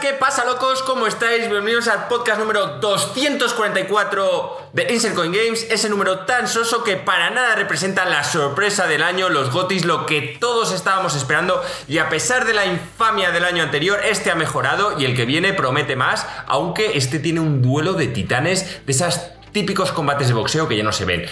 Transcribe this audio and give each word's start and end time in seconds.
¿qué 0.00 0.14
pasa, 0.14 0.44
locos? 0.46 0.82
¿Cómo 0.82 1.06
estáis? 1.06 1.50
Bienvenidos 1.50 1.86
al 1.86 2.08
podcast 2.08 2.40
número 2.40 2.78
244 2.78 4.70
de 4.72 4.94
Insert 4.94 5.14
Coin 5.14 5.30
Games. 5.30 5.66
Ese 5.70 5.90
número 5.90 6.20
tan 6.20 6.48
soso 6.48 6.82
que 6.84 6.96
para 6.96 7.28
nada 7.28 7.54
representa 7.54 8.06
la 8.06 8.24
sorpresa 8.24 8.86
del 8.86 9.02
año, 9.02 9.28
los 9.28 9.50
gotis, 9.50 9.84
lo 9.84 10.06
que 10.06 10.38
todos 10.40 10.72
estábamos 10.72 11.14
esperando. 11.16 11.62
Y 11.86 11.98
a 11.98 12.08
pesar 12.08 12.46
de 12.46 12.54
la 12.54 12.64
infamia 12.64 13.30
del 13.30 13.44
año 13.44 13.62
anterior, 13.62 14.00
este 14.02 14.30
ha 14.30 14.34
mejorado 14.34 14.98
y 14.98 15.04
el 15.04 15.14
que 15.14 15.26
viene 15.26 15.52
promete 15.52 15.96
más, 15.96 16.26
aunque 16.46 16.96
este 16.96 17.18
tiene 17.18 17.40
un 17.40 17.60
duelo 17.60 17.92
de 17.92 18.06
titanes, 18.06 18.80
de 18.86 18.92
esos 18.92 19.20
típicos 19.52 19.92
combates 19.92 20.28
de 20.28 20.34
boxeo 20.34 20.66
que 20.66 20.78
ya 20.78 20.82
no 20.82 20.92
se 20.92 21.04
ven. 21.04 21.26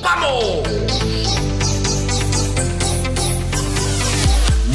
¡Vamos! 0.00 1.55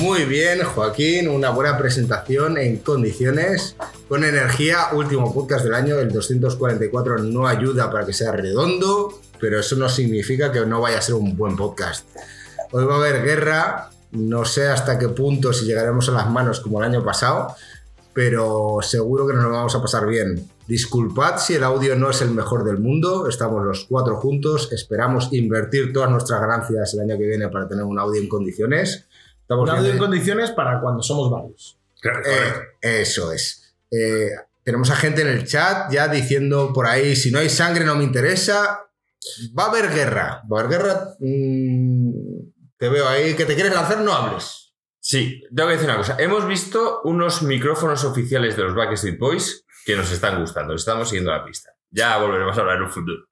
Muy 0.02 0.26
bien, 0.26 0.64
Joaquín, 0.64 1.28
una 1.30 1.52
buena 1.52 1.78
presentación 1.78 2.58
en 2.58 2.78
condiciones, 2.78 3.76
con 4.10 4.24
energía, 4.24 4.88
último 4.94 5.32
podcast 5.32 5.64
del 5.64 5.76
año, 5.76 6.00
el 6.00 6.12
244 6.12 7.20
no 7.20 7.46
ayuda 7.46 7.92
para 7.92 8.04
que 8.04 8.12
sea 8.12 8.32
redondo, 8.32 9.22
pero 9.40 9.60
eso 9.60 9.76
no 9.76 9.88
significa 9.88 10.52
que 10.52 10.66
no 10.66 10.82
vaya 10.82 10.98
a 10.98 11.02
ser 11.04 11.14
un 11.14 11.38
buen 11.38 11.56
podcast. 11.56 12.08
Hoy 12.72 12.86
va 12.86 12.96
a 12.96 12.98
haber 12.98 13.24
guerra, 13.24 13.92
no 14.12 14.44
sé 14.44 14.68
hasta 14.70 14.98
qué 14.98 15.08
punto 15.10 15.54
si 15.54 15.66
llegaremos 15.66 16.10
a 16.10 16.14
las 16.14 16.28
manos 16.32 16.62
como 16.62 16.82
el 16.82 16.90
año 16.90 17.06
pasado, 17.06 17.56
pero 18.12 18.80
seguro 18.82 19.28
que 19.28 19.34
nos 19.34 19.44
lo 19.44 19.52
vamos 19.52 19.76
a 19.76 19.84
pasar 19.84 20.08
bien. 20.08 20.50
Disculpad 20.68 21.38
si 21.38 21.54
el 21.54 21.64
audio 21.64 21.96
no 21.96 22.10
es 22.10 22.22
el 22.24 22.32
mejor 22.32 22.64
del 22.64 22.80
mundo, 22.80 23.28
estamos 23.28 23.64
los 23.64 23.86
cuatro 23.86 24.16
juntos, 24.16 24.72
esperamos 24.72 25.32
invertir 25.32 25.94
todas 25.94 26.10
nuestras 26.10 26.42
ganancias 26.42 26.92
el 26.96 27.02
año 27.02 27.20
que 27.20 27.28
viene 27.28 27.50
para 27.50 27.68
tener 27.68 27.84
un 27.84 28.00
audio 28.00 28.20
en 28.20 28.28
condiciones. 28.28 29.06
Estamos 29.52 29.70
Un 29.70 29.76
audio 29.76 29.92
en 29.92 29.98
condiciones 29.98 30.52
para 30.52 30.80
cuando 30.80 31.04
somos 31.04 31.30
varios. 31.30 31.78
Eh, 32.26 32.54
eso 33.04 33.34
es. 33.34 33.76
Eh, 33.92 34.30
tenemos 34.64 34.90
a 34.92 34.96
gente 34.96 35.24
en 35.24 35.28
el 35.28 35.46
chat 35.46 35.92
ya 35.92 36.08
diciendo 36.08 36.72
por 36.74 36.88
ahí, 36.88 37.18
si 37.18 37.32
no 37.32 37.40
hay 37.40 37.50
sangre 37.50 37.84
no 37.84 37.96
me 37.96 38.06
interesa. 38.06 38.86
Va 39.58 39.66
a 39.66 39.68
haber 39.68 39.92
guerra. 39.94 40.42
Va 40.50 40.58
a 40.58 40.64
haber 40.64 40.78
guerra. 40.80 41.16
Mm, 41.20 42.12
te 42.78 42.88
veo 42.88 43.10
ahí 43.10 43.34
que 43.34 43.44
te 43.46 43.56
quieres 43.56 43.74
lanzar, 43.74 44.00
no 44.00 44.14
hables. 44.14 44.74
Sí, 45.02 45.44
tengo 45.54 45.68
que 45.68 45.74
decir 45.74 45.90
una 45.90 45.98
cosa. 45.98 46.16
Hemos 46.18 46.48
visto 46.48 47.02
unos 47.04 47.42
micrófonos 47.42 48.06
oficiales 48.06 48.56
de 48.56 48.64
los 48.64 48.74
Backstreet 48.74 49.20
Boys 49.20 49.66
que 49.86 49.98
nos 49.98 50.10
están 50.14 50.40
gustando. 50.40 50.76
Estamos 50.76 51.10
siguiendo 51.10 51.32
la 51.32 51.44
pista. 51.44 51.72
Ya 51.90 52.18
volveremos 52.20 52.58
a 52.58 52.62
hablar 52.62 52.78
en 52.78 52.84
un 52.84 52.90
futuro. 52.90 53.26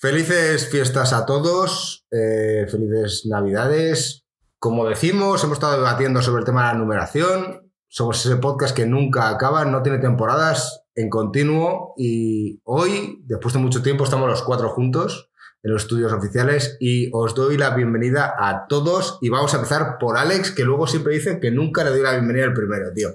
Felices 0.00 0.68
fiestas 0.70 1.12
a 1.12 1.26
todos. 1.26 2.06
eh, 2.10 2.66
felices 2.70 3.26
navidades. 3.26 4.19
Como 4.60 4.86
decimos, 4.86 5.42
hemos 5.42 5.56
estado 5.56 5.78
debatiendo 5.78 6.20
sobre 6.20 6.40
el 6.40 6.44
tema 6.44 6.66
de 6.66 6.74
la 6.74 6.78
numeración. 6.78 7.72
Somos 7.88 8.26
ese 8.26 8.36
podcast 8.36 8.76
que 8.76 8.84
nunca 8.84 9.30
acaba, 9.30 9.64
no 9.64 9.82
tiene 9.82 9.96
temporadas 10.00 10.84
en 10.94 11.08
continuo. 11.08 11.94
Y 11.96 12.60
hoy, 12.64 13.22
después 13.24 13.54
de 13.54 13.60
mucho 13.60 13.82
tiempo, 13.82 14.04
estamos 14.04 14.28
los 14.28 14.42
cuatro 14.42 14.68
juntos 14.68 15.30
en 15.62 15.72
los 15.72 15.84
estudios 15.84 16.12
oficiales 16.12 16.76
y 16.78 17.08
os 17.14 17.34
doy 17.34 17.56
la 17.56 17.70
bienvenida 17.70 18.34
a 18.38 18.66
todos. 18.66 19.16
Y 19.22 19.30
vamos 19.30 19.54
a 19.54 19.56
empezar 19.56 19.96
por 19.98 20.18
Alex, 20.18 20.50
que 20.50 20.64
luego 20.64 20.86
siempre 20.86 21.14
dice 21.14 21.40
que 21.40 21.50
nunca 21.50 21.82
le 21.82 21.90
doy 21.92 22.02
la 22.02 22.12
bienvenida 22.12 22.44
al 22.44 22.52
primero, 22.52 22.92
tío. 22.92 23.08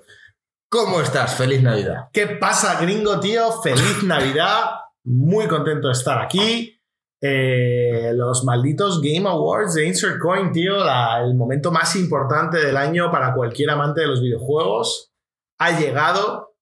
¿Cómo 0.68 1.00
estás? 1.00 1.36
Feliz 1.36 1.62
Navidad. 1.62 2.10
¿Qué 2.12 2.26
pasa, 2.26 2.82
gringo, 2.82 3.20
tío? 3.20 3.62
Feliz 3.62 4.02
Navidad. 4.04 4.62
Muy 5.04 5.48
contento 5.48 5.90
de 5.90 5.94
estar 5.94 6.18
aquí. 6.24 6.75
Eh, 7.28 8.12
los 8.14 8.44
malditos 8.44 9.02
Game 9.02 9.28
Awards 9.28 9.74
de 9.74 9.88
Insert 9.88 10.20
Coin, 10.20 10.52
tío. 10.52 10.76
el 11.24 11.34
momento 11.34 11.72
más 11.72 11.96
importante 11.96 12.58
del 12.64 12.78
año 12.78 13.10
para 13.10 13.34
cualquier 13.34 13.72
amante 13.72 14.02
de 14.02 14.08
los 14.08 14.22
videojuegos. 14.22 15.12
Ha 15.58 15.80
llegado. 15.80 16.56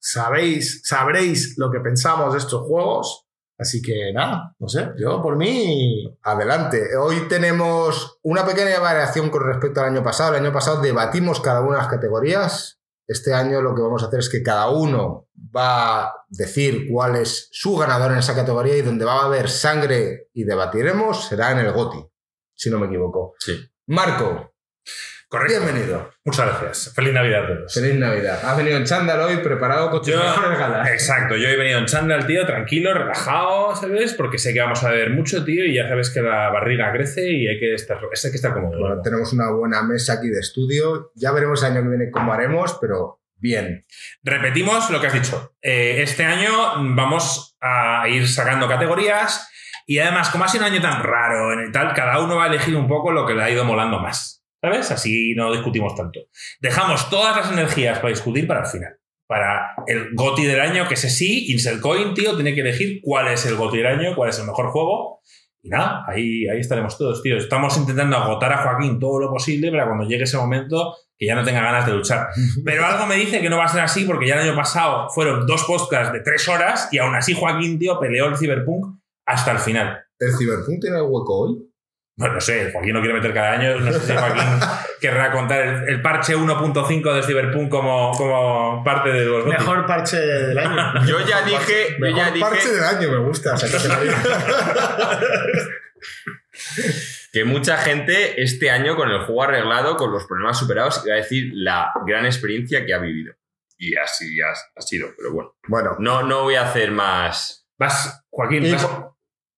Sabéis, 0.00 0.82
sabréis 0.84 1.56
lo 1.58 1.70
que 1.70 1.78
pensamos 1.78 2.32
de 2.32 2.40
estos 2.40 2.62
juegos. 2.62 3.26
Así 3.56 3.82
que 3.82 4.12
nada, 4.12 4.56
no 4.58 4.68
sé, 4.68 4.90
yo 4.96 5.22
por 5.22 5.36
mí 5.36 6.18
Adelante. 6.22 6.96
Hoy 6.96 7.28
tenemos 7.28 8.18
una 8.22 8.44
pequeña 8.44 8.80
variación 8.80 9.30
con 9.30 9.44
respecto 9.44 9.80
al 9.80 9.90
año 9.90 10.02
pasado. 10.02 10.34
El 10.34 10.42
año 10.42 10.52
pasado 10.52 10.80
debatimos 10.80 11.40
cada 11.40 11.60
una 11.60 11.72
de 11.72 11.82
las 11.82 11.88
categorías. 11.88 12.79
Este 13.10 13.34
año 13.34 13.60
lo 13.60 13.74
que 13.74 13.82
vamos 13.82 14.04
a 14.04 14.06
hacer 14.06 14.20
es 14.20 14.28
que 14.28 14.40
cada 14.40 14.70
uno 14.70 15.26
va 15.34 16.04
a 16.04 16.14
decir 16.28 16.86
cuál 16.88 17.16
es 17.16 17.48
su 17.50 17.76
ganador 17.76 18.12
en 18.12 18.18
esa 18.18 18.36
categoría 18.36 18.76
y 18.76 18.82
donde 18.82 19.04
va 19.04 19.22
a 19.22 19.24
haber 19.24 19.50
sangre 19.50 20.28
y 20.32 20.44
debatiremos 20.44 21.26
será 21.26 21.50
en 21.50 21.58
el 21.58 21.72
GOTI, 21.72 22.06
si 22.54 22.70
no 22.70 22.78
me 22.78 22.86
equivoco. 22.86 23.34
Sí. 23.40 23.68
Marco, 23.88 24.54
Correcto. 25.30 25.62
bienvenido. 25.62 26.10
Muchas 26.24 26.46
gracias. 26.46 26.92
Feliz 26.92 27.12
Navidad 27.12 27.44
a 27.44 27.46
todos. 27.46 27.72
Feliz 27.74 27.94
Navidad. 27.94 28.40
Has 28.44 28.56
venido 28.56 28.76
en 28.76 28.84
chándal 28.84 29.20
hoy 29.20 29.36
preparado 29.36 29.88
con 29.90 30.00
tus 30.00 30.08
Yo- 30.08 30.18
mejores 30.18 30.58
galas. 30.58 30.90
Exacto, 30.90 31.36
yo 31.36 31.46
he 31.48 31.56
venido 31.56 31.78
en 31.78 31.86
chándal, 31.86 32.26
tío, 32.26 32.44
tranquilo, 32.44 32.92
relajado, 32.92 33.76
¿sabes? 33.76 34.14
Porque 34.14 34.38
sé 34.38 34.52
que 34.52 34.60
vamos 34.60 34.82
a 34.82 34.90
beber 34.90 35.10
mucho, 35.10 35.44
tío, 35.44 35.64
y 35.64 35.76
ya 35.76 35.88
sabes 35.88 36.10
que 36.10 36.20
la 36.20 36.50
barriga 36.50 36.90
crece 36.92 37.30
y 37.30 37.46
hay 37.46 37.60
que 37.60 37.74
estar, 37.74 37.98
hay 37.98 38.30
que 38.30 38.36
estar 38.36 38.52
cómodo. 38.52 38.76
Bueno, 38.80 39.00
tenemos 39.02 39.32
una 39.32 39.52
buena 39.52 39.84
mesa 39.84 40.14
aquí 40.14 40.28
de 40.30 40.40
estudio. 40.40 41.12
Ya 41.14 41.30
veremos 41.30 41.62
el 41.62 41.72
año 41.72 41.82
que 41.84 41.88
viene 41.96 42.10
cómo 42.10 42.32
haremos, 42.32 42.76
pero 42.80 43.20
bien. 43.36 43.86
Repetimos 44.24 44.90
lo 44.90 45.00
que 45.00 45.06
has 45.06 45.12
dicho. 45.12 45.54
Eh, 45.62 46.02
este 46.02 46.24
año 46.24 46.50
vamos 46.96 47.56
a 47.60 48.08
ir 48.08 48.26
sacando 48.26 48.66
categorías 48.66 49.48
y 49.86 50.00
además, 50.00 50.30
como 50.30 50.42
ha 50.44 50.48
sido 50.48 50.66
un 50.66 50.72
año 50.72 50.82
tan 50.82 51.00
raro 51.04 51.52
en 51.52 51.60
el 51.60 51.70
tal, 51.72 51.94
cada 51.94 52.18
uno 52.18 52.34
va 52.36 52.44
a 52.44 52.48
elegir 52.48 52.74
un 52.74 52.88
poco 52.88 53.12
lo 53.12 53.24
que 53.26 53.34
le 53.34 53.44
ha 53.44 53.50
ido 53.50 53.64
molando 53.64 54.00
más. 54.00 54.39
¿Sabes? 54.60 54.90
Así 54.90 55.34
no 55.34 55.52
discutimos 55.52 55.94
tanto. 55.94 56.20
Dejamos 56.60 57.08
todas 57.08 57.36
las 57.36 57.52
energías 57.52 57.98
para 57.98 58.10
discutir 58.10 58.46
para 58.46 58.60
el 58.60 58.66
final. 58.66 58.96
Para 59.26 59.74
el 59.86 60.14
GOTI 60.14 60.44
del 60.44 60.60
año, 60.60 60.88
que 60.88 60.94
ese 60.94 61.08
sí, 61.08 61.50
Insert 61.52 61.80
Coin, 61.80 62.14
tío, 62.14 62.34
tiene 62.34 62.54
que 62.54 62.60
elegir 62.60 63.00
cuál 63.00 63.28
es 63.28 63.46
el 63.46 63.56
GOTI 63.56 63.78
del 63.78 63.86
año, 63.86 64.16
cuál 64.16 64.30
es 64.30 64.38
el 64.38 64.46
mejor 64.46 64.70
juego. 64.70 65.20
Y 65.62 65.68
nada, 65.68 66.04
ahí, 66.06 66.48
ahí 66.48 66.58
estaremos 66.58 66.96
todos, 66.98 67.22
tío. 67.22 67.36
Estamos 67.36 67.76
intentando 67.76 68.16
agotar 68.16 68.52
a 68.52 68.62
Joaquín 68.62 68.98
todo 68.98 69.20
lo 69.20 69.30
posible 69.30 69.70
para 69.70 69.86
cuando 69.86 70.04
llegue 70.04 70.24
ese 70.24 70.36
momento 70.36 70.96
que 71.16 71.26
ya 71.26 71.34
no 71.34 71.44
tenga 71.44 71.60
ganas 71.60 71.86
de 71.86 71.92
luchar. 71.92 72.28
Pero 72.64 72.84
algo 72.84 73.06
me 73.06 73.16
dice 73.16 73.40
que 73.40 73.50
no 73.50 73.58
va 73.58 73.66
a 73.66 73.68
ser 73.68 73.82
así 73.82 74.04
porque 74.04 74.26
ya 74.26 74.34
el 74.34 74.48
año 74.48 74.56
pasado 74.56 75.08
fueron 75.10 75.46
dos 75.46 75.64
podcasts 75.64 76.12
de 76.12 76.20
tres 76.20 76.48
horas 76.48 76.88
y 76.92 76.98
aún 76.98 77.14
así 77.14 77.34
Joaquín, 77.34 77.78
tío, 77.78 78.00
peleó 78.00 78.26
el 78.26 78.36
Cyberpunk 78.36 78.98
hasta 79.26 79.52
el 79.52 79.58
final. 79.58 80.02
¿El 80.18 80.36
Cyberpunk 80.36 80.80
tiene 80.80 81.02
hueco 81.02 81.38
hoy? 81.40 81.69
Bueno, 82.20 82.34
no 82.34 82.40
sé, 82.42 82.70
Joaquín 82.70 82.92
no 82.92 83.00
quiere 83.00 83.14
meter 83.14 83.32
cada 83.32 83.52
año. 83.52 83.80
No 83.80 83.90
sé 83.92 84.00
si 84.00 84.12
Joaquín 84.14 84.42
querrá 85.00 85.32
contar 85.32 85.62
el, 85.62 85.88
el 85.88 86.02
parche 86.02 86.36
1.5 86.36 87.14
de 87.14 87.22
Cyberpunk 87.22 87.70
como, 87.70 88.12
como 88.12 88.84
parte 88.84 89.08
de 89.10 89.24
los 89.24 89.46
mejor 89.46 89.86
parche 89.86 90.18
del 90.18 90.58
año. 90.58 91.02
Yo 91.06 91.18
ya 91.26 91.40
dije, 91.40 91.96
yo 91.98 92.06
ya 92.08 92.30
Mejor 92.30 92.40
parche 92.40 92.68
dije 92.68 92.74
del 92.74 92.84
año, 92.84 93.10
me 93.10 93.18
gusta. 93.26 93.54
que 97.32 97.44
mucha 97.44 97.78
gente 97.78 98.42
este 98.42 98.70
año 98.70 98.96
con 98.96 99.08
el 99.10 99.20
juego 99.20 99.44
arreglado, 99.44 99.96
con 99.96 100.12
los 100.12 100.26
problemas 100.26 100.58
superados, 100.58 101.02
iba 101.06 101.14
a 101.14 101.18
decir 101.18 101.52
la 101.54 101.90
gran 102.06 102.26
experiencia 102.26 102.84
que 102.84 102.92
ha 102.92 102.98
vivido. 102.98 103.32
Y 103.78 103.96
así 103.96 104.38
ha, 104.42 104.50
ha 104.50 104.82
sido, 104.82 105.08
pero 105.16 105.32
bueno. 105.32 105.54
bueno, 105.68 105.96
No, 106.00 106.22
no 106.22 106.42
voy 106.42 106.56
a 106.56 106.68
hacer 106.68 106.90
más. 106.90 107.66
Vas, 107.78 108.26
Joaquín, 108.28 108.66
Y 108.66 108.72
vas- 108.72 108.86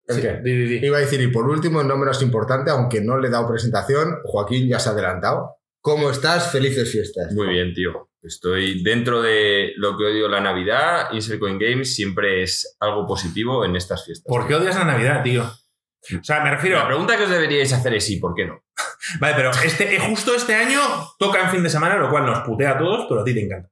¿el 0.06 0.16
Sí, 0.16 0.22
qué? 0.22 0.40
di, 0.42 0.56
di, 0.56 0.78
di. 0.80 0.86
Iba 0.86 0.98
a 0.98 1.00
decir, 1.00 1.20
y 1.20 1.28
por 1.28 1.48
último, 1.48 1.82
no 1.82 1.96
menos 1.96 2.22
importante, 2.22 2.70
aunque 2.70 3.00
no 3.00 3.18
le 3.18 3.28
he 3.28 3.30
dado 3.30 3.48
presentación, 3.48 4.18
Joaquín 4.24 4.68
ya 4.68 4.78
se 4.78 4.88
ha 4.88 4.92
adelantado. 4.92 5.56
¿Cómo 5.80 6.10
estás? 6.10 6.50
Felices 6.52 6.90
fiestas. 6.90 7.32
Muy 7.32 7.48
bien, 7.48 7.74
tío. 7.74 8.08
Estoy 8.22 8.84
dentro 8.84 9.20
de 9.20 9.72
lo 9.76 9.98
que 9.98 10.04
odio 10.04 10.28
la 10.28 10.40
Navidad. 10.40 11.08
Insert 11.12 11.40
Coin 11.40 11.58
Games 11.58 11.92
siempre 11.94 12.42
es 12.42 12.76
algo 12.78 13.04
positivo 13.04 13.64
en 13.64 13.74
estas 13.74 14.04
fiestas. 14.04 14.24
¿Por 14.28 14.46
qué 14.46 14.54
odias 14.54 14.76
la 14.76 14.84
Navidad, 14.84 15.24
tío? 15.24 15.42
O 15.42 16.22
sea, 16.24 16.42
me 16.42 16.50
refiero. 16.50 16.78
La 16.78 16.86
pregunta 16.86 17.16
que 17.16 17.24
os 17.24 17.30
deberíais 17.30 17.72
hacer 17.72 17.94
es 17.94 18.04
sí, 18.06 18.19
¿por 18.19 18.34
qué 18.34 18.46
no? 18.46 18.62
Vale, 19.20 19.34
pero 19.34 19.50
este, 19.64 19.94
eh, 19.94 19.98
justo 19.98 20.34
este 20.34 20.54
año 20.54 20.80
toca 21.19 21.40
en 21.40 21.50
fin 21.50 21.62
de 21.64 21.70
semana, 21.70 21.96
lo 21.96 22.10
cual 22.10 22.26
nos 22.26 22.40
putea 22.46 22.72
a 22.72 22.78
todos, 22.78 23.06
pero 23.08 23.22
a 23.22 23.25
ti 23.25 23.34
te 23.34 23.44
encanta. 23.44 23.69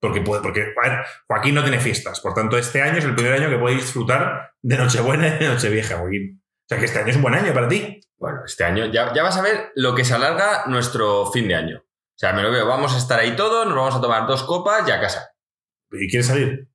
Porque, 0.00 0.22
puede, 0.22 0.42
porque 0.42 0.72
a 0.82 0.88
ver, 0.88 0.98
Joaquín 1.26 1.54
no 1.54 1.62
tiene 1.62 1.78
fiestas, 1.78 2.20
por 2.20 2.32
tanto, 2.32 2.56
este 2.56 2.80
año 2.80 2.98
es 2.98 3.04
el 3.04 3.14
primer 3.14 3.34
año 3.34 3.50
que 3.50 3.58
puede 3.58 3.76
disfrutar 3.76 4.52
de 4.62 4.76
Nochebuena 4.78 5.28
y 5.28 5.38
de 5.38 5.48
Nochevieja, 5.48 5.98
Joaquín. 5.98 6.42
O 6.42 6.66
sea, 6.66 6.78
que 6.78 6.86
este 6.86 7.00
año 7.00 7.08
es 7.08 7.16
un 7.16 7.22
buen 7.22 7.34
año 7.34 7.52
para 7.52 7.68
ti. 7.68 8.00
Bueno, 8.16 8.38
este 8.46 8.64
año 8.64 8.86
ya, 8.86 9.12
ya 9.12 9.22
vas 9.22 9.36
a 9.36 9.42
ver 9.42 9.72
lo 9.74 9.94
que 9.94 10.04
se 10.04 10.14
alarga 10.14 10.64
nuestro 10.66 11.30
fin 11.30 11.48
de 11.48 11.54
año. 11.54 11.78
O 11.78 12.18
sea, 12.20 12.32
me 12.32 12.42
lo 12.42 12.50
veo, 12.50 12.66
vamos 12.66 12.94
a 12.94 12.98
estar 12.98 13.18
ahí 13.18 13.34
todos, 13.36 13.66
nos 13.66 13.74
vamos 13.74 13.94
a 13.94 14.00
tomar 14.00 14.26
dos 14.26 14.42
copas 14.44 14.86
y 14.88 14.90
a 14.90 15.00
casa. 15.00 15.32
¿Y 15.90 16.08
quieres 16.08 16.26
salir? 16.26 16.68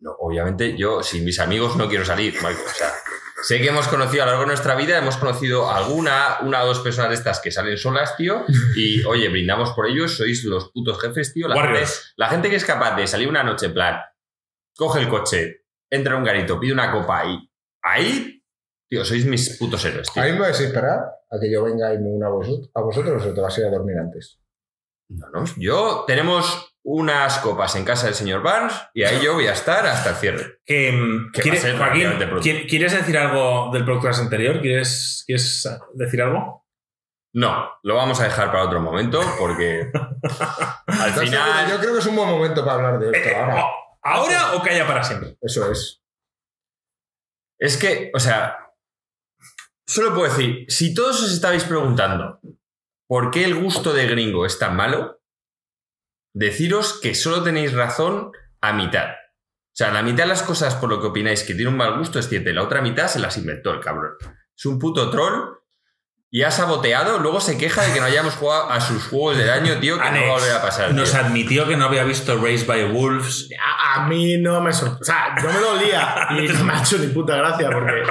No, 0.00 0.12
obviamente 0.18 0.76
yo 0.76 1.02
sin 1.02 1.24
mis 1.24 1.38
amigos 1.38 1.76
no 1.76 1.88
quiero 1.88 2.04
salir, 2.04 2.34
Marco. 2.42 2.62
O 2.64 2.74
sea, 2.74 2.92
sé 3.42 3.60
que 3.60 3.68
hemos 3.68 3.88
conocido 3.88 4.22
a 4.22 4.26
lo 4.26 4.32
largo 4.32 4.44
de 4.44 4.48
nuestra 4.48 4.74
vida, 4.74 4.98
hemos 4.98 5.16
conocido 5.16 5.70
alguna, 5.70 6.38
una 6.42 6.62
o 6.62 6.66
dos 6.66 6.80
personas 6.80 7.10
de 7.10 7.16
estas 7.16 7.40
que 7.40 7.50
salen 7.50 7.76
solas, 7.76 8.16
tío, 8.16 8.44
y 8.76 9.04
oye, 9.04 9.28
brindamos 9.28 9.72
por 9.72 9.86
ellos, 9.86 10.16
sois 10.16 10.44
los 10.44 10.70
putos 10.70 11.00
jefes, 11.00 11.34
tío. 11.34 11.48
La 11.48 11.56
gente, 11.56 11.68
Warriors. 11.68 12.14
la 12.16 12.28
gente 12.28 12.50
que 12.50 12.56
es 12.56 12.64
capaz 12.64 12.96
de 12.96 13.06
salir 13.06 13.28
una 13.28 13.42
noche 13.42 13.66
en 13.66 13.74
plan, 13.74 14.00
coge 14.76 15.00
el 15.00 15.08
coche, 15.08 15.64
entra 15.90 16.14
a 16.14 16.16
un 16.16 16.24
garito, 16.24 16.58
pide 16.58 16.72
una 16.72 16.90
copa 16.90 17.26
y 17.26 17.50
ahí, 17.82 18.42
tío, 18.88 19.04
sois 19.04 19.26
mis 19.26 19.58
putos 19.58 19.84
héroes, 19.84 20.10
tío. 20.12 20.22
¿A 20.22 20.26
mí 20.26 20.32
me 20.32 20.40
vais 20.40 20.60
a 20.60 20.64
esperar 20.64 21.00
a 21.30 21.40
que 21.40 21.50
yo 21.50 21.64
venga 21.64 21.92
y 21.92 21.98
me 21.98 22.08
una 22.08 22.28
a 22.28 22.30
vosotros, 22.30 22.70
a 22.74 22.80
vosotros 22.80 23.26
o 23.26 23.34
te 23.34 23.40
vas 23.40 23.56
a 23.56 23.60
ir 23.60 23.66
a 23.66 23.70
dormir 23.70 23.98
antes? 23.98 24.40
No, 25.08 25.28
no, 25.28 25.44
yo 25.58 26.04
tenemos 26.06 26.71
unas 26.84 27.38
copas 27.38 27.76
en 27.76 27.84
casa 27.84 28.06
del 28.06 28.14
señor 28.14 28.42
Barnes 28.42 28.74
y 28.92 29.04
ahí 29.04 29.20
yo 29.22 29.34
voy 29.34 29.46
a 29.46 29.52
estar 29.52 29.86
hasta 29.86 30.10
el 30.10 30.16
cierre. 30.16 30.58
Que, 30.66 30.90
mm, 30.92 31.30
Que 31.32 31.42
¿quieres, 31.42 31.60
ser 31.62 31.76
Joaquín, 31.76 32.02
relativamente 32.02 32.26
pronto. 32.26 32.42
¿quier- 32.42 32.66
¿quieres 32.68 32.92
decir 32.92 33.16
algo 33.18 33.70
del 33.72 33.84
podcast 33.84 34.20
anterior? 34.20 34.60
¿Quieres, 34.60 35.22
¿Quieres 35.26 35.68
decir 35.94 36.22
algo? 36.22 36.66
No, 37.34 37.70
lo 37.82 37.94
vamos 37.94 38.20
a 38.20 38.24
dejar 38.24 38.50
para 38.50 38.64
otro 38.64 38.80
momento 38.80 39.20
porque 39.38 39.90
al 40.86 41.12
final... 41.12 41.70
Yo 41.70 41.78
creo 41.78 41.92
que 41.94 41.98
es 42.00 42.06
un 42.06 42.16
buen 42.16 42.28
momento 42.28 42.64
para 42.64 42.76
hablar 42.88 42.98
de 42.98 43.16
esto 43.16 43.28
Eh, 43.30 43.36
ahora. 43.36 43.64
o- 43.64 43.70
¿Ahora 44.04 44.54
o 44.54 44.62
calla 44.62 44.84
para 44.86 45.04
siempre? 45.04 45.36
Eso 45.40 45.70
es. 45.70 46.02
Es 47.60 47.76
que, 47.76 48.10
o 48.14 48.18
sea, 48.18 48.72
solo 49.86 50.12
puedo 50.14 50.24
decir, 50.28 50.66
si 50.68 50.92
todos 50.94 51.22
os 51.22 51.32
estabais 51.32 51.62
preguntando 51.64 52.40
por 53.08 53.30
qué 53.30 53.44
el 53.44 53.54
gusto 53.54 53.92
de 53.92 54.08
gringo 54.08 54.44
es 54.44 54.58
tan 54.58 54.74
malo, 54.74 55.21
deciros 56.32 56.98
que 57.00 57.14
solo 57.14 57.42
tenéis 57.42 57.72
razón 57.72 58.32
a 58.60 58.72
mitad. 58.72 59.06
O 59.10 59.74
sea, 59.74 59.90
la 59.90 60.02
mitad 60.02 60.24
de 60.24 60.28
las 60.28 60.42
cosas 60.42 60.74
por 60.74 60.90
lo 60.90 61.00
que 61.00 61.06
opináis 61.08 61.44
que 61.44 61.54
tiene 61.54 61.70
un 61.70 61.76
mal 61.76 61.96
gusto 61.98 62.18
es 62.18 62.28
cierta 62.28 62.50
y 62.50 62.52
la 62.52 62.62
otra 62.62 62.82
mitad 62.82 63.08
se 63.08 63.18
las 63.20 63.36
inventó 63.38 63.70
el 63.72 63.80
cabrón. 63.80 64.12
Es 64.56 64.66
un 64.66 64.78
puto 64.78 65.08
troll 65.10 65.56
y 66.30 66.42
ha 66.44 66.50
saboteado, 66.50 67.18
luego 67.18 67.40
se 67.40 67.58
queja 67.58 67.82
de 67.82 67.92
que 67.92 68.00
no 68.00 68.06
hayamos 68.06 68.34
jugado 68.34 68.70
a 68.70 68.80
sus 68.80 69.04
juegos 69.06 69.36
del 69.36 69.50
año, 69.50 69.78
tío, 69.80 69.96
que 69.96 70.02
no 70.02 70.08
Alex, 70.08 70.24
va 70.28 70.30
a 70.30 70.38
volver 70.38 70.52
a 70.56 70.62
pasar. 70.62 70.94
Nos 70.94 71.10
tío. 71.10 71.20
admitió 71.20 71.68
que 71.68 71.76
no 71.76 71.84
había 71.86 72.04
visto 72.04 72.36
Raised 72.42 72.66
by 72.66 72.90
Wolves. 72.92 73.50
A, 73.60 74.02
a 74.02 74.08
mí 74.08 74.38
no 74.38 74.60
me 74.62 74.72
sor- 74.72 74.96
O 75.00 75.04
sea, 75.04 75.34
yo 75.42 75.48
me 75.52 75.58
dolía 75.58 76.28
y 76.30 76.48
no 76.48 76.64
me 76.64 76.72
ha 76.74 76.80
hecho 76.80 76.96
ni 76.98 77.08
puta 77.08 77.36
gracia 77.36 77.70
porque, 77.70 78.02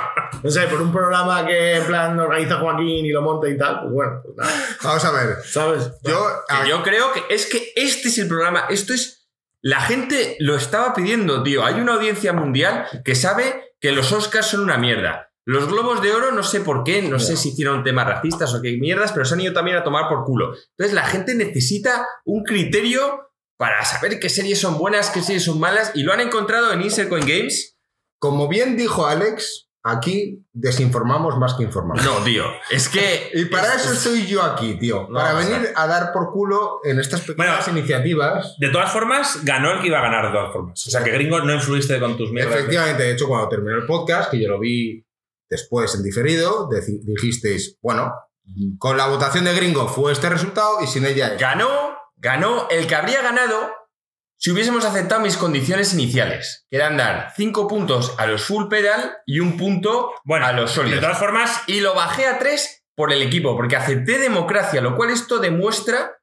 no 0.43 0.49
sé, 0.49 0.61
por 0.67 0.81
un 0.81 0.91
programa 0.91 1.45
que 1.45 1.75
en 1.75 1.85
plan 1.85 2.19
organiza 2.19 2.57
Joaquín 2.57 3.05
y 3.05 3.11
lo 3.11 3.21
monta 3.21 3.47
y 3.49 3.57
tal, 3.57 3.81
pues 3.81 3.93
bueno, 3.93 4.21
pues 4.23 4.35
nada, 4.37 4.51
Vamos 4.83 5.05
a 5.05 5.11
ver. 5.11 5.37
¿sabes? 5.45 5.91
Yo, 6.03 6.27
yo 6.67 6.83
creo 6.83 7.11
que 7.13 7.33
es 7.33 7.45
que 7.47 7.71
este 7.75 8.09
es 8.09 8.17
el 8.17 8.27
programa, 8.27 8.65
esto 8.69 8.93
es... 8.93 9.29
La 9.63 9.79
gente 9.79 10.37
lo 10.39 10.55
estaba 10.55 10.91
pidiendo, 10.95 11.43
tío. 11.43 11.63
Hay 11.63 11.75
una 11.75 11.93
audiencia 11.93 12.33
mundial 12.33 12.87
que 13.05 13.13
sabe 13.13 13.75
que 13.79 13.91
los 13.91 14.11
Oscars 14.11 14.47
son 14.47 14.61
una 14.61 14.77
mierda. 14.77 15.31
Los 15.45 15.67
Globos 15.67 16.01
de 16.01 16.11
Oro, 16.11 16.31
no 16.31 16.41
sé 16.41 16.61
por 16.61 16.83
qué, 16.83 17.01
no 17.03 17.19
sé 17.19 17.35
si 17.37 17.49
hicieron 17.49 17.83
temas 17.83 18.07
racistas 18.07 18.53
o 18.53 18.61
qué 18.61 18.77
mierdas, 18.77 19.11
pero 19.11 19.25
se 19.25 19.35
han 19.35 19.41
ido 19.41 19.53
también 19.53 19.77
a 19.77 19.83
tomar 19.83 20.07
por 20.07 20.23
culo. 20.23 20.53
Entonces 20.77 20.93
la 20.93 21.05
gente 21.05 21.35
necesita 21.35 22.07
un 22.25 22.43
criterio 22.43 23.31
para 23.57 23.83
saber 23.85 24.19
qué 24.19 24.29
series 24.29 24.59
son 24.59 24.77
buenas, 24.77 25.09
qué 25.11 25.21
series 25.21 25.43
son 25.43 25.59
malas, 25.59 25.91
y 25.93 26.03
lo 26.03 26.13
han 26.13 26.19
encontrado 26.19 26.71
en 26.71 26.81
Insert 26.81 27.09
Coin 27.09 27.25
Games. 27.25 27.77
como 28.19 28.47
bien 28.47 28.77
dijo 28.77 29.05
Alex, 29.07 29.70
aquí 29.83 30.45
desinformamos 30.53 31.37
más 31.37 31.53
que 31.55 31.63
informamos. 31.63 32.03
No, 32.05 32.17
tío, 32.23 32.45
es 32.69 32.87
que... 32.89 33.31
Y 33.33 33.45
para 33.45 33.75
es- 33.75 33.83
eso 33.85 33.93
estoy 33.93 34.25
yo 34.27 34.43
aquí, 34.43 34.75
tío. 34.79 35.07
No, 35.09 35.15
para 35.19 35.33
venir 35.33 35.69
a 35.75 35.87
dar 35.87 36.11
por 36.13 36.31
culo 36.31 36.79
en 36.83 36.99
estas 36.99 37.21
pequeñas 37.21 37.65
Bueno, 37.65 37.79
iniciativas. 37.79 38.55
De 38.59 38.69
todas 38.69 38.91
formas, 38.91 39.39
ganó 39.43 39.71
el 39.71 39.81
que 39.81 39.87
iba 39.87 39.99
a 39.99 40.03
ganar 40.03 40.27
de 40.27 40.31
todas 40.33 40.53
formas. 40.53 40.87
O 40.87 40.89
sea, 40.91 41.03
que 41.03 41.11
gringo 41.11 41.39
no 41.41 41.53
influiste 41.53 41.99
con 41.99 42.15
tus 42.17 42.31
mierdas. 42.31 42.55
Efectivamente, 42.57 43.03
de 43.03 43.11
hecho, 43.13 43.27
cuando 43.27 43.49
terminó 43.49 43.75
el 43.77 43.85
podcast, 43.85 44.29
que 44.31 44.41
yo 44.41 44.49
lo 44.49 44.59
vi 44.59 45.03
después 45.49 45.93
en 45.95 46.03
diferido, 46.03 46.69
dijisteis, 47.03 47.77
bueno, 47.81 48.13
con 48.77 48.97
la 48.97 49.07
votación 49.07 49.45
de 49.45 49.53
gringo 49.55 49.87
fue 49.87 50.11
este 50.11 50.29
resultado 50.29 50.81
y 50.83 50.87
sin 50.87 51.05
ella 51.05 51.33
es. 51.33 51.39
Ganó, 51.41 51.67
ganó 52.17 52.67
el 52.69 52.87
que 52.87 52.95
habría 52.95 53.21
ganado 53.21 53.71
si 54.43 54.49
hubiésemos 54.49 54.85
aceptado 54.85 55.21
mis 55.21 55.37
condiciones 55.37 55.93
iniciales, 55.93 56.65
que 56.69 56.77
eran 56.77 56.97
dar 56.97 57.31
5 57.35 57.67
puntos 57.67 58.15
a 58.17 58.25
los 58.25 58.43
full 58.43 58.69
pedal 58.69 59.17
y 59.27 59.39
un 59.39 59.55
punto 59.55 60.13
Bueno, 60.23 60.47
a 60.47 60.51
los 60.53 60.71
de 60.71 60.75
sólidos. 60.75 61.01
todas 61.01 61.19
formas, 61.19 61.61
Y 61.67 61.81
lo 61.81 61.93
bajé 61.93 62.25
a 62.25 62.39
3 62.39 62.83
por 62.95 63.13
el 63.13 63.21
equipo, 63.21 63.55
porque 63.55 63.75
acepté 63.75 64.17
democracia, 64.17 64.81
lo 64.81 64.95
cual 64.95 65.11
esto 65.11 65.37
demuestra 65.39 66.17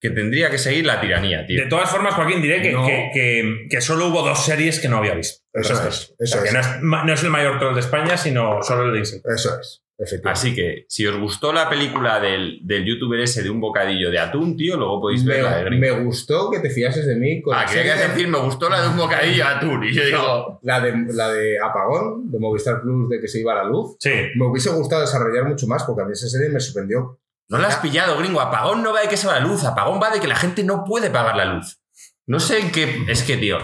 que 0.00 0.10
tendría 0.10 0.50
que 0.50 0.58
seguir 0.58 0.84
la 0.86 1.00
tiranía, 1.00 1.44
tío. 1.46 1.62
de 1.64 1.68
todas 1.68 1.90
formas, 1.90 2.14
Joaquín, 2.14 2.40
diré 2.42 2.60
que, 2.62 2.72
No. 2.72 2.86
que, 2.86 3.10
que- 3.14 3.66
que 3.70 3.80
solo 3.80 4.06
hubo 4.08 4.22
dos 4.22 4.44
series 4.44 4.78
que 4.78 4.88
no 4.88 4.98
había 4.98 5.14
visto. 5.14 5.42
Eso 5.54 5.72
es, 5.72 5.80
eso 5.88 6.14
O 6.20 6.26
sea, 6.26 6.42
que 6.42 6.48
es. 6.48 6.54
no 6.54 6.60
es, 6.60 6.82
ma- 6.82 7.02
no 7.04 7.12
es 7.14 7.22
el 7.24 7.30
mayor 7.30 7.58
troll 7.58 7.74
de 7.74 7.80
España, 7.80 8.16
sino 8.16 8.62
solo 8.62 8.84
el 8.84 8.92
de 8.92 8.98
Insel. 9.00 9.22
Eso 9.24 9.58
es. 9.58 9.82
Así 10.24 10.54
que, 10.54 10.84
si 10.88 11.06
os 11.06 11.18
gustó 11.18 11.54
la 11.54 11.70
película 11.70 12.20
del, 12.20 12.58
del 12.62 12.84
youtuber 12.84 13.18
ese 13.20 13.42
de 13.42 13.48
un 13.48 13.60
bocadillo 13.60 14.10
de 14.10 14.18
atún, 14.18 14.54
tío, 14.54 14.76
luego 14.76 15.00
podéis 15.00 15.24
ver 15.24 15.42
la 15.42 15.56
de 15.56 15.64
me, 15.70 15.70
Gringo. 15.78 15.96
me 15.98 16.04
gustó 16.04 16.50
que 16.50 16.58
te 16.60 16.68
fiases 16.68 17.06
de 17.06 17.16
mí 17.16 17.40
con 17.40 17.56
Ah, 17.56 17.64
quería 17.64 17.96
de- 17.96 18.08
decir, 18.08 18.28
me 18.28 18.38
gustó 18.38 18.68
la 18.68 18.82
de 18.82 18.88
un 18.88 18.96
bocadillo 18.98 19.36
de 19.44 19.50
atún. 19.50 19.84
Y 19.84 19.94
yo 19.94 20.04
digo, 20.04 20.18
No, 20.18 20.60
la 20.62 20.80
de, 20.80 20.92
la 21.14 21.32
de 21.32 21.58
Apagón, 21.58 22.30
de 22.30 22.38
Movistar 22.38 22.82
Plus, 22.82 23.08
de 23.08 23.20
que 23.20 23.26
se 23.28 23.40
iba 23.40 23.52
a 23.52 23.62
la 23.62 23.64
luz. 23.64 23.96
Sí. 23.98 24.10
Me 24.34 24.46
hubiese 24.46 24.68
gustado 24.70 25.00
desarrollar 25.00 25.44
mucho 25.46 25.66
más 25.66 25.84
porque 25.84 26.02
a 26.02 26.04
mí 26.04 26.12
esa 26.12 26.28
serie 26.28 26.50
me 26.50 26.60
sorprendió. 26.60 27.18
No 27.48 27.56
la 27.58 27.68
has 27.68 27.76
pillado, 27.76 28.18
gringo. 28.18 28.40
Apagón 28.40 28.82
no 28.82 28.92
va 28.92 29.00
de 29.00 29.08
que 29.08 29.16
se 29.16 29.26
va 29.28 29.38
la 29.40 29.46
luz. 29.46 29.64
Apagón 29.64 29.98
va 30.02 30.10
de 30.10 30.20
que 30.20 30.26
la 30.28 30.36
gente 30.36 30.62
no 30.62 30.84
puede 30.84 31.08
pagar 31.10 31.36
la 31.36 31.44
luz. 31.46 31.78
No 32.26 32.38
sé 32.40 32.58
en 32.58 32.70
qué. 32.72 33.04
Es 33.08 33.22
que, 33.22 33.36
tío. 33.36 33.58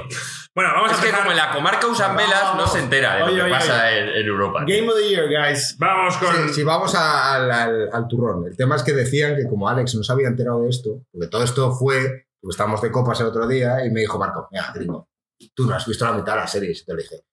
Bueno, 0.54 0.70
vamos 0.74 0.92
Es 0.92 0.98
a 0.98 1.00
que 1.00 1.06
empezar. 1.08 1.20
como 1.26 1.30
en 1.32 1.36
la 1.38 1.50
comarca 1.52 1.86
usan 1.86 2.14
velas, 2.16 2.54
no 2.56 2.66
se 2.66 2.78
entera 2.80 3.16
de 3.16 3.22
Oye, 3.22 3.32
lo 3.32 3.44
que 3.44 3.50
oye, 3.50 3.52
pasa 3.52 3.90
en, 3.98 4.08
en 4.08 4.26
Europa. 4.26 4.64
Game 4.66 4.88
of 4.88 4.94
the 4.96 5.08
Year, 5.08 5.26
guys. 5.28 5.76
Vamos 5.78 6.16
con. 6.18 6.48
Si, 6.48 6.54
si 6.56 6.62
vamos 6.62 6.94
a- 6.94 7.34
al, 7.34 7.50
al- 7.50 7.88
al 7.92 8.06
turrón, 8.08 8.46
el 8.46 8.56
tema 8.56 8.76
es 8.76 8.82
que 8.82 8.92
decían 8.92 9.34
que 9.36 9.48
como 9.48 9.68
Alex 9.68 9.94
no 9.94 10.02
se 10.02 10.12
había 10.12 10.28
enterado 10.28 10.62
de 10.62 10.68
esto, 10.68 11.06
porque 11.10 11.28
todo 11.28 11.42
esto 11.42 11.72
fue, 11.72 12.26
porque 12.40 12.52
estábamos 12.52 12.82
de 12.82 12.90
copas 12.90 13.18
el 13.20 13.26
otro 13.28 13.46
día, 13.48 13.84
y 13.86 13.90
me 13.90 14.00
dijo 14.00 14.18
Marco, 14.18 14.46
mira, 14.52 14.70
gringo, 14.74 15.08
tú 15.54 15.66
no 15.66 15.74
has 15.74 15.86
visto 15.86 16.04
la 16.04 16.12
mitad 16.12 16.34
de 16.34 16.40
la 16.40 16.46
serie. 16.46 16.70
Y 16.72 16.84
te 16.84 16.94
le 16.94 17.02
dije, 17.02 17.24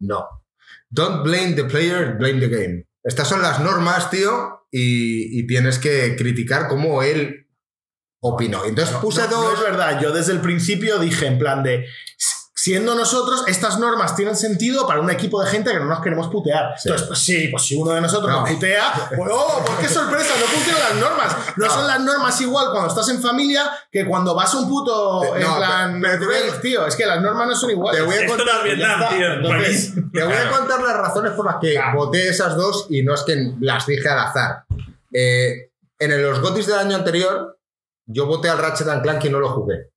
no. 0.00 0.44
Don't 0.90 1.24
blame 1.24 1.54
the 1.54 1.64
player, 1.64 2.14
blame 2.16 2.38
the 2.38 2.48
game. 2.48 2.86
Estas 3.02 3.26
son 3.28 3.42
las 3.42 3.58
normas, 3.60 4.10
tío, 4.10 4.66
y, 4.70 5.40
y 5.40 5.46
tienes 5.48 5.80
que 5.80 6.14
criticar 6.16 6.68
cómo 6.68 7.02
él 7.02 7.48
opinó. 8.22 8.64
Entonces 8.64 8.94
puse 8.96 9.22
no, 9.22 9.28
dos... 9.28 9.44
no 9.44 9.52
es 9.54 9.60
verdad, 9.60 10.00
yo 10.00 10.12
desde 10.12 10.32
el 10.32 10.40
principio 10.40 10.98
dije 11.00 11.26
en 11.26 11.38
plan 11.38 11.64
de. 11.64 11.86
Siendo 12.64 12.94
nosotros, 12.94 13.44
estas 13.46 13.78
normas 13.78 14.16
tienen 14.16 14.34
sentido 14.34 14.86
para 14.86 14.98
un 15.00 15.10
equipo 15.10 15.42
de 15.42 15.50
gente 15.50 15.70
que 15.70 15.78
no 15.80 15.84
nos 15.84 16.00
queremos 16.00 16.28
putear. 16.28 16.72
Sí. 16.78 16.88
Entonces, 16.88 17.06
pues 17.08 17.18
sí, 17.18 17.48
pues 17.48 17.62
si 17.64 17.74
uno 17.74 17.90
de 17.92 18.00
nosotros 18.00 18.30
No. 18.32 18.40
nos 18.40 18.50
putea, 18.50 19.10
pues 19.14 19.30
oh, 19.30 19.62
pues 19.66 19.78
qué 19.80 19.88
sorpresa, 19.94 20.32
no 20.40 20.46
funcionan 20.46 20.80
las 20.82 20.94
normas. 20.94 21.36
No, 21.56 21.66
No. 21.66 21.72
son 21.74 21.86
las 21.86 22.00
normas 22.00 22.40
igual 22.40 22.68
cuando 22.70 22.88
estás 22.88 23.06
en 23.10 23.20
familia 23.20 23.70
que 23.92 24.06
cuando 24.06 24.34
vas 24.34 24.54
a 24.54 24.58
un 24.60 24.68
puto 24.70 25.20
Te- 25.20 25.28
en 25.36 25.40
no, 25.42 25.56
plan 25.56 26.00
pero- 26.00 26.12
pero 26.12 26.18
te 26.20 26.24
voy 26.26 26.34
a- 26.36 26.38
rave, 26.52 26.58
tío. 26.62 26.86
Es 26.86 26.96
que 26.96 27.04
las 27.04 27.20
normas 27.20 27.48
no 27.48 27.54
son 27.54 27.70
iguales. 27.70 28.00
Te 28.00 28.06
voy 28.06 28.14
a 28.16 28.20
Esto 28.22 28.36
contar- 28.36 28.54
no 28.54 28.60
es 28.60 28.64
Vietnam, 28.76 29.08
tío. 29.10 29.32
Entonces. 29.34 29.94
Te 30.12 30.24
voy 30.24 30.32
a 30.34 30.50
contar 30.50 30.80
las 30.82 30.96
razones 30.96 31.32
por 31.32 31.44
las 31.44 31.56
que 31.60 31.72
Claro. 31.74 31.98
voté 31.98 32.28
esas 32.30 32.56
dos 32.56 32.86
y 32.88 33.02
no 33.02 33.12
es 33.12 33.22
que 33.24 33.52
las 33.60 33.84
dije 33.86 34.08
al 34.08 34.20
azar. 34.20 34.64
Eh, 35.12 35.70
en 35.98 36.22
los 36.22 36.40
GOTIS 36.40 36.66
del 36.68 36.78
año 36.78 36.96
anterior, 36.96 37.58
yo 38.06 38.24
voté 38.26 38.48
al 38.48 38.56
Ratchet 38.58 38.88
and 38.88 39.02
Clank 39.02 39.22
y 39.26 39.28
no 39.28 39.38
lo 39.38 39.50
jugué. 39.50 39.90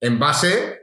En 0.00 0.18
base 0.20 0.79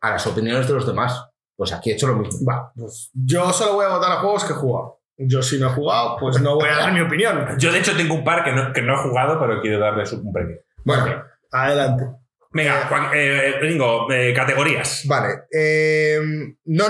a 0.00 0.10
las 0.10 0.26
opiniones 0.26 0.66
de 0.66 0.74
los 0.74 0.86
demás. 0.86 1.26
Pues 1.56 1.72
aquí 1.72 1.90
he 1.90 1.94
hecho 1.94 2.06
lo 2.06 2.16
mismo. 2.16 2.38
Va, 2.48 2.72
pues 2.74 3.10
yo 3.12 3.52
solo 3.52 3.74
voy 3.74 3.84
a 3.84 3.90
votar 3.90 4.12
a 4.12 4.20
juegos 4.20 4.44
que 4.44 4.52
he 4.52 4.56
jugado. 4.56 5.00
Yo 5.18 5.42
si 5.42 5.58
no 5.58 5.66
he 5.68 5.74
jugado, 5.74 6.16
pues 6.18 6.40
no 6.40 6.54
voy 6.54 6.68
a 6.70 6.76
dar 6.76 6.92
mi 6.94 7.00
opinión. 7.02 7.46
Yo, 7.58 7.70
de 7.70 7.80
hecho, 7.80 7.94
tengo 7.94 8.14
un 8.14 8.24
par 8.24 8.42
que 8.42 8.52
no, 8.52 8.72
que 8.72 8.80
no 8.80 8.94
he 8.94 9.02
jugado, 9.02 9.38
pero 9.38 9.60
quiero 9.60 9.78
darles 9.78 10.10
un 10.14 10.32
premio. 10.32 10.56
Bueno, 10.84 11.22
Adelante. 11.52 12.06
Venga, 12.52 12.86
Joaquín, 12.88 13.10
eh, 13.14 13.54
gringo, 13.60 14.10
eh, 14.10 14.32
categorías. 14.34 15.04
vale. 15.06 15.42
eh, 15.52 16.18
no, 16.64 16.84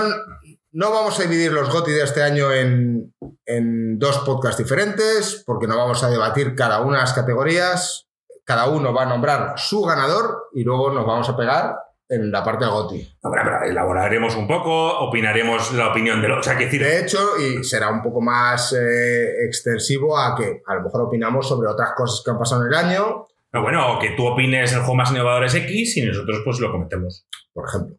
no 0.71 0.91
vamos 0.91 1.19
a 1.19 1.23
dividir 1.23 1.51
los 1.51 1.69
GOTI 1.69 1.91
de 1.91 2.03
este 2.03 2.23
año 2.23 2.51
en, 2.53 3.13
en 3.45 3.99
dos 3.99 4.19
podcasts 4.19 4.57
diferentes, 4.57 5.43
porque 5.45 5.67
no 5.67 5.77
vamos 5.77 6.01
a 6.03 6.09
debatir 6.09 6.55
cada 6.55 6.79
una 6.81 6.97
de 6.97 7.01
las 7.03 7.13
categorías. 7.13 8.07
Cada 8.45 8.69
uno 8.69 8.93
va 8.93 9.03
a 9.03 9.07
nombrar 9.07 9.53
su 9.57 9.81
ganador 9.83 10.47
y 10.53 10.63
luego 10.63 10.91
nos 10.91 11.05
vamos 11.05 11.27
a 11.29 11.35
pegar 11.35 11.75
en 12.11 12.29
la 12.29 12.43
parte 12.43 12.65
del 12.65 12.73
GOTI. 12.73 13.17
Ahora, 13.23 13.43
pero 13.43 13.71
elaboraremos 13.71 14.35
un 14.35 14.47
poco, 14.47 14.99
opinaremos 14.99 15.73
la 15.73 15.89
opinión 15.91 16.21
de 16.21 16.27
los. 16.27 16.39
O 16.39 16.43
sea, 16.43 16.57
que 16.57 16.65
decir, 16.65 16.83
De 16.83 16.99
hecho, 16.99 17.17
y 17.39 17.63
será 17.63 17.89
un 17.89 18.03
poco 18.03 18.21
más 18.21 18.73
eh, 18.73 19.45
extensivo 19.45 20.17
a 20.17 20.35
que 20.35 20.61
a 20.67 20.75
lo 20.75 20.83
mejor 20.83 21.01
opinamos 21.01 21.47
sobre 21.47 21.69
otras 21.69 21.93
cosas 21.95 22.21
que 22.23 22.31
han 22.31 22.37
pasado 22.37 22.61
en 22.63 22.67
el 22.67 22.73
año, 22.75 23.27
no, 23.53 23.61
bueno, 23.61 23.99
que 23.99 24.11
tú 24.11 24.25
opines 24.25 24.71
el 24.71 24.79
juego 24.79 24.95
más 24.95 25.11
innovador 25.11 25.43
es 25.45 25.55
X 25.55 25.97
y 25.97 26.05
nosotros 26.05 26.41
pues 26.43 26.59
lo 26.59 26.71
cometemos. 26.71 27.25
por 27.53 27.67
ejemplo. 27.67 27.97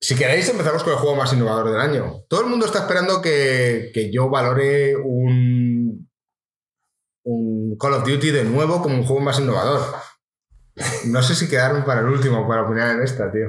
Si 0.00 0.14
queréis, 0.14 0.48
empezamos 0.48 0.84
con 0.84 0.92
el 0.92 0.98
juego 0.98 1.16
más 1.16 1.32
innovador 1.32 1.70
del 1.70 1.80
año. 1.80 2.24
Todo 2.28 2.42
el 2.42 2.48
mundo 2.48 2.66
está 2.66 2.80
esperando 2.80 3.22
que, 3.22 3.90
que 3.94 4.12
yo 4.12 4.28
valore 4.28 4.94
un, 4.96 6.10
un 7.24 7.76
Call 7.78 7.94
of 7.94 8.06
Duty 8.06 8.30
de 8.30 8.44
nuevo 8.44 8.82
como 8.82 8.96
un 8.96 9.04
juego 9.04 9.22
más 9.22 9.40
innovador. 9.40 9.80
No 11.06 11.22
sé 11.22 11.34
si 11.34 11.48
quedarme 11.48 11.82
para 11.82 12.00
el 12.00 12.06
último 12.06 12.46
para 12.48 12.62
opinar 12.62 12.90
en 12.96 13.02
esta, 13.02 13.30
tío. 13.30 13.48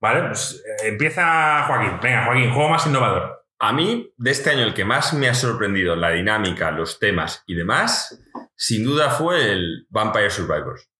Vale, 0.00 0.28
pues 0.28 0.62
eh, 0.82 0.88
empieza 0.88 1.64
Joaquín. 1.66 1.98
Venga, 2.02 2.24
Joaquín, 2.26 2.52
juego 2.52 2.68
más 2.68 2.86
innovador. 2.86 3.44
A 3.58 3.72
mí, 3.72 4.12
de 4.18 4.30
este 4.30 4.50
año, 4.50 4.64
el 4.64 4.74
que 4.74 4.84
más 4.84 5.14
me 5.14 5.28
ha 5.28 5.34
sorprendido 5.34 5.94
en 5.94 6.02
la 6.02 6.10
dinámica, 6.10 6.70
los 6.70 6.98
temas 6.98 7.42
y 7.46 7.54
demás, 7.54 8.20
sin 8.54 8.84
duda 8.84 9.08
fue 9.10 9.50
el 9.52 9.86
Vampire 9.88 10.28
Survivors. 10.30 10.90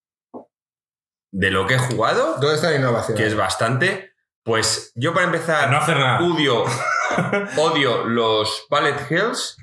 De 1.30 1.50
lo 1.50 1.66
que 1.66 1.74
he 1.74 1.78
jugado, 1.78 2.36
¿Dónde 2.40 2.54
está 2.54 2.70
la 2.70 2.76
innovación? 2.76 3.18
que 3.18 3.26
es 3.26 3.36
bastante, 3.36 4.12
pues 4.42 4.92
yo 4.94 5.12
para 5.12 5.26
empezar 5.26 5.70
No 5.70 5.76
hacer 5.76 5.98
nada. 5.98 6.20
odio, 6.22 6.64
odio 7.58 8.04
los 8.06 8.66
Ballet 8.70 8.96
Hells, 9.10 9.58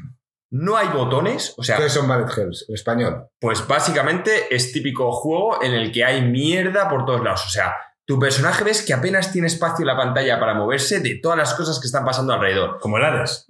no 0.55 0.77
hay 0.77 0.87
botones, 0.89 1.53
o 1.57 1.63
sea, 1.63 1.77
¿Qué 1.77 1.89
son 1.89 2.07
Ballet 2.07 2.27
Hells? 2.37 2.65
En 2.69 2.75
español. 2.75 3.27
pues 3.39 3.67
básicamente 3.67 4.53
es 4.55 4.71
típico 4.71 5.11
juego 5.11 5.63
en 5.63 5.73
el 5.73 5.91
que 5.91 6.05
hay 6.05 6.21
mierda 6.21 6.87
por 6.89 7.05
todos 7.05 7.23
lados. 7.23 7.43
O 7.45 7.49
sea, 7.49 7.75
tu 8.05 8.19
personaje 8.19 8.63
ves 8.63 8.83
que 8.85 8.93
apenas 8.93 9.31
tiene 9.31 9.47
espacio 9.47 9.81
en 9.83 9.87
la 9.87 9.97
pantalla 9.97 10.39
para 10.39 10.53
moverse 10.53 10.99
de 10.99 11.19
todas 11.21 11.37
las 11.37 11.53
cosas 11.55 11.79
que 11.79 11.87
están 11.87 12.05
pasando 12.05 12.33
alrededor. 12.33 12.77
Como 12.79 12.97
el 12.97 13.03
Hades. 13.05 13.47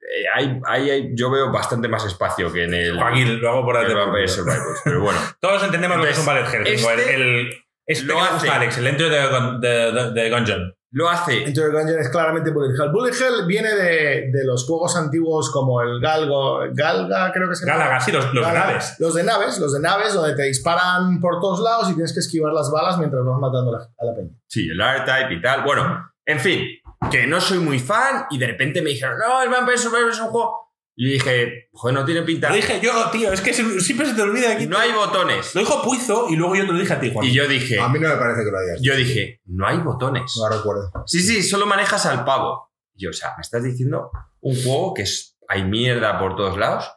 Eh, 0.00 0.24
hay, 0.34 0.60
hay- 0.66 0.90
hay- 0.90 1.10
yo 1.14 1.30
veo 1.30 1.50
bastante 1.52 1.88
más 1.88 2.04
espacio 2.04 2.52
que 2.52 2.64
en 2.64 2.74
el, 2.74 2.98
Joaquín, 2.98 3.40
lo 3.40 3.48
hago 3.50 3.64
por 3.64 3.76
el 3.76 3.82
delante. 3.88 4.06
Vampire 4.06 4.28
Survivors, 4.28 4.80
pero 4.84 5.00
bueno. 5.00 5.18
Todos 5.40 5.62
entendemos 5.64 5.96
lo 5.98 6.04
que 6.04 6.10
es 6.10 6.18
un 6.18 6.26
Ballet 6.26 6.52
Hell. 6.52 6.64
Tengo 6.64 6.90
el, 6.90 6.98
este 7.00 7.14
el, 7.14 7.48
este 7.86 8.04
lo 8.06 8.14
que 8.16 8.22
me 8.22 8.28
gusta. 8.30 8.54
Alex, 8.56 8.78
el 8.78 8.86
Enter 8.88 9.08
de, 9.10 9.68
de, 9.68 9.92
de, 9.92 10.10
de 10.12 10.30
Gungeon. 10.30 10.75
Lo 10.92 11.08
hace 11.10 11.44
Enter 11.44 11.72
Gungeon 11.72 11.98
es 11.98 12.08
claramente 12.08 12.50
Bullet 12.52 12.74
Hell. 12.74 12.90
Bullet 12.92 13.12
Hell 13.12 13.46
viene 13.46 13.74
de, 13.74 14.30
de 14.32 14.44
los 14.44 14.64
juegos 14.66 14.96
antiguos 14.96 15.50
como 15.50 15.82
el 15.82 16.00
Galgo, 16.00 16.60
Galga, 16.72 17.32
creo 17.32 17.48
que 17.48 17.56
se 17.56 17.66
llama. 17.66 17.78
Galaga, 17.80 18.00
sí, 18.00 18.12
los, 18.12 18.32
los 18.32 18.46
Galaga. 18.46 18.66
naves. 18.68 18.96
Los 18.98 19.14
de 19.14 19.24
naves, 19.24 19.58
los 19.58 19.72
de 19.72 19.80
naves, 19.80 20.14
donde 20.14 20.34
te 20.34 20.44
disparan 20.44 21.20
por 21.20 21.40
todos 21.40 21.60
lados 21.60 21.90
y 21.90 21.94
tienes 21.94 22.12
que 22.14 22.20
esquivar 22.20 22.52
las 22.52 22.70
balas 22.70 22.98
mientras 22.98 23.22
vas 23.24 23.38
matando 23.40 23.74
a 23.74 23.78
la, 23.80 23.84
a 23.98 24.04
la 24.04 24.14
peña. 24.14 24.30
Sí, 24.46 24.68
el 24.70 24.80
R-Type 24.80 25.34
y 25.34 25.42
tal. 25.42 25.64
Bueno, 25.64 26.10
en 26.24 26.38
fin, 26.40 26.64
que 27.10 27.26
no 27.26 27.40
soy 27.40 27.58
muy 27.58 27.78
fan 27.78 28.26
y 28.30 28.38
de 28.38 28.46
repente 28.46 28.80
me 28.80 28.90
dijeron, 28.90 29.18
no, 29.18 29.42
el 29.42 29.50
Vampire 29.50 29.76
Survivors 29.76 30.14
es 30.16 30.22
un 30.22 30.28
juego. 30.28 30.65
Y 30.98 31.10
dije, 31.12 31.68
joder, 31.72 31.94
no 31.94 32.04
tiene 32.06 32.22
pinta. 32.22 32.48
Lo 32.48 32.54
dije 32.56 32.80
yo, 32.82 33.10
tío, 33.10 33.30
es 33.30 33.42
que 33.42 33.52
siempre 33.52 34.06
se 34.06 34.14
te 34.14 34.22
olvida 34.22 34.52
aquí. 34.52 34.66
No 34.66 34.78
hay 34.78 34.92
botones. 34.92 35.54
Lo 35.54 35.60
dijo 35.60 35.82
Puizo 35.82 36.28
y 36.30 36.36
luego 36.36 36.56
yo 36.56 36.64
te 36.64 36.72
lo 36.72 36.78
dije 36.78 36.92
a 36.94 36.98
ti, 36.98 37.10
Juan. 37.12 37.26
Y 37.26 37.32
yo 37.32 37.46
dije, 37.46 37.78
A 37.78 37.88
mí 37.88 37.98
no 38.00 38.08
me 38.08 38.16
parece 38.16 38.42
que 38.42 38.50
lo 38.50 38.58
hayas. 38.58 38.80
yo 38.80 38.96
dije, 38.96 39.42
no 39.44 39.66
hay 39.66 39.76
botones. 39.78 40.32
No 40.36 40.48
recuerdo. 40.48 40.90
Sí, 41.04 41.20
sí, 41.20 41.42
solo 41.42 41.66
manejas 41.66 42.06
al 42.06 42.24
pavo. 42.24 42.72
Y 42.94 43.04
yo, 43.04 43.10
o 43.10 43.12
sea, 43.12 43.34
me 43.36 43.42
estás 43.42 43.62
diciendo 43.62 44.10
un 44.40 44.54
juego 44.56 44.94
que 44.94 45.02
es, 45.02 45.36
hay 45.48 45.64
mierda 45.64 46.18
por 46.18 46.34
todos 46.34 46.56
lados. 46.56 46.90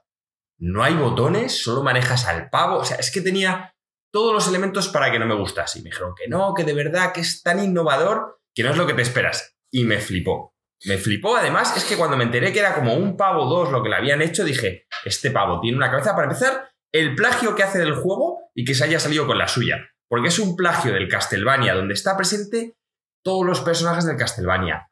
No 0.57 0.81
hay 0.81 0.93
botones, 0.95 1.61
solo 1.61 1.83
manejas 1.83 2.25
al 2.25 2.49
pavo. 2.49 2.77
O 2.77 2.85
sea, 2.85 2.95
es 2.97 3.11
que 3.11 3.19
tenía 3.21 3.75
todos 4.11 4.33
los 4.33 4.47
elementos 4.47 4.87
para 4.87 5.11
que 5.11 5.19
no 5.19 5.25
me 5.25 5.35
gustase. 5.35 5.79
Y 5.79 5.81
me 5.81 5.89
dijeron 5.89 6.13
que 6.17 6.29
no, 6.29 6.53
que 6.53 6.63
de 6.63 6.73
verdad 6.73 7.11
que 7.11 7.19
es 7.19 7.43
tan 7.43 7.61
innovador 7.61 8.39
que 8.55 8.63
no 8.63 8.71
es 8.71 8.77
lo 8.77 8.87
que 8.87 8.93
te 8.93 9.01
esperas. 9.01 9.57
Y 9.71 9.83
me 9.83 9.99
flipó. 9.99 10.55
Me 10.85 10.97
flipó, 10.97 11.35
además, 11.35 11.75
es 11.75 11.83
que 11.83 11.97
cuando 11.97 12.15
me 12.15 12.23
enteré 12.23 12.53
que 12.53 12.59
era 12.59 12.75
como 12.75 12.93
un 12.93 13.17
pavo 13.17 13.45
2 13.45 13.71
lo 13.71 13.83
que 13.83 13.89
le 13.89 13.95
habían 13.95 14.21
hecho, 14.21 14.45
dije, 14.45 14.87
este 15.03 15.31
pavo 15.31 15.59
tiene 15.59 15.77
una 15.77 15.91
cabeza 15.91 16.15
para 16.15 16.27
empezar, 16.27 16.69
el 16.91 17.15
plagio 17.15 17.55
que 17.55 17.63
hace 17.63 17.79
del 17.79 17.95
juego 17.95 18.51
y 18.55 18.65
que 18.65 18.73
se 18.73 18.85
haya 18.85 18.99
salido 18.99 19.27
con 19.27 19.37
la 19.37 19.47
suya. 19.47 19.89
Porque 20.07 20.29
es 20.29 20.39
un 20.39 20.55
plagio 20.55 20.91
del 20.93 21.07
Castlevania, 21.07 21.75
donde 21.75 21.93
está 21.93 22.17
presente 22.17 22.75
todos 23.23 23.45
los 23.45 23.61
personajes 23.61 24.05
del 24.05 24.17
Castlevania. 24.17 24.87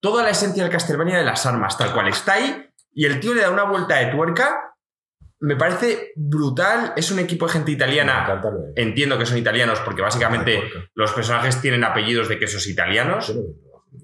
Toda 0.00 0.22
la 0.22 0.30
esencia 0.30 0.62
del 0.62 0.72
Castlevania 0.72 1.18
de 1.18 1.24
las 1.24 1.44
armas, 1.44 1.76
tal 1.76 1.92
cual 1.92 2.08
está 2.08 2.34
ahí, 2.34 2.68
y 2.94 3.06
el 3.06 3.20
tío 3.20 3.34
le 3.34 3.42
da 3.42 3.50
una 3.50 3.64
vuelta 3.64 3.98
de 3.98 4.06
tuerca. 4.06 4.74
Me 5.40 5.56
parece 5.56 6.12
brutal. 6.14 6.92
Es 6.96 7.10
un 7.10 7.18
equipo 7.18 7.46
de 7.46 7.52
gente 7.52 7.72
italiana. 7.72 8.40
Entiendo 8.76 9.18
que 9.18 9.26
son 9.26 9.38
italianos 9.38 9.80
porque 9.80 10.02
básicamente 10.02 10.60
porca. 10.60 10.90
los 10.94 11.12
personajes 11.12 11.60
tienen 11.60 11.84
apellidos 11.84 12.28
de 12.28 12.38
quesos 12.38 12.66
italianos. 12.66 13.34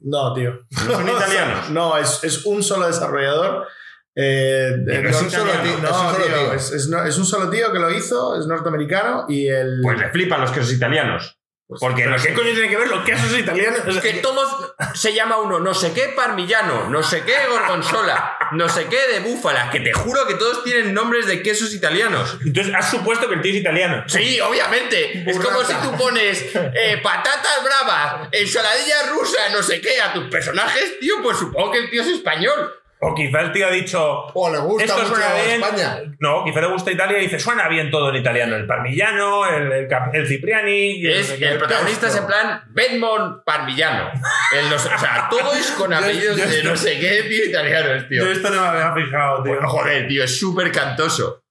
No, 0.02 0.32
tío. 0.34 0.60
¿No 0.86 0.92
son 0.94 1.08
italianos? 1.08 1.70
No, 1.70 1.96
es, 1.96 2.22
es 2.24 2.44
un 2.46 2.62
solo 2.62 2.86
desarrollador. 2.86 3.66
Eh, 4.14 4.74
eh, 4.88 5.02
es 5.06 5.12
no, 5.12 5.18
un 5.26 5.30
solo 5.30 5.52
tío, 5.62 5.78
No, 5.78 5.88
es 5.88 5.94
un 5.94 6.10
solo 6.12 6.16
tío, 6.24 6.34
tío. 6.34 6.52
Es, 6.54 6.72
es 6.72 6.88
no- 6.88 7.04
es 7.04 7.18
un 7.18 7.24
solo 7.24 7.50
tío 7.50 7.72
que 7.72 7.78
lo 7.78 7.90
hizo, 7.90 8.36
es 8.38 8.46
norteamericano 8.46 9.26
y 9.28 9.46
el. 9.48 9.80
Pues 9.82 9.98
le 9.98 10.08
flipan 10.10 10.40
los 10.40 10.50
quesos 10.50 10.72
italianos. 10.72 11.37
Porque 11.68 12.02
¿Pero 12.04 12.10
no 12.10 12.16
qué 12.16 12.22
sé- 12.22 12.34
coño 12.34 12.50
tiene 12.52 12.68
que 12.70 12.76
ver 12.78 12.88
los 12.88 13.04
quesos 13.04 13.38
italianos? 13.38 13.80
Es 13.86 13.98
que 13.98 14.14
todos 14.14 14.72
se 14.94 15.12
llama 15.12 15.36
uno 15.36 15.60
no 15.60 15.74
sé 15.74 15.92
qué 15.92 16.08
parmillano, 16.16 16.88
no 16.88 17.02
sé 17.02 17.24
qué 17.24 17.34
gorgonzola, 17.46 18.38
no 18.52 18.68
sé 18.70 18.86
qué 18.86 19.06
de 19.12 19.20
búfala, 19.20 19.70
que 19.70 19.80
te 19.80 19.92
juro 19.92 20.26
que 20.26 20.34
todos 20.34 20.64
tienen 20.64 20.94
nombres 20.94 21.26
de 21.26 21.42
quesos 21.42 21.74
italianos. 21.74 22.38
Entonces, 22.42 22.72
has 22.74 22.90
supuesto 22.90 23.28
que 23.28 23.34
el 23.34 23.42
tío 23.42 23.52
es 23.52 23.58
italiano. 23.60 24.02
Sí, 24.06 24.40
obviamente. 24.40 25.28
Es 25.30 25.38
como 25.38 25.62
si 25.62 25.74
tú 25.74 25.94
pones 25.98 26.42
eh, 26.54 27.00
patatas 27.02 27.62
bravas, 27.62 28.28
ensaladilla 28.32 29.02
rusa, 29.10 29.50
no 29.52 29.62
sé 29.62 29.82
qué, 29.82 30.00
a 30.00 30.14
tus 30.14 30.24
personajes, 30.30 30.98
tío, 31.00 31.16
pues 31.22 31.36
supongo 31.36 31.70
que 31.72 31.78
el 31.80 31.90
tío 31.90 32.00
es 32.00 32.08
español. 32.08 32.74
O 33.00 33.14
quizá 33.14 33.40
el 33.42 33.52
tío 33.52 33.66
ha 33.66 33.70
dicho. 33.70 34.24
O 34.34 34.50
le 34.50 34.58
gusta 34.58 34.84
Esto 34.84 34.96
mucho 34.98 35.14
suena 35.14 35.34
bien. 35.34 35.62
España. 35.62 35.98
No, 36.18 36.44
quizá 36.44 36.60
le 36.60 36.66
gusta 36.66 36.90
Italia 36.90 37.18
y 37.18 37.22
dice, 37.22 37.38
suena 37.38 37.68
bien 37.68 37.90
todo 37.92 38.10
en 38.10 38.16
italiano. 38.16 38.56
El 38.56 38.66
parmigiano, 38.66 39.46
el, 39.46 39.70
el, 39.70 39.86
cap- 39.88 40.12
el 40.14 40.26
cipriani. 40.26 40.92
Y 41.00 41.06
Es, 41.06 41.30
el 41.40 41.58
protagonista 41.58 42.08
es 42.08 42.16
en 42.16 42.26
plan 42.26 42.62
Bedmont 42.70 43.44
Parmillano. 43.44 44.10
El 44.52 44.68
no 44.68 44.78
sé- 44.78 44.88
o 44.92 44.98
sea, 44.98 45.28
todo 45.30 45.52
es 45.52 45.70
con 45.72 45.92
apellidos 45.94 46.36
yo 46.38 46.48
de 46.48 46.62
no 46.64 46.76
sé 46.76 46.98
qué, 46.98 47.22
tío, 47.28 47.44
italianos, 47.44 48.08
tío. 48.08 48.24
Yo 48.24 48.30
esto 48.32 48.50
no 48.50 48.60
me 48.62 48.66
había 48.68 48.92
fijado, 49.06 49.42
tío. 49.44 49.52
Bueno, 49.52 49.68
joder, 49.68 50.08
tío, 50.08 50.24
es 50.24 50.38
súper 50.38 50.72
cantoso. 50.72 51.42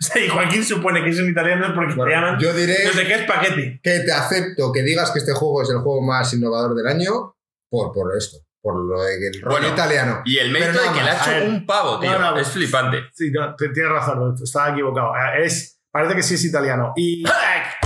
O 0.00 0.02
sea, 0.02 0.20
y 0.20 0.28
Joaquín 0.28 0.64
supone 0.64 1.04
que 1.04 1.12
son 1.12 1.28
italianos 1.30 1.70
porque 1.72 1.94
Bueno, 1.94 2.10
se 2.10 2.16
llaman 2.20 2.40
yo 2.40 2.52
diré 2.52 2.84
no 2.84 2.92
sé 2.92 3.06
qué 3.06 3.14
espagueti. 3.14 3.80
que 3.80 4.00
te 4.00 4.10
acepto 4.12 4.72
que 4.72 4.82
digas 4.82 5.12
que 5.12 5.20
este 5.20 5.32
juego 5.32 5.62
es 5.62 5.70
el 5.70 5.76
juego 5.78 6.02
más 6.02 6.34
innovador 6.34 6.74
del 6.74 6.88
año 6.88 7.36
por, 7.70 7.92
por 7.92 8.16
esto, 8.16 8.38
por 8.66 8.84
lo 8.84 9.00
de 9.00 9.18
que 9.20 9.26
el 9.28 9.42
rollo 9.42 9.56
Bueno, 9.58 9.68
italiano. 9.72 10.22
Y 10.24 10.38
el 10.38 10.50
mérito 10.50 10.72
Pero 10.72 10.92
de 10.92 10.98
que 10.98 11.04
le 11.04 11.10
ha 11.10 11.16
hecho 11.22 11.30
ver. 11.30 11.48
un 11.48 11.66
pavo, 11.66 12.00
tío. 12.00 12.10
No, 12.18 12.32
no, 12.32 12.36
es 12.36 12.48
flipante. 12.48 13.04
Sí, 13.14 13.30
no, 13.30 13.54
te- 13.54 13.68
tienes 13.68 13.92
razón, 13.92 14.34
estaba 14.42 14.70
equivocado. 14.70 15.12
Es, 15.40 15.78
parece 15.92 16.16
que 16.16 16.22
sí 16.24 16.34
es 16.34 16.44
italiano. 16.44 16.92
Y, 16.96 17.22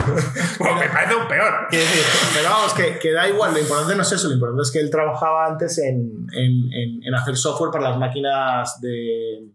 me 0.58 0.88
parece 0.88 1.14
un 1.14 1.28
peor. 1.28 1.66
Pero 1.70 2.48
vamos, 2.48 2.72
que, 2.72 2.98
que 2.98 3.12
da 3.12 3.28
igual. 3.28 3.52
Lo 3.52 3.58
importante 3.60 3.94
no 3.94 4.02
es 4.02 4.12
eso. 4.12 4.28
Lo 4.28 4.34
importante 4.34 4.62
es 4.62 4.70
que 4.70 4.80
él 4.80 4.90
trabajaba 4.90 5.46
antes 5.46 5.76
en, 5.78 5.96
en- 6.32 6.72
en- 6.72 7.04
en 7.06 7.14
hacer 7.14 7.36
software 7.36 7.70
para 7.70 7.90
las 7.90 7.98
máquinas 7.98 8.80
de, 8.80 9.50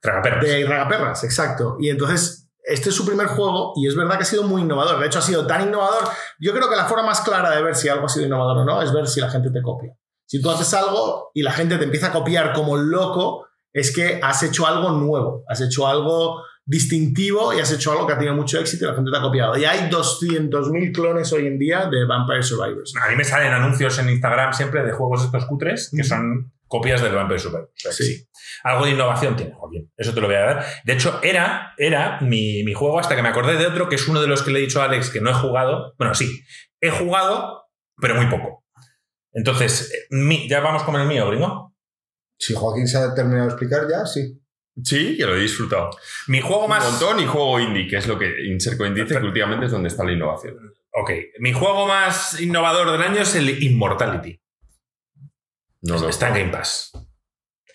tragaperras. 0.00 0.44
de 0.46 0.64
ragaperras, 0.66 1.24
exacto. 1.24 1.76
Y 1.78 1.90
entonces, 1.90 2.48
este 2.64 2.90
es 2.90 2.94
su 2.94 3.04
primer 3.04 3.26
juego 3.26 3.72
y 3.76 3.86
es 3.88 3.96
verdad 3.96 4.16
que 4.16 4.22
ha 4.22 4.26
sido 4.26 4.44
muy 4.44 4.62
innovador. 4.62 4.98
De 5.00 5.06
hecho, 5.06 5.18
ha 5.18 5.22
sido 5.22 5.46
tan 5.46 5.62
innovador. 5.62 6.08
Yo 6.38 6.52
creo 6.52 6.68
que 6.70 6.76
la 6.76 6.84
forma 6.86 7.04
más 7.06 7.20
clara 7.22 7.50
de 7.50 7.62
ver 7.62 7.74
si 7.74 7.88
algo 7.88 8.06
ha 8.06 8.08
sido 8.08 8.26
innovador 8.26 8.58
o 8.58 8.64
no 8.64 8.80
es 8.82 8.92
ver 8.92 9.06
si 9.08 9.20
la 9.20 9.28
gente 9.30 9.50
te 9.50 9.60
copia. 9.62 9.92
Si 10.32 10.40
tú 10.40 10.50
haces 10.50 10.72
algo 10.72 11.30
y 11.34 11.42
la 11.42 11.52
gente 11.52 11.76
te 11.76 11.84
empieza 11.84 12.06
a 12.06 12.10
copiar 12.10 12.54
como 12.54 12.78
loco, 12.78 13.48
es 13.70 13.94
que 13.94 14.18
has 14.22 14.42
hecho 14.42 14.66
algo 14.66 14.92
nuevo, 14.92 15.44
has 15.46 15.60
hecho 15.60 15.86
algo 15.86 16.42
distintivo 16.64 17.52
y 17.52 17.60
has 17.60 17.70
hecho 17.70 17.92
algo 17.92 18.06
que 18.06 18.14
ha 18.14 18.16
tenido 18.16 18.34
mucho 18.34 18.58
éxito 18.58 18.86
y 18.86 18.88
la 18.88 18.94
gente 18.94 19.10
te 19.10 19.18
ha 19.18 19.20
copiado. 19.20 19.58
Y 19.58 19.66
hay 19.66 19.90
200.000 19.90 20.94
clones 20.94 21.30
hoy 21.34 21.46
en 21.46 21.58
día 21.58 21.84
de 21.84 22.06
Vampire 22.06 22.42
Survivors. 22.42 22.94
A 22.96 23.10
mí 23.10 23.16
me 23.16 23.24
salen 23.24 23.52
anuncios 23.52 23.98
en 23.98 24.08
Instagram 24.08 24.54
siempre 24.54 24.82
de 24.82 24.92
juegos 24.92 25.22
estos 25.22 25.44
cutres 25.44 25.92
que 25.94 26.02
son 26.02 26.50
copias 26.66 27.02
del 27.02 27.14
Vampire 27.14 27.38
Super. 27.38 27.60
O 27.60 27.70
sea 27.74 27.90
que 27.90 27.96
Sí. 27.98 28.14
sí. 28.14 28.28
Algo 28.64 28.86
de 28.86 28.92
innovación 28.92 29.36
tiene, 29.36 29.52
Joaquín. 29.52 29.92
Eso 29.98 30.14
te 30.14 30.22
lo 30.22 30.28
voy 30.28 30.36
a 30.36 30.40
dar. 30.46 30.64
De 30.86 30.94
hecho, 30.94 31.20
era, 31.22 31.74
era 31.76 32.20
mi, 32.22 32.64
mi 32.64 32.72
juego 32.72 32.98
hasta 32.98 33.16
que 33.16 33.22
me 33.22 33.28
acordé 33.28 33.58
de 33.58 33.66
otro 33.66 33.86
que 33.90 33.96
es 33.96 34.08
uno 34.08 34.22
de 34.22 34.28
los 34.28 34.42
que 34.42 34.50
le 34.50 34.60
he 34.60 34.62
dicho 34.62 34.80
a 34.80 34.86
Alex 34.86 35.10
que 35.10 35.20
no 35.20 35.28
he 35.28 35.34
jugado. 35.34 35.92
Bueno, 35.98 36.14
sí, 36.14 36.42
he 36.80 36.88
jugado, 36.88 37.64
pero 38.00 38.14
muy 38.14 38.28
poco. 38.28 38.61
Entonces, 39.32 39.92
eh, 39.92 40.06
mi- 40.10 40.48
ya 40.48 40.60
vamos 40.60 40.82
con 40.82 40.94
el 41.00 41.06
mío, 41.06 41.26
gringo. 41.28 41.74
Si 42.38 42.54
Joaquín 42.54 42.86
se 42.88 42.98
ha 42.98 43.14
terminado 43.14 43.46
de 43.46 43.52
explicar 43.52 43.86
ya, 43.90 44.04
sí. 44.04 44.38
Sí, 44.82 45.16
que 45.16 45.26
lo 45.26 45.36
he 45.36 45.40
disfrutado. 45.40 45.90
Mi 46.28 46.40
juego 46.40 46.64
Un 46.64 46.70
más. 46.70 46.84
montón 46.90 47.20
y 47.20 47.26
juego 47.26 47.60
indie, 47.60 47.86
que 47.86 47.96
es 47.98 48.06
lo 48.06 48.18
que 48.18 48.44
Insercoin 48.46 48.94
dice 48.94 49.18
que 49.20 49.26
últimamente 49.26 49.66
es 49.66 49.72
donde 49.72 49.88
está 49.88 50.02
la 50.04 50.12
innovación. 50.12 50.56
Ok. 50.94 51.10
Mi 51.40 51.52
juego 51.52 51.86
más 51.86 52.40
innovador 52.40 52.90
del 52.92 53.02
año 53.02 53.20
es 53.22 53.34
el 53.34 53.62
Immortality. 53.62 54.40
No 55.82 55.98
lo 55.98 56.08
Está 56.08 56.28
en 56.28 56.34
Game 56.34 56.50
Pass. 56.52 56.90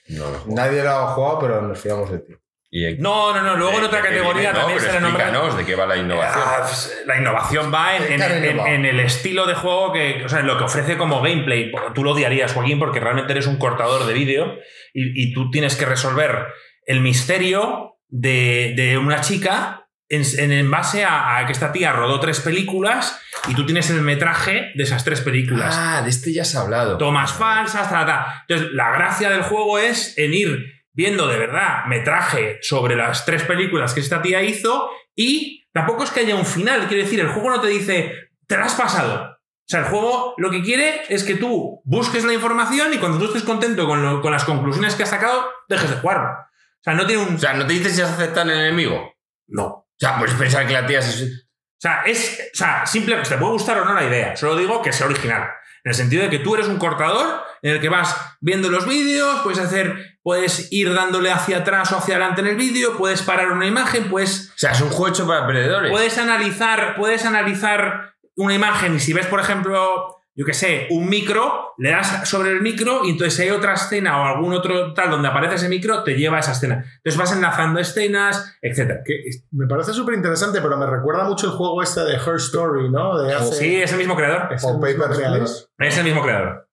No 0.09 0.31
lo 0.31 0.39
juego. 0.39 0.55
Nadie 0.55 0.83
lo 0.83 0.89
ha 0.89 1.07
jugado, 1.13 1.39
pero 1.39 1.61
nos 1.61 1.79
fiamos 1.79 2.11
de 2.11 2.19
ti. 2.19 2.33
Y 2.69 2.85
en- 2.85 2.97
No, 3.01 3.33
no, 3.33 3.41
no. 3.41 3.55
Luego 3.55 3.77
en 3.79 3.85
otra 3.85 4.01
categoría 4.01 4.51
viene, 4.51 4.53
no, 4.53 4.59
también 4.59 4.79
pero 4.79 4.91
se 4.91 4.97
le 4.99 5.01
nombra. 5.01 5.23
explícanos 5.25 5.57
de 5.57 5.65
qué 5.65 5.75
va 5.75 5.85
la 5.85 5.97
innovación. 5.97 6.43
Ah, 6.45 6.57
pues, 6.61 7.03
la 7.05 7.17
innovación 7.17 7.73
va 7.73 7.95
en, 7.95 8.21
en- 8.21 8.85
el 8.85 8.99
estilo 8.99 9.45
de 9.45 9.55
juego 9.55 9.93
que, 9.93 10.23
o 10.25 10.29
sea, 10.29 10.39
en 10.41 10.47
lo 10.47 10.57
que 10.57 10.65
ofrece 10.65 10.97
como 10.97 11.21
gameplay. 11.21 11.71
Tú 11.95 12.03
lo 12.03 12.11
odiarías, 12.11 12.51
Joaquín, 12.53 12.77
porque 12.79 12.99
realmente 12.99 13.31
eres 13.31 13.47
un 13.47 13.57
cortador 13.57 14.05
de 14.05 14.13
vídeo 14.13 14.57
y, 14.93 15.29
y 15.29 15.33
tú 15.33 15.49
tienes 15.49 15.75
que 15.77 15.85
resolver 15.85 16.47
el 16.85 16.99
misterio 16.99 17.97
de, 18.09 18.73
de 18.75 18.97
una 18.97 19.21
chica 19.21 19.87
en, 20.09 20.23
en- 20.37 20.51
en 20.51 20.69
base 20.71 21.03
a, 21.05 21.37
a 21.37 21.45
que 21.45 21.53
esta 21.53 21.71
tía 21.71 21.93
rodó 21.93 22.19
tres 22.19 22.39
películas 22.41 23.19
y 23.47 23.55
tú 23.55 23.65
tienes 23.65 23.89
el 23.89 24.01
metraje 24.01 24.71
de 24.75 24.83
esas 24.83 25.03
tres 25.05 25.21
películas. 25.21 25.73
Ah, 25.77 26.01
de 26.01 26.09
este 26.09 26.33
ya 26.33 26.41
has 26.41 26.55
hablado. 26.55 26.97
tomas 26.97 27.31
falsas, 27.31 27.89
ta, 27.89 28.05
ta. 28.05 28.43
Entonces, 28.47 28.73
la 28.73 28.91
gracia 28.91 29.29
del 29.29 29.41
juego 29.43 29.79
es 29.79 30.17
en 30.17 30.33
ir 30.33 30.76
viendo 30.97 31.27
de 31.27 31.37
verdad 31.37 31.85
metraje 31.85 32.57
sobre 32.61 32.95
las 32.95 33.23
tres 33.23 33.43
películas 33.43 33.93
que 33.93 33.99
esta 34.01 34.21
tía 34.21 34.41
hizo 34.41 34.89
y 35.15 35.65
tampoco 35.71 36.03
es 36.03 36.09
que 36.11 36.21
haya 36.21 36.35
un 36.35 36.45
final. 36.45 36.87
Quiero 36.87 37.03
decir, 37.03 37.19
el 37.19 37.29
juego 37.29 37.51
no 37.51 37.61
te 37.61 37.67
dice, 37.67 38.13
te 38.47 38.57
la 38.57 38.65
has 38.65 38.73
pasado. 38.73 39.31
O 39.33 39.69
sea, 39.69 39.81
el 39.81 39.85
juego 39.85 40.33
lo 40.37 40.49
que 40.49 40.63
quiere 40.63 41.03
es 41.09 41.23
que 41.23 41.35
tú 41.35 41.81
busques 41.85 42.25
la 42.25 42.33
información 42.33 42.93
y 42.93 42.97
cuando 42.97 43.19
tú 43.19 43.25
estés 43.25 43.43
contento 43.43 43.85
con, 43.85 44.01
lo- 44.03 44.21
con 44.21 44.31
las 44.31 44.43
conclusiones 44.43 44.95
que 44.95 45.03
has 45.03 45.09
sacado, 45.09 45.47
dejes 45.69 45.89
de 45.91 45.97
jugar. 45.97 46.17
O 46.17 46.83
sea, 46.83 46.93
no 46.95 47.05
tiene 47.05 47.21
un... 47.23 47.35
O 47.35 47.39
sea, 47.39 47.53
¿no 47.53 47.67
te 47.67 47.73
dices 47.73 47.95
si 47.95 48.01
has 48.01 48.11
aceptado 48.11 48.49
el 48.51 48.59
enemigo? 48.59 49.13
no. 49.47 49.65
O 49.65 49.99
sea, 49.99 50.17
pues 50.19 50.31
pensar 50.33 50.65
que 50.67 50.73
la 50.73 50.85
tía 50.85 50.99
es... 50.99 51.21
O 51.23 51.79
sea, 51.79 52.01
es. 52.05 52.49
O 52.53 52.57
sea, 52.57 52.85
simple, 52.87 53.15
te 53.17 53.37
puede 53.37 53.51
gustar 53.53 53.79
o 53.79 53.85
no 53.85 53.93
la 53.93 54.03
idea. 54.03 54.35
Solo 54.35 54.55
digo 54.55 54.81
que 54.81 54.91
sea 54.91 55.05
original. 55.07 55.43
En 55.83 55.89
el 55.91 55.95
sentido 55.95 56.23
de 56.23 56.29
que 56.29 56.39
tú 56.39 56.55
eres 56.55 56.67
un 56.67 56.77
cortador 56.79 57.41
en 57.61 57.71
el 57.75 57.81
que 57.81 57.89
vas 57.89 58.15
viendo 58.41 58.69
los 58.69 58.87
vídeos, 58.87 59.39
puedes 59.43 59.59
hacer, 59.59 60.17
puedes 60.23 60.71
ir 60.71 60.93
dándole 60.93 61.31
hacia 61.31 61.57
atrás 61.57 61.91
o 61.91 61.97
hacia 61.97 62.15
adelante 62.15 62.41
en 62.41 62.47
el 62.47 62.55
vídeo, 62.55 62.97
puedes 62.97 63.21
parar 63.21 63.51
una 63.51 63.65
imagen, 63.65 64.09
puedes, 64.09 64.49
O 64.49 64.57
sea, 64.57 64.71
es 64.71 64.81
un 64.81 64.89
juego 64.89 65.07
hecho 65.09 65.27
para 65.27 65.45
perdedores. 65.47 65.91
puedes 65.91 66.17
analizar, 66.17 66.95
puedes 66.97 67.25
analizar 67.25 68.13
una 68.35 68.53
imagen 68.53 68.95
y 68.95 68.99
si 68.99 69.13
ves, 69.13 69.25
por 69.27 69.39
ejemplo, 69.39 70.13
yo 70.35 70.45
qué 70.45 70.53
sé, 70.53 70.85
un 70.91 71.09
micro, 71.09 71.73
le 71.79 71.89
das 71.89 72.29
sobre 72.29 72.51
el 72.51 72.61
micro 72.61 73.01
y 73.03 73.09
entonces 73.09 73.33
si 73.35 73.41
hay 73.41 73.49
otra 73.49 73.73
escena 73.73 74.21
o 74.21 74.25
algún 74.25 74.53
otro 74.53 74.93
tal 74.93 75.09
donde 75.09 75.27
aparece 75.27 75.55
ese 75.55 75.67
micro, 75.67 76.03
te 76.03 76.13
lleva 76.13 76.37
a 76.37 76.41
esa 76.41 76.51
escena. 76.51 76.85
Entonces 76.97 77.17
vas 77.17 77.31
enlazando 77.33 77.79
escenas, 77.79 78.55
etc. 78.61 78.97
Que 79.03 79.15
me 79.49 79.65
parece 79.65 79.93
súper 79.93 80.13
interesante, 80.13 80.61
pero 80.61 80.77
me 80.77 80.85
recuerda 80.85 81.23
mucho 81.23 81.47
el 81.47 81.53
juego 81.53 81.81
este 81.81 82.01
de 82.01 82.13
Her 82.17 82.35
Story, 82.35 82.91
¿no? 82.91 83.19
De 83.19 83.33
hace- 83.33 83.55
Sí, 83.55 83.75
es 83.81 83.91
el 83.93 83.97
mismo 83.97 84.15
creador. 84.15 84.53
es 84.53 84.63
O 84.63 84.69
el 84.75 84.77
mismo 84.77 85.05
creador. 85.05 85.47
Es 85.79 85.97
el 85.97 86.03
mismo 86.03 86.21
creador. 86.21 86.66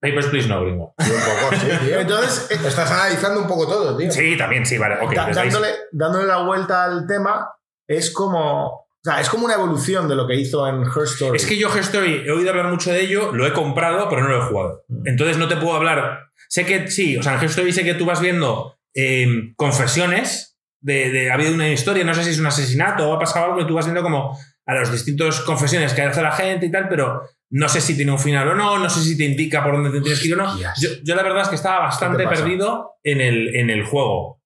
Papers, 0.00 0.26
please, 0.26 0.48
no, 0.48 0.62
gringo. 0.62 0.94
Sí, 0.98 1.10
un 1.12 1.20
poco, 1.20 1.56
sí, 1.56 1.86
tío. 1.86 2.00
Entonces, 2.00 2.50
eh, 2.50 2.58
Estás 2.66 2.90
analizando 2.90 3.40
un 3.40 3.46
poco 3.46 3.66
todo, 3.66 3.96
tío. 3.96 4.10
Sí, 4.10 4.36
también, 4.36 4.66
sí, 4.66 4.78
vale. 4.78 4.96
Ok, 5.00 5.14
da- 5.14 5.30
dándole, 5.30 5.68
dándole 5.92 6.26
la 6.26 6.42
vuelta 6.42 6.84
al 6.84 7.06
tema, 7.06 7.48
es 7.88 8.10
como. 8.10 8.66
O 8.68 9.08
sea, 9.08 9.20
es 9.20 9.28
como 9.28 9.44
una 9.44 9.54
evolución 9.54 10.08
de 10.08 10.16
lo 10.16 10.26
que 10.26 10.34
hizo 10.34 10.66
en 10.66 10.82
Her 10.82 11.04
Story. 11.04 11.36
Es 11.36 11.46
que 11.46 11.56
yo 11.56 11.68
Story 11.68 12.24
he 12.26 12.30
oído 12.32 12.50
hablar 12.50 12.66
mucho 12.68 12.90
de 12.90 13.00
ello, 13.02 13.30
lo 13.32 13.46
he 13.46 13.52
comprado, 13.52 14.08
pero 14.08 14.22
no 14.22 14.28
lo 14.28 14.38
he 14.38 14.48
jugado. 14.48 14.84
Mm. 14.88 15.06
Entonces 15.08 15.38
no 15.38 15.46
te 15.46 15.56
puedo 15.56 15.74
hablar. 15.76 16.22
Sé 16.48 16.66
que 16.66 16.88
sí, 16.90 17.16
o 17.16 17.22
sea, 17.22 17.34
en 17.38 17.44
Story 17.44 17.72
sé 17.72 17.84
que 17.84 17.94
tú 17.94 18.04
vas 18.04 18.20
viendo 18.20 18.76
eh, 18.94 19.52
confesiones 19.56 20.58
de, 20.80 21.10
de- 21.10 21.30
ha 21.30 21.34
habido 21.34 21.54
una 21.54 21.68
historia, 21.68 22.02
no 22.04 22.14
sé 22.14 22.24
si 22.24 22.30
es 22.30 22.40
un 22.40 22.46
asesinato 22.46 23.08
o 23.08 23.14
ha 23.14 23.18
pasado 23.20 23.46
algo, 23.46 23.60
y 23.60 23.66
tú 23.66 23.74
vas 23.74 23.86
viendo 23.86 24.02
como 24.02 24.36
a 24.66 24.74
las 24.74 24.90
distintas 24.90 25.40
confesiones 25.42 25.92
que 25.94 26.02
hace 26.02 26.20
la 26.22 26.32
gente 26.32 26.66
y 26.66 26.70
tal, 26.72 26.88
pero 26.88 27.22
no 27.50 27.68
sé 27.68 27.80
si 27.80 27.96
tiene 27.96 28.12
un 28.12 28.18
final 28.18 28.48
o 28.48 28.54
no, 28.54 28.78
no 28.78 28.90
sé 28.90 29.00
si 29.00 29.16
te 29.16 29.24
indica 29.24 29.62
por 29.62 29.74
dónde 29.74 29.90
te 29.90 30.00
tienes 30.00 30.20
que 30.20 30.28
ir 30.28 30.34
o 30.34 30.36
no. 30.38 30.58
Yo, 30.58 30.90
yo 31.04 31.14
la 31.14 31.22
verdad 31.22 31.42
es 31.42 31.48
que 31.48 31.54
estaba 31.54 31.80
bastante 31.80 32.26
perdido 32.26 32.94
en 33.02 33.20
el, 33.20 33.54
en 33.56 33.70
el 33.70 33.84
juego. 33.84 34.40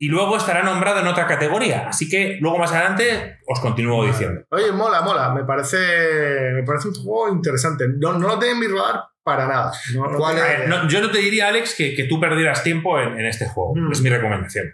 Y 0.00 0.06
luego 0.08 0.36
estará 0.36 0.62
nombrado 0.62 1.00
en 1.00 1.08
otra 1.08 1.26
categoría. 1.26 1.88
Así 1.88 2.08
que 2.08 2.38
luego 2.40 2.56
más 2.58 2.72
adelante 2.72 3.38
os 3.48 3.58
continúo 3.58 4.06
diciendo. 4.06 4.42
Oye, 4.50 4.70
mola, 4.70 5.00
mola. 5.02 5.34
Me 5.34 5.44
parece, 5.44 5.76
me 6.54 6.62
parece 6.62 6.88
un 6.88 6.94
juego 6.94 7.34
interesante. 7.34 7.84
No, 7.98 8.12
no 8.16 8.28
lo 8.28 8.38
tengo 8.38 8.52
en 8.52 8.60
mi 8.60 8.66
radar 8.68 9.02
para 9.24 9.48
nada. 9.48 9.72
No- 9.94 10.06
no 10.08 10.16
¿Cuál 10.18 10.36
tengo 10.36 10.46
A 10.46 10.48
idea. 10.50 10.58
ver, 10.60 10.68
no, 10.68 10.88
yo 10.88 11.00
no 11.00 11.10
te 11.10 11.18
diría, 11.18 11.48
Alex, 11.48 11.74
que, 11.74 11.94
que 11.96 12.04
tú 12.04 12.20
perdieras 12.20 12.62
tiempo 12.62 12.98
en, 13.00 13.18
en 13.18 13.26
este 13.26 13.46
juego. 13.48 13.74
Mm. 13.74 13.90
Es 13.92 14.00
mi 14.00 14.08
recomendación. 14.08 14.72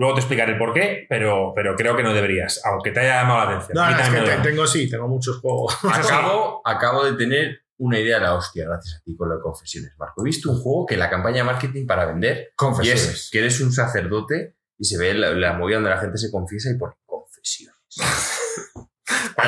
Luego 0.00 0.14
te 0.14 0.20
explicaré 0.20 0.52
el 0.52 0.58
por 0.58 0.72
qué, 0.72 1.04
pero, 1.10 1.52
pero 1.54 1.76
creo 1.76 1.94
que 1.94 2.02
no 2.02 2.14
deberías, 2.14 2.60
aunque 2.64 2.90
te 2.90 3.00
haya 3.00 3.20
llamado 3.20 3.40
la 3.50 3.56
atención. 3.58 3.74
No, 3.74 4.00
es 4.00 4.08
que 4.08 4.20
te- 4.22 4.36
tengo, 4.48 4.66
sí, 4.66 4.88
tengo 4.88 5.06
muchos 5.08 5.38
juegos. 5.40 5.76
Acabo, 5.84 6.62
acabo 6.64 7.04
de 7.04 7.12
tener 7.18 7.60
una 7.76 7.98
idea 7.98 8.16
de 8.18 8.24
la 8.24 8.34
hostia 8.34 8.64
gracias 8.66 8.96
a 8.96 9.00
ti 9.04 9.14
con 9.14 9.28
lo 9.28 9.36
de 9.36 9.42
confesiones, 9.42 9.92
Marco. 9.98 10.22
He 10.22 10.24
visto 10.24 10.50
un 10.50 10.58
juego 10.58 10.86
que 10.86 10.96
la 10.96 11.10
campaña 11.10 11.38
de 11.38 11.44
marketing 11.44 11.86
para 11.86 12.06
vender 12.06 12.48
y 12.52 12.56
Confesiones. 12.56 13.04
es 13.08 13.28
que 13.30 13.40
eres 13.40 13.60
un 13.60 13.72
sacerdote 13.72 14.56
y 14.78 14.84
se 14.86 14.96
ve 14.96 15.12
la, 15.12 15.32
la 15.32 15.52
movida 15.52 15.76
donde 15.76 15.90
la 15.90 15.98
gente 15.98 16.16
se 16.16 16.30
confiesa 16.30 16.70
y 16.70 16.78
pone 16.78 16.94
confesiones. 17.04 17.74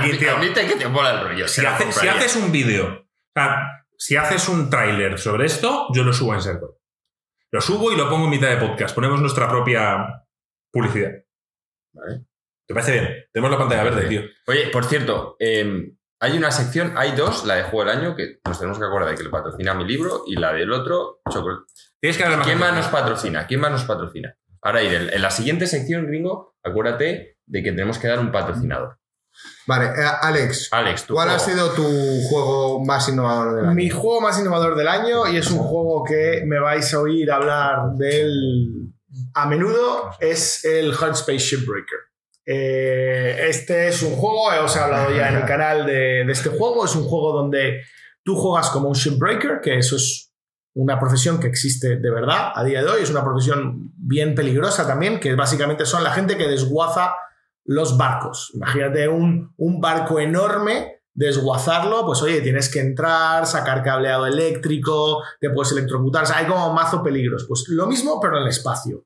Oye, 0.02 0.16
tío, 0.18 0.32
Ahorita 0.32 0.66
que 0.66 0.74
te 0.76 0.88
mola 0.88 1.12
el 1.12 1.20
rollo. 1.28 1.48
si, 1.48 1.64
hace- 1.64 2.08
haces 2.08 2.36
un 2.36 2.50
vídeo, 2.52 2.86
o 2.88 3.32
sea, 3.34 3.84
si 3.96 4.16
haces 4.16 4.48
un 4.48 4.68
tráiler 4.68 5.18
sobre 5.18 5.46
esto, 5.46 5.86
yo 5.94 6.02
lo 6.02 6.12
subo 6.12 6.34
en 6.34 6.42
Serco. 6.42 6.78
Lo 7.50 7.60
subo 7.60 7.92
y 7.92 7.96
lo 7.96 8.08
pongo 8.08 8.24
en 8.24 8.30
mitad 8.30 8.48
de 8.48 8.56
podcast. 8.56 8.94
Ponemos 8.94 9.20
nuestra 9.20 9.48
propia 9.48 10.21
publicidad. 10.72 11.12
Vale. 11.94 12.24
¿Te 12.66 12.74
parece 12.74 12.92
bien? 12.92 13.08
Tenemos 13.32 13.50
la 13.50 13.58
pantalla 13.58 13.84
verde, 13.84 14.08
tío. 14.08 14.22
Oye, 14.46 14.68
por 14.72 14.84
cierto, 14.84 15.36
eh, 15.38 15.92
hay 16.20 16.36
una 16.38 16.50
sección, 16.50 16.94
hay 16.96 17.12
dos, 17.16 17.44
la 17.44 17.56
de 17.56 17.64
Juego 17.64 17.90
del 17.90 17.98
Año, 17.98 18.16
que 18.16 18.40
nos 18.46 18.58
tenemos 18.58 18.78
que 18.78 18.84
acordar 18.84 19.10
de 19.10 19.16
que 19.16 19.24
le 19.24 19.30
patrocina 19.30 19.74
mi 19.74 19.84
libro, 19.84 20.22
y 20.26 20.36
la 20.36 20.52
del 20.52 20.72
otro, 20.72 21.20
Chocolate. 21.30 21.64
Tienes 22.00 22.16
que 22.16 22.24
más 22.24 22.46
¿Quién 22.46 22.58
más 22.58 22.74
nos 22.74 22.86
patrocina? 22.86 23.46
¿Quién 23.46 23.60
más 23.60 23.72
nos 23.72 23.84
patrocina? 23.84 24.36
Ahora, 24.62 24.82
ir 24.82 24.94
en, 24.94 25.12
en 25.12 25.22
la 25.22 25.30
siguiente 25.30 25.66
sección, 25.66 26.06
gringo, 26.06 26.56
acuérdate 26.64 27.38
de 27.46 27.62
que 27.62 27.72
tenemos 27.72 27.98
que 27.98 28.08
dar 28.08 28.20
un 28.20 28.30
patrocinador. 28.32 28.98
Vale, 29.66 29.86
eh, 29.86 30.06
Alex, 30.20 30.68
Alex, 30.72 31.06
¿cuál 31.08 31.30
ha 31.30 31.38
sido 31.38 31.70
tu 31.70 31.82
juego 31.82 32.84
más 32.84 33.08
innovador 33.08 33.56
del 33.56 33.64
año? 33.66 33.74
Mi 33.74 33.90
juego 33.90 34.20
más 34.20 34.38
innovador 34.38 34.76
del 34.76 34.88
año, 34.88 35.26
y 35.26 35.36
es 35.36 35.50
un 35.50 35.58
juego 35.58 36.04
que 36.04 36.44
me 36.46 36.60
vais 36.60 36.92
a 36.94 37.00
oír 37.00 37.30
hablar 37.30 37.92
de 37.96 38.20
él 38.20 38.81
a 39.34 39.46
menudo, 39.46 40.10
es 40.20 40.64
el 40.64 40.92
Hard 40.92 41.12
Space 41.12 41.38
Shipbreaker. 41.38 41.98
Eh, 42.44 43.46
este 43.48 43.88
es 43.88 44.02
un 44.02 44.14
juego, 44.14 44.48
os 44.64 44.76
he 44.76 44.80
hablado 44.80 45.14
ya 45.14 45.28
en 45.28 45.36
el 45.36 45.44
canal 45.46 45.86
de, 45.86 46.24
de 46.24 46.32
este 46.32 46.48
juego, 46.48 46.84
es 46.84 46.94
un 46.94 47.04
juego 47.04 47.32
donde 47.32 47.82
tú 48.24 48.36
juegas 48.36 48.70
como 48.70 48.88
un 48.88 48.94
shipbreaker, 48.94 49.60
que 49.60 49.78
eso 49.78 49.96
es 49.96 50.32
una 50.74 50.98
profesión 50.98 51.38
que 51.38 51.48
existe 51.48 51.96
de 51.96 52.10
verdad 52.10 52.52
a 52.54 52.64
día 52.64 52.82
de 52.82 52.88
hoy, 52.88 53.02
es 53.02 53.10
una 53.10 53.24
profesión 53.24 53.92
bien 53.96 54.34
peligrosa 54.34 54.86
también, 54.86 55.20
que 55.20 55.34
básicamente 55.34 55.84
son 55.84 56.02
la 56.02 56.12
gente 56.12 56.36
que 56.36 56.48
desguaza 56.48 57.14
los 57.64 57.96
barcos. 57.96 58.50
Imagínate 58.54 59.08
un, 59.08 59.52
un 59.56 59.80
barco 59.80 60.18
enorme, 60.18 61.01
desguazarlo, 61.14 62.04
pues 62.06 62.22
oye, 62.22 62.40
tienes 62.40 62.70
que 62.72 62.80
entrar, 62.80 63.46
sacar 63.46 63.82
cableado 63.82 64.26
eléctrico, 64.26 65.22
te 65.40 65.50
puedes 65.50 65.72
electrocutar, 65.72 66.24
o 66.24 66.26
sea, 66.26 66.38
hay 66.38 66.46
como 66.46 66.72
mazo 66.72 67.02
peligros. 67.02 67.44
Pues 67.48 67.64
lo 67.68 67.86
mismo, 67.86 68.20
pero 68.20 68.36
en 68.38 68.42
el 68.44 68.48
espacio. 68.48 69.04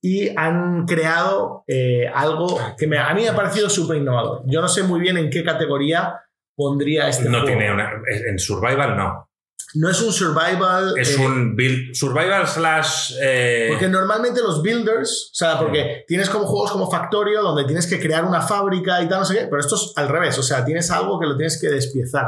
Y 0.00 0.28
han 0.36 0.86
creado 0.86 1.64
eh, 1.66 2.06
algo 2.12 2.58
que 2.76 2.86
me- 2.86 2.98
a 2.98 3.12
mí 3.14 3.22
me 3.22 3.28
ha 3.28 3.34
parecido 3.36 3.68
súper 3.68 3.96
innovador. 3.98 4.42
Yo 4.46 4.60
no 4.60 4.68
sé 4.68 4.82
muy 4.84 5.00
bien 5.00 5.16
en 5.16 5.28
qué 5.30 5.42
categoría 5.42 6.20
pondría 6.56 7.08
este 7.08 7.24
No 7.28 7.40
juego. 7.40 7.46
tiene 7.46 7.72
una. 7.72 7.90
En 8.28 8.38
Survival 8.38 8.96
no. 8.96 9.27
No 9.74 9.90
es 9.90 10.00
un 10.00 10.12
survival. 10.12 10.94
Es 10.96 11.16
eh, 11.18 11.26
un 11.26 11.54
build. 11.54 11.94
Survival 11.94 12.46
slash. 12.46 13.12
eh, 13.22 13.66
Porque 13.68 13.88
normalmente 13.88 14.40
los 14.40 14.62
builders, 14.62 15.30
o 15.32 15.34
sea, 15.34 15.58
porque 15.58 16.04
tienes 16.06 16.30
como 16.30 16.46
juegos 16.46 16.70
como 16.72 16.90
Factorio 16.90 17.42
donde 17.42 17.64
tienes 17.64 17.86
que 17.86 18.00
crear 18.00 18.24
una 18.24 18.40
fábrica 18.40 19.02
y 19.02 19.08
tal, 19.08 19.20
no 19.20 19.24
sé 19.26 19.34
qué, 19.34 19.46
pero 19.46 19.60
esto 19.60 19.74
es 19.76 19.92
al 19.96 20.08
revés, 20.08 20.38
o 20.38 20.42
sea, 20.42 20.64
tienes 20.64 20.90
algo 20.90 21.20
que 21.20 21.26
lo 21.26 21.36
tienes 21.36 21.60
que 21.60 21.68
despiezar. 21.68 22.26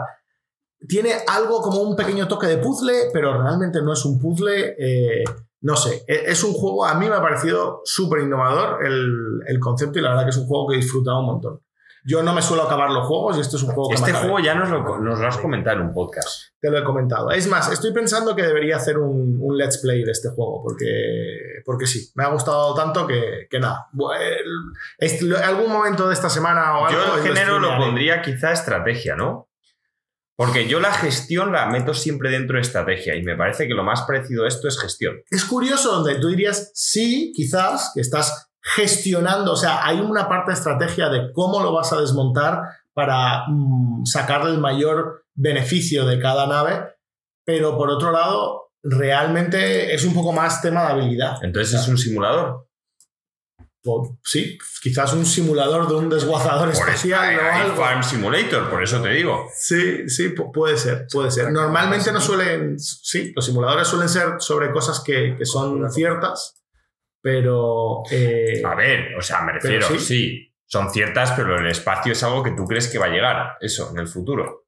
Tiene 0.86 1.12
algo 1.28 1.60
como 1.60 1.82
un 1.82 1.94
pequeño 1.96 2.26
toque 2.28 2.46
de 2.46 2.56
puzzle, 2.58 3.10
pero 3.12 3.42
realmente 3.42 3.80
no 3.82 3.92
es 3.92 4.04
un 4.04 4.18
puzzle, 4.18 4.74
eh, 4.78 5.24
no 5.62 5.76
sé, 5.76 6.04
e- 6.06 6.24
es 6.26 6.42
un 6.42 6.52
juego, 6.54 6.86
a 6.86 6.94
mí 6.94 7.06
me 7.08 7.14
ha 7.14 7.20
parecido 7.22 7.80
súper 7.84 8.20
innovador 8.22 8.84
el, 8.86 9.40
el 9.46 9.58
concepto 9.60 9.98
y 9.98 10.02
la 10.02 10.10
verdad 10.10 10.24
que 10.24 10.30
es 10.30 10.36
un 10.38 10.46
juego 10.46 10.68
que 10.68 10.74
he 10.76 10.78
disfrutado 10.80 11.20
un 11.20 11.26
montón. 11.26 11.60
Yo 12.04 12.22
no 12.22 12.32
me 12.32 12.40
suelo 12.42 12.62
acabar 12.62 12.90
los 12.90 13.06
juegos 13.06 13.36
y 13.36 13.40
este 13.40 13.56
es 13.56 13.62
un 13.62 13.72
juego 13.72 13.90
que 13.90 13.96
Este 13.96 14.12
juego 14.12 14.38
ya 14.40 14.54
nos 14.54 14.70
lo, 14.70 14.98
nos 14.98 15.18
lo 15.18 15.26
has 15.26 15.36
comentado 15.36 15.76
en 15.80 15.86
un 15.88 15.92
podcast. 15.92 16.54
Te 16.60 16.70
lo 16.70 16.78
he 16.78 16.84
comentado. 16.84 17.30
Es 17.30 17.46
más, 17.46 17.70
estoy 17.70 17.92
pensando 17.92 18.34
que 18.34 18.42
debería 18.42 18.76
hacer 18.76 18.98
un, 18.98 19.36
un 19.40 19.56
let's 19.58 19.78
play 19.78 20.02
de 20.04 20.12
este 20.12 20.30
juego, 20.30 20.62
porque, 20.62 20.86
porque 21.64 21.86
sí, 21.86 22.10
me 22.14 22.24
ha 22.24 22.28
gustado 22.28 22.74
tanto 22.74 23.06
que, 23.06 23.46
que 23.50 23.58
nada. 23.60 23.86
El- 24.18 24.44
este- 24.98 25.24
lo- 25.26 25.38
algún 25.38 25.70
momento 25.70 26.08
de 26.08 26.14
esta 26.14 26.30
semana 26.30 26.78
o 26.78 26.86
algo. 26.86 26.98
Yo 27.00 27.02
en 27.04 27.16
lo 27.18 27.22
género 27.22 27.52
lo 27.58 27.66
streamearé. 27.66 27.84
pondría 27.84 28.22
quizá 28.22 28.52
estrategia, 28.52 29.14
¿no? 29.16 29.48
Porque 30.36 30.66
yo 30.66 30.80
la 30.80 30.92
gestión 30.92 31.52
la 31.52 31.66
meto 31.66 31.92
siempre 31.92 32.30
dentro 32.30 32.56
de 32.56 32.62
estrategia 32.62 33.14
y 33.14 33.22
me 33.22 33.36
parece 33.36 33.68
que 33.68 33.74
lo 33.74 33.84
más 33.84 34.02
parecido 34.02 34.44
a 34.46 34.48
esto 34.48 34.68
es 34.68 34.80
gestión. 34.80 35.20
Es 35.30 35.44
curioso 35.44 35.92
donde 35.92 36.14
tú 36.14 36.28
dirías, 36.28 36.70
sí, 36.74 37.30
quizás, 37.36 37.90
que 37.94 38.00
estás 38.00 38.49
gestionando, 38.74 39.52
o 39.52 39.56
sea, 39.56 39.84
hay 39.86 40.00
una 40.00 40.28
parte 40.28 40.50
de 40.52 40.56
estrategia 40.56 41.08
de 41.08 41.32
cómo 41.32 41.60
lo 41.62 41.72
vas 41.72 41.92
a 41.92 42.00
desmontar 42.00 42.62
para 42.94 43.44
mm, 43.48 44.04
sacarle 44.04 44.50
el 44.50 44.58
mayor 44.58 45.24
beneficio 45.34 46.04
de 46.06 46.20
cada 46.20 46.46
nave, 46.46 46.84
pero 47.44 47.76
por 47.76 47.90
otro 47.90 48.10
lado, 48.12 48.72
realmente 48.82 49.94
es 49.94 50.04
un 50.04 50.14
poco 50.14 50.32
más 50.32 50.60
tema 50.62 50.82
de 50.86 50.92
habilidad. 50.92 51.36
Entonces 51.42 51.80
es 51.80 51.88
un 51.88 51.98
simulador. 51.98 52.66
Sí, 54.22 54.58
quizás 54.82 55.14
un 55.14 55.24
simulador 55.24 55.88
de 55.88 55.94
un 55.94 56.10
desguazador 56.10 56.70
Por 56.72 56.90
hay- 57.14 57.36
o 57.36 57.40
algo. 57.64 57.76
Farm 57.76 58.02
Simulator, 58.02 58.68
por 58.68 58.82
eso 58.82 59.00
te 59.00 59.08
digo. 59.08 59.46
Sí, 59.54 60.06
sí, 60.10 60.34
pu- 60.34 60.52
puede 60.52 60.76
ser, 60.76 61.06
puede 61.10 61.30
ser. 61.30 61.50
Normalmente 61.50 62.12
no 62.12 62.20
suelen, 62.20 62.78
sí, 62.78 63.32
los 63.34 63.46
simuladores 63.46 63.88
suelen 63.88 64.10
ser 64.10 64.34
sobre 64.38 64.70
cosas 64.70 65.00
que, 65.00 65.34
que 65.36 65.46
son 65.46 65.90
ciertas, 65.90 66.59
pero... 67.20 68.02
eh, 68.10 68.62
A 68.64 68.74
ver, 68.74 69.14
o 69.18 69.22
sea, 69.22 69.42
me 69.42 69.52
refiero, 69.52 69.86
sí. 69.88 69.98
sí. 69.98 70.54
son 70.66 70.90
ciertas, 70.90 71.32
pero 71.32 71.58
el 71.58 71.66
espacio 71.66 72.12
es 72.12 72.22
algo 72.22 72.42
que 72.42 72.52
tú 72.52 72.64
crees 72.66 72.88
que 72.88 72.98
va 72.98 73.06
a 73.06 73.10
llegar, 73.10 73.56
eso, 73.60 73.90
en 73.92 73.98
el 73.98 74.06
futuro. 74.08 74.64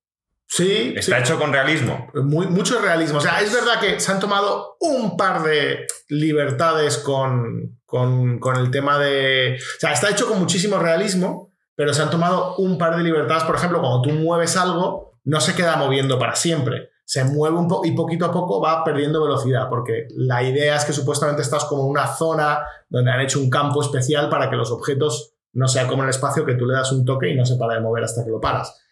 sí, 0.46 0.92
Está 0.96 1.16
sí, 1.16 1.22
hecho 1.22 1.38
con 1.38 1.52
realismo. 1.52 2.10
muy, 2.14 2.46
mucho 2.46 2.80
realismo. 2.80 3.18
O 3.18 3.20
sea, 3.20 3.40
es 3.40 3.52
verdad 3.54 3.80
que 3.80 3.98
se 4.00 4.12
han 4.12 4.20
tomado 4.20 4.76
un 4.80 5.16
par 5.16 5.42
de 5.42 5.86
libertades 6.08 6.98
con, 6.98 7.78
con, 7.86 8.38
con 8.38 8.56
el 8.56 8.70
tema 8.70 8.98
de... 8.98 9.56
O 9.58 9.80
sea, 9.80 9.92
está 9.92 10.10
hecho 10.10 10.26
con 10.28 10.38
muchísimo 10.38 10.78
realismo, 10.78 11.52
pero 11.74 11.94
se 11.94 12.02
han 12.02 12.10
tomado 12.10 12.56
un 12.56 12.76
par 12.76 12.96
de 12.96 13.02
libertades. 13.02 13.44
Por 13.44 13.56
ejemplo, 13.56 13.80
cuando 13.80 14.02
tú 14.02 14.10
mueves 14.10 14.56
algo, 14.56 15.18
no 15.24 15.40
se 15.40 15.54
queda 15.54 15.76
moviendo 15.76 16.18
para 16.18 16.34
siempre. 16.34 16.90
Se 17.12 17.24
mueve 17.24 17.58
un 17.58 17.68
poco 17.68 17.84
y 17.84 17.92
poquito 17.92 18.24
a 18.24 18.32
poco 18.32 18.58
va 18.58 18.82
perdiendo 18.82 19.22
velocidad, 19.22 19.68
porque 19.68 20.06
la 20.16 20.42
idea 20.42 20.76
es 20.76 20.86
que 20.86 20.94
supuestamente 20.94 21.42
estás 21.42 21.66
como 21.66 21.82
en 21.82 21.90
una 21.90 22.06
zona 22.06 22.64
donde 22.88 23.10
han 23.10 23.20
hecho 23.20 23.38
un 23.38 23.50
campo 23.50 23.82
especial 23.82 24.30
para 24.30 24.48
que 24.48 24.56
los 24.56 24.70
objetos 24.70 25.34
no 25.52 25.68
sea 25.68 25.86
como 25.86 26.00
en 26.00 26.08
el 26.08 26.14
espacio 26.14 26.46
que 26.46 26.54
tú 26.54 26.64
le 26.64 26.72
das 26.72 26.90
un 26.90 27.04
toque 27.04 27.28
y 27.28 27.36
no 27.36 27.44
se 27.44 27.56
para 27.56 27.74
de 27.74 27.82
mover 27.82 28.02
hasta 28.04 28.24
que 28.24 28.30
lo 28.30 28.40
paras. 28.40 28.82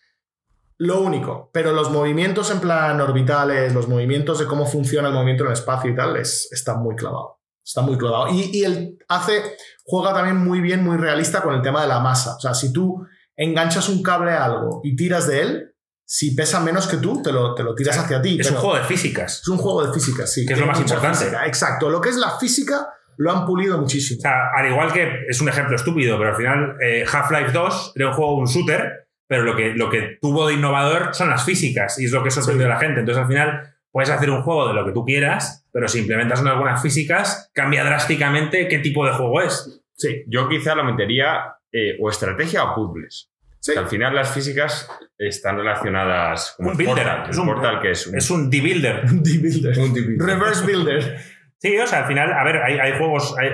Lo 0.77 1.01
único, 1.01 1.49
pero 1.55 1.73
los 1.73 1.91
movimientos 1.91 2.51
en 2.51 2.61
plan 2.61 3.01
orbitales, 3.01 3.73
los 3.73 3.89
movimientos 3.89 4.39
de 4.39 4.45
cómo 4.45 4.67
funciona 4.67 5.09
el 5.09 5.15
movimiento 5.15 5.45
en 5.45 5.53
el 5.53 5.55
espacio 5.55 5.91
y 5.91 5.95
tal, 5.95 6.15
es, 6.19 6.47
está 6.53 6.75
muy 6.75 6.97
clavado. 6.97 7.41
Está 7.65 7.81
muy 7.81 7.97
clavado. 7.97 8.29
Y, 8.29 8.51
y 8.53 8.65
él 8.65 8.99
hace, 9.09 9.57
juega 9.83 10.13
también 10.13 10.37
muy 10.37 10.61
bien, 10.61 10.85
muy 10.85 10.99
realista 10.99 11.41
con 11.41 11.55
el 11.55 11.63
tema 11.63 11.81
de 11.81 11.89
la 11.89 12.01
masa. 12.01 12.37
O 12.37 12.41
sea, 12.41 12.53
si 12.53 12.71
tú 12.71 13.03
enganchas 13.35 13.89
un 13.89 14.03
cable 14.03 14.33
a 14.33 14.45
algo 14.45 14.83
y 14.85 14.95
tiras 14.95 15.27
de 15.27 15.41
él, 15.41 15.70
si 16.13 16.33
pesa 16.33 16.59
menos 16.59 16.89
que 16.89 16.97
tú, 16.97 17.23
te 17.23 17.31
lo, 17.31 17.55
te 17.55 17.63
lo 17.63 17.73
tiras 17.73 17.97
hacia 17.97 18.21
ti. 18.21 18.37
Es 18.41 18.51
un 18.51 18.57
juego 18.57 18.75
de 18.75 18.83
físicas. 18.83 19.43
es 19.43 19.49
un 19.49 19.59
juego 19.59 19.87
de 19.87 19.93
física, 19.93 20.27
sí. 20.27 20.45
Que 20.45 20.55
es 20.55 20.59
lo 20.59 20.67
más 20.67 20.81
importante. 20.81 21.19
física, 21.19 21.47
Exacto. 21.47 21.89
Lo 21.89 22.01
que 22.01 22.09
es 22.09 22.17
la 22.17 22.37
física 22.37 22.89
lo 23.17 23.31
han 23.31 23.47
pulido 23.47 23.79
muchísimo. 23.79 24.19
O 24.19 24.23
sea, 24.23 24.49
al 24.53 24.69
igual 24.69 24.93
que 24.93 25.09
es 25.29 25.41
un 25.41 25.49
ejemplo 25.49 25.77
estúpido, 25.77 26.19
pero 26.19 26.31
al 26.31 26.37
final 26.37 26.77
eh, 26.83 27.05
Half-Life 27.11 27.53
2 27.53 27.93
era 27.95 28.09
un 28.09 28.15
juego, 28.15 28.39
un 28.39 28.47
shooter, 28.47 29.07
pero 29.29 29.45
lo 29.45 29.55
que, 29.55 29.73
lo 29.73 29.89
que 29.89 30.19
tuvo 30.21 30.49
de 30.49 30.55
innovador 30.55 31.15
son 31.15 31.31
las 31.31 31.45
físicas 31.45 31.97
y 32.01 32.07
es 32.07 32.11
lo 32.11 32.25
que 32.25 32.33
sorprendió 32.33 32.67
a 32.67 32.71
la 32.71 32.81
gente. 32.81 32.99
Entonces 32.99 33.23
al 33.23 33.29
final 33.29 33.77
puedes 33.93 34.11
hacer 34.11 34.31
un 34.31 34.43
juego 34.43 34.67
de 34.67 34.75
lo 34.75 34.85
que 34.85 34.91
tú 34.91 35.05
quieras, 35.05 35.65
pero 35.71 35.87
si 35.87 36.01
implementas 36.01 36.41
unas 36.41 36.59
buenas 36.59 36.83
físicas, 36.83 37.53
cambia 37.55 37.85
drásticamente 37.85 38.67
qué 38.67 38.81
tipo 38.81 39.07
de 39.07 39.13
juego 39.13 39.43
es. 39.43 39.81
Sí. 39.95 40.25
Yo 40.27 40.49
quizá 40.49 40.75
lo 40.75 40.83
metería 40.83 41.55
eh, 41.71 41.97
o 42.01 42.11
estrategia 42.11 42.65
o 42.65 42.75
puzzles. 42.75 43.31
Sí. 43.61 43.73
Que 43.75 43.79
al 43.79 43.89
final 43.89 44.15
las 44.15 44.33
físicas 44.33 44.89
están 45.19 45.57
relacionadas 45.59 46.55
como 46.57 46.71
Un 46.71 46.77
builder, 46.79 46.95
Portal, 47.05 47.31
es 47.31 47.37
un- 47.39 47.47
Portal 47.47 47.81
que 47.81 47.91
es 47.91 48.07
un, 48.07 48.17
Es 48.17 48.31
un 48.31 48.51
D-Builder. 48.51 49.03
D-Builder. 49.11 49.79
Un 49.85 49.93
tipo- 49.95 50.25
Reverse 50.27 50.65
Builder. 50.65 51.19
Sí, 51.59 51.77
o 51.79 51.87
sea, 51.87 52.01
al 52.01 52.07
final, 52.07 52.33
a 52.33 52.43
ver, 52.45 52.57
hay, 52.57 52.79
hay 52.79 52.97
juegos. 52.99 53.35
hay- 53.39 53.51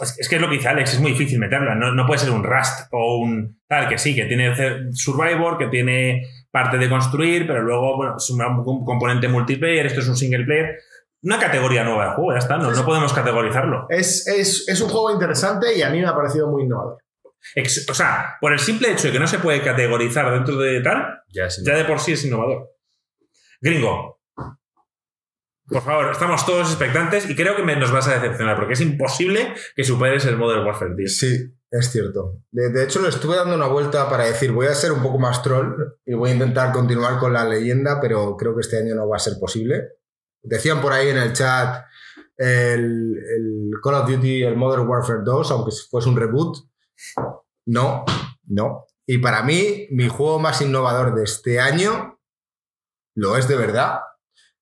es, 0.00 0.18
es 0.18 0.28
que 0.28 0.36
es 0.36 0.40
lo 0.42 0.48
que 0.48 0.56
dice 0.56 0.68
Alex, 0.68 0.92
es 0.94 1.00
muy 1.00 1.12
difícil 1.12 1.38
meterla. 1.38 1.74
No, 1.74 1.92
no 1.92 2.06
puede 2.06 2.20
ser 2.20 2.30
un 2.30 2.44
Rust 2.44 2.88
o 2.92 3.16
un 3.18 3.60
tal, 3.66 3.88
que 3.88 3.96
sí, 3.98 4.14
que 4.14 4.24
tiene 4.26 4.54
Survivor, 4.92 5.56
que 5.58 5.66
tiene 5.68 6.22
parte 6.50 6.76
de 6.78 6.88
construir, 6.88 7.46
pero 7.46 7.62
luego, 7.62 7.96
bueno, 7.96 8.16
es 8.18 8.28
un, 8.30 8.42
un 8.42 8.84
componente 8.84 9.28
multiplayer, 9.28 9.86
esto 9.86 10.00
es 10.00 10.08
un 10.08 10.16
single 10.16 10.44
player. 10.44 10.76
Una 11.22 11.38
categoría 11.38 11.84
nueva 11.84 12.06
de 12.08 12.14
juego, 12.14 12.32
ya 12.32 12.38
está, 12.38 12.56
no, 12.56 12.70
no 12.70 12.84
podemos 12.84 13.12
categorizarlo. 13.12 13.86
Es, 13.90 14.26
es, 14.26 14.66
es 14.68 14.80
un 14.80 14.88
juego 14.88 15.12
interesante 15.12 15.76
y 15.76 15.82
a 15.82 15.90
mí 15.90 16.00
me 16.00 16.06
ha 16.06 16.14
parecido 16.14 16.50
muy 16.50 16.62
innovador. 16.64 16.98
Ex- 17.54 17.88
o 17.88 17.94
sea, 17.94 18.36
por 18.40 18.52
el 18.52 18.58
simple 18.58 18.90
hecho 18.92 19.06
de 19.08 19.12
que 19.12 19.18
no 19.18 19.26
se 19.26 19.38
puede 19.38 19.62
categorizar 19.62 20.30
dentro 20.32 20.56
de 20.56 20.80
tal, 20.80 21.22
ya 21.64 21.76
de 21.76 21.84
por 21.84 21.98
sí 22.00 22.12
es 22.12 22.24
innovador. 22.24 22.68
Gringo. 23.60 24.20
Por 25.68 25.82
favor, 25.82 26.10
estamos 26.10 26.44
todos 26.44 26.68
expectantes 26.68 27.30
y 27.30 27.36
creo 27.36 27.54
que 27.54 27.62
me- 27.62 27.76
nos 27.76 27.92
vas 27.92 28.08
a 28.08 28.14
decepcionar 28.14 28.56
porque 28.56 28.72
es 28.72 28.80
imposible 28.80 29.54
que 29.76 29.84
superes 29.84 30.24
el 30.24 30.36
Modern 30.36 30.66
Warfare 30.66 30.94
10. 30.96 31.18
Sí, 31.18 31.54
es 31.70 31.90
cierto. 31.92 32.38
De, 32.50 32.70
de 32.70 32.82
hecho, 32.84 33.00
le 33.00 33.08
estuve 33.08 33.36
dando 33.36 33.54
una 33.54 33.68
vuelta 33.68 34.08
para 34.10 34.24
decir, 34.24 34.50
voy 34.50 34.66
a 34.66 34.74
ser 34.74 34.90
un 34.90 35.00
poco 35.02 35.18
más 35.20 35.42
troll 35.44 35.76
y 36.04 36.14
voy 36.14 36.30
a 36.30 36.32
intentar 36.32 36.72
continuar 36.72 37.18
con 37.20 37.32
la 37.32 37.44
leyenda, 37.44 38.00
pero 38.00 38.36
creo 38.36 38.54
que 38.56 38.62
este 38.62 38.78
año 38.78 38.96
no 38.96 39.08
va 39.08 39.16
a 39.16 39.20
ser 39.20 39.34
posible. 39.38 39.90
Decían 40.42 40.80
por 40.80 40.92
ahí 40.92 41.08
en 41.10 41.18
el 41.18 41.32
chat 41.34 41.84
el, 42.36 43.16
el 43.16 43.70
Call 43.82 43.94
of 43.94 44.08
Duty, 44.10 44.42
el 44.42 44.56
Modern 44.56 44.88
Warfare 44.88 45.20
2, 45.24 45.50
aunque 45.52 45.70
fuese 45.88 46.08
un 46.08 46.16
reboot. 46.16 46.56
No, 47.66 48.04
no. 48.46 48.86
Y 49.06 49.18
para 49.18 49.42
mí, 49.42 49.86
mi 49.90 50.08
juego 50.08 50.38
más 50.38 50.60
innovador 50.62 51.14
de 51.14 51.24
este 51.24 51.60
año 51.60 52.20
lo 53.16 53.36
es 53.36 53.48
de 53.48 53.56
verdad, 53.56 54.00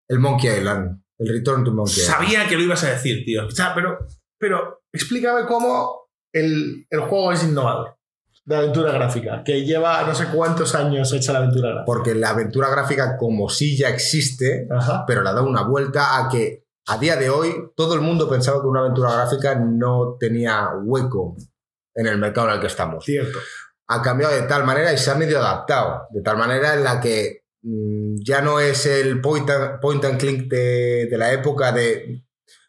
el 0.09 0.19
Monkey 0.19 0.51
Island, 0.51 1.03
el 1.19 1.29
Return 1.29 1.65
to 1.65 1.73
Monkey 1.73 2.03
Island. 2.03 2.19
Sabía 2.19 2.49
que 2.49 2.57
lo 2.57 2.63
ibas 2.63 2.83
a 2.85 2.91
decir, 2.91 3.25
tío. 3.25 3.47
O 3.47 3.51
sea, 3.51 3.75
pero, 3.75 3.99
pero 4.39 4.83
explícame 4.93 5.47
cómo 5.47 6.09
el, 6.33 6.87
el 6.91 7.01
juego 7.01 7.33
es 7.33 7.45
innovador 7.45 7.99
de 8.45 8.57
aventura 8.57 8.93
gráfica, 8.93 9.45
que 9.45 9.67
lleva 9.67 10.03
no 10.05 10.15
sé 10.15 10.29
cuántos 10.33 10.75
años 10.75 11.13
hecha 11.13 11.35
la 11.35 11.41
aventura 11.41 11.69
gráfica. 11.69 11.85
Porque 11.85 12.15
la 12.15 12.31
aventura 12.31 12.71
gráfica 12.71 13.19
como 13.19 13.51
sí 13.51 13.77
ya 13.77 13.91
existe, 13.91 14.67
Ajá. 14.71 15.05
pero 15.07 15.23
le 15.23 15.29
ha 15.29 15.35
dado 15.35 15.47
una 15.47 15.65
vuelta 15.65 16.17
a 16.19 16.31
que 16.31 16.65
a 16.87 16.97
día 16.97 17.17
de 17.17 17.29
hoy 17.29 17.55
todo 17.77 17.95
el 17.95 18.01
mundo 18.01 18.27
pensaba 18.27 18.63
que 18.63 18.67
una 18.67 18.81
aventura 18.81 19.13
gráfica 19.13 19.55
no 19.55 20.17
tenía 20.19 20.71
hueco 20.83 21.37
en 21.99 22.07
el 22.07 22.17
mercado 22.17 22.49
en 22.49 22.55
el 22.55 22.61
que 22.61 22.69
estamos. 22.69 23.05
Cierto. 23.05 23.39
Ha 23.89 24.01
cambiado 24.01 24.35
de 24.35 24.43
tal 24.43 24.65
manera 24.65 24.93
y 24.93 24.99
se 24.99 25.11
ha 25.11 25.17
medio 25.17 25.39
adaptado, 25.39 26.07
de 26.11 26.23
tal 26.23 26.39
manera 26.39 26.75
en 26.75 26.85
la 26.85 27.01
que 27.01 27.45
mm, 27.63 28.17
ya 28.25 28.41
no 28.41 28.61
es 28.61 28.87
el 28.87 29.21
point 29.21 29.51
and, 29.51 29.81
point 29.81 30.05
and 30.05 30.19
click 30.19 30.49
de, 30.49 31.09
de 31.11 31.19
la 31.19 31.33
época 31.33 31.73
de 31.73 32.25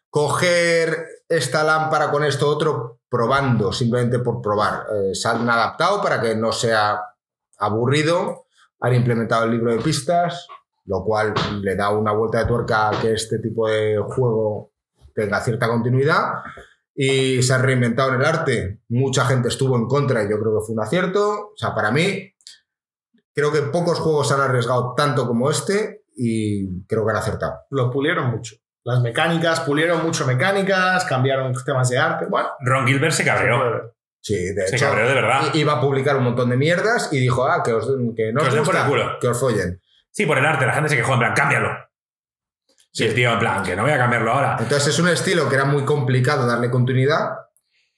coger 0.08 1.06
esta 1.28 1.62
lámpara 1.62 2.10
con 2.10 2.24
esto 2.24 2.48
otro 2.48 3.00
probando, 3.08 3.72
simplemente 3.72 4.18
por 4.18 4.42
probar. 4.42 4.86
Eh, 4.92 5.14
se 5.14 5.28
han 5.28 5.48
adaptado 5.48 6.02
para 6.02 6.20
que 6.20 6.34
no 6.34 6.50
sea 6.50 7.00
aburrido, 7.58 8.46
han 8.80 8.94
implementado 8.94 9.44
el 9.44 9.52
libro 9.52 9.72
de 9.72 9.80
pistas, 9.80 10.48
lo 10.86 11.04
cual 11.04 11.34
le 11.62 11.76
da 11.76 11.90
una 11.90 12.12
vuelta 12.12 12.38
de 12.38 12.46
tuerca 12.46 12.88
a 12.88 13.00
que 13.00 13.12
este 13.12 13.38
tipo 13.38 13.68
de 13.68 13.96
juego 13.98 14.72
tenga 15.14 15.40
cierta 15.40 15.68
continuidad. 15.68 16.34
Y 17.02 17.42
se 17.42 17.54
ha 17.54 17.58
reinventado 17.58 18.12
en 18.12 18.20
el 18.20 18.26
arte. 18.26 18.80
Mucha 18.90 19.24
gente 19.24 19.48
estuvo 19.48 19.74
en 19.76 19.86
contra 19.86 20.22
y 20.22 20.28
yo 20.28 20.38
creo 20.38 20.58
que 20.60 20.66
fue 20.66 20.74
un 20.74 20.82
acierto. 20.82 21.52
O 21.54 21.56
sea, 21.56 21.74
para 21.74 21.90
mí, 21.90 22.34
creo 23.34 23.50
que 23.50 23.62
pocos 23.62 23.98
juegos 24.00 24.28
se 24.28 24.34
han 24.34 24.40
arriesgado 24.42 24.92
tanto 24.94 25.26
como 25.26 25.50
este 25.50 26.02
y 26.14 26.84
creo 26.86 27.06
que 27.06 27.10
han 27.12 27.16
acertado. 27.16 27.54
Lo 27.70 27.90
pulieron 27.90 28.30
mucho. 28.30 28.56
Las 28.84 29.00
mecánicas, 29.00 29.60
pulieron 29.60 30.04
mucho 30.04 30.26
mecánicas, 30.26 31.06
cambiaron 31.06 31.54
temas 31.64 31.88
de 31.88 31.96
arte. 31.98 32.26
Bueno, 32.28 32.50
Ron 32.60 32.86
Gilbert 32.86 33.12
se 33.14 33.24
cabreó. 33.24 33.94
Sí, 34.20 34.34
de 34.34 34.66
Se 34.68 34.76
hecho, 34.76 34.84
cabreó 34.84 35.08
de 35.08 35.14
verdad. 35.14 35.54
iba 35.54 35.72
a 35.74 35.80
publicar 35.80 36.16
un 36.18 36.24
montón 36.24 36.50
de 36.50 36.58
mierdas 36.58 37.10
y 37.12 37.18
dijo, 37.18 37.46
ah, 37.46 37.62
que, 37.64 37.72
os, 37.72 37.86
que 38.14 38.30
no 38.34 38.42
Que 38.42 38.48
os 38.48 38.48
os 38.48 38.54
den 38.54 38.64
por 38.64 38.74
gusta, 38.74 38.82
el 38.84 38.90
culo. 38.90 39.18
que 39.18 39.28
os 39.28 39.40
follen. 39.40 39.80
Sí, 40.10 40.26
por 40.26 40.36
el 40.36 40.44
arte. 40.44 40.66
La 40.66 40.74
gente 40.74 40.90
se 40.90 40.96
quejó 40.96 41.14
en 41.14 41.20
plan, 41.20 41.32
cámbialo. 41.34 41.70
Sí, 42.92 43.04
el 43.04 43.14
tío, 43.14 43.32
en 43.32 43.38
plan, 43.38 43.62
que 43.62 43.76
no 43.76 43.82
voy 43.82 43.92
a 43.92 43.98
cambiarlo 43.98 44.32
ahora. 44.32 44.56
Entonces 44.58 44.88
es 44.88 44.98
un 44.98 45.08
estilo 45.08 45.48
que 45.48 45.54
era 45.54 45.64
muy 45.64 45.84
complicado 45.84 46.46
darle 46.46 46.70
continuidad 46.70 47.28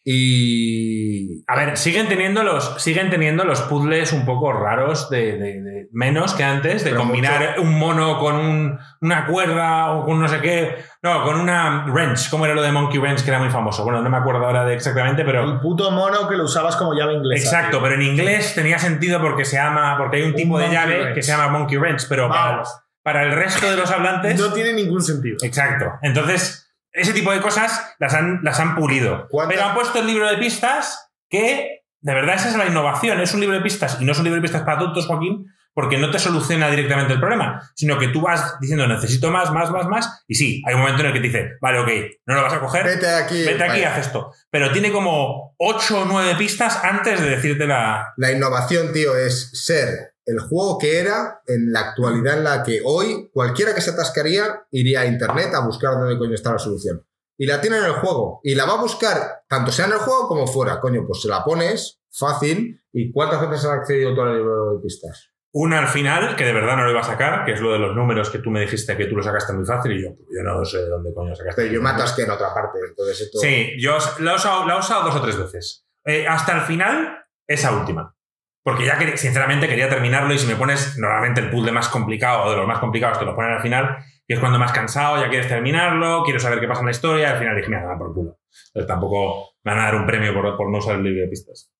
y... 0.04 1.42
A 1.46 1.56
ver, 1.56 1.76
siguen 1.76 2.08
teniendo 2.08 2.42
los, 2.42 2.82
siguen 2.82 3.08
teniendo 3.10 3.44
los 3.44 3.62
puzzles 3.62 4.12
un 4.12 4.24
poco 4.26 4.52
raros 4.52 5.08
de, 5.10 5.38
de- 5.38 5.62
de- 5.62 5.88
menos 5.92 6.34
que 6.34 6.42
antes, 6.44 6.84
de 6.84 6.90
Pero 6.90 7.02
combinar 7.02 7.56
un 7.58 7.78
mono 7.78 8.18
con 8.18 8.36
un- 8.36 8.78
una 9.00 9.26
cuerda 9.26 9.92
o 9.92 10.04
con 10.04 10.20
no 10.20 10.28
sé 10.28 10.40
qué. 10.40 10.76
No, 11.02 11.22
con 11.24 11.38
una 11.40 11.86
wrench. 11.88 12.30
¿Cómo 12.30 12.44
era 12.46 12.54
lo 12.54 12.62
de 12.62 12.72
Monkey 12.72 12.98
Wrench 12.98 13.22
que 13.22 13.30
era 13.30 13.38
muy 13.38 13.50
famoso? 13.50 13.84
Bueno, 13.84 14.00
no 14.02 14.10
me 14.10 14.16
acuerdo 14.16 14.44
ahora 14.46 14.64
de 14.64 14.74
exactamente, 14.74 15.24
pero. 15.24 15.42
El 15.44 15.60
puto 15.60 15.90
mono 15.90 16.28
que 16.28 16.36
lo 16.36 16.44
usabas 16.44 16.76
como 16.76 16.94
llave 16.94 17.14
inglesa. 17.14 17.44
Exacto, 17.58 17.80
pero 17.82 17.94
en 17.94 18.02
inglés 18.02 18.54
tenía 18.54 18.78
sentido 18.78 19.20
porque 19.20 19.44
se 19.44 19.56
llama. 19.56 19.96
porque 19.98 20.16
hay 20.18 20.22
un 20.22 20.30
Un 20.30 20.34
tipo 20.36 20.58
de 20.58 20.64
monkey 20.66 20.80
llave 20.80 21.00
wrench. 21.00 21.14
que 21.14 21.22
se 21.22 21.32
llama 21.32 21.48
Monkey 21.48 21.76
Wrench, 21.78 22.06
pero 22.08 22.28
Vamos. 22.28 22.68
para 22.68 22.81
el 23.04 23.32
resto 23.32 23.70
de 23.70 23.76
los 23.76 23.90
hablantes. 23.90 24.38
No 24.38 24.52
tiene 24.52 24.72
ningún 24.72 25.02
sentido. 25.02 25.36
Exacto. 25.42 25.92
Entonces, 26.02 26.72
ese 26.92 27.12
tipo 27.12 27.32
de 27.32 27.40
cosas 27.40 27.94
las 27.98 28.14
han, 28.14 28.40
las 28.42 28.60
han 28.60 28.74
pulido. 28.76 29.26
¿Cuántas- 29.28 29.56
Pero 29.56 29.68
han 29.68 29.74
puesto 29.74 29.98
el 29.98 30.06
libro 30.06 30.28
de 30.28 30.36
pistas 30.36 31.10
que, 31.28 31.82
de 32.00 32.14
verdad, 32.14 32.34
esa 32.36 32.50
es 32.50 32.56
la 32.56 32.66
innovación. 32.66 33.20
Es 33.20 33.34
un 33.34 33.40
libro 33.40 33.56
de 33.56 33.62
pistas 33.62 33.98
y 34.00 34.04
no 34.04 34.12
es 34.12 34.18
un 34.18 34.24
libro 34.24 34.36
de 34.40 34.42
pistas 34.42 34.62
para 34.62 34.78
tontos, 34.78 35.06
Joaquín, 35.06 35.46
porque 35.74 35.96
no 35.96 36.10
te 36.10 36.18
soluciona 36.18 36.68
directamente 36.68 37.14
el 37.14 37.18
problema, 37.18 37.62
sino 37.74 37.98
que 37.98 38.08
tú 38.08 38.20
vas 38.20 38.58
diciendo 38.60 38.86
necesito 38.86 39.30
más, 39.30 39.50
más, 39.52 39.70
más, 39.70 39.86
más. 39.86 40.22
Y 40.28 40.34
sí, 40.34 40.62
hay 40.66 40.74
un 40.74 40.80
momento 40.80 41.00
en 41.00 41.06
el 41.06 41.12
que 41.14 41.20
te 41.20 41.26
dice, 41.28 41.50
vale, 41.62 41.78
ok, 41.78 41.88
no 42.26 42.34
lo 42.34 42.42
vas 42.42 42.52
a 42.52 42.60
coger. 42.60 42.84
Vete 42.84 43.08
aquí. 43.08 43.42
Vete 43.42 43.64
aquí 43.64 43.80
y 43.80 43.84
haz 43.84 43.96
esto. 43.98 44.32
Pero 44.50 44.70
tiene 44.70 44.92
como 44.92 45.54
8 45.56 46.02
o 46.02 46.04
9 46.04 46.34
pistas 46.36 46.78
antes 46.84 47.22
de 47.22 47.30
decirte 47.30 47.66
la. 47.66 48.12
La 48.18 48.30
innovación, 48.30 48.92
tío, 48.92 49.16
es 49.16 49.50
ser 49.64 50.11
el 50.24 50.40
juego 50.40 50.78
que 50.78 50.98
era 50.98 51.40
en 51.46 51.72
la 51.72 51.80
actualidad 51.80 52.38
en 52.38 52.44
la 52.44 52.62
que 52.62 52.80
hoy 52.84 53.30
cualquiera 53.32 53.74
que 53.74 53.80
se 53.80 53.90
atascaría 53.90 54.66
iría 54.70 55.00
a 55.00 55.06
internet 55.06 55.54
a 55.54 55.64
buscar 55.64 55.94
dónde 55.94 56.18
coño 56.18 56.34
está 56.34 56.52
la 56.52 56.58
solución. 56.58 57.04
Y 57.36 57.46
la 57.46 57.60
tiene 57.60 57.78
en 57.78 57.84
el 57.84 57.92
juego. 57.92 58.40
Y 58.44 58.54
la 58.54 58.66
va 58.66 58.74
a 58.74 58.80
buscar, 58.80 59.42
tanto 59.48 59.72
sea 59.72 59.86
en 59.86 59.92
el 59.92 59.98
juego 59.98 60.28
como 60.28 60.46
fuera. 60.46 60.80
Coño, 60.80 61.04
pues 61.06 61.22
se 61.22 61.28
la 61.28 61.44
pones 61.44 62.00
fácil. 62.10 62.80
¿Y 62.92 63.10
cuántas 63.10 63.40
veces 63.40 63.64
has 63.64 63.78
accedido 63.78 64.14
todo 64.14 64.28
el 64.28 64.36
libro 64.36 64.74
de 64.74 64.82
pistas? 64.82 65.30
Una 65.54 65.80
al 65.80 65.88
final, 65.88 66.34
que 66.36 66.44
de 66.44 66.52
verdad 66.52 66.76
no 66.76 66.84
lo 66.84 66.90
iba 66.90 67.00
a 67.00 67.04
sacar, 67.04 67.44
que 67.44 67.52
es 67.52 67.60
lo 67.60 67.72
de 67.72 67.78
los 67.78 67.94
números 67.94 68.30
que 68.30 68.38
tú 68.38 68.50
me 68.50 68.60
dijiste 68.60 68.96
que 68.96 69.04
tú 69.06 69.16
lo 69.16 69.22
sacaste 69.22 69.52
muy 69.52 69.66
fácil 69.66 69.92
y 69.92 70.02
yo, 70.02 70.14
pues, 70.16 70.28
yo 70.30 70.42
no 70.42 70.64
sé 70.64 70.78
de 70.78 70.88
dónde 70.88 71.12
coño 71.12 71.34
sacaste. 71.34 71.62
Pero 71.62 71.74
yo 71.74 71.82
me 71.82 71.90
atasqué 71.90 72.22
en 72.22 72.30
otra 72.30 72.54
parte. 72.54 72.78
Entonces 72.88 73.20
esto... 73.20 73.38
Sí, 73.38 73.72
yo 73.78 73.98
la 74.20 74.32
he 74.32 74.36
usado, 74.36 74.66
la 74.66 74.76
he 74.76 74.78
usado 74.78 75.04
dos 75.04 75.16
o 75.16 75.22
tres 75.22 75.36
veces. 75.36 75.86
Eh, 76.04 76.26
hasta 76.26 76.56
el 76.56 76.62
final, 76.62 77.26
esa 77.46 77.76
última. 77.76 78.14
Porque 78.62 78.86
ya, 78.86 78.98
sinceramente, 79.16 79.68
quería 79.68 79.88
terminarlo 79.88 80.32
y 80.32 80.38
si 80.38 80.46
me 80.46 80.56
pones 80.56 80.96
normalmente 80.98 81.40
el 81.40 81.50
puzzle 81.50 81.72
más 81.72 81.88
complicado 81.88 82.44
o 82.44 82.50
de 82.50 82.56
los 82.56 82.66
más 82.66 82.78
complicados 82.78 83.18
te 83.18 83.24
lo 83.24 83.34
ponen 83.34 83.52
al 83.52 83.62
final, 83.62 83.96
que 84.26 84.34
es 84.34 84.40
cuando 84.40 84.58
más 84.58 84.72
cansado, 84.72 85.20
ya 85.20 85.28
quieres 85.28 85.48
terminarlo, 85.48 86.22
quiero 86.24 86.38
saber 86.38 86.60
qué 86.60 86.68
pasa 86.68 86.80
en 86.80 86.86
la 86.86 86.92
historia, 86.92 87.28
y 87.28 87.32
al 87.32 87.38
final 87.38 87.56
dije, 87.56 87.68
mira, 87.68 87.86
da 87.86 87.98
por 87.98 88.14
culo. 88.14 88.38
Entonces 88.68 88.86
tampoco 88.86 89.54
me 89.64 89.72
van 89.72 89.80
a 89.80 89.84
dar 89.84 89.96
un 89.96 90.06
premio 90.06 90.32
por, 90.32 90.56
por 90.56 90.70
no 90.70 90.78
usar 90.78 90.96
el 90.96 91.02
libro 91.02 91.22
de 91.22 91.28
pistas. 91.28 91.72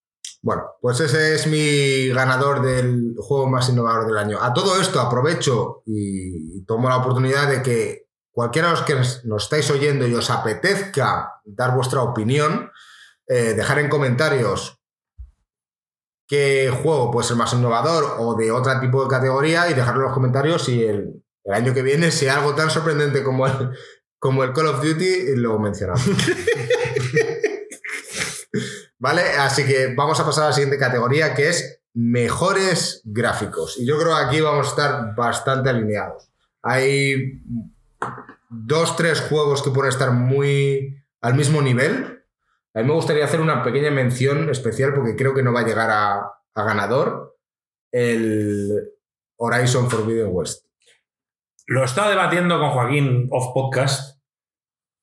Bueno, 0.42 0.64
pues 0.81 0.99
ese 0.99 1.37
es 1.37 1.47
mi 1.47 2.09
ganador 2.09 2.62
del 2.62 3.14
juego 3.16 3.49
más 3.49 3.68
innovador 3.68 4.07
del 4.07 4.18
año. 4.18 4.38
A 4.42 4.53
todo 4.53 4.81
esto 4.81 5.01
aprovecho 5.01 5.83
y 5.87 6.64
tomo 6.64 6.88
la 6.88 6.97
oportunidad 6.97 7.49
de 7.49 7.62
que 7.62 8.07
cualquiera 8.33 8.68
de 8.68 8.75
los 8.75 8.83
que 8.83 8.95
nos 8.95 9.25
nos 9.25 9.45
estáis 9.45 9.71
oyendo 9.71 10.07
y 10.09 10.14
os 10.14 10.31
apetezca 10.31 11.35
dar 11.45 11.77
vuestra 11.77 12.03
opinión, 12.03 12.73
eh, 13.29 13.55
dejar 13.55 13.79
en 13.79 13.88
comentarios 13.88 14.82
qué 16.33 16.71
juego 16.71 17.11
puede 17.11 17.29
ser 17.29 17.37
más 17.37 17.53
innovador 17.53 18.16
o 18.18 18.35
de 18.35 18.51
otro 18.51 18.81
tipo 18.81 19.03
de 19.03 19.09
categoría 19.11 19.68
y 19.68 19.75
dejarlo 19.75 20.01
en 20.01 20.07
los 20.07 20.14
comentarios 20.14 20.64
si 20.64 20.83
el, 20.83 21.23
el 21.45 21.53
año 21.53 21.75
que 21.75 21.83
viene, 21.83 22.11
si 22.11 22.27
algo 22.27 22.55
tan 22.55 22.71
sorprendente 22.71 23.23
como 23.23 23.47
el, 23.47 23.68
como 24.18 24.42
el 24.42 24.55
Call 24.55 24.68
of 24.68 24.83
Duty, 24.83 25.37
lo 25.37 25.59
mencionamos. 25.59 26.03
vale, 28.99 29.21
así 29.40 29.66
que 29.66 29.92
vamos 29.95 30.18
a 30.21 30.25
pasar 30.25 30.45
a 30.45 30.47
la 30.47 30.53
siguiente 30.55 30.79
categoría 30.79 31.35
que 31.35 31.51
es 31.51 31.83
mejores 31.92 33.03
gráficos. 33.05 33.79
Y 33.79 33.85
yo 33.85 33.99
creo 33.99 34.16
que 34.16 34.23
aquí 34.23 34.40
vamos 34.40 34.68
a 34.68 34.71
estar 34.71 35.14
bastante 35.14 35.68
alineados. 35.68 36.31
Hay 36.62 37.42
dos, 38.49 38.97
tres 38.97 39.21
juegos 39.21 39.62
que 39.62 39.71
pueden 39.71 39.90
estar 39.90 40.12
muy 40.12 40.97
al 41.21 41.35
mismo 41.35 41.61
nivel. 41.61 42.21
A 42.74 42.80
mí 42.80 42.87
me 42.87 42.94
gustaría 42.94 43.24
hacer 43.24 43.40
una 43.40 43.62
pequeña 43.62 43.90
mención 43.90 44.48
especial 44.48 44.94
porque 44.94 45.16
creo 45.16 45.35
que 45.35 45.42
no 45.42 45.52
va 45.52 45.61
a 45.61 45.66
llegar 45.66 45.90
a, 45.90 46.32
ganador. 46.54 47.37
El 47.90 48.70
Horizon 49.37 49.90
Forbidden 49.90 50.30
West. 50.30 50.66
Lo 51.66 51.82
he 51.82 51.85
estado 51.85 52.11
debatiendo 52.11 52.58
con 52.58 52.70
Joaquín 52.70 53.28
off 53.30 53.52
podcast 53.52 54.18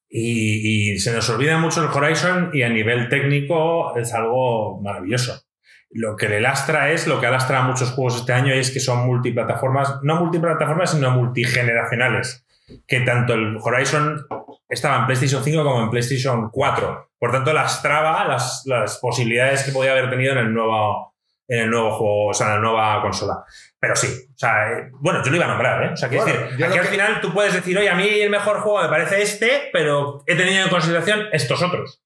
y, 0.09 0.93
y 0.93 0.99
se 0.99 1.13
nos 1.13 1.29
olvida 1.29 1.57
mucho 1.57 1.81
el 1.81 1.89
Horizon 1.89 2.49
y 2.53 2.63
a 2.63 2.69
nivel 2.69 3.09
técnico 3.09 3.95
es 3.95 4.13
algo 4.13 4.81
maravilloso. 4.81 5.43
Lo 5.91 6.15
que 6.15 6.29
le 6.29 6.39
lastra 6.39 6.91
es 6.91 7.07
lo 7.07 7.19
que 7.19 7.25
ha 7.25 7.31
lastrado 7.31 7.63
a 7.63 7.67
muchos 7.67 7.91
juegos 7.91 8.17
este 8.17 8.33
año 8.33 8.53
es 8.53 8.69
que 8.69 8.79
son 8.79 9.07
multiplataformas, 9.07 9.99
no 10.03 10.19
multiplataformas, 10.19 10.91
sino 10.91 11.11
multigeneracionales. 11.11 12.45
Que 12.87 13.01
tanto 13.01 13.33
el 13.33 13.57
Horizon 13.57 14.27
estaba 14.69 14.99
en 14.99 15.05
PlayStation 15.07 15.43
5 15.43 15.63
como 15.63 15.83
en 15.83 15.89
PlayStation 15.89 16.49
4. 16.51 17.11
Por 17.19 17.31
tanto, 17.31 17.51
lastraba 17.51 18.25
las, 18.25 18.63
las 18.65 18.97
posibilidades 18.99 19.63
que 19.63 19.71
podía 19.71 19.91
haber 19.91 20.09
tenido 20.09 20.33
en 20.33 20.37
el 20.39 20.53
nuevo, 20.53 21.15
en 21.47 21.59
el 21.61 21.69
nuevo 21.69 21.91
juego, 21.97 22.27
o 22.27 22.33
sea, 22.33 22.47
en 22.47 22.53
la 22.53 22.59
nueva 22.59 23.01
consola. 23.01 23.43
Pero 23.79 23.95
sí, 23.95 24.07
o 24.07 24.37
sea, 24.37 24.71
eh, 24.71 24.89
bueno, 25.01 25.21
yo 25.23 25.31
lo 25.31 25.37
iba 25.37 25.45
a 25.45 25.49
nombrar, 25.49 25.83
¿eh? 25.83 25.89
O 25.93 25.97
sea, 25.97 26.07
quiero 26.09 26.23
Bueno, 26.25 26.39
decir, 26.41 26.65
aquí 26.65 26.77
al 26.77 26.83
que- 26.83 26.91
final 26.91 27.21
tú 27.21 27.33
puedes 27.33 27.53
decir, 27.53 27.77
oye, 27.77 27.89
a 27.89 27.95
mí 27.95 28.07
el 28.07 28.29
mejor 28.29 28.59
juego 28.61 28.81
me 28.81 28.89
parece 28.89 29.21
este, 29.21 29.69
pero 29.73 30.23
he 30.27 30.35
tenido 30.35 30.63
en 30.63 30.69
consideración 30.69 31.27
estos 31.31 31.61
otros. 31.63 32.01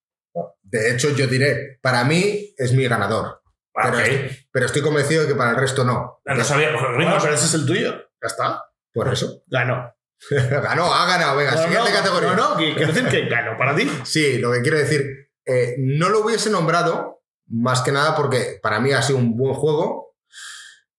De 0.61 0.91
hecho, 0.91 1.09
yo 1.15 1.27
diré, 1.27 1.77
para 1.81 2.03
mí 2.03 2.53
es 2.57 2.73
mi 2.73 2.87
ganador. 2.87 3.41
Ah, 3.75 3.89
Pero, 3.91 3.97
ok. 3.97 4.03
est- 4.07 4.47
pero 4.51 4.65
estoy 4.67 4.81
convencido 4.81 5.23
de 5.23 5.27
que 5.29 5.35
para 5.35 5.51
el 5.51 5.57
resto 5.57 5.83
no. 5.83 6.21
No 6.25 6.43
sabía, 6.43 6.69
pues, 6.71 6.81
Bueno, 6.81 6.97
Ringo, 6.97 7.17
pero 7.21 7.33
ese 7.33 7.45
es 7.45 7.53
el 7.55 7.65
tuyo. 7.65 7.91
Ya 7.91 8.27
está. 8.27 8.63
Por 8.93 9.11
eso. 9.11 9.41
Ganó. 9.47 9.91
ganó, 10.29 10.93
ha 10.93 11.05
ganado. 11.05 11.37
Venga, 11.37 11.51
No, 11.51 11.63
siguiente 11.63 11.89
no, 11.89 11.95
categoría. 11.95 12.33
No, 12.33 12.55
quiero 12.55 12.93
decir 12.93 13.07
que 13.07 13.27
ganó 13.27 13.57
para 13.57 13.75
ti. 13.75 13.89
Sí, 14.03 14.37
lo 14.37 14.51
que 14.51 14.61
quiero 14.61 14.77
decir, 14.77 15.29
eh, 15.45 15.75
no 15.79 16.09
lo 16.09 16.21
hubiese 16.23 16.49
nombrado 16.49 17.23
más 17.47 17.81
que 17.81 17.91
nada 17.91 18.15
porque 18.15 18.59
para 18.61 18.79
mí 18.79 18.91
ha 18.91 19.01
sido 19.01 19.19
un 19.19 19.35
buen 19.35 19.53
juego, 19.53 20.15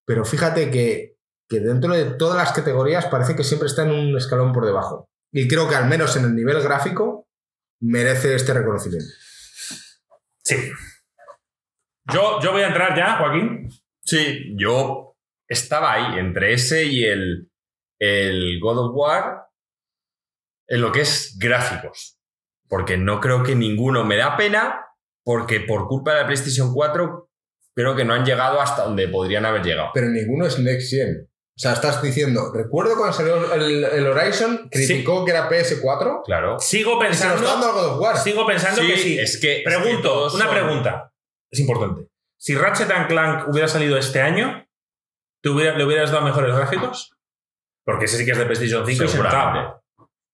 pero 0.05 0.25
fíjate 0.25 0.71
que, 0.71 1.17
que 1.49 1.61
dentro 1.61 1.95
de 1.95 2.05
todas 2.17 2.37
las 2.37 2.53
categorías 2.53 3.07
parece 3.07 3.35
que 3.35 3.45
siempre 3.45 3.67
está 3.67 3.83
en 3.83 3.93
un 3.93 4.17
escalón 4.17 4.53
por 4.53 4.67
debajo. 4.67 5.09
Y 5.33 5.49
creo 5.49 5.69
que 5.69 5.75
al 5.75 5.89
menos 5.89 6.17
en 6.17 6.25
el 6.25 6.35
nivel 6.35 6.63
gráfico 6.63 7.29
merece 7.81 8.35
este 8.35 8.55
reconocimiento. 8.55 9.13
Sí. 10.45 10.57
Yo, 12.13 12.41
yo 12.41 12.53
voy 12.53 12.63
a 12.63 12.69
entrar 12.69 12.97
ya, 12.97 13.17
Joaquín. 13.17 13.69
Sí, 14.05 14.55
yo 14.57 15.17
estaba 15.49 15.93
ahí 15.95 16.19
entre 16.19 16.53
ese 16.53 16.85
y 16.85 17.05
el, 17.05 17.51
el 18.05 18.59
God 18.61 18.79
of 18.79 18.91
War 18.95 19.47
en 20.69 20.81
lo 20.81 20.93
que 20.93 21.03
es 21.03 21.37
gráficos. 21.39 22.19
Porque 22.69 22.97
no 22.97 23.21
creo 23.21 23.43
que 23.43 23.55
ninguno 23.55 24.05
me 24.05 24.17
da 24.17 24.37
pena, 24.37 24.87
porque 25.25 25.61
por 25.61 25.87
culpa 25.87 26.13
de 26.15 26.21
la 26.21 26.27
PlayStation 26.27 26.73
4 26.73 27.31
creo 27.75 27.95
que 27.95 28.05
no 28.05 28.15
han 28.15 28.25
llegado 28.25 28.61
hasta 28.61 28.85
donde 28.85 29.09
podrían 29.09 29.45
haber 29.45 29.63
llegado. 29.63 29.91
Pero 29.95 30.09
ninguno 30.09 30.47
es 30.47 30.59
Next 30.59 30.91
Gen. 30.91 31.29
O 31.57 31.61
sea, 31.61 31.73
estás 31.75 32.03
diciendo, 32.03 32.51
recuerdo 32.53 32.97
cuando 32.97 33.13
salió 33.13 33.53
el, 33.55 33.85
el 33.85 34.07
Horizon, 34.09 34.69
criticó 34.73 35.25
que 35.25 35.31
era 35.31 35.49
PS4 35.49 36.23
Claro. 36.25 36.59
Sigo 36.59 36.99
y 37.09 37.15
se 37.15 37.29
lo 37.29 37.35
está 37.35 37.45
dando 37.47 37.67
pensando, 37.67 37.67
al 37.67 37.73
God 37.75 37.95
of 37.95 38.01
War. 38.01 38.17
sigo 38.19 38.45
pensando 38.47 38.81
Sí, 38.81 38.87
que 38.89 38.97
sí. 38.97 39.19
es 39.21 39.39
que. 39.41 39.59
es 39.59 39.63
que 39.63 39.65
Pregunto, 39.65 40.25
una 40.35 40.45
son- 40.47 40.51
pregunta. 40.55 41.13
Es 41.53 41.61
importante. 41.61 42.09
Si 42.37 42.57
Ratchet 42.57 42.91
and 42.91 43.07
Clank 43.07 43.49
hubiera 43.49 43.69
salido 43.69 43.97
este 43.97 44.21
año, 44.21 44.67
¿te 45.43 45.49
hubiera- 45.51 45.79
¿le 45.79 45.85
hubieras 45.85 46.11
dado 46.11 46.25
mejores 46.25 46.55
gráficos? 46.57 47.14
Porque 47.85 48.07
ese 48.07 48.17
sí 48.19 48.25
que 48.25 48.33
es 48.33 48.39
de 48.39 48.45
PlayStation 48.47 48.87
5 48.87 49.05
y 49.05 49.09
se 49.09 49.19
notaba. 49.19 49.53
Seguramente. 49.53 49.81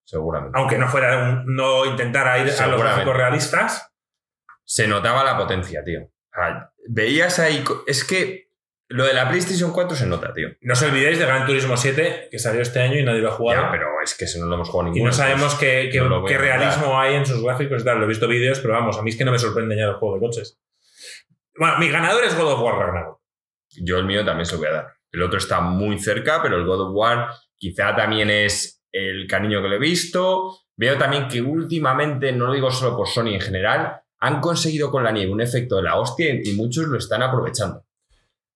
Seguramente. 0.05 0.59
Aunque 0.59 0.79
no 0.79 0.89
fuera 0.89 1.19
un- 1.19 1.55
no 1.55 1.85
intentara 1.87 2.37
ir 2.39 2.43
a 2.43 2.47
los 2.47 2.55
Seguramente. 2.57 2.85
gráficos 2.93 3.17
realistas. 3.17 3.87
se 4.65 4.87
notaba 4.87 5.25
la 5.25 5.37
potencia, 5.37 5.83
tío. 5.85 6.09
Veías 6.89 7.41
ahí. 7.41 7.65
Es 7.89 8.05
que 8.05 8.51
lo 8.89 9.05
de 9.05 9.15
la 9.15 9.29
PlayStation 9.29 9.73
4 9.73 9.97
se 9.97 10.07
nota, 10.07 10.33
tío. 10.33 10.49
No 10.61 10.75
os 10.75 10.83
olvidéis 10.83 11.19
de 11.19 11.27
Gran 11.27 11.45
Turismo 11.45 11.77
7, 11.77 12.29
que 12.31 12.39
salió 12.39 12.63
este 12.63 12.81
año 12.81 12.97
y 12.97 13.03
nadie 13.03 13.21
lo 13.21 13.31
ha 13.31 13.33
jugado. 13.33 13.63
Ya, 13.63 13.71
pero 13.73 13.87
es 14.03 14.15
que 14.17 14.27
eso 14.27 14.39
no 14.39 14.47
lo 14.47 14.55
hemos 14.55 14.69
jugado 14.69 14.89
y 14.89 14.93
ninguno. 14.93 15.11
no 15.11 15.17
sabemos 15.17 15.57
qué, 15.57 15.89
qué- 15.93 16.01
no 16.01 16.25
realismo 16.25 17.01
hay 17.01 17.15
en 17.17 17.27
sus 17.27 17.43
gráficos 17.43 17.83
y 17.83 17.85
tal. 17.85 17.99
Lo 17.99 18.05
he 18.05 18.09
visto 18.09 18.29
vídeos, 18.29 18.61
pero 18.61 18.75
vamos, 18.75 18.97
a 18.97 19.03
mí 19.03 19.11
es 19.11 19.17
que 19.17 19.25
no 19.25 19.33
me 19.33 19.39
sorprende 19.41 19.77
ya 19.77 19.87
el 19.87 19.95
juego 19.95 20.15
de 20.15 20.21
coches. 20.21 20.61
Bueno, 21.57 21.77
mi 21.79 21.89
ganador 21.91 22.23
es 22.25 22.37
God 22.37 22.53
of 22.53 22.61
War 22.63 22.77
Ragnarok. 22.79 23.21
Yo 23.71 23.99
el 23.99 24.05
mío 24.05 24.25
también 24.25 24.47
se 24.47 24.53
lo 24.53 24.59
voy 24.59 24.69
a 24.69 24.73
dar. 24.73 24.87
El 25.13 25.23
otro 25.23 25.39
está 25.39 25.61
muy 25.61 25.99
cerca, 25.99 26.41
pero 26.43 26.57
el 26.57 26.67
God 26.67 26.89
of 26.89 26.95
War 26.95 27.31
quizá 27.57 27.95
también 27.95 28.31
es 28.31 28.83
el 28.93 29.27
cariño 29.27 29.63
que 29.63 29.69
le 29.69 29.77
he 29.77 29.81
visto. 29.81 30.59
Veo 30.77 30.97
también 30.97 31.29
que 31.29 31.43
últimamente, 31.43 32.33
no 32.33 32.47
lo 32.47 32.53
digo 32.53 32.71
solo 32.71 32.97
por 32.97 33.09
Sony 33.09 33.35
en 33.35 33.41
general, 33.41 34.01
han 34.19 34.41
conseguido 34.41 34.91
con 34.91 35.05
la 35.05 35.13
nieve 35.13 35.33
un 35.33 35.41
efecto 35.41 35.77
de 35.77 35.83
la 35.83 35.97
hostia 35.97 36.35
y 36.43 36.53
muchos 36.55 36.87
lo 36.87 36.99
están 36.99 37.23
aprovechando. 37.23 37.85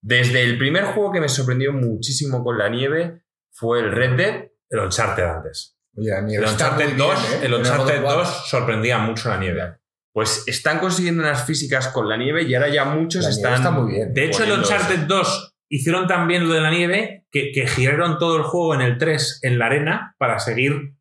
Desde 0.01 0.43
el 0.43 0.59
primer 0.59 0.85
juego 0.85 1.13
que 1.13 1.21
me 1.21 1.29
sorprendió 1.29 1.73
muchísimo 1.73 2.45
con 2.45 2.59
la 2.59 2.69
nieve 2.69 3.23
fue 3.51 3.81
el 3.81 3.91
Red 3.91 4.17
Dead. 4.17 4.45
El 4.69 4.81
Uncharted 4.81 5.23
antes. 5.25 5.79
Oye, 5.97 6.11
la 6.11 6.21
nieve 6.21 6.45
El 6.45 6.51
Uncharted, 6.51 6.85
muy 6.85 6.95
bien, 6.95 7.09
2, 7.09 7.19
¿eh? 7.19 7.39
el 7.43 7.55
Uncharted 7.55 8.03
God 8.03 8.11
of 8.11 8.17
War. 8.17 8.27
2 8.27 8.49
sorprendía 8.49 8.99
mucho 8.99 9.29
la 9.29 9.39
nieve. 9.39 9.77
Pues 10.13 10.45
están 10.47 10.79
consiguiendo 10.79 11.23
unas 11.23 11.45
físicas 11.45 11.89
con 11.89 12.09
la 12.09 12.17
nieve 12.17 12.43
y 12.43 12.55
ahora 12.55 12.69
ya 12.69 12.85
muchos 12.85 13.25
La 13.25 13.31
nieve 13.31 13.43
están. 13.43 13.55
está 13.55 13.71
muy 13.71 13.93
bien. 13.93 14.13
De 14.13 14.25
hecho, 14.27 14.45
el 14.45 14.53
Uncharted 14.53 15.01
2 15.01 15.54
hicieron 15.69 16.07
también 16.07 16.47
lo 16.49 16.55
de 16.55 16.61
la 16.61 16.71
nieve, 16.71 17.25
que, 17.31 17.51
que 17.53 17.67
giraron 17.67 18.19
todo 18.19 18.37
el 18.37 18.43
juego 18.43 18.75
en 18.75 18.81
el 18.81 18.99
3 18.99 19.41
en 19.43 19.59
la 19.59 19.67
arena 19.67 20.15
para 20.19 20.39
seguir 20.39 20.95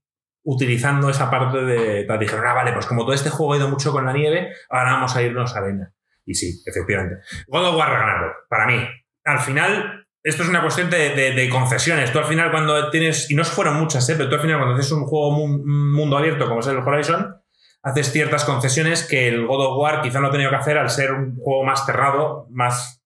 utilizando 0.45 1.09
esa 1.09 1.29
parte 1.31 1.59
de... 1.63 2.07
Dijeron, 2.19 2.45
ah, 2.47 2.53
vale, 2.53 2.73
pues 2.73 2.85
como 2.85 3.03
todo 3.03 3.13
este 3.13 3.29
juego 3.29 3.53
ha 3.53 3.57
ido 3.57 3.69
mucho 3.69 3.91
con 3.91 4.05
la 4.05 4.13
nieve, 4.13 4.53
ahora 4.69 4.93
vamos 4.93 5.15
a 5.15 5.21
irnos 5.21 5.55
a 5.55 5.59
arena. 5.59 5.93
Y 6.25 6.33
sí, 6.35 6.61
efectivamente. 6.65 7.17
God 7.47 7.65
of 7.69 7.75
War 7.77 7.89
Ragnarok, 7.89 8.47
para 8.49 8.65
mí, 8.67 8.85
al 9.25 9.39
final, 9.39 10.05
esto 10.21 10.43
es 10.43 10.49
una 10.49 10.61
cuestión 10.61 10.89
de, 10.89 11.09
de- 11.33 11.49
concesiones. 11.49 12.11
Tú 12.11 12.19
al 12.19 12.25
final 12.25 12.49
cuando 12.51 12.89
tienes, 12.89 13.29
y 13.31 13.35
no 13.35 13.43
fueron 13.43 13.75
muchas, 13.75 14.07
¿eh? 14.09 14.15
pero 14.17 14.29
tú 14.29 14.35
al 14.35 14.41
final 14.41 14.57
cuando 14.57 14.75
haces 14.75 14.91
un 14.91 15.05
juego 15.05 15.31
mu- 15.31 15.65
mundo 15.65 16.17
abierto 16.17 16.47
como 16.47 16.59
es 16.61 16.67
el 16.67 16.77
Horizon, 16.77 17.35
haces 17.83 18.11
ciertas 18.11 18.45
concesiones 18.45 19.03
que 19.07 19.27
el 19.27 19.45
God 19.45 19.65
of 19.65 19.77
War 19.79 20.01
quizá 20.01 20.19
no 20.21 20.27
ha 20.27 20.31
tenido 20.31 20.49
que 20.49 20.55
hacer 20.55 20.77
al 20.77 20.89
ser 20.89 21.11
un 21.11 21.35
juego 21.37 21.63
más 21.63 21.85
cerrado, 21.85 22.47
más... 22.51 23.03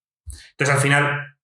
Entonces 0.52 0.76
al 0.76 0.82
final, 0.82 1.37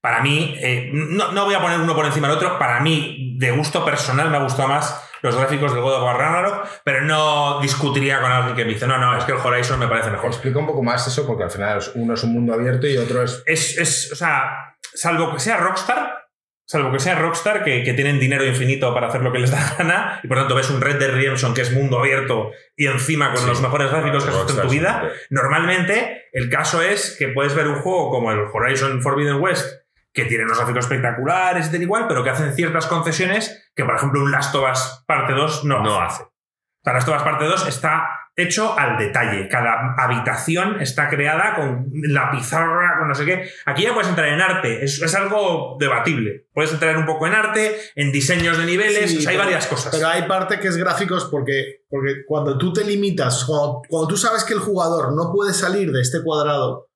para 0.00 0.20
mí, 0.22 0.54
eh, 0.58 0.90
no, 0.92 1.32
no 1.32 1.44
voy 1.44 1.54
a 1.54 1.60
poner 1.60 1.80
uno 1.80 1.94
por 1.94 2.06
encima 2.06 2.28
del 2.28 2.36
otro, 2.36 2.58
para 2.58 2.80
mí, 2.80 3.36
de 3.38 3.50
gusto 3.50 3.84
personal, 3.84 4.30
me 4.30 4.36
ha 4.38 4.42
gustado 4.42 4.68
más 4.68 5.06
los 5.22 5.36
gráficos 5.36 5.74
del 5.74 5.82
God 5.82 5.96
of 5.96 6.02
War 6.04 6.16
Ragnarok, 6.16 6.66
pero 6.82 7.02
no 7.02 7.60
discutiría 7.60 8.22
con 8.22 8.32
alguien 8.32 8.56
que 8.56 8.64
me 8.64 8.72
dice, 8.72 8.86
no, 8.86 8.96
no, 8.96 9.18
es 9.18 9.24
que 9.24 9.32
el 9.32 9.38
Horizon 9.38 9.78
me 9.78 9.86
parece 9.88 10.10
mejor. 10.10 10.30
Explica 10.30 10.58
un 10.58 10.66
poco 10.66 10.82
más 10.82 11.06
eso, 11.06 11.26
porque 11.26 11.44
al 11.44 11.50
final 11.50 11.78
uno 11.96 12.14
es 12.14 12.22
un 12.22 12.32
mundo 12.32 12.54
abierto 12.54 12.86
y 12.86 12.96
otro 12.96 13.22
es. 13.22 13.42
es, 13.44 13.76
es, 13.76 14.12
o 14.12 14.16
sea, 14.16 14.76
salvo 14.94 15.34
que 15.34 15.40
sea 15.40 15.58
Rockstar, 15.58 16.24
salvo 16.66 16.90
que 16.90 17.00
sea 17.00 17.16
Rockstar, 17.16 17.62
que, 17.64 17.82
que 17.82 17.92
tienen 17.92 18.18
dinero 18.18 18.46
infinito 18.46 18.94
para 18.94 19.08
hacer 19.08 19.20
lo 19.20 19.30
que 19.30 19.40
les 19.40 19.50
da 19.50 19.74
gana, 19.76 20.20
y 20.22 20.26
por 20.28 20.38
tanto 20.38 20.54
ves 20.54 20.70
un 20.70 20.80
Red 20.80 20.98
Dead 20.98 21.10
Redemption 21.10 21.52
que 21.52 21.60
es 21.60 21.72
mundo 21.72 21.98
abierto 21.98 22.52
y 22.74 22.86
encima 22.86 23.28
con 23.34 23.42
Sí. 23.42 23.46
los 23.46 23.60
mejores 23.60 23.90
gráficos 23.90 24.24
que 24.24 24.30
has 24.30 24.36
visto 24.46 24.62
en 24.62 24.68
tu 24.68 24.72
vida, 24.72 25.10
normalmente 25.28 26.28
el 26.32 26.48
caso 26.48 26.80
es 26.80 27.14
que 27.18 27.28
puedes 27.28 27.54
ver 27.54 27.66
un 27.68 27.76
juego 27.82 28.08
como 28.10 28.32
el 28.32 28.40
Horizon 28.50 29.02
Forbidden 29.02 29.36
West, 29.40 29.79
que 30.12 30.24
tiene 30.24 30.44
unos 30.44 30.58
gráficos 30.58 30.84
espectaculares 30.84 31.68
y 31.68 31.72
tal 31.72 31.82
igual, 31.82 32.06
pero 32.08 32.24
que 32.24 32.30
hacen 32.30 32.52
ciertas 32.54 32.86
concesiones 32.86 33.70
que, 33.74 33.84
por 33.84 33.94
ejemplo, 33.96 34.20
un 34.22 34.30
Last 34.30 34.54
of 34.54 34.70
Us 34.70 35.04
Parte 35.06 35.32
2 35.34 35.64
no, 35.64 35.82
No 35.82 36.00
hace. 36.00 36.14
hace. 36.14 36.22
O 36.24 36.82
sea, 36.84 36.92
Last 36.94 37.08
of 37.08 37.16
Us 37.16 37.22
Parte 37.22 37.44
2 37.44 37.68
está 37.68 38.08
hecho 38.36 38.78
al 38.78 38.96
detalle. 38.96 39.48
Cada 39.48 39.94
habitación 39.98 40.80
está 40.80 41.08
creada 41.10 41.54
con 41.56 41.90
la 41.92 42.30
pizarra, 42.30 42.96
con 42.98 43.08
no 43.08 43.14
sé 43.14 43.24
qué. 43.26 43.50
Aquí 43.66 43.82
ya 43.82 43.92
puedes 43.92 44.08
entrar 44.08 44.28
en 44.28 44.40
arte. 44.40 44.82
Es, 44.84 45.00
es 45.02 45.14
algo 45.14 45.76
debatible. 45.78 46.46
Puedes 46.54 46.72
entrar 46.72 46.96
un 46.96 47.04
poco 47.06 47.26
en 47.26 47.34
arte, 47.34 47.76
en 47.96 48.10
diseños 48.12 48.56
de 48.56 48.64
niveles. 48.64 49.10
Sí, 49.10 49.18
o 49.18 49.20
sea, 49.20 49.30
hay 49.32 49.36
pero- 49.36 49.46
varias 49.46 49.66
cosas. 49.66 49.94
Pero 49.94 50.08
hay 50.08 50.22
parte 50.22 50.58
que 50.58 50.68
es 50.68 50.76
gráficos 50.76 51.26
porque, 51.30 51.82
porque 51.90 52.24
cuando 52.26 52.56
tú 52.56 52.72
te 52.72 52.82
limitas, 52.84 53.44
cuando, 53.44 53.82
cuando 53.88 54.08
tú 54.08 54.16
sabes 54.16 54.44
que 54.44 54.54
el 54.54 54.60
jugador 54.60 55.14
no 55.14 55.30
puede 55.32 55.52
salir 55.52 55.92
de 55.92 56.00
este 56.00 56.22
cuadrado, 56.22 56.88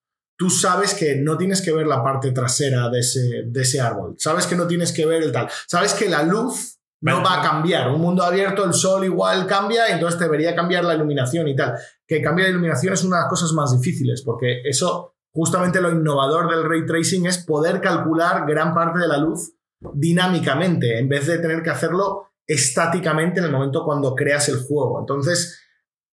tú 0.44 0.50
sabes 0.50 0.92
que 0.92 1.16
no 1.16 1.38
tienes 1.38 1.62
que 1.62 1.72
ver 1.72 1.86
la 1.86 2.02
parte 2.02 2.30
trasera 2.30 2.90
de 2.90 2.98
ese, 2.98 3.44
de 3.46 3.62
ese 3.62 3.80
árbol. 3.80 4.14
Sabes 4.18 4.46
que 4.46 4.54
no 4.54 4.66
tienes 4.66 4.92
que 4.92 5.06
ver 5.06 5.22
el 5.22 5.32
tal. 5.32 5.48
Sabes 5.66 5.94
que 5.94 6.06
la 6.06 6.22
luz 6.22 6.78
no 7.00 7.22
va 7.22 7.40
a 7.40 7.42
cambiar. 7.42 7.88
Un 7.88 8.02
mundo 8.02 8.22
abierto, 8.22 8.62
el 8.62 8.74
sol 8.74 9.06
igual 9.06 9.46
cambia, 9.46 9.88
entonces 9.88 10.20
debería 10.20 10.54
cambiar 10.54 10.84
la 10.84 10.94
iluminación 10.94 11.48
y 11.48 11.56
tal. 11.56 11.76
Que 12.06 12.20
cambie 12.20 12.44
la 12.44 12.50
iluminación 12.50 12.92
es 12.92 13.02
una 13.04 13.16
de 13.16 13.22
las 13.22 13.30
cosas 13.30 13.52
más 13.52 13.72
difíciles 13.72 14.20
porque 14.22 14.60
eso 14.66 15.14
justamente 15.32 15.80
lo 15.80 15.90
innovador 15.90 16.50
del 16.50 16.68
ray 16.68 16.84
tracing 16.84 17.24
es 17.24 17.38
poder 17.38 17.80
calcular 17.80 18.44
gran 18.46 18.74
parte 18.74 18.98
de 18.98 19.08
la 19.08 19.16
luz 19.16 19.54
dinámicamente, 19.94 20.98
en 20.98 21.08
vez 21.08 21.26
de 21.26 21.38
tener 21.38 21.62
que 21.62 21.70
hacerlo 21.70 22.34
estáticamente 22.46 23.40
en 23.40 23.46
el 23.46 23.52
momento 23.52 23.82
cuando 23.82 24.14
creas 24.14 24.50
el 24.50 24.58
juego. 24.58 25.00
Entonces, 25.00 25.58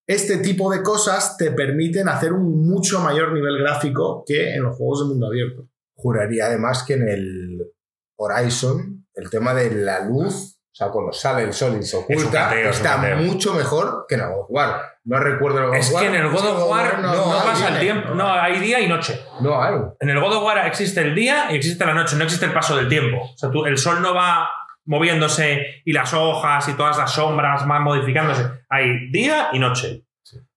este 0.08 0.38
tipo 0.38 0.72
de 0.72 0.82
cosas 0.84 1.38
te 1.38 1.52
permiten 1.52 2.10
hacer 2.10 2.34
un 2.34 2.68
mucho 2.68 3.00
mayor 3.00 3.32
nivel 3.34 3.58
gráfico 3.60 4.24
que 4.26 4.56
en 4.56 4.64
los 4.64 4.76
juegos 4.76 5.02
de 5.02 5.06
mundo 5.10 5.28
abierto. 5.28 5.68
Juraría 5.96 6.46
además 6.48 6.84
que 6.84 6.94
en 6.96 7.08
el 7.08 7.68
Horizon 8.18 9.06
el 9.14 9.30
tema 9.30 9.54
de 9.54 9.72
la 9.72 10.06
luz, 10.06 10.58
o 10.72 10.74
sea, 10.76 10.88
cuando 10.90 11.12
sale 11.12 11.44
el 11.44 11.54
sol 11.54 11.78
y 11.80 11.84
se 11.84 11.98
oculta, 11.98 12.54
está 12.62 12.98
mucho 13.18 13.54
mejor 13.54 14.06
que 14.08 14.16
en 14.16 14.22
el 14.22 14.28
God 14.30 14.40
of 14.42 14.46
War. 14.50 14.82
No 15.04 15.20
recuerdo 15.20 15.58
el 15.60 15.66
God 15.66 15.72
of 15.74 15.80
Es 15.80 15.92
que 15.92 16.06
en 16.08 16.16
el 16.16 16.30
God 16.30 16.46
of 16.46 16.70
War 16.70 17.00
no, 17.00 17.12
pasa 17.44 17.70
el 17.70 17.80
tiempo. 17.80 18.14
No, 18.14 18.32
hay 18.32 18.60
día 18.60 18.80
y 18.80 18.88
noche. 18.88 19.20
No 19.42 19.62
hay. 19.62 19.76
En 20.00 20.10
el 20.10 20.20
God 20.20 20.38
of 20.38 20.44
War 20.44 20.66
existe 20.66 21.02
el 21.02 21.14
día 21.16 21.52
y 21.52 21.56
existe 21.56 21.86
la 21.86 21.94
noche, 21.94 22.16
no 22.16 22.24
existe 22.24 22.46
el 22.46 22.54
paso 22.54 22.76
del 22.78 22.88
tiempo. 22.88 23.18
O 23.18 23.38
sea, 23.38 23.50
tú- 23.52 23.66
el 23.66 23.78
sol 23.78 24.02
no 24.02 24.14
va 24.14 24.50
moviéndose 24.86 25.82
y 25.86 25.94
las 25.94 26.14
hojas 26.14 26.68
y 26.70 26.74
todas 26.74 26.98
las 26.98 27.12
sombras 27.14 27.68
van 27.68 27.84
modificándose. 27.84 28.46
Hay 28.70 29.10
día 29.12 29.50
y 29.54 29.60
noche. 29.60 30.04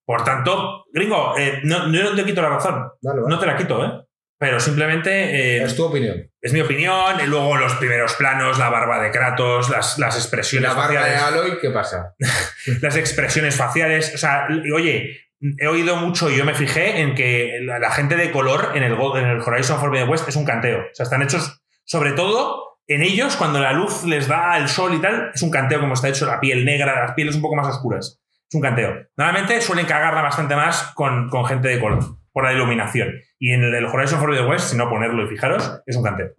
Por 0.06 0.22
tanto, 0.24 0.84
gringo, 0.92 1.34
eh, 1.38 1.60
no, 1.64 1.90
yo 1.90 2.02
no 2.04 2.14
te 2.14 2.24
quito 2.24 2.42
la 2.42 2.50
razón. 2.50 2.90
Vale. 3.02 3.22
No 3.26 3.38
te 3.38 3.46
la 3.46 3.56
quito, 3.56 3.84
¿eh? 3.84 4.04
Pero 4.38 4.60
simplemente 4.60 5.10
eh, 5.58 5.62
Es 5.62 5.74
tu 5.76 5.84
opinión. 5.84 6.30
es 6.42 6.52
mi 6.52 6.60
opinión. 6.60 7.18
y 7.22 7.26
Luego 7.26 7.56
los 7.56 7.74
primeros 7.76 8.14
planos, 8.14 8.58
la 8.58 8.68
barba 8.68 9.00
de 9.02 9.10
Kratos, 9.10 9.70
las, 9.70 9.98
las 9.98 10.14
¿Y 10.16 10.18
expresiones 10.18 10.68
la 10.68 10.74
barba 10.76 11.04
de 11.06 11.12
faciales 11.16 11.22
Aloy 11.22 11.58
qué 11.60 11.70
pasa? 11.70 12.14
las 12.82 12.96
expresiones 12.96 13.56
faciales. 13.56 14.14
O 14.14 14.18
sea, 14.18 14.46
oye, 14.74 15.20
he 15.58 15.66
oído 15.66 15.96
mucho 15.96 16.30
y 16.30 16.36
yo 16.36 16.44
me 16.44 16.54
fijé 16.54 17.00
en 17.00 17.14
que 17.14 17.60
la, 17.62 17.78
la 17.78 17.90
gente 17.90 18.16
de 18.16 18.30
color 18.30 18.72
en 18.74 18.82
el, 18.82 18.92
en 18.92 19.26
el 19.26 19.40
Horizon 19.40 19.80
Forbidden 19.80 20.08
West 20.08 20.28
es 20.28 20.36
un 20.36 20.44
canteo. 20.44 20.80
O 20.80 20.94
sea, 20.94 21.04
están 21.04 21.22
hechos, 21.22 21.62
sobre 21.84 22.12
todo 22.12 22.73
en 22.86 23.02
ellos, 23.02 23.36
cuando 23.36 23.60
la 23.60 23.72
luz 23.72 24.04
les 24.04 24.28
da 24.28 24.58
el 24.58 24.68
sol 24.68 24.94
y 24.94 25.00
tal, 25.00 25.30
es 25.34 25.42
un 25.42 25.50
canteo 25.50 25.80
como 25.80 25.94
está 25.94 26.08
hecho 26.08 26.26
la 26.26 26.40
piel 26.40 26.64
negra, 26.64 27.00
las 27.06 27.14
pieles 27.14 27.36
un 27.36 27.42
poco 27.42 27.56
más 27.56 27.66
oscuras. 27.66 28.20
Es 28.48 28.54
un 28.54 28.60
canteo. 28.60 28.94
Normalmente 29.16 29.60
suelen 29.62 29.86
cagarla 29.86 30.22
bastante 30.22 30.54
más 30.54 30.92
con, 30.94 31.30
con 31.30 31.46
gente 31.46 31.68
de 31.68 31.80
color, 31.80 32.18
por 32.34 32.44
la 32.44 32.52
iluminación. 32.52 33.14
Y 33.38 33.52
en 33.52 33.62
el, 33.62 33.74
el 33.74 33.84
Horizon 33.86 34.18
Forbidden 34.18 34.46
West, 34.46 34.70
si 34.70 34.76
no 34.76 34.90
ponerlo 34.90 35.24
y 35.24 35.28
fijaros, 35.28 35.80
es 35.86 35.96
un 35.96 36.02
canteo. 36.02 36.32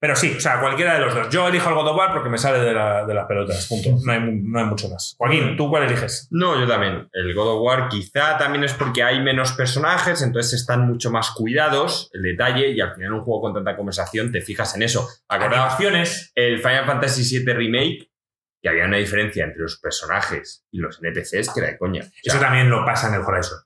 Pero 0.00 0.16
sí, 0.16 0.34
o 0.36 0.40
sea, 0.40 0.58
cualquiera 0.60 0.94
de 0.94 1.00
los 1.00 1.14
dos. 1.14 1.28
Yo 1.30 1.46
elijo 1.46 1.68
el 1.68 1.74
God 1.76 1.88
of 1.88 1.96
War 1.96 2.12
porque 2.12 2.28
me 2.28 2.36
sale 2.36 2.58
de, 2.58 2.72
la- 2.74 3.06
de 3.06 3.14
las 3.14 3.26
pelotas, 3.26 3.66
punto. 3.68 3.90
No 4.04 4.12
hay, 4.12 4.18
mu- 4.20 4.42
no 4.50 4.58
hay 4.58 4.64
mucho 4.64 4.88
más. 4.88 5.14
Joaquín, 5.18 5.56
¿tú 5.56 5.70
cuál 5.70 5.84
eliges? 5.84 6.26
No, 6.32 6.58
yo 6.60 6.66
también. 6.66 7.08
El 7.12 7.32
God 7.34 7.48
of 7.58 7.62
War 7.62 7.88
quizá 7.88 8.36
también 8.38 8.64
es 8.64 8.74
porque 8.74 9.02
hay 9.04 9.20
menos 9.22 9.52
personajes, 9.52 10.20
entonces 10.22 10.54
están 10.60 10.86
mucho 10.86 11.10
más 11.12 11.30
cuidados 11.30 12.10
el 12.12 12.22
detalle 12.22 12.70
y 12.72 12.80
al 12.80 12.94
final 12.94 13.12
un 13.14 13.20
juego 13.22 13.42
con 13.42 13.54
tanta 13.54 13.76
conversación 13.76 14.32
te 14.32 14.40
fijas 14.40 14.74
en 14.74 14.82
eso. 14.82 15.08
Acordaos 15.28 15.54
Animaciones. 15.74 16.32
el 16.34 16.58
Final 16.58 16.86
Fantasy 16.86 17.38
VII 17.38 17.52
Remake, 17.54 18.10
que 18.62 18.68
había 18.68 18.86
una 18.86 18.96
diferencia 18.96 19.44
entre 19.44 19.60
los 19.62 19.78
personajes 19.78 20.64
y 20.72 20.78
los 20.78 20.98
NPCs 21.00 21.52
que 21.52 21.60
era 21.60 21.68
de 21.68 21.78
coña. 21.78 22.00
O 22.02 22.04
sea, 22.04 22.32
Eso 22.34 22.40
también 22.40 22.68
lo 22.68 22.84
pasa 22.84 23.08
en 23.08 23.14
el 23.14 23.20
Horizon. 23.20 23.58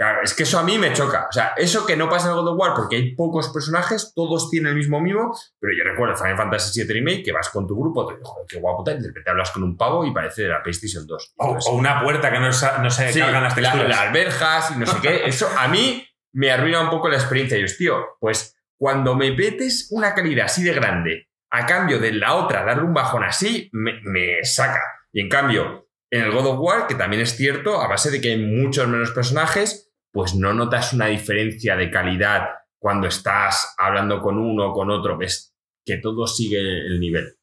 Claro, 0.00 0.20
es 0.22 0.32
que 0.32 0.44
eso 0.44 0.58
a 0.58 0.62
mí 0.62 0.78
me 0.78 0.94
choca. 0.94 1.26
O 1.28 1.32
sea, 1.32 1.52
eso 1.58 1.84
que 1.84 1.94
no 1.94 2.08
pasa 2.08 2.28
en 2.28 2.30
el 2.34 2.40
God 2.40 2.52
of 2.54 2.58
War 2.58 2.72
porque 2.74 2.96
hay 2.96 3.14
pocos 3.14 3.50
personajes, 3.50 4.14
todos 4.16 4.48
tienen 4.48 4.70
el 4.70 4.76
mismo 4.78 4.98
mimo, 4.98 5.36
pero 5.60 5.74
yo 5.76 5.84
recuerdo 5.84 6.16
Final 6.16 6.38
Fantasy 6.38 6.82
VII 6.84 6.94
Remake 6.94 7.22
que 7.22 7.32
vas 7.32 7.50
con 7.50 7.66
tu 7.66 7.78
grupo, 7.78 8.06
te 8.06 8.14
digo, 8.14 8.24
joder, 8.26 8.46
qué 8.48 8.58
guapo 8.58 8.82
tal, 8.82 8.96
y 8.98 9.02
de 9.02 9.08
repente 9.08 9.30
hablas 9.30 9.50
con 9.50 9.62
un 9.62 9.76
pavo 9.76 10.06
y 10.06 10.14
parece 10.14 10.44
de 10.44 10.48
la 10.48 10.62
PlayStation 10.62 11.06
2. 11.06 11.34
O, 11.36 11.74
una 11.74 12.02
puerta 12.02 12.32
que 12.32 12.38
no, 12.40 12.46
no 12.46 12.90
se 12.90 13.12
sí, 13.12 13.20
cargan 13.20 13.42
las 13.42 13.54
la- 13.58 13.62
texturas. 13.72 13.88
las 13.90 14.12
verjas 14.14 14.70
y 14.74 14.78
no 14.78 14.86
sé 14.86 14.96
qué. 15.02 15.26
Eso 15.26 15.46
a 15.58 15.68
mí 15.68 16.02
me 16.32 16.50
arruina 16.50 16.80
un 16.80 16.88
poco 16.88 17.10
la 17.10 17.16
experiencia. 17.16 17.58
Y 17.58 17.60
yo, 17.60 17.76
tío, 17.76 18.06
pues 18.20 18.56
cuando 18.78 19.14
me 19.14 19.32
metes 19.32 19.88
una 19.90 20.14
calidad 20.14 20.46
así 20.46 20.62
de 20.62 20.72
grande 20.72 21.28
a 21.50 21.66
cambio 21.66 21.98
de 21.98 22.12
la 22.14 22.36
otra 22.36 22.64
darle 22.64 22.84
un 22.84 22.94
bajón 22.94 23.22
así, 23.22 23.68
me, 23.74 24.00
me 24.04 24.42
saca. 24.44 24.80
Y 25.12 25.20
en 25.20 25.28
cambio, 25.28 25.88
en 26.10 26.22
el 26.22 26.30
God 26.32 26.46
of 26.46 26.58
War, 26.60 26.86
que 26.86 26.94
también 26.94 27.20
es 27.20 27.36
cierto, 27.36 27.82
a 27.82 27.86
base 27.86 28.10
de 28.10 28.20
que 28.22 28.30
hay 28.30 28.38
muchos 28.38 28.88
menos 28.88 29.10
personajes, 29.10 29.88
pues 30.12 30.34
no 30.34 30.52
notas 30.52 30.92
una 30.92 31.06
diferencia 31.06 31.76
de 31.76 31.90
calidad 31.90 32.42
cuando 32.78 33.06
estás 33.06 33.74
hablando 33.78 34.20
con 34.20 34.38
uno 34.38 34.70
o 34.70 34.72
con 34.72 34.90
otro. 34.90 35.16
Ves 35.18 35.54
que 35.84 35.98
todo 35.98 36.26
sigue 36.26 36.58
el 36.86 36.98
nivel. 37.00 37.36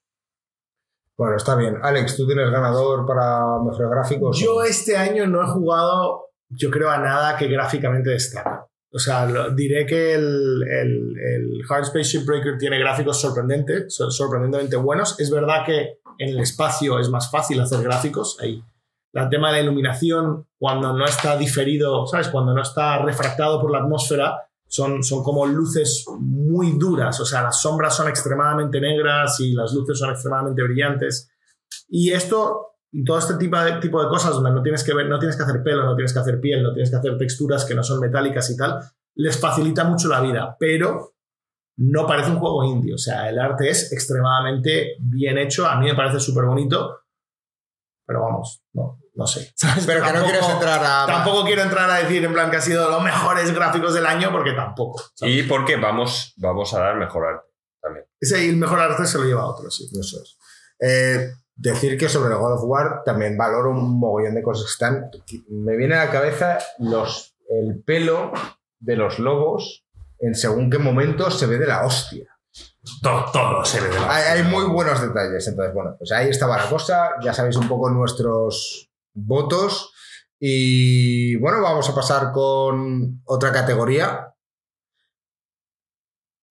Bueno, 1.18 1.36
está 1.38 1.56
bien. 1.56 1.78
Alex, 1.82 2.16
¿tú 2.16 2.28
tienes 2.28 2.50
ganador 2.52 3.06
para 3.08 3.60
mejores 3.64 3.90
gráficos? 3.90 4.40
Yo 4.40 4.64
este 4.64 4.96
año 4.98 5.26
no 5.26 5.42
he 5.44 5.48
jugado, 5.48 6.26
yo 6.50 6.70
creo, 6.70 6.90
a 6.92 7.00
nada 7.00 7.38
que 7.38 7.48
gráficamente 7.48 8.12
destaque. 8.12 8.50
O 8.92 9.00
sea, 9.00 9.26
lo- 9.26 9.50
diré 9.54 9.86
que 9.86 10.14
el, 10.14 10.64
el, 10.64 11.14
el 11.20 11.62
Hard 11.70 11.86
Spaceship 11.86 12.24
Breaker 12.26 12.58
tiene 12.58 12.78
gráficos 12.80 13.20
sorprendentes, 13.20 13.94
sor- 13.96 14.12
sorprendentemente 14.14 14.76
buenos. 14.78 15.20
Es 15.20 15.32
verdad 15.32 15.66
que 15.66 16.00
en 16.20 16.30
el 16.30 16.40
espacio 16.40 17.00
es 17.00 17.10
más 17.10 17.30
fácil 17.32 17.60
hacer 17.62 17.82
gráficos. 17.84 18.38
Ahí. 18.40 18.64
El 19.14 19.30
tema 19.30 19.48
de 19.48 19.58
la 19.58 19.64
iluminación, 19.64 20.48
cuando 20.58 20.94
no 20.94 21.06
está 21.06 21.38
diferido, 21.38 22.06
¿sabes? 22.06 22.28
Cuando 22.28 22.54
no 22.54 22.62
está 22.62 23.00
refractado 23.00 23.60
por 23.62 23.72
la 23.72 23.80
atmósfera, 23.80 24.48
son, 24.68 25.02
son 25.04 25.24
como 25.24 25.46
luces 25.46 26.06
muy 26.20 26.74
duras. 26.78 27.20
O 27.20 27.26
sea, 27.26 27.44
las 27.44 27.62
sombras 27.62 27.96
son 27.96 28.10
extremadamente 28.10 28.80
negras 28.82 29.40
y 29.40 29.54
las 29.54 29.74
luces 29.74 29.98
son 29.98 30.12
extremadamente 30.12 30.62
brillantes. 30.64 31.32
Y 31.90 32.12
esto, 32.12 32.76
todo 33.06 33.18
este 33.18 33.36
tipo 33.36 33.58
de, 33.60 33.74
tipo 33.80 34.02
de 34.02 34.10
cosas 34.10 34.34
donde 34.34 34.52
no 34.52 34.62
tienes 34.62 34.84
que 34.84 34.94
ver, 34.94 35.08
no 35.08 35.20
tienes 35.20 35.38
que 35.38 35.44
hacer 35.44 35.64
pelo, 35.64 35.86
no 35.86 35.96
tienes 35.96 36.14
que 36.14 36.20
hacer 36.20 36.40
piel, 36.40 36.64
no 36.64 36.74
tienes 36.74 36.90
que 36.90 36.98
hacer 36.98 37.18
texturas 37.18 37.66
que 37.66 37.76
no 37.76 37.84
son 37.84 38.00
metálicas 38.00 38.50
y 38.50 38.58
tal, 38.58 38.80
les 39.16 39.40
facilita 39.40 39.84
mucho 39.84 40.10
la 40.10 40.22
vida, 40.22 40.56
pero 40.60 41.14
no 41.78 42.06
parece 42.06 42.32
un 42.32 42.40
juego 42.40 42.64
indie. 42.64 42.94
O 42.94 42.98
sea, 42.98 43.30
el 43.30 43.40
arte 43.40 43.70
es 43.70 43.92
extremadamente 43.92 44.96
bien 45.00 45.38
hecho, 45.38 45.66
a 45.66 45.80
mí 45.80 45.88
me 45.88 45.96
parece 45.96 46.20
súper 46.20 46.46
bonito, 46.46 47.00
pero 48.08 48.22
vamos, 48.22 48.64
no, 48.74 49.00
no 49.14 49.28
sé. 49.28 49.52
¿sabes? 49.56 49.86
Pero 49.86 50.00
que 50.02 50.08
no 50.08 50.14
Tampoco- 50.14 50.32
quieres 50.32 50.50
entrar 50.50 50.84
a. 50.84 51.06
Tampoco 51.06 51.44
quiero 51.46 51.62
entrar 51.62 51.90
a 51.92 51.98
decir 52.00 52.24
en 52.26 52.34
plan 52.34 52.50
que 52.50 52.58
ha 52.58 52.62
sido 52.62 52.90
los 52.90 53.04
mejores 53.04 53.54
gráficos 53.54 53.94
del 53.94 54.06
año, 54.08 54.32
porque 54.32 54.54
tampoco. 54.54 55.04
¿sabes? 55.14 55.36
Y 55.36 55.44
porque 55.44 55.76
vamos, 55.76 56.34
vamos 56.38 56.74
a 56.74 56.80
dar 56.80 56.96
mejor 56.96 57.28
arte 57.28 57.48
también. 57.82 58.06
Ese, 58.20 58.44
y 58.46 58.50
el 58.50 58.58
mejor 58.58 58.80
arte 58.80 59.06
se 59.06 59.18
lo 59.20 59.26
lleva 59.26 59.42
a 59.42 59.48
otro, 59.48 59.70
sí. 59.70 59.88
Eso 60.00 60.18
es. 60.24 60.38
Eh, 60.80 61.30
decir 61.56 61.98
que 61.98 62.08
sobre 62.08 62.34
el 62.34 62.40
God 62.40 62.54
of 62.54 62.62
War 62.64 63.02
también 63.04 63.38
valoro 63.38 63.72
un 63.72 64.00
mogollón 64.00 64.36
de 64.36 64.42
cosas 64.44 64.66
que 64.66 64.72
están. 64.72 65.10
Me 65.50 65.76
viene 65.76 65.96
a 65.96 66.06
la 66.06 66.12
cabeza 66.12 66.58
los, 66.80 67.36
el 67.50 67.84
pelo 67.84 68.32
de 68.80 68.96
los 68.96 69.20
lobos 69.20 69.84
en 70.20 70.34
según 70.36 70.70
qué 70.70 70.78
momento 70.80 71.30
se 71.32 71.46
ve 71.48 71.58
de 71.58 71.68
la 71.68 71.86
hostia. 71.86 72.26
Todo, 73.02 73.26
todo 73.32 73.66
se 73.66 73.82
ve 73.82 73.90
de 73.90 74.00
la 74.00 74.16
Hay, 74.16 74.40
hay 74.40 74.44
muy 74.44 74.66
buenos 74.66 75.02
detalles. 75.02 75.48
Entonces, 75.48 75.74
bueno, 75.74 75.96
pues 75.98 76.12
ahí 76.12 76.30
estaba 76.30 76.58
la 76.58 76.70
cosa. 76.70 77.12
Ya 77.22 77.34
sabéis 77.34 77.56
un 77.56 77.68
poco 77.68 77.90
nuestros 77.90 78.90
votos. 79.14 79.94
Y 80.40 81.36
bueno, 81.38 81.62
vamos 81.62 81.90
a 81.90 81.96
pasar 81.96 82.32
con 82.32 83.22
otra 83.26 83.52
categoría. 83.52 84.34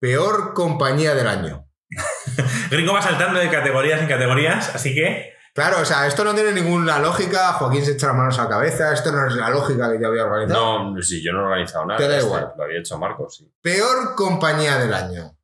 Peor 0.01 0.55
compañía 0.55 1.15
del 1.15 1.29
año. 1.29 1.69
Gringo 2.71 2.93
va 2.93 3.03
saltando 3.03 3.39
de 3.39 3.49
categorías 3.49 4.01
en 4.01 4.09
categorías, 4.09 4.75
así 4.75 4.95
que 4.95 5.37
Claro, 5.57 5.81
o 5.81 5.85
sea, 5.87 6.07
esto 6.07 6.23
no 6.23 6.35
tiene 6.35 6.53
ninguna 6.53 6.99
lógica. 6.99 7.55
Joaquín 7.55 7.83
se 7.83 7.93
echa 7.93 8.09
las 8.09 8.17
manos 8.17 8.39
a 8.39 8.43
la 8.45 8.51
cabeza. 8.51 8.93
Esto 8.93 9.11
no 9.11 9.27
es 9.27 9.33
la 9.37 9.49
lógica 9.49 9.91
que 9.91 9.99
yo 9.99 10.09
había 10.09 10.25
organizado. 10.27 10.91
No, 10.93 11.03
sí, 11.03 11.25
yo 11.25 11.33
no 11.33 11.41
he 11.41 11.45
organizado 11.45 11.87
nada. 11.87 11.97
Te 11.97 12.07
da 12.07 12.17
Este 12.17 12.27
igual. 12.27 12.53
Lo 12.59 12.65
había 12.65 12.81
hecho 12.81 12.99
Marcos, 12.99 13.37
sí. 13.37 13.51
Peor 13.63 14.15
compañía 14.15 14.77
del 14.77 14.93
año. 14.93 15.35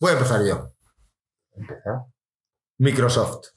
Voy 0.00 0.10
a 0.10 0.14
empezar 0.14 0.40
yo. 0.46 0.72
Microsoft. 2.78 3.48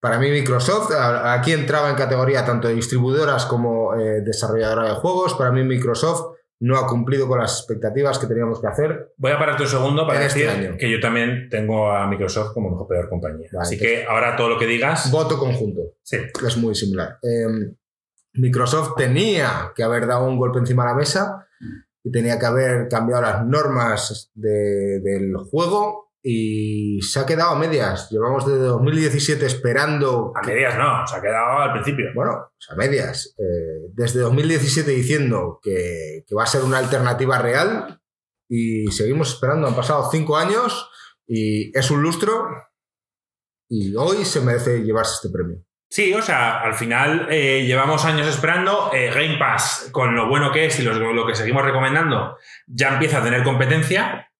Para 0.00 0.18
mí 0.20 0.30
Microsoft, 0.30 0.92
aquí 0.94 1.52
entraba 1.52 1.90
en 1.90 1.96
categoría 1.96 2.44
tanto 2.44 2.68
de 2.68 2.74
distribuidoras 2.74 3.46
como 3.46 3.94
eh, 3.96 4.20
desarrolladora 4.20 4.90
de 4.90 4.94
juegos. 4.94 5.34
Para 5.34 5.50
mí 5.50 5.64
Microsoft 5.64 6.36
no 6.60 6.76
ha 6.76 6.86
cumplido 6.86 7.26
con 7.26 7.40
las 7.40 7.58
expectativas 7.58 8.18
que 8.18 8.26
teníamos 8.28 8.60
que 8.60 8.66
hacer. 8.68 9.12
voy 9.16 9.32
a 9.32 9.38
pararte 9.38 9.64
un 9.64 9.68
segundo 9.68 10.06
para 10.06 10.20
En 10.20 10.26
este 10.26 10.40
decir 10.44 10.50
año. 10.66 10.76
que 10.78 10.90
yo 10.90 11.00
también 11.00 11.48
tengo 11.50 11.90
a 11.90 12.06
Microsoft 12.06 12.52
como 12.54 12.70
mejor 12.70 12.86
peor 12.86 13.08
compañía. 13.08 13.48
Vale, 13.52 13.62
así 13.62 13.74
entonces- 13.74 13.98
que 14.00 14.06
ahora 14.06 14.36
todo 14.36 14.48
lo 14.50 14.58
que 14.58 14.66
digas, 14.66 15.10
Voto 15.10 15.36
conjunto. 15.38 15.80
sí. 16.02 16.16
es 16.46 16.56
muy 16.56 16.74
similar. 16.76 17.18
Eh, 17.22 17.74
Microsoft 18.34 18.94
tenía 18.96 19.72
que 19.74 19.82
haber 19.82 20.06
dado 20.06 20.26
un 20.28 20.36
golpe 20.38 20.58
encima 20.60 20.84
de 20.84 20.90
la 20.90 20.94
mesa 20.96 21.48
y 22.08 22.12
tenía 22.12 22.38
que 22.38 22.46
haber 22.46 22.88
cambiado 22.88 23.22
las 23.22 23.44
normas 23.46 24.30
de- 24.34 25.00
del 25.02 25.34
juego 25.36 26.12
y 26.22 27.00
se 27.02 27.20
ha 27.20 27.26
quedado 27.26 27.50
a 27.50 27.58
medias. 27.58 28.08
Llevamos 28.10 28.44
desde 28.46 28.60
2017 28.64 29.46
esperando... 29.46 30.32
A 30.34 30.44
medias 30.46 30.76
no, 30.76 31.06
se 31.06 31.16
ha 31.16 31.20
quedado 31.22 31.58
al 31.58 31.72
principio. 31.72 32.06
bueno, 32.14 32.32
a 32.70 32.74
medias. 32.76 33.34
Eh, 33.38 33.90
desde 33.94 34.20
2017 34.20 34.90
diciendo 34.90 35.60
que, 35.62 36.24
que 36.26 36.34
va 36.34 36.42
a 36.42 36.46
ser 36.46 36.62
una 36.64 36.78
alternativa 36.78 37.38
real 37.38 38.00
y 38.48 38.86
seguimos 38.90 39.34
esperando. 39.34 39.66
Han 39.68 39.76
pasado 39.76 40.08
cinco 40.10 40.36
años 40.36 40.90
y 41.26 41.76
es 41.78 41.90
un 41.90 42.02
lustro 42.02 42.48
y 43.70 43.94
hoy 43.96 44.24
se 44.24 44.40
merece 44.40 44.82
llevarse 44.82 45.14
este 45.14 45.28
premio. 45.30 45.62
Sí, 45.90 46.12
o 46.12 46.20
sea, 46.20 46.60
al 46.60 46.74
final 46.74 47.28
eh, 47.30 47.64
llevamos 47.66 48.04
años 48.04 48.26
esperando. 48.26 48.90
eh, 48.92 49.10
Game 49.14 49.38
Pass, 49.38 49.88
con 49.90 50.14
lo 50.14 50.28
bueno 50.28 50.52
que 50.52 50.66
es 50.66 50.78
y 50.78 50.82
lo, 50.82 51.26
que 51.26 51.34
seguimos 51.34 51.64
recomendando, 51.64 52.36
ya 52.66 52.88
empieza 52.88 53.18
a 53.18 53.24
tener 53.24 53.42
competencia. 53.42 54.30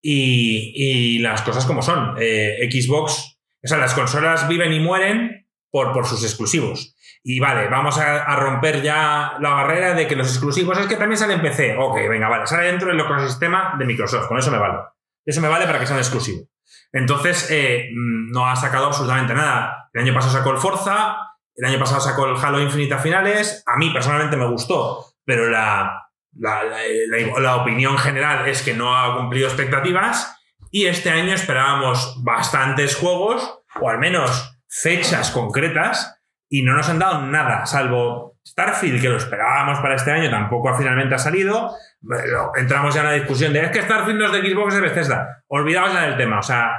Y, 0.00 1.18
las 1.20 1.42
cosas 1.42 1.66
como 1.66 1.82
son. 1.82 2.16
Eh, 2.18 2.68
Xbox, 2.70 3.38
o 3.62 3.68
sea, 3.68 3.78
las 3.78 3.94
consolas 3.94 4.48
viven 4.48 4.72
y 4.72 4.80
mueren 4.80 5.46
por, 5.70 6.06
sus 6.06 6.24
exclusivos. 6.24 6.96
Y 7.22 7.38
vale, 7.38 7.68
vamos 7.68 7.98
a, 7.98 8.24
a 8.24 8.36
romper 8.36 8.82
ya 8.82 9.34
la 9.40 9.50
barrera 9.50 9.94
de 9.94 10.08
que 10.08 10.16
los 10.16 10.28
exclusivos 10.28 10.76
es 10.78 10.86
que 10.86 10.96
también 10.96 11.18
sale 11.18 11.34
en 11.34 11.42
PC. 11.42 11.76
Ok, 11.78 11.96
venga, 12.08 12.28
vale, 12.28 12.46
sale 12.46 12.66
dentro 12.66 12.88
del 12.88 12.98
ecosistema 12.98 13.76
de 13.78 13.84
Microsoft. 13.84 14.26
Con 14.26 14.38
eso 14.38 14.50
me 14.50 14.58
vale. 14.58 14.78
Eso 15.24 15.40
me 15.40 15.48
vale 15.48 15.66
para 15.66 15.78
que 15.78 15.86
sea 15.86 15.94
un 15.94 16.00
exclusivo. 16.00 16.48
Entonces, 16.92 17.48
mm, 17.50 18.32
no 18.32 18.48
ha 18.48 18.56
sacado 18.56 18.86
absolutamente 18.86 19.34
nada. 19.34 19.81
El 19.92 20.02
año 20.02 20.14
pasado 20.14 20.32
sacó 20.32 20.50
el 20.50 20.58
Forza, 20.58 21.16
el 21.54 21.64
año 21.66 21.78
pasado 21.78 22.00
sacó 22.00 22.26
el 22.26 22.36
Halo 22.42 22.60
Infinite 22.60 22.94
a 22.94 22.98
finales. 22.98 23.62
A 23.66 23.76
mí 23.76 23.90
personalmente 23.90 24.36
me 24.36 24.48
gustó, 24.48 25.04
pero 25.24 25.48
la, 25.48 26.08
la, 26.38 26.62
la- 26.64 27.40
la- 27.40 27.56
opinión 27.56 27.98
general 27.98 28.48
es 28.48 28.62
que 28.62 28.74
no 28.74 28.96
ha 28.96 29.16
cumplido 29.18 29.48
expectativas. 29.48 30.38
Y 30.70 30.86
este 30.86 31.10
año 31.10 31.34
esperábamos 31.34 32.22
bastantes 32.24 32.96
juegos, 32.96 33.60
o 33.80 33.90
al 33.90 33.98
menos 33.98 34.58
fechas 34.68 35.30
concretas, 35.30 36.18
y 36.48 36.62
no 36.62 36.72
nos 36.74 36.88
han 36.88 36.98
dado 36.98 37.22
nada, 37.22 37.66
salvo 37.66 38.38
Starfield, 38.46 39.00
que 39.02 39.08
lo 39.10 39.16
esperábamos 39.18 39.78
para 39.80 39.94
este 39.96 40.10
año, 40.10 40.30
tampoco 40.30 40.74
finalmente 40.76 41.14
ha 41.14 41.18
salido. 41.18 41.70
Bueno, 42.00 42.52
entramos 42.56 42.94
ya 42.94 43.02
en 43.02 43.06
la 43.08 43.12
discusión 43.12 43.52
de 43.52 43.64
es 43.64 43.70
que 43.70 43.82
Starfield 43.82 44.18
no 44.18 44.26
es 44.26 44.32
de 44.32 44.40
Xbox, 44.50 44.74
es 44.74 44.80
Bethesda. 44.80 45.42
Olvidaos 45.48 45.92
ya 45.92 46.02
del 46.02 46.16
tema. 46.16 46.38
O 46.38 46.42
sea, 46.42 46.70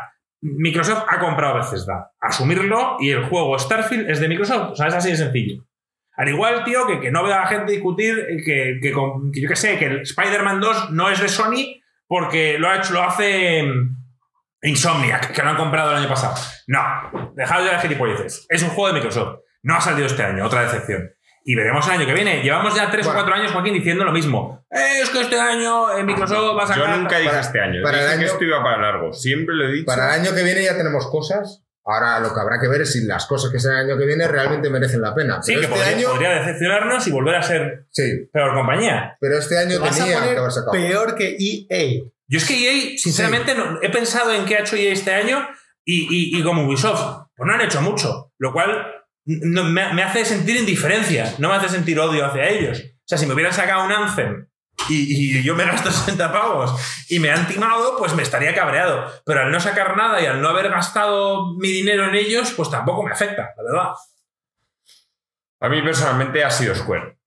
Microsoft 0.44 1.06
ha 1.08 1.20
comprado 1.20 1.56
Bethesda. 1.56 2.12
Asumirlo 2.20 2.98
y 3.00 3.12
el 3.12 3.24
juego 3.26 3.58
Starfield 3.58 4.10
es 4.10 4.20
de 4.20 4.28
Microsoft. 4.28 4.72
O 4.72 4.76
sea, 4.76 4.88
es 4.88 4.94
así 4.94 5.12
de 5.12 5.18
sencillo. 5.18 5.64
Al 6.16 6.30
igual, 6.30 6.64
tío, 6.64 6.86
que, 6.86 7.00
que 7.00 7.12
no 7.12 7.24
veo 7.24 7.34
a 7.34 7.40
la 7.42 7.48
gente 7.48 7.72
discutir 7.72 8.18
eh, 8.20 8.38
que, 8.46 8.80
que 8.82 8.92
con- 8.92 9.32
que 9.32 9.42
yo 9.42 9.50
qué 9.50 9.56
sé, 9.56 9.78
que 9.80 10.02
Spider-Man 10.02 10.60
2 10.60 10.92
no 10.92 11.10
es 11.10 11.20
de 11.22 11.28
Sony 11.30 11.82
porque 12.08 12.58
lo 12.60 12.70
ha 12.70 12.76
hecho, 12.78 12.94
lo 12.94 13.02
hace 13.04 13.64
mm, 13.64 13.98
Insomniac, 14.64 15.32
que 15.34 15.42
lo 15.42 15.50
han 15.50 15.58
comprado 15.58 15.92
el 15.92 15.98
año 15.98 16.08
pasado. 16.10 16.36
No, 16.68 17.32
dejad 17.36 17.64
de 17.64 17.80
gilipolleces. 17.80 18.46
Es 18.50 18.62
un 18.64 18.70
juego 18.70 18.88
de 18.90 18.94
Microsoft. 18.94 19.40
No 19.64 19.76
ha 19.76 19.82
salido 19.82 20.06
este 20.08 20.24
año, 20.24 20.46
otra 20.46 20.62
decepción. 20.64 21.10
Y 21.46 21.56
veremos 21.56 21.86
el 21.88 21.94
año 21.94 22.06
que 22.06 22.14
viene. 22.14 22.42
Llevamos 22.42 22.74
ya 22.76 22.90
tres 22.90 23.06
Bueno. 23.06 23.20
o 23.20 23.24
cuatro 23.24 23.42
años, 23.42 23.52
Joaquín, 23.52 23.74
diciendo 23.74 24.06
lo 24.06 24.12
mismo. 24.14 24.66
"Eh, 24.72 25.02
es 25.02 25.10
que 25.10 25.22
este 25.22 25.40
año 25.40 25.92
eh, 25.98 26.04
Microsoft 26.04 26.58
va 26.58 26.64
a 26.64 26.68
sacar... 26.68 26.88
Yo 26.90 26.98
nunca 26.98 27.18
dije 27.18 27.30
Para- 27.30 27.42
este 27.42 27.60
año. 27.60 27.82
para 27.84 27.98
el 27.98 28.04
dije 28.06 28.16
que 28.18 28.24
año- 28.24 28.32
esto 28.34 28.44
iba 28.46 28.64
para 28.64 28.78
largo. 28.82 29.12
Siempre 29.14 29.54
lo 29.56 29.68
he 29.68 29.72
dicho. 29.74 29.86
Para 29.86 30.16
el 30.16 30.22
año 30.22 30.34
que 30.36 30.44
viene 30.44 30.64
ya 30.64 30.78
tenemos 30.78 31.08
cosas. 31.12 31.64
Ahora 31.86 32.22
lo 32.22 32.34
que 32.34 32.40
habrá 32.40 32.62
que 32.62 32.70
ver 32.70 32.82
es 32.84 32.94
si 32.94 33.04
las 33.06 33.26
cosas 33.26 33.52
que 33.52 33.60
sean 33.60 33.76
el 33.76 33.90
año 33.90 33.98
que 33.98 34.06
viene 34.06 34.26
realmente 34.26 34.70
merecen 34.70 35.02
la 35.02 35.14
pena. 35.14 35.42
Sí, 35.44 35.54
pero 35.56 35.68
que 35.68 35.74
este 35.74 35.80
podría, 35.86 35.98
año. 35.98 36.10
podría 36.12 36.30
decepcionarnos 36.40 37.08
y 37.08 37.12
volver 37.12 37.36
a 37.36 37.44
ser 37.44 37.86
Sí, 37.92 38.30
peor 38.32 38.54
compañía. 38.54 39.18
pero 39.20 39.38
este 39.38 39.58
año 39.58 39.82
tenía 39.82 40.06
que 40.24 40.38
haber 40.38 40.52
sacado. 40.52 40.72
peor 40.72 41.16
que 41.16 41.36
EA. 41.38 42.04
Yo 42.30 42.38
es 42.38 42.48
que 42.48 42.54
EA, 42.94 42.98
sinceramente, 42.98 43.54
no- 43.54 43.80
he 43.82 43.90
pensado 43.90 44.32
en 44.34 44.46
qué 44.46 44.56
ha 44.56 44.60
hecho 44.62 44.78
EA 44.78 44.94
este 44.94 45.14
año 45.14 45.46
y, 45.84 46.04
y- 46.10 46.40
y 46.40 46.44
como 46.44 46.66
Ubisoft, 46.66 47.28
pues 47.36 47.46
no 47.48 47.54
han 47.54 47.60
hecho 47.62 47.82
mucho. 47.82 48.32
Lo 48.38 48.54
cual 48.54 48.88
no- 49.26 49.64
me, 49.64 49.82
hace 50.04 50.26
sentir 50.26 50.58
indiferencia, 50.58 51.34
no 51.40 51.50
me 51.50 51.56
hace 51.56 51.70
sentir 51.70 52.00
odio 52.00 52.26
hacia 52.26 52.50
ellos. 52.50 52.80
O 52.82 53.06
sea, 53.08 53.18
si 53.18 53.26
me 53.26 53.34
hubieran 53.34 53.54
sacado 53.54 53.86
un 53.86 53.92
Anthem 53.92 54.48
y, 54.90 55.38
y 55.40 55.44
yo 55.44 55.56
me 55.56 55.66
gasto 55.66 55.92
60 55.92 56.32
pavos 56.32 57.06
y 57.10 57.20
me 57.20 57.30
han 57.32 57.48
timado, 57.48 57.98
pues 57.98 58.14
me 58.16 58.24
estaría 58.24 58.54
cabreado. 58.54 59.06
Pero 59.26 59.42
al 59.42 59.52
no 59.52 59.60
sacar 59.60 59.96
nada 59.98 60.22
y 60.22 60.26
al 60.26 60.42
no 60.42 60.50
haber 60.50 60.70
gastado 60.70 61.54
mi 61.58 61.70
dinero 61.70 62.08
en 62.08 62.16
ellos, 62.16 62.52
pues 62.56 62.70
tampoco 62.70 63.04
me 63.04 63.12
afecta, 63.12 63.54
la 63.58 63.64
verdad. 63.64 63.94
A 65.62 65.70
mí 65.70 65.82
personalmente 65.82 66.44
ha 66.44 66.50
sido 66.52 66.76
Square. 66.76 67.18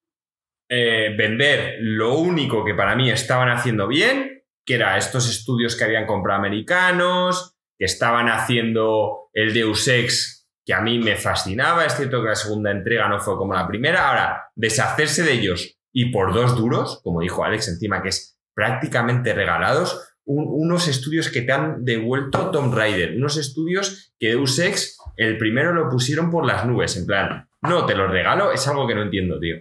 Eh, 0.68 1.14
vender 1.16 1.76
lo 1.80 2.14
único 2.18 2.64
que 2.64 2.74
para 2.74 2.97
mí 2.97 3.11
estaban 3.11 3.49
haciendo 3.51 3.86
bien, 3.86 4.42
que 4.64 4.74
era 4.74 4.99
estos 4.99 5.28
estudios 5.30 5.76
que 5.76 5.84
habían 5.84 6.07
comprado 6.07 6.40
americanos, 6.40 7.55
que 7.78 7.84
estaban 7.84 8.28
haciendo 8.28 9.30
el 9.32 9.55
Deus 9.55 9.86
Ex, 9.88 10.45
que 10.67 10.75
a 10.75 10.81
mí 10.83 10.99
me 10.99 11.17
fascinaba. 11.17 11.87
Es 11.87 11.97
cierto 11.97 12.21
que 12.21 12.29
la 12.29 12.35
segunda 12.35 12.71
entrega 12.73 13.09
no 13.09 13.21
fue 13.21 13.37
como 13.37 13.55
la 13.55 13.67
primera. 13.69 14.09
Ahora, 14.09 14.51
deshacerse 14.57 15.23
de 15.23 15.33
ellos 15.33 15.79
y 15.93 16.11
por 16.12 16.35
dos 16.35 16.57
duros, 16.57 17.01
como 17.03 17.21
dijo 17.23 17.45
Alex 17.45 17.69
encima, 17.69 18.03
que 18.03 18.09
es 18.11 18.37
prácticamente 18.55 19.33
regalados, 19.33 20.12
un- 20.25 20.45
unos 20.49 20.89
estudios 20.89 21.31
que 21.31 21.43
te 21.43 21.53
han 21.53 21.85
devuelto 21.85 22.51
Tomb 22.51 22.75
Raider, 22.75 23.14
unos 23.17 23.37
estudios 23.37 24.12
que 24.19 24.29
Deus 24.31 24.59
Ex, 24.59 24.99
el 25.17 25.39
primero 25.39 25.73
lo 25.73 25.89
pusieron 25.89 26.31
por 26.33 26.45
las 26.45 26.67
nubes, 26.67 26.97
en 26.97 27.07
plan, 27.07 27.49
no, 27.62 27.87
te 27.87 27.95
los 27.95 28.11
regalo, 28.11 28.51
es 28.53 28.67
algo 28.67 28.89
que 28.89 28.95
no 28.97 29.03
entiendo, 29.03 29.39
tío. 29.39 29.57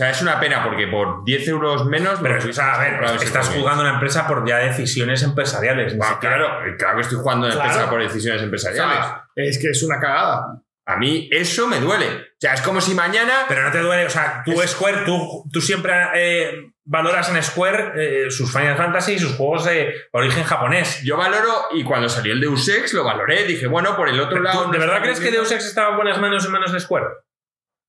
O 0.00 0.02
sea, 0.02 0.12
es 0.12 0.22
una 0.22 0.40
pena 0.40 0.64
porque 0.64 0.86
por 0.86 1.24
10 1.26 1.48
euros 1.48 1.84
menos... 1.84 2.20
Pero, 2.22 2.42
me 2.42 2.48
o 2.48 2.52
sea, 2.54 2.74
a 2.74 2.78
ver, 2.78 3.22
estás 3.22 3.50
jugando 3.50 3.82
una 3.82 3.92
empresa 3.92 4.26
por 4.26 4.48
ya 4.48 4.56
decisiones 4.56 5.22
empresariales. 5.22 5.92
claro, 6.18 6.48
claro 6.78 6.94
que 6.96 7.02
estoy 7.02 7.18
jugando 7.18 7.46
Claro. 7.48 7.62
empresa 7.64 7.90
por 7.90 8.00
decisiones 8.02 8.40
O 8.40 8.44
empresariales. 8.44 8.96
sea, 8.96 9.24
es 9.36 9.58
que 9.58 9.68
es 9.68 9.82
una 9.82 10.00
cagada. 10.00 10.62
A 10.86 10.96
mí 10.96 11.28
eso 11.30 11.66
me 11.66 11.80
duele. 11.80 12.06
O 12.08 12.24
sea, 12.40 12.54
es 12.54 12.62
como 12.62 12.80
si 12.80 12.94
mañana... 12.94 13.44
Pero 13.46 13.62
no 13.62 13.70
te 13.70 13.80
duele, 13.80 14.06
o 14.06 14.08
sea, 14.08 14.42
tú 14.42 14.52
Square, 14.66 15.02
tú, 15.04 15.44
tú 15.52 15.60
siempre 15.60 15.92
eh, 16.14 16.72
valoras 16.86 17.28
en 17.28 17.42
Square 17.42 17.92
eh, 17.96 18.30
sus 18.30 18.50
Final 18.50 18.78
Fantasy 18.78 19.12
y 19.12 19.18
sus 19.18 19.36
juegos 19.36 19.66
de 19.66 19.94
origen 20.12 20.44
japonés. 20.44 21.02
Yo 21.04 21.18
valoro, 21.18 21.66
y 21.74 21.84
cuando 21.84 22.08
salió 22.08 22.32
el 22.32 22.40
Deus 22.40 22.66
Ex 22.70 22.94
lo 22.94 23.04
valoré, 23.04 23.44
dije, 23.44 23.66
bueno, 23.66 23.94
por 23.96 24.08
el 24.08 24.18
otro 24.18 24.38
¿Tú 24.38 24.42
lado... 24.44 24.70
¿De 24.70 24.78
verdad 24.78 25.02
crees 25.02 25.20
que 25.20 25.30
Deus 25.30 25.52
Ex 25.52 25.66
estaba 25.66 25.90
en 25.90 25.96
buenas 25.96 26.18
manos 26.18 26.42
en 26.46 26.52
manos 26.52 26.72
de 26.72 26.80
Square? 26.80 27.04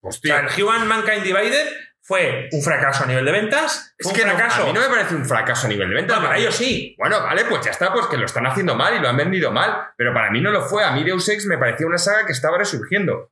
O 0.04 0.10
Hostia, 0.10 0.40
sea, 0.40 0.48
el 0.50 0.62
Human 0.62 0.86
Mankind 0.90 1.24
Divided 1.24 1.68
fue 2.12 2.50
un 2.52 2.62
fracaso 2.62 3.06
a 3.06 3.08
nivel 3.08 3.24
de 3.24 3.32
ventas. 3.32 3.94
es 3.98 4.06
un 4.06 4.14
que 4.14 4.26
no- 4.26 4.34
fracaso. 4.36 4.64
a 4.64 4.66
mí 4.66 4.74
no 4.74 4.82
me 4.82 4.88
parece 4.90 5.16
un 5.16 5.26
fracaso 5.26 5.66
a 5.66 5.70
nivel 5.70 5.88
de 5.90 5.96
ventas. 5.96 6.18
No, 6.20 6.24
para 6.26 6.38
ellos 6.38 6.54
sí. 6.56 6.94
Bueno, 6.98 7.22
vale, 7.22 7.46
pues 7.46 7.64
ya 7.64 7.72
está, 7.72 7.94
pues 7.94 8.08
que 8.08 8.18
lo 8.18 8.26
están 8.26 8.46
haciendo 8.46 8.76
mal 8.76 8.94
y 8.96 9.00
lo 9.00 9.08
han 9.08 9.16
vendido 9.16 9.52
mal. 9.54 9.88
Pero 9.96 10.14
para 10.14 10.30
mí 10.30 10.42
no 10.42 10.52
lo 10.52 10.62
fue. 10.64 10.84
A 10.84 10.92
mí 10.92 11.04
Deus 11.06 11.30
Ex 11.30 11.46
me 11.46 11.58
parecía 11.58 11.88
una 11.88 11.98
saga 11.98 12.26
que 12.26 12.34
estaba 12.34 12.58
resurgiendo. 12.58 13.32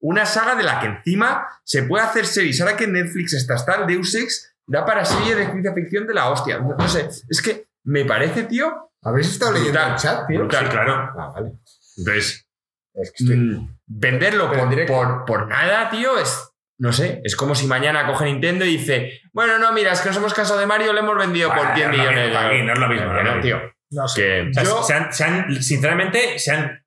Una 0.00 0.26
saga 0.26 0.54
de 0.54 0.62
la 0.62 0.78
que 0.78 0.86
encima 0.86 1.48
se 1.64 1.82
puede 1.82 2.04
hacer 2.04 2.24
series. 2.24 2.60
Ahora 2.60 2.76
que 2.76 2.86
Netflix 2.86 3.32
está 3.34 3.54
hasta 3.54 3.74
el 3.74 3.86
Deus 3.88 4.14
Ex, 4.14 4.54
da 4.66 4.84
para 4.84 5.04
serie 5.04 5.34
de 5.34 5.46
ciencia 5.50 5.74
ficción 5.74 6.06
de 6.06 6.14
la 6.14 6.30
hostia. 6.30 6.58
No, 6.58 6.76
no 6.78 6.88
sé, 6.88 7.08
es 7.28 7.42
que 7.42 7.66
me 7.84 8.04
parece, 8.04 8.44
tío. 8.44 8.92
¿Habéis 9.02 9.28
estado 9.32 9.52
leyendo 9.54 9.72
Brutal, 9.80 9.92
el 9.94 9.98
chat, 10.00 10.26
tío? 10.28 10.38
brutal. 10.38 10.64
Sí, 10.66 10.70
claro. 10.70 10.92
Ah, 11.18 11.32
vale. 11.34 11.52
Entonces, 11.98 12.46
Es 12.94 13.12
que 13.12 13.24
estoy- 13.24 13.36
mm, 13.36 13.78
venderlo 13.86 14.52
por, 14.52 14.86
por- 14.86 15.24
por 15.24 15.48
nada, 15.48 15.90
tío, 15.90 16.16
es. 16.18 16.49
No 16.80 16.92
sé, 16.94 17.20
es 17.24 17.36
como 17.36 17.54
si 17.54 17.66
mañana 17.66 18.06
coge 18.06 18.24
Nintendo 18.24 18.64
y 18.64 18.78
dice: 18.78 19.20
Bueno, 19.34 19.58
no, 19.58 19.70
mira, 19.72 19.92
es 19.92 20.00
que 20.00 20.08
nos 20.08 20.16
hemos 20.16 20.32
casado 20.32 20.58
de 20.58 20.66
Mario, 20.66 20.92
le 20.94 21.00
hemos 21.00 21.16
vendido 21.18 21.50
por 21.54 21.66
Ah, 21.66 21.74
10 21.74 21.88
no 21.88 21.92
es 21.92 21.98
lo 21.98 22.04
millones. 22.04 22.24
mismo, 22.26 22.40
Joaquín, 22.40 22.66
no 22.66 22.72
es 22.72 22.78
lo 22.78 22.88
mismo, 22.88 23.12
no 23.12 23.40
tío. 23.40 23.60
No 23.90 24.08
sé. 24.08 24.20
Que, 24.22 24.48
O 24.48 24.52
sea, 24.54 24.62
Yo- 24.64 24.82
se 24.82 24.94
han- 24.94 25.12
se 25.12 25.24
han- 25.24 25.62
sinceramente, 25.62 26.38
se 26.38 26.52
han, 26.52 26.82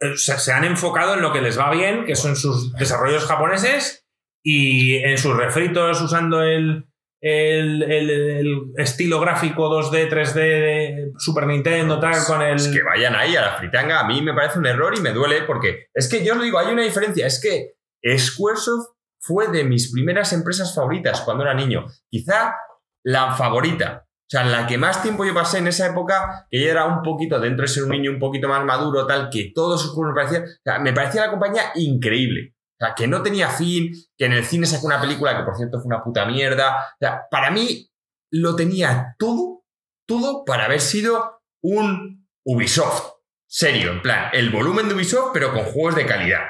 eh, 0.00 0.16
se, 0.16 0.38
se 0.38 0.52
han 0.52 0.64
enfocado 0.64 1.14
en 1.14 1.20
lo 1.22 1.32
que 1.34 1.42
les 1.42 1.58
va 1.58 1.70
bien, 1.70 2.04
que 2.06 2.16
son 2.16 2.34
sus 2.34 2.72
desarrollos 2.74 3.26
japoneses, 3.26 4.06
y 4.42 4.96
en 5.04 5.18
sus 5.18 5.36
refritos 5.36 6.00
usando 6.00 6.42
el, 6.42 6.86
el, 7.20 7.82
el- 7.82 8.10
el 8.10 8.62
estilo 8.78 9.20
gráfico 9.20 9.68
2D, 9.68 10.08
3D 10.08 10.34
de 10.40 11.12
Super 11.18 11.46
Nintendo, 11.46 12.00
tal, 12.00 12.24
con 12.26 12.40
el... 12.40 12.56
Es 12.56 12.68
que 12.68 12.82
vayan 12.82 13.14
ahí 13.16 13.36
a 13.36 13.42
la 13.42 13.56
fritanga, 13.58 14.00
a 14.00 14.06
mí 14.06 14.22
me 14.22 14.32
parece 14.32 14.58
un 14.58 14.66
error 14.66 14.94
y 14.96 15.02
me 15.02 15.12
duele 15.12 15.42
porque 15.42 15.88
es 15.92 16.08
que 16.08 16.24
yo 16.24 16.32
os 16.32 16.38
lo 16.38 16.44
digo, 16.44 16.58
hay 16.58 16.72
una 16.72 16.84
diferencia, 16.84 17.26
es 17.26 17.38
que 17.38 17.74
Squaresoft 18.16 18.88
fue 19.20 19.48
de 19.48 19.64
mis 19.64 19.92
primeras 19.92 20.32
empresas 20.32 20.74
favoritas 20.74 21.20
cuando 21.20 21.44
era 21.44 21.54
niño, 21.54 21.86
quizá 22.08 22.56
la 23.04 23.32
favorita, 23.34 24.06
o 24.06 24.30
sea, 24.30 24.44
la 24.44 24.64
que 24.64 24.78
más 24.78 25.02
tiempo 25.02 25.24
yo 25.24 25.34
pasé 25.34 25.58
en 25.58 25.66
esa 25.66 25.88
época, 25.88 26.46
que 26.48 26.62
yo 26.62 26.70
era 26.70 26.84
un 26.84 27.02
poquito, 27.02 27.40
dentro 27.40 27.62
de 27.62 27.68
ser 27.68 27.82
un 27.82 27.88
niño 27.88 28.12
un 28.12 28.20
poquito 28.20 28.46
más 28.46 28.64
maduro, 28.64 29.04
tal, 29.04 29.28
que 29.28 29.52
sus 29.52 29.90
juegos 29.90 30.14
me 30.14 30.14
parecían, 30.14 30.44
o 30.44 30.62
sea, 30.62 30.78
me 30.78 30.92
parecía 30.92 31.22
la 31.22 31.32
compañía 31.32 31.62
increíble. 31.74 32.54
O 32.80 32.86
sea, 32.86 32.94
que 32.94 33.08
no 33.08 33.24
tenía 33.24 33.48
fin, 33.50 33.92
que 34.16 34.26
en 34.26 34.32
el 34.32 34.44
cine 34.44 34.66
sacó 34.66 34.86
una 34.86 35.00
película 35.00 35.36
que 35.36 35.42
por 35.42 35.56
cierto 35.56 35.80
fue 35.80 35.88
una 35.88 36.04
puta 36.04 36.26
mierda. 36.26 36.76
O 36.76 36.96
sea, 37.00 37.22
para 37.28 37.50
mí 37.50 37.90
lo 38.30 38.54
tenía 38.54 39.16
todo, 39.18 39.64
todo 40.06 40.44
para 40.44 40.66
haber 40.66 40.80
sido 40.80 41.42
un 41.60 42.28
Ubisoft. 42.44 43.14
Serio, 43.48 43.90
en 43.90 44.00
plan, 44.00 44.30
el 44.32 44.50
volumen 44.50 44.88
de 44.88 44.94
Ubisoft, 44.94 45.30
pero 45.34 45.52
con 45.52 45.64
juegos 45.64 45.96
de 45.96 46.06
calidad. 46.06 46.42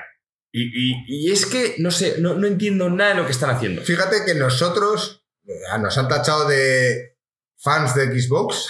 Y, 0.52 0.62
y- 0.92 1.04
y 1.28 1.30
es 1.32 1.46
que, 1.46 1.76
no 1.78 1.90
sé, 1.90 2.16
no, 2.18 2.34
no 2.34 2.46
entiendo 2.46 2.90
nada 2.90 3.10
de 3.10 3.16
lo 3.16 3.26
que 3.26 3.32
están 3.32 3.50
haciendo. 3.50 3.82
Fíjate 3.82 4.24
que 4.26 4.34
nosotros 4.34 5.24
eh, 5.46 5.52
nos 5.80 5.96
han 5.96 6.08
tachado 6.08 6.48
de 6.48 7.16
fans 7.58 7.94
de 7.94 8.06
Xbox. 8.20 8.66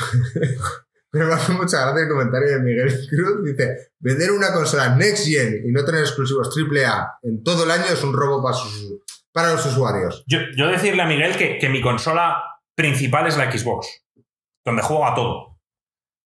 Pero 1.11 1.27
me 1.29 1.35
hace 1.35 1.53
mucha 1.53 1.81
gracia 1.81 2.03
el 2.03 2.09
comentario 2.09 2.49
de 2.51 2.61
Miguel 2.61 3.07
Cruz. 3.09 3.45
Dice, 3.45 3.93
vender 3.99 4.31
una 4.33 4.53
consola 4.53 4.95
Next 4.95 5.27
Gen 5.27 5.63
y 5.67 5.73
no 5.73 5.85
tener 5.85 6.03
exclusivos 6.03 6.51
AAA 6.57 7.19
en 7.23 7.43
todo 7.43 7.65
el 7.65 7.71
año 7.71 7.87
es 7.93 8.03
un 8.03 8.13
robo 8.13 8.43
para, 8.43 8.57
sus- 8.57 9.01
para 9.33 9.53
los 9.53 9.65
usuarios. 9.65 10.23
Yo, 10.27 10.39
yo 10.57 10.69
decirle 10.69 11.03
a 11.03 11.07
Miguel 11.07 11.37
que, 11.37 11.59
que 11.59 11.69
mi 11.69 11.81
consola 11.81 12.43
principal 12.75 13.27
es 13.27 13.37
la 13.37 13.51
Xbox, 13.51 13.87
donde 14.65 14.83
juego 14.83 15.07
a 15.07 15.15
todo. 15.15 15.50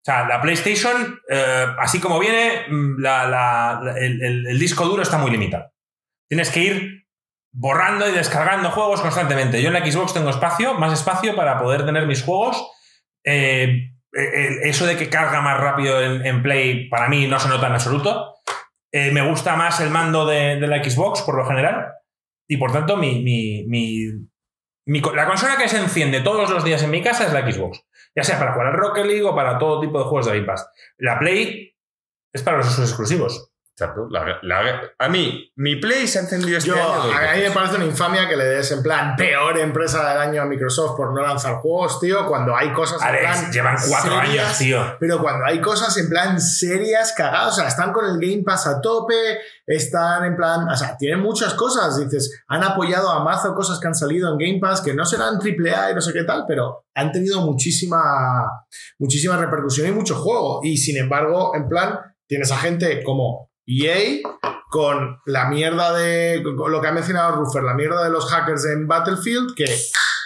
Sea, 0.05 0.27
la 0.27 0.41
PlayStation, 0.41 1.19
eh, 1.29 1.65
así 1.79 1.99
como 1.99 2.19
viene, 2.19 2.65
mm, 2.69 3.05
el, 3.97 4.59
disco 4.59 4.85
duro 4.85 5.01
está 5.01 5.17
muy 5.17 5.31
limitado. 5.31 5.71
Tienes 6.29 6.49
que 6.49 6.59
ir 6.59 7.05
borrando 7.53 8.09
y 8.09 8.11
descargando 8.11 8.71
juegos 8.71 9.01
constantemente. 9.01 9.61
Yo 9.61 9.67
en 9.69 9.73
la 9.75 9.85
Xbox 9.85 10.13
tengo 10.13 10.29
espacio, 10.29 10.73
más 10.73 10.91
espacio 10.91 11.35
para 11.35 11.59
poder 11.59 11.85
tener 11.85 12.05
mis 12.07 12.23
juegos. 12.23 12.65
Eh, 13.23 13.91
eh, 14.15 14.49
eso 14.63 14.85
de 14.85 14.97
que 14.97 15.09
carga 15.09 15.41
más 15.41 15.59
rápido 15.59 16.01
en, 16.01 16.43
Play, 16.43 16.89
para 16.89 17.07
mí 17.07 17.27
no 17.27 17.39
se 17.39 17.47
nota 17.49 17.67
en 17.67 17.73
absoluto. 17.73 18.35
Me 18.91 19.27
gusta 19.27 19.55
más 19.55 19.79
el 19.79 19.89
mando 19.89 20.25
de, 20.25 20.59
la 20.59 20.83
Xbox, 20.83 21.21
por 21.21 21.35
lo 21.37 21.45
general. 21.45 21.87
Y 22.47 22.57
por 22.57 22.71
tanto, 22.71 22.97
mi, 22.97 23.23
mi- 23.23 23.65
mi- 24.85 25.01
la 25.15 25.25
consola 25.25 25.57
que 25.57 25.69
se 25.69 25.79
enciende 25.79 26.21
todos 26.21 26.49
los 26.49 26.63
días 26.63 26.83
en 26.83 26.91
mi 26.91 27.01
casa 27.01 27.25
es 27.25 27.33
la 27.33 27.49
Xbox. 27.49 27.83
Ya 28.15 28.23
sea 28.23 28.39
para 28.39 28.53
jugar 28.53 28.67
al 28.67 28.77
Rocket 28.77 29.05
League 29.05 29.23
o 29.23 29.35
para 29.35 29.57
todo 29.57 29.79
tipo 29.79 29.97
de 29.97 30.05
juegos 30.05 30.25
de 30.25 30.33
Game 30.33 30.45
Pass. 30.45 30.69
La 30.97 31.17
Play 31.19 31.75
es 32.31 32.43
para 32.43 32.57
los 32.57 32.67
usos 32.67 32.89
exclusivos. 32.89 33.52
Exacto. 33.75 34.07
La- 34.11 34.37
la- 34.43 34.81
a 34.99 35.09
mí, 35.09 35.51
mi 35.55 35.77
Play 35.77 36.07
se 36.07 36.19
ha 36.19 36.21
encendido 36.21 36.59
este 36.59 36.69
Yo, 36.69 36.75
año. 36.75 37.11
a 37.11 37.33
mí 37.35 37.41
me 37.41 37.49
parece 37.49 37.75
una 37.77 37.85
infamia 37.85 38.29
que 38.29 38.37
le 38.37 38.45
des 38.45 38.71
en 38.71 38.83
plan 38.83 39.15
peor 39.15 39.57
empresa 39.57 40.07
del 40.09 40.19
año 40.19 40.43
a 40.43 40.45
Microsoft 40.45 40.95
por 40.95 41.11
no 41.11 41.23
lanzar 41.25 41.55
juegos, 41.55 41.99
tío, 41.99 42.27
cuando 42.27 42.55
hay 42.55 42.71
cosas 42.71 43.01
en 43.01 43.17
plan 43.19 43.51
llevan 43.51 43.75
cuatro 43.89 44.21
serias, 44.21 44.45
años, 44.45 44.57
tío. 44.59 44.97
Pero 44.99 45.19
cuando 45.19 45.45
hay 45.45 45.59
cosas 45.59 45.97
en 45.97 46.07
plan 46.07 46.39
serias, 46.39 47.13
cagadas, 47.17 47.53
o 47.53 47.55
sea, 47.61 47.67
están 47.67 47.91
con 47.91 48.05
el 48.05 48.19
Game 48.19 48.43
Pass 48.43 48.67
a 48.67 48.79
tope, 48.79 49.39
están 49.65 50.23
en 50.25 50.35
plan, 50.35 50.69
o 50.69 50.75
sea, 50.75 50.95
tienen 50.95 51.19
muchas 51.21 51.55
cosas, 51.55 51.97
dices, 51.97 52.43
han 52.49 52.63
apoyado 52.63 53.09
a 53.09 53.23
mazo 53.23 53.55
cosas 53.55 53.79
que 53.79 53.87
han 53.87 53.95
salido 53.95 54.31
en 54.31 54.37
Game 54.37 54.59
Pass 54.61 54.81
que 54.81 54.93
no 54.93 55.03
serán 55.03 55.39
AAA 55.41 55.89
y 55.91 55.95
no 55.95 56.01
sé 56.01 56.13
qué 56.13 56.23
tal, 56.25 56.43
pero 56.47 56.85
han 56.93 57.11
tenido 57.11 57.41
muchísima, 57.41 58.43
muchísima 58.99 59.35
repercusión 59.37 59.87
y 59.87 59.91
mucho 59.91 60.13
juego. 60.13 60.59
Y 60.61 60.77
sin 60.77 60.97
embargo, 60.97 61.55
en 61.55 61.67
plan, 61.67 61.99
tienes 62.27 62.51
a 62.51 62.57
gente 62.57 63.01
como 63.03 63.49
EA 63.65 64.19
con 64.69 65.19
la 65.25 65.49
mierda 65.49 65.95
de 65.95 66.41
lo 66.41 66.81
que 66.81 66.87
ha 66.87 66.91
mencionado 66.91 67.35
Ruffer, 67.35 67.63
la 67.63 67.75
mierda 67.75 68.03
de 68.03 68.09
los 68.09 68.25
hackers 68.31 68.65
en 68.65 68.87
Battlefield, 68.87 69.53
que 69.55 69.65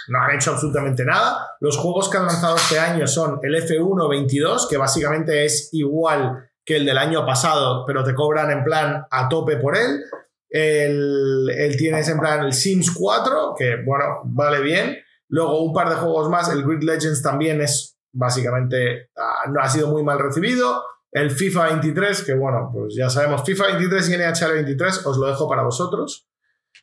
no 0.08 0.22
han 0.22 0.34
hecho 0.34 0.52
absolutamente 0.52 1.04
nada. 1.04 1.56
Los 1.60 1.76
juegos 1.76 2.08
que 2.08 2.16
han 2.16 2.26
lanzado 2.26 2.56
este 2.56 2.78
año 2.78 3.06
son 3.06 3.40
el 3.42 3.54
F1-22, 3.54 4.68
que 4.68 4.78
básicamente 4.78 5.44
es 5.44 5.68
igual 5.72 6.48
que 6.64 6.76
el 6.76 6.86
del 6.86 6.98
año 6.98 7.24
pasado, 7.26 7.84
pero 7.86 8.02
te 8.04 8.14
cobran 8.14 8.50
en 8.50 8.64
plan 8.64 9.04
a 9.10 9.28
tope 9.28 9.56
por 9.56 9.76
él. 9.76 10.02
El, 10.50 11.50
el 11.50 11.76
tienes 11.76 12.08
en 12.08 12.18
plan 12.18 12.44
el 12.44 12.52
Sims 12.54 12.90
4, 12.90 13.54
que 13.56 13.82
bueno, 13.84 14.22
vale 14.24 14.60
bien. 14.60 14.96
Luego 15.28 15.62
un 15.62 15.74
par 15.74 15.90
de 15.90 15.96
juegos 15.96 16.30
más, 16.30 16.50
el 16.50 16.64
Grid 16.64 16.82
Legends 16.82 17.22
también 17.22 17.60
es 17.60 17.98
básicamente, 18.12 19.10
ah, 19.16 19.44
no 19.50 19.60
ha 19.60 19.68
sido 19.68 19.88
muy 19.88 20.02
mal 20.02 20.18
recibido. 20.18 20.82
El 21.12 21.30
FIFA 21.30 21.68
23, 21.70 22.22
que 22.22 22.34
bueno, 22.34 22.70
pues 22.72 22.94
ya 22.96 23.08
sabemos, 23.08 23.42
FIFA 23.44 23.66
23 23.78 24.08
y 24.10 24.16
NHL 24.16 24.52
23, 24.54 25.06
os 25.06 25.16
lo 25.18 25.26
dejo 25.26 25.48
para 25.48 25.62
vosotros. 25.62 26.28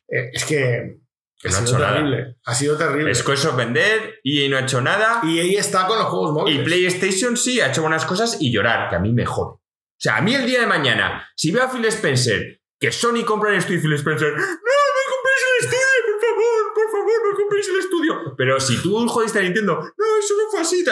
Eh, 0.08 0.30
es 0.32 0.44
que, 0.44 0.98
Que 1.40 1.48
ha 1.48 1.50
no 1.52 1.56
ha 1.58 1.60
sido 1.60 1.70
hecho 1.70 1.78
nada. 1.78 1.92
terrible. 1.94 2.36
Ha 2.44 2.54
sido 2.54 2.76
terrible. 2.76 3.10
Es 3.12 3.56
vender, 3.56 4.14
EA 4.24 4.48
no 4.48 4.56
ha 4.56 4.60
hecho 4.60 4.80
nada. 4.80 5.20
Y 5.22 5.38
ahí 5.38 5.54
está 5.56 5.86
con 5.86 5.98
los 5.98 6.06
juegos 6.08 6.30
Y 6.30 6.34
móviles. 6.34 6.64
PlayStation 6.64 7.36
sí 7.36 7.60
ha 7.60 7.68
hecho 7.68 7.82
buenas 7.82 8.04
cosas 8.04 8.38
y 8.40 8.52
llorar, 8.52 8.88
que 8.90 8.96
a 8.96 8.98
mí 8.98 9.12
me 9.12 9.24
jode. 9.26 9.50
O 9.54 9.60
sea, 9.98 10.16
a 10.16 10.22
mí 10.22 10.34
el 10.34 10.44
día 10.44 10.60
de 10.60 10.66
mañana, 10.66 11.26
si 11.36 11.52
veo 11.52 11.62
a 11.62 11.70
Phil 11.70 11.84
Spencer, 11.86 12.60
que 12.78 12.92
Sony 12.92 13.24
compra 13.24 13.50
el 13.50 13.56
estudio 13.58 13.78
y 13.78 13.82
Phil 13.82 13.92
Spencer, 13.94 14.32
no, 14.32 14.36
no 14.36 14.44
compréis 15.14 15.42
el 15.60 15.64
estudio, 15.66 15.86
por 16.04 16.20
favor, 16.20 16.74
por 16.74 16.90
favor, 16.90 17.30
no 17.30 17.36
compréis 17.36 17.68
el 17.68 17.76
estudio. 17.78 18.34
Pero 18.36 18.60
si 18.60 18.82
tú 18.82 19.06
jodiste 19.08 19.38
a 19.38 19.42
Nintendo, 19.42 19.74
no, 19.80 20.16
eso 20.18 20.34
no 20.36 20.50
fue 20.50 20.60
así. 20.60 20.84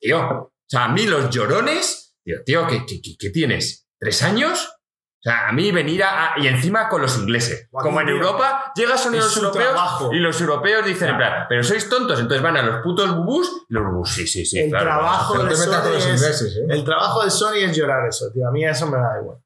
Tío, 0.00 0.18
o 0.20 0.52
sea, 0.66 0.84
a 0.86 0.88
mí 0.88 1.06
los 1.06 1.30
llorones, 1.30 2.07
tío, 2.44 2.44
tío, 2.44 2.66
¿qué, 2.66 2.84
qué, 2.86 3.00
qué- 3.02 3.16
qué 3.18 3.30
tienes? 3.30 3.86
¿Tres 3.98 4.22
años? 4.22 4.74
O 5.20 5.20
sea, 5.20 5.48
a 5.48 5.52
mí 5.52 5.72
venir 5.72 6.04
a, 6.04 6.34
a- 6.34 6.38
y 6.38 6.46
encima 6.46 6.88
con 6.88 7.02
los 7.02 7.18
ingleses. 7.18 7.68
Como 7.72 8.00
en 8.00 8.06
tío, 8.06 8.16
Europa, 8.16 8.72
llega 8.76 8.96
Sony 8.96 9.14
a 9.14 9.16
los 9.16 9.36
europeos 9.36 9.64
trabajo. 9.72 10.12
y 10.14 10.18
los 10.20 10.40
europeos 10.40 10.86
dicen 10.86 11.08
en 11.08 11.16
plan, 11.16 11.46
pero 11.48 11.62
sois 11.64 11.88
tontos, 11.88 12.20
entonces 12.20 12.40
van 12.42 12.56
a 12.56 12.62
los 12.62 12.82
putos 12.84 13.16
bubús 13.16 13.64
y 13.68 13.74
los 13.74 13.84
bubús, 13.84 14.10
sí, 14.10 14.26
sí, 14.28 14.44
sí. 14.46 14.60
el 14.60 14.70
claro, 14.70 14.84
trabajo 14.84 15.34
No 15.36 15.42
de 15.44 15.50
los 15.50 15.58
Sony 15.58 15.96
es, 15.96 16.04
ingleses, 16.06 16.56
¿eh? 16.56 16.66
el 16.70 16.84
trabajo 16.84 17.24
de 17.24 17.30
Sony 17.30 17.56
es 17.64 17.76
llorar 17.76 18.06
eso, 18.08 18.30
tío. 18.32 18.46
A 18.46 18.52
mí 18.52 18.64
eso 18.64 18.86
me 18.86 18.96
da 18.96 19.08
igual. 19.20 19.38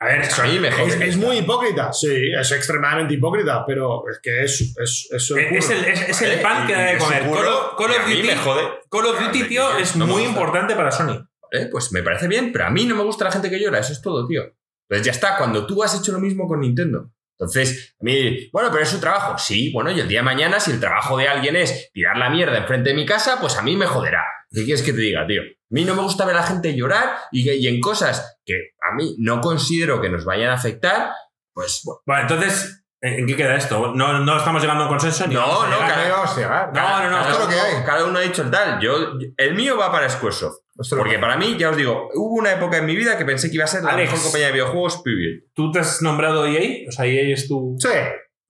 A 0.00 0.06
ver, 0.06 0.22
A 0.36 0.42
mí 0.48 0.58
me 0.58 0.72
jode. 0.72 0.86
es, 0.88 1.00
es 1.00 1.16
muy 1.16 1.36
hipócrita, 1.38 1.92
sí, 1.92 2.32
es 2.36 2.50
extremadamente 2.50 3.14
hipócrita, 3.14 3.64
pero 3.64 4.02
es 4.10 4.18
que 4.20 4.42
es, 4.42 4.60
es, 4.76 5.08
es 5.12 5.30
el, 5.30 5.84
es- 5.84 6.08
es 6.08 6.22
el 6.22 6.40
pan 6.40 6.66
que 6.66 6.72
da 6.72 6.80
de 6.86 6.98
comer. 6.98 7.22
Call, 7.22 7.32
Call 7.76 7.90
of 7.92 8.06
Duty. 8.08 8.28
Call 8.28 9.06
of 9.06 9.16
Claro, 9.16 9.26
Duty, 9.26 9.44
tío, 9.48 9.76
es 9.76 9.94
muy 9.96 10.22
importante 10.24 10.74
para 10.74 10.90
Sony. 10.90 11.24
Eh, 11.52 11.68
Pues 11.70 11.92
me 11.92 12.02
parece 12.02 12.26
bien, 12.28 12.50
pero 12.52 12.64
a 12.66 12.70
mí 12.70 12.86
no 12.86 12.96
me 12.96 13.02
gusta 13.04 13.24
la 13.24 13.32
gente 13.32 13.50
que 13.50 13.60
llora, 13.60 13.78
eso 13.78 13.92
es 13.92 14.00
todo, 14.02 14.26
tío. 14.26 14.42
Entonces 14.88 15.06
ya 15.06 15.12
está, 15.12 15.36
cuando 15.36 15.66
tú 15.66 15.82
has 15.82 15.98
hecho 15.98 16.12
lo 16.12 16.18
mismo 16.18 16.48
con 16.48 16.60
Nintendo. 16.60 17.12
Entonces, 17.38 17.94
a 18.00 18.04
mí, 18.04 18.48
bueno, 18.52 18.68
pero 18.70 18.82
es 18.82 18.88
su 18.88 19.00
trabajo. 19.00 19.36
Sí, 19.38 19.72
bueno, 19.72 19.90
y 19.90 19.98
el 20.00 20.06
día 20.08 20.20
de 20.20 20.24
mañana, 20.24 20.60
si 20.60 20.70
el 20.70 20.80
trabajo 20.80 21.16
de 21.16 21.28
alguien 21.28 21.56
es 21.56 21.90
tirar 21.92 22.16
la 22.16 22.30
mierda 22.30 22.56
enfrente 22.58 22.90
de 22.90 22.96
mi 22.96 23.04
casa, 23.06 23.38
pues 23.40 23.56
a 23.56 23.62
mí 23.62 23.76
me 23.76 23.86
joderá. 23.86 24.22
¿Qué 24.50 24.64
quieres 24.64 24.82
que 24.82 24.92
te 24.92 25.00
diga, 25.00 25.26
tío? 25.26 25.42
A 25.42 25.46
mí 25.70 25.84
no 25.84 25.94
me 25.94 26.02
gusta 26.02 26.24
ver 26.24 26.36
a 26.36 26.40
la 26.40 26.46
gente 26.46 26.76
llorar 26.76 27.16
y, 27.32 27.50
y 27.50 27.66
en 27.66 27.80
cosas 27.80 28.38
que 28.44 28.54
a 28.80 28.94
mí 28.94 29.16
no 29.18 29.40
considero 29.40 30.00
que 30.00 30.10
nos 30.10 30.24
vayan 30.24 30.50
a 30.50 30.54
afectar, 30.54 31.10
pues 31.54 31.80
bueno. 31.84 32.00
Bueno, 32.06 32.22
entonces, 32.22 32.81
¿en 33.02 33.26
qué 33.26 33.36
queda 33.36 33.56
esto? 33.56 33.92
No, 33.94 34.20
no 34.20 34.36
estamos 34.38 34.62
llegando 34.62 34.84
a 34.84 34.86
un 34.86 34.92
consenso 34.92 35.26
ni 35.26 35.34
No, 35.34 35.40
vamos 35.40 35.64
a 35.64 35.68
no, 35.68 35.74
llegar. 35.76 35.90
cada- 35.90 36.02
Ahí 36.04 36.10
vamos 36.10 36.30
a 36.32 36.36
llegar. 36.40 36.70
No, 36.72 36.80
no, 36.80 37.10
no, 37.10 37.16
cada, 37.16 37.20
esto 37.30 37.32
es 37.32 37.38
lo 37.40 37.48
que 37.48 37.54
uno, 37.54 37.78
hay. 37.78 37.84
cada 37.84 38.04
uno 38.04 38.18
ha 38.18 38.22
dicho 38.22 38.42
el 38.42 38.50
tal. 38.50 38.80
Yo, 38.80 38.94
el 39.36 39.54
mío 39.54 39.76
va 39.76 39.92
para 39.92 40.08
Squaresoft. 40.08 40.56
Porque 40.96 41.12
que- 41.12 41.18
para 41.18 41.36
mí, 41.36 41.56
ya 41.58 41.68
os 41.70 41.76
digo, 41.76 42.08
hubo 42.14 42.36
una 42.36 42.52
época 42.52 42.78
en 42.78 42.86
mi 42.86 42.96
vida 42.96 43.18
que 43.18 43.24
pensé 43.26 43.48
que 43.50 43.56
iba 43.56 43.64
a 43.64 43.68
ser 43.68 43.82
la 43.82 43.90
Alex. 43.90 44.10
mejor 44.10 44.22
compañía 44.24 44.46
de 44.46 44.52
videojuegos, 44.54 45.02
period. 45.02 45.42
¿Tú 45.54 45.70
te 45.70 45.80
has 45.80 46.00
nombrado 46.00 46.46
EA? 46.46 46.88
O 46.88 46.92
sea, 46.92 47.04
EA 47.04 47.34
es 47.34 47.46
tu... 47.46 47.76
Sí, 47.78 47.88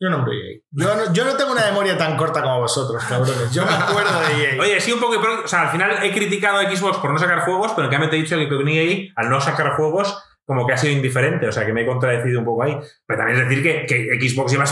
yo 0.00 0.08
nombro 0.10 0.32
EA. 0.32 0.60
Yo 0.70 0.94
no, 0.96 1.12
yo 1.12 1.24
no 1.24 1.34
tengo 1.36 1.52
una 1.52 1.64
memoria 1.66 1.96
tan 1.98 2.16
corta 2.16 2.42
como 2.42 2.60
vosotros, 2.60 3.02
cabrones. 3.04 3.52
Yo 3.52 3.64
me 3.64 3.72
acuerdo 3.72 4.20
de 4.20 4.44
EA. 4.56 4.60
Oye, 4.60 4.80
sí, 4.80 4.92
un 4.92 5.00
poco. 5.00 5.20
pero, 5.20 5.42
O 5.44 5.48
sea, 5.48 5.62
al 5.62 5.68
final 5.70 5.98
he 6.02 6.12
criticado 6.12 6.58
a 6.58 6.70
Xbox 6.70 6.98
por 6.98 7.10
no 7.12 7.18
sacar 7.18 7.40
juegos, 7.40 7.72
pero 7.74 7.86
en 7.86 7.90
cambio 7.90 8.08
te 8.10 8.16
he 8.16 8.22
dicho 8.22 8.36
que 8.36 8.48
con 8.48 8.68
EA, 8.68 9.12
al 9.16 9.28
no 9.30 9.40
sacar 9.40 9.76
juegos, 9.76 10.16
como 10.44 10.66
que 10.66 10.72
ha 10.74 10.76
sido 10.78 10.92
indiferente. 10.92 11.46
O 11.48 11.52
sea, 11.52 11.64
que 11.66 11.72
me 11.72 11.82
he 11.82 11.86
contradecido 11.86 12.38
un 12.40 12.44
poco 12.44 12.62
ahí. 12.64 12.78
Pero 13.06 13.18
también 13.18 13.38
es 13.40 13.48
decir 13.48 13.62
que, 13.62 13.86
que 13.86 14.28
Xbox 14.28 14.52
lleva, 14.52 14.64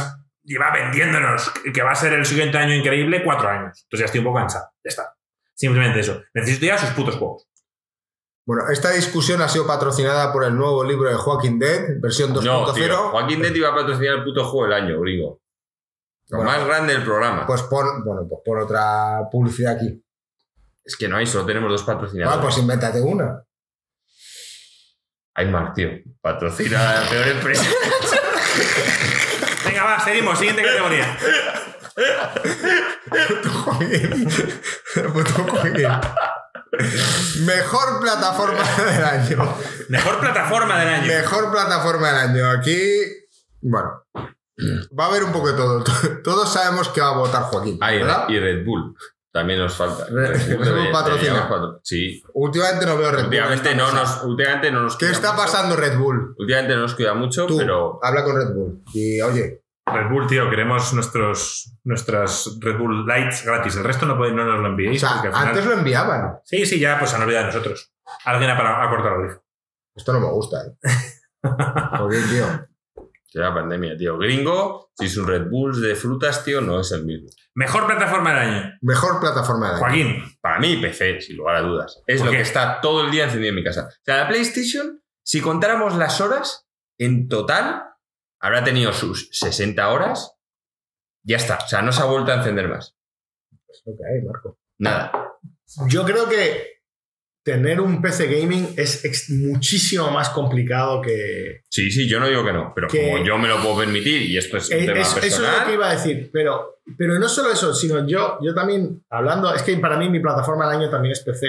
lleva 0.43 0.73
vendiéndonos 0.73 1.51
que- 1.73 1.83
va 1.83 1.93
a 1.93 1.95
ser 1.95 2.13
el 2.15 2.25
siguiente 2.27 2.59
año 2.59 2.75
increíble 2.75 3.23
cuatro 3.25 3.49
años. 3.49 3.81
Entonces 3.85 4.01
ya 4.01 4.05
estoy 4.07 4.19
un 4.21 4.25
poco 4.27 4.39
cansado. 4.39 4.67
Ya 4.85 4.89
está. 4.89 5.15
Simplemente 5.55 6.01
eso. 6.01 6.23
Necesito 6.35 6.67
ya 6.67 6.79
sus 6.79 6.91
putos 6.91 7.17
juegos. 7.17 7.47
Bueno, 8.47 8.65
esta 8.73 8.91
discusión 8.91 9.41
ha 9.43 9.49
sido 9.49 9.67
patrocinada 9.67 10.33
por 10.33 10.43
el 10.45 10.57
nuevo 10.57 10.83
libro 10.83 11.09
de 11.09 11.15
Joaquín 11.15 11.59
Dead, 11.59 12.01
versión 12.01 12.35
2.0. 12.35 12.89
No, 12.89 13.11
Joaquín 13.11 13.43
Dead 13.43 13.55
iba 13.55 13.69
a 13.69 13.75
patrocinar 13.75 14.17
el 14.17 14.25
puto 14.25 14.45
juego 14.45 14.67
del 14.67 14.83
año, 14.83 15.01
gringo. 15.01 15.41
Lo 16.31 16.39
Bueno. 16.39 16.51
más 16.53 16.67
grande 16.67 16.95
del 16.95 17.05
programa. 17.05 17.47
Pues 17.47 17.63
pon, 17.63 18.03
bueno, 18.05 18.27
pues 18.29 18.41
pon 18.45 18.59
otra 18.61 19.21
publicidad 19.31 19.75
aquí. 19.77 20.03
es 20.83 20.97
que 20.97 21.07
no 21.07 21.17
hay, 21.19 21.27
solo 21.27 21.45
tenemos 21.47 21.71
dos 21.71 21.83
patrocinadores. 21.85 22.39
Ah, 22.39 22.43
pues 22.43 22.59
invéntate 22.59 23.01
una. 23.01 23.45
Hay 25.35 25.47
más, 25.47 25.75
tío. 25.75 25.89
Patrocina 26.21 27.01
la 27.01 27.09
peor 27.09 27.29
empresa. 27.29 27.65
Venga, 29.65 29.85
va, 29.85 30.01
seguimos. 30.01 30.39
Siguiente 30.39 30.63
categoría. 30.63 31.17
Puto 33.11 33.51
Joaquín. 33.51 34.29
Mejor 37.47 38.01
plataforma 38.01 38.63
del 38.93 39.05
año. 39.05 39.57
Mejor 39.89 40.21
plataforma 40.21 40.79
del 40.79 40.89
año. 40.89 41.07
Mejor 41.07 41.51
plataforma 41.51 42.09
del 42.09 42.31
año. 42.31 42.51
Aquí, 42.51 43.03
bueno, 43.61 44.05
va 44.99 45.05
a 45.05 45.09
haber 45.09 45.25
un 45.25 45.33
poco 45.33 45.51
de 45.53 45.57
todo. 45.57 45.85
Todos 46.25 46.53
sabemos 46.53 46.89
que 46.89 47.01
va 47.01 47.09
a 47.09 47.17
votar 47.19 47.43
Joaquín. 47.45 47.79
Ah, 47.81 47.95
y, 47.95 47.99
¿verdad? 47.99 48.29
y 48.29 48.39
Red 48.39 48.65
Bull. 48.65 48.95
También 49.33 49.61
nos 49.61 49.77
falta. 49.77 50.07
Patro- 50.93 51.81
Sí. 51.85 52.23
Últimamente 52.35 52.87
no 52.87 52.97
veo 52.97 53.11
Red 53.13 53.19
Bull. 53.19 53.27
Últimamente 53.27 53.75
no 53.77 53.93
nos, 53.93 54.25
últimamente 54.25 54.71
no 54.73 54.83
nos 54.83 54.97
¿Qué 54.97 55.07
cuida 55.07 55.13
está 55.13 55.33
mucho. 55.33 55.45
pasando 55.45 55.77
Red 55.77 55.99
Bull? 55.99 56.35
Últimamente 56.39 56.75
no 56.75 56.81
nos 56.83 56.95
cuida 56.95 57.15
mucho, 57.15 57.47
Tú, 57.47 57.57
pero. 57.59 57.99
habla 58.03 58.25
con 58.25 58.37
Red 58.37 58.55
Bull. 58.55 58.83
Y 58.93 59.21
oye, 59.23 59.63
Red 59.87 60.09
Bull, 60.11 60.27
tío, 60.27 60.51
queremos 60.51 60.93
nuestros, 60.95 61.73
nuestras 61.85 62.59
Red 62.61 62.77
Bull 62.79 63.07
Lights 63.07 63.45
gratis. 63.45 63.77
El 63.77 63.85
resto 63.85 64.05
no, 64.07 64.17
podéis- 64.19 64.35
no 64.35 64.45
nos 64.45 64.59
lo 64.59 64.65
o 64.65 64.71
enviéis. 64.71 65.01
sea, 65.01 65.13
porque 65.15 65.29
al 65.29 65.35
final- 65.35 65.49
antes 65.49 65.65
lo 65.67 65.73
enviaban. 65.75 66.39
Sí, 66.45 66.67
sí, 66.67 66.81
ya 66.81 66.99
pues 66.99 67.11
se 67.11 67.17
han 67.17 67.23
olvidado 67.23 67.47
de 67.47 67.53
nosotros. 67.53 67.93
Alguien 68.25 68.51
ha, 68.51 68.57
parado- 68.57 68.83
ha 68.83 68.91
cortado 68.91 69.15
el 69.17 69.23
grifo. 69.29 69.45
Esto 69.95 70.13
no 70.13 70.21
me 70.21 70.31
gusta, 70.31 70.57
¿eh? 70.67 70.77
Joaquín, 71.99 72.23
tío. 72.31 72.47
Que 73.31 73.39
la 73.39 73.55
pandemia, 73.55 73.97
tío. 73.97 74.19
Gringo, 74.19 74.91
si 74.99 75.07
es 75.07 75.17
un 75.17 75.27
Red 75.29 75.49
Bull 75.49 75.81
de 75.81 75.95
frutas, 75.95 76.45
tío, 76.45 76.61
no 76.61 76.81
es 76.81 76.91
el 76.91 77.05
mismo. 77.05 77.29
Mejor 77.55 77.87
plataforma 77.87 78.31
del 78.31 78.49
año. 78.49 78.79
Mejor 78.81 79.21
plataforma 79.21 79.67
del 79.67 79.77
año. 79.77 79.85
Joaquín. 79.85 80.39
Para 80.41 80.59
mí, 80.59 80.77
PC, 80.79 81.21
sin 81.21 81.37
lugar 81.37 81.57
a 81.57 81.61
dudas. 81.61 82.03
Es 82.07 82.19
¿Por 82.19 82.27
lo 82.27 82.33
qué? 82.33 82.39
que 82.39 82.43
está 82.43 82.81
todo 82.81 83.05
el 83.05 83.11
día 83.13 83.25
encendido 83.25 83.51
en 83.51 83.55
mi 83.55 83.63
casa. 83.63 83.89
O 83.89 84.05
sea, 84.05 84.17
la 84.17 84.29
PlayStation, 84.29 85.01
si 85.23 85.41
contáramos 85.41 85.97
las 85.97 86.21
horas, 86.21 86.67
en 86.99 87.29
total, 87.29 87.85
habrá 88.41 88.65
tenido 88.65 88.93
sus 88.93 89.29
60 89.31 89.89
horas. 89.89 90.37
Ya 91.23 91.37
está. 91.37 91.59
O 91.65 91.69
sea, 91.69 91.83
no 91.83 91.93
se 91.93 92.03
ha 92.03 92.07
vuelto 92.07 92.33
a 92.33 92.37
encender 92.37 92.67
más. 92.69 92.97
Es 93.69 93.83
lo 93.87 93.93
que 93.97 94.03
hay, 94.05 94.23
Marco. 94.27 94.59
Nada. 94.79 95.13
Yo 95.87 96.05
creo 96.05 96.29
que 96.29 96.80
tener 97.43 97.81
un 97.81 98.03
PC 98.03 98.27
gaming 98.27 98.75
es 98.77 99.31
muchísimo 99.31 100.11
más 100.11 100.29
complicado 100.31 101.01
que... 101.01 101.63
Sí, 101.71 101.91
sí, 101.91 102.07
yo 102.09 102.21
no 102.21 102.29
digo 102.29 102.45
que 102.45 102.53
no, 102.53 102.73
pero 102.75 102.87
Que- 102.89 103.11
como 103.11 103.25
yo 103.25 103.39
me 103.39 103.49
lo 103.49 103.61
puedo 103.63 103.79
permitir 103.79 104.23
y 104.23 104.37
esto 104.37 104.59
es 104.59 104.69
un 104.69 104.77
Eh, 104.77 104.87
tema 104.87 105.01
eso, 105.01 105.19
eso 105.19 105.27
es 105.45 105.59
lo 105.61 105.67
que 105.67 105.73
iba 105.75 105.89
a 105.89 105.93
decir, 105.93 106.31
pero, 106.33 106.81
pero 106.99 107.19
no 107.19 107.29
solo 107.29 107.51
eso, 107.53 107.75
sino 107.75 108.07
yo, 108.07 108.39
yo 108.43 108.55
también, 108.55 109.03
hablando, 109.11 109.55
es 109.55 109.63
que 109.63 109.77
para 109.79 109.97
mí 109.97 110.09
mi 110.11 110.21
plataforma 110.21 110.69
del 110.71 110.81
año 110.83 110.91
también 110.91 111.13
es 111.13 111.21
PC. 111.21 111.47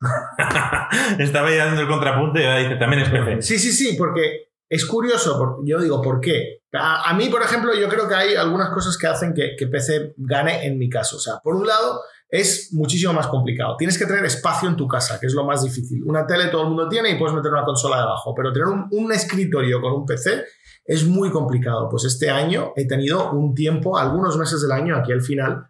Estaba 1.18 1.50
ya 1.50 1.66
dando 1.66 1.82
el 1.82 1.88
contrapunto 1.88 2.40
y 2.40 2.44
ahora 2.44 2.58
dice 2.58 2.76
también 2.76 3.02
es 3.02 3.08
PC. 3.10 3.42
Sí, 3.42 3.58
sí, 3.58 3.72
sí, 3.72 3.94
porque 3.96 4.48
es 4.68 4.84
curioso, 4.86 5.38
porque 5.38 5.70
yo 5.70 5.80
digo, 5.80 6.00
¿por 6.02 6.20
qué? 6.20 6.60
A, 6.74 7.10
a 7.10 7.14
mí, 7.14 7.28
por 7.28 7.42
ejemplo, 7.42 7.72
yo 7.74 7.88
creo 7.88 8.08
que 8.08 8.14
hay 8.14 8.34
algunas 8.34 8.70
cosas 8.70 8.96
que 8.98 9.06
hacen 9.06 9.34
que, 9.34 9.54
que 9.56 9.66
PC 9.66 10.14
gane 10.16 10.66
en 10.66 10.78
mi 10.78 10.88
caso. 10.88 11.16
O 11.16 11.20
sea, 11.20 11.34
por 11.42 11.54
un 11.54 11.66
lado, 11.66 12.00
es 12.32 12.72
muchísimo 12.72 13.12
más 13.12 13.26
complicado. 13.26 13.76
Tienes 13.76 13.98
que 13.98 14.06
tener 14.06 14.24
espacio 14.24 14.66
en 14.66 14.74
tu 14.74 14.88
casa, 14.88 15.20
que 15.20 15.26
es 15.26 15.34
lo 15.34 15.44
más 15.44 15.62
difícil. 15.62 16.02
Una 16.04 16.26
tele 16.26 16.48
todo 16.48 16.62
el 16.62 16.68
mundo 16.68 16.88
tiene 16.88 17.10
y 17.10 17.18
puedes 17.18 17.34
meter 17.34 17.52
una 17.52 17.62
consola 17.62 17.98
debajo, 17.98 18.34
pero 18.34 18.50
tener 18.50 18.68
un, 18.68 19.12
escritorio 19.12 19.82
con 19.82 19.92
un 19.92 20.06
PC 20.06 20.42
es 20.86 21.06
muy 21.06 21.30
complicado. 21.30 21.90
Pues 21.90 22.04
este 22.04 22.30
año 22.30 22.72
he 22.74 22.86
tenido 22.86 23.32
un 23.32 23.54
tiempo, 23.54 23.98
algunos 23.98 24.38
meses 24.38 24.62
del 24.62 24.72
año, 24.72 24.96
aquí 24.96 25.12
al 25.12 25.20
final, 25.20 25.66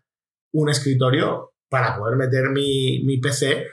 un 0.52 0.70
escritorio 0.70 1.52
para 1.68 1.98
poder 1.98 2.16
meter 2.16 2.50
mi, 2.50 3.02
mi 3.04 3.18
PC, 3.18 3.66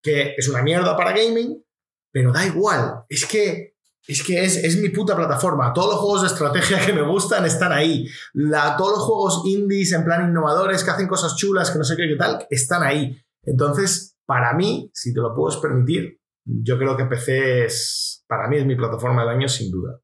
que 0.00 0.36
es 0.36 0.48
una 0.48 0.62
mierda 0.62 0.96
para 0.96 1.10
gaming, 1.10 1.64
pero 2.12 2.32
da 2.32 2.46
igual. 2.46 3.02
Es 3.08 3.26
que 3.26 3.75
es 4.08 4.22
que 4.22 4.44
es, 4.44 4.56
es 4.56 4.76
mi 4.80 4.88
puta 4.90 5.16
plataforma. 5.16 5.72
Todos 5.72 5.94
los 5.94 5.98
juegos 6.00 6.22
de 6.22 6.28
estrategia 6.28 6.84
que 6.84 6.92
me 6.92 7.02
gustan 7.02 7.44
están 7.44 7.72
ahí. 7.72 8.06
La, 8.34 8.76
todos 8.76 8.92
los 8.98 9.04
juegos 9.04 9.42
indies 9.46 9.92
en 9.92 10.04
plan 10.04 10.28
innovadores 10.28 10.84
que 10.84 10.90
hacen 10.90 11.08
cosas 11.08 11.36
chulas, 11.36 11.70
que 11.70 11.78
no 11.78 11.84
sé 11.84 11.96
qué, 11.96 12.06
qué 12.08 12.16
tal, 12.16 12.46
están 12.50 12.82
ahí. 12.82 13.16
Entonces, 13.42 14.16
para 14.26 14.52
mí, 14.54 14.90
si 14.94 15.12
te 15.14 15.20
lo 15.20 15.34
puedes 15.34 15.56
permitir, 15.58 16.20
yo 16.44 16.78
creo 16.78 16.96
que 16.96 17.04
PC 17.06 17.64
es, 17.64 18.24
para 18.28 18.48
mí 18.48 18.56
es 18.56 18.66
mi 18.66 18.76
plataforma 18.76 19.22
del 19.22 19.30
año 19.36 19.48
sin 19.48 19.70
duda. 19.70 20.00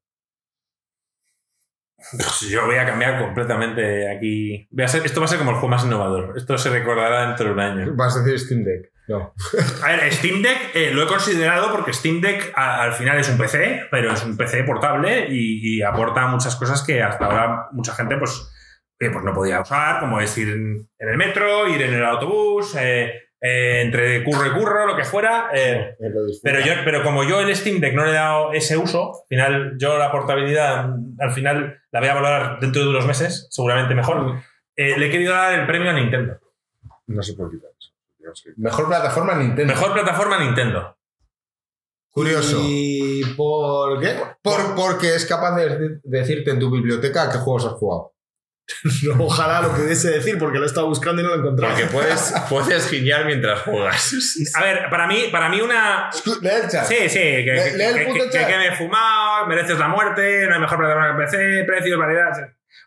Pues 2.11 2.41
yo 2.49 2.65
voy 2.65 2.75
a 2.75 2.85
cambiar 2.85 3.23
completamente 3.23 4.09
aquí. 4.13 4.67
Voy 4.71 4.83
a 4.83 4.87
ser- 4.87 5.05
esto 5.05 5.19
va 5.21 5.25
a 5.25 5.29
ser 5.29 5.37
como 5.39 5.51
el 5.51 5.55
juego 5.57 5.69
más 5.69 5.85
innovador. 5.85 6.37
Esto 6.37 6.57
se 6.57 6.69
recordará 6.69 7.27
dentro 7.27 7.47
de 7.47 7.53
un 7.53 7.59
año. 7.59 7.93
Vas 7.95 8.17
a 8.17 8.21
decir 8.21 8.39
Steam 8.39 8.63
Deck. 8.63 8.91
No. 9.07 9.33
A 9.83 9.87
ver, 9.91 10.13
Steam 10.13 10.41
Deck 10.41 10.71
eh, 10.75 10.91
lo 10.93 11.03
he 11.03 11.07
considerado 11.07 11.71
porque 11.71 11.91
Steam 11.93 12.21
Deck 12.21 12.53
a- 12.55 12.83
al 12.83 12.93
final 12.93 13.17
es 13.19 13.27
un 13.29 13.37
PC, 13.37 13.87
pero 13.91 14.11
es 14.13 14.23
un 14.23 14.37
PC 14.37 14.63
portable 14.63 15.27
y, 15.29 15.77
y 15.77 15.81
aporta 15.81 16.25
muchas 16.27 16.55
cosas 16.55 16.81
que 16.83 17.01
hasta 17.03 17.25
ahora 17.25 17.67
mucha 17.73 17.93
gente 17.95 18.15
pues, 18.17 18.49
eh, 18.99 19.09
pues 19.11 19.23
no 19.25 19.33
podía 19.33 19.59
usar, 19.61 19.99
como 19.99 20.21
es 20.21 20.37
ir 20.37 20.49
en, 20.49 20.87
en 20.97 21.09
el 21.09 21.17
metro, 21.17 21.67
ir 21.67 21.81
en 21.81 21.93
el 21.95 22.05
autobús, 22.05 22.75
eh, 22.79 23.11
entre 23.41 24.23
curro 24.23 24.45
y 24.47 24.51
curro, 24.51 24.87
lo 24.87 24.95
que 24.95 25.03
fuera. 25.03 25.49
pero, 26.41 26.59
yo, 26.61 26.73
pero 26.85 27.03
como 27.03 27.25
yo 27.25 27.41
el 27.41 27.53
Steam 27.53 27.81
Deck 27.81 27.93
no 27.93 28.05
le 28.05 28.11
he 28.11 28.13
dado 28.13 28.53
ese 28.53 28.77
uso, 28.77 29.11
al 29.23 29.27
final 29.27 29.73
yo 29.77 29.97
la 29.97 30.13
portabilidad 30.13 30.87
mm, 30.87 31.17
al 31.19 31.31
final 31.31 31.81
la 31.91 31.99
voy 31.99 32.07
a 32.07 32.13
valorar 32.13 32.59
dentro 32.61 32.81
de 32.81 32.87
unos 32.87 33.05
meses, 33.05 33.47
seguramente 33.51 33.93
mejor. 33.95 34.35
Eh, 34.77 34.97
le 34.97 35.07
he 35.07 35.11
querido 35.11 35.33
dar 35.33 35.59
el 35.59 35.67
premio 35.67 35.89
a 35.89 35.93
Nintendo. 35.93 36.39
No 37.07 37.21
sé 37.21 37.33
por 37.33 37.51
qué 37.51 37.57
tal 37.57 37.69
Mejor 38.57 38.87
plataforma 38.87 39.35
Nintendo. 39.35 39.73
Mejor 39.73 39.93
plataforma 39.93 40.39
Nintendo. 40.39 40.97
Curioso. 42.11 42.59
¿Y 42.63 43.23
por 43.35 43.99
qué? 43.99 44.15
Por, 44.41 44.75
porque 44.75 45.15
es 45.15 45.25
capaz 45.25 45.55
de 45.55 45.69
de 45.79 45.99
decirte 46.03 46.51
en 46.51 46.59
tu 46.59 46.69
biblioteca 46.69 47.31
qué 47.31 47.37
juegos 47.39 47.65
has 47.65 47.73
jugado. 47.73 48.11
No, 49.03 49.25
ojalá 49.25 49.61
lo 49.61 49.71
pudiese 49.75 50.09
decir 50.11 50.37
porque 50.37 50.57
lo 50.57 50.63
he 50.63 50.67
estado 50.67 50.87
buscando 50.87 51.21
y 51.21 51.25
no 51.25 51.31
lo 51.31 51.35
he 51.35 51.39
encontrado. 51.39 51.73
Porque 51.73 51.87
puedes, 51.91 52.33
puedes 52.49 52.87
giñar 52.89 53.25
mientras 53.25 53.61
juegas. 53.63 54.13
A 54.55 54.63
ver, 54.63 54.89
para 54.89 55.05
mí, 55.07 55.25
para 55.31 55.49
mí 55.49 55.59
una, 55.59 56.09
Lee 56.41 56.49
el 56.63 56.69
chat. 56.69 56.85
Sí, 56.85 57.09
sí, 57.09 57.19
que, 57.19 57.43
Le- 57.43 57.71
que, 57.71 57.77
lee 57.77 57.83
el 57.83 57.95
que- 57.99 58.05
puto 58.05 58.23
que- 58.25 58.29
chat. 58.29 58.47
que 58.47 58.57
me 58.57 58.67
he 58.67 58.75
fumado, 58.75 59.47
mereces 59.47 59.77
la 59.77 59.87
muerte, 59.89 60.45
no 60.47 60.53
hay 60.55 60.61
mejor 60.61 60.77
plataforma 60.77 61.07
que 61.17 61.23
el 61.23 61.25
PC, 61.29 61.63
precios, 61.65 61.99
variedad. 61.99 62.31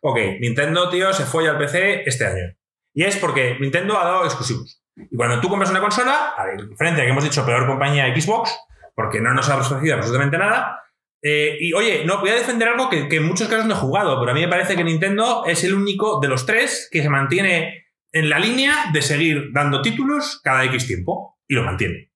Ok, 0.03 0.19
Nintendo, 0.41 0.89
tío, 0.89 1.13
se 1.13 1.25
folla 1.25 1.51
al 1.51 1.59
PC 1.59 2.09
este 2.09 2.25
año. 2.27 2.57
Y 2.95 3.05
es 3.05 3.17
porque 3.17 3.59
Nintendo 3.61 3.99
ha 3.99 4.05
dado 4.05 4.25
exclusivos. 4.25 4.83
Y 4.97 5.17
cuando 5.17 5.41
tú 5.41 5.49
compras 5.49 5.71
una 5.71 5.81
consola, 5.81 6.35
a 6.37 6.47
diferencia 6.47 7.03
de 7.03 7.03
que 7.03 7.11
hemos 7.11 7.25
dicho 7.25 7.45
peor 7.45 7.67
compañía 7.67 8.15
Xbox, 8.15 8.57
porque 8.95 9.21
no 9.21 9.35
nos 9.35 9.49
ha 9.49 9.59
ofrecido 9.59 9.95
absolutamente 9.95 10.39
nada, 10.39 10.83
eh, 11.23 11.57
y 11.61 11.73
oye, 11.73 12.05
no, 12.05 12.21
voy 12.21 12.31
a 12.31 12.35
defender 12.35 12.69
algo 12.69 12.89
que, 12.89 13.09
que 13.09 13.17
en 13.17 13.27
muchos 13.27 13.49
casos 13.49 13.67
no 13.67 13.75
he 13.75 13.79
jugado, 13.79 14.19
pero 14.21 14.31
a 14.33 14.35
mí 14.35 14.41
me 14.41 14.49
parece 14.49 14.77
que 14.77 14.85
Nintendo 14.85 15.45
es 15.47 15.65
el 15.65 15.75
único 15.75 16.21
de 16.21 16.29
los 16.29 16.47
tres 16.47 16.89
que 16.91 17.03
se 17.03 17.09
mantiene 17.09 17.87
en 18.13 18.31
la 18.31 18.39
línea 18.39 18.91
de 18.93 19.03
seguir 19.03 19.51
dando 19.53 19.83
títulos 19.83 20.41
cada 20.43 20.65
X 20.65 20.87
tiempo. 20.87 21.39
Y 21.49 21.55
lo 21.55 21.63
mantiene. 21.63 22.11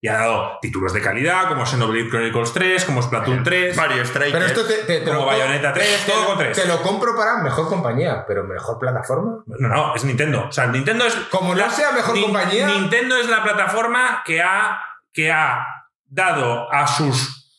Y 0.00 0.08
ha 0.08 0.18
dado 0.18 0.58
títulos 0.60 0.92
de 0.92 1.00
calidad, 1.00 1.48
como 1.48 1.64
Xenoblade 1.64 2.10
Chronicles 2.10 2.52
3, 2.52 2.84
como 2.84 3.00
Splatoon 3.02 3.42
3, 3.42 3.76
Mario 3.76 4.04
Strikers. 4.04 4.32
Pero 4.32 4.46
esto 4.46 4.66
te, 4.66 4.74
te, 4.84 5.00
te 5.00 5.04
como 5.10 5.24
Bayonetta 5.24 5.72
3, 5.72 6.04
te- 6.04 6.12
todo 6.12 6.26
con 6.26 6.38
3. 6.38 6.56
te 6.56 6.66
lo 6.68 6.82
compro 6.82 7.16
para 7.16 7.38
mejor 7.38 7.66
compañía, 7.68 8.24
pero 8.28 8.44
mejor 8.44 8.78
plataforma. 8.78 9.42
No, 9.46 9.68
no, 9.68 9.94
es 9.96 10.04
Nintendo. 10.04 10.46
O 10.48 10.52
sea, 10.52 10.66
Nintendo 10.66 11.06
es. 11.06 11.14
Como 11.30 11.54
no 11.54 11.70
sea 11.70 11.92
mejor 11.92 12.14
Ni- 12.14 12.22
compañía. 12.22 12.66
Nintendo 12.68 13.16
es 13.16 13.28
la 13.28 13.42
plataforma 13.42 14.22
que 14.24 14.42
ha, 14.42 14.78
que 15.14 15.32
ha 15.32 15.64
dado 16.04 16.70
a 16.72 16.86
sus, 16.86 17.50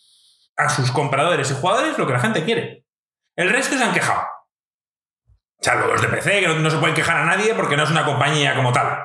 a 0.56 0.70
sus 0.70 0.92
compradores 0.92 1.50
y 1.52 1.56
jugadores 1.56 1.98
lo 1.98 2.06
que 2.06 2.14
la 2.14 2.20
gente 2.20 2.46
quiere. 2.46 2.86
El 3.36 3.50
resto 3.50 3.78
se 3.78 3.84
han 3.84 3.94
quejado. 3.94 4.22
Salvo 5.60 5.88
los 5.88 6.02
de 6.02 6.08
PC, 6.08 6.40
que 6.42 6.48
no, 6.48 6.56
no 6.56 6.70
se 6.70 6.78
pueden 6.78 6.96
quejar 6.96 7.18
a 7.18 7.26
nadie 7.26 7.56
porque 7.56 7.76
no 7.76 7.84
es 7.84 7.90
una 7.90 8.06
compañía 8.06 8.56
como 8.56 8.72
tal. 8.72 9.00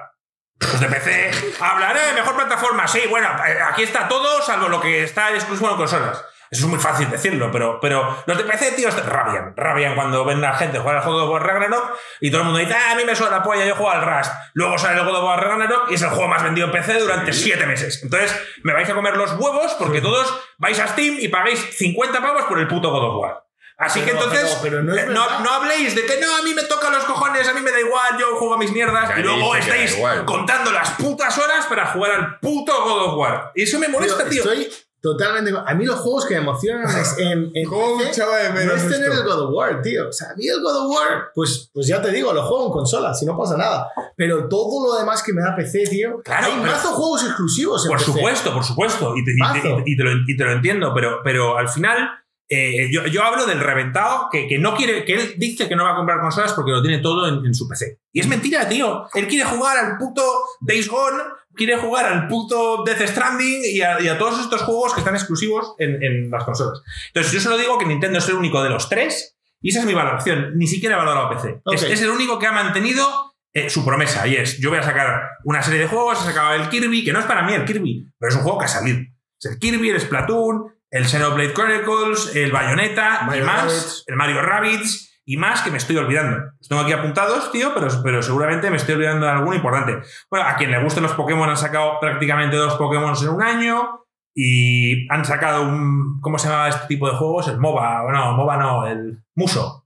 Los 0.70 0.80
de 0.80 0.86
PC 0.88 1.30
hablan, 1.60 1.96
eh, 1.96 2.12
mejor 2.14 2.34
plataforma. 2.36 2.86
Sí, 2.88 3.00
bueno, 3.10 3.28
eh, 3.46 3.58
aquí 3.70 3.82
está 3.82 4.08
todo, 4.08 4.40
salvo 4.42 4.68
lo 4.68 4.80
que 4.80 5.02
está 5.04 5.30
exclusivo 5.34 5.70
en 5.70 5.76
consolas. 5.76 6.24
Eso 6.50 6.64
es 6.66 6.68
muy 6.70 6.78
fácil 6.78 7.10
decirlo, 7.10 7.50
pero, 7.50 7.80
pero 7.80 8.22
los 8.26 8.36
de 8.36 8.44
PC, 8.44 8.72
tío, 8.72 8.88
est- 8.90 8.98
rabian. 9.06 9.54
Rabian 9.56 9.94
cuando 9.94 10.22
ven 10.26 10.44
a 10.44 10.50
la 10.50 10.54
gente 10.54 10.78
jugar 10.78 10.96
al 10.96 11.02
juego 11.02 11.20
de 11.22 11.28
War 11.28 11.42
Ragnarok 11.46 11.96
y 12.20 12.30
todo 12.30 12.42
el 12.42 12.44
mundo 12.48 12.60
dice, 12.60 12.74
ah, 12.74 12.92
a 12.92 12.94
mí 12.94 13.04
me 13.06 13.16
suena 13.16 13.38
la 13.38 13.42
polla, 13.42 13.64
yo 13.64 13.74
juego 13.74 13.90
al 13.90 14.02
Rust. 14.02 14.30
Luego 14.52 14.76
sale 14.76 14.98
el 14.98 15.02
juego 15.04 15.18
de 15.18 15.24
War 15.24 15.42
Ragnarok 15.42 15.90
y 15.90 15.94
es 15.94 16.02
el 16.02 16.10
juego 16.10 16.28
más 16.28 16.42
vendido 16.42 16.66
en 16.66 16.72
PC 16.74 16.98
durante 17.00 17.32
7 17.32 17.64
meses. 17.64 18.02
Entonces, 18.02 18.38
me 18.64 18.74
vais 18.74 18.88
a 18.90 18.92
comer 18.94 19.16
los 19.16 19.32
huevos 19.32 19.72
porque 19.78 20.02
todos 20.02 20.30
vais 20.58 20.78
a 20.78 20.88
Steam 20.88 21.16
y 21.20 21.28
pagáis 21.28 21.58
50 21.78 22.20
pavos 22.20 22.44
por 22.44 22.58
el 22.58 22.68
puto 22.68 22.90
God 22.90 23.04
of 23.04 23.16
War. 23.22 23.41
Así 23.82 24.00
Pero- 24.04 24.18
que 24.18 24.24
entonces, 24.24 24.58
pero- 24.62 24.62
pero 24.62 24.82
no 24.84 24.94
es 24.94 25.02
eh, 25.02 25.06
no, 25.08 25.40
no 25.40 25.50
habléis 25.50 25.94
de 25.94 26.06
que 26.06 26.20
no, 26.20 26.36
a 26.36 26.42
mí 26.42 26.54
me 26.54 26.62
tocan 26.62 26.92
los 26.92 27.04
cojones, 27.04 27.48
a 27.48 27.52
mí 27.52 27.60
me 27.60 27.70
da 27.72 27.80
igual, 27.80 28.16
yo 28.18 28.36
juego 28.36 28.54
a 28.54 28.58
mis 28.58 28.72
mierdas. 28.72 29.08
Ya 29.10 29.18
y 29.20 29.22
luego 29.22 29.56
estáis 29.56 29.96
igual. 29.96 30.24
contando 30.24 30.70
las 30.72 30.90
putas 30.92 31.36
horas 31.38 31.66
para 31.66 31.86
jugar 31.92 32.10
al 32.12 32.38
puto 32.40 32.72
God 32.84 33.02
of 33.12 33.18
War. 33.18 33.50
Y 33.54 33.62
eso 33.62 33.78
me 33.78 33.88
molesta, 33.88 34.28
tío. 34.28 34.42
Estoy 34.42 34.68
totalmente. 35.00 35.52
A 35.66 35.74
mí 35.74 35.84
los 35.84 35.98
juegos 35.98 36.26
que 36.26 36.34
me 36.36 36.42
emocionan 36.42 36.86
es 36.96 37.18
en, 37.18 37.50
en 37.54 37.68
¿Cómo 37.68 37.98
PC, 37.98 38.10
echaba 38.10 38.36
de 38.36 38.50
no 38.66 38.72
es 38.72 38.82
tener 38.88 39.08
esto? 39.10 39.20
el 39.22 39.24
God 39.26 39.40
of 39.48 39.50
War, 39.52 39.82
tío. 39.82 40.08
O 40.08 40.12
sea, 40.12 40.30
a 40.30 40.34
mí 40.36 40.46
el 40.46 40.60
God 40.62 40.76
of 40.76 40.90
War, 40.96 41.30
pues, 41.34 41.70
pues 41.74 41.88
ya 41.88 42.00
te 42.00 42.10
digo, 42.12 42.32
lo 42.32 42.42
juego 42.44 42.66
en 42.66 42.72
consola, 42.72 43.12
si 43.12 43.26
no 43.26 43.36
pasa 43.36 43.56
nada. 43.56 43.88
Pero 44.16 44.48
todo 44.48 44.86
lo 44.92 44.98
demás 45.00 45.22
que 45.24 45.32
me 45.32 45.42
da 45.42 45.56
PC, 45.56 45.84
tío. 45.90 46.20
Claro, 46.24 46.46
hay 46.46 46.52
pero- 46.60 46.72
mazo 46.72 46.92
juegos 46.92 47.24
exclusivos 47.24 47.84
en 47.84 47.88
Por 47.90 47.98
PC. 47.98 48.12
supuesto, 48.12 48.52
por 48.54 48.64
supuesto. 48.64 49.16
Y 49.16 49.24
te, 49.24 49.32
y 49.32 49.34
te- 49.34 49.38
Mazo. 49.40 49.82
y 49.84 49.96
te 49.96 50.02
lo, 50.04 50.10
y 50.26 50.36
te 50.36 50.44
lo 50.44 50.52
entiendo, 50.52 50.92
pero, 50.94 51.20
pero 51.24 51.58
al 51.58 51.68
final. 51.68 52.10
Eh, 52.48 52.88
yo, 52.92 53.06
yo 53.06 53.24
hablo 53.24 53.46
del 53.46 53.60
reventado 53.60 54.28
que, 54.30 54.46
que 54.46 54.58
no 54.58 54.74
quiere, 54.74 55.04
que 55.04 55.14
él 55.14 55.34
dice 55.38 55.68
que 55.68 55.76
no 55.76 55.84
va 55.84 55.92
a 55.92 55.96
comprar 55.96 56.20
consolas 56.20 56.52
porque 56.52 56.72
lo 56.72 56.82
tiene 56.82 56.98
todo 56.98 57.28
en, 57.28 57.46
en 57.46 57.54
su 57.54 57.68
PC. 57.68 58.00
Y 58.12 58.20
es 58.20 58.26
mentira, 58.26 58.68
tío. 58.68 59.06
Él 59.14 59.26
quiere 59.26 59.48
jugar 59.48 59.78
al 59.78 59.96
puto 59.96 60.22
Days 60.60 60.88
Gone, 60.88 61.22
quiere 61.54 61.76
jugar 61.78 62.06
al 62.06 62.28
puto 62.28 62.82
Death 62.84 63.08
Stranding 63.08 63.62
y 63.64 63.80
a, 63.80 64.00
y 64.00 64.08
a 64.08 64.18
todos 64.18 64.40
estos 64.40 64.62
juegos 64.62 64.92
que 64.94 65.00
están 65.00 65.14
exclusivos 65.14 65.74
en, 65.78 66.02
en 66.02 66.30
las 66.30 66.44
consolas. 66.44 66.82
Entonces, 67.08 67.32
yo 67.32 67.40
solo 67.40 67.56
digo 67.56 67.78
que 67.78 67.86
Nintendo 67.86 68.18
es 68.18 68.28
el 68.28 68.34
único 68.34 68.62
de 68.62 68.70
los 68.70 68.88
tres 68.88 69.36
y 69.60 69.70
esa 69.70 69.80
es 69.80 69.86
mi 69.86 69.94
valoración. 69.94 70.52
Ni 70.56 70.66
siquiera 70.66 70.96
he 70.96 70.98
valorado 70.98 71.30
PC. 71.30 71.62
Es 71.92 72.02
el 72.02 72.10
único 72.10 72.38
que 72.38 72.46
ha 72.46 72.52
mantenido 72.52 73.32
eh, 73.54 73.70
su 73.70 73.84
promesa 73.84 74.26
y 74.26 74.36
es, 74.36 74.58
yo 74.58 74.70
voy 74.70 74.78
a 74.78 74.82
sacar 74.82 75.28
una 75.44 75.62
serie 75.62 75.80
de 75.80 75.86
juegos, 75.86 76.20
he 76.22 76.24
sacado 76.24 76.54
el 76.54 76.68
Kirby, 76.68 77.04
que 77.04 77.12
no 77.12 77.20
es 77.20 77.26
para 77.26 77.42
mí 77.42 77.52
el 77.52 77.64
Kirby, 77.64 78.10
pero 78.18 78.30
es 78.30 78.36
un 78.36 78.42
juego 78.42 78.58
que 78.58 78.64
ha 78.64 78.68
salido. 78.68 78.98
Es 79.38 79.50
el 79.50 79.58
Kirby, 79.58 79.90
el 79.90 80.00
Splatoon, 80.00 80.72
el 80.92 81.06
Xenoblade 81.06 81.52
Chronicles, 81.54 82.36
el 82.36 82.52
Bayonetta 82.52 83.22
Mario 83.22 83.42
y 83.42 83.46
más, 83.46 83.62
Rabbids. 83.64 84.04
el 84.06 84.16
Mario 84.16 84.42
Rabbids 84.42 85.20
y 85.24 85.36
más 85.36 85.62
que 85.62 85.70
me 85.70 85.78
estoy 85.78 85.96
olvidando. 85.96 86.36
Los 86.58 86.68
tengo 86.68 86.82
aquí 86.82 86.92
apuntados, 86.92 87.50
tío, 87.50 87.72
pero, 87.74 87.88
pero 88.04 88.22
seguramente 88.22 88.70
me 88.70 88.76
estoy 88.76 88.94
olvidando 88.96 89.26
de 89.26 89.32
alguno 89.32 89.56
importante. 89.56 89.98
Bueno, 90.30 90.46
a 90.46 90.56
quien 90.56 90.70
le 90.70 90.82
gusten 90.82 91.02
los 91.02 91.12
Pokémon 91.12 91.48
han 91.48 91.56
sacado 91.56 91.98
prácticamente 92.00 92.56
dos 92.56 92.74
Pokémon 92.74 93.14
en 93.20 93.28
un 93.28 93.42
año 93.42 94.04
y 94.34 95.06
han 95.12 95.24
sacado 95.24 95.62
un... 95.62 96.20
¿Cómo 96.20 96.38
se 96.38 96.48
llama 96.48 96.68
este 96.68 96.86
tipo 96.88 97.08
de 97.10 97.16
juegos? 97.16 97.48
El 97.48 97.58
MOBA, 97.58 98.10
no, 98.12 98.32
MOBA 98.32 98.56
no, 98.56 98.86
el 98.86 99.22
Muso. 99.34 99.84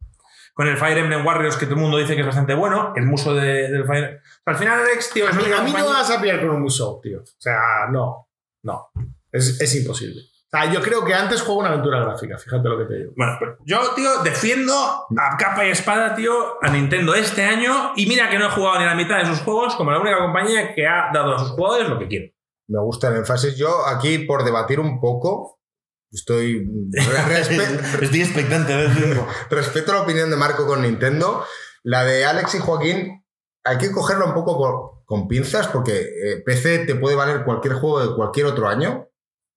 Con 0.55 0.69
el 0.69 0.77
Fire 0.79 0.97
Emblem 0.99 1.25
Warriors 1.27 1.57
que 1.57 1.67
todo 1.67 1.75
el 1.75 1.83
mundo 1.83 1.99
dice 1.99 2.15
que 2.15 2.21
es 2.23 2.27
bastante 2.27 2.55
bueno, 2.55 2.93
el 2.97 3.05
Muso 3.07 3.35
de- 3.35 3.71
del 3.71 3.85
Fire... 3.87 4.21
O 4.23 4.43
sea, 4.45 4.55
al 4.55 4.57
final, 4.57 4.81
Alex, 4.81 5.11
tío, 5.13 5.29
es 5.29 5.37
A 5.37 5.39
mí, 5.39 5.53
a 5.53 5.63
mí 5.63 5.73
no 5.77 5.87
vas 5.87 6.11
a 6.11 6.21
pillar 6.21 6.41
con 6.41 6.51
un 6.51 6.63
Musou, 6.63 7.01
tío. 7.03 7.21
O 7.21 7.25
sea, 7.39 7.59
no. 7.91 8.29
No. 8.63 8.89
Es, 9.31 9.61
es 9.61 9.77
imposible. 9.77 10.23
Sea, 10.63 10.73
yo 10.73 10.81
creo 10.83 11.05
que 11.05 11.15
antes 11.15 11.43
juego 11.43 11.61
una 11.61 11.69
aventura 11.71 12.01
gráfica, 12.01 12.39
fíjate 12.39 12.69
lo 12.69 12.79
que 12.79 12.85
te 12.85 12.95
digo. 12.99 13.13
Bueno, 13.17 13.33
pero 13.39 13.59
yo, 13.65 13.81
tío, 13.95 14.11
defiendo 14.23 14.73
a 14.75 15.37
capa 15.39 15.67
y 15.67 15.71
espada, 15.71 16.15
tío, 16.15 16.33
a 16.63 16.69
Nintendo 16.71 17.15
este 17.15 17.45
año. 17.45 17.93
Y 17.97 18.07
mira 18.07 18.29
que 18.31 18.39
no 18.39 18.47
he 18.47 18.51
jugado 18.51 18.79
ni 18.79 18.85
la 18.85 18.95
mitad 18.95 19.19
de 19.19 19.27
sus 19.27 19.41
juegos 19.41 19.75
como 19.77 19.91
la 19.91 20.01
única 20.01 20.19
compañía 20.19 20.75
que 20.75 20.87
ha 20.87 21.11
dado 21.13 21.35
a 21.35 21.39
sus 21.39 21.51
jugadores 21.51 21.89
lo 21.89 21.99
que 21.99 22.09
quieren. 22.09 22.33
Me 22.69 22.81
gusta 22.81 23.09
el 23.09 23.17
énfasis. 23.17 23.57
Yo 23.57 23.87
aquí, 23.87 24.19
por 24.19 24.45
debatir 24.45 24.81
un 24.81 25.01
poco, 25.01 25.61
estoy... 26.11 26.65
respe- 26.93 28.03
Estoy 28.03 28.23
expectante 28.23 28.75
verlo. 28.75 29.27
respeto 29.51 29.93
la 29.93 30.03
opinión 30.03 30.31
de 30.31 30.37
Marco 30.37 30.67
con 30.67 30.83
Nintendo. 30.83 31.45
La 31.83 32.05
de 32.05 32.25
Alex 32.25 32.55
y 32.57 32.59
Joaquín 32.59 33.25
hay 33.65 33.79
que 33.79 33.91
cogerla 33.93 34.25
un 34.25 34.35
poco 34.35 34.57
por- 34.59 35.05
con 35.05 35.29
pinzas 35.29 35.69
porque 35.69 36.01
eh, 36.01 36.43
PC 36.45 36.81
te 36.87 36.97
puede 36.97 37.15
valer 37.15 37.45
cualquier 37.45 37.75
juego 37.75 38.01
de 38.05 38.15
cualquier 38.17 38.47
otro 38.47 38.67
año 38.69 39.07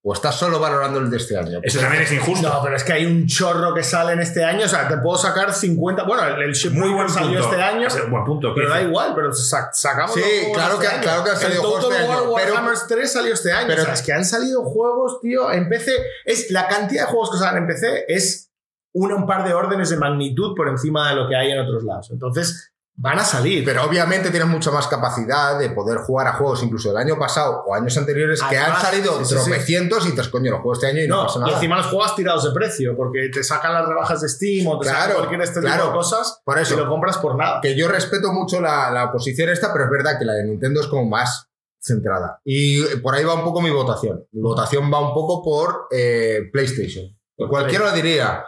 o 0.01 0.13
estás 0.13 0.35
solo 0.35 0.59
valorando 0.61 0.99
el 0.99 1.09
de 1.09 1.17
este 1.17 1.37
año. 1.37 1.59
Eso 1.61 1.79
también 1.81 2.03
es 2.03 2.11
injusto. 2.13 2.47
No, 2.47 2.61
pero 2.63 2.75
es 2.77 2.83
que 2.85 2.93
hay 2.93 3.05
un 3.05 3.27
chorro 3.27 3.73
que 3.73 3.83
sale 3.83 4.13
en 4.13 4.21
este 4.21 4.43
año. 4.45 4.65
O 4.65 4.67
sea, 4.69 4.87
te 4.87 4.97
puedo 4.97 5.17
sacar 5.17 5.51
50. 5.53 6.03
Bueno, 6.03 6.23
el, 6.25 6.41
el 6.41 6.53
Shipwrecker 6.53 6.85
Muy 6.87 6.95
buen 6.95 7.09
salió 7.09 7.39
punto. 7.41 7.49
este 7.55 7.61
año. 7.61 7.87
Es 7.87 7.95
un 7.95 8.09
buen 8.11 8.23
punto. 8.23 8.53
Pero 8.55 8.69
da 8.69 8.81
igual, 8.81 9.13
pero 9.13 9.33
sa- 9.33 9.69
sacamos 9.73 10.13
Sí, 10.15 10.21
juegos 10.21 10.53
claro 10.57 10.73
este 10.75 10.87
que- 10.87 10.93
año. 10.93 11.01
claro 11.03 11.23
que 11.25 11.29
han 11.31 11.37
salido 11.37 11.61
El 11.61 11.67
juegos 11.67 11.83
Total 11.83 11.99
este 12.01 12.11
año, 12.13 12.23
War 12.31 12.41
pero- 12.43 12.53
Warhammer 12.55 12.77
3 12.87 13.11
salió 13.11 13.33
este 13.33 13.51
año. 13.51 13.67
pero- 13.67 13.81
o 13.81 13.85
sea, 13.85 13.93
es 13.93 14.01
que 14.01 14.13
han 14.13 14.25
salido 14.25 14.63
juegos, 14.63 15.19
tío, 15.21 15.51
en 15.51 15.67
PC. 15.67 15.91
Es, 16.23 16.49
la 16.51 16.67
cantidad 16.69 17.05
de 17.05 17.11
juegos 17.11 17.31
que 17.31 17.37
salen 17.37 17.63
en 17.63 17.67
PC 17.67 18.05
es 18.07 18.51
una, 18.93 19.15
un 19.15 19.27
par 19.27 19.43
de 19.45 19.53
órdenes 19.53 19.89
de 19.89 19.97
magnitud 19.97 20.55
por 20.55 20.69
encima 20.69 21.09
de 21.09 21.15
lo 21.17 21.27
que 21.27 21.35
hay 21.35 21.51
en 21.51 21.59
otros 21.59 21.83
lados. 21.83 22.09
Entonces, 22.11 22.71
van 23.01 23.17
a 23.17 23.23
salir. 23.23 23.63
Pero 23.63 23.85
obviamente 23.85 24.29
tienes 24.29 24.49
mucha 24.49 24.71
más 24.71 24.87
capacidad 24.87 25.57
de 25.57 25.69
poder 25.69 25.99
jugar 25.99 26.27
a 26.27 26.33
juegos 26.33 26.61
incluso 26.63 26.89
del 26.89 26.97
año 26.97 27.17
pasado 27.17 27.63
o 27.65 27.73
años 27.73 27.97
anteriores 27.97 28.41
que 28.43 28.57
han 28.57 28.79
salido 28.79 29.23
sí, 29.23 29.33
tropecientos 29.35 30.05
y 30.05 30.11
dices, 30.11 30.27
coño, 30.27 30.51
los 30.51 30.59
juegos 30.61 30.79
este 30.83 30.87
año 30.91 31.03
y 31.05 31.07
no, 31.07 31.15
no, 31.15 31.23
pasa 31.27 31.39
y 31.39 31.41
nada. 31.41 31.53
encima 31.53 31.77
los 31.77 31.85
juegas 31.87 32.15
tirados 32.15 32.43
de 32.43 32.51
precio, 32.51 32.95
porque 32.97 33.29
te 33.33 33.41
sacan 33.43 33.73
las 33.73 33.87
rebajas 33.87 34.21
de 34.21 34.27
Steam 34.27 34.67
o 34.67 34.77
te 34.79 34.87
Claro, 34.87 34.99
sacan 34.99 35.15
cualquier 35.15 35.41
este 35.41 35.59
tipo 35.61 35.67
claro. 35.73 35.85
de 35.87 35.91
cosas 35.93 36.41
Por 36.43 36.59
eso. 36.59 36.73
y 36.73 36.77
lo 36.77 36.89
compras 36.89 37.17
por 37.19 37.35
nada. 37.37 37.61
que 37.61 37.75
yo 37.77 37.87
respeto 37.87 38.33
mucho 38.33 38.59
la, 38.59 38.91
la 38.91 39.11
posición 39.11 39.47
esta, 39.49 39.71
pero 39.71 39.85
es 39.85 39.91
verdad 39.91 40.19
que 40.19 40.25
la 40.25 40.33
de 40.33 40.43
Nintendo 40.43 40.81
es 40.81 40.87
como 40.87 41.05
más 41.05 41.47
centrada. 41.81 42.41
Y 42.43 42.83
por 42.97 43.15
ahí 43.15 43.23
va 43.23 43.35
un 43.35 43.43
poco 43.45 43.61
mi 43.61 43.69
votación. 43.69 44.25
Mi 44.33 44.41
votación 44.41 44.91
va 44.93 44.99
un 44.99 45.13
poco 45.13 45.41
por 45.41 45.87
eh, 45.91 46.49
PlayStation. 46.51 47.05
Cualquiera 47.37 47.85
lo 47.85 47.91
diría, 47.93 48.43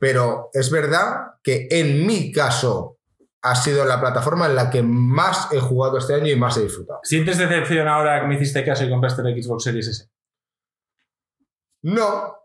pero 0.00 0.50
es 0.52 0.68
verdad 0.72 1.34
que 1.44 1.68
en 1.70 2.04
mi 2.04 2.32
caso 2.32 2.91
ha 3.42 3.54
sido 3.56 3.84
la 3.84 4.00
plataforma 4.00 4.46
en 4.46 4.54
la 4.54 4.70
que 4.70 4.82
más 4.82 5.52
he 5.52 5.60
jugado 5.60 5.98
este 5.98 6.14
año 6.14 6.28
y 6.28 6.36
más 6.36 6.56
he 6.56 6.62
disfrutado. 6.62 7.00
¿Sientes 7.02 7.38
decepción 7.38 7.88
ahora 7.88 8.20
que 8.20 8.26
me 8.26 8.36
hiciste 8.36 8.64
caso 8.64 8.84
y 8.84 8.90
compraste 8.90 9.22
la 9.22 9.30
Xbox 9.30 9.64
Series 9.64 9.88
S? 9.88 10.08
No, 11.82 12.36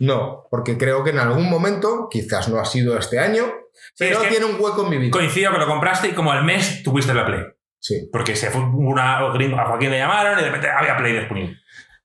no, 0.00 0.48
porque 0.50 0.76
creo 0.76 1.04
que 1.04 1.10
en 1.10 1.18
algún 1.18 1.48
momento, 1.48 2.08
quizás 2.10 2.48
no 2.48 2.58
ha 2.58 2.64
sido 2.64 2.98
este 2.98 3.20
año, 3.20 3.44
Sí, 3.74 4.04
pero 4.08 4.18
es 4.18 4.24
que 4.24 4.30
tiene 4.30 4.46
un 4.46 4.60
hueco 4.60 4.84
en 4.84 4.90
mi 4.90 4.98
vida. 4.98 5.10
Coincido 5.10 5.52
que 5.52 5.58
lo 5.58 5.66
compraste 5.66 6.08
y 6.08 6.12
como 6.12 6.32
al 6.32 6.44
mes 6.44 6.82
tuviste 6.82 7.12
la 7.12 7.26
Play. 7.26 7.42
Sí. 7.80 8.08
Porque 8.10 8.34
se 8.36 8.50
fue 8.50 8.62
una 8.62 9.18
a 9.18 9.30
Joaquín 9.30 9.90
le 9.90 9.98
llamaron 9.98 10.38
y 10.38 10.42
de 10.42 10.48
repente 10.48 10.68
había 10.68 10.96
Play 10.96 11.18
disponible. 11.18 11.58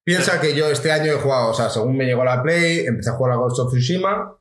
Piensa 0.04 0.42
que 0.42 0.56
yo 0.56 0.70
este 0.70 0.92
año 0.92 1.12
he 1.12 1.16
jugado, 1.16 1.52
o 1.52 1.54
sea, 1.54 1.70
según 1.70 1.96
me 1.96 2.06
llegó 2.06 2.24
la 2.24 2.42
Play, 2.42 2.86
empecé 2.88 3.12
a 3.12 3.14
jugar 3.14 3.34
a 3.34 3.36
Ghost 3.36 3.60
of 3.60 3.72
Tsushima, 3.72 4.36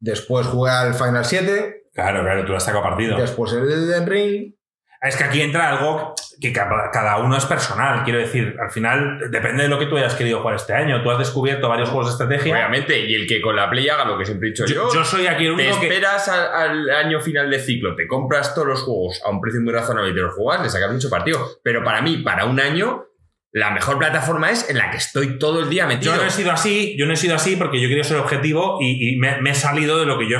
después 0.00 0.46
jugué 0.48 0.72
al 0.72 0.94
Final 0.94 1.24
7, 1.24 1.77
Claro, 1.98 2.22
claro, 2.22 2.44
tú 2.44 2.50
lo 2.52 2.56
has 2.58 2.64
sacado 2.64 2.82
partido. 2.84 3.16
después 3.16 3.52
el 3.52 3.70
Elden 3.70 4.06
Ring. 4.06 4.54
Es 5.00 5.14
que 5.16 5.24
aquí 5.24 5.40
entra 5.40 5.68
algo 5.68 6.14
que 6.40 6.52
ca- 6.52 6.90
cada 6.92 7.18
uno 7.18 7.36
es 7.36 7.44
personal. 7.46 8.02
Quiero 8.04 8.18
decir, 8.18 8.56
al 8.60 8.70
final 8.70 9.30
depende 9.30 9.62
de 9.64 9.68
lo 9.68 9.78
que 9.78 9.86
tú 9.86 9.96
hayas 9.96 10.14
querido 10.14 10.40
jugar 10.40 10.56
este 10.56 10.72
año. 10.74 11.02
Tú 11.04 11.10
has 11.12 11.18
descubierto 11.18 11.68
varios 11.68 11.88
juegos 11.88 12.06
de 12.08 12.12
estrategia. 12.12 12.52
Obviamente, 12.52 12.98
y 13.06 13.14
el 13.14 13.26
que 13.28 13.40
con 13.40 13.54
la 13.54 13.70
Play 13.70 13.88
haga 13.88 14.04
lo 14.04 14.18
que 14.18 14.24
siempre 14.24 14.48
he 14.48 14.50
dicho 14.50 14.64
yo. 14.66 14.88
Yo, 14.88 14.94
yo 14.94 15.04
soy 15.04 15.26
aquí 15.28 15.46
el 15.46 15.56
te 15.56 15.62
único 15.62 15.80
que. 15.80 15.86
esperas 15.88 16.28
al, 16.28 16.52
al 16.52 16.90
año 16.90 17.20
final 17.20 17.48
de 17.50 17.60
ciclo, 17.60 17.94
te 17.94 18.06
compras 18.08 18.54
todos 18.54 18.66
los 18.68 18.82
juegos 18.82 19.20
a 19.24 19.30
un 19.30 19.40
precio 19.40 19.60
muy 19.60 19.72
razonable 19.72 20.10
y 20.10 20.14
te 20.14 20.20
los 20.20 20.34
juegas, 20.34 20.62
le 20.64 20.70
sacas 20.70 20.92
mucho 20.92 21.10
partido. 21.10 21.46
Pero 21.62 21.84
para 21.84 22.02
mí, 22.02 22.16
para 22.18 22.44
un 22.46 22.58
año, 22.58 23.04
la 23.52 23.70
mejor 23.70 23.98
plataforma 23.98 24.50
es 24.50 24.68
en 24.68 24.78
la 24.78 24.90
que 24.90 24.96
estoy 24.98 25.38
todo 25.38 25.60
el 25.60 25.68
día 25.70 25.86
metido. 25.86 26.12
Yo 26.14 26.20
no 26.22 26.26
he 26.26 26.30
sido 26.30 26.50
así, 26.52 26.96
yo 26.98 27.06
no 27.06 27.12
he 27.12 27.16
sido 27.16 27.36
así 27.36 27.54
porque 27.56 27.80
yo 27.80 27.88
quería 27.88 28.02
ser 28.04 28.16
objetivo 28.18 28.78
y, 28.80 29.14
y 29.14 29.16
me, 29.18 29.40
me 29.40 29.50
he 29.50 29.54
salido 29.54 29.98
de 29.98 30.06
lo 30.06 30.18
que 30.18 30.28
yo 30.28 30.38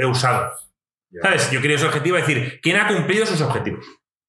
he 0.00 0.06
usado. 0.06 0.50
¿Sabes? 1.20 1.50
Yo 1.50 1.60
quería 1.60 1.76
ser 1.78 1.88
objetivo, 1.88 2.16
es 2.16 2.26
decir, 2.26 2.60
¿quién 2.62 2.76
ha 2.76 2.86
cumplido 2.88 3.26
sus 3.26 3.40
objetivos? 3.42 3.84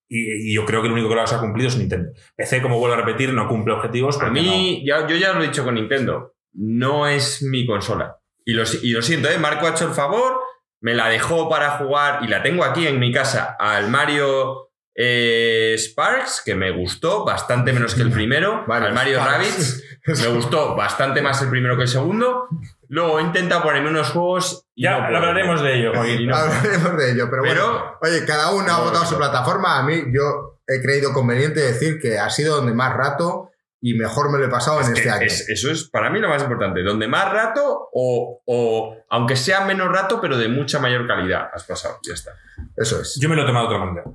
Y, 0.10 0.52
y 0.52 0.56
yo 0.56 0.66
creo 0.66 0.82
que 0.82 0.88
el 0.88 0.94
único 0.94 1.10
que 1.10 1.16
los 1.16 1.32
ha 1.32 1.40
cumplido 1.40 1.70
es 1.70 1.78
Nintendo. 1.78 2.12
PC, 2.36 2.62
como 2.62 2.78
vuelvo 2.80 2.96
a 2.96 3.00
repetir, 3.06 3.34
no 3.34 3.48
cumple 3.48 3.74
objetivos. 3.74 4.20
A 4.22 4.30
mí, 4.30 4.84
ya, 4.86 5.08
yo 5.08 5.16
ya 5.16 5.34
lo 5.34 5.42
he 5.44 5.48
dicho 5.48 5.64
con 5.64 5.76
Nintendo, 5.76 6.36
no 6.54 7.08
es 7.08 7.42
mi 7.44 7.66
consola. 7.66 8.18
Y 8.46 8.54
lo, 8.54 8.66
si- 8.66 8.80
y 8.88 8.92
lo 8.92 9.02
siento, 9.02 9.30
¿eh? 9.30 9.38
Marco 9.38 9.66
ha 9.66 9.72
hecho 9.72 9.88
el 9.88 9.94
favor, 9.94 10.40
me 10.82 10.94
la 10.94 11.08
dejó 11.08 11.50
para 11.50 11.78
jugar 11.78 12.24
y 12.24 12.28
la 12.28 12.44
tengo 12.44 12.64
aquí 12.66 12.86
en 12.86 13.00
mi 13.00 13.12
casa 13.14 13.56
al 13.58 13.90
Mario 13.90 14.70
eh, 14.96 15.74
Sparks, 15.78 16.42
que 16.46 16.54
me 16.54 16.70
gustó 16.72 17.24
bastante 17.26 17.74
menos 17.74 17.96
que 17.96 18.02
el 18.02 18.12
primero. 18.12 18.64
Al 18.70 18.94
Mario 18.94 19.20
Sparks. 19.20 19.84
Rabbids, 20.06 20.22
me 20.22 20.28
gustó 20.36 20.76
bastante 20.76 21.22
más 21.22 21.42
el 21.42 21.50
primero 21.50 21.76
que 21.78 21.84
el 21.84 21.88
segundo. 21.88 22.48
Luego 22.94 23.18
he 23.20 23.24
intentado 23.24 23.64
ponerme 23.64 23.90
unos 23.90 24.12
juegos 24.12 24.68
y 24.76 24.84
Ya 24.84 25.00
no 25.10 25.18
hablaremos 25.18 25.62
de 25.64 25.80
ello, 25.80 25.92
Joaquín. 25.96 26.28
No. 26.28 26.36
Hablaremos 26.36 26.98
de 26.98 27.12
ello, 27.12 27.28
pero, 27.30 27.42
Pero- 27.42 27.70
bueno, 27.72 27.86
oye, 28.04 28.26
cada 28.26 28.52
uno 28.52 28.72
ha 28.72 28.82
votado 28.82 29.04
su 29.06 29.18
plataforma. 29.18 29.80
A 29.80 29.84
mí, 29.84 30.04
yo 30.14 30.60
he 30.68 30.80
creído 30.82 31.12
conveniente 31.12 31.60
decir 31.60 32.00
que 32.00 32.20
ha 32.20 32.30
sido 32.30 32.58
donde 32.58 32.74
más 32.76 32.94
rato 32.94 33.50
y 33.82 33.96
mejor 33.96 34.32
me 34.32 34.38
lo 34.38 34.46
he 34.46 34.50
pasado 34.50 34.78
en 34.82 34.92
Es 34.92 34.98
este 35.00 35.10
año. 35.10 35.26
es- 35.26 35.50
eso 35.50 35.72
es 35.72 35.90
para 35.90 36.12
mí 36.12 36.20
lo 36.20 36.30
más 36.30 36.44
importante. 36.44 36.84
Donde 36.84 37.08
más 37.08 37.32
rato 37.34 37.90
o, 37.92 38.42
o 38.46 38.96
aunque 39.10 39.36
sea 39.38 39.66
menos 39.66 39.90
rato, 39.92 40.22
pero 40.22 40.38
de 40.38 40.48
mucha 40.48 40.78
mayor 40.80 41.08
calidad 41.08 41.50
has 41.52 41.64
pasado. 41.64 41.98
Ya 42.08 42.14
está. 42.14 42.32
Eso 42.78 43.02
es. 43.02 43.18
Yo 43.20 43.28
me 43.28 43.36
lo 43.36 43.42
he 43.42 43.46
tomado 43.48 43.70
de 43.70 43.76
otra 43.76 43.86
manera. 43.88 44.06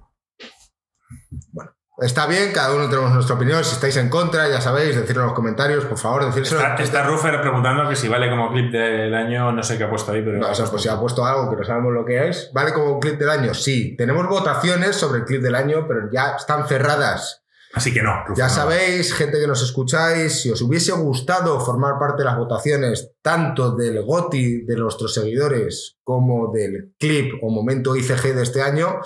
Está 2.00 2.26
bien, 2.26 2.52
cada 2.52 2.72
uno 2.74 2.88
tenemos 2.88 3.10
nuestra 3.12 3.34
opinión. 3.34 3.64
Si 3.64 3.74
estáis 3.74 3.96
en 3.96 4.08
contra, 4.08 4.48
ya 4.48 4.60
sabéis, 4.60 4.94
decirlo 4.94 5.22
en 5.22 5.26
los 5.28 5.34
comentarios, 5.34 5.84
por 5.84 5.98
favor, 5.98 6.26
decírselo. 6.26 6.60
Está, 6.60 6.76
está 6.80 7.02
Ruffer 7.02 7.40
preguntando 7.40 7.88
que 7.88 7.96
si 7.96 8.06
vale 8.06 8.30
como 8.30 8.52
clip 8.52 8.70
del 8.70 9.12
año, 9.12 9.50
no 9.50 9.62
sé 9.64 9.76
qué 9.76 9.82
ha 9.84 9.90
puesto 9.90 10.12
ahí, 10.12 10.22
pero. 10.22 10.38
No, 10.38 10.48
o 10.48 10.54
sea, 10.54 10.66
pues 10.66 10.82
si 10.82 10.88
ha 10.88 11.00
puesto 11.00 11.24
algo 11.24 11.50
que 11.50 11.56
no 11.56 11.64
sabemos 11.64 11.92
lo 11.92 12.04
que 12.04 12.28
es. 12.28 12.52
¿Vale 12.54 12.72
como 12.72 13.00
clip 13.00 13.18
del 13.18 13.30
año? 13.30 13.52
Sí. 13.52 13.96
Tenemos 13.96 14.28
votaciones 14.28 14.94
sobre 14.94 15.20
el 15.20 15.24
clip 15.24 15.42
del 15.42 15.56
año, 15.56 15.86
pero 15.88 16.08
ya 16.12 16.36
están 16.36 16.68
cerradas. 16.68 17.42
Así 17.74 17.92
que 17.92 18.00
no. 18.00 18.12
Ruffer, 18.26 18.36
Ya 18.36 18.44
no. 18.48 18.54
sabéis, 18.54 19.12
gente 19.12 19.40
que 19.40 19.48
nos 19.48 19.60
escucháis, 19.62 20.40
si 20.40 20.52
os 20.52 20.62
hubiese 20.62 20.92
gustado 20.92 21.58
formar 21.60 21.98
parte 21.98 22.22
de 22.22 22.26
las 22.26 22.38
votaciones, 22.38 23.10
tanto 23.22 23.72
del 23.74 24.02
GOTI 24.04 24.62
de 24.66 24.76
nuestros 24.76 25.14
seguidores 25.14 25.96
como 26.04 26.52
del 26.52 26.94
clip 26.96 27.34
o 27.42 27.50
momento 27.50 27.96
ICG 27.96 28.34
de 28.36 28.42
este 28.44 28.62
año, 28.62 29.00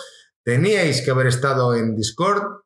teníais 0.44 1.00
que 1.02 1.10
haber 1.10 1.28
estado 1.28 1.74
en 1.74 1.96
Discord. 1.96 2.61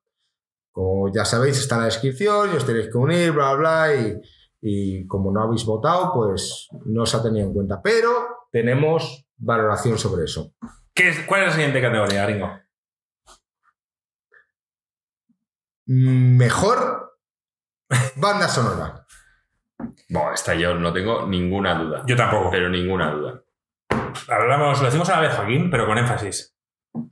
Como 0.77 1.11
ya 1.11 1.25
sabéis, 1.25 1.57
está 1.59 1.77
en 1.77 1.81
la 1.81 1.87
descripción 1.87 2.53
y 2.53 2.57
os 2.59 2.67
tenéis 2.67 2.89
que 2.93 2.99
unir, 2.99 3.33
bla, 3.33 3.55
bla, 3.55 3.95
y, 3.95 4.21
y 4.61 5.07
como 5.07 5.33
no 5.33 5.43
habéis 5.43 5.65
votado, 5.65 6.13
pues 6.13 6.69
no 6.85 7.05
os 7.05 7.15
ha 7.15 7.23
tenido 7.23 7.47
en 7.47 7.55
cuenta. 7.55 7.81
Pero 7.81 8.11
tenemos 8.53 9.27
valoración 9.39 9.97
sobre 9.97 10.25
eso. 10.25 10.53
¿Qué 10.93 11.09
es- 11.09 11.21
¿Cuál 11.27 11.41
es 11.43 11.47
la 11.49 11.53
siguiente 11.55 11.81
categoría, 11.81 12.27
Gringo? 12.27 12.51
Mejor 15.87 17.17
banda 18.17 18.49
sonora. 18.49 19.07
Bueno, 20.11 20.33
esta 20.35 20.55
yo 20.55 20.75
no 20.75 20.93
tengo 20.93 21.27
ninguna 21.27 21.75
duda. 21.83 22.03
Yo 22.07 22.17
tampoco. 22.17 22.51
Pero 22.51 22.69
ninguna 22.69 23.11
duda. 23.13 23.43
Hablamos, 24.29 24.81
lo 24.81 24.87
decimos 24.87 25.09
a 25.09 25.17
la 25.17 25.29
vez, 25.29 25.37
Joaquín, 25.37 25.71
pero 25.71 25.87
con 25.87 25.97
énfasis. 25.99 26.55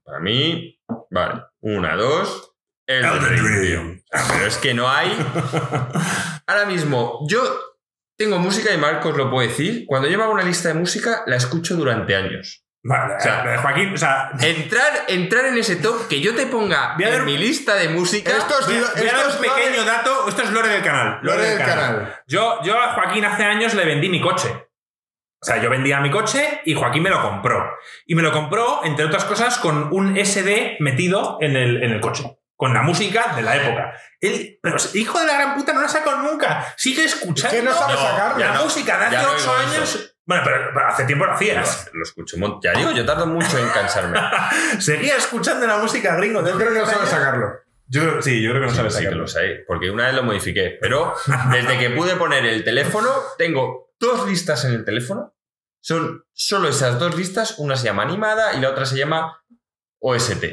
Para 0.03 0.21
mí, 0.21 0.79
vale. 1.11 1.43
Una, 1.61 1.97
dos. 1.97 2.51
El 2.87 3.05
Elden 3.05 3.45
Ring, 3.45 4.03
Pero 4.11 4.47
es 4.47 4.57
que 4.59 4.75
no 4.75 4.89
hay. 4.91 5.11
Ahora 6.47 6.67
mismo, 6.67 7.27
yo 7.29 7.41
tengo 8.17 8.39
música 8.39 8.73
y 8.73 8.79
Marcos 8.79 9.17
lo 9.17 9.31
puede 9.31 9.49
decir. 9.49 9.85
Cuando 9.87 10.09
yo 10.09 10.19
me 10.19 10.25
hago 10.25 10.33
una 10.33 10.43
lista 10.43 10.69
de 10.69 10.75
música, 10.75 11.23
la 11.27 11.37
escucho 11.37 11.77
durante 11.77 12.15
años. 12.15 12.63
Vale, 12.87 13.15
O 13.15 13.21
sea, 13.21 13.55
eh, 13.55 13.57
Joaquín, 13.57 13.95
o 13.95 13.97
sea, 13.97 14.31
Entrar, 14.39 15.05
entrar 15.09 15.47
en 15.47 15.57
ese 15.57 15.77
top, 15.77 16.07
que 16.07 16.21
yo 16.21 16.35
te 16.35 16.47
ponga 16.47 16.95
en 16.99 17.25
mi 17.25 17.39
lista 17.39 17.77
de 17.77 17.89
música. 17.89 18.31
Esto 18.31 18.61
es- 18.61 18.67
voy 18.67 18.77
a, 18.77 18.79
voy 18.81 18.89
a 18.89 18.93
esto 19.07 19.17
dar 19.17 19.29
es 19.31 19.35
un 19.37 19.41
pequeño 19.41 19.85
dato. 19.85 20.29
Esto 20.29 20.43
es 20.43 20.51
lore 20.51 20.69
del 20.69 20.83
canal. 20.83 21.19
Lore 21.23 21.43
del 21.43 21.59
canal. 21.59 22.15
Yo, 22.27 22.59
yo 22.63 22.79
a 22.79 22.93
Joaquín 22.93 23.25
hace 23.25 23.45
años 23.45 23.73
le 23.73 23.87
vendí 23.87 24.11
mi 24.11 24.21
coche. 24.21 24.49
O 25.41 25.47
sea, 25.47 25.63
yo 25.63 25.71
vendía 25.71 26.01
mi 26.01 26.11
coche 26.11 26.61
y 26.67 26.75
Joaquín 26.75 27.03
me 27.03 27.11
lo 27.11 27.23
compró. 27.23 27.75
Y 28.07 28.15
me 28.15 28.23
lo 28.23 28.33
compró, 28.33 28.83
entre 28.85 29.07
otras 29.07 29.25
cosas, 29.25 29.59
con 29.59 29.89
un 29.93 30.17
SD 30.19 30.77
metido 30.81 31.39
en 31.41 31.57
el, 31.57 31.83
en 31.83 31.91
el 31.91 32.01
coche. 32.01 32.39
Con 32.57 32.73
la 32.73 32.83
música 32.83 33.33
de 33.35 33.43
la 33.43 33.57
época. 33.57 33.93
Él, 34.21 34.59
pero 34.63 34.77
hijo 34.95 35.19
de 35.21 35.27
la 35.27 35.35
gran 35.35 35.55
puta, 35.57 35.73
no 35.73 35.83
la 35.83 35.89
sacó 35.89 36.15
nunca. 36.17 36.73
Sigue 36.77 37.05
escuchando 37.05 37.57
Es 37.57 37.63
que 37.63 37.69
no 37.69 37.75
sabe 37.75 37.95
ya 38.39 38.49
la 38.49 38.55
no, 38.55 38.65
música 38.65 38.99
de 38.99 39.05
hace 39.17 39.17
no 39.27 39.33
8 39.33 39.39
digo 39.41 39.53
años. 39.57 39.95
eso. 39.95 40.11
Bueno, 40.27 40.43
pero, 40.45 40.71
pero 40.73 40.87
hace 40.87 41.05
tiempo 41.05 41.27
lo 41.27 41.33
hacías. 41.33 41.87
Lo, 41.93 41.99
lo 41.99 42.03
escucho. 42.05 42.37
Ya 42.63 42.73
digo, 42.73 42.93
yo 42.93 43.05
tardo 43.05 43.27
mucho 43.27 43.59
en 43.59 43.69
cansarme. 43.69 44.19
Seguía 44.79 45.17
escuchando 45.17 45.67
la 45.67 45.79
música 45.79 46.15
gringo. 46.17 46.47
Yo 46.47 46.57
creo 46.57 46.73
que 46.73 46.79
no 46.79 46.87
sabe 46.87 47.07
sacarlo. 47.07 47.53
Yo, 47.87 48.23
sí, 48.23 48.41
yo 48.41 48.51
creo 48.51 48.63
que 48.63 48.67
no 48.69 48.73
Sí, 48.73 48.77
sabes 48.79 48.95
sí 48.95 48.99
que 49.01 49.05
sacarlo. 49.07 49.23
lo 49.23 49.29
sé, 49.29 49.65
porque 49.67 49.91
una 49.91 50.07
vez 50.07 50.15
lo 50.15 50.23
modifiqué. 50.23 50.79
Pero 50.81 51.15
desde 51.53 51.79
que 51.79 51.91
pude 51.91 52.17
poner 52.17 52.47
el 52.47 52.65
teléfono, 52.65 53.11
tengo 53.37 53.93
dos 54.01 54.27
listas 54.27 54.65
en 54.65 54.73
el 54.73 54.85
teléfono. 54.85 55.35
Son 55.81 56.25
solo 56.33 56.69
esas 56.69 56.99
dos 56.99 57.15
listas. 57.17 57.59
Una 57.59 57.77
se 57.77 57.85
llama 57.85 58.05
animada 58.05 58.55
y 58.55 58.61
la 58.61 58.71
otra 58.71 58.87
se 58.87 58.97
llama 58.97 59.45
OST. 59.99 60.45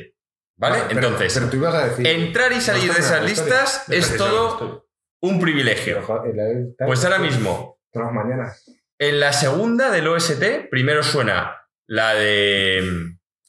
¿Vale? 0.61 0.75
Vale, 0.83 0.85
pero- 0.93 1.07
Entonces, 1.07 1.33
Pero 1.33 1.49
tú 1.49 1.57
ibas 1.57 1.73
a 1.75 1.87
decir. 1.87 2.07
entrar 2.07 2.51
y 2.53 2.61
salir 2.61 2.87
No 2.87 2.93
de 2.93 2.99
esas 2.99 3.23
listas 3.23 3.83
es 3.89 4.15
todo 4.15 4.87
un 5.21 5.39
privilegio. 5.41 6.01
Pues 6.85 7.03
ahora 7.03 7.17
mismo, 7.19 7.79
Todas 7.91 8.13
las 8.13 8.15
mañanas. 8.25 8.63
en 8.99 9.19
la 9.19 9.33
segunda 9.33 9.89
del 9.91 10.07
OST, 10.07 10.69
primero 10.69 11.01
suena 11.03 11.57
la 11.87 12.13
de 12.13 12.83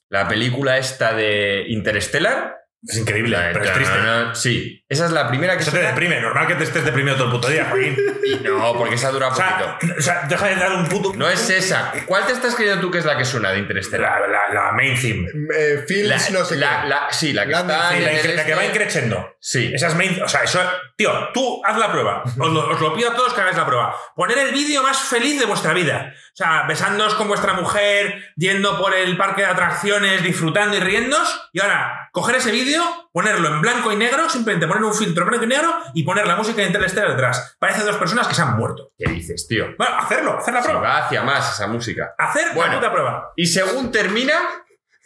la 0.08 0.26
película 0.26 0.78
esta 0.78 1.12
de 1.14 1.64
Interstellar. 1.68 2.56
Es 2.84 2.96
increíble, 2.98 3.36
La 3.36 3.52
pero 3.52 3.64
es 3.64 3.72
triste. 3.74 3.94
Sí, 4.34 4.84
esa 4.88 5.06
es 5.06 5.12
la 5.12 5.28
primera 5.28 5.54
que 5.56 5.62
Eso 5.62 5.70
te 5.70 5.76
suena. 5.76 5.90
deprime, 5.90 6.20
normal 6.20 6.48
que 6.48 6.56
te 6.56 6.64
estés 6.64 6.84
deprimido 6.84 7.14
todo 7.16 7.26
el 7.26 7.32
puto 7.32 7.48
día, 7.48 7.66
Joaquín. 7.70 7.96
Y 8.24 8.36
no, 8.36 8.74
porque 8.76 8.94
esa 8.94 9.10
dura 9.10 9.28
O 9.28 9.34
sea, 9.34 9.58
poquito. 9.78 9.94
o 9.98 10.00
sea, 10.02 10.22
deja 10.28 10.46
de 10.46 10.54
dar 10.56 10.72
un 10.72 10.88
puto. 10.88 11.12
No 11.14 11.28
es 11.28 11.48
esa. 11.50 11.92
¿Cuál 12.06 12.24
te 12.26 12.32
estás 12.32 12.54
creyendo 12.54 12.80
tú 12.80 12.90
que 12.90 12.98
es 12.98 13.04
la 13.04 13.16
que 13.18 13.24
suena 13.24 13.50
de 13.50 13.58
Interstellar? 13.58 14.20
la, 14.22 14.26
la, 14.28 14.54
la 14.54 14.72
main 14.72 14.94
theme. 15.00 15.28
Eh, 15.56 15.84
Films, 15.86 16.30
no 16.30 16.44
sé 16.44 16.56
la- 16.56 16.82
qué. 16.82 16.88
la- 16.88 17.06
sí, 17.12 17.32
la 17.32 17.44
que 17.46 17.52
La- 17.52 17.58
está 17.60 17.88
Sí, 17.90 17.96
en 17.96 18.04
la, 18.04 18.10
el 18.12 18.18
incre- 18.18 18.34
la 18.36 18.44
que 18.46 18.54
va 18.54 18.64
este. 18.64 18.76
increchendo. 18.76 19.36
Sí. 19.40 19.72
Esas 19.74 19.94
main. 19.96 20.20
O 20.22 20.28
sea, 20.28 20.42
eso. 20.44 20.60
Tío, 20.96 21.28
tú 21.34 21.62
haz 21.64 21.76
la 21.78 21.90
prueba. 21.90 22.22
Os 22.24 22.36
lo, 22.52 22.68
os 22.70 22.80
lo 22.80 22.94
pido 22.94 23.10
a 23.10 23.14
todos 23.16 23.32
que 23.34 23.40
hagáis 23.40 23.56
la 23.56 23.66
prueba. 23.66 23.94
Poner 24.14 24.38
el 24.38 24.52
vídeo 24.52 24.82
más 24.82 24.98
feliz 24.98 25.38
de 25.38 25.46
vuestra 25.46 25.72
vida. 25.72 26.12
O 26.32 26.34
sea, 26.34 26.64
besándoos 26.66 27.14
con 27.16 27.28
vuestra 27.28 27.52
mujer, 27.52 28.32
yendo 28.36 28.78
por 28.80 28.94
el 28.94 29.18
parque 29.18 29.42
de 29.42 29.48
atracciones, 29.48 30.22
disfrutando 30.22 30.74
y 30.76 30.80
riéndoos. 30.80 31.50
Y 31.52 31.60
ahora, 31.60 32.08
coger 32.10 32.36
ese 32.36 32.50
vídeo, 32.50 32.82
ponerlo 33.12 33.48
en 33.48 33.60
blanco 33.60 33.92
y 33.92 33.96
negro, 33.96 34.30
simplemente 34.30 34.66
poner 34.66 34.82
un 34.82 34.94
filtro 34.94 35.24
en 35.24 35.28
blanco 35.28 35.44
y 35.44 35.48
negro 35.48 35.74
y 35.92 36.04
poner 36.04 36.26
la 36.26 36.36
música 36.36 36.62
de 36.62 36.68
Interstellar 36.68 37.10
detrás. 37.10 37.56
Parece 37.60 37.82
dos 37.84 37.96
personas 37.96 38.26
que 38.28 38.34
se 38.34 38.40
han 38.40 38.56
muerto. 38.56 38.92
¿Qué 38.96 39.10
dices, 39.12 39.46
tío? 39.46 39.66
Bueno, 39.76 39.94
hacerlo, 39.98 40.38
hacer 40.38 40.54
la 40.54 40.62
Se 40.62 40.70
prueba. 40.70 40.88
va 40.88 41.04
hacia 41.04 41.22
más 41.22 41.52
esa 41.54 41.66
música. 41.66 42.14
Hacer 42.16 42.54
Bueno. 42.54 42.72
la 42.74 42.78
puta 42.80 42.92
prueba. 42.92 43.32
Y 43.36 43.46
según 43.46 43.92
termina, 43.92 44.32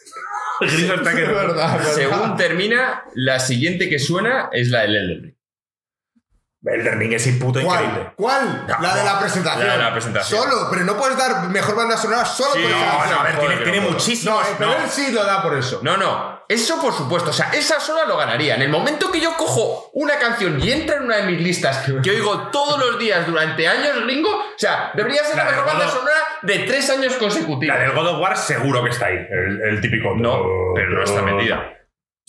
que- 0.60 0.66
verdad, 0.66 1.80
es 1.80 1.88
según 1.94 2.20
verdad. 2.20 2.36
termina, 2.36 3.02
la 3.14 3.40
siguiente 3.40 3.88
que 3.88 3.98
suena 3.98 4.48
es 4.52 4.68
la 4.68 4.82
del 4.82 4.94
Elden 4.96 5.35
Ring. 6.66 6.86
El 6.86 6.98
Ring 6.98 7.12
es 7.12 7.26
puto 7.40 7.60
increíble. 7.60 8.12
¿Cuál? 8.16 8.64
¿Cuál? 8.66 8.82
La 8.82 8.94
de 8.96 9.04
la 9.04 9.18
presentación. 9.20 9.66
La 9.66 9.72
de 9.76 9.82
la 9.82 9.92
presentación. 9.92 10.40
Solo, 10.42 10.68
pero 10.70 10.84
no 10.84 10.96
puedes 10.96 11.16
dar 11.16 11.48
mejor 11.48 11.76
banda 11.76 11.96
sonora 11.96 12.24
solo 12.24 12.52
Sí, 12.54 12.62
por 12.62 12.70
no, 12.70 12.78
canción. 12.80 13.10
no, 13.10 13.20
a 13.20 13.22
ver, 13.24 13.38
tiene, 13.38 13.56
tiene 13.56 13.76
no 13.76 13.82
puedo. 13.84 13.92
muchísimos. 13.94 14.40
No, 14.40 14.56
pero 14.58 14.70
no. 14.70 14.76
él 14.76 14.90
sí 14.90 15.12
lo 15.12 15.24
da 15.24 15.42
por 15.42 15.54
eso. 15.56 15.80
No, 15.82 15.96
no. 15.96 16.36
Eso 16.48 16.80
por 16.80 16.92
supuesto. 16.92 17.30
O 17.30 17.32
sea, 17.32 17.50
esa 17.52 17.80
sola 17.80 18.04
lo 18.06 18.16
ganaría. 18.16 18.54
En 18.54 18.62
el 18.62 18.68
momento 18.68 19.10
que 19.10 19.20
yo 19.20 19.36
cojo 19.36 19.90
una 19.94 20.16
canción 20.18 20.60
y 20.62 20.70
entra 20.70 20.96
en 20.96 21.02
una 21.04 21.16
de 21.16 21.22
mis 21.24 21.40
listas 21.40 21.84
que 22.02 22.10
oigo 22.10 22.48
todos 22.52 22.78
los 22.78 22.98
días 23.00 23.26
durante 23.26 23.66
años, 23.66 24.04
gringo, 24.04 24.30
o 24.30 24.42
sea, 24.58 24.92
debería 24.94 25.24
ser 25.24 25.36
la, 25.36 25.44
La 25.44 25.50
mejor 25.50 25.66
banda 25.66 25.88
sonora 25.88 26.14
de 26.42 26.58
tres 26.60 26.88
años 26.90 27.14
consecutivos. 27.14 27.74
La 27.76 27.82
del 27.82 27.92
God 27.92 28.06
of 28.06 28.20
War 28.20 28.36
seguro 28.36 28.84
que 28.84 28.90
está 28.90 29.06
ahí, 29.06 29.16
el, 29.28 29.60
el 29.62 29.80
típico. 29.80 30.14
No, 30.14 30.40
pero 30.74 30.90
no 30.90 31.02
está 31.02 31.22
metida. 31.22 31.72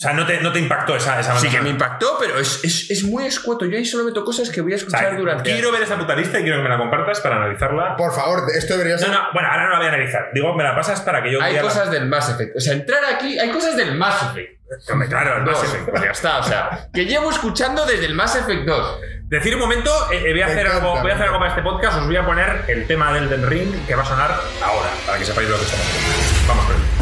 sea, 0.00 0.12
no 0.12 0.24
te, 0.24 0.40
no 0.40 0.52
te 0.52 0.60
impactó 0.60 0.94
esa, 0.94 1.18
esa 1.18 1.36
Sí 1.40 1.48
que 1.48 1.60
me 1.60 1.70
impactó, 1.70 2.16
pero 2.20 2.38
es, 2.38 2.62
es, 2.62 2.88
es 2.88 3.02
muy 3.02 3.26
escueto. 3.26 3.64
Yo 3.66 3.76
ahí 3.76 3.84
solo 3.84 4.04
meto 4.04 4.24
cosas 4.24 4.48
que 4.48 4.60
voy 4.60 4.72
a 4.72 4.76
O 4.76 4.78
sea, 4.78 4.86
escuchar 4.86 5.16
durante 5.16 5.50
quiero 5.52 5.72
ver 5.72 5.82
esa 5.82 5.98
puta 5.98 6.14
lista 6.14 6.38
y 6.38 6.42
quiero 6.44 6.58
que 6.58 6.62
me 6.62 6.68
la 6.68 6.78
compartas 6.78 7.18
para 7.18 7.34
analizarla. 7.38 7.96
Por 7.96 8.14
favor, 8.14 8.44
esto 8.56 8.74
debería 8.74 8.94
No, 8.94 9.00
ser. 9.00 9.10
no, 9.10 9.18
bueno, 9.34 9.48
ahora 9.50 9.64
no 9.64 9.70
la 9.72 9.76
voy 9.78 9.86
a 9.86 9.88
analizar. 9.88 10.28
Digo, 10.32 10.54
me 10.54 10.62
la 10.62 10.76
pasas 10.76 11.00
para 11.00 11.20
que 11.20 11.32
yo 11.32 11.42
Hay 11.42 11.54
la- 11.56 11.62
cosas 11.62 11.90
del 11.90 12.06
Mass 12.06 12.28
Effect. 12.30 12.56
O 12.56 12.60
sea, 12.60 12.74
entrar 12.74 13.00
aquí, 13.12 13.40
hay 13.40 13.50
cosas 13.50 13.76
del 13.76 13.96
Mass 13.96 14.22
Effect. 14.22 14.60
Hombre, 14.88 15.08
claro, 15.08 15.36
el 15.38 15.42
Mass 15.42 15.64
Effect. 15.64 15.90
pues 15.90 16.02
ya 16.04 16.10
está, 16.12 16.38
o 16.38 16.42
sea, 16.44 16.88
que 16.94 17.04
llevo 17.04 17.30
escuchando 17.32 17.84
desde 17.84 18.06
el 18.06 18.14
Mass 18.14 18.36
Effect 18.36 18.66
2. 18.68 19.00
Decir 19.24 19.54
un 19.56 19.60
momento, 19.62 19.90
eh, 20.12 20.22
eh, 20.26 20.30
voy, 20.32 20.42
a 20.42 20.46
hacer 20.46 20.60
encanta, 20.60 20.76
algo, 20.76 21.00
voy 21.02 21.10
a 21.10 21.14
hacer 21.14 21.26
algo 21.26 21.38
para 21.40 21.50
este 21.50 21.62
podcast. 21.62 21.98
Os 21.98 22.06
voy 22.06 22.16
a 22.16 22.24
poner 22.24 22.66
el 22.68 22.86
tema 22.86 23.12
del 23.12 23.44
Ring 23.48 23.84
que 23.84 23.96
va 23.96 24.02
a 24.02 24.06
sonar 24.06 24.30
ahora, 24.62 24.90
para 25.04 25.18
que 25.18 25.24
sepáis 25.24 25.48
lo 25.48 25.56
que 25.58 25.64
estamos 25.64 25.86
hablando. 25.88 26.46
Vamos 26.46 26.64
con 26.66 26.74
él. 26.76 26.97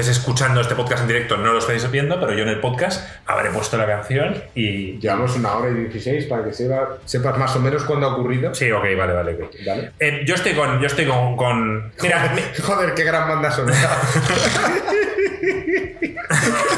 Estáis 0.00 0.08
escuchando 0.18 0.60
este 0.60 0.74
podcast 0.74 1.02
en 1.02 1.08
directo 1.08 1.36
no 1.36 1.52
lo 1.52 1.58
estáis 1.60 1.88
viendo, 1.90 2.18
pero 2.18 2.32
yo 2.34 2.42
en 2.42 2.48
el 2.48 2.58
podcast 2.60 3.08
habré 3.26 3.50
puesto 3.50 3.76
la 3.76 3.86
canción 3.86 4.34
y. 4.54 4.98
Llevamos 4.98 5.36
una 5.36 5.52
hora 5.56 5.70
y 5.70 5.74
16 5.74 6.26
para 6.26 6.44
que 6.44 6.50
sepa- 6.52 6.98
sepas 7.04 7.38
más 7.38 7.54
o 7.54 7.60
menos 7.60 7.84
cuándo 7.84 8.06
ha 8.08 8.14
ocurrido. 8.14 8.52
Sí, 8.54 8.70
ok, 8.72 8.84
vale, 8.98 9.12
vale. 9.12 9.38
Vale. 9.66 9.92
Eh, 10.00 10.22
yo 10.26 10.34
estoy 10.34 10.54
con. 10.54 10.80
Yo 10.80 10.86
estoy 10.86 11.06
con. 11.06 11.36
con- 11.36 11.92
Mira, 12.02 12.32
mi- 12.34 12.62
Joder, 12.62 12.94
qué 12.94 13.04
gran 13.04 13.28
banda 13.28 13.50
sonora. 13.52 13.76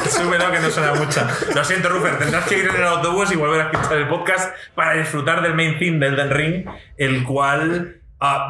súbelo 0.08 0.50
que 0.52 0.58
no 0.60 0.70
suena 0.70 0.94
mucho. 0.94 1.26
Lo 1.54 1.64
siento, 1.64 1.88
Rupert, 1.88 2.18
tendrás 2.18 2.46
que 2.46 2.58
ir 2.58 2.66
en 2.68 2.76
el 2.76 2.82
autobús 2.84 3.32
y 3.32 3.36
volver 3.36 3.62
a 3.62 3.70
escuchar 3.70 3.96
el 3.98 4.08
podcast 4.08 4.54
para 4.74 4.94
disfrutar 4.98 5.42
del 5.42 5.54
main 5.54 5.78
theme 5.78 5.98
del 6.04 6.16
Den 6.16 6.30
Ring, 6.30 6.66
el 6.98 7.24
cual. 7.24 7.96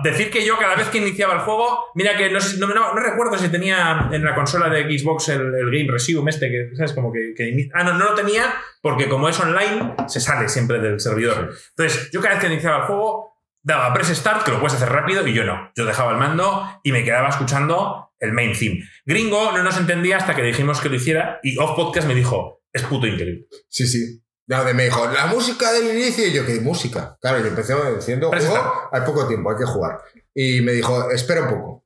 Decir 0.03 0.31
que 0.31 0.45
yo 0.47 0.59
cada 0.59 0.77
vez 0.77 0.89
que 0.89 0.99
iniciaba 0.99 1.35
el 1.35 1.41
juego, 1.41 1.87
mira 1.95 2.17
que 2.17 2.31
no, 2.31 2.39
no, 2.59 2.67
no- 2.69 2.95
recuerdo 2.95 3.37
si 3.37 3.49
tenía 3.49 4.09
en 4.13 4.25
la 4.25 4.35
consola 4.35 4.69
de 4.69 4.99
Xbox 4.99 5.29
el, 5.31 5.53
Game 5.71 5.89
Resume 5.91 6.31
este, 6.31 6.49
que 6.49 6.77
sabes, 6.77 6.93
como 6.93 7.13
que, 7.13 7.35
Ah, 7.75 7.83
no, 7.85 7.95
no 7.95 8.05
lo 8.11 8.15
tenía 8.15 8.55
porque 8.81 9.09
como 9.09 9.29
es 9.29 9.39
online, 9.41 9.95
se 10.07 10.21
sale 10.21 10.49
siempre 10.49 10.79
del 10.79 11.01
servidor. 11.01 11.53
Entonces, 11.77 12.11
yo 12.13 12.21
cada 12.21 12.35
vez 12.35 12.45
que 12.45 12.53
iniciaba 12.53 12.79
el 12.79 12.85
juego, 12.85 13.33
daba 13.63 13.93
press 13.93 14.09
start, 14.09 14.45
que 14.45 14.53
lo 14.53 14.61
puedes 14.61 14.75
hacer 14.75 14.89
rápido, 14.89 15.27
y 15.27 15.33
yo 15.35 15.43
no. 15.45 15.73
Yo 15.75 15.85
dejaba 15.85 16.13
el 16.13 16.19
mando 16.19 16.65
y 16.85 16.93
me 16.93 17.03
quedaba 17.03 17.29
escuchando 17.29 18.13
el 18.21 18.33
main 18.33 18.53
theme. 18.53 18.85
Gringo 19.05 19.51
no 19.53 19.63
nos 19.65 19.77
entendía 19.77 20.17
hasta 20.19 20.37
que 20.37 20.43
dijimos 20.43 20.81
que 20.81 20.89
lo 20.89 20.95
hiciera 20.95 21.41
y 21.43 21.59
off 21.59 21.75
podcast 21.75 22.07
me 22.07 22.15
dijo, 22.15 22.63
es 22.73 22.83
puto 22.85 23.07
increíble. 23.09 23.47
Sí, 23.69 23.87
sí. 23.87 24.23
De 24.47 24.75
me 24.75 24.85
dijo, 24.85 25.09
la 25.09 25.27
música 25.27 25.73
del 25.73 25.97
inicio. 25.97 26.27
Y 26.27 26.33
yo, 26.33 26.47
¿qué 26.47 26.61
música? 26.61 27.17
Claro, 27.21 27.41
yo 27.41 27.47
empecé 27.47 27.75
diciendo, 27.95 28.31
juego, 28.31 28.89
hay 28.93 29.01
poco 29.03 29.27
tiempo, 29.27 29.51
hay 29.51 29.57
que 29.57 29.65
jugar. 29.65 29.99
Y 30.33 30.61
me 30.61 30.73
dijo, 30.73 31.11
espera 31.11 31.43
un 31.43 31.49
poco. 31.49 31.85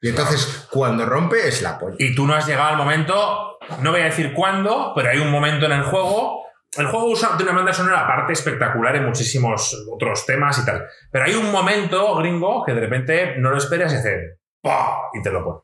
Y 0.00 0.08
entonces, 0.08 0.66
cuando 0.70 1.06
rompe, 1.06 1.48
es 1.48 1.62
la 1.62 1.78
polla. 1.78 1.96
Y 1.98 2.14
tú 2.14 2.26
no 2.26 2.34
has 2.34 2.46
llegado 2.46 2.70
al 2.70 2.76
momento, 2.76 3.58
no 3.80 3.92
voy 3.92 4.00
a 4.00 4.06
decir 4.06 4.34
cuándo, 4.34 4.92
pero 4.94 5.08
hay 5.08 5.18
un 5.18 5.30
momento 5.30 5.66
en 5.66 5.72
el 5.72 5.84
juego. 5.84 6.42
El 6.76 6.88
juego 6.88 7.06
usa 7.06 7.36
tiene 7.36 7.52
una 7.52 7.60
banda 7.60 7.72
sonora 7.72 8.00
aparte 8.00 8.32
espectacular 8.32 8.96
en 8.96 9.06
muchísimos 9.06 9.86
otros 9.90 10.26
temas 10.26 10.58
y 10.58 10.66
tal. 10.66 10.84
Pero 11.12 11.24
hay 11.24 11.34
un 11.34 11.52
momento, 11.52 12.16
gringo, 12.16 12.64
que 12.64 12.74
de 12.74 12.80
repente 12.80 13.36
no 13.38 13.50
lo 13.50 13.56
esperas 13.56 13.92
y 13.92 13.96
hace 13.96 14.40
¡pah! 14.60 15.10
y 15.12 15.22
te 15.22 15.30
lo 15.30 15.44
pone. 15.44 15.60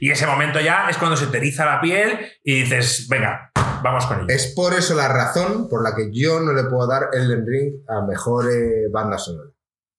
Y 0.00 0.10
ese 0.10 0.26
momento 0.26 0.60
ya 0.60 0.88
es 0.88 0.96
cuando 0.96 1.16
se 1.16 1.26
te 1.26 1.36
eriza 1.36 1.64
la 1.66 1.80
piel 1.80 2.18
y 2.42 2.62
dices, 2.62 3.06
venga, 3.08 3.52
vamos 3.82 4.06
con 4.06 4.18
ello. 4.18 4.26
Es 4.28 4.54
por 4.56 4.72
eso 4.74 4.94
la 4.94 5.08
razón 5.08 5.68
por 5.68 5.82
la 5.82 5.94
que 5.94 6.08
yo 6.10 6.40
no 6.40 6.52
le 6.52 6.64
puedo 6.64 6.86
dar 6.88 7.10
Elden 7.12 7.46
Ring 7.46 7.74
a 7.86 8.00
mejor 8.06 8.50
eh, 8.50 8.88
banda 8.90 9.18
sonora. 9.18 9.50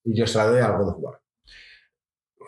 Y 0.03 0.17
yo 0.17 0.25
se 0.25 0.39
la 0.39 0.47
doy 0.47 0.59
al 0.59 0.75
God 0.77 0.89
of 0.89 0.95
War. 0.97 1.21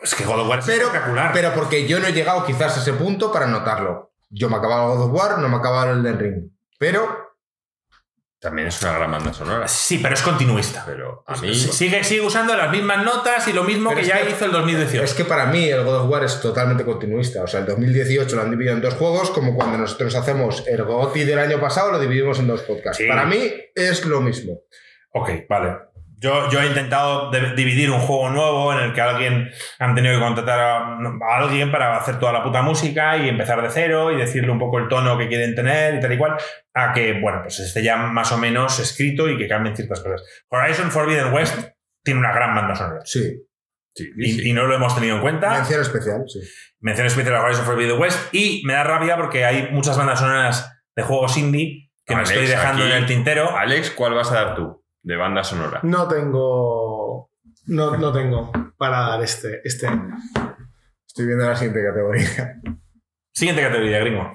Es 0.01 0.15
que 0.15 0.25
God 0.25 0.39
of 0.41 0.49
War 0.49 0.59
es 0.59 0.65
Pero, 0.65 0.87
espectacular. 0.87 1.31
pero 1.31 1.53
porque 1.53 1.87
yo 1.87 1.99
no 1.99 2.07
he 2.07 2.11
llegado 2.13 2.43
quizás 2.45 2.75
a 2.77 2.81
ese 2.81 2.93
punto 2.93 3.31
para 3.31 3.45
notarlo. 3.47 4.13
Yo 4.29 4.49
me 4.49 4.57
acababa 4.57 4.87
God 4.87 5.05
of 5.05 5.13
War, 5.13 5.37
no 5.37 5.47
me 5.47 5.57
acababa 5.57 5.91
el 5.91 5.99
Elden 5.99 6.19
Ring. 6.19 6.51
Pero 6.79 7.32
También 8.43 8.67
es 8.67 8.81
una 8.81 8.91
gran 8.91 9.09
banda 9.09 9.31
sonora. 9.33 9.67
sí, 9.69 9.99
pero 9.99 10.13
es 10.15 10.21
continuista. 10.21 10.83
Pero 10.85 11.23
a 11.25 11.35
mí. 11.37 11.55
Sigue, 11.55 12.03
sigue 12.03 12.19
usando 12.21 12.55
las 12.57 12.69
mismas 12.69 13.03
notas 13.05 13.47
y 13.47 13.53
lo 13.53 13.63
mismo 13.63 13.89
Pero 13.91 14.01
que 14.01 14.07
ya 14.07 14.21
que- 14.21 14.31
hizo 14.31 14.43
el 14.45 14.51
2018. 14.51 15.01
es 15.03 15.13
que 15.13 15.23
para 15.23 15.45
mí 15.45 15.69
el 15.69 15.81
God 15.85 16.01
of 16.01 16.09
War 16.09 16.25
es 16.25 16.41
totalmente 16.41 16.83
continuista. 16.83 17.41
O 17.43 17.47
sea, 17.47 17.61
el 17.61 17.65
2018 17.65 18.35
lo 18.35 18.41
han 18.41 18.51
dividido 18.51 18.75
en 18.75 18.81
dos 18.81 18.95
juegos, 18.95 19.29
como 19.31 19.55
cuando 19.55 19.77
nosotros 19.77 20.13
hacemos 20.15 20.65
el 20.67 20.83
GOTY 20.83 21.23
del 21.23 21.39
año 21.39 21.59
pasado, 21.61 21.91
lo 21.93 21.99
dividimos 21.99 22.37
en 22.39 22.47
dos 22.47 22.61
podcasts. 22.63 22.97
Sí. 22.97 23.07
Para 23.07 23.25
mí 23.25 23.49
es 23.73 24.05
lo 24.05 24.19
mismo. 24.19 24.59
Ok, 25.13 25.29
vale. 25.47 25.77
Yo, 26.23 26.49
yo 26.49 26.61
he 26.61 26.67
intentado 26.67 27.29
de- 27.31 27.53
dividir 27.53 27.91
un 27.91 27.99
juego 27.99 28.29
nuevo 28.29 28.71
en 28.71 28.79
el 28.79 28.93
que 28.93 29.01
alguien 29.01 29.51
han 29.77 29.93
tenido 29.93 30.15
que 30.15 30.21
contratar 30.23 30.59
a, 30.59 30.77
a 30.97 31.37
alguien 31.37 31.69
para 31.69 31.97
hacer 31.97 32.17
toda 32.17 32.31
la 32.31 32.41
puta 32.43 32.61
música 32.61 33.17
y 33.17 33.27
empezar 33.27 33.61
de 33.61 33.69
cero 33.69 34.09
y 34.11 34.15
decirle 34.15 34.49
un 34.49 34.57
poco 34.59 34.79
el 34.79 34.87
tono 34.87 35.17
que 35.17 35.27
quieren 35.27 35.53
tener 35.53 35.95
y 35.95 35.99
tal 35.99 36.13
y 36.13 36.17
cual, 36.17 36.37
a 36.73 36.93
que, 36.93 37.19
bueno, 37.19 37.39
pues 37.43 37.59
esté 37.59 37.83
ya 37.83 37.97
más 37.97 38.31
o 38.31 38.37
menos 38.37 38.79
escrito 38.79 39.27
y 39.29 39.37
que 39.37 39.49
cambien 39.49 39.75
ciertas 39.75 39.99
cosas. 39.99 40.23
Horizon 40.49 40.91
Forbidden 40.91 41.33
West 41.33 41.59
tiene 42.03 42.19
una 42.21 42.31
gran 42.33 42.55
banda 42.55 42.73
sonora 42.75 43.01
Sí. 43.03 43.45
y, 43.95 44.49
y 44.49 44.53
no 44.53 44.65
lo 44.65 44.75
hemos 44.75 44.95
tenido 44.95 45.15
en 45.17 45.21
cuenta. 45.21 45.49
Mención 45.51 45.81
especial, 45.81 46.23
sí. 46.27 46.39
Mención 46.79 47.07
especial 47.07 47.35
a 47.35 47.41
Horizon 47.43 47.65
Forbidden 47.65 47.99
West 47.99 48.33
y 48.33 48.61
me 48.65 48.73
da 48.73 48.83
rabia 48.85 49.17
porque 49.17 49.43
hay 49.45 49.69
muchas 49.71 49.97
bandas 49.97 50.19
sonoras 50.19 50.71
de 50.95 51.03
juegos 51.03 51.35
indie 51.37 51.91
que 52.05 52.13
Alex, 52.13 52.29
me 52.29 52.35
estoy 52.35 52.49
dejando 52.49 52.83
aquí- 52.83 52.91
en 52.91 52.97
el 52.97 53.05
tintero. 53.05 53.57
Alex, 53.57 53.91
¿cuál 53.91 54.13
vas 54.13 54.31
a 54.31 54.35
dar 54.35 54.55
tú 54.55 54.82
de 55.03 55.15
banda 55.15 55.43
sonora? 55.43 55.81
No 55.83 56.07
tengo 56.07 57.29
no, 57.65 57.97
no 57.97 58.11
tengo 58.11 58.51
para 58.77 58.99
dar 59.01 59.23
este, 59.23 59.61
este 59.63 59.87
año. 59.87 60.15
Estoy 61.07 61.27
viendo 61.27 61.47
la 61.47 61.55
siguiente 61.55 61.83
categoría. 61.83 62.61
Siguiente 63.31 63.61
categoría, 63.63 63.99
gringo. 63.99 64.31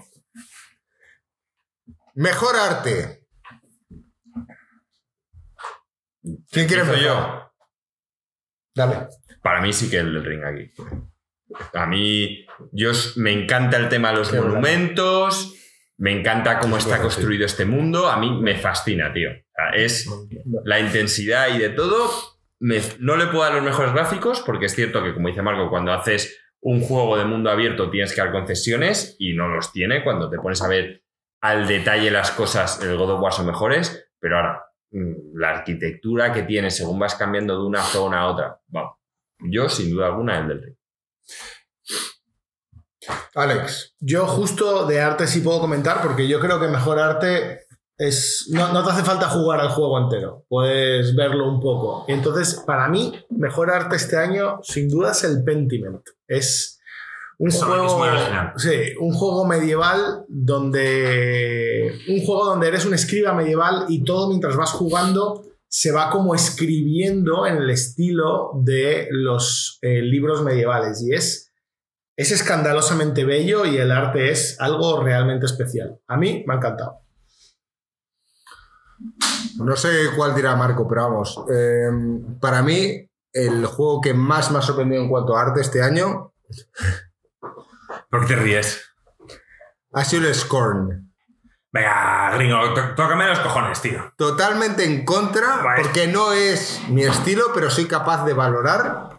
Mejor 2.14 2.56
arte. 2.56 3.26
¿Quién 6.50 6.66
quiere 6.66 6.82
empezar? 6.82 7.00
yo. 7.00 7.52
Dale. 8.74 9.08
Para 9.42 9.60
mí 9.60 9.72
sí 9.72 9.90
que 9.90 9.98
el 9.98 10.14
del 10.14 10.24
ring 10.24 10.44
aquí. 10.44 10.72
A 11.74 11.86
mí, 11.86 12.46
yo 12.72 12.90
me 13.16 13.32
encanta 13.32 13.76
el 13.76 13.88
tema 13.88 14.10
de 14.10 14.16
los 14.16 14.30
Qué 14.30 14.40
monumentos, 14.40 15.54
me 15.98 16.12
encanta 16.18 16.58
cómo 16.60 16.76
está 16.78 17.00
construido 17.02 17.44
este 17.44 17.64
mundo, 17.64 18.08
a 18.08 18.18
mí 18.18 18.40
me 18.40 18.56
fascina, 18.56 19.12
tío. 19.12 19.30
Es 19.74 20.08
la 20.64 20.78
intensidad 20.80 21.48
y 21.54 21.58
de 21.58 21.70
todo. 21.70 22.08
me- 22.60 22.80
no 22.98 23.16
le 23.16 23.26
puedo 23.26 23.44
dar 23.44 23.54
los 23.54 23.62
mejores 23.62 23.92
gráficos, 23.92 24.40
porque 24.44 24.66
es 24.66 24.74
cierto 24.74 25.02
que, 25.04 25.14
como 25.14 25.28
dice 25.28 25.42
Marco, 25.42 25.70
cuando 25.70 25.92
haces 25.92 26.40
un 26.60 26.80
juego 26.80 27.16
de 27.16 27.24
mundo 27.24 27.50
abierto 27.50 27.88
tienes 27.88 28.12
que 28.12 28.20
dar 28.20 28.32
concesiones 28.32 29.14
y 29.20 29.34
no 29.34 29.46
los 29.46 29.70
tiene. 29.72 30.02
Cuando 30.02 30.28
te 30.28 30.38
pones 30.38 30.60
a 30.62 30.68
ver 30.68 31.04
al 31.40 31.68
detalle 31.68 32.10
las 32.10 32.32
cosas, 32.32 32.82
el 32.82 32.96
God 32.96 33.10
of 33.12 33.20
War 33.22 33.32
son 33.32 33.46
mejores, 33.46 34.10
pero 34.18 34.36
ahora, 34.38 34.64
mm, 34.90 35.38
la 35.38 35.50
arquitectura 35.50 36.32
que 36.32 36.42
tiene 36.42 36.72
según 36.72 36.98
vas 36.98 37.14
cambiando 37.14 37.60
de 37.60 37.64
una 37.64 37.80
zona 37.80 38.22
a 38.22 38.26
otra, 38.26 38.58
vamos. 38.66 38.96
Yo, 39.38 39.68
sin 39.68 39.90
duda 39.92 40.06
alguna, 40.06 40.38
el 40.40 40.48
del 40.48 40.62
ring. 40.64 40.76
Alex. 43.34 43.94
Yo 44.00 44.26
justo 44.26 44.86
de 44.86 45.00
arte 45.00 45.26
sí 45.26 45.40
puedo 45.40 45.60
comentar 45.60 46.02
porque 46.02 46.28
yo 46.28 46.40
creo 46.40 46.60
que 46.60 46.68
mejor 46.68 46.98
arte 46.98 47.66
es... 47.96 48.48
No, 48.50 48.72
no 48.72 48.84
te 48.84 48.90
hace 48.90 49.04
falta 49.04 49.28
jugar 49.28 49.60
al 49.60 49.70
juego 49.70 49.98
entero, 49.98 50.44
puedes 50.48 51.14
verlo 51.14 51.48
un 51.48 51.60
poco. 51.60 52.04
Y 52.08 52.12
entonces, 52.12 52.62
para 52.66 52.88
mí, 52.88 53.12
mejor 53.30 53.70
arte 53.70 53.96
este 53.96 54.16
año 54.16 54.60
sin 54.62 54.88
duda 54.88 55.12
es 55.12 55.24
el 55.24 55.44
Pentiment. 55.44 56.02
Es 56.26 56.80
un 57.38 57.50
juego... 57.50 58.04
Sí, 58.56 58.94
un 59.00 59.14
juego 59.14 59.46
medieval 59.46 60.24
donde... 60.28 61.98
Un 62.08 62.24
juego 62.24 62.44
donde 62.46 62.68
eres 62.68 62.84
un 62.84 62.94
escriba 62.94 63.32
medieval 63.34 63.86
y 63.88 64.04
todo 64.04 64.28
mientras 64.28 64.56
vas 64.56 64.70
jugando 64.72 65.44
se 65.68 65.92
va 65.92 66.10
como 66.10 66.34
escribiendo 66.34 67.46
en 67.46 67.58
el 67.58 67.70
estilo 67.70 68.52
de 68.54 69.06
los 69.10 69.78
eh, 69.82 70.00
libros 70.00 70.42
medievales 70.42 71.02
y 71.02 71.12
es, 71.12 71.47
es 72.18 72.32
escandalosamente 72.32 73.24
bello 73.24 73.64
y 73.64 73.76
el 73.78 73.92
arte 73.92 74.30
es 74.30 74.60
algo 74.60 75.02
realmente 75.02 75.46
especial. 75.46 76.00
A 76.08 76.16
mí 76.16 76.42
me 76.46 76.54
ha 76.54 76.56
encantado. 76.56 76.98
No 79.58 79.76
sé 79.76 80.10
cuál 80.16 80.34
dirá 80.34 80.56
Marco, 80.56 80.86
pero 80.88 81.02
vamos. 81.04 81.40
eh, 81.52 81.88
para 82.40 82.62
mí, 82.62 83.08
el 83.32 83.66
juego 83.66 84.00
que 84.00 84.14
más 84.14 84.50
me 84.50 84.58
ha 84.58 84.62
sorprendido 84.62 85.02
en 85.02 85.08
cuanto 85.08 85.36
a 85.36 85.42
arte 85.42 85.60
este 85.60 85.82
año 85.82 86.32
¿Por 88.10 88.20
qué 88.26 88.34
te 88.34 88.36
ríes? 88.36 88.82
ha 89.92 90.04
sido 90.04 90.26
el 90.28 90.34
Scorn. 90.34 91.12
Venga, 91.70 92.30
gringo, 92.34 92.72
tó- 92.74 92.94
tócame 92.96 93.26
los 93.28 93.38
cojones, 93.40 93.80
tío. 93.80 94.12
Totalmente 94.16 94.84
en 94.84 95.04
contra, 95.04 95.58
Vale. 95.62 95.82
porque 95.82 96.06
no 96.08 96.32
es 96.32 96.80
mi 96.88 97.02
estilo, 97.04 97.52
pero 97.54 97.70
soy 97.70 97.84
capaz 97.86 98.24
de 98.24 98.32
valorar 98.32 99.17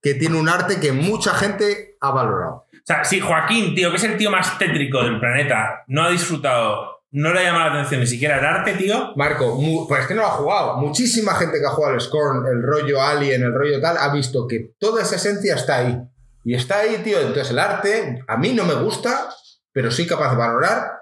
que 0.00 0.14
tiene 0.14 0.38
un 0.38 0.48
arte 0.48 0.80
que 0.80 0.92
mucha 0.92 1.34
gente 1.34 1.96
ha 2.00 2.10
valorado. 2.10 2.66
O 2.72 2.84
sea, 2.84 3.04
si 3.04 3.20
Joaquín, 3.20 3.74
tío, 3.74 3.90
que 3.90 3.96
es 3.96 4.04
el 4.04 4.16
tío 4.16 4.30
más 4.30 4.58
tétrico 4.58 5.02
del 5.02 5.20
planeta, 5.20 5.84
no 5.88 6.04
ha 6.04 6.10
disfrutado, 6.10 7.02
no 7.10 7.32
le 7.32 7.40
ha 7.40 7.44
llamado 7.44 7.66
la 7.66 7.72
atención 7.74 8.00
ni 8.00 8.06
siquiera 8.06 8.38
el 8.38 8.44
arte, 8.44 8.74
tío. 8.74 9.12
Marco, 9.16 9.58
pues 9.88 10.02
es 10.02 10.06
que 10.06 10.14
no 10.14 10.22
lo 10.22 10.28
ha 10.28 10.32
jugado. 10.32 10.76
Muchísima 10.76 11.34
gente 11.34 11.58
que 11.58 11.66
ha 11.66 11.70
jugado 11.70 11.94
al 11.94 12.00
Scorn, 12.00 12.46
el 12.46 12.62
rollo 12.62 13.02
Alien, 13.02 13.42
el 13.42 13.54
rollo 13.54 13.80
tal, 13.80 13.96
ha 13.98 14.12
visto 14.12 14.46
que 14.46 14.72
toda 14.78 15.02
esa 15.02 15.16
esencia 15.16 15.54
está 15.54 15.78
ahí. 15.78 15.98
Y 16.44 16.54
está 16.54 16.80
ahí, 16.80 17.00
tío. 17.04 17.18
Entonces 17.18 17.50
el 17.50 17.58
arte 17.58 18.22
a 18.26 18.36
mí 18.36 18.52
no 18.52 18.64
me 18.64 18.74
gusta, 18.74 19.28
pero 19.72 19.90
soy 19.90 20.06
capaz 20.06 20.30
de 20.30 20.36
valorar. 20.36 20.92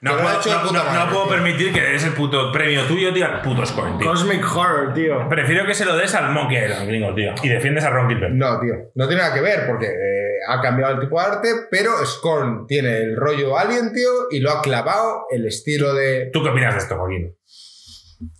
No, 0.00 0.12
puedo, 0.16 0.38
hecho 0.40 0.48
de 0.50 0.54
no- 0.56 0.62
puta 0.62 0.78
no- 0.78 0.84
no 0.84 0.90
madre, 0.90 1.10
puedo 1.12 1.22
tío. 1.24 1.32
permitir 1.34 1.72
que 1.72 1.80
des 1.80 2.04
el 2.04 2.12
puto 2.12 2.52
premio 2.52 2.82
tuyo, 2.84 3.12
tío, 3.12 3.24
al 3.26 3.40
puto 3.42 3.64
score, 3.66 3.98
tío. 3.98 4.10
Cosmic 4.10 4.44
Horror, 4.56 4.94
tío. 4.94 5.28
Prefiero 5.28 5.66
que 5.66 5.74
se 5.74 5.84
lo 5.84 5.96
des 5.96 6.14
al 6.14 6.32
Monkey 6.32 6.64
Island, 6.64 6.88
gringo, 6.88 7.14
tío. 7.14 7.34
Y 7.42 7.48
defiendes 7.48 7.84
a 7.84 7.90
Ron 7.90 8.08
Gilbert. 8.08 8.32
No, 8.34 8.58
tío. 8.60 8.74
No 8.94 9.06
tiene 9.06 9.22
nada 9.22 9.34
que 9.34 9.40
ver 9.40 9.66
porque 9.66 9.86
eh, 9.86 10.38
ha 10.48 10.60
cambiado 10.60 10.94
el 10.94 11.00
tipo 11.00 11.20
de 11.20 11.26
arte, 11.26 11.48
pero 11.70 11.90
Scorn 12.04 12.66
tiene 12.66 12.98
el 12.98 13.16
rollo 13.16 13.56
Alien, 13.58 13.92
tío, 13.92 14.10
y 14.30 14.40
lo 14.40 14.50
ha 14.50 14.62
clavado 14.62 15.26
el 15.30 15.46
estilo 15.46 15.94
de. 15.94 16.30
¿Tú 16.32 16.42
qué 16.42 16.50
opinas 16.50 16.74
de 16.74 16.80
esto, 16.80 16.96
Joaquín? 16.96 17.34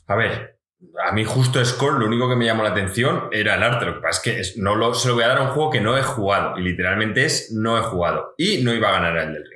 A 0.09 0.15
ver, 0.17 0.59
a 1.05 1.13
mí 1.13 1.25
justo 1.25 1.65
Score 1.65 1.99
lo 1.99 2.07
único 2.07 2.29
que 2.29 2.37
me 2.37 2.45
llamó 2.45 2.63
la 2.63 2.71
atención 2.71 3.29
era 3.33 3.55
el 3.57 3.63
arte. 3.63 3.87
Lo 3.87 3.95
que 3.95 4.01
pasa 4.01 4.31
es 4.31 4.53
que 4.55 4.61
no 4.61 4.75
lo, 4.75 4.95
se 4.95 5.09
lo 5.09 5.15
voy 5.15 5.25
a 5.25 5.29
dar 5.29 5.39
a 5.39 5.43
un 5.43 5.49
juego 5.49 5.71
que 5.71 5.81
no 5.81 5.97
he 5.99 6.03
jugado. 6.03 6.59
Y 6.59 6.63
literalmente 6.63 7.25
es 7.25 7.53
no 7.53 7.77
he 7.79 7.83
jugado. 7.83 8.35
Y 8.39 8.63
no 8.63 8.73
iba 8.73 8.89
a 8.89 8.93
ganar 8.93 9.17
el 9.17 9.33
del 9.33 9.45
ring. 9.51 9.56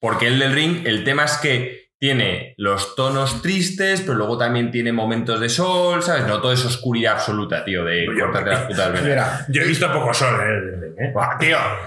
Porque 0.00 0.26
el 0.28 0.38
del 0.38 0.52
ring, 0.52 0.86
el 0.86 1.04
tema 1.04 1.24
es 1.24 1.36
que 1.38 1.88
tiene 2.00 2.54
los 2.58 2.94
tonos 2.94 3.42
tristes, 3.42 4.02
pero 4.02 4.14
luego 4.14 4.38
también 4.38 4.70
tiene 4.70 4.92
momentos 4.92 5.40
de 5.40 5.48
sol, 5.48 6.00
¿sabes? 6.02 6.26
No 6.28 6.40
todo 6.40 6.52
es 6.52 6.64
oscuridad 6.64 7.14
absoluta, 7.14 7.64
tío, 7.64 7.84
de 7.84 8.06
Yo- 8.06 8.24
cortarte 8.26 8.50
las 8.50 8.62
putas 8.66 8.88
venas. 8.92 9.04
Mira, 9.04 9.46
Yo 9.48 9.62
he 9.62 9.66
visto 9.66 9.92
poco 9.92 10.14
sol 10.14 10.40
en 10.40 10.46
el 10.48 10.80
ring, 10.80 10.94
¿eh? 11.00 11.10
Buah, 11.12 11.36
tío. 11.38 11.56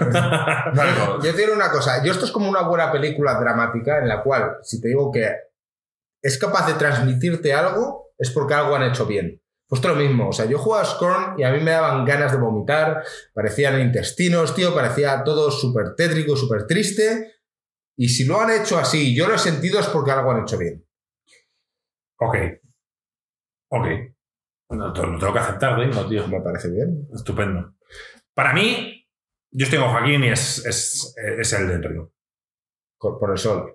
Marco, 0.74 1.18
yo 1.22 1.34
te 1.34 1.40
digo 1.42 1.54
una 1.54 1.70
cosa. 1.70 2.04
Yo 2.04 2.12
esto 2.12 2.26
es 2.26 2.30
como 2.30 2.48
una 2.50 2.62
buena 2.62 2.92
película 2.92 3.38
dramática 3.40 3.98
en 3.98 4.08
la 4.08 4.22
cual, 4.22 4.56
si 4.62 4.80
te 4.80 4.88
digo 4.88 5.10
que 5.10 5.30
es 6.22 6.38
capaz 6.38 6.66
de 6.66 6.74
transmitirte 6.74 7.52
algo, 7.54 8.12
es 8.18 8.30
porque 8.30 8.54
algo 8.54 8.76
han 8.76 8.82
hecho 8.84 9.06
bien. 9.06 9.40
Pues 9.66 9.82
lo 9.82 9.94
mismo. 9.94 10.28
O 10.28 10.32
sea, 10.32 10.44
yo 10.44 10.58
jugaba 10.58 10.82
a 10.82 10.86
Scorn 10.86 11.34
y 11.40 11.44
a 11.44 11.50
mí 11.50 11.60
me 11.60 11.70
daban 11.70 12.04
ganas 12.04 12.30
de 12.32 12.36
vomitar, 12.38 13.02
parecían 13.32 13.80
intestinos, 13.80 14.54
tío, 14.54 14.74
parecía 14.74 15.24
todo 15.24 15.50
súper 15.50 15.94
tétrico, 15.96 16.36
súper 16.36 16.66
triste. 16.66 17.36
Y 17.96 18.08
si 18.08 18.24
lo 18.24 18.40
han 18.40 18.50
hecho 18.50 18.78
así, 18.78 19.14
yo 19.14 19.28
lo 19.28 19.34
he 19.34 19.38
sentido, 19.38 19.78
es 19.80 19.86
porque 19.88 20.10
algo 20.10 20.30
han 20.32 20.42
hecho 20.42 20.58
bien. 20.58 20.84
Ok. 22.18 22.36
Ok. 23.70 23.86
No, 24.70 24.86
lo 24.88 24.92
tengo 25.18 25.32
que 25.32 25.38
aceptar, 25.38 25.78
gringo, 25.78 26.08
tío. 26.08 26.26
Me 26.28 26.40
parece 26.40 26.70
bien. 26.70 27.06
Estupendo. 27.14 27.74
Para 28.34 28.52
mí, 28.54 29.06
yo 29.50 29.64
estoy 29.64 29.78
con 29.78 29.90
Joaquín 29.90 30.24
y 30.24 30.28
es, 30.28 30.64
es, 30.64 31.14
es 31.38 31.52
el 31.52 31.68
del 31.68 31.82
ring. 31.82 32.08
Por 32.98 33.18
por 33.18 33.30
el 33.32 33.38
sol. 33.38 33.74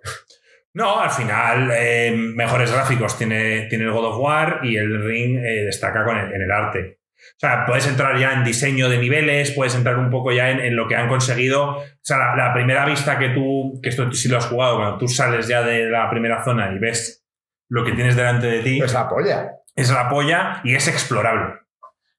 No, 0.73 0.99
al 0.99 1.09
final, 1.11 1.69
eh, 1.73 2.11
mejores 2.15 2.71
gráficos 2.71 3.17
tiene, 3.17 3.67
tiene 3.69 3.85
el 3.85 3.91
God 3.91 4.05
of 4.05 4.19
War 4.19 4.59
y 4.63 4.77
el 4.77 5.03
Ring 5.03 5.37
eh, 5.37 5.65
destaca 5.65 6.05
con 6.05 6.17
el- 6.17 6.33
en 6.33 6.41
el 6.41 6.51
arte. 6.51 6.96
O 7.37 7.39
sea, 7.39 7.65
puedes 7.67 7.85
entrar 7.87 8.17
ya 8.17 8.33
en 8.33 8.43
diseño 8.43 8.89
de 8.89 8.97
niveles, 8.97 9.51
puedes 9.51 9.75
entrar 9.75 9.97
un 9.99 10.09
poco 10.09 10.31
ya 10.31 10.49
en, 10.49 10.59
en 10.59 10.75
lo 10.75 10.87
que 10.87 10.95
han 10.95 11.07
conseguido. 11.07 11.77
O 11.77 11.83
sea, 12.01 12.17
la, 12.17 12.35
la 12.35 12.53
primera 12.53 12.83
vista 12.85 13.19
que 13.19 13.29
tú, 13.29 13.79
que 13.83 13.89
esto 13.89 14.11
sí 14.11 14.27
lo 14.27 14.37
has 14.37 14.47
jugado, 14.47 14.77
cuando 14.77 14.97
tú 14.97 15.07
sales 15.07 15.47
ya 15.47 15.61
de 15.61 15.87
la 15.89 16.09
primera 16.09 16.43
zona 16.43 16.71
y 16.71 16.79
ves 16.79 17.25
lo 17.69 17.85
que 17.85 17.91
tienes 17.91 18.15
delante 18.15 18.47
de 18.47 18.59
ti, 18.61 18.79
Es 18.81 18.93
la 18.93 19.07
polla. 19.07 19.51
es 19.75 19.91
la 19.91 20.09
polla 20.09 20.61
y 20.63 20.73
es 20.73 20.87
explorable. 20.87 21.59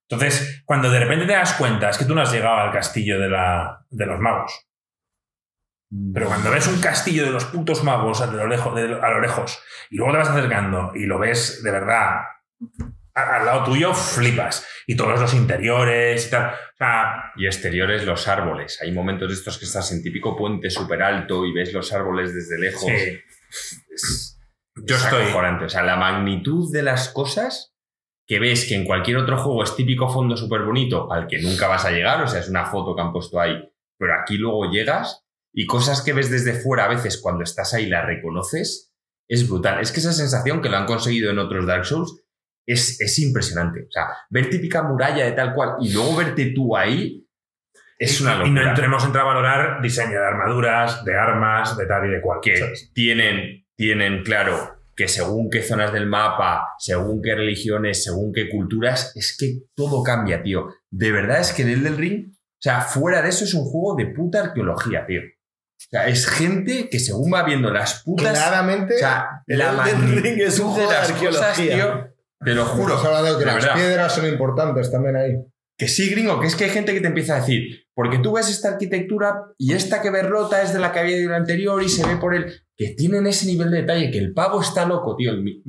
Entonces, 0.08 0.62
cuando 0.64 0.88
de 0.90 1.00
repente 1.00 1.26
te 1.26 1.32
das 1.32 1.54
cuenta, 1.54 1.90
es 1.90 1.98
que 1.98 2.04
tú 2.04 2.14
no 2.14 2.20
has 2.22 2.32
llegado 2.32 2.56
al 2.58 2.70
castillo 2.72 3.18
de, 3.18 3.28
la, 3.28 3.84
de 3.90 4.06
los 4.06 4.20
magos. 4.20 4.68
Pero 6.14 6.26
cuando 6.26 6.50
ves 6.50 6.68
un 6.68 6.80
castillo 6.80 7.24
de 7.24 7.30
los 7.32 7.46
putos 7.46 7.82
magos 7.82 8.20
a 8.20 8.26
lo, 8.26 8.46
lejos, 8.46 8.74
de- 8.76 9.00
a 9.02 9.10
lo 9.10 9.20
lejos 9.20 9.58
y 9.90 9.96
luego 9.96 10.12
te 10.12 10.18
vas 10.18 10.28
acercando 10.28 10.92
y 10.94 11.06
lo 11.06 11.18
ves 11.18 11.62
de 11.64 11.70
verdad 11.72 12.20
al 13.18 13.44
lado 13.46 13.64
tuyo, 13.64 13.92
flipas. 13.94 14.66
Y 14.86 14.96
todos 14.96 15.20
los 15.20 15.34
interiores 15.34 16.26
y 16.26 16.30
tal. 16.30 16.46
O 16.50 16.76
sea, 16.78 17.32
Y 17.36 17.46
exteriores, 17.46 18.04
los 18.04 18.26
árboles. 18.28 18.78
Hay 18.82 18.92
momentos 18.92 19.28
de 19.28 19.34
estos 19.34 19.58
que 19.58 19.64
estás 19.66 19.92
en 19.92 20.02
típico 20.02 20.36
puente 20.36 20.70
súper 20.70 21.02
alto 21.02 21.44
y 21.44 21.52
ves 21.52 21.72
los 21.72 21.92
árboles 21.92 22.34
desde 22.34 22.58
lejos. 22.58 22.82
sí, 22.84 23.18
Es, 23.94 24.38
yo 24.76 24.96
es 24.96 25.04
estoy. 25.04 25.24
acojonante. 25.24 25.64
O 25.66 25.68
sea, 25.68 25.82
la 25.82 25.96
magnitud 25.96 26.72
de 26.72 26.82
las 26.82 27.08
cosas 27.10 27.74
que 28.26 28.38
ves 28.38 28.66
que 28.68 28.74
en 28.74 28.84
cualquier 28.84 29.16
otro 29.16 29.38
juego 29.38 29.62
es 29.62 29.74
típico 29.74 30.08
fondo 30.08 30.36
súper 30.36 30.62
bonito 30.62 31.10
al 31.10 31.26
que 31.26 31.40
nunca 31.40 31.66
vas 31.66 31.84
a 31.86 31.90
llegar, 31.90 32.22
o 32.22 32.28
sea, 32.28 32.40
es 32.40 32.48
una 32.50 32.66
foto 32.66 32.94
que 32.94 33.00
han 33.00 33.10
puesto 33.12 33.40
ahí, 33.40 33.56
pero 33.98 34.12
aquí 34.20 34.36
luego 34.36 34.70
llegas 34.70 35.24
y 35.50 35.64
cosas 35.64 36.02
que 36.02 36.12
ves 36.12 36.30
desde 36.30 36.52
fuera 36.52 36.84
a 36.84 36.88
veces 36.88 37.18
cuando 37.22 37.42
estás 37.42 37.72
ahí 37.72 37.86
las 37.86 38.04
reconoces, 38.04 38.92
es 39.28 39.48
brutal. 39.48 39.80
Es 39.80 39.92
que 39.92 40.00
esa 40.00 40.12
sensación 40.12 40.60
que 40.60 40.68
lo 40.68 40.76
han 40.76 40.84
conseguido 40.84 41.30
en 41.30 41.38
otros 41.38 41.66
Dark 41.66 41.86
Souls 41.86 42.22
es, 42.68 43.00
es 43.00 43.18
impresionante. 43.18 43.80
O 43.88 43.90
sea, 43.90 44.08
ver 44.30 44.50
típica 44.50 44.82
muralla 44.82 45.24
de 45.24 45.32
tal 45.32 45.54
cual 45.54 45.76
y 45.80 45.92
luego 45.92 46.16
verte 46.16 46.52
tú 46.54 46.76
ahí 46.76 47.26
es 47.98 48.20
una 48.20 48.34
locura. 48.36 48.48
Y 48.48 48.52
no 48.52 48.68
entremos 48.68 49.04
a 49.04 49.08
valorar 49.08 49.82
diseño 49.82 50.20
de 50.20 50.26
armaduras, 50.26 51.04
de 51.04 51.16
armas, 51.16 51.76
de 51.76 51.86
tal 51.86 52.06
y 52.06 52.10
de 52.10 52.20
cual. 52.20 52.38
que 52.42 52.56
¿sabes? 52.56 52.92
tienen, 52.94 53.66
tienen 53.74 54.22
claro 54.22 54.76
que 54.94 55.08
según 55.08 55.48
qué 55.48 55.62
zonas 55.62 55.92
del 55.92 56.06
mapa, 56.06 56.74
según 56.78 57.22
qué 57.22 57.34
religiones, 57.34 58.02
según 58.04 58.32
qué 58.32 58.50
culturas, 58.50 59.12
es 59.16 59.36
que 59.38 59.60
todo 59.74 60.02
cambia, 60.02 60.42
tío. 60.42 60.68
De 60.90 61.12
verdad 61.12 61.40
es 61.40 61.52
que 61.52 61.62
el 61.62 61.82
del 61.82 61.96
Ring, 61.96 62.32
o 62.32 62.60
sea, 62.60 62.80
fuera 62.80 63.22
de 63.22 63.28
eso 63.28 63.44
es 63.44 63.54
un 63.54 63.64
juego 63.64 63.96
de 63.96 64.06
puta 64.06 64.40
arqueología, 64.40 65.06
tío. 65.06 65.20
O 65.22 65.90
sea, 65.90 66.08
es 66.08 66.26
gente 66.26 66.88
que 66.90 66.98
según 66.98 67.32
va 67.32 67.44
viendo 67.44 67.72
las 67.72 68.02
putas... 68.02 68.36
Claramente, 68.36 68.96
O 68.96 68.98
sea, 68.98 69.42
el 69.46 69.58
la 69.58 69.70
Elden 69.88 70.22
Ring 70.22 70.40
es 70.40 70.58
un 70.58 70.70
juego 70.70 70.90
de 70.90 70.96
cosas, 70.96 71.10
arqueología. 71.10 71.74
tío. 71.74 72.17
Te 72.40 72.54
lo 72.54 72.64
juro. 72.64 72.94
Hablando 72.96 73.32
de 73.32 73.32
que 73.34 73.38
de 73.40 73.44
las 73.46 73.54
verdad. 73.56 73.74
piedras 73.74 74.14
son 74.14 74.26
importantes 74.26 74.90
también 74.90 75.16
ahí. 75.16 75.32
Que 75.76 75.86
sí, 75.88 76.10
gringo, 76.10 76.40
que 76.40 76.46
es 76.48 76.56
que 76.56 76.64
hay 76.64 76.70
gente 76.70 76.92
que 76.92 77.00
te 77.00 77.06
empieza 77.06 77.36
a 77.36 77.40
decir, 77.40 77.84
porque 77.94 78.18
tú 78.18 78.32
ves 78.32 78.48
esta 78.48 78.68
arquitectura 78.70 79.42
y 79.56 79.74
esta 79.74 80.02
que 80.02 80.10
ves 80.10 80.26
rota 80.28 80.60
es 80.62 80.72
de 80.72 80.80
la 80.80 80.90
que 80.92 80.98
había 80.98 81.16
de 81.16 81.26
la 81.26 81.36
anterior 81.36 81.80
y 81.82 81.88
se 81.88 82.04
ve 82.06 82.16
por 82.16 82.34
el. 82.34 82.52
que 82.76 82.94
tienen 82.96 83.26
ese 83.26 83.46
nivel 83.46 83.70
de 83.70 83.82
detalle, 83.82 84.10
que 84.10 84.18
el 84.18 84.32
pavo 84.32 84.60
está 84.60 84.84
loco, 84.86 85.14
tío. 85.16 85.30
El 85.30 85.42
Mi- 85.42 85.62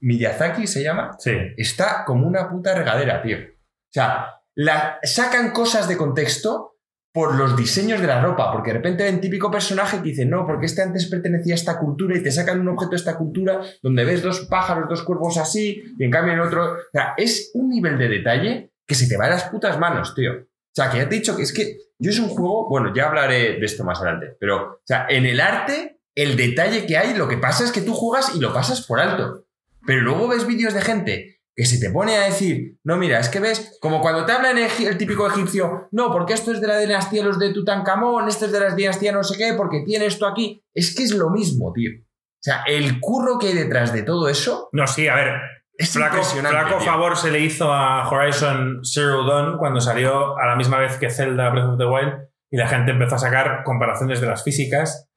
Miyazaki 0.00 0.66
se 0.66 0.82
llama. 0.82 1.12
Sí. 1.18 1.32
Está 1.56 2.04
como 2.04 2.26
una 2.26 2.48
puta 2.50 2.74
regadera, 2.74 3.22
tío. 3.22 3.36
O 3.38 3.92
sea, 3.92 4.26
la, 4.56 4.98
sacan 5.04 5.52
cosas 5.52 5.86
de 5.88 5.96
contexto 5.96 6.71
por 7.12 7.34
los 7.34 7.56
diseños 7.56 8.00
de 8.00 8.06
la 8.06 8.22
ropa, 8.22 8.50
porque 8.50 8.70
de 8.70 8.78
repente 8.78 9.04
ven 9.04 9.20
típico 9.20 9.50
personaje 9.50 9.98
que 9.98 10.10
dice, 10.10 10.24
no, 10.24 10.46
porque 10.46 10.66
este 10.66 10.82
antes 10.82 11.06
pertenecía 11.06 11.54
a 11.54 11.56
esta 11.56 11.78
cultura 11.78 12.16
y 12.16 12.22
te 12.22 12.30
sacan 12.30 12.60
un 12.60 12.68
objeto 12.68 12.92
de 12.92 12.96
esta 12.96 13.18
cultura 13.18 13.60
donde 13.82 14.04
ves 14.04 14.22
dos 14.22 14.40
pájaros, 14.46 14.88
dos 14.88 15.02
cuervos 15.02 15.36
así, 15.36 15.82
y 15.98 16.04
en 16.04 16.10
cambio 16.10 16.32
en 16.32 16.40
otro... 16.40 16.72
O 16.72 16.90
sea, 16.90 17.12
es 17.18 17.50
un 17.54 17.68
nivel 17.68 17.98
de 17.98 18.08
detalle 18.08 18.72
que 18.86 18.94
se 18.94 19.08
te 19.08 19.18
va 19.18 19.26
de 19.26 19.32
las 19.32 19.44
putas 19.44 19.78
manos, 19.78 20.14
tío. 20.14 20.32
O 20.32 20.74
sea, 20.74 20.90
que 20.90 20.98
ya 20.98 21.08
te 21.08 21.16
he 21.16 21.18
dicho 21.18 21.36
que 21.36 21.42
es 21.42 21.52
que 21.52 21.76
yo 21.98 22.10
es 22.10 22.18
un 22.18 22.28
juego, 22.28 22.68
bueno, 22.68 22.94
ya 22.94 23.08
hablaré 23.08 23.58
de 23.58 23.66
esto 23.66 23.84
más 23.84 24.00
adelante, 24.00 24.34
pero, 24.40 24.72
o 24.72 24.82
sea, 24.84 25.06
en 25.08 25.26
el 25.26 25.38
arte, 25.38 26.00
el 26.14 26.36
detalle 26.36 26.86
que 26.86 26.96
hay, 26.96 27.14
lo 27.14 27.28
que 27.28 27.36
pasa 27.36 27.62
es 27.64 27.72
que 27.72 27.82
tú 27.82 27.92
juegas 27.92 28.34
y 28.34 28.40
lo 28.40 28.54
pasas 28.54 28.86
por 28.86 29.00
alto. 29.00 29.44
Pero 29.86 30.00
luego 30.00 30.28
ves 30.28 30.46
vídeos 30.46 30.74
de 30.74 30.80
gente 30.80 31.31
que 31.54 31.66
se 31.66 31.78
te 31.78 31.90
pone 31.92 32.16
a 32.16 32.22
decir, 32.24 32.78
no, 32.84 32.96
mira, 32.96 33.18
es 33.20 33.28
que 33.28 33.38
ves, 33.40 33.76
como 33.80 34.00
cuando 34.00 34.24
te 34.24 34.32
hablan 34.32 34.56
el, 34.58 34.68
el 34.86 34.96
típico 34.98 35.26
egipcio, 35.26 35.88
no, 35.92 36.10
porque 36.10 36.32
esto 36.32 36.50
es 36.52 36.60
de 36.60 36.66
la 36.66 36.78
dinastía 36.78 37.22
los 37.24 37.38
de 37.38 37.52
Tutankamón, 37.52 38.26
esto 38.28 38.46
es 38.46 38.52
de 38.52 38.60
la 38.60 38.74
dinastía 38.74 39.12
no 39.12 39.22
sé 39.22 39.36
qué, 39.36 39.54
porque 39.54 39.82
tiene 39.84 40.06
esto 40.06 40.26
aquí. 40.26 40.64
Es 40.74 40.94
que 40.94 41.02
es 41.02 41.12
lo 41.12 41.28
mismo, 41.30 41.72
tío. 41.72 41.90
O 42.00 42.40
sea, 42.44 42.62
el 42.66 43.00
curro 43.00 43.38
que 43.38 43.48
hay 43.48 43.54
detrás 43.54 43.92
de 43.92 44.02
todo 44.02 44.28
eso 44.28 44.68
No, 44.72 44.86
sí, 44.86 45.06
a 45.08 45.14
ver. 45.14 45.34
es 45.76 45.90
Flaco, 45.90 46.16
impresionante. 46.16 46.58
flaco 46.58 46.76
tío. 46.78 46.86
favor 46.86 47.16
se 47.16 47.30
le 47.30 47.40
hizo 47.40 47.72
a 47.72 48.08
Horizon 48.08 48.80
Zero 48.84 49.24
Dawn 49.24 49.58
cuando 49.58 49.80
salió 49.80 50.36
a 50.38 50.46
la 50.46 50.56
misma 50.56 50.78
vez 50.78 50.96
que 50.96 51.10
Zelda 51.10 51.50
Breath 51.50 51.68
of 51.68 51.78
the 51.78 51.84
Wild 51.84 52.14
y 52.50 52.56
la 52.56 52.66
gente 52.66 52.90
empezó 52.92 53.14
a 53.14 53.18
sacar 53.18 53.62
comparaciones 53.64 54.20
de 54.20 54.26
las 54.26 54.42
físicas 54.42 55.08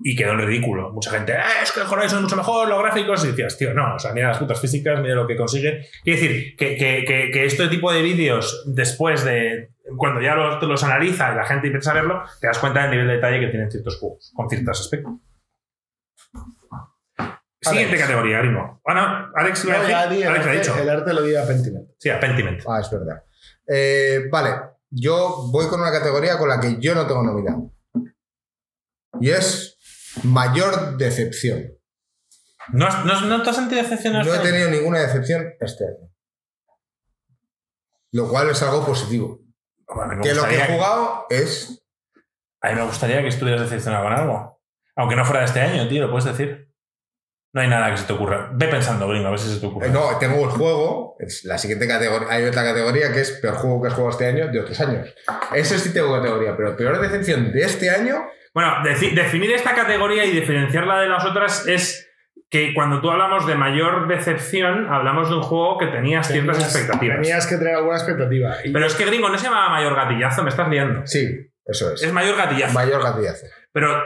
y 0.00 0.16
quedó 0.16 0.32
en 0.32 0.40
ridículo. 0.46 0.92
Mucha 0.92 1.10
gente, 1.10 1.34
"Ah, 1.36 1.62
es 1.62 1.70
que 1.72 1.80
el 1.80 1.86
Horizon 1.86 2.18
es 2.18 2.22
mucho 2.24 2.36
mejor, 2.36 2.68
los 2.68 2.78
gráficos, 2.82 3.24
y 3.24 3.28
decías, 3.28 3.56
tío, 3.56 3.72
no, 3.74 3.94
o 3.94 3.98
sea, 3.98 4.12
mira 4.12 4.28
las 4.28 4.38
putas 4.38 4.60
físicas, 4.60 5.00
mira 5.00 5.14
lo 5.14 5.26
que 5.26 5.36
consigue. 5.36 5.86
Quiero 6.02 6.20
decir, 6.20 6.56
que, 6.56 6.76
que, 6.76 7.04
que, 7.06 7.30
que 7.30 7.44
este 7.44 7.68
tipo 7.68 7.92
de 7.92 8.02
vídeos, 8.02 8.64
después 8.66 9.24
de, 9.24 9.70
cuando 9.96 10.20
ya 10.20 10.34
los, 10.34 10.62
los 10.62 10.82
analiza 10.84 11.32
y 11.32 11.36
la 11.36 11.44
gente 11.44 11.68
empieza 11.68 11.92
a 11.92 11.94
verlo, 11.94 12.22
te 12.40 12.46
das 12.48 12.58
cuenta 12.58 12.82
del 12.82 12.90
nivel 12.90 13.06
de 13.06 13.14
detalle 13.14 13.40
que 13.40 13.46
tienen 13.48 13.70
ciertos 13.70 13.98
juegos, 13.98 14.32
con 14.34 14.48
ciertos 14.48 14.80
aspectos. 14.80 15.12
Siguiente 17.60 17.96
categoría, 17.96 18.38
Grimo. 18.40 18.80
Bueno, 18.84 19.30
Alex, 19.34 19.64
iba 19.64 19.74
a 19.74 19.76
No, 19.78 19.82
decir- 19.84 19.90
ya 19.96 20.06
di, 20.08 20.22
el, 20.22 20.28
Alex 20.28 20.44
ha 20.46 20.50
arte, 20.50 20.58
dicho. 20.60 20.78
el 20.82 20.90
arte 20.90 21.14
lo 21.14 21.22
di 21.22 21.34
a 21.34 21.46
Pentiment. 21.46 21.88
Sí, 21.98 22.10
a 22.10 22.20
Pentiment. 22.20 22.60
Ah, 22.68 22.80
es 22.80 22.90
verdad. 22.90 23.22
Eh, 23.66 24.24
vale, 24.30 24.50
yo 24.90 25.48
voy 25.50 25.66
con 25.68 25.80
una 25.80 25.90
categoría 25.90 26.36
con 26.36 26.48
la 26.50 26.60
que 26.60 26.76
yo 26.78 26.94
no 26.94 27.06
tengo 27.06 27.22
nominado. 27.22 27.72
Y 29.18 29.30
es 29.30 29.73
mayor 30.22 30.96
decepción. 30.96 31.72
¿No, 32.72 32.86
has- 32.86 33.04
no, 33.04 33.20
no 33.22 33.42
te 33.42 33.50
has 33.50 33.56
sentido 33.56 33.82
decepcionado? 33.82 34.24
No 34.24 34.32
he 34.32 34.36
este 34.36 34.48
año? 34.48 34.56
tenido 34.56 34.70
ninguna 34.70 35.00
decepción 35.00 35.52
este 35.60 35.84
año. 35.84 36.10
Lo 38.12 38.28
cual 38.28 38.50
es 38.50 38.62
algo 38.62 38.84
positivo. 38.86 39.40
Bueno, 39.88 40.16
me 40.16 40.22
Que 40.22 40.34
lo 40.34 40.42
que 40.44 40.48
gustaría- 40.56 40.64
he 40.74 40.76
jugado 40.78 41.26
es. 41.30 41.84
A 42.62 42.70
mí 42.70 42.76
me 42.76 42.84
gustaría 42.86 43.20
que 43.20 43.28
estuvieras 43.28 43.62
decepcionado 43.62 44.04
con 44.04 44.12
algo. 44.14 44.62
Aunque 44.96 45.16
no 45.16 45.24
fuera 45.24 45.40
de 45.40 45.46
este 45.46 45.60
año, 45.60 45.88
tío, 45.88 46.02
lo 46.02 46.10
puedes 46.10 46.24
decir. 46.24 46.70
No 47.52 47.60
hay 47.60 47.68
nada 47.68 47.90
que 47.90 47.98
se 47.98 48.04
te 48.06 48.12
ocurra. 48.12 48.50
Ve 48.54 48.66
pensando, 48.68 49.06
gringo, 49.08 49.28
a 49.28 49.30
ver 49.30 49.38
si 49.38 49.52
se 49.52 49.60
te 49.60 49.66
ocurre. 49.66 49.86
eh, 49.88 49.90
No, 49.90 50.16
tengo 50.18 50.42
el 50.44 50.50
juego. 50.50 51.16
Es 51.20 51.44
la 51.44 51.58
siguiente 51.58 51.86
categoría. 51.86 52.28
Hay 52.30 52.44
otra 52.44 52.64
categoría 52.64 53.12
que 53.12 53.20
es 53.20 53.30
peor 53.32 53.54
juego 53.56 53.80
que 53.82 53.88
has 53.88 53.94
jugado 53.94 54.10
este 54.10 54.26
año 54.26 54.48
de 54.50 54.60
otros 54.60 54.80
años. 54.80 55.08
Ese 55.54 55.78
sí 55.78 55.92
tengo 55.92 56.12
categoría, 56.16 56.56
pero 56.56 56.76
peor 56.76 57.00
decepción 57.00 57.52
de 57.52 57.62
este 57.62 57.90
año. 57.90 58.24
Bueno, 58.54 58.76
deci- 58.84 59.12
definir 59.14 59.50
esta 59.52 59.74
categoría 59.74 60.24
y 60.24 60.30
diferenciarla 60.30 61.00
de 61.00 61.08
las 61.08 61.24
otras 61.24 61.66
es 61.66 62.08
que 62.50 62.72
cuando 62.72 63.00
tú 63.00 63.10
hablamos 63.10 63.46
de 63.48 63.56
mayor 63.56 64.06
decepción, 64.06 64.86
hablamos 64.88 65.28
de 65.28 65.36
un 65.36 65.42
juego 65.42 65.76
que 65.78 65.86
tenías 65.88 66.28
ciertas 66.28 66.60
expectativas. 66.62 67.16
Tenías 67.20 67.46
que 67.48 67.56
tener 67.56 67.74
alguna 67.74 67.96
expectativa. 67.96 68.56
Y 68.64 68.70
Pero 68.72 68.86
es 68.86 68.94
que, 68.94 69.04
gringo, 69.06 69.28
no 69.28 69.36
se 69.38 69.44
llama 69.46 69.68
mayor 69.70 69.96
gatillazo, 69.96 70.42
me 70.44 70.50
estás 70.50 70.68
liando. 70.68 71.04
Sí, 71.06 71.28
eso 71.66 71.92
es. 71.92 72.02
Es 72.02 72.12
mayor 72.12 72.36
gatillazo. 72.36 72.74
Mayor 72.74 73.02
gatillazo. 73.02 73.46
Pero 73.72 74.00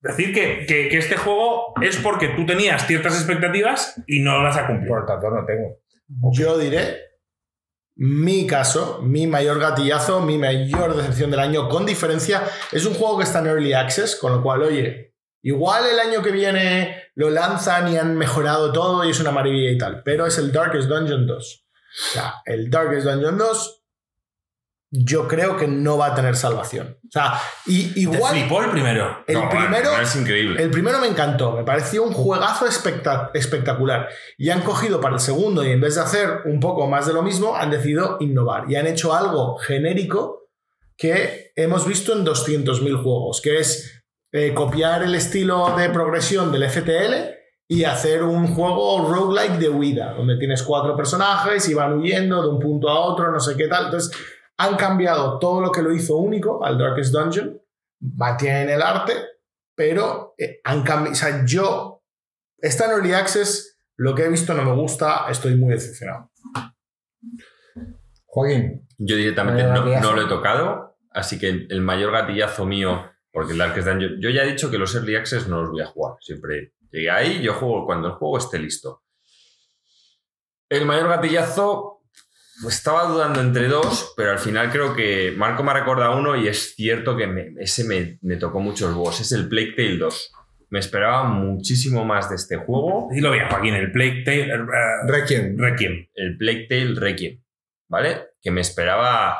decir 0.00 0.34
que, 0.34 0.66
que- 0.66 0.88
que 0.90 0.98
este 0.98 1.16
juego 1.16 1.72
es 1.80 1.96
porque 1.96 2.28
tú 2.28 2.44
tenías 2.44 2.86
ciertas 2.86 3.14
expectativas 3.16 4.02
y 4.06 4.20
no 4.20 4.42
las 4.42 4.56
ha 4.58 4.66
cumplido. 4.66 4.94
Por 4.96 5.06
tanto, 5.06 5.30
no 5.30 5.46
tengo. 5.46 5.78
yo 6.34 6.58
diré 6.58 6.98
mi 7.96 8.46
caso, 8.46 9.00
mi 9.02 9.26
mayor 9.26 9.60
gatillazo, 9.60 10.20
mi 10.20 10.36
mayor 10.38 10.96
decepción 10.96 11.30
del 11.30 11.40
año, 11.40 11.68
con 11.68 11.86
diferencia, 11.86 12.42
es 12.72 12.84
un 12.86 12.94
juego 12.94 13.18
que 13.18 13.24
está 13.24 13.38
en 13.38 13.46
Early 13.46 13.72
Access, 13.72 14.16
con 14.16 14.32
lo 14.32 14.42
cual, 14.42 14.62
oye, 14.62 15.14
igual 15.42 15.84
el 15.86 15.98
año 16.00 16.22
que 16.22 16.32
viene 16.32 17.10
lo 17.14 17.30
lanzan 17.30 17.92
y 17.92 17.96
han 17.96 18.16
mejorado 18.16 18.72
todo 18.72 19.04
y 19.04 19.10
es 19.10 19.20
una 19.20 19.30
maravilla 19.30 19.70
y 19.70 19.78
tal, 19.78 20.02
pero 20.02 20.26
es 20.26 20.38
el 20.38 20.52
Darkest 20.52 20.88
Dungeon 20.88 21.26
2. 21.26 21.66
O 21.66 22.12
sea, 22.12 22.34
el 22.44 22.70
Darkest 22.70 23.06
Dungeon 23.06 23.38
2 23.38 23.83
yo 24.96 25.26
creo 25.26 25.56
que 25.56 25.66
no 25.66 25.98
va 25.98 26.06
a 26.06 26.14
tener 26.14 26.36
salvación. 26.36 26.98
O 27.02 27.10
sea, 27.10 27.40
y, 27.66 27.92
Te 27.94 28.00
igual... 28.00 28.32
flipó 28.32 28.62
el 28.62 28.70
primero. 28.70 29.24
El 29.26 29.34
No, 29.34 29.48
primero, 29.48 29.90
bueno, 29.90 30.02
es 30.02 30.14
increíble. 30.16 30.62
el 30.62 30.70
primero 30.70 31.00
me 31.00 31.08
encantó, 31.08 31.52
me 31.52 31.64
pareció 31.64 32.04
un 32.04 32.12
juegazo 32.12 32.66
especta- 32.66 33.30
espectacular. 33.34 34.08
Y 34.38 34.50
han 34.50 34.60
cogido 34.60 35.00
para 35.00 35.14
el 35.14 35.20
segundo 35.20 35.64
y 35.64 35.70
en 35.72 35.80
vez 35.80 35.96
de 35.96 36.02
hacer 36.02 36.42
un 36.44 36.60
poco 36.60 36.86
más 36.86 37.06
de 37.06 37.12
lo 37.12 37.22
mismo, 37.22 37.56
han 37.56 37.70
decidido 37.70 38.18
innovar 38.20 38.70
y 38.70 38.76
han 38.76 38.86
hecho 38.86 39.12
algo 39.14 39.56
genérico 39.58 40.48
que 40.96 41.50
hemos 41.56 41.86
visto 41.86 42.12
en 42.12 42.24
200.000 42.24 43.02
juegos, 43.02 43.40
que 43.42 43.58
es 43.58 44.04
eh, 44.32 44.54
copiar 44.54 45.02
el 45.02 45.14
estilo 45.16 45.74
de 45.76 45.90
progresión 45.90 46.52
del 46.52 46.68
FTL 46.70 47.34
y 47.66 47.82
hacer 47.84 48.22
un 48.22 48.46
juego 48.54 49.08
roguelike 49.12 49.58
de 49.58 49.68
huida, 49.70 50.12
donde 50.12 50.36
tienes 50.36 50.62
cuatro 50.62 50.94
personajes 50.96 51.68
y 51.68 51.74
van 51.74 51.94
huyendo 51.98 52.42
de 52.42 52.48
un 52.48 52.58
punto 52.60 52.88
a 52.88 53.00
otro, 53.00 53.32
no 53.32 53.40
sé 53.40 53.56
qué 53.56 53.66
tal. 53.68 53.86
Entonces, 53.86 54.16
han 54.56 54.76
cambiado 54.76 55.38
todo 55.38 55.60
lo 55.60 55.70
que 55.70 55.82
lo 55.82 55.92
hizo 55.92 56.16
único 56.16 56.64
al 56.64 56.78
Darkest 56.78 57.12
Dungeon, 57.12 57.60
mantienen 58.00 58.70
el 58.70 58.82
arte, 58.82 59.14
pero 59.74 60.34
eh, 60.38 60.60
han 60.64 60.82
cambiado. 60.82 61.12
O 61.12 61.16
sea, 61.16 61.44
yo. 61.44 62.02
Está 62.58 62.86
en 62.86 62.92
Early 62.92 63.12
Access, 63.12 63.78
lo 63.96 64.14
que 64.14 64.24
he 64.24 64.28
visto 64.28 64.54
no 64.54 64.64
me 64.64 64.74
gusta, 64.74 65.26
estoy 65.28 65.54
muy 65.54 65.74
decepcionado. 65.74 66.30
Joaquín. 68.24 68.88
Yo 68.96 69.16
directamente 69.16 69.64
no, 69.64 70.12
lo 70.12 70.22
he 70.22 70.28
tocado, 70.28 70.96
así 71.10 71.38
que 71.38 71.48
el, 71.48 71.66
el 71.70 71.82
mayor 71.82 72.12
gatillazo 72.12 72.64
mío, 72.64 73.10
porque 73.30 73.52
el 73.52 73.58
Darkest 73.58 73.88
Dungeon, 73.88 74.18
yo 74.18 74.30
ya 74.30 74.44
he 74.44 74.46
dicho 74.46 74.70
que 74.70 74.78
los 74.78 74.94
Early 74.94 75.16
Access 75.16 75.46
no 75.46 75.60
los 75.60 75.72
voy 75.72 75.82
a 75.82 75.86
jugar, 75.86 76.14
siempre 76.20 76.72
llegué 76.90 77.10
ahí, 77.10 77.42
yo 77.42 77.54
juego 77.54 77.84
cuando 77.84 78.08
el 78.08 78.14
juego 78.14 78.38
esté 78.38 78.58
listo. 78.58 79.02
El 80.70 80.86
mayor 80.86 81.08
gatillazo, 81.08 82.03
estaba 82.68 83.04
dudando 83.04 83.40
entre 83.40 83.68
dos, 83.68 84.12
pero 84.16 84.30
al 84.32 84.38
final 84.38 84.70
creo 84.70 84.94
que 84.94 85.32
Marco 85.36 85.62
me 85.62 85.70
ha 85.72 85.74
recordado 85.74 86.16
uno 86.16 86.36
y 86.36 86.48
es 86.48 86.74
cierto 86.74 87.16
que 87.16 87.26
me- 87.26 87.52
ese 87.58 87.84
me, 87.84 88.18
me 88.22 88.36
tocó 88.36 88.60
mucho 88.60 88.88
el 88.88 88.94
boss, 88.94 89.20
es 89.20 89.32
el 89.32 89.48
Plague 89.48 89.72
Tale 89.76 89.98
2. 89.98 90.32
Me 90.70 90.78
esperaba 90.80 91.24
muchísimo 91.24 92.04
más 92.04 92.28
de 92.30 92.36
este 92.36 92.56
juego, 92.56 93.08
Dilo 93.12 93.30
bien, 93.32 93.48
Joaquín, 93.48 93.74
el 93.74 93.92
Plague 93.92 94.22
Tale. 94.24 94.54
eh, 94.54 94.58
Requiem. 95.06 95.56
Requiem. 95.58 96.06
el 96.14 96.36
Plague 96.36 96.66
Tale 96.68 96.94
Requiem, 96.98 97.42
¿vale? 97.88 98.28
Que 98.40 98.50
me 98.50 98.60
esperaba. 98.60 99.38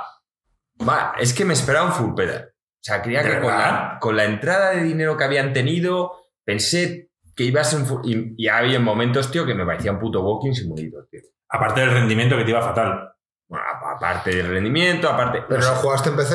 Va, 0.86 1.14
es 1.18 1.32
que 1.32 1.44
me 1.44 1.54
esperaba 1.54 1.86
un 1.86 1.92
full 1.92 2.14
pedal. 2.14 2.50
O 2.50 2.82
sea, 2.86 3.00
creía 3.02 3.22
¿De 3.22 3.30
que 3.30 3.40
con 3.40 3.48
la, 3.48 3.98
con 4.00 4.16
la 4.16 4.24
entrada 4.24 4.70
de 4.72 4.82
dinero 4.82 5.16
que 5.16 5.24
habían 5.24 5.52
tenido, 5.52 6.12
pensé 6.44 7.10
que 7.34 7.44
iba 7.44 7.60
a 7.62 7.64
ser 7.64 7.80
un 7.80 7.86
full. 7.86 8.00
Y, 8.04 8.34
y 8.36 8.48
había 8.48 8.78
momentos, 8.78 9.30
tío, 9.30 9.46
que 9.46 9.54
me 9.54 9.64
parecía 9.64 9.92
un 9.92 9.98
puto 9.98 10.22
Walking 10.22 10.52
Simulator, 10.52 11.08
tío. 11.10 11.20
Aparte 11.48 11.80
del 11.80 11.90
rendimiento 11.90 12.36
que 12.36 12.44
te 12.44 12.50
iba 12.50 12.62
fatal. 12.62 13.12
Bueno, 13.48 13.64
aparte 13.96 14.34
del 14.34 14.48
rendimiento, 14.48 15.08
aparte. 15.08 15.42
Pero 15.48 15.60
no 15.60 15.68
lo 15.68 15.74
sé, 15.76 15.82
jugaste 15.82 16.08
en 16.10 16.16
PC. 16.16 16.34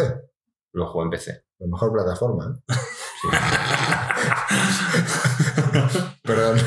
lo 0.73 0.86
juego 0.86 1.03
en 1.03 1.10
PC. 1.10 1.41
La 1.60 1.68
mejor 1.68 1.91
plataforma. 1.91 2.56
¿eh? 2.56 2.73
Perdón. 6.23 6.57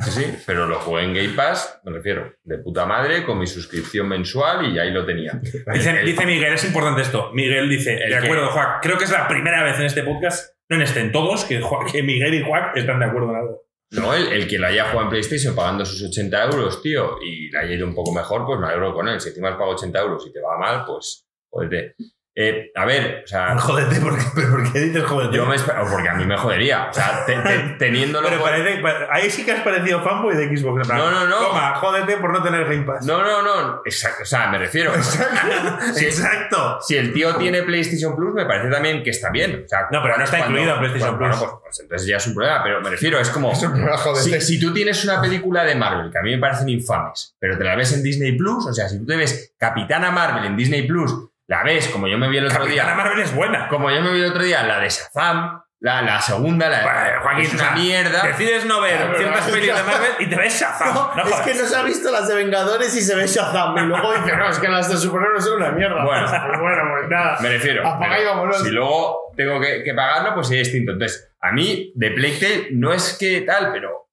Sí, 0.00 0.10
sí, 0.12 0.38
pero 0.46 0.66
lo 0.66 0.78
jugué 0.78 1.02
en 1.02 1.14
Game 1.14 1.30
Pass, 1.30 1.80
me 1.84 1.92
refiero, 1.92 2.32
de 2.44 2.58
puta 2.58 2.86
madre, 2.86 3.24
con 3.24 3.38
mi 3.38 3.46
suscripción 3.46 4.08
mensual 4.08 4.72
y 4.72 4.78
ahí 4.78 4.92
lo 4.92 5.04
tenía. 5.04 5.32
Dice, 5.72 5.90
El- 5.90 6.06
dice 6.06 6.24
Miguel, 6.24 6.54
es 6.54 6.64
importante 6.64 7.02
esto. 7.02 7.30
Miguel 7.34 7.68
dice, 7.68 7.92
de 7.96 8.08
que- 8.08 8.16
acuerdo, 8.16 8.48
Juan, 8.50 8.76
creo 8.80 8.96
que 8.96 9.04
es 9.04 9.10
la 9.10 9.26
primera 9.28 9.62
vez 9.64 9.78
en 9.78 9.86
este 9.86 10.04
podcast, 10.04 10.54
no 10.68 10.76
en 10.76 10.82
este, 10.82 11.00
en 11.00 11.12
todos, 11.12 11.44
que, 11.44 11.60
Juan- 11.60 11.86
que 11.90 12.02
Miguel 12.02 12.34
y 12.34 12.44
Juan 12.44 12.70
están 12.76 13.00
de 13.00 13.06
acuerdo 13.06 13.30
en 13.30 13.36
algo. 13.36 13.57
No, 13.90 14.14
el, 14.14 14.28
el 14.28 14.46
que 14.46 14.58
la 14.58 14.68
haya 14.68 14.84
jugado 14.84 15.04
en 15.04 15.08
PlayStation 15.10 15.54
pagando 15.54 15.84
sus 15.84 16.02
80 16.02 16.44
euros, 16.44 16.82
tío, 16.82 17.16
y 17.22 17.50
le 17.50 17.58
haya 17.58 17.74
ido 17.74 17.86
un 17.86 17.94
poco 17.94 18.12
mejor, 18.12 18.44
pues 18.44 18.60
me 18.60 18.66
alegro 18.66 18.92
con 18.92 19.08
él. 19.08 19.20
Si 19.20 19.30
encima 19.30 19.48
has 19.48 19.54
pagado 19.54 19.72
80 19.72 19.98
euros 20.00 20.26
y 20.26 20.32
te 20.32 20.40
va 20.40 20.58
mal, 20.58 20.84
pues, 20.86 21.26
jódete. 21.48 21.94
Eh, 22.40 22.70
a 22.76 22.84
ver, 22.84 23.22
o 23.24 23.26
sea, 23.26 23.58
Jódete, 23.58 24.00
¿por 24.00 24.16
qué, 24.16 24.24
pero 24.32 24.50
¿por 24.50 24.72
qué 24.72 24.78
dices 24.78 25.02
jódete? 25.02 25.36
yo 25.36 25.44
me 25.44 25.56
espero, 25.56 25.84
porque 25.90 26.08
a 26.08 26.14
mí 26.14 26.24
me 26.24 26.36
jodería. 26.36 26.86
O 26.88 26.92
sea, 26.94 27.24
te- 27.26 27.34
te- 27.36 27.58
teniéndolo. 27.80 28.28
Pero 28.28 28.40
parece, 28.40 28.76
pa- 28.80 29.08
ahí 29.10 29.28
sí 29.28 29.44
que 29.44 29.50
has 29.50 29.62
parecido 29.62 30.00
fanboy 30.02 30.36
de 30.36 30.56
Xbox. 30.56 30.82
en 30.82 30.86
plan, 30.86 30.98
No, 30.98 31.10
no, 31.10 31.26
no. 31.26 31.36
Toma, 31.48 31.74
jódete 31.74 32.16
por 32.18 32.32
no 32.32 32.40
tener 32.42 32.64
Game 32.66 32.84
Pass. 32.84 33.04
No, 33.04 33.22
no, 33.24 33.42
no. 33.42 33.80
Exacto, 33.84 34.22
o 34.22 34.26
sea, 34.26 34.46
me 34.50 34.58
refiero. 34.58 34.92
Exacto. 34.94 36.78
Si 36.88 36.96
el 36.96 37.12
tío 37.12 37.34
tiene 37.36 37.62
PlayStation 37.62 38.14
Plus, 38.14 38.32
me 38.34 38.46
parece 38.46 38.68
también 38.70 39.02
que 39.02 39.10
está 39.10 39.30
bien. 39.30 39.62
O 39.64 39.68
sea, 39.68 39.88
No, 39.90 40.00
pero 40.02 40.16
no 40.16 40.24
está 40.24 40.38
cuando- 40.38 40.58
incluido 40.58 40.74
en 40.74 40.80
PlayStation 40.80 41.18
bueno, 41.18 41.32
Plus. 41.32 41.38
bueno, 41.40 41.60
pues, 41.60 41.62
pues 41.76 41.80
entonces 41.80 42.08
ya 42.08 42.16
es 42.18 42.26
un 42.26 42.34
problema, 42.34 42.62
pero 42.62 42.80
me 42.80 42.90
refiero, 42.90 43.18
es 43.18 43.30
como. 43.30 43.52
Es 43.52 43.62
un 43.62 43.72
problema. 43.72 43.98
Si, 44.14 44.40
si 44.40 44.60
tú 44.60 44.72
tienes 44.72 45.04
una 45.04 45.20
película 45.20 45.64
de 45.64 45.74
Marvel 45.74 46.10
que 46.10 46.18
a 46.18 46.22
mí 46.22 46.30
me 46.34 46.38
parecen 46.38 46.68
infames, 46.68 47.34
pero 47.38 47.58
te 47.58 47.64
la 47.64 47.74
ves 47.74 47.92
en 47.92 48.02
Disney 48.02 48.36
Plus, 48.36 48.66
o 48.66 48.72
sea, 48.72 48.88
si 48.88 48.98
tú 48.98 49.06
te 49.06 49.16
ves 49.16 49.54
Capitana 49.58 50.10
Marvel 50.10 50.44
en 50.44 50.56
Disney 50.56 50.86
Plus, 50.86 51.12
la 51.48 51.62
ves 51.64 51.88
como 51.88 52.06
yo 52.06 52.16
me 52.18 52.28
vi 52.28 52.38
el 52.38 52.46
otro 52.46 52.58
Capitana 52.60 52.88
día, 52.90 52.94
Marvel 52.94 53.20
es 53.20 53.34
buena. 53.34 53.68
como 53.68 53.90
yo 53.90 54.00
me 54.02 54.12
vi 54.12 54.20
el 54.20 54.30
otro 54.30 54.42
día, 54.42 54.62
la 54.64 54.78
de 54.80 54.88
Shazam, 54.88 55.62
la, 55.80 56.02
la 56.02 56.20
segunda, 56.20 56.68
la 56.68 56.82
Bueno, 56.82 57.22
Joaquín, 57.22 57.44
es 57.46 57.54
una 57.54 57.70
mierda. 57.72 58.22
Decides 58.26 58.64
no 58.66 58.80
ver 58.80 59.00
Ah, 59.00 59.12
ciertas 59.16 59.46
verdad. 59.46 59.52
pelis 59.52 59.74
de 59.76 59.82
Marvel 59.84 60.10
y 60.18 60.26
te 60.28 60.36
ves 60.36 60.52
Shazam. 60.60 60.94
No, 60.94 61.14
No, 61.14 61.22
es 61.24 61.36
que 61.36 61.54
no 61.54 61.64
se 61.66 61.76
ha 61.76 61.82
visto 61.84 62.10
las 62.10 62.28
de 62.28 62.34
Vengadores 62.34 62.94
y 62.96 63.00
se 63.00 63.14
ve 63.14 63.26
Shazam. 63.26 63.78
Y 63.78 63.80
luego 63.86 64.12
dice, 64.12 64.36
no, 64.36 64.48
es 64.50 64.58
que 64.58 64.68
las 64.68 64.88
de 64.90 64.96
superhéroes 64.96 65.44
son 65.44 65.56
una 65.62 65.70
mierda. 65.70 66.04
Bueno. 66.04 66.26
pues 66.48 66.60
bueno, 66.60 66.82
pues 66.98 67.08
nada. 67.08 67.38
Me 67.40 67.48
refiero. 67.48 67.86
Apaga 67.86 68.20
y 68.20 68.24
vámonos. 68.24 68.62
Si 68.62 68.70
luego 68.70 69.32
tengo 69.36 69.60
que, 69.60 69.82
que 69.84 69.94
pagarlo, 69.94 70.34
pues 70.34 70.50
es 70.50 70.58
distinto. 70.58 70.92
Entonces, 70.92 71.30
a 71.40 71.52
mí, 71.52 71.92
de 71.94 72.10
Playtale, 72.10 72.68
no 72.72 72.92
es 72.92 73.16
que 73.18 73.40
tal, 73.42 73.70
pero 73.72 74.10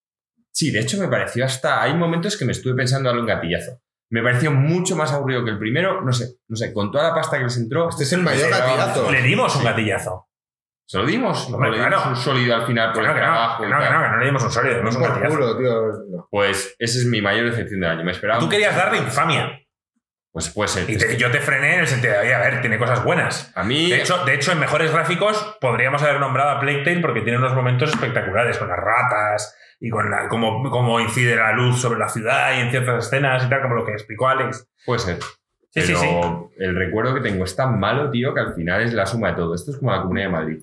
sí, 0.53 0.71
de 0.71 0.79
hecho 0.81 0.97
me 0.99 1.07
pareció 1.07 1.43
hasta. 1.45 1.81
Hay 1.81 1.95
momentos 1.95 2.37
que 2.37 2.45
me 2.45 2.51
estuve 2.51 2.75
pensando 2.75 3.09
darle 3.09 3.21
un 3.21 3.27
gatillazo. 3.27 3.81
Me 4.11 4.21
pareció 4.21 4.51
mucho 4.51 4.95
más 4.95 5.11
aburrido 5.11 5.43
que 5.43 5.51
el 5.51 5.59
primero. 5.59 6.01
No 6.01 6.13
sé, 6.13 6.35
no 6.47 6.55
sé, 6.55 6.73
con 6.73 6.91
toda 6.91 7.09
la 7.09 7.15
pasta 7.15 7.37
que 7.37 7.43
les 7.45 7.57
entró. 7.57 7.89
Este 7.89 8.03
es 8.03 8.13
el 8.13 8.21
mayor 8.21 8.49
gatillazo. 8.49 9.11
Le 9.11 9.21
dimos 9.21 9.55
un 9.55 9.63
gatillazo. 9.63 10.27
¿Se 10.87 10.99
lo 10.99 11.05
dimos? 11.05 11.49
¿O 11.49 11.55
Hombre, 11.55 11.71
le 11.71 11.77
dimos 11.77 11.93
claro. 11.95 12.09
un 12.11 12.15
sólido 12.15 12.55
al 12.55 12.67
final 12.67 12.93
por 12.93 13.01
no, 13.03 13.09
el 13.09 13.15
que 13.15 13.19
no, 13.21 13.25
trabajo? 13.25 13.63
no, 13.63 13.69
que 13.79 13.89
no, 13.89 14.01
que 14.03 14.09
no 14.09 14.17
le 14.19 14.25
dimos 14.27 14.43
un 14.43 14.51
sólido, 14.51 14.73
le 14.73 14.79
dimos 14.81 14.95
un 14.95 15.01
Por 15.01 15.09
gatillazo. 15.09 15.35
culo, 15.35 15.57
tío. 15.57 15.81
No. 16.11 16.27
Pues 16.29 16.75
esa 16.77 16.99
es 16.99 17.05
mi 17.07 17.21
mayor 17.23 17.49
decepción 17.49 17.79
del 17.81 17.89
año. 17.89 18.03
Me 18.03 18.11
esperaba. 18.11 18.39
Tú 18.39 18.47
querías 18.47 18.75
darle 18.75 18.99
infamia. 18.99 19.59
Pues 20.35 20.49
puede 20.49 20.67
ser. 20.67 20.89
Y 20.89 20.97
te- 20.97 21.15
yo 21.15 21.31
te 21.31 21.39
frené 21.39 21.75
en 21.75 21.79
el 21.79 21.87
sentido 21.87 22.11
de, 22.11 22.19
oye, 22.19 22.33
a 22.35 22.39
ver, 22.39 22.59
tiene 22.59 22.77
cosas 22.77 23.01
buenas. 23.05 23.53
A 23.55 23.63
mí. 23.63 23.89
De 23.89 24.01
hecho, 24.01 24.25
de 24.25 24.33
hecho, 24.33 24.51
en 24.51 24.59
mejores 24.59 24.91
gráficos 24.91 25.57
podríamos 25.61 26.03
haber 26.03 26.19
nombrado 26.19 26.49
a 26.49 26.59
Plague 26.59 26.83
Tale 26.83 26.99
porque 26.99 27.21
tiene 27.21 27.37
unos 27.37 27.53
momentos 27.55 27.89
espectaculares 27.89 28.57
con 28.57 28.67
las 28.67 28.77
ratas 28.77 29.55
y 29.79 29.89
con 29.89 30.11
la, 30.11 30.27
cómo, 30.27 30.69
cómo 30.69 30.99
incide 30.99 31.37
la 31.37 31.53
luz 31.53 31.79
sobre 31.79 31.99
la 31.99 32.09
ciudad 32.09 32.53
y 32.57 32.59
en 32.59 32.69
ciertas 32.69 33.05
escenas 33.05 33.45
y 33.45 33.49
tal, 33.49 33.61
como 33.61 33.75
lo 33.75 33.85
que 33.85 33.93
explicó 33.93 34.27
Alex. 34.27 34.67
Puede 34.85 34.99
ser. 34.99 35.19
Sí, 35.71 35.81
sí, 35.83 35.93
Pero 35.97 36.49
sí. 36.51 36.55
el 36.59 36.75
recuerdo 36.75 37.13
que 37.15 37.21
tengo 37.21 37.45
es 37.45 37.55
tan 37.55 37.79
malo, 37.79 38.11
tío, 38.11 38.33
que 38.33 38.41
al 38.41 38.53
final 38.55 38.81
es 38.81 38.91
la 38.93 39.05
suma 39.05 39.29
de 39.29 39.35
todo. 39.37 39.55
Esto 39.55 39.71
es 39.71 39.77
como 39.77 39.91
la 39.93 40.01
Comunidad 40.01 40.25
de 40.27 40.31
Madrid. 40.33 40.57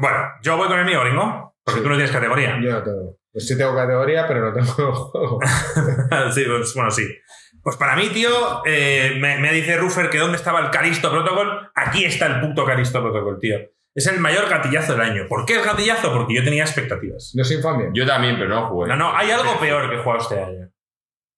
Bueno, 0.00 0.18
yo 0.42 0.58
voy 0.58 0.68
con 0.68 0.78
el 0.78 0.84
mío, 0.84 1.00
Gringo, 1.00 1.56
porque 1.64 1.78
Sí. 1.80 1.82
tú 1.82 1.88
no 1.88 1.96
tienes 1.96 2.12
categoría. 2.12 2.58
Yo 2.62 2.72
no 2.72 2.82
tengo. 2.82 3.16
Pues 3.32 3.48
sí 3.48 3.56
tengo 3.56 3.74
categoría, 3.74 4.26
pero 4.28 4.40
no 4.40 4.52
tengo 4.52 4.66
juego. 4.94 5.38
sí, 6.34 6.44
pues, 6.46 6.74
bueno, 6.74 6.90
sí. 6.90 7.06
Pues 7.62 7.76
para 7.76 7.94
mí, 7.94 8.08
tío, 8.08 8.62
eh, 8.66 9.16
me, 9.20 9.38
me 9.38 9.52
dice 9.52 9.76
Ruffer 9.76 10.10
que 10.10 10.18
dónde 10.18 10.36
estaba 10.36 10.60
el 10.60 10.70
Calisto 10.70 11.10
Protocol. 11.10 11.70
Aquí 11.74 12.04
está 12.04 12.26
el 12.26 12.40
puto 12.40 12.64
Calisto 12.64 13.00
Protocol, 13.00 13.38
tío. 13.38 13.58
Es 13.94 14.06
el 14.06 14.20
mayor 14.20 14.48
gatillazo 14.48 14.92
del 14.92 15.02
año. 15.02 15.28
¿Por 15.28 15.44
qué 15.44 15.56
es 15.56 15.64
gatillazo? 15.64 16.12
Porque 16.12 16.34
yo 16.34 16.44
tenía 16.44 16.64
expectativas. 16.64 17.32
No 17.34 17.42
es 17.42 17.50
infamia. 17.50 17.90
Yo 17.92 18.06
también, 18.06 18.36
pero 18.36 18.48
no 18.48 18.68
jugué. 18.68 18.88
No, 18.88 18.96
no, 18.96 19.16
hay 19.16 19.30
algo 19.30 19.58
peor 19.60 19.88
que 19.90 19.96
he 19.96 19.98
jugado 20.02 20.22
este 20.22 20.42
año. 20.42 20.70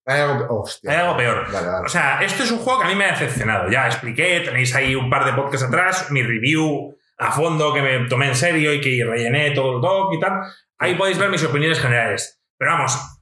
Hay 0.07 0.21
algo. 0.21 0.61
Hostia. 0.61 0.91
Hay 0.91 0.97
algo 0.99 1.17
peor. 1.17 1.53
Vale, 1.53 1.67
vale. 1.67 1.87
O 1.87 1.89
sea, 1.89 2.23
esto 2.23 2.45
es 2.45 2.51
un 2.51 2.59
juego 2.59 2.81
que 2.81 2.87
a 2.87 2.89
mí 2.89 2.95
me 2.95 3.07
ha 3.07 3.11
decepcionado. 3.11 3.69
Ya 3.69 3.87
expliqué, 3.87 4.41
tenéis 4.41 4.75
ahí 4.75 4.95
un 4.95 5.11
par 5.11 5.25
de 5.25 5.33
podcasts 5.33 5.67
atrás, 5.67 6.11
mi 6.11 6.23
review 6.23 6.97
a 7.19 7.31
fondo 7.31 7.73
que 7.73 7.81
me 7.81 8.09
tomé 8.09 8.29
en 8.29 8.35
serio 8.35 8.73
y 8.73 8.81
que 8.81 9.05
rellené 9.05 9.53
todo 9.53 9.77
el 9.77 9.81
doc 9.81 10.15
y 10.15 10.21
tal. 10.21 10.41
Ahí 10.79 10.95
podéis 10.95 11.19
ver 11.19 11.31
mis 11.31 11.45
opiniones 11.45 11.81
generales. 11.81 12.41
Pero 12.59 12.73
vamos, 12.73 13.14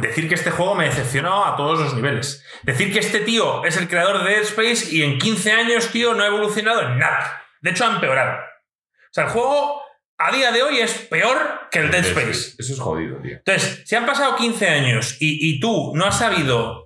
decir 0.00 0.28
que 0.28 0.34
este 0.34 0.50
juego 0.50 0.74
me 0.74 0.86
decepcionó 0.86 1.44
a 1.44 1.56
todos 1.56 1.78
los 1.78 1.94
niveles. 1.94 2.44
Decir 2.62 2.92
que 2.92 2.98
este 2.98 3.20
tío 3.20 3.64
es 3.64 3.76
el 3.76 3.88
creador 3.88 4.22
de 4.22 4.30
Dead 4.30 4.42
Space 4.42 4.94
y 4.94 5.02
en 5.02 5.18
15 5.18 5.52
años, 5.52 5.88
tío, 5.90 6.14
no 6.14 6.22
ha 6.22 6.26
evolucionado 6.26 6.82
en 6.82 6.98
nada. 6.98 7.42
De 7.60 7.70
hecho, 7.70 7.84
ha 7.84 7.94
empeorado. 7.94 8.38
O 8.38 9.12
sea, 9.12 9.24
el 9.24 9.30
juego 9.30 9.82
a 10.18 10.32
día 10.32 10.52
de 10.52 10.62
hoy 10.62 10.78
es 10.78 10.92
peor 10.92 11.68
que 11.70 11.80
el 11.80 11.90
Dead 11.90 12.04
Space. 12.04 12.54
Eso 12.58 12.72
es 12.72 12.78
jodido, 12.78 13.20
tío. 13.20 13.36
Entonces, 13.36 13.82
si 13.84 13.96
han 13.96 14.06
pasado 14.06 14.36
15 14.36 14.68
años 14.68 15.16
y, 15.20 15.50
y 15.50 15.60
tú 15.60 15.92
no 15.94 16.06
has 16.06 16.18
sabido 16.18 16.85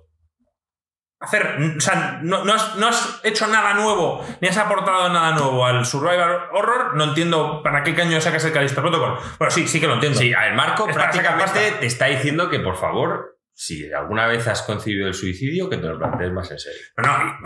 hacer, 1.21 1.55
o 1.77 1.79
sea, 1.79 2.19
no, 2.23 2.43
no 2.43 2.53
has, 2.53 2.75
no 2.77 2.87
has 2.87 3.19
hecho 3.23 3.47
nada 3.47 3.75
nuevo, 3.75 4.25
ni 4.41 4.47
has 4.47 4.57
aportado 4.57 5.09
nada 5.09 5.31
nuevo 5.31 5.65
al 5.65 5.85
Survivor 5.85 6.49
Horror, 6.51 6.95
no 6.95 7.05
entiendo 7.05 7.61
para 7.63 7.83
qué 7.83 7.93
caño 7.93 8.19
sacas 8.19 8.43
el 8.45 8.51
Callisto 8.51 8.81
Protocol. 8.81 9.19
Bueno, 9.37 9.51
sí, 9.51 9.67
sí 9.67 9.79
que 9.79 9.87
lo 9.87 9.93
entiendo. 9.93 10.17
Sí, 10.17 10.33
ver, 10.33 10.53
Marco 10.55 10.87
Es 10.89 10.95
prácticamente 10.95 11.73
te 11.79 11.85
está 11.85 12.07
diciendo 12.07 12.49
que, 12.49 12.59
por 12.59 12.75
favor, 12.75 13.37
si 13.53 13.91
alguna 13.93 14.25
vez 14.25 14.47
has 14.47 14.63
concebido 14.63 15.07
el 15.07 15.13
suicidio, 15.13 15.69
que 15.69 15.77
te 15.77 15.87
lo 15.87 15.99
plantees 15.99 16.31
más 16.31 16.49
en 16.49 16.59
serio. 16.59 16.81
No, 16.97 17.39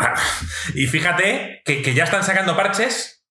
y, 0.74 0.84
y 0.84 0.88
fíjate 0.88 1.62
que, 1.66 1.82
que 1.82 1.94
ya 1.94 2.06
están 2.06 2.24
sacando 2.24 2.56
parches 2.56 3.26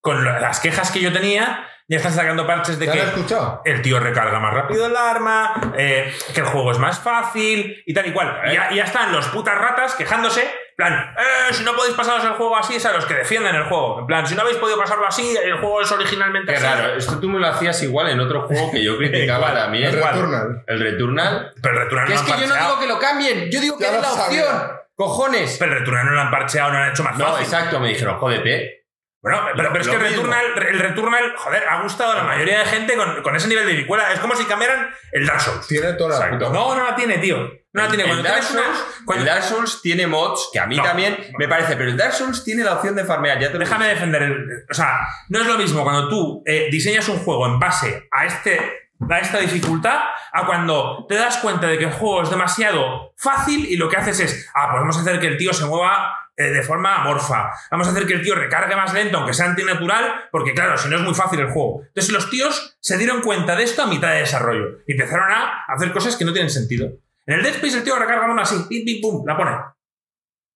con 0.00 0.24
las 0.24 0.58
quejas 0.58 0.90
que 0.90 1.00
yo 1.00 1.12
tenía, 1.12 1.68
ya 1.88 1.96
están 1.98 2.12
sacando 2.12 2.46
parches 2.46 2.78
de 2.78 2.86
¿Ya 2.86 2.92
que 2.92 2.98
lo 2.98 3.04
escuchado? 3.04 3.62
el 3.64 3.82
tío 3.82 3.98
recarga 4.00 4.38
más 4.40 4.54
rápido 4.54 4.86
el 4.86 4.96
arma, 4.96 5.72
eh, 5.76 6.12
que 6.34 6.40
el 6.40 6.46
juego 6.46 6.72
es 6.72 6.78
más 6.78 6.98
fácil 7.00 7.82
y 7.86 7.92
tal 7.94 8.06
y 8.06 8.12
cual. 8.12 8.40
Y 8.46 8.54
ya, 8.54 8.72
y 8.72 8.76
ya 8.76 8.84
están 8.84 9.12
los 9.12 9.26
putas 9.28 9.58
ratas 9.58 9.94
quejándose, 9.94 10.42
en 10.42 10.76
plan, 10.76 11.14
eh, 11.18 11.52
si 11.52 11.64
no 11.64 11.74
podéis 11.74 11.94
pasaros 11.94 12.24
el 12.24 12.32
juego 12.32 12.56
así, 12.56 12.76
es 12.76 12.86
a 12.86 12.92
los 12.92 13.04
que 13.04 13.12
defienden 13.14 13.54
el 13.54 13.64
juego. 13.64 14.00
En 14.00 14.06
plan, 14.06 14.26
si 14.26 14.34
no 14.34 14.40
habéis 14.40 14.56
podido 14.56 14.78
pasarlo 14.78 15.06
así, 15.06 15.36
el 15.36 15.58
juego 15.58 15.82
es 15.82 15.92
originalmente 15.92 16.50
Qué 16.52 16.56
así. 16.58 16.64
raro, 16.66 16.94
esto 16.94 17.18
tú 17.20 17.28
me 17.28 17.38
lo 17.38 17.46
hacías 17.48 17.82
igual 17.82 18.08
en 18.08 18.20
otro 18.20 18.46
juego 18.46 18.70
que 18.70 18.82
yo 18.82 18.96
criticaba 18.98 19.52
también. 19.52 19.84
El. 19.90 20.02
Returnal. 20.02 20.64
El 20.66 20.80
Returnal. 20.80 21.52
Pero 21.60 21.74
el 21.74 21.80
Returnal 21.84 22.06
Que 22.08 22.14
no 22.14 22.20
es 22.20 22.26
lo 22.26 22.32
han 22.32 22.40
que 22.40 22.46
yo 22.46 22.54
no 22.54 22.60
digo 22.66 22.80
que 22.80 22.86
lo 22.86 22.98
cambien, 22.98 23.50
yo 23.50 23.60
digo 23.60 23.76
que 23.78 23.84
es 23.86 23.92
la 23.92 24.02
sabía. 24.02 24.44
opción. 24.44 24.72
Cojones. 24.94 25.56
Pero 25.58 25.72
el 25.72 25.78
Returnal 25.80 26.06
no 26.06 26.12
lo 26.12 26.20
han 26.20 26.30
parcheado, 26.30 26.70
no 26.72 26.78
lo 26.78 26.84
han 26.84 26.90
hecho 26.90 27.02
más 27.02 27.18
No, 27.18 27.26
fácil. 27.26 27.44
exacto, 27.44 27.80
me 27.80 27.88
dijeron, 27.88 28.18
jódete. 28.18 28.81
Bueno, 29.22 29.40
pero, 29.54 29.68
pero 29.70 29.82
es 29.82 29.88
que 29.88 29.94
el. 29.94 30.00
Returnal, 30.02 30.44
el 30.68 30.78
Returnal, 30.80 31.32
joder, 31.36 31.68
ha 31.68 31.82
gustado 31.82 32.10
a 32.12 32.16
la 32.16 32.22
mayoría 32.24 32.58
de 32.58 32.64
gente 32.64 32.96
con, 32.96 33.22
con 33.22 33.36
ese 33.36 33.46
nivel 33.46 33.64
de 33.66 33.72
dificultad. 33.74 34.12
Es 34.12 34.18
como 34.18 34.34
si 34.34 34.44
cambiaran 34.46 34.88
el 35.12 35.24
Dark 35.26 35.40
Souls. 35.40 35.66
Tiene 35.68 35.92
toda 35.92 36.18
la 36.18 36.30
puta. 36.30 36.48
No, 36.50 36.74
no 36.74 36.84
la 36.84 36.96
tiene, 36.96 37.18
tío. 37.18 37.38
No 37.72 37.82
la 37.82 37.88
tiene. 37.88 38.02
el, 38.10 38.22
Dark 38.22 38.42
una- 38.50 38.62
Souls, 38.64 38.84
cuando- 39.06 39.22
el 39.24 39.28
Dark 39.30 39.44
Souls 39.44 39.80
tiene 39.80 40.08
mods, 40.08 40.50
que 40.52 40.58
a 40.58 40.66
mí 40.66 40.76
No. 40.76 40.82
también 40.82 41.16
me 41.38 41.46
parece, 41.46 41.76
pero 41.76 41.88
el 41.90 41.96
Dark 41.96 42.12
Souls 42.14 42.42
tiene 42.42 42.64
la 42.64 42.74
opción 42.74 42.96
de 42.96 43.04
farmear. 43.04 43.38
Ya 43.38 43.52
te 43.52 43.58
Déjame 43.58 43.86
defender 43.86 44.22
el. 44.22 44.64
O 44.68 44.74
sea, 44.74 45.06
no 45.28 45.40
es 45.40 45.46
lo 45.46 45.54
mismo 45.56 45.84
cuando 45.84 46.08
tú 46.08 46.42
eh, 46.44 46.66
diseñas 46.72 47.08
un 47.08 47.18
juego 47.18 47.46
en 47.46 47.60
base 47.60 48.08
a, 48.10 48.26
este, 48.26 48.90
a 49.08 49.18
esta 49.20 49.38
dificultad 49.38 50.00
a 50.32 50.46
cuando 50.46 51.06
te 51.08 51.14
das 51.14 51.36
cuenta 51.38 51.68
de 51.68 51.78
que 51.78 51.84
el 51.84 51.92
juego 51.92 52.22
es 52.24 52.30
demasiado 52.30 53.12
fácil 53.16 53.66
y 53.66 53.76
lo 53.76 53.88
que 53.88 53.96
haces 53.98 54.18
es, 54.20 54.50
ah, 54.54 54.68
pues 54.70 54.80
vamos 54.80 54.96
a 54.98 55.00
hacer 55.02 55.20
que 55.20 55.28
el 55.28 55.36
tío 55.36 55.52
se 55.52 55.64
mueva 55.66 56.21
eh, 56.36 56.50
de 56.50 56.62
forma 56.62 56.96
amorfa. 56.96 57.50
Vamos 57.70 57.86
a 57.86 57.90
hacer 57.90 58.06
que 58.06 58.14
el 58.14 58.22
tío 58.22 58.34
recargue 58.34 58.74
más 58.74 58.92
lento, 58.94 59.18
aunque 59.18 59.34
sea 59.34 59.46
antinatural, 59.46 60.28
porque 60.30 60.54
claro, 60.54 60.78
si 60.78 60.88
no 60.88 60.96
es 60.96 61.02
muy 61.02 61.14
fácil 61.14 61.40
el 61.40 61.50
juego. 61.50 61.82
Entonces 61.88 62.12
los 62.12 62.30
tíos 62.30 62.76
se 62.80 62.96
dieron 62.98 63.20
cuenta 63.20 63.54
de 63.54 63.64
esto 63.64 63.82
a 63.82 63.86
mitad 63.86 64.12
de 64.12 64.20
desarrollo 64.20 64.78
y 64.86 64.92
empezaron 64.92 65.30
a 65.30 65.64
hacer 65.68 65.92
cosas 65.92 66.16
que 66.16 66.24
no 66.24 66.32
tienen 66.32 66.50
sentido. 66.50 66.92
En 67.26 67.34
el 67.34 67.42
Dead 67.42 67.54
Space 67.54 67.78
el 67.78 67.84
tío 67.84 67.96
recarga 67.96 68.30
una 68.30 68.42
así, 68.42 68.56
pim, 68.68 68.84
pim, 68.84 69.00
pum, 69.00 69.24
la 69.26 69.36
pone. 69.36 69.52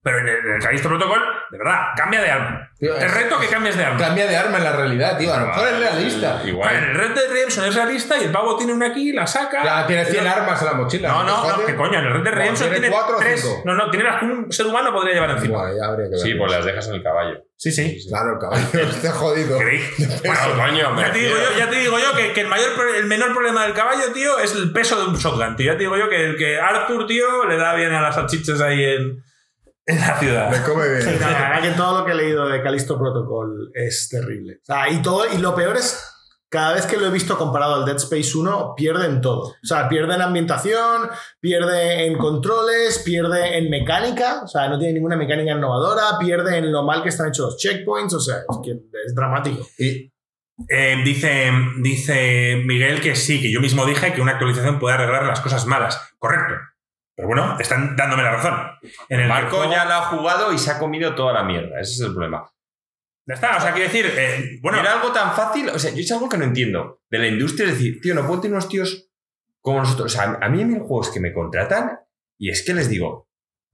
Pero 0.02 0.18
en 0.20 0.28
el, 0.28 0.36
en 0.36 0.55
el 0.55 0.62
Callisto 0.62 0.89
Protocol, 0.89 1.20
de 1.51 1.59
verdad, 1.59 1.81
cambia 1.97 2.20
de 2.20 2.31
arma. 2.31 2.70
Tío, 2.78 2.94
Te 2.94 3.06
es- 3.06 3.12
reto 3.14 3.40
que 3.40 3.48
cambies 3.48 3.77
de 3.77 3.85
arma. 3.85 3.98
Cambia 3.98 4.27
de 4.28 4.36
arma 4.36 4.59
en 4.59 4.64
la 4.64 4.73
realidad, 4.77 5.18
tío. 5.18 5.35
A 5.35 5.40
lo 5.40 5.47
mejor 5.48 5.66
es 5.66 5.78
realista. 5.81 6.35
Vale, 6.35 6.48
Igual. 6.48 6.74
el 6.77 6.94
Red 6.94 7.10
Dead 7.10 7.28
Redemption 7.32 7.64
es 7.66 7.74
realista 7.74 8.16
y 8.16 8.24
el 8.24 8.31
pavo 8.31 8.56
tiene 8.56 8.73
una 8.73 8.86
aquí, 8.86 9.12
la 9.12 9.27
saca. 9.27 9.64
Ya 9.64 9.85
tiene 9.85 10.05
100 10.05 10.23
No, 10.24 10.31
armas 10.31 10.60
en 10.60 10.66
la 10.68 10.73
mochila. 10.74 11.09
No, 11.09 11.24
no, 11.24 11.56
no, 11.56 11.66
que 11.66 11.74
coño, 11.74 11.98
en 11.98 12.05
el 12.05 12.12
Red 12.12 12.23
Dead 12.23 12.35
Redemption 12.35 12.68
tiene 12.70 12.81
tiene 12.86 12.94
cuatro 12.94 13.16
o 13.16 13.18
tres. 13.18 13.40
cinco. 13.40 13.62
No, 13.64 13.74
no, 13.74 13.90
tiene 13.90 14.05
las 14.05 14.20
que 14.20 14.24
un 14.27 14.52
ser 14.52 14.66
humano 14.66 14.93
podría 14.93 15.14
llevar 15.14 15.31
encima. 15.31 15.59
Bueno, 15.59 15.77
ya 15.77 15.86
habría 15.89 16.09
que 16.09 16.18
Sí, 16.18 16.35
pues 16.35 16.52
las 16.52 16.64
dejas 16.64 16.86
en 16.89 16.94
el 16.94 17.02
caballo. 17.02 17.43
Sí, 17.56 17.73
sí. 17.73 17.98
Claro, 18.09 18.35
el 18.35 18.39
caballo 18.39 18.68
está 18.90 19.10
jodido. 19.12 19.59
¿Creí? 19.59 19.81
Bueno, 20.24 20.40
coño, 20.56 21.01
Ya 21.01 21.10
te 21.12 21.18
digo 21.18 21.35
yo, 21.36 21.59
ya 21.59 21.68
te 21.70 21.77
digo 21.81 21.98
yo 21.98 22.14
que, 22.16 22.32
que 22.32 22.43
el, 22.43 22.47
mayor, 22.48 22.68
el 22.97 23.06
menor 23.06 23.32
problema 23.32 23.64
del 23.64 23.73
caballo, 23.74 24.12
tío, 24.12 24.39
es 24.39 24.55
el 24.55 24.73
peso 24.73 25.01
de 25.01 25.06
un 25.09 25.16
shotgun, 25.16 25.56
tío. 25.56 25.73
Ya 25.73 25.78
te 25.78 25.82
digo 25.85 25.97
yo 25.97 26.09
que 26.09 26.24
el 26.27 26.36
que 26.36 26.60
Arthur, 26.60 27.09
tío, 27.09 27.44
le 27.47 27.56
da 27.56 27.74
bien 27.74 27.93
a 27.93 28.01
las 28.02 28.14
salchichas 28.14 28.60
ahí 28.60 28.85
en, 28.85 29.24
en 29.87 30.01
la 30.01 30.19
ciudad. 30.19 30.51
Me 30.51 30.63
come 30.63 31.01
Sí, 31.01 31.09
bien. 31.11 31.21
no, 31.21 31.31
la 31.31 31.49
verdad 31.49 31.63
que 31.63 31.71
todo 31.77 31.99
lo 32.01 32.05
que 32.07 32.13
he 32.13 32.15
leído 32.17 32.49
de 32.49 32.63
Callisto 32.63 32.99
Protocol 32.99 33.71
es 33.75 34.09
terrible. 34.11 34.59
O 34.63 34.65
sea, 34.65 34.91
y, 34.91 35.01
todo, 35.03 35.25
y 35.33 35.39
lo 35.39 35.55
peor 35.55 35.77
es, 35.77 36.03
cada 36.49 36.75
vez 36.75 36.87
que 36.87 36.97
lo 36.97 37.07
he 37.07 37.11
visto 37.11 37.37
comparado 37.37 37.75
al 37.77 37.85
Dead 37.85 37.97
Space 37.97 38.37
1, 38.37 38.75
pierden 38.77 39.21
todo. 39.21 39.49
O 39.49 39.55
sea, 39.67 39.89
pierde 39.89 40.15
en 40.15 40.23
ambientación, 40.23 41.09
pierde 41.41 42.07
en 42.07 42.19
controles, 42.19 43.01
pierde 43.05 43.59
en 43.59 43.69
mecánica. 43.71 44.43
O 44.45 44.49
sea, 44.49 44.69
no 44.69 44.79
tiene 44.79 44.95
ninguna 44.95 45.17
mecánica 45.17 45.53
innovadora, 45.53 46.19
pierde 46.19 46.57
en 46.59 46.71
lo 46.73 46.83
mal 46.85 47.03
que 47.03 47.09
están 47.11 47.29
hechos 47.29 47.47
los 47.53 47.57
checkpoints. 47.59 48.15
O 48.15 48.21
sea, 48.21 48.37
es 48.49 48.59
que 48.65 48.71
es 49.07 49.15
dramático. 49.15 49.67
Y 49.79 50.13
Eh, 50.71 50.97
dice, 51.05 51.53
dice 51.83 52.63
Miguel 52.65 53.01
que 53.03 53.15
sí, 53.15 53.43
que 53.43 53.53
yo 53.53 53.61
mismo 53.61 53.85
dije 53.85 54.15
que 54.15 54.23
una 54.23 54.33
actualización 54.33 54.79
puede 54.79 54.95
arreglar 54.95 55.25
las 55.27 55.41
cosas 55.41 55.67
malas. 55.67 56.01
Correcto. 56.19 56.55
Pero 57.16 57.28
bueno, 57.28 57.56
están 57.59 57.97
dándome 57.97 58.22
la 58.22 58.32
razón. 58.32 58.55
En 59.09 59.20
el 59.20 59.28
Marco 59.28 59.56
juego- 59.56 59.72
ya 59.72 59.84
lo 59.86 59.94
ha 59.94 60.02
jugado 60.02 60.52
y 60.52 60.59
se 60.59 60.70
ha 60.70 60.78
comido 60.78 61.14
toda 61.14 61.32
la 61.32 61.43
mierda. 61.44 61.80
Ese 61.80 61.94
es 61.94 62.01
el 62.01 62.12
problema. 62.12 62.44
Ya 63.26 63.34
está, 63.34 63.56
o 63.56 63.60
sea, 63.60 63.72
quiero 63.72 63.90
decir, 63.90 64.06
eh, 64.16 64.59
bueno, 64.62 64.78
Era 64.78 64.93
algo 64.93 65.10
tan 65.12 65.34
fácil, 65.34 65.68
o 65.70 65.78
sea, 65.78 65.90
yo 65.93 66.01
es 66.01 66.12
algo 66.12 66.28
que 66.28 66.38
no 66.38 66.44
entiendo 66.44 67.01
de 67.10 67.18
la 67.18 67.26
industria, 67.26 67.66
es 67.68 67.72
decir, 67.78 68.01
tío, 68.01 68.14
no 68.14 68.24
puedo 68.26 68.40
tener 68.40 68.52
unos 68.55 68.68
tíos 68.68 69.09
como 69.60 69.80
nosotros. 69.80 70.12
O 70.14 70.16
sea, 70.16 70.38
a 70.40 70.48
mí 70.48 70.59
hay 70.60 70.64
mil 70.66 70.78
juegos 70.80 71.10
que 71.10 71.18
me 71.18 71.32
contratan 71.32 71.98
y 72.38 72.51
es 72.51 72.64
que 72.64 72.74
les 72.74 72.88
digo, 72.88 73.09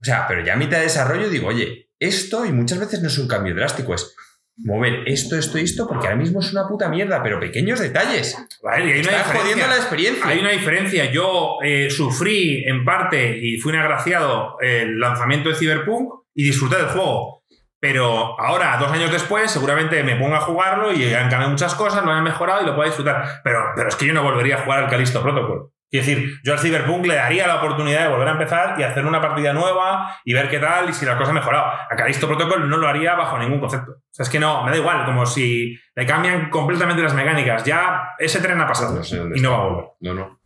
o 0.01 0.03
sea, 0.05 0.25
pero 0.27 0.43
ya 0.43 0.53
a 0.53 0.57
mitad 0.57 0.77
de 0.77 0.83
desarrollo 0.85 1.29
digo, 1.29 1.49
oye, 1.49 1.91
esto, 1.99 2.45
y 2.45 2.51
muchas 2.51 2.79
veces 2.79 3.01
no 3.01 3.09
es 3.09 3.17
un 3.19 3.27
cambio 3.27 3.53
drástico, 3.53 3.93
es 3.93 4.15
mover 4.57 5.03
esto, 5.07 5.37
esto 5.37 5.57
y 5.57 5.63
esto, 5.63 5.87
porque 5.87 6.07
ahora 6.07 6.17
mismo 6.19 6.39
es 6.39 6.51
una 6.51 6.67
puta 6.67 6.89
mierda, 6.89 7.21
pero 7.23 7.39
pequeños 7.39 7.79
detalles. 7.79 8.37
vale, 8.63 8.89
y 8.89 8.91
hay 8.93 8.99
una 9.01 9.11
Estás 9.11 9.23
jodiendo 9.27 9.47
diferencia. 9.47 9.67
la 9.67 9.75
experiencia. 9.75 10.27
Hay 10.27 10.39
una 10.39 10.49
diferencia. 10.51 11.11
Yo 11.11 11.57
eh, 11.63 11.89
sufrí 11.89 12.63
en 12.67 12.85
parte 12.85 13.37
y 13.41 13.57
fui 13.57 13.73
un 13.73 13.79
agraciado 13.79 14.57
el 14.61 14.99
lanzamiento 14.99 15.49
de 15.49 15.55
Cyberpunk 15.55 16.09
y 16.35 16.43
disfruté 16.45 16.77
del 16.77 16.87
juego. 16.87 17.43
Pero 17.79 18.39
ahora, 18.39 18.77
dos 18.77 18.89
años 18.93 19.11
después, 19.11 19.51
seguramente 19.51 20.01
me 20.03 20.15
pongo 20.15 20.35
a 20.35 20.39
jugarlo 20.39 20.93
y 20.93 21.13
han 21.13 21.29
cambiado 21.29 21.49
muchas 21.49 21.75
cosas, 21.75 22.05
lo 22.05 22.11
han 22.11 22.23
mejorado 22.23 22.61
y 22.61 22.65
lo 22.65 22.75
puedo 22.75 22.87
disfrutar. 22.87 23.41
Pero, 23.43 23.59
pero 23.75 23.89
es 23.89 23.95
que 23.97 24.05
yo 24.05 24.13
no 24.13 24.23
volvería 24.23 24.55
a 24.55 24.61
jugar 24.61 24.85
al 24.85 24.89
Callisto 24.89 25.21
Protocol. 25.21 25.72
Quiero 25.93 26.07
decir, 26.07 26.39
yo 26.43 26.53
al 26.53 26.59
Cyberpunk 26.59 27.05
le 27.05 27.13
daría 27.13 27.45
la 27.45 27.57
oportunidad 27.57 28.01
de 28.01 28.09
volver 28.09 28.27
a 28.27 28.31
empezar 28.31 28.79
y 28.79 28.83
hacer 28.83 29.05
una 29.05 29.21
partida 29.21 29.53
nueva 29.53 30.17
y 30.25 30.33
ver 30.33 30.49
qué 30.49 30.57
tal 30.57 30.89
y 30.89 30.93
si 30.93 31.05
la 31.05 31.19
cosa 31.19 31.29
ha 31.29 31.35
mejorado. 31.35 31.65
A 31.87 31.95
Callisto 31.95 32.27
Protocol 32.27 32.67
no 32.67 32.77
lo 32.77 32.87
haría 32.87 33.13
bajo 33.13 33.37
ningún 33.37 33.59
concepto. 33.59 33.91
O 33.91 34.01
sea, 34.09 34.23
es 34.23 34.29
que 34.31 34.39
no, 34.39 34.63
me 34.63 34.71
da 34.71 34.77
igual, 34.77 35.05
como 35.05 35.23
si 35.27 35.77
le 35.95 36.05
cambian 36.07 36.49
completamente 36.49 37.03
las 37.03 37.13
mecánicas. 37.13 37.63
Ya 37.63 38.15
ese 38.17 38.39
tren 38.39 38.59
ha 38.59 38.67
pasado 38.67 38.95
No 38.95 39.03
sé 39.03 39.17
dónde 39.17 39.37
y 39.37 39.41
no 39.43 39.51
va 39.51 39.57
a 39.57 39.67
volver. 39.67 39.85
No, 39.99 40.13
no. 40.15 40.39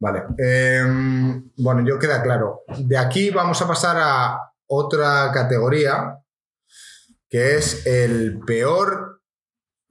Vale. 0.00 0.22
em, 0.38 1.50
bueno, 1.58 1.86
yo 1.86 1.98
queda 1.98 2.22
claro. 2.22 2.62
De 2.78 2.96
aquí 2.96 3.28
vamos 3.28 3.60
a 3.60 3.68
pasar 3.68 3.98
a 4.00 4.50
otra 4.66 5.30
categoría, 5.30 6.20
que 7.28 7.56
es 7.56 7.86
el 7.86 8.40
peor 8.46 9.20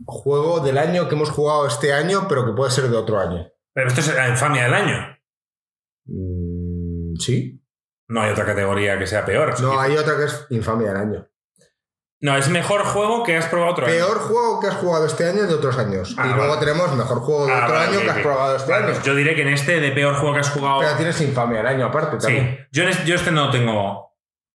juego 0.03 0.61
del 0.61 0.79
año 0.79 1.07
que 1.07 1.13
hemos 1.13 1.29
jugado 1.29 1.67
este 1.67 1.93
año, 1.93 2.25
pero 2.27 2.43
que 2.43 2.53
puede 2.53 2.71
ser 2.71 2.89
de 2.89 2.97
otro 2.97 3.19
año. 3.19 3.52
Pero 3.73 3.87
esto 3.87 4.01
es 4.01 4.13
la 4.15 4.29
infamia 4.29 4.63
del 4.63 4.73
año. 4.73 5.17
Mm, 6.05 7.15
¿Sí? 7.19 7.59
No 8.09 8.21
hay 8.21 8.31
otra 8.31 8.45
categoría 8.45 8.97
que 8.99 9.07
sea 9.07 9.25
peor. 9.25 9.59
No, 9.61 9.79
hay 9.79 9.95
otra 9.97 10.17
que 10.17 10.25
es 10.25 10.45
infamia 10.49 10.89
del 10.89 10.97
año. 10.97 11.27
No, 12.21 12.37
es 12.37 12.47
mejor 12.49 12.83
juego 12.85 13.23
que 13.23 13.35
has 13.35 13.47
probado 13.47 13.71
otro 13.73 13.85
año. 13.85 13.95
Peor 13.95 14.19
juego 14.19 14.59
que 14.61 14.67
has 14.67 14.75
jugado 14.75 15.05
este 15.05 15.27
año 15.27 15.43
de 15.45 15.53
otros 15.55 15.77
años. 15.77 16.15
Ah, 16.17 16.27
y 16.27 16.33
luego 16.33 16.53
vale. 16.55 16.59
tenemos 16.65 16.95
mejor 16.95 17.19
juego 17.19 17.45
de 17.47 17.53
Ah, 17.53 17.63
otro 17.65 17.75
vale, 17.75 17.87
año 17.97 17.99
que 18.01 18.09
has 18.11 18.17
probado 18.19 18.55
este 18.55 18.71
Vale, 18.71 18.83
año. 18.85 18.93
pues 18.93 19.05
yo 19.05 19.15
diré 19.15 19.35
que 19.35 19.41
en 19.41 19.49
este 19.49 19.79
de 19.81 19.91
peor 19.91 20.15
juego 20.15 20.33
que 20.33 20.39
has 20.39 20.49
jugado. 20.49 20.79
Pero 20.79 20.95
tienes 20.95 21.19
infamia 21.21 21.57
del 21.57 21.67
año 21.67 21.85
aparte 21.87 22.17
también. 22.17 22.57
sí. 22.61 22.67
Yo, 22.71 22.83
en 22.83 22.89
este, 22.89 23.05
yo 23.05 23.15
este 23.15 23.31
no 23.31 23.51
tengo. 23.51 24.13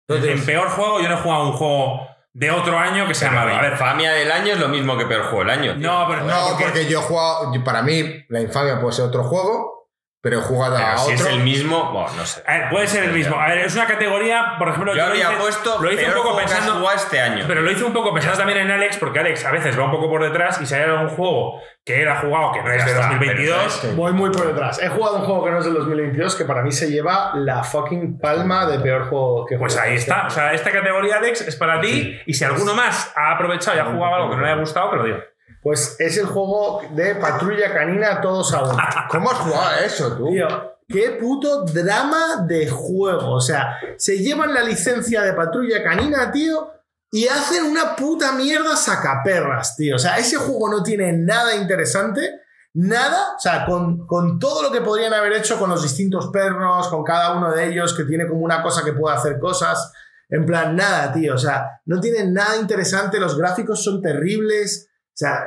En 0.09 0.45
peor 0.47 0.69
juego, 0.71 1.01
yo 1.03 1.09
no 1.11 1.15
he 1.19 1.21
jugado 1.23 1.45
un 1.51 1.53
juego 1.53 2.09
de 2.39 2.53
otro 2.53 2.79
año 2.79 3.05
que 3.09 3.15
sea 3.15 3.33
malo. 3.33 3.53
A 3.53 3.61
ver, 3.61 3.73
infamia 3.73 4.13
del 4.13 4.31
año 4.31 4.53
es 4.53 4.61
lo 4.61 4.69
mismo 4.69 4.97
que 4.97 5.07
peor 5.07 5.25
juego 5.25 5.41
del 5.41 5.51
año. 5.51 5.77
tío. 5.77 5.91
no, 5.91 6.07
pero 6.09 6.21
no, 6.21 6.27
No, 6.29 6.49
porque, 6.51 6.65
porque 6.65 6.87
yo 6.87 7.01
he 7.01 7.03
jugado. 7.03 7.53
Para 7.65 7.83
mí, 7.83 8.25
la 8.29 8.41
infamia 8.41 8.81
puede 8.81 8.93
ser 8.93 9.07
otro 9.07 9.25
juego, 9.25 9.78
pero 10.21 10.39
he 10.39 10.43
jugado 10.43 10.75
Pero 10.77 10.89
a 10.89 10.99
si 10.99 11.13
otro. 11.15 11.27
es 11.27 11.33
el 11.33 11.41
mismo, 11.45 11.93
bueno, 11.93 12.09
no 12.17 12.27
sé. 12.27 12.43
A 12.47 12.59
ver, 12.59 12.69
puede 12.71 12.87
ser 12.89 13.05
el 13.05 13.13
mismo. 13.13 13.39
A 13.41 13.47
ver, 13.49 13.59
es 13.59 13.75
una 13.77 13.87
categoría, 13.87 14.55
por 14.59 14.69
ejemplo, 14.69 14.93
Yo 14.93 14.99
lo 15.03 15.05
habría 15.07 15.31
hice- 15.31 15.41
puesto 15.41 15.79
lo 15.81 15.93
hice 15.93 16.05
peor 16.05 16.17
un 16.17 16.23
poco 16.25 16.37
pensando. 16.37 16.91
este 16.93 17.21
año. 17.21 17.45
Pero 17.47 17.61
lo 17.63 17.71
hice 17.71 17.85
un 17.85 17.93
poco 17.93 18.13
pensando 18.13 18.37
también 18.39 18.59
en 18.59 18.71
Alex, 18.73 18.97
porque 18.99 19.21
Alex 19.21 19.45
a 19.45 19.53
veces 19.53 19.79
va 19.79 19.85
un 19.85 19.91
poco 19.93 20.09
por 20.11 20.23
detrás 20.23 20.61
y 20.61 20.67
si 20.67 20.75
hay 20.75 20.83
algún 20.83 21.09
juego 21.11 21.61
que 21.85 22.03
él 22.03 22.09
ha 22.09 22.17
jugado 22.17 22.53
que 22.53 22.63
no 22.63 22.71
es 22.73 22.85
de 22.85 22.91
está, 22.91 23.07
2022, 23.09 23.79
pero 23.83 23.95
Voy 23.95 24.13
muy 24.13 24.31
por 24.31 24.47
detrás. 24.47 24.83
He 24.83 24.89
jugado 24.89 25.17
un 25.19 25.25
juego 25.25 25.45
que 25.45 25.51
no 25.53 25.59
es 25.59 25.65
del 25.65 25.75
2022 25.75 26.35
que 26.35 26.45
para 26.45 26.63
mí 26.63 26.73
se 26.73 26.91
lleva 26.91 27.33
la 27.37 27.63
fucking 27.63 28.19
palma 28.19 28.67
de 28.67 28.81
peor 28.81 29.09
juego 29.09 29.47
que 29.47 29.55
he 29.55 29.59
Pues 29.59 29.77
ahí 29.79 29.95
este 29.95 30.11
está. 30.11 30.27
O 30.27 30.31
sea, 30.31 30.53
esta 30.53 30.71
categoría, 30.73 31.17
Alex, 31.17 31.43
es 31.43 31.57
para 31.57 31.81
ti. 31.81 32.19
Y 32.27 32.35
si 32.35 32.45
alguno 32.45 32.75
más 32.75 33.13
ha 33.17 33.33
aprovechado 33.33 33.77
y 33.77 33.81
ha 33.81 33.85
jugado 33.85 34.15
algo 34.17 34.31
que 34.31 34.37
no 34.37 34.43
le 34.43 34.49
haya 34.51 34.61
gustado, 34.61 34.91
que 34.91 34.97
lo 34.97 35.05
diga. 35.05 35.25
Pues 35.63 35.97
es 35.99 36.17
el 36.17 36.27
juego 36.27 36.83
de 36.95 37.17
patrulla 37.17 37.73
canina 37.73 38.21
todos 38.21 38.53
a 38.55 38.63
uno. 38.63 38.77
¿Cómo 39.11 39.31
has 39.31 39.39
jugado 39.39 39.69
a 39.69 39.81
eso, 39.81 40.17
tú? 40.17 40.31
Tío, 40.31 40.79
qué 40.89 41.11
puto 41.21 41.65
drama 41.65 42.45
de 42.47 42.69
juego. 42.69 43.35
O 43.35 43.41
sea, 43.41 43.77
se 43.97 44.19
llevan 44.19 44.55
la 44.55 44.63
licencia 44.63 45.23
de 45.23 45.33
patrulla 45.33 45.83
canina, 45.83 46.31
tío, 46.31 46.73
y 47.11 47.27
hacen 47.27 47.65
una 47.65 47.97
puta 47.97 48.33
mierda 48.33 48.77
sacaperras, 48.77 49.77
tío. 49.77 49.97
O 49.97 49.99
sea, 49.99 50.19
ese 50.19 50.37
juego 50.37 50.71
no 50.71 50.83
tiene 50.83 51.13
nada 51.13 51.55
interesante. 51.57 52.41
Nada, 52.75 53.35
o 53.37 53.41
sea, 53.41 53.65
con, 53.65 54.07
con 54.07 54.39
todo 54.39 54.63
lo 54.63 54.71
que 54.71 54.83
podrían 54.83 55.13
haber 55.13 55.33
hecho 55.33 55.59
con 55.59 55.71
los 55.71 55.83
distintos 55.83 56.29
perros, 56.29 56.89
con 56.89 57.03
cada 57.03 57.37
uno 57.37 57.51
de 57.51 57.67
ellos 57.67 57.95
que 57.95 58.05
tiene 58.05 58.29
como 58.29 58.43
una 58.43 58.63
cosa 58.63 58.85
que 58.85 58.93
puede 58.93 59.17
hacer 59.17 59.39
cosas. 59.41 59.93
En 60.29 60.45
plan, 60.45 60.77
nada, 60.77 61.13
tío. 61.13 61.35
O 61.35 61.39
sea, 61.39 61.81
no 61.87 62.01
tiene 62.01 62.31
nada 62.31 62.57
interesante. 62.57 63.19
Los 63.19 63.39
gráficos 63.39 63.83
son 63.83 64.03
terribles. 64.03 64.88
O 65.19 65.21
sea, 65.21 65.45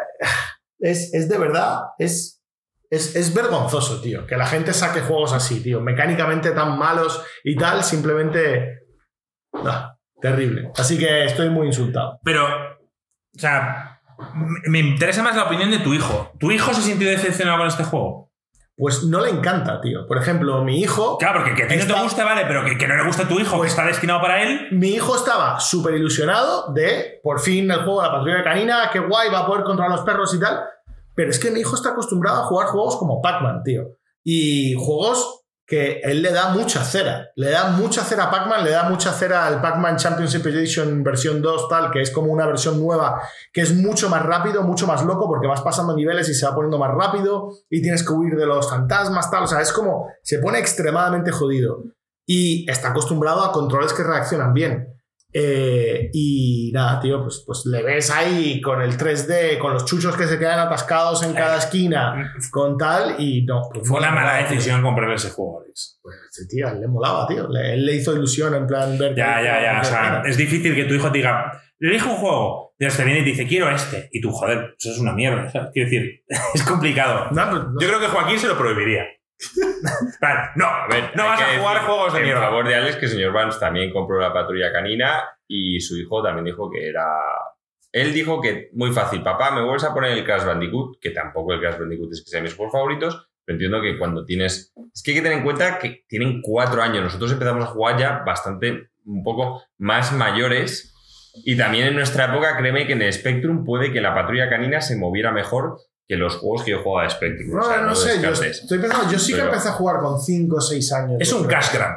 es, 0.80 1.14
es 1.14 1.30
de 1.30 1.38
verdad, 1.38 1.80
es, 1.98 2.44
es, 2.90 3.16
es 3.16 3.34
vergonzoso, 3.34 4.02
tío, 4.02 4.28
que 4.28 4.36
la 4.36 4.46
gente 4.46 4.74
saque 4.74 5.00
juegos 5.00 5.32
así, 5.32 5.62
tío, 5.62 5.80
mecánicamente 5.80 6.52
tan 6.52 6.78
malos 6.78 7.24
y 7.44 7.56
tal, 7.56 7.82
simplemente... 7.82 8.80
terrible. 10.22 10.72
Así 10.76 10.98
que 10.98 11.24
estoy 11.24 11.50
muy 11.50 11.68
insultado. 11.68 12.20
Pero, 12.24 12.46
o 12.46 13.40
sea, 13.40 14.02
me 14.68 14.80
interesa 14.80 15.24
más 15.24 15.38
la 15.38 15.46
opinión 15.46 15.72
de 15.72 15.80
tu 15.80 15.94
hijo. 15.94 16.34
¿Tu 16.38 16.52
hijo 16.52 16.74
se 16.74 16.82
sintió 16.82 17.10
decepcionado 17.10 17.60
con 17.60 17.68
este 17.68 17.86
juego? 17.86 18.31
Pues 18.78 19.04
no 19.04 19.22
le 19.22 19.30
encanta, 19.30 19.80
tío. 19.82 20.08
Por 20.08 20.18
ejemplo, 20.18 20.64
mi 20.64 20.80
hijo... 20.80 21.18
Claro, 21.18 21.42
porque 21.42 21.54
que 21.56 21.64
a 21.64 21.68
ti 21.68 21.76
no 21.78 21.86
te 21.96 22.02
gusta, 22.02 22.24
vale, 22.26 22.46
pero 22.48 22.64
que, 22.66 22.78
que 22.78 22.88
no 22.88 22.96
le 22.96 23.04
gusta 23.06 23.24
a 23.24 23.28
tu 23.28 23.40
hijo, 23.40 23.52
que 23.52 23.58
Pues- 23.58 23.72
está 23.72 23.86
destinado 23.86 24.22
para 24.22 24.42
él. 24.42 24.70
Mi 24.72 24.90
hijo 24.90 25.16
estaba 25.16 25.60
súper 25.60 25.96
ilusionado 25.96 26.72
de, 26.74 27.20
por 27.22 27.40
fin, 27.42 27.70
el 27.70 27.84
juego 27.84 28.02
de 28.02 28.08
la 28.08 28.14
patrulla 28.14 28.44
canina, 28.44 28.90
qué 28.92 29.00
guay, 29.00 29.30
va 29.30 29.40
a 29.40 29.46
poder 29.46 29.64
controlar 29.64 29.92
los 29.96 30.06
perros 30.06 30.34
y 30.34 30.40
tal. 30.40 30.62
Pero 31.14 31.30
es 31.30 31.38
que 31.40 31.52
mi 31.52 31.60
hijo 31.60 31.76
está 31.76 31.90
acostumbrado 31.90 32.42
a 32.42 32.46
jugar 32.46 32.68
juegos 32.68 32.98
como 32.98 33.22
Pac-Man, 33.22 33.62
tío. 33.64 33.84
Y 34.24 34.74
juegos 34.76 35.41
que 35.72 36.02
él 36.04 36.22
le 36.22 36.34
da 36.34 36.50
mucha 36.50 36.84
cera. 36.84 37.30
Le 37.38 37.50
da 37.50 37.70
mucha 37.70 38.04
cera 38.04 38.26
a 38.26 38.30
Pac-Man, 38.30 38.66
le 38.66 38.72
da 38.72 38.90
mucha 38.90 39.14
cera 39.14 39.48
al 39.48 39.62
Pac-Man 39.62 39.96
Championship 39.96 40.46
Edition 40.48 41.02
versión 41.02 41.42
2, 41.42 41.70
tal, 41.70 41.92
que 41.92 42.02
es 42.02 42.12
como 42.12 42.34
una 42.34 42.46
versión 42.46 42.78
nueva, 42.78 43.22
que 43.54 43.62
es 43.62 43.74
mucho 43.74 44.10
más 44.10 44.22
rápido, 44.22 44.64
mucho 44.64 44.86
más 44.86 45.06
loco, 45.06 45.30
porque 45.30 45.48
vas 45.48 45.62
pasando 45.62 45.96
niveles 45.96 46.28
y 46.28 46.34
se 46.34 46.46
va 46.46 46.54
poniendo 46.54 46.78
más 46.78 46.92
rápido 46.94 47.54
y 47.70 47.82
tienes 47.82 48.06
que 48.06 48.12
huir 48.12 48.36
de 48.36 48.46
los 48.46 48.70
fantasmas, 48.70 49.32
tal. 49.32 49.44
O 49.44 49.48
sea, 49.48 49.62
es 49.62 49.72
como, 49.72 50.10
se 50.24 50.40
pone 50.40 50.60
extremadamente 50.60 51.32
jodido. 51.32 51.86
Y 52.28 52.70
está 52.70 52.90
acostumbrado 52.90 53.42
a 53.42 53.54
controles 53.54 53.94
que 53.94 54.04
reaccionan 54.04 54.54
bien. 54.54 55.01
Eh, 55.34 56.10
y 56.14 56.72
nada, 56.74 57.00
tío, 57.00 57.22
pues, 57.24 57.44
pues 57.46 57.64
le 57.66 57.82
ves 57.84 58.12
ahí 58.12 58.60
con 58.62 58.82
el 58.82 58.98
3D, 58.98 59.58
con 59.60 59.74
los 59.74 59.86
chuchos 59.86 60.16
que 60.18 60.28
se 60.28 60.38
quedan 60.38 60.60
atascados 60.60 61.24
en 61.24 61.34
cada 61.34 61.58
esquina, 61.58 62.34
con 62.52 62.78
tal, 62.78 63.16
y 63.20 63.44
no. 63.46 63.62
pues 63.74 63.88
Fue 63.88 64.00
una 64.00 64.12
mala 64.12 64.38
decisión 64.38 64.82
comprarle 64.82 65.16
ese 65.16 65.30
juego, 65.30 65.62
Alex. 65.64 66.00
Pues 66.02 66.16
ese 66.32 66.48
tío, 66.48 66.74
le 66.74 66.88
molaba, 66.88 67.26
tío. 67.28 67.48
Le, 67.50 67.74
él 67.74 67.86
le 67.86 67.96
hizo 67.96 68.14
ilusión 68.14 68.54
en 68.56 68.68
plan 68.68 68.98
ver. 68.98 69.16
Ya, 69.16 69.38
que- 69.38 69.46
ya, 69.46 69.62
ya. 69.62 69.82
O 69.82 69.84
sea, 69.84 70.24
es 70.26 70.36
difícil 70.38 70.76
que 70.76 70.84
tu 70.86 70.94
hijo 70.96 71.12
te 71.12 71.20
diga, 71.20 71.52
le 71.80 71.90
elijo 71.90 72.10
un 72.10 72.18
juego. 72.18 72.72
Y 72.78 72.88
te 72.88 73.04
viene 73.06 73.20
y 73.20 73.24
te 73.24 73.30
dice, 73.30 73.46
quiero 73.48 73.70
este. 73.70 74.10
Y 74.12 74.20
tú, 74.22 74.32
joder, 74.32 74.74
eso 74.78 74.90
es 74.92 74.98
una 74.98 75.14
mierda. 75.14 75.50
¿sabes? 75.52 75.70
Quiero 75.72 75.88
decir, 75.90 76.24
es 76.56 76.64
complicado. 76.64 77.28
No, 77.32 77.50
pues, 77.52 77.62
no. 77.64 77.80
Yo 77.80 77.88
creo 77.88 78.00
que 78.00 78.08
Joaquín 78.08 78.40
se 78.40 78.48
lo 78.48 78.58
prohibiría. 78.58 79.06
No, 80.56 80.66
A 80.66 80.88
ver, 80.88 81.12
no 81.16 81.26
vas 81.26 81.42
a 81.42 81.58
jugar 81.58 81.74
decir 81.76 81.88
juegos 81.88 82.14
de 82.14 82.20
En 82.20 82.26
mierda. 82.26 82.42
favor 82.42 82.68
de 82.68 82.76
Alex, 82.76 82.96
que 82.98 83.06
el 83.06 83.12
señor 83.12 83.34
Vance 83.34 83.60
también 83.60 83.92
compró 83.92 84.20
la 84.20 84.34
patrulla 84.34 84.72
canina 84.72 85.24
y 85.48 85.80
su 85.80 85.98
hijo 85.98 86.22
también 86.22 86.46
dijo 86.46 86.70
que 86.70 86.88
era. 86.88 87.06
Él 87.92 88.14
dijo 88.14 88.40
que 88.40 88.70
muy 88.74 88.92
fácil, 88.92 89.22
papá, 89.22 89.52
me 89.52 89.62
vuelves 89.62 89.84
a 89.84 89.94
poner 89.94 90.12
el 90.12 90.24
Crash 90.24 90.46
Bandicoot, 90.46 91.00
que 91.02 91.10
tampoco 91.10 91.54
el 91.54 91.60
Crash 91.60 91.78
Bandicoot 91.80 92.12
es 92.14 92.24
que 92.24 92.30
sea 92.30 92.42
mis 92.42 92.56
juegos 92.56 92.72
favoritos, 92.72 93.30
pero 93.44 93.56
entiendo 93.56 93.82
que 93.82 93.98
cuando 93.98 94.24
tienes. 94.24 94.74
Es 94.94 95.04
que 95.04 95.12
hay 95.12 95.18
que 95.18 95.24
tener 95.24 95.40
en 95.40 95.44
cuenta 95.44 95.78
que 95.80 96.06
tienen 96.08 96.42
cuatro 96.42 96.82
años. 96.82 97.04
Nosotros 97.04 97.32
empezamos 97.34 97.64
a 97.64 97.68
jugar 97.68 97.98
ya 97.98 98.24
bastante, 98.26 98.92
un 99.06 99.24
poco 99.24 99.64
más 99.78 100.14
mayores. 100.14 100.94
Y 101.46 101.58
también 101.58 101.88
en 101.88 101.96
nuestra 101.96 102.26
época, 102.26 102.58
créeme 102.58 102.86
que 102.86 102.94
en 102.94 103.02
el 103.02 103.14
Spectrum 103.14 103.64
puede 103.64 103.92
que 103.92 104.02
la 104.02 104.14
patrulla 104.14 104.50
canina 104.50 104.82
se 104.82 104.98
moviera 104.98 105.32
mejor 105.32 105.78
que 106.12 106.18
los 106.18 106.36
juegos 106.36 106.64
que 106.66 106.72
yo 106.72 106.84
jugaba 106.84 107.06
de 107.08 107.10
Spectrum. 107.12 107.52
No, 107.56 107.62
O 107.62 107.64
sea, 107.64 107.82
no 107.82 107.96
sé, 107.96 108.22
yo 108.22 108.30
descartes. 108.30 108.62
estoy 108.64 108.80
pensando, 108.80 109.10
yo 109.12 109.18
sí 109.18 109.32
que 109.32 109.38
Pero- 109.40 109.50
empecé 109.50 109.70
a 109.70 109.72
jugar 109.72 110.00
con 110.02 110.20
5 110.20 110.56
o 110.58 110.62
6 110.62 110.92
años. 110.94 111.18
Es 111.22 111.32
un 111.32 111.48
cash 111.48 111.74
grab. 111.74 111.96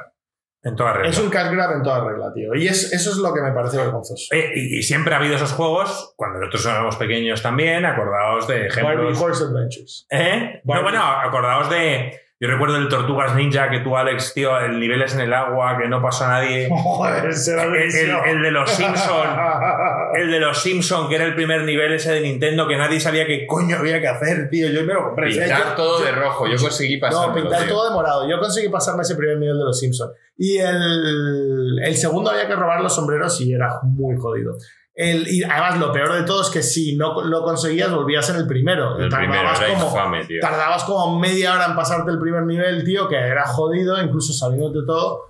En 0.62 0.76
toda 0.76 0.92
regla. 0.94 1.10
Es 1.10 1.18
un 1.18 1.28
cash 1.28 1.50
grab 1.52 1.72
en 1.72 1.82
toda 1.82 2.04
regla, 2.08 2.32
tío. 2.32 2.54
Y 2.54 2.68
es, 2.68 2.92
eso 2.92 3.10
es 3.10 3.16
lo 3.18 3.34
que 3.34 3.42
me 3.42 3.50
parece 3.52 3.76
vergonzoso. 3.76 4.32
Eh, 4.34 4.52
y, 4.54 4.78
y 4.78 4.82
siempre 4.82 5.12
ha 5.12 5.18
habido 5.18 5.34
esos 5.34 5.52
juegos, 5.52 6.14
cuando 6.16 6.38
nosotros 6.38 6.64
éramos 6.66 6.96
pequeños 6.96 7.42
también, 7.42 7.84
acordaos 7.84 8.46
de 8.46 8.68
Barbie 8.68 8.68
ejemplos. 8.68 9.20
Horse 9.20 9.44
Adventures. 9.44 10.06
¿Eh? 10.10 10.60
No, 10.64 10.72
Barbie. 10.74 10.82
bueno, 10.84 11.02
acordaos 11.04 11.68
de. 11.70 12.18
Yo 12.40 12.48
recuerdo 12.48 12.76
el 12.76 12.88
Tortugas 12.88 13.36
Ninja 13.36 13.70
que 13.70 13.78
tú, 13.78 13.96
Alex, 13.96 14.34
tío, 14.34 14.58
el 14.58 14.80
niveles 14.80 15.14
en 15.14 15.20
el 15.20 15.32
agua, 15.32 15.78
que 15.80 15.88
no 15.88 16.02
pasó 16.02 16.24
a 16.24 16.28
nadie. 16.28 16.68
Joder, 16.72 17.24
El, 17.26 18.10
el- 18.26 18.42
de 18.42 18.50
los 18.50 18.68
Simpson, 18.70 19.28
el 20.14 20.30
de 20.32 20.40
los 20.40 20.58
Simpson, 20.60 21.08
que 21.08 21.14
era 21.14 21.24
el 21.24 21.34
primer 21.36 21.62
nivel 21.62 21.92
ese 21.92 22.12
de 22.12 22.20
Nintendo 22.20 22.66
que 22.66 22.76
nadie 22.76 22.98
sabía 22.98 23.24
qué 23.24 23.46
coño 23.46 23.76
había 23.78 24.00
que 24.00 24.08
hacer, 24.08 24.50
tío. 24.50 24.68
Yo 24.68 24.82
me 24.84 24.92
lo 24.94 25.04
compré. 25.04 25.30
Pintar 25.30 25.68
yo- 25.70 25.74
todo 25.76 26.00
yo- 26.00 26.04
de 26.06 26.12
rojo. 26.12 26.46
Yo 26.48 26.56
conseguí 26.58 26.96
pasar. 26.98 27.28
No, 27.28 27.34
pintar 27.34 27.68
todo 27.68 27.88
de 27.88 27.94
morado. 27.94 28.28
Yo 28.28 28.38
conseguí 28.40 28.68
pasarme 28.68 29.02
ese 29.02 29.14
primer 29.14 29.38
nivel 29.38 29.56
de 29.56 29.64
los 29.64 29.78
Simpsons. 29.78 30.12
Y 30.36 30.58
el, 30.58 31.78
el 31.84 31.96
segundo 31.96 32.30
había 32.30 32.48
que 32.48 32.56
robar 32.56 32.80
los 32.80 32.94
sombreros 32.94 33.40
y 33.40 33.52
era 33.52 33.78
muy 33.84 34.16
jodido. 34.16 34.56
El, 34.96 35.26
y 35.28 35.42
además, 35.42 35.78
lo 35.80 35.92
peor 35.92 36.12
de 36.12 36.22
todo 36.22 36.42
es 36.42 36.50
que 36.50 36.62
si 36.62 36.96
no 36.96 37.20
lo 37.24 37.42
conseguías, 37.42 37.90
volvías 37.90 38.28
en 38.30 38.36
el 38.36 38.46
primero. 38.46 38.96
El 38.98 39.08
primero 39.08 39.32
tardabas, 39.42 39.60
era 39.60 39.74
como, 39.74 39.86
infame, 39.88 40.24
tío. 40.24 40.40
tardabas 40.40 40.84
como 40.84 41.18
media 41.18 41.54
hora 41.54 41.66
en 41.66 41.74
pasarte 41.74 42.12
el 42.12 42.18
primer 42.20 42.42
nivel, 42.44 42.84
tío, 42.84 43.08
que 43.08 43.16
era 43.16 43.44
jodido, 43.46 44.00
incluso 44.00 44.32
sabiéndote 44.32 44.80
todo. 44.86 45.24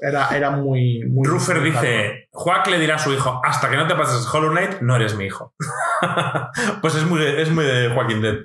Era, 0.00 0.28
era 0.36 0.50
muy, 0.50 1.04
muy. 1.08 1.28
Ruffer 1.28 1.60
dice, 1.62 2.28
Juac 2.32 2.66
le 2.68 2.78
dirá 2.78 2.96
a 2.96 2.98
su 2.98 3.12
hijo, 3.12 3.40
hasta 3.44 3.68
que 3.70 3.76
no 3.76 3.86
te 3.86 3.94
pases 3.94 4.26
Hollow 4.32 4.50
Knight, 4.50 4.80
no 4.80 4.96
eres 4.96 5.14
mi 5.14 5.26
hijo. 5.26 5.54
pues 6.80 6.94
es 6.94 7.04
muy, 7.04 7.20
de- 7.20 7.42
es 7.42 7.50
muy 7.50 7.64
de 7.64 7.90
Joaquín 7.90 8.20
Dead. 8.22 8.36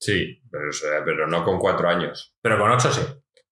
Sí, 0.00 0.40
pero, 0.50 0.70
pero 1.04 1.26
no 1.26 1.44
con 1.44 1.58
cuatro 1.58 1.88
años. 1.88 2.34
Pero 2.40 2.58
con 2.58 2.70
8 2.70 2.92
sí. 2.92 3.02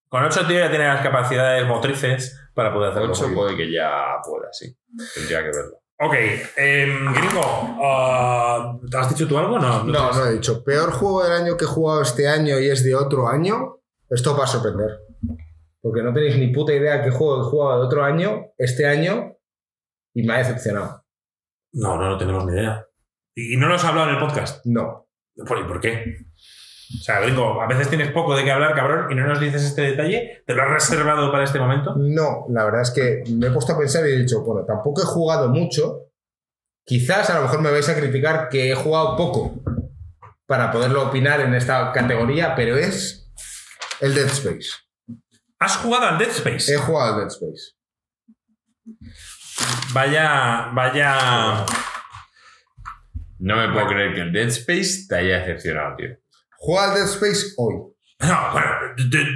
Con 0.09 0.23
8 0.25 0.47
tío 0.47 0.59
ya 0.61 0.71
tiene 0.71 0.87
las 0.87 1.03
capacidades 1.03 1.67
motrices 1.67 2.41
para 2.55 2.73
poder 2.73 2.93
hacerlo. 2.93 3.11
Ocho 3.11 3.29
puede 3.35 3.57
que 3.57 3.73
ya 3.73 4.17
pueda, 4.25 4.49
sí. 4.53 4.73
Tendría 5.15 5.41
que 5.41 5.47
verlo. 5.49 5.81
Ok, 5.99 6.15
em, 6.57 7.13
gringo, 7.15 7.41
ah, 7.83 8.79
¿te 8.91 8.97
has 8.99 9.09
dicho 9.09 9.27
tú 9.27 9.39
algo? 9.39 9.59
No, 9.59 9.85
No, 9.85 10.13
no 10.13 10.27
he 10.27 10.35
dicho. 10.35 10.63
Peor 10.63 10.93
juego 10.93 11.23
del 11.25 11.33
año 11.33 11.57
que 11.57 11.65
he 11.65 11.69
jugado 11.69 12.03
este 12.03 12.29
año 12.29 12.59
y 12.61 12.69
es 12.69 12.85
de 12.85 12.95
otro 12.95 13.29
año. 13.29 13.79
Esto 14.11 14.37
va 14.37 14.45
a 14.45 14.47
sorprender. 14.47 15.01
Porque 15.81 16.03
no 16.03 16.13
tenéis 16.13 16.37
ni 16.37 16.49
puta 16.49 16.75
idea 16.75 17.03
qué 17.03 17.11
juego 17.11 17.41
he 17.41 17.45
jugado 17.45 17.81
de 17.81 17.87
otro 17.87 18.05
año, 18.05 18.47
este 18.59 18.87
año, 18.87 19.37
y 20.15 20.23
me 20.27 20.35
ha 20.35 20.39
decepcionado. 20.39 21.05
No, 21.73 21.97
no, 21.97 22.11
no 22.11 22.19
tenemos 22.19 22.45
ni 22.45 22.53
idea. 22.53 22.87
¿Y 23.35 23.57
no 23.57 23.69
lo 23.69 23.75
has 23.77 23.85
hablado 23.85 24.09
en 24.11 24.17
el 24.17 24.21
podcast? 24.21 24.65
No. 24.67 25.09
¿Por, 25.47 25.59
¿y 25.61 25.65
por 25.65 25.81
qué? 25.81 26.17
O 26.89 27.03
sea, 27.03 27.21
gringo, 27.21 27.61
a 27.61 27.67
veces 27.67 27.89
tienes 27.89 28.13
poco 28.13 28.37
de 28.37 28.45
qué 28.45 28.53
hablar, 28.53 28.75
cabrón, 28.75 29.11
y 29.11 29.15
no 29.17 29.27
nos 29.27 29.41
dices 29.41 29.63
este 29.63 29.83
detalle. 29.83 30.43
¿Te 30.47 30.55
lo 30.55 30.63
has 30.63 30.71
reservado 30.71 31.33
para 31.33 31.45
este 31.45 31.59
momento? 31.59 31.95
No, 31.97 32.47
la 32.49 32.65
verdad 32.65 32.83
es 32.83 32.91
que 32.93 33.25
me 33.33 33.49
he 33.49 33.51
puesto 33.51 33.73
a 33.73 33.79
pensar 33.79 34.07
y 34.07 34.13
he 34.13 34.19
dicho, 34.19 34.43
bueno, 34.45 34.65
tampoco 34.65 35.03
he 35.03 35.05
jugado 35.05 35.49
mucho. 35.49 36.11
Quizás 36.85 37.29
a 37.31 37.37
lo 37.37 37.43
mejor 37.43 37.61
me 37.61 37.73
vais 37.73 37.89
a 37.89 37.97
criticar 37.97 38.49
que 38.49 38.71
he 38.71 38.75
jugado 38.77 39.17
poco 39.17 39.61
para 40.47 40.71
poderlo 40.71 41.09
opinar 41.09 41.41
en 41.41 41.55
esta 41.55 41.91
categoría, 41.93 42.55
pero 42.55 42.77
es 42.77 43.33
el 44.01 44.15
Dead 44.15 44.27
Space. 44.27 44.69
¿Has 45.59 45.79
jugado 45.79 46.07
al 46.07 46.19
Dead 46.19 46.31
Space? 46.31 46.73
He 46.73 46.77
jugado 46.77 47.15
al 47.15 47.21
Dead 47.21 47.29
Space. 47.29 47.75
Vaya, 49.93 50.71
vaya. 50.73 51.65
No 53.39 53.57
me 53.57 53.73
puedo 53.73 53.89
creer 53.89 54.15
que 54.15 54.21
el 54.21 54.33
Dead 54.33 54.49
Space 54.49 55.07
te 55.09 55.17
haya 55.17 55.39
decepcionado, 55.41 55.97
tío. 55.97 56.17
Juego 56.67 56.81
al 56.81 56.95
Dead 56.95 57.05
Space 57.05 57.55
hoy. 57.57 57.75
No, 58.19 58.51
bueno, 58.53 58.71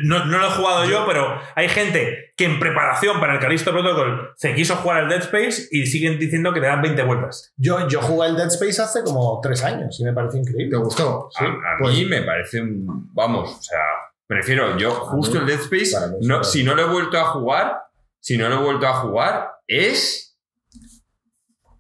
no, 0.05 0.25
no 0.25 0.39
lo 0.39 0.47
he 0.47 0.51
jugado 0.53 0.85
yo, 0.87 1.05
pero 1.07 1.39
hay 1.55 1.69
gente 1.69 2.33
que 2.35 2.47
en 2.47 2.59
preparación 2.59 3.21
para 3.21 3.35
el 3.35 3.39
Callisto 3.41 3.73
Protocol 3.73 4.33
se 4.37 4.55
quiso 4.55 4.75
jugar 4.77 5.03
al 5.05 5.09
Dead 5.11 5.21
Space 5.21 5.69
y 5.71 5.85
siguen 5.87 6.19
diciendo 6.19 6.53
que 6.55 6.61
le 6.61 6.67
dan 6.69 6.81
20 6.81 7.03
vueltas. 7.03 7.53
Yo, 7.59 7.87
yo 7.89 8.01
jugué 8.01 8.29
al 8.29 8.37
Dead 8.39 8.47
Space 8.49 8.81
hace 8.81 9.03
como 9.05 9.39
tres 9.43 9.63
años 9.65 10.01
y 10.01 10.05
me 10.05 10.15
pareció 10.15 10.41
¿Te 10.43 10.51
increíble. 10.51 10.79
gustó? 10.79 11.29
A, 11.39 11.45
a 11.45 11.51
Pues- 11.79 11.95
mí 11.95 12.07
me 12.07 12.23
parece 12.23 12.63
un. 12.63 13.11
Vamos, 13.13 13.51
o 13.59 13.63
sea, 13.63 13.79
prefiero 14.27 14.79
yo 14.79 14.93
justo 14.93 15.35
mí- 15.35 15.41
el 15.41 15.47
Dead 15.47 15.61
Space. 15.61 15.95
mí 16.19 16.27
No, 16.27 16.43
si 16.43 16.65
no 16.65 16.75
lo 16.75 16.81
he 16.83 16.87
vuelto 16.91 17.19
a 17.19 17.25
jugar, 17.27 17.83
si 18.19 18.39
no 18.39 18.49
lo 18.49 18.61
he 18.61 18.63
vuelto 18.63 18.87
a 18.87 18.95
jugar, 18.95 19.51
es 19.67 20.39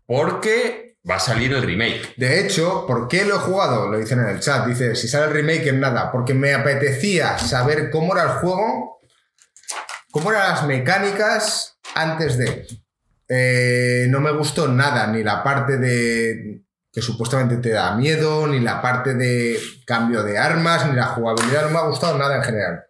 porque 0.06 0.89
va 1.08 1.16
a 1.16 1.20
salir 1.20 1.52
el 1.52 1.62
remake. 1.62 2.14
De 2.16 2.40
hecho, 2.40 2.86
¿por 2.86 3.08
qué 3.08 3.24
lo 3.24 3.36
he 3.36 3.38
jugado? 3.38 3.88
Lo 3.88 3.98
dicen 3.98 4.20
en 4.20 4.28
el 4.28 4.40
chat. 4.40 4.66
Dice, 4.66 4.94
si 4.94 5.08
sale 5.08 5.26
el 5.26 5.32
remake 5.32 5.68
en 5.68 5.80
nada. 5.80 6.12
Porque 6.12 6.34
me 6.34 6.52
apetecía 6.54 7.38
saber 7.38 7.90
cómo 7.90 8.14
era 8.14 8.24
el 8.24 8.38
juego, 8.40 9.00
cómo 10.10 10.30
eran 10.30 10.50
las 10.50 10.66
mecánicas 10.66 11.78
antes 11.94 12.36
de. 12.36 12.66
Eh, 13.28 14.06
no 14.08 14.20
me 14.20 14.32
gustó 14.32 14.66
nada, 14.66 15.06
ni 15.06 15.22
la 15.22 15.42
parte 15.44 15.78
de 15.78 16.64
que 16.92 17.00
supuestamente 17.00 17.58
te 17.58 17.70
da 17.70 17.94
miedo, 17.94 18.48
ni 18.48 18.58
la 18.58 18.82
parte 18.82 19.14
de 19.14 19.58
cambio 19.86 20.24
de 20.24 20.36
armas, 20.36 20.86
ni 20.88 20.96
la 20.96 21.06
jugabilidad. 21.06 21.62
No 21.62 21.70
me 21.70 21.78
ha 21.78 21.86
gustado 21.86 22.18
nada 22.18 22.36
en 22.36 22.42
general. 22.42 22.84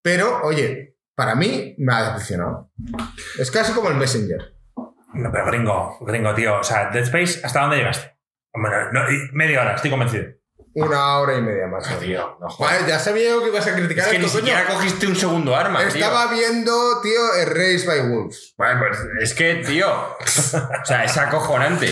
Pero, 0.00 0.40
oye, 0.42 0.96
para 1.14 1.34
mí 1.34 1.74
me 1.78 1.92
ha 1.92 2.12
decepcionado. 2.12 2.70
Es 3.38 3.50
casi 3.50 3.72
como 3.72 3.90
el 3.90 3.96
Messenger. 3.96 4.57
No, 5.18 5.32
pero 5.32 5.46
gringo, 5.46 5.98
gringo, 6.00 6.32
tío. 6.34 6.60
O 6.60 6.62
sea, 6.64 6.90
Dead 6.90 7.02
Space, 7.02 7.40
¿hasta 7.44 7.60
dónde 7.62 7.76
llegaste? 7.78 8.16
Hombre, 8.52 8.70
no, 8.92 9.10
y 9.10 9.28
media 9.32 9.62
hora, 9.62 9.74
estoy 9.74 9.90
convencido. 9.90 10.26
Una 10.74 11.18
hora 11.18 11.36
y 11.36 11.42
media 11.42 11.66
más. 11.66 11.88
Tío, 11.98 12.36
no 12.40 12.48
jodas. 12.48 12.74
Vale, 12.74 12.88
ya 12.88 12.98
sabía 13.00 13.30
yo 13.30 13.42
que 13.42 13.48
ibas 13.48 13.66
a 13.66 13.74
criticar 13.74 14.04
Es 14.04 14.12
que 14.12 14.18
ni 14.20 14.26
esto, 14.26 14.38
coño. 14.38 14.52
siquiera 14.52 14.72
cogiste 14.72 15.06
un 15.08 15.16
segundo 15.16 15.56
arma, 15.56 15.80
tío. 15.80 15.88
Estaba 15.88 16.30
viendo, 16.30 17.00
tío, 17.02 17.34
Erased 17.34 17.88
by 17.88 18.00
Wolves. 18.08 18.54
Bueno, 18.56 18.80
pues 18.86 19.00
es 19.20 19.34
que, 19.34 19.56
tío. 19.56 19.90
o 19.90 20.84
sea, 20.84 21.04
es 21.04 21.16
acojonante. 21.16 21.88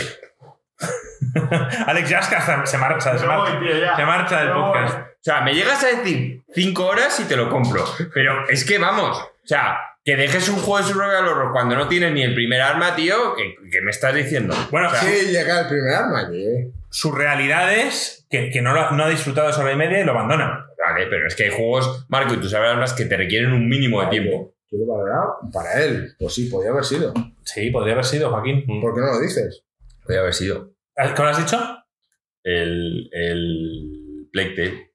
Alex 1.87 2.09
Jaska 2.11 2.39
hasta 2.39 2.67
se 2.67 2.79
marcha, 2.79 3.19
se 3.19 3.27
marcha, 3.27 3.97
se 3.97 4.05
marcha 4.05 4.41
del 4.41 4.53
podcast. 4.53 4.95
O 4.99 5.19
sea, 5.21 5.41
me 5.41 5.53
llegas 5.55 5.83
a 5.83 5.89
decir 5.89 6.45
cinco 6.55 6.87
horas 6.87 7.19
y 7.19 7.25
te 7.25 7.35
lo 7.35 7.51
compro. 7.51 7.85
Pero 8.15 8.49
es 8.49 8.65
que 8.65 8.79
vamos. 8.79 9.19
O 9.19 9.47
sea, 9.47 9.81
que 10.07 10.17
dejes 10.17 10.49
un 10.49 10.57
juego 10.57 10.79
de 10.79 10.85
survival 10.85 11.27
horror 11.29 11.53
cuando 11.53 11.75
no 11.77 11.89
tienes 11.89 12.13
ni 12.13 12.23
el 12.23 12.33
primer 12.35 12.63
arma, 12.63 12.95
tío, 12.97 13.35
que, 13.35 13.57
que 13.71 13.83
me 13.83 13.91
estás 13.91 14.15
diciendo. 14.15 14.55
Bueno, 14.71 14.87
O 14.89 14.91
sea, 14.91 15.01
Sí, 15.03 15.27
llega 15.33 15.61
el 15.61 15.67
primer 15.69 15.93
arma, 15.95 16.31
llegué. 16.31 16.71
su 16.91 17.13
realidad 17.13 17.75
es 17.75 18.25
que, 18.31 18.49
que 18.51 18.63
no, 18.63 18.73
lo- 18.73 18.93
no 18.93 19.05
ha 19.05 19.11
disfrutado 19.11 19.51
esa 19.51 19.61
hora 19.63 19.73
y 19.73 19.77
media 19.77 20.01
y 20.01 20.05
lo 20.05 20.13
abandona. 20.13 20.67
Vale, 20.79 21.07
pero 21.11 21.27
es 21.27 21.35
que 21.35 21.45
hay 21.45 21.51
juegos, 21.51 22.07
Marco, 22.09 22.33
y 22.35 22.39
tú 22.39 22.49
sabes 22.49 22.77
más 22.77 22.93
que 22.95 23.05
te 23.05 23.17
requieren 23.17 23.53
un 23.53 23.69
mínimo 23.69 24.01
de 24.01 24.07
tiempo. 24.09 24.55
Yo 24.71 24.79
lo 24.79 24.85
he 24.85 24.87
valorado 24.87 25.39
para 25.53 25.83
él. 25.83 26.15
Pues 26.19 26.35
sí, 26.35 26.49
podía 26.49 26.71
haber 26.71 26.85
sido. 26.85 27.13
Sí, 27.45 27.71
podría 27.71 27.93
haber 27.95 28.05
sido, 28.05 28.31
Joaquín. 28.31 28.65
¿Por 28.81 28.95
qué 28.95 29.01
no 29.01 29.07
lo 29.13 29.21
dices? 29.21 29.65
Podría 30.05 30.21
haber 30.21 30.35
sido 30.35 30.71
¿Qué 30.95 31.23
lo 31.23 31.29
has 31.29 31.39
dicho? 31.39 31.59
el, 32.45 33.09
el 33.13 34.29
Plague 34.33 34.51
Tale. 34.55 34.86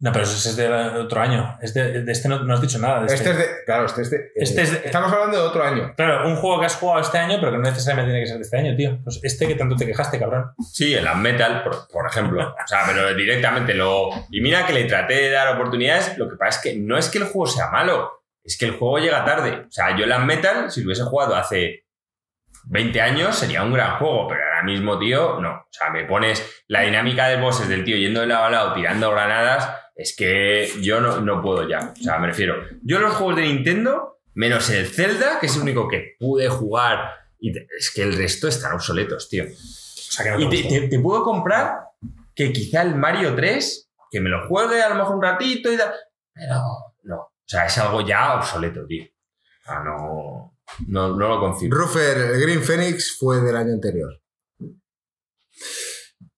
No, 0.00 0.12
pero 0.12 0.24
ese 0.24 0.48
es 0.50 0.56
de 0.56 0.68
otro 0.68 1.20
año. 1.20 1.58
Es 1.60 1.74
de, 1.74 2.02
de 2.04 2.12
este 2.12 2.28
no, 2.28 2.38
no 2.44 2.54
has 2.54 2.60
dicho 2.60 2.78
nada. 2.78 3.00
de 3.00 3.06
este. 3.06 3.16
Este 3.16 3.30
es 3.30 3.38
de. 3.38 3.64
Claro, 3.66 3.86
este 3.86 4.02
es 4.02 4.10
de. 4.10 4.30
Este 4.36 4.62
es 4.62 4.70
de- 4.72 4.86
Estamos 4.86 5.12
hablando 5.12 5.36
de 5.36 5.42
otro 5.42 5.64
año. 5.64 5.92
Claro, 5.96 6.28
un 6.28 6.36
juego 6.36 6.60
que 6.60 6.66
has 6.66 6.76
jugado 6.76 7.00
este 7.00 7.18
año, 7.18 7.38
pero 7.40 7.50
que 7.50 7.58
no 7.58 7.64
necesariamente 7.64 8.12
tiene 8.12 8.22
que 8.22 8.28
ser 8.28 8.36
de 8.36 8.42
este 8.44 8.56
año, 8.58 8.76
tío. 8.76 8.98
Pues 9.02 9.18
este 9.24 9.48
que 9.48 9.56
tanto 9.56 9.74
te 9.74 9.86
quejaste, 9.86 10.20
cabrón. 10.20 10.52
Sí, 10.72 10.94
el 10.94 11.08
Metal, 11.16 11.64
por, 11.64 11.88
por 11.88 12.06
ejemplo. 12.06 12.48
O 12.48 12.68
sea, 12.68 12.82
pero 12.86 13.12
directamente 13.14 13.74
lo. 13.74 14.10
Y 14.30 14.40
mira 14.40 14.64
que 14.66 14.72
le 14.72 14.84
traté 14.84 15.14
de 15.14 15.30
dar 15.30 15.48
oportunidades. 15.56 16.16
Lo 16.16 16.28
que 16.28 16.36
pasa 16.36 16.58
es 16.60 16.62
que 16.62 16.78
no 16.78 16.96
es 16.96 17.08
que 17.08 17.18
el 17.18 17.24
juego 17.24 17.48
sea 17.48 17.68
malo, 17.70 18.22
es 18.44 18.56
que 18.56 18.66
el 18.66 18.76
juego 18.76 18.98
llega 18.98 19.24
tarde. 19.24 19.64
O 19.66 19.70
sea, 19.72 19.96
yo 19.96 20.04
el 20.04 20.24
Metal, 20.24 20.70
si 20.70 20.82
lo 20.82 20.86
hubiese 20.86 21.02
jugado 21.02 21.34
hace 21.34 21.86
20 22.70 23.00
años, 23.00 23.34
sería 23.36 23.62
un 23.64 23.72
gran 23.72 23.98
juego, 23.98 24.28
pero 24.28 24.42
ahora 24.44 24.62
mismo, 24.62 24.96
tío, 24.98 25.40
no. 25.40 25.50
O 25.54 25.66
sea, 25.70 25.90
me 25.90 26.04
pones 26.04 26.62
la 26.68 26.82
dinámica 26.82 27.26
de 27.28 27.36
bosses 27.40 27.68
del 27.68 27.82
tío 27.84 27.96
yendo 27.96 28.20
de 28.20 28.26
lado 28.28 28.44
a 28.44 28.50
lado 28.50 28.72
tirando 28.74 29.10
granadas. 29.10 29.68
Es 29.98 30.14
que 30.16 30.70
yo 30.80 31.00
no, 31.00 31.20
no 31.20 31.42
puedo 31.42 31.68
ya. 31.68 31.92
O 31.92 32.02
sea, 32.02 32.18
me 32.18 32.28
refiero. 32.28 32.54
Yo 32.82 33.00
los 33.00 33.14
juegos 33.14 33.34
de 33.36 33.42
Nintendo, 33.42 34.20
menos 34.34 34.70
el 34.70 34.86
Zelda, 34.86 35.40
que 35.40 35.46
es 35.46 35.56
el 35.56 35.62
único 35.62 35.88
que 35.88 36.14
pude 36.20 36.48
jugar. 36.48 37.14
Y 37.40 37.52
te- 37.52 37.66
es 37.76 37.90
que 37.90 38.02
el 38.02 38.16
resto 38.16 38.46
están 38.46 38.74
obsoletos, 38.74 39.28
tío. 39.28 39.42
O 39.44 39.48
sea, 39.56 40.24
que 40.24 40.30
no 40.30 40.36
te 40.38 40.44
Y 40.44 40.48
te, 40.48 40.56
gustó. 40.68 40.68
te- 40.80 40.88
te 40.88 40.98
puedo 41.00 41.24
comprar 41.24 41.80
que 42.32 42.52
quizá 42.52 42.82
el 42.82 42.94
Mario 42.94 43.34
3, 43.34 43.90
que 44.10 44.20
me 44.20 44.30
lo 44.30 44.46
juegue 44.46 44.80
a 44.80 44.88
lo 44.90 44.94
mejor 44.94 45.16
un 45.16 45.22
ratito 45.22 45.72
y 45.72 45.76
tal, 45.76 45.92
pero 46.32 46.54
no. 47.02 47.16
O 47.16 47.32
sea, 47.44 47.66
es 47.66 47.76
algo 47.78 48.06
ya 48.06 48.34
obsoleto, 48.36 48.86
tío. 48.86 49.02
O 49.04 49.64
sea, 49.64 49.80
no, 49.82 50.56
no, 50.86 51.16
no 51.16 51.28
lo 51.28 51.40
concibo. 51.40 51.74
Ruffer, 51.76 52.16
el 52.18 52.40
Green 52.40 52.62
Phoenix 52.62 53.16
fue 53.18 53.40
del 53.40 53.56
año 53.56 53.72
anterior. 53.72 54.20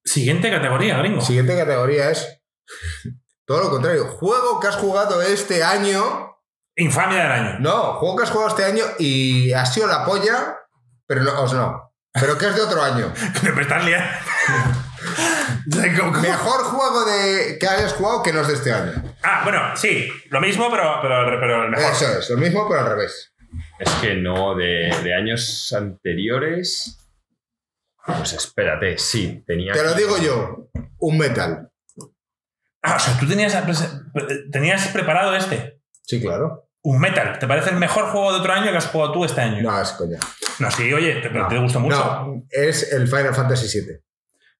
Siguiente 0.04 0.50
categoría, 0.50 0.96
gringo. 0.98 1.20
Siguiente 1.20 1.54
categoría 1.56 2.10
es. 2.10 2.40
Todo 3.50 3.62
lo 3.64 3.70
contrario. 3.70 4.04
Juego 4.06 4.60
que 4.60 4.68
has 4.68 4.76
jugado 4.76 5.20
este 5.22 5.64
año. 5.64 6.36
Infamia 6.76 7.24
del 7.24 7.32
año. 7.32 7.58
No, 7.58 7.94
juego 7.94 8.18
que 8.18 8.22
has 8.22 8.30
jugado 8.30 8.50
este 8.50 8.64
año 8.64 8.84
y 9.00 9.52
ha 9.52 9.66
sido 9.66 9.88
la 9.88 10.04
polla, 10.04 10.56
pero 11.04 11.24
no, 11.24 11.42
os 11.42 11.52
no. 11.52 11.92
Pero 12.12 12.38
que 12.38 12.46
es 12.46 12.54
de 12.54 12.62
otro 12.62 12.80
año. 12.80 13.12
Me 13.56 13.62
estás 13.62 13.84
liando. 13.84 14.08
¿Cómo- 15.98 16.12
cómo? 16.12 16.20
Mejor 16.22 16.60
juego 16.62 17.04
de 17.06 17.58
que 17.58 17.66
hayas 17.66 17.92
jugado 17.94 18.22
que 18.22 18.32
no 18.32 18.42
es 18.42 18.46
de 18.46 18.54
este 18.54 18.72
año. 18.72 18.92
Ah, 19.24 19.40
bueno, 19.42 19.76
sí, 19.76 20.08
lo 20.28 20.40
mismo, 20.40 20.70
pero, 20.70 21.00
pero, 21.02 21.40
pero 21.40 21.64
el 21.64 21.70
mejor. 21.70 21.90
Eso 21.90 22.18
es, 22.20 22.30
lo 22.30 22.36
mismo, 22.36 22.68
pero 22.68 22.82
al 22.82 22.86
revés. 22.90 23.34
Es 23.80 23.90
que 23.94 24.14
no, 24.14 24.54
de, 24.54 24.94
de 25.02 25.12
años 25.12 25.74
anteriores. 25.76 27.04
Pues 28.06 28.32
espérate, 28.32 28.96
sí, 28.96 29.42
tenía. 29.44 29.72
Te 29.72 29.82
lo 29.82 29.94
digo 29.94 30.18
yo, 30.18 30.68
un 31.00 31.18
metal. 31.18 31.69
Ah, 32.82 32.96
o 32.96 32.98
sea, 32.98 33.18
tú 33.18 33.26
tenías, 33.28 33.56
tenías 34.50 34.88
preparado 34.88 35.34
este. 35.34 35.80
Sí, 36.02 36.20
claro. 36.20 36.68
Un 36.82 36.98
Metal. 36.98 37.38
¿Te 37.38 37.46
parece 37.46 37.70
el 37.70 37.76
mejor 37.76 38.06
juego 38.06 38.32
de 38.32 38.38
otro 38.38 38.52
año 38.52 38.70
que 38.70 38.78
has 38.78 38.86
jugado 38.86 39.12
tú 39.12 39.24
este 39.24 39.40
año? 39.42 39.62
No, 39.62 39.80
es 39.80 39.90
coña. 39.92 40.18
No, 40.58 40.70
sí, 40.70 40.92
oye, 40.92 41.20
te, 41.20 41.30
No, 41.30 41.46
te 41.46 41.58
gustó 41.58 41.80
mucho. 41.80 41.96
No, 41.96 42.46
es 42.48 42.92
el 42.92 43.06
Final 43.06 43.34
Fantasy 43.34 43.80
VII 43.80 43.98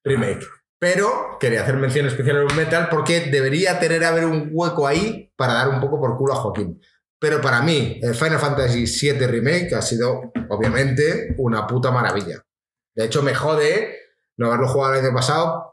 Remake. 0.03 0.45
Pero 0.77 1.37
quería 1.39 1.61
hacer 1.61 1.77
mención 1.77 2.07
especial 2.07 2.37
a 2.37 2.45
un 2.45 2.55
metal 2.55 2.87
porque 2.89 3.21
debería 3.31 3.79
tener 3.79 4.03
haber 4.03 4.25
un 4.25 4.49
hueco 4.51 4.87
ahí 4.87 5.31
para 5.35 5.53
dar 5.53 5.69
un 5.69 5.79
poco 5.79 5.99
por 5.99 6.17
culo 6.17 6.33
a 6.33 6.37
Joaquín. 6.37 6.81
Pero 7.19 7.39
para 7.39 7.61
mí, 7.61 7.99
el 8.01 8.15
Final 8.15 8.39
Fantasy 8.39 8.85
VII 8.85 9.27
Remake 9.27 9.75
ha 9.75 9.81
sido, 9.81 10.31
obviamente, 10.49 11.35
una 11.37 11.67
puta 11.67 11.91
maravilla. 11.91 12.43
De 12.95 13.05
hecho, 13.05 13.21
me 13.21 13.35
jode 13.35 13.95
no 14.37 14.47
haberlo 14.47 14.67
jugado 14.67 14.95
el 14.95 15.05
año 15.05 15.13
pasado, 15.13 15.70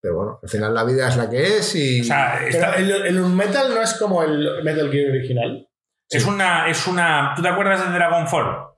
pero 0.00 0.14
bueno, 0.16 0.38
al 0.42 0.48
final 0.48 0.74
la 0.74 0.84
vida 0.84 1.08
es 1.08 1.16
la 1.16 1.28
que 1.28 1.58
es 1.58 1.74
y... 1.74 2.00
O 2.00 2.04
sea, 2.04 2.46
está- 2.46 2.76
el, 2.76 2.90
el 2.90 3.20
Metal 3.20 3.74
no 3.74 3.80
es 3.82 3.94
como 3.94 4.22
el 4.22 4.62
Metal 4.64 4.90
Gear 4.90 5.10
original. 5.10 5.68
es 6.10 6.24
una. 6.26 6.68
Es 6.68 6.86
una. 6.86 7.32
¿Tú 7.36 7.42
te 7.42 7.48
acuerdas 7.48 7.84
de 7.86 7.92
Dragon 7.94 8.26
Ball? 8.30 8.68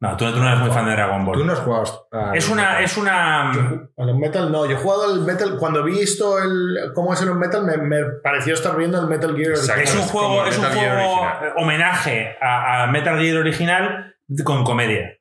No, 0.00 0.16
tú, 0.18 0.30
tú 0.32 0.38
no 0.38 0.48
eres 0.48 0.60
muy 0.60 0.70
fan 0.70 0.84
de 0.86 0.92
Dragon 0.92 1.24
Ball. 1.24 1.38
Tú 1.38 1.44
no 1.44 1.52
has 1.54 1.60
jugado... 1.60 2.08
a- 2.12 2.32
Es 2.36 2.48
una. 2.50 2.80
Es 2.80 2.96
una. 2.96 3.50
Al 3.96 4.14
Metal 4.18 4.50
no, 4.52 4.66
yo 4.66 4.72
he 4.72 4.76
jugado 4.76 5.04
al 5.12 5.20
Metal, 5.22 5.56
cuando 5.58 5.82
vi 5.82 6.00
esto, 6.00 6.38
el, 6.42 6.92
cómo 6.94 7.12
es 7.14 7.22
el 7.22 7.34
Metal, 7.34 7.64
me, 7.64 7.76
me 7.78 8.04
pareció 8.22 8.54
estar 8.54 8.76
viendo 8.76 9.00
el 9.00 9.06
Metal 9.08 9.34
Gear 9.36 9.52
original. 9.52 9.80
Es 9.80 9.94
un 9.94 10.00
es 10.00 10.10
juego, 10.10 10.44
es 10.46 10.58
un 10.58 10.64
juego 10.64 11.22
homenaje 11.56 12.36
a, 12.40 12.84
a 12.84 12.86
Metal 12.88 13.18
Gear 13.18 13.38
original 13.38 14.14
con 14.44 14.64
comedia. 14.64 15.16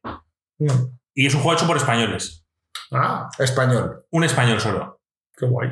Mm. 0.59 0.67
Y 1.15 1.27
es 1.27 1.33
un 1.35 1.41
juego 1.41 1.57
hecho 1.57 1.67
por 1.67 1.77
españoles. 1.77 2.42
Ah, 2.91 3.29
Español. 3.39 4.05
Un 4.11 4.23
español 4.23 4.59
solo. 4.59 4.99
qué 5.35 5.45
guay. 5.45 5.69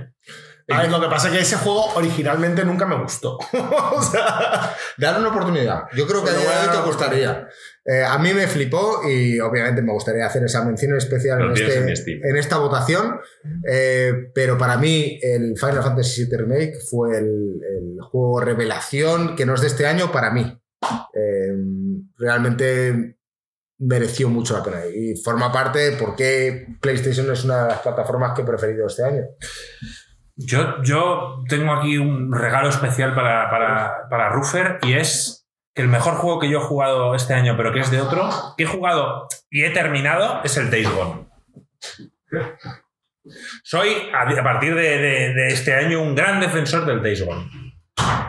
A 0.70 0.84
ver, 0.84 0.92
lo 0.92 1.02
que 1.02 1.08
pasa 1.08 1.28
es 1.28 1.34
que 1.34 1.40
ese 1.42 1.58
juego 1.58 1.86
originalmente 1.96 2.64
nunca 2.64 2.86
me 2.86 2.96
gustó. 3.02 3.38
o 3.94 4.02
sea, 4.02 4.74
Dar 4.98 5.20
una 5.20 5.30
oportunidad. 5.30 5.84
Yo 5.94 6.08
creo 6.08 6.24
que 6.24 6.30
a 6.30 6.34
día 6.34 6.42
de 6.44 6.48
hoy 6.48 6.66
bueno, 6.68 6.82
te 6.82 6.88
gustaría. 6.88 7.48
Eh, 7.84 8.04
a 8.04 8.18
mí 8.20 8.34
me 8.34 8.48
flipó 8.48 9.02
y 9.10 9.40
obviamente 9.42 9.82
me 9.82 9.92
gustaría 9.92 10.26
hacer 10.26 10.44
esa 10.46 10.64
mención 10.64 10.96
especial 10.96 11.42
en, 11.42 11.48
en 11.72 11.90
este- 11.90 12.22
en 12.24 12.36
esta 12.38 12.58
votación. 12.58 13.20
eh, 13.68 14.14
pero 14.34 14.58
para 14.58 14.78
mí 14.78 15.20
el 15.22 15.56
Final 15.58 15.84
Fantasy 15.84 16.26
VII 16.26 16.38
Remake 16.38 16.74
fue 16.90 17.18
el, 17.18 17.26
el 17.26 17.98
juego 18.02 18.40
revelación 18.40 19.36
que 19.36 19.46
no 19.46 19.56
es 19.56 19.62
de 19.62 19.68
este 19.68 19.88
año 19.88 20.10
para 20.12 20.32
mí. 20.32 20.58
Eh, 21.14 21.52
realmente 22.18 23.18
mereció 23.82 24.30
mucho 24.30 24.56
la 24.58 24.64
pena 24.64 24.86
y 24.86 25.16
forma 25.16 25.52
parte 25.52 25.80
de 25.80 25.98
por 25.98 26.16
qué 26.16 26.68
PlayStation 26.80 27.30
es 27.32 27.44
una 27.44 27.64
de 27.64 27.68
las 27.70 27.80
plataformas 27.80 28.34
que 28.36 28.44
he 28.44 28.46
preferido 28.46 28.88
este 28.88 29.04
año. 29.04 29.24
Yo, 30.36 30.82
yo 30.84 31.44
tengo 31.50 31.74
aquí 31.74 31.98
un 31.98 32.32
regalo 32.34 32.70
especial 32.70 33.14
para, 33.14 33.50
para, 33.50 34.08
para 34.10 34.30
Ruffer 34.30 34.80
y 34.84 34.94
es 34.94 35.48
que 35.74 35.82
el 35.82 35.88
mejor 35.88 36.16
juego 36.16 36.40
que 36.40 36.50
yo 36.50 36.60
he 36.60 36.64
jugado 36.64 37.16
este 37.16 37.34
año, 37.34 37.56
pero 37.58 37.74
que 37.74 37.80
es 37.82 37.92
de 37.92 38.02
otro, 38.02 38.30
que 38.58 38.64
he 38.64 38.68
jugado 38.68 39.28
y 39.50 39.64
he 39.64 39.70
terminado, 39.72 40.42
es 40.44 40.58
el 40.58 40.70
Days 40.72 40.90
Gone. 40.94 41.28
Soy, 43.64 43.90
a, 44.14 44.44
partir 44.44 44.74
de, 44.76 44.82
de- 44.98 45.34
de 45.34 45.48
este 45.50 45.74
año, 45.76 46.02
un 46.02 46.16
gran 46.16 46.40
defensor 46.40 46.86
del 46.86 47.02
Days 47.02 47.24
Gone. 47.26 47.50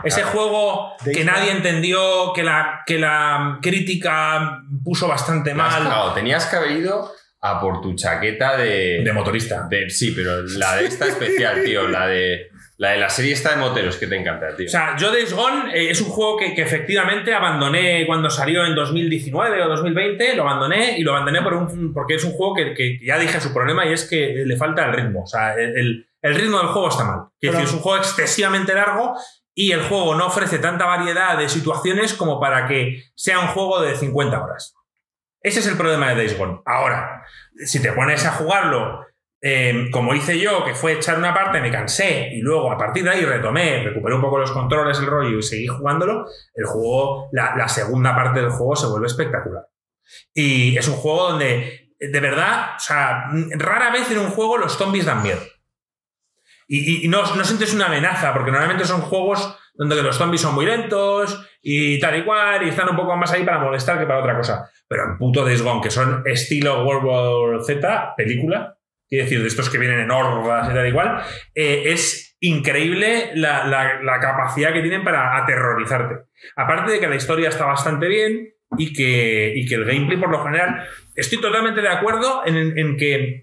Ese 0.03 0.23
juego 0.23 0.91
que 1.03 1.23
nadie 1.23 1.51
entendió, 1.51 2.33
que 2.33 2.43
la, 2.43 2.81
que 2.85 2.99
la 2.99 3.59
crítica 3.61 4.59
puso 4.83 5.07
bastante 5.07 5.53
mal. 5.53 6.13
Tenías 6.13 6.45
que 6.47 6.55
haber 6.57 6.71
ido 6.71 7.09
a 7.41 7.59
por 7.59 7.81
tu 7.81 7.95
chaqueta 7.95 8.57
de... 8.57 9.01
De 9.03 9.13
motorista. 9.13 9.67
de- 9.69 9.89
sí, 9.89 10.11
pero 10.15 10.43
la 10.43 10.75
de 10.77 10.85
esta 10.85 11.05
especial, 11.07 11.63
tío. 11.63 11.87
La 11.87 12.07
de 12.07 12.47
la, 12.77 12.91
de 12.91 12.97
la 12.97 13.09
serie 13.09 13.33
esta 13.33 13.51
de 13.51 13.57
moteros 13.57 13.97
que 13.97 14.07
te 14.07 14.15
encanta, 14.17 14.55
tío. 14.55 14.65
O 14.65 14.69
sea, 14.69 14.95
yo 14.97 15.11
Days 15.11 15.33
Gone 15.33 15.71
eh, 15.77 15.91
es 15.91 16.01
un 16.01 16.09
juego 16.09 16.37
que, 16.37 16.53
que 16.55 16.61
efectivamente 16.63 17.33
abandoné 17.33 18.05
cuando 18.07 18.29
salió 18.29 18.65
en 18.65 18.75
2019 18.75 19.61
o 19.61 19.69
2020, 19.69 20.35
lo 20.35 20.43
abandoné 20.43 20.97
y 20.97 21.03
lo 21.03 21.11
abandoné 21.11 21.41
por 21.41 21.53
un, 21.53 21.93
porque 21.93 22.15
es 22.15 22.23
un 22.23 22.31
juego 22.31 22.55
que, 22.55 22.73
que 22.73 22.97
ya 23.05 23.17
dije 23.19 23.39
su 23.39 23.53
problema 23.53 23.85
y 23.85 23.93
es 23.93 24.07
que 24.09 24.43
le 24.45 24.57
falta 24.57 24.85
el 24.85 24.93
ritmo. 24.93 25.23
O 25.23 25.27
sea, 25.27 25.53
el, 25.55 26.07
el- 26.21 26.35
ritmo 26.35 26.57
del 26.59 26.67
juego 26.67 26.89
está 26.89 27.03
mal. 27.03 27.19
Es 27.29 27.31
Pero- 27.41 27.53
decir, 27.53 27.67
es 27.67 27.73
un 27.73 27.79
juego 27.81 27.97
excesivamente 27.99 28.73
largo 28.73 29.13
y 29.55 29.71
el 29.71 29.83
juego 29.83 30.15
no 30.15 30.27
ofrece 30.27 30.59
tanta 30.59 30.85
variedad 30.85 31.37
de 31.37 31.49
situaciones 31.49 32.13
como 32.13 32.39
para 32.39 32.67
que 32.67 33.03
sea 33.15 33.39
un 33.39 33.47
juego 33.47 33.81
de 33.81 33.95
50 33.95 34.43
horas. 34.43 34.75
Ese 35.41 35.59
es 35.59 35.67
el 35.67 35.77
problema 35.77 36.09
de 36.09 36.15
Days 36.15 36.37
Gone. 36.37 36.61
Ahora, 36.65 37.23
si 37.65 37.81
te 37.81 37.91
pones 37.91 38.25
a 38.25 38.31
jugarlo 38.31 39.05
eh, 39.41 39.89
como 39.91 40.15
hice 40.15 40.39
yo, 40.39 40.63
que 40.63 40.73
fue 40.73 40.93
echar 40.93 41.17
una 41.17 41.33
parte, 41.33 41.59
me 41.59 41.69
cansé 41.69 42.29
y 42.31 42.39
luego 42.39 42.71
a 42.71 42.77
partir 42.77 43.03
de 43.03 43.09
ahí 43.09 43.25
retomé, 43.25 43.83
recuperé 43.83 44.15
un 44.15 44.21
poco 44.21 44.37
los 44.37 44.51
controles, 44.51 44.99
el 44.99 45.05
rollo 45.05 45.37
y 45.37 45.43
seguí 45.43 45.67
jugándolo, 45.67 46.25
el 46.55 46.65
juego, 46.65 47.27
la, 47.33 47.53
la 47.57 47.67
segunda 47.67 48.15
parte 48.15 48.39
del 48.39 48.51
juego 48.51 48.75
se 48.77 48.87
vuelve 48.87 49.07
espectacular. 49.07 49.67
Y 50.33 50.77
es 50.77 50.87
un 50.87 50.95
juego 50.95 51.31
donde, 51.31 51.93
de 51.99 52.19
verdad, 52.21 52.77
o 52.77 52.79
sea, 52.79 53.25
rara 53.57 53.91
vez 53.91 54.09
en 54.11 54.19
un 54.19 54.29
juego 54.29 54.57
los 54.57 54.77
zombies 54.77 55.05
dan 55.05 55.21
miedo. 55.21 55.41
Y, 56.67 57.07
no, 57.07 57.25
sientes 57.25 57.73
una 57.73 57.85
amenaza, 57.87 58.33
porque 58.33 58.51
normalmente 58.51 58.85
son 58.85 59.01
juegos 59.01 59.57
donde 59.75 60.01
los 60.03 60.15
zombies 60.17 60.41
son 60.41 60.53
muy 60.55 60.65
lentos 60.65 61.47
y 61.61 61.99
tal 61.99 62.17
y 62.19 62.23
cual, 62.23 62.63
y 62.65 62.69
están 62.69 62.89
un 62.89 62.95
poco 62.95 63.15
más 63.15 63.31
ahí 63.33 63.43
para 63.43 63.59
molestar 63.59 63.97
que 63.99 64.05
para 64.05 64.19
otra 64.19 64.37
cosa. 64.37 64.69
Pero 64.87 65.03
en 65.05 65.17
puto 65.17 65.43
Days 65.43 65.63
que 65.81 65.89
son 65.89 66.23
estilo 66.25 66.85
World 66.85 67.03
War 67.05 67.63
Z, 67.63 68.13
película, 68.15 68.77
quiero 69.09 69.25
decir, 69.25 69.41
de 69.41 69.47
estos 69.47 69.69
que 69.69 69.77
vienen 69.79 69.99
en 69.99 70.11
hordas 70.11 70.69
y 70.69 70.73
tal 70.73 70.87
y 70.87 70.91
cual, 70.91 71.21
eh, 71.55 71.83
es 71.87 72.35
increíble 72.39 73.31
la, 73.35 73.65
la- 73.65 74.01
la 74.03 74.19
capacidad 74.19 74.73
que 74.73 74.81
tienen 74.81 75.03
para 75.03 75.37
aterrorizarte. 75.37 76.25
Aparte 76.55 76.91
de 76.91 76.99
que 76.99 77.07
la 77.07 77.15
historia 77.15 77.49
está 77.49 77.65
bastante 77.65 78.07
bien 78.07 78.49
y 78.77 78.93
que, 78.93 79.53
y 79.55 79.65
que 79.65 79.75
el 79.75 79.85
gameplay, 79.85 80.17
por 80.19 80.29
lo 80.29 80.43
general, 80.43 80.87
estoy 81.15 81.39
totalmente 81.39 81.81
de 81.81 81.89
acuerdo 81.89 82.43
en, 82.45 82.77
en 82.77 82.97
que. 82.97 83.42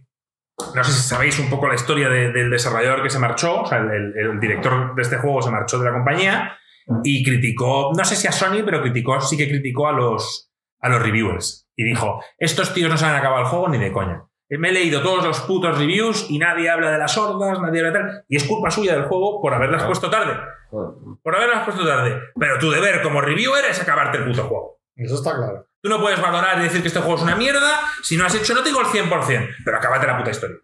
No 0.75 0.85
sé 0.85 0.93
si 0.93 1.01
sabéis 1.09 1.39
un 1.39 1.49
poco 1.51 1.69
la 1.69 1.75
historia 1.75 2.09
de- 2.09 2.33
del 2.33 2.51
desarrollador 2.51 3.03
que 3.03 3.11
se 3.11 3.19
marchó, 3.19 3.63
o 3.63 3.67
sea, 3.67 3.79
el, 3.79 4.39
director 4.41 4.95
de 4.95 5.03
este 5.03 5.17
juego 5.19 5.43
se 5.43 5.51
marchó 5.51 5.79
de 5.79 5.85
la 5.87 5.93
compañía 5.93 6.57
y 7.05 7.25
criticó, 7.25 7.93
no 7.97 8.05
sé 8.05 8.17
si 8.17 8.27
a 8.27 8.33
Sony, 8.33 8.63
pero 8.65 8.81
criticó, 8.81 9.21
sí 9.21 9.37
que 9.37 9.49
criticó 9.49 9.89
a 9.89 9.93
los, 9.93 10.51
a 10.81 10.89
los 10.89 11.03
reviewers. 11.03 11.69
Y 11.77 11.85
dijo, 11.85 12.23
estos 12.39 12.75
tíos 12.75 12.91
no 12.91 12.97
saben 12.97 13.17
acabar 13.17 13.41
el 13.41 13.47
juego 13.47 13.69
ni 13.69 13.79
de 13.79 13.93
coña. 13.93 14.25
Me 14.51 14.71
he 14.71 14.73
leído 14.73 15.01
todos 15.01 15.25
los 15.25 15.41
putos 15.43 15.79
reviews 15.79 16.27
y 16.29 16.39
nadie 16.39 16.69
habla 16.69 16.91
de 16.91 16.99
las 16.99 17.17
hordas, 17.17 17.61
nadie 17.61 17.87
habla 17.87 17.93
de 17.93 17.99
tal. 18.05 18.25
Y 18.29 18.37
es 18.37 18.45
culpa 18.45 18.71
suya 18.71 18.95
del 18.95 19.05
juego 19.05 19.41
por 19.41 19.55
haberlas 19.55 19.85
puesto 19.85 20.11
tarde. 20.11 20.35
Por 20.71 21.37
haberlas 21.37 21.65
puesto 21.65 21.87
tarde. 21.87 22.19
Pero 22.39 22.59
tu 22.59 22.69
deber 22.71 23.01
como 23.03 23.21
reviewer 23.21 23.65
es 23.71 23.81
acabarte 23.81 24.19
el 24.19 24.25
puto 24.25 24.43
juego. 24.45 24.81
eso 24.97 25.15
está 25.15 25.37
claro. 25.37 25.67
Tú 25.83 25.89
no 25.89 26.01
puedes 26.01 26.21
valorar 26.21 26.59
y 26.59 26.65
decir 26.65 26.83
que 26.83 26.89
este 26.89 27.01
juego 27.01 27.17
es 27.17 27.23
una 27.23 27.37
mierda 27.37 27.81
si 28.03 28.17
no 28.17 28.27
has 28.27 28.35
hecho, 28.35 28.55
no 28.55 28.63
te 28.63 28.69
digo 28.69 28.81
el 28.81 28.87
100%, 28.87 29.57
pero 29.65 29.77
acábate 29.79 30.07
la 30.07 30.19
puta 30.19 30.31
historia. 30.31 30.57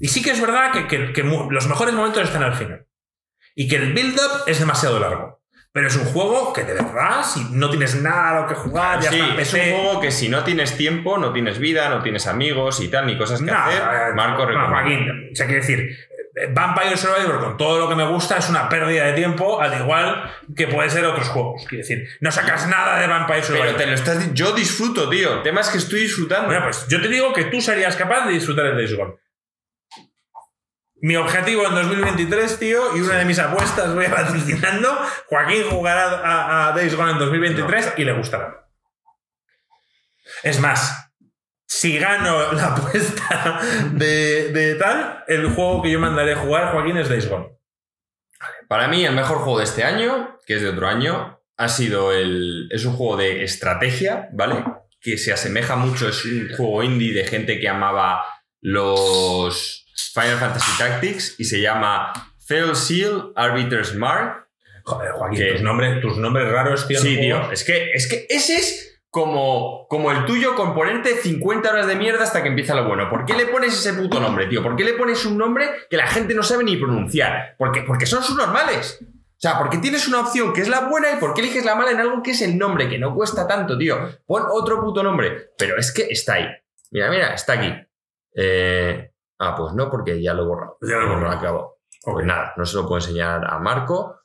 Y 0.00 0.08
sí 0.08 0.22
que 0.22 0.30
es 0.30 0.40
verdad 0.40 0.72
que, 0.72 0.86
que- 0.86 1.12
que 1.12 1.22
mu- 1.22 1.50
los 1.50 1.66
mejores 1.68 1.94
momentos 1.94 2.22
están 2.24 2.42
al 2.42 2.54
final. 2.54 2.86
Y 3.54 3.68
que 3.68 3.76
el 3.76 3.92
build-up 3.92 4.44
es 4.46 4.58
demasiado 4.58 4.98
largo. 4.98 5.40
Pero 5.74 5.86
es 5.88 5.96
un 5.96 6.04
juego 6.04 6.52
que 6.52 6.64
de 6.64 6.74
verdad, 6.74 7.24
si 7.24 7.44
no 7.50 7.70
tienes 7.70 7.94
nada 7.96 8.30
a 8.30 8.40
lo 8.42 8.46
que 8.46 8.54
jugar, 8.54 9.00
ya 9.00 9.10
Sí, 9.10 9.18
está 9.20 9.40
es 9.40 9.54
un 9.54 9.60
juego 9.82 10.00
que 10.00 10.10
si 10.10 10.28
no 10.28 10.44
tienes 10.44 10.76
tiempo, 10.76 11.16
no 11.16 11.32
tienes 11.32 11.58
vida, 11.58 11.88
no 11.88 12.02
tienes 12.02 12.26
amigos 12.26 12.80
y 12.80 12.88
tal, 12.88 13.06
ni 13.06 13.16
cosas 13.16 13.40
que 13.40 13.46
No, 13.46 13.56
hacer, 13.58 13.80
eh, 13.82 14.14
Marco 14.14 14.44
no. 14.46 14.68
Joaquín, 14.68 15.30
o 15.32 15.34
sea, 15.34 15.46
quiero 15.46 15.62
decir, 15.62 15.88
Vampire 16.50 16.96
Survivor, 16.96 17.40
con 17.40 17.56
todo 17.58 17.78
lo 17.78 17.88
que 17.88 17.94
me 17.94 18.06
gusta, 18.08 18.38
es 18.38 18.48
una 18.48 18.68
pérdida 18.68 19.04
de 19.04 19.12
tiempo, 19.12 19.60
al 19.60 19.78
igual 19.78 20.30
que 20.56 20.66
puede 20.66 20.88
ser 20.88 21.04
otros 21.04 21.28
juegos. 21.28 21.64
Quiero 21.68 21.86
decir, 21.86 22.08
no 22.20 22.32
sacas 22.32 22.66
nada 22.68 22.98
de 23.00 23.06
Vampire 23.06 23.42
Survivor. 23.42 23.66
Pero 23.66 23.78
te 23.78 23.86
lo 23.86 23.94
estás 23.94 24.32
yo 24.32 24.52
disfruto, 24.52 25.10
tío. 25.10 25.34
El 25.34 25.42
tema 25.42 25.60
es 25.60 25.68
que 25.68 25.78
estoy 25.78 26.00
disfrutando. 26.00 26.46
Bueno, 26.46 26.64
pues 26.64 26.86
yo 26.88 27.02
te 27.02 27.08
digo 27.08 27.32
que 27.34 27.44
tú 27.44 27.60
serías 27.60 27.96
capaz 27.96 28.26
de 28.26 28.32
disfrutar 28.32 28.66
el 28.66 28.76
Days 28.76 28.96
Gone. 28.96 29.14
Mi 31.02 31.16
objetivo 31.16 31.66
en 31.66 31.74
2023, 31.74 32.58
tío, 32.58 32.96
y 32.96 33.00
una 33.00 33.16
de 33.16 33.24
mis 33.24 33.38
apuestas 33.38 33.94
voy 33.94 34.06
vaticinando, 34.08 34.96
Joaquín 35.26 35.64
jugará 35.68 36.20
a, 36.20 36.68
a 36.68 36.72
Days 36.72 36.94
Gone 36.94 37.12
en 37.12 37.18
2023 37.18 37.94
y 37.98 38.04
le 38.04 38.12
gustará. 38.12 38.68
Es 40.42 40.58
más, 40.60 41.11
si 41.74 41.98
gano 41.98 42.52
la 42.52 42.66
apuesta 42.66 43.60
de, 43.92 44.52
de 44.52 44.74
tal, 44.74 45.24
el 45.26 45.48
juego 45.48 45.80
que 45.82 45.90
yo 45.90 45.98
mandaré 45.98 46.34
a 46.34 46.36
jugar, 46.36 46.70
Joaquín, 46.72 46.98
es 46.98 47.08
Days 47.08 47.28
Gone. 47.28 47.48
Para 48.68 48.88
mí, 48.88 49.04
el 49.06 49.14
mejor 49.14 49.38
juego 49.38 49.58
de 49.58 49.64
este 49.64 49.82
año, 49.82 50.38
que 50.46 50.56
es 50.56 50.62
de 50.62 50.68
otro 50.68 50.86
año, 50.86 51.40
ha 51.56 51.68
sido 51.68 52.12
el. 52.12 52.68
Es 52.70 52.84
un 52.84 52.94
juego 52.94 53.16
de 53.16 53.42
estrategia, 53.42 54.28
¿vale? 54.32 54.62
Que 55.00 55.16
se 55.16 55.32
asemeja 55.32 55.76
mucho, 55.76 56.08
es 56.08 56.24
un 56.26 56.50
juego 56.54 56.82
indie 56.82 57.14
de 57.14 57.24
gente 57.24 57.58
que 57.58 57.68
amaba 57.68 58.22
los 58.60 59.86
Final 60.12 60.36
Fantasy 60.36 60.78
Tactics 60.78 61.40
y 61.40 61.44
se 61.44 61.60
llama 61.60 62.12
Fail 62.46 62.76
Seal 62.76 63.32
Arbiter's 63.34 63.94
Mark. 63.94 64.46
Joder, 64.84 65.12
Joaquín, 65.12 65.52
tus 65.52 65.62
nombres, 65.62 66.00
tus 66.02 66.18
nombres 66.18 66.48
raros, 66.48 66.86
tío. 66.86 67.00
Sí, 67.00 67.16
tío. 67.16 67.50
Es 67.50 67.64
que, 67.64 67.92
es 67.92 68.08
que 68.08 68.26
ese 68.28 68.56
es 68.56 68.91
como, 69.12 69.86
como 69.88 70.10
el 70.10 70.24
tuyo 70.24 70.54
con 70.54 70.74
ponerte 70.74 71.14
50 71.14 71.70
horas 71.70 71.86
de 71.86 71.96
mierda 71.96 72.24
hasta 72.24 72.42
que 72.42 72.48
empieza 72.48 72.74
lo 72.74 72.88
bueno. 72.88 73.10
¿Por 73.10 73.26
qué 73.26 73.34
le 73.34 73.44
pones 73.44 73.74
ese 73.74 73.92
puto 73.92 74.18
nombre, 74.18 74.46
tío? 74.46 74.62
¿Por 74.62 74.74
qué 74.74 74.84
le 74.84 74.94
pones 74.94 75.26
un 75.26 75.36
nombre 75.36 75.68
que 75.90 75.98
la 75.98 76.06
gente 76.06 76.34
no 76.34 76.42
sabe 76.42 76.64
ni 76.64 76.78
pronunciar? 76.78 77.54
Porque, 77.58 77.82
porque 77.82 78.06
son 78.06 78.22
sus 78.22 78.34
normales. 78.38 78.98
O 79.02 79.36
sea, 79.36 79.58
porque 79.58 79.76
tienes 79.76 80.08
una 80.08 80.20
opción 80.20 80.54
que 80.54 80.62
es 80.62 80.68
la 80.68 80.88
buena 80.88 81.12
y 81.12 81.16
por 81.16 81.34
qué 81.34 81.42
eliges 81.42 81.62
la 81.62 81.74
mala 81.74 81.90
en 81.90 82.00
algo 82.00 82.22
que 82.22 82.30
es 82.30 82.40
el 82.40 82.56
nombre, 82.56 82.88
que 82.88 82.98
no 82.98 83.14
cuesta 83.14 83.46
tanto, 83.46 83.76
tío. 83.76 83.98
Pon 84.24 84.44
otro 84.50 84.80
puto 84.80 85.02
nombre. 85.02 85.52
Pero 85.58 85.76
es 85.76 85.92
que 85.92 86.06
está 86.08 86.34
ahí. 86.34 86.46
Mira, 86.90 87.10
mira, 87.10 87.34
está 87.34 87.52
aquí. 87.52 87.70
Eh, 88.34 89.12
ah, 89.40 89.54
pues 89.54 89.74
no, 89.74 89.90
porque 89.90 90.22
ya 90.22 90.32
lo 90.32 90.44
he 90.44 90.46
borrado. 90.46 90.78
Ya 90.80 90.96
lo 90.96 91.02
he 91.02 91.14
borrado. 91.14 91.36
acabo. 91.36 91.80
Pues 92.02 92.24
nada, 92.24 92.54
no 92.56 92.64
se 92.64 92.76
lo 92.76 92.84
puedo 92.88 92.96
enseñar 92.96 93.44
a 93.44 93.58
Marco. 93.58 94.20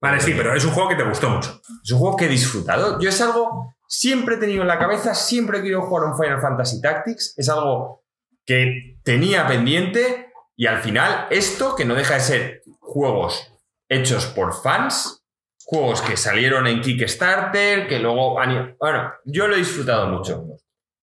Vale, 0.00 0.20
sí, 0.20 0.34
pero 0.36 0.54
es 0.54 0.64
un 0.64 0.70
juego 0.70 0.88
que 0.88 0.94
te 0.94 1.02
gustó 1.02 1.30
mucho. 1.30 1.60
Es 1.82 1.90
un 1.90 1.98
juego 1.98 2.16
que 2.16 2.26
he 2.26 2.28
disfrutado. 2.28 3.00
Yo 3.00 3.08
es 3.08 3.20
algo. 3.20 3.74
Siempre 3.90 4.36
he 4.36 4.38
tenido 4.38 4.62
en 4.62 4.68
la 4.68 4.78
cabeza, 4.78 5.14
siempre 5.14 5.58
he 5.58 5.62
querido 5.62 5.82
jugar 5.82 6.04
un 6.04 6.16
Final 6.16 6.40
Fantasy 6.40 6.80
Tactics. 6.80 7.34
Es 7.36 7.48
algo 7.48 8.04
que 8.46 8.98
tenía 9.02 9.46
pendiente 9.46 10.32
y 10.56 10.66
al 10.66 10.78
final 10.78 11.26
esto, 11.30 11.74
que 11.74 11.84
no 11.84 11.94
deja 11.94 12.14
de 12.14 12.20
ser 12.20 12.62
juegos 12.78 13.52
hechos 13.88 14.26
por 14.26 14.54
fans, 14.54 15.24
juegos 15.64 16.00
que 16.02 16.16
salieron 16.16 16.66
en 16.68 16.80
Kickstarter, 16.80 17.88
que 17.88 17.98
luego... 17.98 18.34
Bueno, 18.78 19.12
yo 19.24 19.48
lo 19.48 19.56
he 19.56 19.58
disfrutado 19.58 20.06
mucho. 20.06 20.46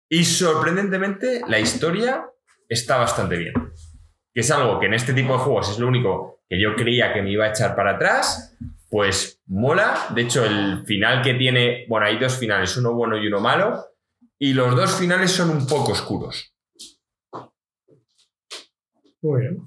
Y 0.08 0.24
sorprendentemente 0.24 1.42
la 1.46 1.60
historia 1.60 2.24
está 2.68 2.96
bastante 2.96 3.36
bien. 3.36 3.52
Que 4.32 4.40
es 4.40 4.50
algo 4.50 4.80
que 4.80 4.86
en 4.86 4.94
este 4.94 5.12
tipo 5.12 5.34
de 5.34 5.40
juegos 5.40 5.70
es 5.70 5.78
lo 5.78 5.88
único 5.88 6.40
que 6.48 6.58
yo 6.58 6.74
creía 6.74 7.12
que 7.12 7.20
me 7.20 7.32
iba 7.32 7.44
a 7.44 7.50
echar 7.50 7.76
para 7.76 7.96
atrás. 7.96 8.56
Pues 8.90 9.40
mola. 9.46 10.08
De 10.14 10.22
hecho, 10.22 10.44
el 10.44 10.84
final 10.86 11.22
que 11.22 11.34
tiene. 11.34 11.84
Bueno, 11.88 12.06
hay 12.06 12.18
dos 12.18 12.36
finales, 12.36 12.76
uno 12.76 12.92
bueno 12.94 13.16
y 13.18 13.26
uno 13.26 13.40
malo. 13.40 13.84
Y 14.38 14.54
los 14.54 14.74
dos 14.74 14.92
finales 14.94 15.32
son 15.32 15.50
un 15.50 15.66
poco 15.66 15.92
oscuros. 15.92 16.54
Muy 19.20 19.40
bien. 19.40 19.58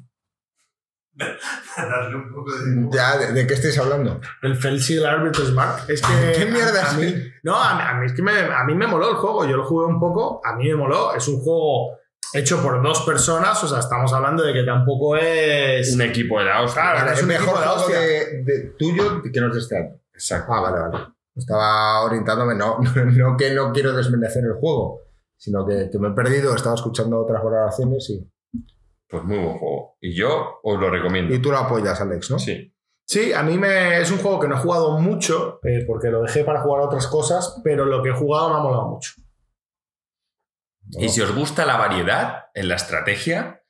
Darle 1.77 2.15
un 2.15 2.33
poco 2.33 2.51
de... 2.51 2.87
Ya, 2.91 3.17
¿de, 3.17 3.33
de 3.33 3.45
qué 3.45 3.53
estáis 3.53 3.77
hablando? 3.77 4.21
El 4.41 4.55
Felsiel 4.55 5.05
Arbiters 5.05 5.51
Mark. 5.51 5.83
Es 5.89 6.01
que. 6.01 6.33
¿Qué 6.37 6.45
mierda 6.45 6.89
a, 6.89 6.91
es? 6.91 6.97
mí, 6.97 7.13
No, 7.43 7.55
a 7.61 7.75
mí, 7.75 7.81
a 7.85 7.93
mí 7.95 8.05
es 8.07 8.13
que 8.13 8.21
me, 8.21 8.31
a 8.39 8.63
mí 8.63 8.73
me 8.73 8.87
moló 8.87 9.09
el 9.09 9.15
juego. 9.17 9.45
Yo 9.45 9.57
lo 9.57 9.65
jugué 9.65 9.85
un 9.87 9.99
poco. 9.99 10.41
A 10.43 10.55
mí 10.55 10.67
me 10.69 10.75
moló. 10.75 11.13
Es 11.13 11.27
un 11.27 11.39
juego 11.41 11.97
hecho 12.33 12.61
por 12.61 12.81
dos 12.81 13.01
personas. 13.01 13.63
O 13.63 13.67
sea, 13.67 13.79
estamos 13.79 14.11
hablando 14.13 14.43
de 14.43 14.53
que 14.53 14.63
tampoco 14.63 15.15
es. 15.17 15.93
Un 15.95 16.01
equipo 16.01 16.39
de 16.39 16.45
la 16.45 16.61
hostia. 16.61 16.81
Claro, 16.93 17.11
es 17.11 17.21
un 17.21 17.27
mejor 17.27 17.43
equipo 17.47 17.59
de 17.59 17.65
juego 17.67 17.81
hostia. 17.81 17.99
de, 17.99 18.43
de- 18.43 18.59
tuyo 18.77 19.21
que 19.23 19.41
no 19.41 19.47
es 19.47 19.53
de 19.53 19.59
este 19.59 19.77
año. 19.77 19.95
Exacto. 20.13 20.53
Ah, 20.53 20.61
vale, 20.61 20.79
vale. 20.89 21.05
Estaba 21.35 22.01
orientándome, 22.01 22.55
no, 22.55 22.79
no 22.95 23.37
que 23.37 23.51
no 23.53 23.71
quiero 23.71 23.93
desmerecer 23.93 24.43
el 24.43 24.53
juego, 24.53 25.01
sino 25.37 25.65
que, 25.65 25.89
que 25.91 25.97
me 25.97 26.09
he 26.09 26.11
perdido, 26.11 26.53
estaba 26.55 26.75
escuchando 26.75 27.19
otras 27.21 27.41
valoraciones 27.43 28.09
y, 28.09 28.29
Pues 29.09 29.23
muy 29.23 29.37
buen 29.37 29.57
juego. 29.57 29.95
Y 30.01 30.13
yo 30.13 30.59
os 30.61 30.79
lo 30.79 30.89
recomiendo. 30.89 31.33
y 31.33 31.39
tú 31.39 31.49
lo 31.51 31.57
apoyas, 31.57 31.99
Alex, 32.01 32.29
¿no? 32.31 32.37
Sí. 32.39 32.73
Sí, 33.05 33.33
a 33.33 33.43
mí 33.43 33.57
me, 33.57 33.99
es 33.99 34.09
un 34.11 34.19
juego 34.19 34.39
que 34.39 34.47
no 34.47 34.55
he 34.55 34.59
jugado 34.59 34.97
mucho, 34.99 35.59
eh, 35.63 35.83
porque 35.85 36.09
lo 36.09 36.21
dejé 36.21 36.43
para 36.45 36.61
jugar 36.61 36.81
a 36.83 36.85
otras 36.85 37.07
cosas, 37.07 37.59
pero 37.63 37.85
lo 37.85 38.01
que 38.03 38.09
he 38.09 38.13
jugado 38.13 38.49
me 38.49 38.55
ha 38.55 38.59
molado 38.59 38.87
mucho. 38.89 39.11
Y 40.89 41.09
si 41.09 41.21
os 41.21 41.33
gusta 41.33 41.65
la 41.65 41.77
variedad 41.77 42.45
en 42.53 42.67
la 42.67 42.75
estrategia, 42.75 43.63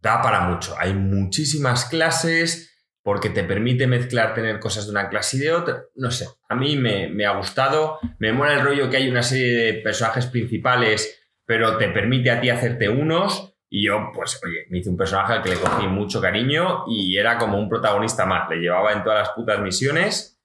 da 0.00 0.22
para 0.22 0.40
mucho. 0.40 0.74
Hay 0.78 0.92
muchísimas 0.92 1.86
clases 1.86 2.72
porque 3.02 3.30
te 3.30 3.44
permite 3.44 3.86
mezclar, 3.86 4.34
tener 4.34 4.58
cosas 4.58 4.86
de 4.86 4.90
una 4.90 5.08
clase 5.08 5.36
y 5.36 5.40
de 5.40 5.52
otra. 5.52 5.84
No 5.94 6.10
sé, 6.10 6.26
a 6.48 6.56
mí 6.56 6.76
me, 6.76 7.08
me 7.08 7.24
ha 7.24 7.36
gustado. 7.36 8.00
Me 8.18 8.32
mola 8.32 8.54
el 8.54 8.62
rollo 8.62 8.90
que 8.90 8.96
hay 8.96 9.08
una 9.08 9.22
serie 9.22 9.56
de 9.56 9.74
personajes 9.74 10.26
principales, 10.26 11.22
pero 11.44 11.76
te 11.76 11.88
permite 11.88 12.30
a 12.30 12.40
ti 12.40 12.50
hacerte 12.50 12.88
unos. 12.88 13.54
Y 13.68 13.86
yo, 13.86 14.10
pues, 14.12 14.40
oye, 14.44 14.66
me 14.70 14.78
hice 14.78 14.90
un 14.90 14.96
personaje 14.96 15.34
al 15.34 15.42
que 15.42 15.50
le 15.50 15.60
cogí 15.60 15.86
mucho 15.86 16.20
cariño 16.20 16.84
y 16.88 17.16
era 17.16 17.38
como 17.38 17.58
un 17.58 17.68
protagonista 17.68 18.26
más. 18.26 18.48
Le 18.50 18.56
llevaba 18.56 18.92
en 18.92 19.02
todas 19.04 19.20
las 19.20 19.30
putas 19.30 19.60
misiones. 19.60 20.40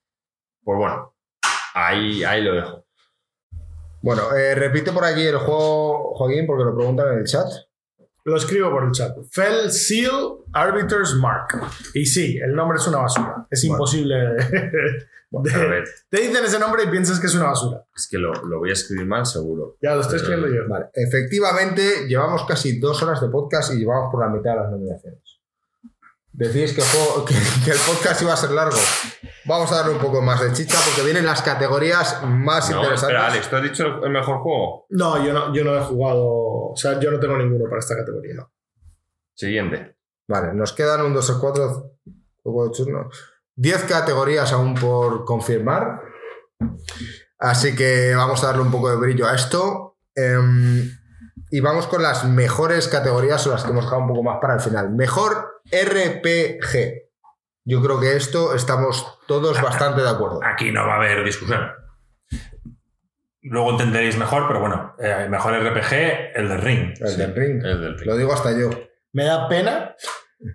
Pues 0.62 0.78
bueno, 0.78 1.16
ahí, 1.74 2.22
ahí 2.24 2.42
lo 2.42 2.54
dejo. 2.54 2.81
Bueno, 4.02 4.34
eh, 4.34 4.54
repite 4.54 4.92
por 4.92 5.04
aquí 5.04 5.22
el 5.22 5.36
juego, 5.38 6.14
Joaquín, 6.16 6.46
porque 6.46 6.64
lo 6.64 6.76
preguntan 6.76 7.12
en 7.12 7.18
el 7.20 7.24
chat. 7.24 7.46
Lo 8.24 8.36
escribo 8.36 8.70
por 8.70 8.84
el 8.84 8.92
chat. 8.92 9.16
Fell 9.30 9.70
Seal 9.70 10.12
Arbiters 10.52 11.14
Mark. 11.16 11.60
Y 11.94 12.06
sí, 12.06 12.38
el 12.38 12.54
nombre 12.54 12.78
es 12.78 12.86
una 12.86 12.98
basura. 12.98 13.46
Es 13.50 13.62
Bueno. 13.62 13.74
imposible. 13.74 14.14
de- 14.14 15.54
A 15.54 15.58
ver, 15.66 15.84
te 16.10 16.20
dicen 16.20 16.44
ese 16.44 16.58
nombre 16.58 16.84
y 16.84 16.88
piensas 16.88 17.18
que 17.18 17.26
es 17.26 17.34
una 17.34 17.46
basura. 17.46 17.84
es 17.96 18.06
que 18.08 18.18
lo, 18.18 18.32
lo 18.44 18.58
voy 18.58 18.70
a 18.70 18.74
escribir 18.74 19.06
mal, 19.06 19.24
seguro. 19.24 19.76
Ya 19.80 19.94
lo 19.94 20.02
estoy 20.02 20.16
escribiendo 20.16 20.46
yo. 20.48 20.68
Vale, 20.68 20.86
efectivamente, 20.92 22.06
llevamos 22.06 22.44
casi 22.46 22.78
dos 22.78 23.02
horas 23.02 23.20
de 23.20 23.28
podcast 23.28 23.72
y 23.72 23.78
llevamos 23.78 24.10
por 24.12 24.20
la 24.20 24.28
mitad 24.28 24.50
de 24.50 24.56
las 24.56 24.70
nominaciones. 24.70 25.31
Decís 26.32 26.72
que, 26.72 26.80
el 26.80 26.86
juego- 26.86 27.24
que- 27.26 27.34
que 27.64 27.70
el 27.70 27.78
podcast 27.78 28.22
iba 28.22 28.32
a 28.32 28.36
ser 28.36 28.50
largo. 28.52 28.76
Vamos 29.44 29.70
a 29.72 29.76
darle 29.76 29.92
un 29.92 29.98
poco 29.98 30.22
más 30.22 30.40
de 30.40 30.52
chicha 30.52 30.78
porque 30.84 31.02
vienen 31.02 31.26
las 31.26 31.42
categorías 31.42 32.22
más 32.24 32.70
No, 32.70 32.76
interesantes. 32.76 33.02
espera, 33.02 33.26
Alex, 33.26 33.50
¿tú 33.50 33.56
has 33.56 33.62
dicho 33.62 34.04
el 34.04 34.10
mejor 34.10 34.38
juego? 34.38 34.86
No, 34.90 35.24
yo 35.24 35.32
no, 35.32 35.52
yo 35.54 35.64
no 35.64 35.76
he 35.76 35.80
jugado. 35.80 36.22
O 36.24 36.76
sea, 36.76 36.98
yo 37.00 37.10
no 37.10 37.18
tengo 37.20 37.36
ninguno 37.36 37.64
para 37.68 37.80
esta 37.80 37.96
categoría. 37.96 38.46
Siguiente. 39.34 39.96
Vale, 40.28 40.54
nos 40.54 40.72
quedan 40.72 41.02
un 41.02 41.12
2 41.14 41.30
o 41.30 41.40
4, 41.40 41.90
juego 42.42 42.64
de 42.68 42.70
turno. 42.76 43.10
10 43.56 43.82
categorías 43.84 44.52
aún 44.52 44.74
por 44.74 45.24
confirmar. 45.24 46.00
Así 47.38 47.74
que 47.74 48.14
vamos 48.14 48.42
a 48.42 48.48
darle 48.48 48.62
un 48.62 48.70
poco 48.70 48.88
de 48.90 48.96
brillo 48.96 49.26
a 49.26 49.34
esto. 49.34 49.98
Em, 50.14 50.88
y 51.50 51.60
vamos 51.60 51.86
con 51.86 52.02
las 52.02 52.24
mejores 52.24 52.88
categorías 52.88 53.46
o 53.46 53.50
las 53.50 53.64
que 53.64 53.70
hemos 53.70 53.84
dejado 53.84 54.02
un 54.02 54.08
poco 54.08 54.22
más 54.22 54.38
para 54.40 54.54
el 54.54 54.60
final. 54.60 54.90
Mejor 54.90 55.62
RPG. 55.70 57.10
Yo 57.64 57.82
creo 57.82 58.00
que 58.00 58.16
esto 58.16 58.54
estamos 58.54 59.18
todos 59.26 59.60
bastante 59.60 60.02
de 60.02 60.08
acuerdo. 60.08 60.40
Aquí 60.42 60.72
no 60.72 60.86
va 60.86 60.94
a 60.94 60.96
haber 60.96 61.24
discusión. 61.24 61.60
Luego 63.42 63.70
entenderéis 63.70 64.16
mejor, 64.16 64.46
pero 64.46 64.60
bueno, 64.60 64.94
eh, 64.98 65.26
mejor 65.28 65.54
RPG, 65.54 66.36
el 66.36 66.48
del 66.48 66.60
Ring. 66.60 66.94
El 67.00 67.16
del 67.16 67.34
Ring. 67.34 67.64
El 67.64 67.80
del 67.80 67.98
Ring. 67.98 68.06
Lo 68.06 68.16
digo 68.16 68.32
hasta 68.32 68.52
yo. 68.52 68.70
Me 69.12 69.24
da 69.24 69.48
pena 69.48 69.94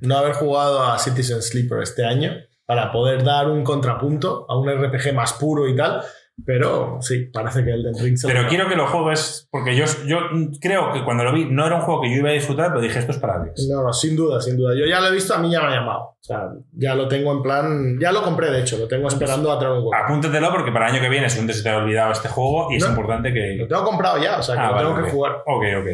no 0.02 0.18
haber 0.18 0.34
jugado 0.34 0.84
a 0.84 0.98
Citizen 1.00 1.42
Sleeper 1.42 1.82
este 1.82 2.06
año 2.06 2.32
para 2.66 2.92
poder 2.92 3.24
dar 3.24 3.50
un 3.50 3.64
contrapunto 3.64 4.46
a 4.50 4.58
un 4.58 4.70
RPG 4.70 5.14
más 5.14 5.34
puro 5.34 5.68
y 5.68 5.76
tal. 5.76 6.02
Pero 6.46 6.98
sí, 7.02 7.30
parece 7.34 7.64
que 7.66 7.72
el 7.72 7.84
del 7.84 7.98
Ring 8.00 8.16
se 8.16 8.28
lo 8.28 8.34
Pero 8.34 8.48
quiero 8.48 8.70
que 8.70 8.76
lo 8.76 8.86
juegues, 8.88 9.48
porque 9.52 9.76
yo, 9.76 9.86
yo 10.06 10.20
creo 10.62 10.94
que 10.94 11.04
cuando 11.04 11.24
lo 11.24 11.34
vi 11.34 11.46
no 11.46 11.66
era 11.66 11.76
un 11.78 11.82
juego 11.82 12.02
que 12.02 12.10
yo 12.12 12.18
iba 12.18 12.30
a 12.30 12.34
disfrutar, 12.34 12.68
pero 12.70 12.80
dije 12.80 13.00
esto 13.00 13.12
es 13.12 13.18
para 13.18 13.42
Alex. 13.42 13.68
No, 13.70 13.82
no, 13.84 13.92
sin 13.92 14.16
duda, 14.16 14.40
sin 14.40 14.56
duda. 14.56 14.74
Yo 14.78 14.86
ya 14.86 15.00
lo 15.02 15.08
he 15.08 15.12
visto, 15.12 15.34
a 15.34 15.40
mí 15.40 15.52
ya 15.52 15.62
me 15.62 15.68
ha 15.68 15.80
llamado. 15.80 16.00
O 16.00 16.18
sea, 16.22 16.44
ya 16.74 16.94
lo 16.94 17.08
tengo 17.08 17.32
en 17.32 17.42
plan. 17.42 17.98
Ya 18.00 18.12
lo 18.12 18.22
compré, 18.22 18.52
de 18.52 18.62
hecho, 18.62 18.78
lo 18.78 18.88
tengo 18.88 19.08
esperando 19.08 19.52
a 19.52 19.58
traer 19.58 19.74
un 19.74 19.80
huevo. 19.80 19.96
Apúntatelo 19.96 20.52
porque 20.52 20.72
para 20.72 20.88
el 20.90 20.94
año 20.96 21.02
que 21.02 21.10
viene 21.10 21.30
según 21.30 21.52
se 21.52 21.64
te 21.64 21.70
ha 21.70 21.78
olvidado 21.78 22.12
este 22.12 22.30
juego 22.30 22.68
y 22.72 22.76
es 22.78 22.88
importante 22.88 23.30
Lo 23.30 23.34
que... 23.36 23.66
tengo 23.68 23.84
comprado 23.84 24.22
ya, 24.22 24.38
o 24.38 24.44
sea, 24.44 24.56
que 24.56 24.62
Ah, 24.62 24.68
lo 24.68 24.74
vale, 24.76 24.88
tengo 24.90 25.04
que 25.06 25.12
jugar. 25.12 25.32
Ok, 25.48 25.64
ok. 25.80 25.88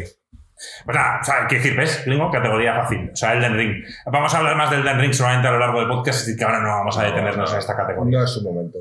Pues 0.84 0.96
nada, 0.96 1.18
o 1.20 1.24
sea, 1.24 1.46
quiero 1.48 1.64
decir, 1.64 1.76
¿ves? 1.78 2.02
Gringo, 2.06 2.30
categoría 2.30 2.74
fácil. 2.74 3.10
O 3.12 3.16
sea, 3.16 3.32
Elden 3.32 3.56
Ring. 3.56 3.84
Vamos 4.06 4.32
a 4.34 4.38
hablar 4.38 4.56
más 4.56 4.70
del 4.70 4.80
Elden 4.80 5.00
Ring 5.00 5.12
seguramente 5.12 5.48
a 5.48 5.52
lo 5.52 5.58
largo 5.58 5.80
del 5.80 5.88
podcast, 5.88 6.20
así 6.22 6.36
que 6.36 6.44
ahora 6.44 6.60
no 6.60 6.68
vamos 6.68 6.96
a 6.98 7.02
No, 7.02 7.08
detenernos 7.08 7.48
no. 7.50 7.54
en 7.54 7.58
esta 7.58 7.76
categoría. 7.76 8.18
No 8.18 8.24
es 8.24 8.30
su 8.30 8.42
momento. 8.42 8.78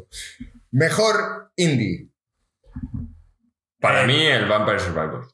Mejor 0.73 1.51
indie. 1.55 2.09
Para 3.79 4.05
mí, 4.05 4.25
el 4.25 4.45
Vampire 4.47 4.79
Survivor. 4.79 5.27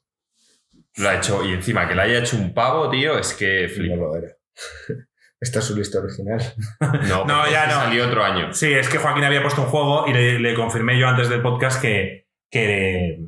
Lo 0.98 1.10
ha 1.10 1.16
hecho, 1.16 1.45
y 1.45 1.53
encima 1.53 1.88
que 1.88 1.95
lo 1.95 2.02
haya 2.02 2.20
hecho 2.20 2.36
un 2.38 2.53
pavo, 2.53 2.90
tío, 2.90 3.18
es 3.18 3.34
que 3.34 3.68
No 3.68 3.74
flipo. 3.74 3.95
lo 3.95 4.16
era. 4.16 4.28
Esta 5.41 5.60
es 5.60 5.66
su 5.66 5.76
lista 5.78 5.99
original. 5.99 6.41
No, 7.07 7.26
No, 7.26 7.38
porque 7.38 7.52
ya 7.52 7.64
este 7.64 7.76
no. 7.76 7.82
Salió 7.84 8.07
otro 8.07 8.24
año. 8.24 8.53
Sí, 8.53 8.74
es 8.74 8.90
que 8.90 8.98
Joaquín 8.98 9.24
había 9.24 9.41
puesto 9.41 9.61
un 9.61 9.70
juego 9.70 10.06
y 10.07 10.14
le, 10.14 10.40
le 10.40 10.53
confirmé 10.56 10.99
yo 10.99 11.07
antes 11.07 11.30
del 11.30 11.41
podcast 11.41 11.82
que, 11.82 12.28
que, 12.52 13.20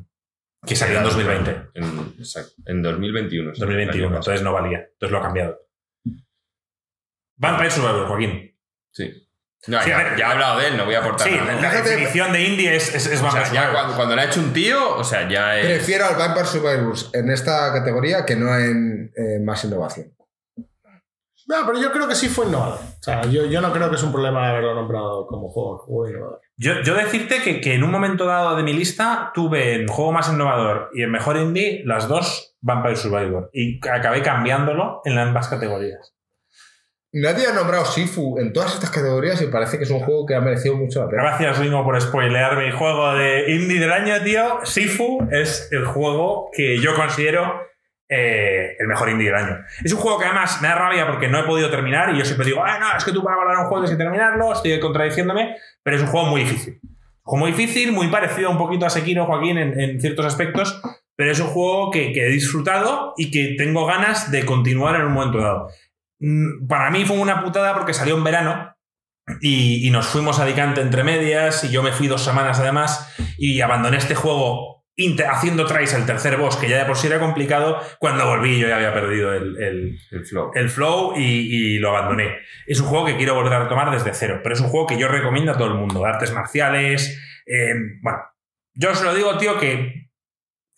que 0.65 0.75
salió 0.75 0.97
en 0.97 1.03
2020. 1.05 1.69
En, 1.75 2.15
exacto, 2.19 2.51
en 2.65 2.81
2021. 2.81 3.51
2021, 3.55 4.07
Año 4.07 4.15
pasado. 4.17 4.17
entonces 4.35 4.41
no 4.43 4.51
valía. 4.53 4.79
Entonces 4.79 5.11
lo 5.11 5.17
ha 5.19 5.21
cambiado. 5.21 5.57
Vampire 7.37 7.71
Survivor, 7.71 8.07
Joaquín. 8.07 8.57
Sí. 8.91 9.27
No, 9.67 9.79
Sí, 9.81 9.89
ya, 9.89 9.99
a 9.99 10.03
ver, 10.03 10.17
ya 10.17 10.27
he 10.27 10.31
hablado 10.31 10.59
de 10.59 10.67
él, 10.69 10.77
no 10.77 10.85
voy 10.85 10.95
a 10.95 10.99
aportar 10.99 11.27
Sí, 11.27 11.35
nada. 11.35 11.53
la 11.53 11.69
Fíjate- 11.69 11.89
definición 11.89 12.33
de 12.33 12.43
indie 12.43 12.75
es, 12.75 12.95
es, 12.95 13.05
es 13.05 13.19
O 13.19 13.23
Vampire 13.25 13.45
sea, 13.45 13.53
ya 13.53 13.61
Survivor. 13.61 13.73
cuando, 13.81 13.95
cuando 13.95 14.15
lo 14.15 14.21
ha 14.21 14.25
hecho 14.25 14.39
un 14.39 14.53
tío, 14.53 14.95
o 14.97 15.03
sea, 15.03 15.29
ya 15.29 15.57
es. 15.59 15.65
Prefiero 15.67 16.05
al 16.05 16.15
Vampire 16.15 16.45
Survivors 16.47 17.09
en 17.13 17.29
esta 17.29 17.71
categoría 17.71 18.25
que 18.25 18.35
no 18.35 18.57
en, 18.57 19.11
en 19.15 19.45
más 19.45 19.63
innovación. 19.63 20.13
No, 21.47 21.57
pero 21.65 21.81
yo 21.81 21.91
creo 21.91 22.07
que 22.07 22.15
sí 22.15 22.29
fue 22.29 22.45
innovador. 22.45 22.79
O 22.79 23.03
sea, 23.03 23.23
yo, 23.25 23.45
yo 23.45 23.61
no 23.61 23.73
creo 23.73 23.89
que 23.89 23.95
es 23.97 24.03
un 24.03 24.11
problema 24.11 24.49
haberlo 24.49 24.73
nombrado 24.73 25.27
como 25.27 25.49
juego, 25.49 25.79
juego 25.79 26.09
innovador. 26.09 26.41
Yo, 26.55 26.81
yo 26.83 26.93
decirte 26.95 27.41
que, 27.43 27.59
que 27.59 27.73
en 27.73 27.83
un 27.83 27.91
momento 27.91 28.25
dado 28.25 28.55
de 28.55 28.63
mi 28.63 28.73
lista 28.73 29.31
tuve 29.33 29.75
en 29.75 29.87
juego 29.87 30.11
más 30.11 30.29
innovador 30.31 30.89
y 30.93 31.03
en 31.03 31.11
mejor 31.11 31.37
indie 31.37 31.81
las 31.85 32.07
dos 32.07 32.55
Vampire 32.61 32.95
Survivor. 32.95 33.49
Y 33.53 33.79
acabé 33.89 34.21
cambiándolo 34.21 35.01
en 35.03 35.17
ambas 35.17 35.47
categorías. 35.49 36.13
Nadie 37.13 37.45
ha 37.45 37.51
nombrado 37.51 37.83
Sifu 37.83 38.39
en 38.39 38.53
todas 38.53 38.73
estas 38.73 38.89
categorías 38.89 39.41
y 39.41 39.47
parece 39.47 39.77
que 39.77 39.83
es 39.83 39.89
un 39.89 39.99
juego 39.99 40.25
que 40.25 40.33
ha 40.33 40.39
merecido 40.39 40.77
mucho 40.77 41.01
la 41.01 41.09
pena. 41.09 41.23
Gracias, 41.23 41.59
Ringo, 41.59 41.83
por 41.83 41.99
spoilear 41.99 42.57
mi 42.57 42.71
juego 42.71 43.13
de 43.15 43.51
indie 43.51 43.81
del 43.81 43.91
año, 43.91 44.23
tío. 44.23 44.59
Sifu 44.63 45.27
es 45.29 45.67
el 45.73 45.83
juego 45.83 46.49
que 46.53 46.77
yo 46.79 46.95
considero 46.95 47.67
eh, 48.07 48.77
el 48.79 48.87
mejor 48.87 49.09
indie 49.09 49.27
del 49.27 49.35
año. 49.35 49.57
Es 49.83 49.91
un 49.91 49.99
juego 49.99 50.19
que 50.19 50.25
además 50.25 50.61
me 50.61 50.69
da 50.69 50.75
rabia 50.75 51.05
porque 51.05 51.27
no 51.27 51.41
he 51.41 51.43
podido 51.43 51.69
terminar 51.69 52.15
y 52.15 52.17
yo 52.17 52.23
siempre 52.23 52.45
digo, 52.45 52.63
ah, 52.63 52.79
no, 52.79 52.97
es 52.97 53.03
que 53.03 53.11
tú 53.11 53.21
para 53.21 53.35
valorar 53.35 53.59
un 53.59 53.65
juego 53.65 53.83
tienes 53.83 53.97
que 53.97 54.03
terminarlo, 54.03 54.53
estoy 54.53 54.79
contradiciéndome, 54.79 55.57
pero 55.83 55.97
es 55.97 56.03
un 56.03 56.07
juego 56.07 56.27
muy 56.27 56.41
difícil. 56.41 56.79
Un 56.81 57.23
juego 57.23 57.45
muy 57.45 57.51
difícil, 57.51 57.91
muy 57.91 58.07
parecido 58.07 58.49
un 58.49 58.57
poquito 58.57 58.85
a 58.85 58.89
Sekiro, 58.89 59.25
Joaquín, 59.25 59.57
en, 59.57 59.77
en 59.77 59.99
ciertos 59.99 60.25
aspectos, 60.25 60.81
pero 61.17 61.29
es 61.29 61.39
un 61.41 61.47
juego 61.47 61.91
que, 61.91 62.13
que 62.13 62.27
he 62.27 62.29
disfrutado 62.29 63.13
y 63.17 63.31
que 63.31 63.55
tengo 63.57 63.85
ganas 63.85 64.31
de 64.31 64.45
continuar 64.45 64.95
en 64.95 65.07
un 65.07 65.11
momento 65.11 65.39
dado. 65.39 65.67
Mm, 66.21 66.67
Para 66.67 66.89
mí 66.91 67.03
fue 67.03 67.17
una 67.17 67.43
putada 67.43 67.73
porque 67.73 67.93
salió 67.95 68.15
en 68.15 68.23
verano 68.23 68.75
Y, 69.41 69.87
y 69.87 69.89
nos 69.91 70.07
fuimos 70.07 70.39
a 70.39 70.43
Alicante 70.43 70.81
entre 70.81 71.03
medias 71.03 71.63
y 71.63 71.69
yo 71.71 71.81
me 71.83 71.91
fui 71.93 72.07
dos 72.07 72.23
semanas 72.23 72.59
además 72.59 73.13
y 73.37 73.59
abandoné 73.61 73.97
este 73.97 74.13
juego 74.15 74.79
haciendo 75.27 75.65
tries 75.65 75.93
el 75.95 76.05
tercer 76.05 76.37
boss, 76.37 76.57
que 76.57 76.69
ya 76.69 76.77
de 76.77 76.85
por 76.85 76.95
sí 76.95 77.07
era 77.07 77.19
complicado. 77.19 77.79
Cuando 77.99 78.27
volví 78.27 78.59
yo 78.59 78.67
ya 78.67 78.75
había 78.75 78.93
perdido 78.93 79.33
el, 79.33 79.57
el- 79.57 79.97
El 80.11 80.25
flow. 80.25 80.51
el 80.53 80.69
flow 80.69 81.13
y, 81.17 81.23
y 81.23 81.79
lo 81.79 81.95
abandoné. 81.95 82.37
Es 82.67 82.79
un 82.79 82.87
juego 82.87 83.05
que 83.05 83.17
quiero 83.17 83.33
volver 83.33 83.53
a 83.53 83.63
retomar 83.63 83.89
desde 83.89 84.13
cero, 84.13 84.41
pero 84.43 84.53
es 84.53 84.61
un 84.61 84.67
juego 84.67 84.85
que 84.85 84.99
yo 84.99 85.07
recomiendo 85.07 85.51
a 85.53 85.57
todo 85.57 85.69
el 85.69 85.73
mundo. 85.75 86.05
Artes 86.05 86.31
marciales. 86.33 87.19
eh, 87.47 87.73
bueno, 88.03 88.19
yo 88.75 88.91
os 88.91 89.01
lo 89.01 89.15
digo, 89.15 89.37
tío, 89.39 89.57
que 89.57 90.09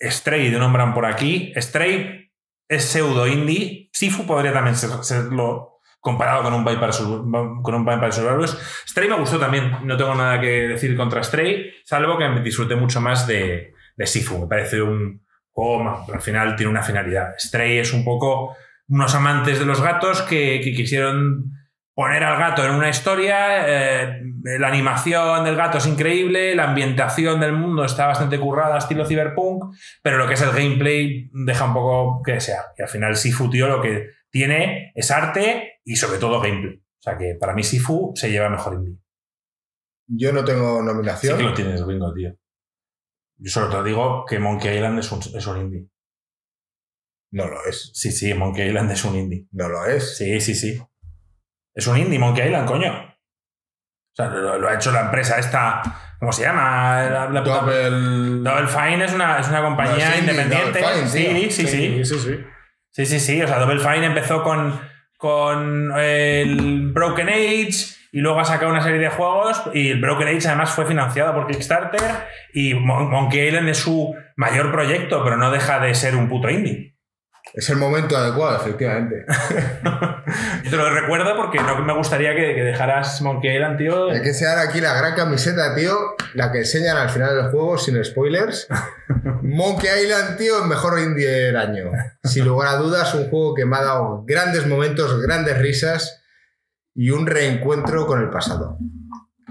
Stray, 0.01 0.49
de 0.49 0.59
nombran 0.59 0.93
por 0.93 1.05
aquí. 1.05 1.51
Stray 1.57 2.22
es 2.67 2.83
pseudo 2.85 3.27
indie. 3.27 3.89
Sifu 3.91 4.25
podría 4.25 4.53
también 4.53 4.75
ser- 4.75 5.03
serlo 5.03 5.79
comparado 5.99 6.43
con 6.43 6.53
un 6.53 6.63
Vampire, 6.65 6.91
con 7.61 7.75
un 7.75 7.85
Vampire 7.85 8.11
Survivors. 8.11 8.57
Stray 8.87 9.07
me 9.09 9.17
gustó 9.19 9.39
también. 9.39 9.71
No 9.83 9.95
tengo 9.97 10.13
nada 10.15 10.39
que 10.41 10.67
decir 10.67 10.95
contra 10.97 11.23
Stray, 11.23 11.71
salvo 11.85 12.17
que 12.17 12.27
me 12.27 12.41
disfruté 12.41 12.75
mucho 12.75 12.99
más 12.99 13.25
de, 13.27 13.73
de 13.95 14.05
Sifu. 14.07 14.39
Me 14.39 14.47
parece 14.47 14.81
un 14.81 15.25
juego, 15.51 15.83
ma- 15.83 16.03
al 16.13 16.21
final 16.21 16.55
tiene 16.55 16.71
una 16.71 16.83
finalidad. 16.83 17.33
Stray 17.37 17.77
es 17.77 17.93
un 17.93 18.03
poco 18.03 18.55
unos 18.89 19.15
amantes 19.15 19.59
de 19.59 19.65
los 19.65 19.81
gatos 19.81 20.21
que 20.23 20.59
quisieron 20.61 21.53
poner 21.93 22.23
al 22.23 22.39
gato 22.39 22.65
en 22.65 22.71
una 22.75 22.89
historia. 22.89 23.65
eh, 23.67 24.21
la 24.59 24.67
animación 24.67 25.43
del 25.45 25.55
gato 25.55 25.77
es 25.77 25.85
increíble, 25.85 26.55
la 26.55 26.65
ambientación 26.69 27.39
del 27.39 27.53
mundo 27.53 27.85
está 27.85 28.07
bastante 28.07 28.39
currada, 28.39 28.77
estilo 28.77 29.05
cyberpunk, 29.05 29.75
pero 30.01 30.17
lo 30.17 30.27
que 30.27 30.33
es 30.33 30.41
el 30.41 30.51
gameplay 30.51 31.29
deja 31.33 31.65
un 31.65 31.73
poco 31.73 32.21
que 32.23 32.39
sea. 32.39 32.65
Y 32.77 32.81
al 32.81 32.89
final 32.89 33.15
Sifu, 33.15 33.49
tío, 33.49 33.67
lo 33.67 33.81
que 33.81 34.09
tiene 34.29 34.91
es 34.95 35.11
arte 35.11 35.79
y 35.83 35.95
sobre 35.95 36.17
todo 36.19 36.41
gameplay. 36.41 36.77
O 36.77 37.01
sea 37.03 37.17
que 37.17 37.35
para 37.39 37.53
mí 37.53 37.63
Sifu 37.63 38.13
se 38.15 38.31
lleva 38.31 38.49
mejor 38.49 38.73
indie. 38.75 38.97
Yo 40.07 40.33
no 40.33 40.43
tengo 40.43 40.79
Sí 40.79 40.85
nominación. 40.85 41.37
que 41.37 41.43
lo 41.43 41.53
tienes, 41.53 41.83
gringo, 41.85 42.13
tío. 42.13 42.35
Yo 43.37 43.49
solo 43.49 43.69
te 43.69 43.83
digo 43.87 44.25
que 44.25 44.39
Monkey 44.39 44.75
Island 44.75 44.99
es 44.99 45.11
un, 45.11 45.19
es 45.19 45.47
un 45.47 45.57
indie. 45.61 45.87
No 47.31 47.47
lo 47.47 47.65
es. 47.65 47.91
Sí, 47.93 48.11
sí, 48.11 48.33
Monkey 48.33 48.67
Island 48.67 48.91
es 48.91 49.03
un 49.05 49.15
indie. 49.15 49.47
No 49.51 49.67
lo 49.69 49.85
es. 49.85 50.17
Sí, 50.17 50.39
sí, 50.39 50.55
sí. 50.55 50.81
Es 51.75 51.87
un 51.87 51.97
indie, 51.97 52.19
Monkey 52.19 52.45
Island, 52.45 52.67
coño. 52.67 52.91
O 52.91 54.15
sea, 54.15 54.27
lo, 54.27 54.59
lo 54.59 54.69
ha 54.69 54.75
hecho 54.75 54.91
la 54.91 55.01
empresa 55.01 55.39
esta. 55.39 55.81
¿Cómo 56.19 56.31
se 56.31 56.43
llama? 56.43 57.03
La, 57.03 57.29
la 57.29 57.43
puta- 57.43 57.61
Double. 57.61 57.89
Double 58.43 58.67
Fine 58.67 59.05
es 59.05 59.13
una, 59.13 59.39
es 59.39 59.49
una 59.49 59.61
compañía 59.61 59.95
No, 60.09 60.13
es 60.13 60.19
indie, 60.19 60.31
independiente. 60.33 60.79
Fine, 60.79 61.07
sí, 61.07 61.17
tío. 61.25 61.35
sí, 61.51 61.51
sí, 61.51 62.05
sí, 62.05 62.19
sí. 62.19 62.45
Sí, 62.91 63.05
sí, 63.05 63.19
sí. 63.19 63.41
O 63.41 63.47
sea, 63.47 63.59
Double 63.59 63.79
Fine 63.79 64.05
empezó 64.05 64.43
con, 64.43 64.79
con 65.17 65.91
el 65.99 66.91
Broken 66.93 67.27
Age 67.29 67.71
y 68.11 68.19
luego 68.19 68.39
ha 68.39 68.45
sacado 68.45 68.71
una 68.71 68.83
serie 68.83 68.99
de 68.99 69.09
juegos 69.09 69.63
y 69.73 69.89
el 69.89 69.99
Broken 69.99 70.27
Age 70.27 70.47
además 70.47 70.69
fue 70.75 70.85
financiado 70.85 71.33
por 71.33 71.47
Kickstarter 71.47 72.01
y 72.53 72.75
Mon- 72.75 73.09
Monkey 73.09 73.47
Island 73.47 73.67
es 73.69 73.79
su 73.79 74.15
mayor 74.37 74.71
proyecto, 74.71 75.23
pero 75.23 75.35
no 75.37 75.49
deja 75.49 75.79
de 75.79 75.95
ser 75.95 76.15
un 76.15 76.29
puto 76.29 76.49
indie. 76.51 76.92
Es 77.53 77.69
el 77.69 77.77
momento 77.77 78.17
adecuado, 78.17 78.57
efectivamente. 78.57 79.25
Te 80.69 80.75
lo 80.75 80.89
recuerdo 80.89 81.35
porque 81.35 81.59
no 81.59 81.77
me 81.83 81.93
gustaría 81.93 82.35
que, 82.35 82.55
que 82.55 82.63
dejaras 82.63 83.21
Monkey 83.21 83.53
Island, 83.53 83.77
tío. 83.77 84.09
Hay 84.09 84.21
que 84.21 84.29
enseñar 84.29 84.57
aquí 84.59 84.79
la 84.79 84.93
gran 84.93 85.13
camiseta, 85.13 85.75
tío. 85.75 85.95
La 86.33 86.51
que 86.51 86.59
enseñan 86.59 86.97
al 86.97 87.09
final 87.09 87.35
del 87.35 87.51
juego, 87.51 87.77
sin 87.77 88.03
spoilers. 88.03 88.67
Monkey 89.43 89.89
Island, 90.03 90.37
tío, 90.37 90.63
el 90.63 90.69
mejor 90.69 90.99
indie 90.99 91.27
del 91.27 91.57
año. 91.57 91.91
Sin 92.23 92.45
lugar 92.45 92.69
a 92.69 92.77
dudas, 92.77 93.13
un 93.13 93.29
juego 93.29 93.53
que 93.53 93.65
me 93.65 93.77
ha 93.77 93.83
dado 93.83 94.23
grandes 94.25 94.65
momentos, 94.65 95.21
grandes 95.21 95.57
risas 95.57 96.23
y 96.95 97.09
un 97.09 97.27
reencuentro 97.27 98.07
con 98.07 98.21
el 98.21 98.29
pasado. 98.29 98.77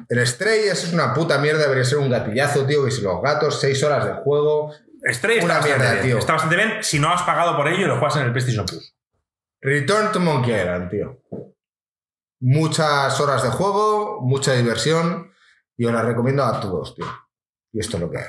El 0.08 0.26
Stray 0.26 0.60
eso 0.64 0.86
es 0.86 0.92
una 0.92 1.14
puta 1.14 1.38
mierda, 1.38 1.62
debería 1.62 1.84
ser 1.84 1.98
un 1.98 2.10
gatillazo, 2.10 2.66
tío, 2.66 2.84
que 2.84 2.90
si 2.90 3.02
los 3.02 3.22
gatos, 3.22 3.60
seis 3.60 3.82
horas 3.82 4.04
de 4.04 4.12
juego. 4.14 4.72
Stray 5.04 5.38
está 5.38 5.44
Una 5.46 5.54
bastante 5.54 5.78
mierda, 5.78 5.92
bien. 5.94 6.06
tío. 6.06 6.18
Está 6.18 6.32
bastante 6.34 6.56
bien. 6.56 6.72
Si 6.80 6.98
no 6.98 7.12
has 7.12 7.22
pagado 7.22 7.56
por 7.56 7.68
ello, 7.68 7.86
lo 7.88 7.98
juegas 7.98 8.16
en 8.16 8.22
el 8.24 8.32
PlayStation 8.32 8.66
Plus. 8.66 8.94
Return 9.60 10.12
to 10.12 10.20
Monkey 10.20 10.54
Island, 10.54 10.90
tío. 10.90 11.22
Muchas 12.40 13.20
horas 13.20 13.42
de 13.42 13.50
juego, 13.50 14.20
mucha 14.22 14.52
diversión 14.54 15.32
y 15.76 15.84
os 15.86 15.92
la 15.92 16.02
recomiendo 16.02 16.44
a 16.44 16.60
todos, 16.60 16.94
tío. 16.94 17.06
Y 17.72 17.80
esto 17.80 17.96
es 17.96 18.02
lo 18.02 18.10
que 18.10 18.18
hay. 18.18 18.24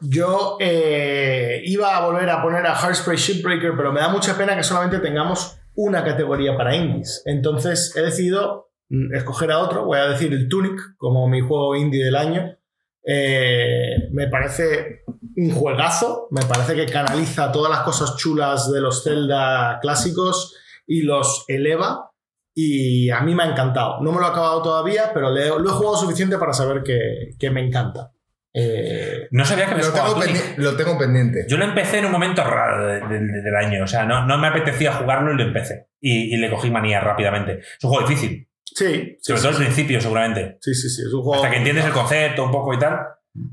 Yo 0.00 0.56
eh, 0.60 1.62
iba 1.64 1.96
a 1.96 2.06
volver 2.06 2.28
a 2.30 2.42
poner 2.42 2.66
a 2.66 2.76
Hairspray 2.78 3.16
Shipbreaker, 3.16 3.76
pero 3.76 3.92
me 3.92 4.00
da 4.00 4.08
mucha 4.08 4.36
pena 4.36 4.56
que 4.56 4.62
solamente 4.62 4.98
tengamos 4.98 5.58
una 5.74 6.04
categoría 6.04 6.56
para 6.56 6.76
indies. 6.76 7.22
Entonces 7.26 7.94
he 7.96 8.02
decidido 8.02 8.70
mm, 8.88 9.14
escoger 9.14 9.50
a 9.50 9.58
otro. 9.58 9.84
Voy 9.84 9.98
a 9.98 10.08
decir 10.08 10.32
el 10.32 10.48
Tunic 10.48 10.96
como 10.96 11.28
mi 11.28 11.40
juego 11.40 11.74
indie 11.74 12.04
del 12.04 12.16
año. 12.16 12.56
Eh, 13.06 14.08
me 14.12 14.28
parece 14.28 15.02
un 15.36 15.50
juegazo. 15.52 16.28
Me 16.30 16.42
parece 16.46 16.74
que 16.74 16.86
canaliza 16.86 17.52
todas 17.52 17.70
las 17.70 17.80
cosas 17.80 18.16
chulas 18.16 18.70
de 18.72 18.80
los 18.80 19.02
Zelda 19.04 19.78
clásicos 19.82 20.56
y 20.86 21.02
los 21.02 21.44
eleva. 21.48 22.10
Y 22.56 23.10
a 23.10 23.20
mí 23.20 23.34
me 23.34 23.42
ha 23.42 23.50
encantado. 23.50 24.00
No 24.00 24.12
me 24.12 24.20
lo 24.20 24.26
he 24.26 24.30
acabado 24.30 24.62
todavía, 24.62 25.10
pero 25.12 25.30
le- 25.32 25.48
lo 25.48 25.64
he 25.68 25.72
jugado 25.72 25.96
suficiente 25.96 26.38
para 26.38 26.52
saber 26.52 26.82
que, 26.84 27.30
que 27.38 27.50
me 27.50 27.60
encanta. 27.66 28.12
Eh, 28.56 29.26
No 29.32 29.44
sabía 29.44 29.66
que 29.66 29.74
me 29.74 29.82
Lo 29.82 29.92
tengo, 29.92 30.14
pendi- 30.14 30.54
lo 30.58 30.76
tengo 30.76 30.96
pendiente. 30.96 31.44
Yo 31.48 31.56
lo 31.56 31.64
empecé 31.64 31.98
en 31.98 32.04
un 32.04 32.12
momento 32.12 32.44
raro 32.44 32.86
de- 32.86 33.00
de- 33.00 33.42
del 33.42 33.56
año. 33.56 33.82
O 33.82 33.86
sea, 33.88 34.04
no, 34.04 34.24
no 34.26 34.38
me 34.38 34.46
apetecía 34.46 34.92
jugarlo 34.92 35.32
y 35.32 35.36
lo 35.36 35.42
empecé. 35.42 35.88
Y, 36.00 36.32
y 36.32 36.36
le 36.36 36.48
cogí 36.48 36.70
manía 36.70 37.00
rápidamente. 37.00 37.58
Es 37.58 37.82
un 37.82 37.90
juego 37.90 38.06
difícil. 38.08 38.46
Sí, 38.74 38.86
sí, 38.94 39.18
Sobre 39.20 39.40
todo 39.40 39.50
al 39.50 39.56
principio, 39.56 40.00
seguramente. 40.00 40.58
sí, 40.60 40.74
sí, 40.74 40.88
sí, 40.88 41.02
es 41.02 41.12
un 41.12 41.22
juego. 41.22 41.36
Hasta 41.36 41.50
que 41.50 41.58
entiendes 41.58 41.84
el 41.84 41.92
concepto 41.92 42.44
un 42.44 42.50
poco 42.50 42.74
y 42.74 42.78
tal. 42.78 42.98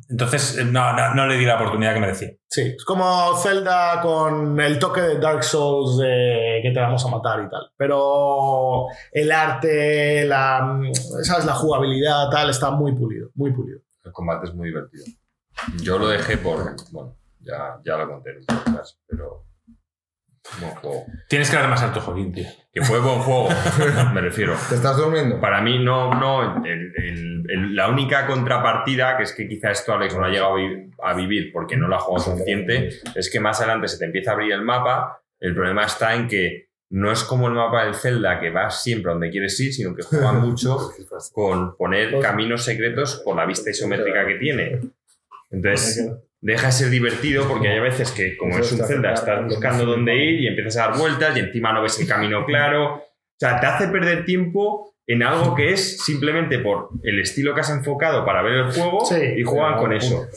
Entonces, 0.09 0.59
eh, 0.59 0.65
no, 0.65 0.93
no, 0.93 1.15
no 1.15 1.25
le 1.25 1.37
di 1.37 1.45
la 1.45 1.55
oportunidad 1.55 1.95
que 1.95 1.99
merecía. 1.99 2.29
Sí, 2.47 2.61
es 2.77 2.85
como 2.85 3.35
Zelda 3.37 3.99
con 4.01 4.59
el 4.59 4.77
toque 4.77 5.01
de 5.01 5.19
Dark 5.19 5.43
Souls 5.43 5.97
de 5.97 6.59
que 6.61 6.71
te 6.71 6.79
vamos 6.79 7.03
a 7.03 7.09
matar 7.09 7.43
y 7.43 7.49
tal. 7.49 7.71
Pero 7.75 8.85
el 9.11 9.31
arte, 9.31 10.25
la, 10.25 10.79
¿sabes? 11.23 11.45
la 11.45 11.53
jugabilidad, 11.55 12.29
tal, 12.29 12.51
está 12.51 12.69
muy 12.69 12.93
pulido, 12.93 13.29
muy 13.33 13.51
pulido. 13.53 13.79
El 14.03 14.11
combate 14.11 14.47
es 14.47 14.53
muy 14.53 14.67
divertido. 14.67 15.05
Yo 15.81 15.97
lo 15.97 16.07
dejé 16.09 16.37
por. 16.37 16.75
Bueno, 16.91 17.15
ya, 17.39 17.79
ya 17.83 17.97
lo 17.97 18.07
conté 18.07 18.31
en 18.31 18.37
un 18.37 18.45
podcast, 18.45 18.99
pero. 19.07 19.45
Buen 20.59 20.73
juego. 20.75 21.05
Tienes 21.27 21.49
que 21.49 21.55
darle 21.55 21.69
más 21.69 21.81
alto, 21.81 22.01
Joaquín, 22.01 22.33
tío. 22.33 22.45
Que 22.73 22.81
fue 22.81 22.99
buen 22.99 23.19
juego, 23.19 23.49
me 24.13 24.21
refiero. 24.21 24.55
¿Te 24.69 24.75
estás 24.75 24.97
durmiendo? 24.97 25.39
Para 25.39 25.61
mí, 25.61 25.79
no, 25.83 26.13
no. 26.13 26.63
el- 26.65 26.93
el- 26.97 27.43
el- 27.49 27.75
la 27.75 27.89
única 27.89 28.27
contrapartida, 28.27 29.17
que 29.17 29.23
es 29.23 29.33
que 29.33 29.47
quizá 29.47 29.71
esto 29.71 29.93
Alex 29.93 30.15
no 30.15 30.25
ha 30.25 30.29
llegado 30.29 30.53
a, 30.53 30.57
vi- 30.57 30.89
a 31.03 31.13
vivir 31.13 31.51
porque 31.51 31.75
no 31.77 31.87
lo 31.87 31.95
ha 31.95 31.99
jugado 31.99 32.31
suficiente, 32.31 32.89
es 33.15 33.29
que 33.31 33.39
más 33.39 33.59
adelante 33.59 33.87
se 33.87 33.97
te 33.97 34.05
empieza 34.05 34.31
a 34.31 34.33
abrir 34.35 34.51
el 34.53 34.61
mapa. 34.61 35.21
El 35.39 35.53
problema 35.53 35.85
está 35.85 36.15
en 36.15 36.27
que 36.27 36.69
no 36.91 37.11
es 37.11 37.23
como 37.23 37.47
el 37.47 37.53
mapa 37.53 37.85
del 37.85 37.95
Zelda, 37.95 38.39
que 38.39 38.49
vas 38.51 38.83
siempre 38.83 39.11
donde 39.11 39.29
quieres 39.31 39.59
ir, 39.59 39.73
sino 39.73 39.95
que 39.95 40.03
juega 40.03 40.31
mucho 40.33 40.91
con 41.33 41.75
poner 41.77 42.19
caminos 42.19 42.63
secretos 42.63 43.21
por 43.25 43.35
la 43.35 43.45
vista 43.45 43.69
isométrica 43.69 44.25
que 44.27 44.35
tiene. 44.35 44.79
Entonces, 45.49 46.09
deja 46.41 46.67
de 46.67 46.71
ser 46.73 46.89
divertido 46.89 47.47
porque 47.47 47.69
hay 47.69 47.79
veces 47.79 48.11
que, 48.11 48.35
como 48.35 48.57
es 48.57 48.71
un 48.71 48.85
Zelda, 48.85 49.13
estás 49.13 49.45
buscando 49.45 49.85
dónde 49.85 50.15
ir 50.15 50.41
y 50.41 50.47
empiezas 50.47 50.77
a 50.77 50.89
dar 50.89 50.97
vueltas 50.99 51.37
y 51.37 51.39
encima 51.39 51.71
no 51.71 51.81
ves 51.83 51.99
el 51.99 52.07
camino 52.07 52.45
claro. 52.47 52.95
O 52.95 53.03
sea, 53.39 53.59
te 53.59 53.67
hace 53.67 53.87
perder 53.87 54.25
tiempo 54.25 54.95
en 55.07 55.23
algo 55.23 55.55
que 55.55 55.71
es 55.71 56.03
simplemente 56.03 56.59
por 56.59 56.89
el 57.03 57.19
estilo 57.19 57.53
que 57.53 57.61
has 57.61 57.69
enfocado 57.69 58.25
para 58.25 58.41
ver 58.41 58.53
el 58.53 58.71
juego 58.71 59.05
Sí. 59.05 59.15
y 59.37 59.43
juegan 59.43 59.77
con 59.77 59.93
eso. 59.93 60.27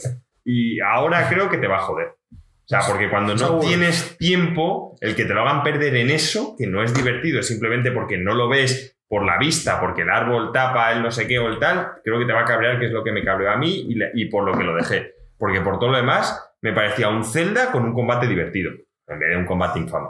Y 0.43 0.79
ahora 0.81 1.27
creo 1.29 1.49
que 1.49 1.57
te 1.57 1.67
va 1.67 1.77
a 1.77 1.81
joder. 1.81 2.07
O 2.31 2.67
sea, 2.67 2.79
porque 2.87 3.09
cuando 3.09 3.35
no 3.35 3.59
tienes 3.59 4.17
tiempo, 4.17 4.97
el 5.01 5.15
que 5.15 5.25
te 5.25 5.33
lo 5.35 5.41
hagan 5.41 5.63
perder 5.63 5.95
en 5.97 6.09
eso, 6.09 6.55
que 6.57 6.65
no 6.65 6.83
es 6.83 6.93
divertido, 6.95 7.39
es 7.39 7.47
simplemente 7.47 7.91
porque 7.91 8.17
no 8.17 8.33
lo 8.33 8.49
ves 8.49 8.97
por 9.07 9.23
la 9.23 9.37
vista, 9.37 9.79
porque 9.79 10.01
el 10.01 10.09
árbol 10.09 10.51
tapa 10.51 10.91
el 10.91 11.03
no 11.03 11.11
sé 11.11 11.27
qué 11.27 11.37
o 11.37 11.47
el 11.47 11.59
tal, 11.59 11.91
creo 12.03 12.17
que 12.19 12.25
te 12.25 12.33
va 12.33 12.41
a 12.41 12.45
cabrear, 12.45 12.79
que 12.79 12.87
es 12.87 12.91
lo 12.91 13.03
que 13.03 13.11
me 13.11 13.23
cabreó 13.23 13.51
a 13.51 13.57
mí 13.57 13.87
y 14.15 14.25
por 14.25 14.43
lo 14.43 14.57
que 14.57 14.63
lo 14.63 14.75
dejé. 14.75 15.13
Porque 15.37 15.61
por 15.61 15.79
todo 15.79 15.91
lo 15.91 15.97
demás, 15.97 16.41
me 16.61 16.73
parecía 16.73 17.09
un 17.09 17.23
Zelda 17.23 17.71
con 17.71 17.83
un 17.83 17.93
combate 17.93 18.27
divertido, 18.27 18.71
en 19.07 19.19
vez 19.19 19.29
de 19.29 19.37
un 19.37 19.45
combate 19.45 19.79
infame. 19.79 20.07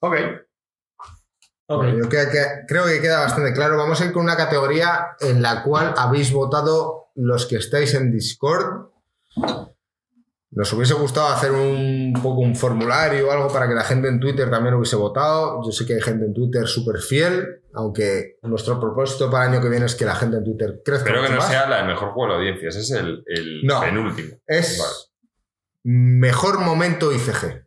Ok. 0.00 0.16
Ok. 1.66 1.76
Bueno, 1.76 1.98
yo 1.98 2.08
creo 2.08 2.30
que, 2.30 2.44
creo 2.66 2.84
que 2.84 3.00
queda 3.00 3.20
bastante 3.20 3.52
claro. 3.52 3.76
Vamos 3.76 4.00
a 4.00 4.04
ir 4.04 4.12
con 4.12 4.24
una 4.24 4.36
categoría 4.36 5.16
en 5.20 5.42
la 5.42 5.62
cual 5.62 5.94
habéis 5.96 6.32
votado 6.32 7.08
los 7.14 7.46
que 7.46 7.56
estáis 7.56 7.94
en 7.94 8.10
Discord. 8.10 8.90
Nos 10.56 10.72
hubiese 10.72 10.94
gustado 10.94 11.28
hacer 11.28 11.50
un 11.50 12.12
poco 12.22 12.40
un 12.40 12.54
formulario 12.54 13.28
o 13.28 13.32
algo 13.32 13.48
para 13.48 13.66
que 13.66 13.74
la 13.74 13.82
gente 13.82 14.06
en 14.08 14.20
Twitter 14.20 14.48
también 14.50 14.74
hubiese 14.74 14.94
votado. 14.96 15.60
Yo 15.64 15.72
sé 15.72 15.84
que 15.84 15.94
hay 15.94 16.00
gente 16.00 16.24
en 16.26 16.32
Twitter 16.32 16.66
súper 16.68 17.00
fiel, 17.00 17.62
aunque 17.74 18.38
nuestro 18.42 18.78
propósito 18.78 19.28
para 19.30 19.46
el 19.46 19.52
año 19.52 19.60
que 19.62 19.68
viene 19.68 19.86
es 19.86 19.96
que 19.96 20.04
la 20.04 20.14
gente 20.14 20.36
en 20.36 20.44
Twitter 20.44 20.80
crezca 20.84 21.06
Espero 21.06 21.22
que 21.24 21.30
no 21.30 21.36
más. 21.38 21.48
sea 21.48 21.68
la 21.68 21.78
de 21.78 21.84
mejor 21.84 22.10
juego 22.12 22.32
de 22.34 22.38
audiencia, 22.38 22.68
ese 22.68 22.80
es 22.80 22.90
el, 22.92 23.24
el 23.26 23.62
No. 23.64 23.80
penúltimo. 23.80 24.36
Es 24.46 24.78
Vale. 24.78 24.92
mejor 25.82 26.60
momento 26.60 27.10
ICG. 27.12 27.66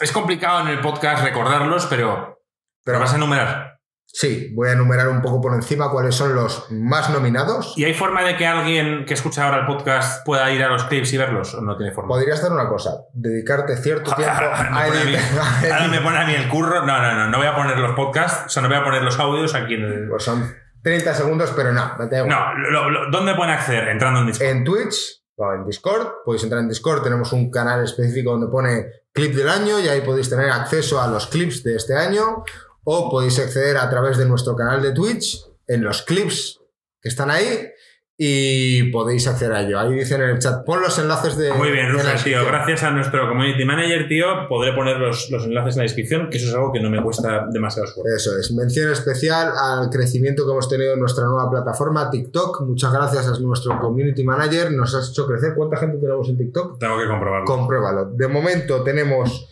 Es 0.00 0.12
complicado 0.12 0.60
en 0.60 0.68
el 0.68 0.80
podcast 0.80 1.24
recordarlos, 1.24 1.86
pero, 1.86 2.14
pero 2.14 2.38
Pero 2.84 3.00
vas 3.00 3.12
a 3.12 3.16
enumerar. 3.16 3.75
Sí, 4.08 4.50
voy 4.54 4.68
a 4.68 4.72
enumerar 4.72 5.08
un 5.08 5.20
poco 5.20 5.40
por 5.42 5.52
encima 5.54 5.90
cuáles 5.90 6.14
son 6.14 6.34
los 6.34 6.70
más 6.70 7.10
nominados. 7.10 7.74
¿Y 7.76 7.84
hay 7.84 7.92
forma 7.92 8.22
de 8.24 8.36
que 8.36 8.46
alguien 8.46 9.04
que 9.04 9.12
escucha 9.12 9.44
ahora 9.44 9.58
el 9.60 9.66
podcast 9.66 10.24
pueda 10.24 10.50
ir 10.52 10.62
a 10.62 10.68
los 10.68 10.84
clips 10.84 11.12
y 11.12 11.18
verlos? 11.18 11.52
¿O 11.54 11.60
no 11.60 11.76
tiene 11.76 11.92
forma? 11.92 12.08
Podrías 12.08 12.38
hacer 12.38 12.50
una 12.52 12.66
cosa, 12.68 12.92
dedicarte 13.12 13.76
cierto 13.76 14.12
tiempo 14.16 14.32
Ahora 14.32 14.70
me 14.72 14.78
a 14.78 14.86
editar. 15.02 15.72
ahora 15.72 15.88
me 15.88 16.00
pone 16.00 16.18
a 16.18 16.26
mí 16.26 16.34
el 16.34 16.48
curro. 16.48 16.86
No, 16.86 17.02
no, 17.02 17.14
no. 17.14 17.28
No 17.30 17.36
voy 17.38 17.46
a 17.46 17.54
poner 17.54 17.76
los 17.78 17.94
podcasts. 17.94 18.46
O 18.46 18.48
sea, 18.48 18.62
no 18.62 18.68
voy 18.68 18.78
a 18.78 18.84
poner 18.84 19.02
los 19.02 19.18
audios 19.18 19.54
aquí 19.54 19.74
en 19.74 19.82
el. 19.84 20.08
Pues 20.08 20.22
son 20.22 20.50
30 20.82 21.12
segundos, 21.12 21.52
pero 21.54 21.72
no, 21.74 21.92
da 21.98 22.04
igual. 22.18 22.28
No, 22.28 22.70
lo- 22.70 22.88
lo- 22.90 23.10
¿dónde 23.10 23.34
pueden 23.34 23.52
acceder? 23.52 23.88
Entrando 23.88 24.20
en 24.20 24.26
Discord. 24.28 24.48
En 24.48 24.64
Twitch 24.64 25.22
o 25.38 25.52
en 25.52 25.66
Discord, 25.66 26.06
podéis 26.24 26.44
entrar 26.44 26.62
en 26.62 26.68
Discord, 26.70 27.02
tenemos 27.02 27.30
un 27.34 27.50
canal 27.50 27.84
específico 27.84 28.30
donde 28.30 28.46
pone 28.46 28.86
clip 29.12 29.34
del 29.34 29.48
año 29.50 29.78
y 29.80 29.88
ahí 29.88 30.00
podéis 30.00 30.30
tener 30.30 30.48
acceso 30.50 31.02
a 31.02 31.06
los 31.08 31.26
clips 31.26 31.62
de 31.62 31.76
este 31.76 31.94
año 31.94 32.42
o 32.88 33.10
podéis 33.10 33.38
acceder 33.40 33.76
a 33.76 33.90
través 33.90 34.16
de 34.16 34.26
nuestro 34.26 34.54
canal 34.54 34.80
de 34.80 34.92
Twitch 34.92 35.44
en 35.66 35.82
los 35.82 36.02
clips 36.02 36.60
que 37.02 37.08
están 37.08 37.30
ahí 37.30 37.68
y 38.16 38.90
podéis 38.92 39.26
acceder 39.26 39.52
a 39.52 39.62
ello. 39.62 39.78
Ahí 39.80 39.92
dicen 39.92 40.22
en 40.22 40.30
el 40.30 40.38
chat, 40.38 40.64
pon 40.64 40.80
los 40.80 40.96
enlaces 41.00 41.36
de... 41.36 41.52
Muy 41.52 41.72
bien, 41.72 41.92
Rufus, 41.92 42.22
tío. 42.22 42.46
Gracias 42.46 42.84
a 42.84 42.92
nuestro 42.92 43.28
community 43.28 43.64
manager, 43.64 44.06
tío, 44.08 44.26
podré 44.48 44.72
poner 44.72 44.98
los, 44.98 45.28
los 45.30 45.44
enlaces 45.44 45.74
en 45.74 45.78
la 45.80 45.82
descripción, 45.82 46.30
que 46.30 46.38
eso 46.38 46.46
es 46.46 46.54
algo 46.54 46.72
que 46.72 46.80
no 46.80 46.88
me 46.88 47.02
cuesta 47.02 47.46
demasiado 47.50 47.88
esfuerzo. 47.88 48.16
Eso 48.16 48.38
es. 48.38 48.52
Mención 48.52 48.90
especial 48.92 49.52
al 49.60 49.90
crecimiento 49.90 50.46
que 50.46 50.52
hemos 50.52 50.68
tenido 50.68 50.94
en 50.94 51.00
nuestra 51.00 51.24
nueva 51.26 51.50
plataforma 51.50 52.08
TikTok. 52.08 52.62
Muchas 52.62 52.92
gracias 52.92 53.26
a 53.26 53.38
nuestro 53.40 53.80
community 53.80 54.22
manager. 54.22 54.70
Nos 54.70 54.94
has 54.94 55.10
hecho 55.10 55.26
crecer. 55.26 55.54
¿Cuánta 55.56 55.76
gente 55.76 55.98
tenemos 55.98 56.28
en 56.28 56.38
TikTok? 56.38 56.78
Tengo 56.78 56.98
que 56.98 57.08
comprobarlo. 57.08 57.46
Compruébalo. 57.46 58.04
De 58.12 58.28
momento 58.28 58.82
tenemos 58.84 59.48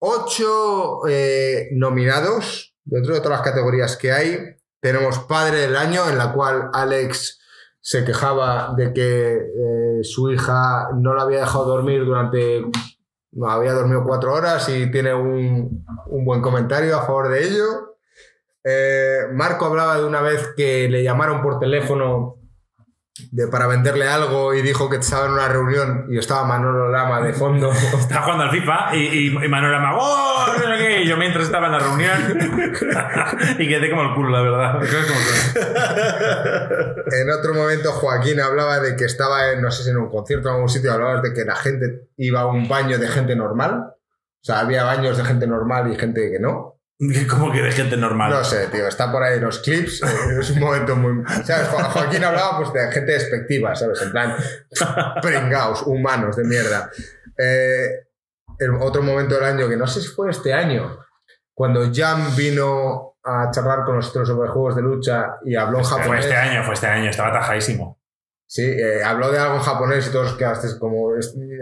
ocho 0.00 1.06
eh, 1.08 1.68
nominados 1.72 2.74
dentro 2.84 3.14
de 3.14 3.20
todas 3.20 3.38
las 3.38 3.46
categorías 3.46 3.96
que 3.96 4.12
hay. 4.12 4.38
Tenemos 4.80 5.20
Padre 5.20 5.58
del 5.58 5.76
Año, 5.76 6.08
en 6.08 6.18
la 6.18 6.32
cual 6.32 6.70
Alex 6.72 7.38
se 7.80 8.04
quejaba 8.04 8.74
de 8.76 8.92
que 8.92 9.36
eh, 9.36 10.02
su 10.02 10.30
hija 10.30 10.88
no 10.94 11.14
la 11.14 11.22
había 11.22 11.40
dejado 11.40 11.66
dormir 11.66 12.04
durante... 12.04 12.64
No, 13.32 13.48
había 13.48 13.74
dormido 13.74 14.02
cuatro 14.04 14.34
horas 14.34 14.68
y 14.68 14.90
tiene 14.90 15.14
un, 15.14 15.86
un 16.06 16.24
buen 16.24 16.42
comentario 16.42 16.98
a 16.98 17.06
favor 17.06 17.28
de 17.28 17.44
ello. 17.46 17.96
Eh, 18.64 19.20
Marco 19.32 19.66
hablaba 19.66 19.98
de 19.98 20.04
una 20.04 20.20
vez 20.20 20.48
que 20.56 20.88
le 20.88 21.04
llamaron 21.04 21.40
por 21.40 21.60
teléfono 21.60 22.39
de, 23.30 23.48
para 23.48 23.66
venderle 23.66 24.08
algo 24.08 24.54
y 24.54 24.62
dijo 24.62 24.88
que 24.88 24.96
estaba 24.96 25.26
en 25.26 25.32
una 25.32 25.48
reunión 25.48 26.06
y 26.08 26.18
estaba 26.18 26.44
Manolo 26.44 26.90
Lama 26.90 27.20
de 27.20 27.32
fondo. 27.32 27.72
Estaba 27.72 28.22
jugando 28.22 28.44
al 28.44 28.50
FIFA 28.50 28.96
y, 28.96 28.98
y, 28.98 29.26
y 29.28 29.48
Manuel 29.48 29.74
Ama, 29.74 29.96
¡Oh! 29.96 30.46
No 30.48 30.76
sé 30.76 30.78
qué", 30.78 31.02
y 31.02 31.08
yo 31.08 31.16
mientras 31.16 31.46
estaba 31.46 31.66
en 31.66 31.72
la 31.72 31.78
reunión 31.78 32.38
y 33.58 33.68
quedé 33.68 33.90
como 33.90 34.02
el 34.02 34.14
culo, 34.14 34.30
la 34.30 34.42
verdad. 34.42 34.80
En 37.12 37.30
otro 37.30 37.54
momento 37.54 37.92
Joaquín 37.92 38.40
hablaba 38.40 38.80
de 38.80 38.96
que 38.96 39.04
estaba 39.04 39.52
en, 39.52 39.62
no 39.62 39.70
sé 39.70 39.84
si 39.84 39.90
en 39.90 39.96
un 39.96 40.08
concierto 40.08 40.48
o 40.48 40.50
en 40.50 40.54
algún 40.56 40.68
sitio, 40.68 40.92
hablabas 40.92 41.22
de 41.22 41.32
que 41.32 41.44
la 41.44 41.56
gente 41.56 42.08
iba 42.16 42.40
a 42.40 42.46
un 42.46 42.68
baño 42.68 42.98
de 42.98 43.08
gente 43.08 43.36
normal. 43.36 43.92
O 43.92 44.42
sea, 44.42 44.60
había 44.60 44.84
baños 44.84 45.18
de 45.18 45.24
gente 45.24 45.46
normal 45.46 45.92
y 45.92 45.96
gente 45.96 46.30
que 46.30 46.38
no. 46.38 46.79
Como 47.30 47.50
que 47.50 47.62
de 47.62 47.72
gente 47.72 47.96
normal. 47.96 48.30
No 48.30 48.44
sé, 48.44 48.66
tío, 48.68 48.86
está 48.86 49.10
por 49.10 49.22
ahí 49.22 49.40
los 49.40 49.60
clips. 49.60 50.02
Es 50.40 50.50
un 50.50 50.60
momento 50.60 50.94
muy. 50.96 51.24
¿Sabes? 51.44 51.68
Jo- 51.68 51.78
Joaquín 51.90 52.22
hablaba 52.24 52.58
pues, 52.58 52.72
de 52.72 52.92
gente 52.92 53.12
despectiva, 53.12 53.74
¿sabes? 53.74 54.02
En 54.02 54.10
plan, 54.10 54.36
pringaos, 55.22 55.82
humanos 55.86 56.36
de 56.36 56.44
mierda. 56.44 56.90
Eh, 57.38 57.86
el 58.58 58.74
otro 58.80 59.02
momento 59.02 59.34
del 59.36 59.44
año, 59.44 59.68
que 59.68 59.76
no 59.76 59.86
sé 59.86 60.00
si 60.02 60.08
fue 60.08 60.30
este 60.30 60.52
año, 60.52 60.98
cuando 61.54 61.90
Jam 61.92 62.36
vino 62.36 63.16
a 63.24 63.50
charlar 63.50 63.84
con 63.84 63.96
nosotros 63.96 64.28
sobre 64.28 64.48
juegos 64.50 64.76
de 64.76 64.82
lucha 64.82 65.36
y 65.44 65.54
habló 65.56 65.78
en 65.78 65.84
Fue 65.84 65.98
japonés. 65.98 66.24
este 66.26 66.36
año, 66.36 66.62
fue 66.64 66.74
este 66.74 66.86
año, 66.86 67.10
estaba 67.10 67.32
tajadísimo. 67.32 67.99
Sí, 68.52 68.62
eh, 68.64 69.00
habló 69.04 69.30
de 69.30 69.38
algo 69.38 69.54
en 69.54 69.60
japonés 69.60 70.08
y 70.08 70.10
todos 70.10 70.32
quedaste 70.32 70.76
como. 70.80 71.10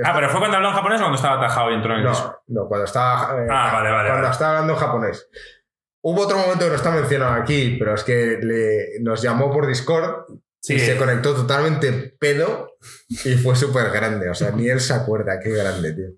Ah, 0.04 0.12
pero 0.14 0.30
fue 0.30 0.38
cuando 0.40 0.56
habló 0.56 0.70
en 0.70 0.74
japonés 0.74 1.00
o 1.00 1.02
cuando 1.02 1.16
estaba 1.16 1.38
tajado 1.46 1.70
y 1.70 1.74
entró 1.74 1.92
en 1.92 1.98
el? 1.98 2.04
No, 2.06 2.36
no, 2.46 2.66
cuando 2.66 2.86
estaba. 2.86 3.42
eh, 3.42 3.46
Ah, 3.50 3.70
vale, 3.74 3.90
vale, 3.90 4.08
Cuando 4.08 4.22
vale. 4.22 4.32
estaba 4.32 4.50
hablando 4.52 4.72
en 4.72 4.78
japonés. 4.78 5.28
Hubo 6.00 6.22
otro 6.22 6.38
momento 6.38 6.64
que 6.64 6.70
no 6.70 6.76
está 6.76 6.90
mencionado 6.90 7.34
aquí, 7.34 7.76
pero 7.78 7.94
es 7.94 8.02
que 8.04 8.38
le- 8.40 9.00
nos 9.02 9.20
llamó 9.20 9.52
por 9.52 9.66
Discord 9.66 10.24
Sí, 10.60 10.76
y 10.76 10.80
se 10.80 10.96
conectó 10.96 11.34
totalmente 11.34 11.92
pedo 12.18 12.70
y 13.10 13.34
fue 13.36 13.54
súper 13.54 13.90
grande. 13.90 14.30
O 14.30 14.34
sea, 14.34 14.50
ni 14.52 14.70
él 14.70 14.80
se 14.80 14.94
acuerda, 14.94 15.38
qué 15.40 15.50
grande, 15.50 15.92
tío. 15.92 16.08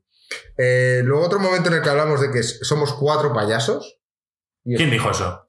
Eh, 0.57 1.03
luego 1.05 1.25
otro 1.27 1.41
momento 1.41 1.69
en 1.69 1.75
el 1.77 1.83
que 1.83 1.91
hablamos 1.91 2.21
de 2.21 2.31
que 2.31 2.45
somos 2.45 2.93
cuatro 2.95 3.33
payasos. 3.33 3.99
¿Quién 4.65 4.89
dijo 4.91 5.11
eso? 5.11 5.45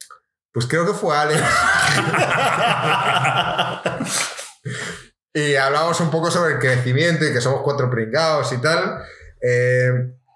Pues 0.51 0.65
creo 0.65 0.83
que 0.87 0.93
fue 0.93 1.15
Alex. 1.15 1.39
y 5.33 5.55
hablamos 5.55 5.99
un 5.99 6.11
poco 6.11 6.29
sobre 6.29 6.53
el 6.53 6.59
crecimiento 6.59 7.25
y 7.25 7.33
que 7.33 7.41
somos 7.41 7.61
cuatro 7.61 7.89
pringados 7.89 8.51
y 8.53 8.61
tal. 8.61 9.01
Eh, 9.41 9.91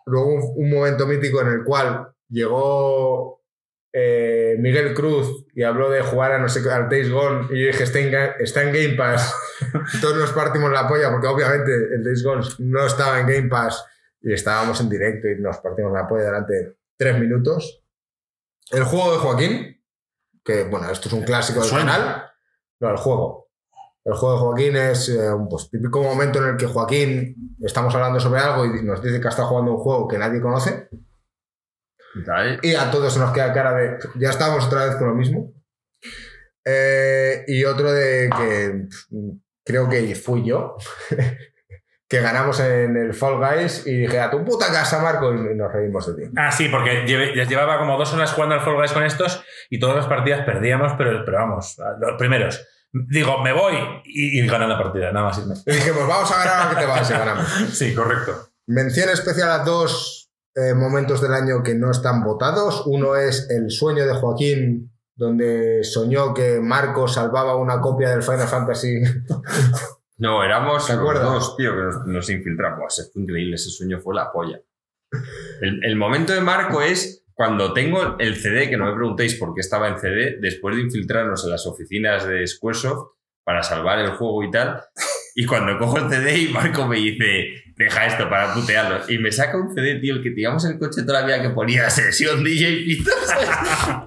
luego 0.05 0.27
un, 0.27 0.53
un 0.55 0.69
momento 0.69 1.05
mítico 1.05 1.41
en 1.41 1.47
el 1.47 1.63
cual 1.63 2.13
llegó 2.29 3.35
eh, 3.97 4.57
Miguel 4.59 4.93
Cruz 4.93 5.45
y 5.53 5.63
habló 5.63 5.89
de 5.89 6.01
jugar 6.01 6.33
a 6.33 6.37
no 6.37 6.49
sé 6.49 6.61
qué, 6.61 6.69
al 6.69 6.89
Days 6.89 7.09
Gone 7.09 7.47
y 7.49 7.61
yo 7.61 7.67
dije 7.67 7.83
está 7.83 7.99
en, 7.99 8.13
está 8.39 8.63
en 8.63 8.73
Game 8.73 8.95
Pass. 8.95 9.33
Todos 10.01 10.17
nos 10.17 10.31
partimos 10.33 10.69
la 10.69 10.85
polla 10.85 11.09
porque 11.11 11.27
obviamente 11.27 11.71
el 11.71 12.03
Days 12.03 12.21
Gone 12.21 12.45
no 12.59 12.85
estaba 12.85 13.21
en 13.21 13.27
Game 13.27 13.47
Pass 13.47 13.85
y 14.21 14.33
estábamos 14.33 14.81
en 14.81 14.89
directo 14.89 15.29
y 15.29 15.39
nos 15.39 15.59
partimos 15.59 15.93
la 15.93 16.05
polla 16.09 16.25
durante 16.25 16.75
tres 16.97 17.17
minutos. 17.17 17.85
El 18.69 18.83
juego 18.83 19.13
de 19.13 19.17
Joaquín, 19.19 19.83
que 20.43 20.65
bueno, 20.65 20.91
esto 20.91 21.07
es 21.07 21.13
un 21.13 21.23
clásico 21.23 21.61
del 21.61 21.69
canal. 21.69 22.25
No, 22.81 22.91
el 22.91 22.97
juego. 22.97 23.44
El 24.05 24.13
juego 24.13 24.35
de 24.35 24.39
Joaquín 24.39 24.75
es 24.77 25.09
eh, 25.09 25.33
un 25.33 25.49
pues, 25.49 25.69
típico 25.69 26.01
momento 26.01 26.41
en 26.41 26.49
el 26.49 26.57
que 26.57 26.67
Joaquín 26.67 27.57
estamos 27.61 27.93
hablando 27.95 28.19
sobre 28.19 28.39
algo 28.39 28.65
y 28.65 28.83
nos 28.83 29.01
dice 29.01 29.19
que 29.19 29.27
está 29.27 29.43
jugando 29.45 29.71
un 29.71 29.79
juego 29.79 30.07
que 30.07 30.19
nadie 30.19 30.39
conoce 30.39 30.87
y 32.61 32.75
a 32.75 32.91
todos 32.91 33.13
se 33.13 33.19
nos 33.19 33.31
queda 33.31 33.53
cara 33.53 33.73
de 33.73 33.97
ya 34.15 34.29
estamos 34.29 34.65
otra 34.65 34.85
vez 34.85 34.95
con 34.95 35.09
lo 35.09 35.15
mismo. 35.15 35.53
Eh, 36.63 37.43
y 37.47 37.63
otro 37.65 37.91
de 37.91 38.29
que 38.29 38.87
pff, 38.89 39.05
creo 39.63 39.89
que 39.89 40.15
fui 40.15 40.43
yo, 40.43 40.77
que 42.07 42.21
ganamos 42.21 42.59
en 42.59 42.97
el 42.97 43.13
Fall 43.13 43.37
Guys 43.37 43.85
y 43.85 43.97
dije 43.97 44.19
a 44.19 44.31
tu 44.31 44.43
puta 44.43 44.71
casa, 44.71 45.01
Marco, 45.01 45.33
y 45.33 45.55
nos 45.55 45.71
reímos 45.71 46.07
de 46.07 46.23
ti. 46.23 46.31
Ah, 46.35 46.51
sí, 46.51 46.69
porque 46.69 47.05
llevaba 47.05 47.77
como 47.77 47.97
dos 47.97 48.13
horas 48.13 48.31
jugando 48.31 48.55
al 48.55 48.61
Fall 48.61 48.75
Guys 48.75 48.93
con 48.93 49.03
estos 49.03 49.43
y 49.69 49.79
todas 49.79 49.97
las 49.97 50.07
partidas 50.07 50.45
perdíamos, 50.45 50.93
pero, 50.97 51.23
pero 51.25 51.37
vamos, 51.37 51.77
los 51.99 52.17
primeros. 52.17 52.65
Digo, 53.09 53.43
me 53.43 53.51
voy 53.51 53.75
y, 54.05 54.39
y 54.39 54.47
ganan 54.47 54.69
la 54.69 54.77
partida, 54.77 55.11
nada 55.11 55.25
más 55.25 55.37
irme. 55.37 55.55
Y 55.65 55.71
dijimos, 55.73 56.07
vamos 56.07 56.31
a 56.31 56.37
ganar 56.37 56.67
aunque 56.67 56.81
te 56.81 56.85
vayas 56.85 57.09
y 57.09 57.13
ganamos. 57.13 57.47
Sí, 57.73 57.93
correcto. 57.93 58.49
Mención 58.67 59.09
especial 59.09 59.51
a 59.51 59.63
dos 59.65 60.31
eh, 60.55 60.73
momentos 60.73 61.21
del 61.21 61.33
año 61.33 61.61
que 61.61 61.75
no 61.75 61.91
están 61.91 62.23
votados. 62.23 62.83
Uno 62.85 63.17
es 63.17 63.49
el 63.49 63.69
sueño 63.69 64.05
de 64.05 64.13
Joaquín, 64.13 64.93
donde 65.13 65.83
soñó 65.83 66.33
que 66.33 66.61
Marco 66.61 67.09
salvaba 67.09 67.57
una 67.57 67.81
copia 67.81 68.09
del 68.09 68.23
Final 68.23 68.47
Fantasy. 68.47 69.01
No, 70.17 70.41
éramos 70.45 70.87
dos, 70.87 71.57
tío, 71.57 71.71
que 71.71 71.81
nos, 71.81 72.07
nos 72.07 72.29
infiltramos. 72.29 73.11
Fue 73.11 73.21
increíble, 73.21 73.55
ese 73.55 73.69
sueño 73.69 73.99
fue 73.99 74.15
la 74.15 74.31
polla. 74.31 74.61
El, 75.59 75.83
el 75.83 75.97
momento 75.97 76.31
de 76.31 76.39
Marco 76.39 76.81
es 76.81 77.24
cuando 77.35 77.73
tengo 77.73 78.15
el 78.17 78.37
CD, 78.37 78.69
que 78.69 78.77
no 78.77 78.85
me 78.85 78.95
preguntéis 78.95 79.35
por 79.35 79.53
qué 79.53 79.59
estaba 79.59 79.89
en 79.89 79.99
CD, 79.99 80.37
después 80.39 80.75
de 80.75 80.83
infiltrarnos 80.83 81.43
en 81.43 81.51
las 81.51 81.67
oficinas 81.67 82.25
de 82.25 82.47
Squaresoft 82.47 83.11
para 83.43 83.61
salvar 83.61 83.99
el 83.99 84.11
juego 84.11 84.43
y 84.43 84.51
tal. 84.51 84.81
Y 85.35 85.45
cuando 85.45 85.77
cojo 85.77 85.97
el 85.97 86.09
CD 86.09 86.37
y 86.37 86.47
Marco 86.47 86.87
me 86.87 86.95
dice, 86.95 87.65
deja 87.75 88.05
esto 88.05 88.29
para 88.29 88.53
putearlo. 88.53 89.01
Y 89.09 89.19
me 89.19 89.33
saca 89.33 89.57
un 89.57 89.75
CD, 89.75 89.99
tío, 89.99 90.15
el 90.15 90.23
que 90.23 90.29
teníamos 90.29 90.63
en 90.63 90.71
el 90.71 90.79
coche 90.79 91.03
toda 91.03 91.19
la 91.19 91.27
vida 91.27 91.41
que 91.41 91.49
ponía 91.49 91.89
sesión 91.89 92.41
DJ 92.41 92.83
Pito. 92.85 93.11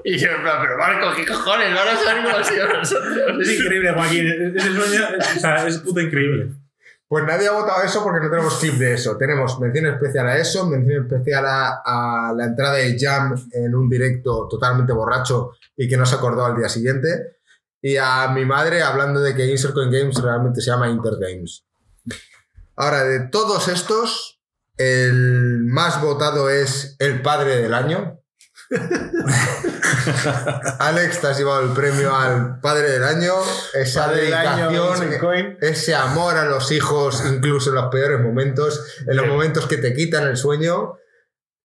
y 0.04 0.16
yo, 0.16 0.28
pero 0.42 0.78
Marco, 0.78 1.14
¿qué 1.14 1.26
cojones? 1.26 1.70
No 1.70 1.84
nos 1.84 2.48
sido 2.48 2.66
nosotros. 2.66 3.46
Es 3.46 3.60
increíble, 3.60 3.92
Joaquín. 3.92 4.54
Ese 4.56 4.72
sueño, 4.72 5.04
o 5.18 5.38
sea, 5.38 5.66
es 5.66 5.78
puto 5.78 6.00
increíble. 6.00 6.48
Pues 7.08 7.24
nadie 7.24 7.48
ha 7.48 7.52
votado 7.52 7.82
eso 7.82 8.04
porque 8.04 8.20
no 8.22 8.30
tenemos 8.30 8.58
clip 8.58 8.74
de 8.74 8.92
eso. 8.92 9.16
Tenemos 9.16 9.58
mención 9.58 9.86
especial 9.86 10.28
a 10.28 10.36
eso, 10.36 10.66
mención 10.66 11.04
especial 11.04 11.44
a, 11.46 12.34
la 12.36 12.44
entrada 12.44 12.74
de 12.74 12.98
Jam 13.00 13.34
en 13.52 13.74
un 13.74 13.88
directo 13.88 14.46
totalmente 14.46 14.92
borracho 14.92 15.52
y 15.74 15.88
que 15.88 15.96
no 15.96 16.04
se 16.04 16.16
acordó 16.16 16.44
al 16.44 16.56
día 16.56 16.68
siguiente. 16.68 17.38
Y 17.80 17.96
a 17.96 18.28
mi 18.28 18.44
madre 18.44 18.82
hablando 18.82 19.20
de 19.20 19.34
que 19.34 19.50
Insert 19.50 19.72
Coin 19.72 19.90
Games 19.90 20.20
realmente 20.20 20.60
se 20.60 20.70
llama 20.70 20.90
Intergames. 20.90 21.64
Ahora, 22.76 23.04
de 23.04 23.20
todos 23.20 23.68
estos, 23.68 24.38
el 24.76 25.64
más 25.64 26.02
votado 26.02 26.50
es 26.50 26.94
el 26.98 27.22
padre 27.22 27.56
del 27.56 27.72
año. 27.72 28.17
Alex, 30.78 31.20
te 31.20 31.26
has 31.26 31.38
llevado 31.38 31.62
el 31.62 31.70
premio 31.70 32.14
al 32.14 32.60
padre 32.60 32.90
del 32.90 33.04
año. 33.04 33.32
Esa 33.74 34.06
Padre 34.06 34.24
del 34.24 34.34
año, 34.34 34.70
dedicación, 34.70 35.02
Insert 35.04 35.20
Coin. 35.20 35.56
ese 35.60 35.94
amor 35.94 36.36
a 36.36 36.44
los 36.44 36.70
hijos, 36.72 37.24
incluso 37.32 37.70
en 37.70 37.76
los 37.76 37.86
peores 37.86 38.20
momentos, 38.20 39.02
en 39.06 39.16
los 39.16 39.26
momentos 39.26 39.66
que 39.66 39.78
te 39.78 39.94
quitan 39.94 40.26
el 40.26 40.36
sueño. 40.36 40.94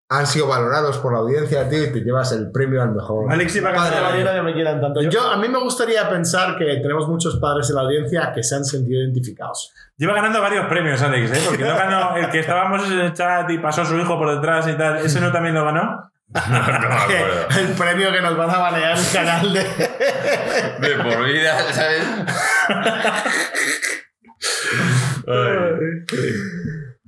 han 0.09 0.27
sido 0.27 0.47
valorados 0.47 0.99
por 0.99 1.13
la 1.13 1.19
audiencia, 1.19 1.67
tío, 1.67 1.83
y 1.85 1.91
te 1.91 2.01
llevas 2.01 2.31
el 2.33 2.51
premio 2.51 2.83
al 2.83 2.91
mejor. 2.93 3.31
Alex 3.33 3.55
iba 3.55 3.71
a 3.71 3.73
Padre 3.73 3.95
ganar 3.95 4.13
año. 4.13 4.33
que 4.33 4.41
me 4.43 4.53
quieran 4.53 4.79
tanto. 4.79 5.01
Yo, 5.01 5.27
a 5.29 5.37
mí 5.37 5.49
me 5.49 5.59
gustaría 5.59 6.07
pensar 6.07 6.55
que 6.55 6.65
tenemos 6.65 7.07
muchos 7.07 7.37
padres 7.37 7.67
en 7.69 7.75
la 7.77 7.81
audiencia 7.81 8.31
que 8.31 8.43
se 8.43 8.55
han 8.55 8.63
sentido 8.63 9.01
identificados. 9.01 9.73
Lleva 9.97 10.13
ganando 10.13 10.39
varios 10.39 10.67
premios, 10.67 11.01
Alex, 11.01 11.31
¿eh? 11.31 11.41
Porque 11.47 11.63
no 11.63 11.75
ganó 11.75 12.15
el 12.15 12.29
que 12.29 12.39
estábamos 12.39 12.85
en 12.91 12.99
el 12.99 13.13
chat 13.13 13.49
y 13.49 13.57
pasó 13.57 13.83
su 13.85 13.97
hijo 13.97 14.17
por 14.17 14.35
detrás 14.35 14.67
y 14.67 14.73
tal. 14.77 14.97
¿Ese 14.97 15.19
no 15.19 15.31
también 15.31 15.55
lo 15.55 15.65
ganó? 15.65 16.12
No 16.33 16.89
me 16.89 16.95
acuerdo. 16.95 17.47
el 17.59 17.67
premio 17.73 18.11
que 18.11 18.21
nos 18.21 18.35
van 18.37 18.49
a 18.49 18.57
banear 18.57 18.97
el 18.97 19.11
canal 19.11 19.53
de. 19.53 19.61
De 19.61 20.95
por 21.03 21.23
vida, 21.25 21.73
¿sabes? 21.73 22.03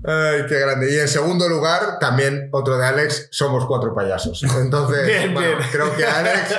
Ay, 0.07 0.45
qué 0.47 0.59
grande. 0.59 0.93
Y 0.93 0.99
en 0.99 1.07
segundo 1.07 1.49
lugar, 1.49 1.97
también 1.99 2.49
otro 2.51 2.77
de 2.77 2.85
Alex, 2.85 3.27
somos 3.31 3.65
cuatro 3.65 3.93
payasos. 3.95 4.43
Entonces, 4.61 5.07
Bien, 5.07 5.33
bueno, 5.33 5.57
bien. 5.57 5.69
creo 5.71 5.95
que 5.95 6.05
Alex 6.05 6.55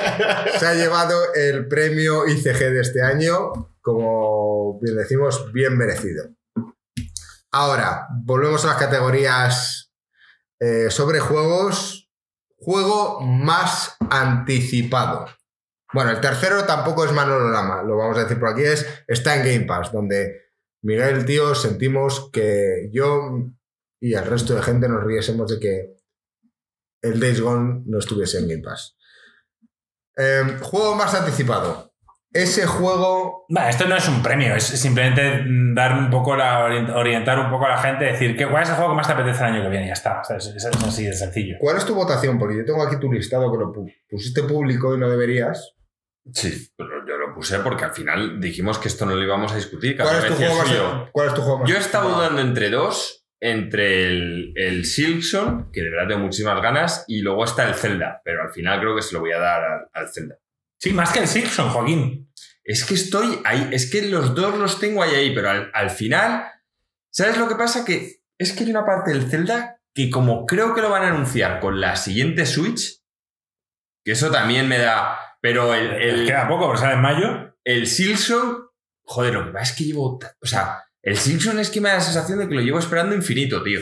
se 0.59 0.67
ha 0.67 0.73
llevado 0.73 1.33
el 1.33 1.67
premio 1.67 2.27
ICG 2.27 2.57
de 2.59 2.81
este 2.81 3.01
año, 3.01 3.71
como 3.81 4.79
bien 4.81 4.97
decimos, 4.97 5.51
bien 5.53 5.77
merecido. 5.77 6.25
Ahora, 7.51 8.07
volvemos 8.23 8.65
a 8.65 8.69
las 8.69 8.77
categorías 8.77 9.91
eh, 10.59 10.87
sobre 10.89 11.19
juegos. 11.21 11.96
Juego 12.57 13.21
más 13.21 13.95
anticipado. 14.09 15.27
Bueno, 15.93 16.11
el 16.11 16.19
tercero 16.19 16.65
tampoco 16.65 17.05
es 17.05 17.13
Manolo 17.13 17.49
Lama, 17.49 17.81
lo 17.83 17.95
vamos 17.95 18.17
a 18.17 18.23
decir 18.23 18.39
por 18.39 18.49
aquí, 18.49 18.63
es, 18.63 18.85
está 19.07 19.35
en 19.35 19.45
Game 19.45 19.65
Pass, 19.65 19.91
donde 19.91 20.47
Miguel, 20.81 21.25
tío, 21.25 21.55
sentimos 21.55 22.29
que 22.31 22.89
yo 22.91 23.47
y 23.99 24.13
el 24.13 24.25
resto 24.25 24.53
de 24.53 24.61
gente 24.61 24.89
nos 24.89 25.03
riésemos 25.03 25.49
de 25.49 25.59
que 25.59 25.95
el 27.01 27.19
Days 27.19 27.41
Gone 27.41 27.83
no 27.85 27.99
estuviese 27.99 28.39
en 28.39 28.47
Game 28.47 28.63
Pass. 28.63 28.97
Eh, 30.17 30.57
juego 30.61 30.95
más 30.95 31.13
anticipado. 31.13 31.93
Ese 32.33 32.65
juego 32.67 33.45
esto 33.69 33.87
no 33.87 33.95
es 33.95 34.07
un 34.09 34.21
premio, 34.21 34.53
es 34.55 34.63
simplemente 34.65 35.43
dar 35.73 35.93
un 35.97 36.09
poco 36.09 36.35
la, 36.35 36.59
orient- 36.67 36.93
orientar 36.93 37.39
un 37.39 37.49
poco 37.49 37.65
a 37.65 37.69
la 37.69 37.77
gente, 37.77 38.05
decir 38.05 38.35
que 38.35 38.45
cuál 38.47 38.63
es 38.63 38.69
el 38.69 38.75
juego 38.75 38.91
que 38.91 38.97
más 38.97 39.07
te 39.07 39.13
apetece 39.13 39.39
el 39.45 39.53
año 39.53 39.63
que 39.63 39.69
viene 39.69 39.85
y 39.85 39.87
ya 39.87 39.93
está. 39.93 40.21
Es, 40.37 40.45
es 40.47 40.65
así 40.65 41.05
de 41.05 41.13
sencillo. 41.13 41.55
¿Cuál 41.59 41.77
es 41.77 41.85
tu 41.85 41.95
votación? 41.95 42.37
Porque 42.37 42.57
yo 42.57 42.65
tengo 42.65 42.83
aquí 42.85 42.99
tu 42.99 43.11
listado 43.11 43.51
que 43.51 43.57
lo 43.57 43.73
pu- 43.73 43.91
pusiste 44.09 44.43
público 44.43 44.93
y 44.95 44.99
no 44.99 45.09
deberías. 45.09 45.73
Sí, 46.33 46.69
pero 46.77 47.07
yo 47.07 47.15
lo 47.17 47.33
puse 47.33 47.59
porque 47.59 47.85
al 47.85 47.91
final 47.93 48.41
dijimos 48.41 48.77
que 48.77 48.89
esto 48.89 49.05
no 49.05 49.15
lo 49.15 49.23
íbamos 49.23 49.53
a 49.53 49.55
discutir. 49.55 49.95
cada 49.95 50.09
¿Cuál 50.09 50.23
es, 50.23 50.27
tu 50.29 50.35
juego 50.37 50.55
más, 50.57 50.67
suyo. 50.67 51.09
¿Cuál 51.13 51.27
es 51.29 51.33
tu 51.33 51.41
juego 51.41 51.59
más 51.59 51.69
Yo 51.69 51.75
he 51.77 51.79
estado 51.79 52.03
anticipado? 52.09 52.29
dudando 52.33 52.49
entre 52.49 52.69
dos, 52.69 53.25
entre 53.39 54.07
el, 54.07 54.53
el 54.57 54.85
Silkson, 54.85 55.71
que 55.71 55.81
de 55.81 55.89
verdad 55.89 56.09
tengo 56.09 56.21
muchísimas 56.25 56.61
ganas, 56.61 57.05
y 57.07 57.21
luego 57.21 57.45
está 57.45 57.65
el 57.67 57.75
Zelda, 57.75 58.21
pero 58.25 58.41
al 58.43 58.51
final 58.51 58.81
creo 58.81 58.95
que 58.95 59.01
se 59.01 59.13
lo 59.13 59.21
voy 59.21 59.31
a 59.31 59.39
dar 59.39 59.63
al, 59.63 59.79
al 59.93 60.09
Zelda. 60.09 60.35
Sí, 60.79 60.93
más 60.93 61.11
que 61.11 61.19
el 61.19 61.27
Simpson, 61.27 61.69
Joaquín. 61.69 62.31
Es 62.63 62.83
que 62.83 62.95
estoy 62.95 63.39
ahí, 63.45 63.69
es 63.71 63.89
que 63.89 64.01
los 64.03 64.35
dos 64.35 64.57
los 64.57 64.79
tengo 64.79 65.01
ahí, 65.01 65.15
ahí, 65.15 65.33
pero 65.33 65.49
al, 65.49 65.71
al 65.73 65.89
final, 65.89 66.51
¿sabes 67.09 67.37
lo 67.37 67.47
que 67.47 67.55
pasa? 67.55 67.85
Que 67.85 68.21
es 68.37 68.53
que 68.53 68.63
hay 68.63 68.69
una 68.69 68.85
parte 68.85 69.11
del 69.11 69.29
Zelda 69.29 69.79
que 69.93 70.09
como 70.09 70.45
creo 70.45 70.75
que 70.75 70.81
lo 70.81 70.89
van 70.89 71.03
a 71.03 71.07
anunciar 71.07 71.59
con 71.59 71.81
la 71.81 71.95
siguiente 71.95 72.45
Switch, 72.45 73.01
que 74.05 74.11
eso 74.11 74.29
también 74.29 74.67
me 74.67 74.77
da... 74.77 75.17
Pero 75.41 75.73
el, 75.73 75.91
el, 75.93 76.25
Queda 76.25 76.47
poco, 76.47 76.67
pero 76.67 76.77
sale 76.77 76.93
en 76.93 77.01
mayo. 77.01 77.57
el 77.63 77.87
Silkson, 77.87 78.67
joder, 79.03 79.33
lo 79.33 79.45
que 79.45 79.51
pasa 79.51 79.71
es 79.71 79.77
que 79.77 79.83
llevo... 79.85 80.19
O 80.41 80.45
sea, 80.45 80.83
el 81.01 81.17
Silkson 81.17 81.59
es 81.59 81.69
que 81.69 81.81
me 81.81 81.89
da 81.89 81.95
la 81.95 82.01
sensación 82.01 82.39
de 82.39 82.47
que 82.47 82.55
lo 82.55 82.61
llevo 82.61 82.79
esperando 82.79 83.15
infinito, 83.15 83.63
tío. 83.63 83.79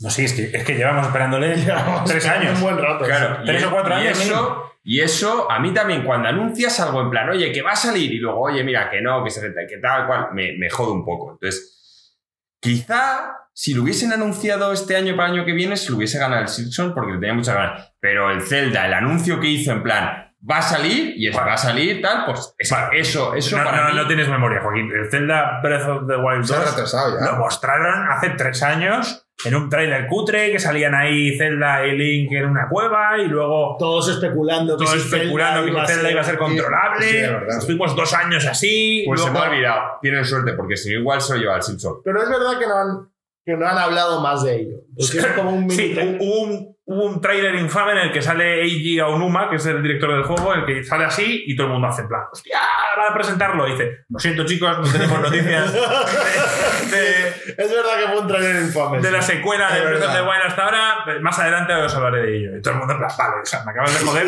No, 0.00 0.10
sí, 0.10 0.24
es 0.24 0.32
que, 0.32 0.50
es 0.52 0.64
que 0.64 0.74
llevamos 0.74 1.06
esperándole 1.06 1.56
Llevamos 1.64 2.08
tres 2.08 2.24
años. 2.26 2.56
Un 2.56 2.62
buen 2.62 2.78
rato. 2.78 3.04
Claro, 3.04 3.42
Tres 3.44 3.62
y, 3.62 3.64
o 3.64 3.70
cuatro 3.70 3.94
y 3.94 4.06
años 4.06 4.20
eso, 4.20 4.72
y 4.90 5.00
eso, 5.00 5.50
a 5.50 5.58
mí 5.60 5.74
también, 5.74 6.02
cuando 6.02 6.28
anuncias 6.28 6.80
algo 6.80 7.02
en 7.02 7.10
plan, 7.10 7.28
oye, 7.28 7.52
que 7.52 7.60
va 7.62 7.72
a 7.72 7.76
salir, 7.76 8.10
y 8.10 8.18
luego, 8.18 8.40
oye, 8.40 8.64
mira, 8.64 8.88
que 8.90 9.02
no, 9.02 9.22
que 9.22 9.30
se 9.30 9.40
que 9.68 9.76
tal 9.82 10.06
cual, 10.06 10.28
me, 10.32 10.56
me 10.58 10.70
jode 10.70 10.92
un 10.92 11.04
poco. 11.04 11.32
Entonces, 11.32 12.16
quizá 12.60 13.34
si 13.52 13.74
lo 13.74 13.82
hubiesen 13.82 14.12
anunciado 14.12 14.72
este 14.72 14.96
año 14.96 15.16
para 15.16 15.28
el 15.28 15.34
año 15.34 15.44
que 15.44 15.52
viene, 15.52 15.76
se 15.76 15.90
lo 15.90 15.96
hubiese 15.96 16.18
ganado 16.18 16.42
el 16.42 16.48
Simpson 16.48 16.94
porque 16.94 17.12
le 17.12 17.18
tenía 17.18 17.34
muchas 17.34 17.54
ganas. 17.54 17.92
Pero 18.00 18.30
el 18.30 18.40
Zelda, 18.42 18.86
el 18.86 18.94
anuncio 18.94 19.40
que 19.40 19.48
hizo 19.48 19.72
en 19.72 19.82
plan, 19.82 20.32
va 20.48 20.58
a 20.58 20.62
salir, 20.62 21.14
y 21.16 21.26
es 21.28 21.36
va 21.36 21.52
a 21.52 21.56
salir, 21.58 22.00
tal, 22.00 22.24
pues 22.24 22.54
es- 22.56 22.70
Vale. 22.70 23.00
eso, 23.00 23.34
eso 23.34 23.58
no, 23.58 23.64
para 23.64 23.82
no, 23.82 23.90
mí- 23.90 23.96
no 23.96 24.06
tienes 24.06 24.28
memoria, 24.28 24.60
Joaquín. 24.62 24.90
El 24.92 25.10
Zelda 25.10 25.60
Breath 25.62 25.88
of 25.88 26.06
the 26.06 26.16
Wild 26.16 26.44
Se 26.44 26.54
ha 26.54 26.58
2 26.60 26.70
retrasado 26.70 27.18
ya. 27.18 27.32
lo 27.32 27.38
mostraron 27.38 28.08
hace 28.10 28.30
tres 28.30 28.62
años 28.62 29.27
en 29.44 29.54
un 29.54 29.68
trailer 29.70 30.06
cutre 30.08 30.50
que 30.50 30.58
salían 30.58 30.94
ahí 30.94 31.36
Zelda 31.38 31.86
y 31.86 31.96
Link 31.96 32.32
en 32.32 32.46
una 32.46 32.68
cueva 32.68 33.18
y 33.18 33.28
luego 33.28 33.76
Todos 33.78 34.08
especulando 34.08 34.76
que 34.76 34.84
todos 34.84 35.00
si 35.00 35.14
especulando 35.14 35.64
que 35.64 35.70
iba 35.70 35.82
a 35.82 35.86
Zelda 35.86 36.02
ser- 36.02 36.10
iba 36.12 36.20
a 36.20 36.24
ser 36.24 36.38
controlable. 36.38 37.06
Sí, 37.08 37.16
es 37.16 37.30
verdad. 37.30 37.58
Estuvimos 37.58 37.94
dos 37.96 38.12
años 38.14 38.46
así. 38.46 39.04
Pues 39.06 39.20
se 39.22 39.30
me 39.30 39.38
ha 39.38 39.42
olvidado. 39.50 39.82
Tienen 40.02 40.24
suerte, 40.24 40.52
porque 40.54 40.76
si 40.76 40.92
no, 40.92 41.00
igual 41.00 41.20
se 41.20 41.34
lo 41.34 41.40
lleva 41.40 41.56
el 41.56 41.62
Simpson. 41.62 41.98
Pero 42.04 42.22
es 42.22 42.28
verdad 42.28 42.58
que 42.58 42.66
no 42.66 42.74
han, 42.76 43.08
que 43.46 43.56
no 43.56 43.66
han 43.68 43.78
hablado 43.78 44.20
más 44.20 44.42
de 44.42 44.56
ello. 44.56 44.76
Porque 44.96 45.18
es 45.26 45.26
como 45.28 45.50
un 45.52 45.66
mini 45.66 45.74
Sí, 45.76 46.16
hubo 46.20 46.40
un, 46.42 46.76
hubo 46.90 47.04
un 47.04 47.20
trailer 47.20 47.54
infame 47.56 47.92
en 47.92 47.98
el 47.98 48.12
que 48.12 48.22
sale 48.22 48.62
Eiji 48.62 48.98
Aonuma, 48.98 49.50
que 49.50 49.56
es 49.56 49.66
el 49.66 49.82
director 49.82 50.10
del 50.10 50.22
juego, 50.22 50.54
en 50.54 50.60
el 50.60 50.66
que 50.66 50.82
sale 50.84 51.04
así 51.04 51.44
y 51.46 51.54
todo 51.54 51.66
el 51.66 51.74
mundo 51.74 51.88
hace 51.88 52.00
en 52.02 52.08
plan, 52.08 52.22
hostia, 52.32 52.58
van 52.96 53.12
a 53.12 53.14
presentarlo. 53.14 53.68
Y 53.68 53.72
dice, 53.72 53.90
lo 54.08 54.18
siento 54.18 54.46
chicos, 54.46 54.78
no 54.78 54.90
tenemos 54.90 55.20
noticias 55.20 55.70
de, 56.90 56.96
de- 56.96 57.28
Es 57.58 57.70
verdad 57.70 57.98
que 58.00 58.08
fue 58.10 58.20
un 58.20 58.26
trailer 58.28 58.62
infame. 58.62 59.00
de 59.00 59.10
la 59.10 59.20
secuela 59.22 59.70
de 59.74 59.80
Breath 59.84 60.02
of 60.04 60.12
the 60.14 60.22
Wild 60.22 60.42
hasta 60.46 60.64
ahora. 60.64 61.20
Más 61.20 61.38
adelante 61.38 61.74
os 61.74 61.94
hablaré 61.94 62.22
de 62.22 62.36
ello. 62.38 62.56
Y 62.56 62.62
todo 62.62 62.72
el 62.74 62.78
mundo 62.80 62.94
en 62.94 62.98
plan, 63.00 63.10
vale, 63.18 63.34
o 63.42 63.44
sea, 63.44 63.64
me 63.64 63.70
acabas 63.72 63.98
de 64.00 64.06
joder 64.06 64.26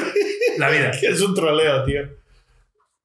la 0.59 0.69
vida. 0.71 0.91
Es 1.03 1.21
un 1.23 1.35
troleo, 1.35 1.85
tío. 1.85 2.03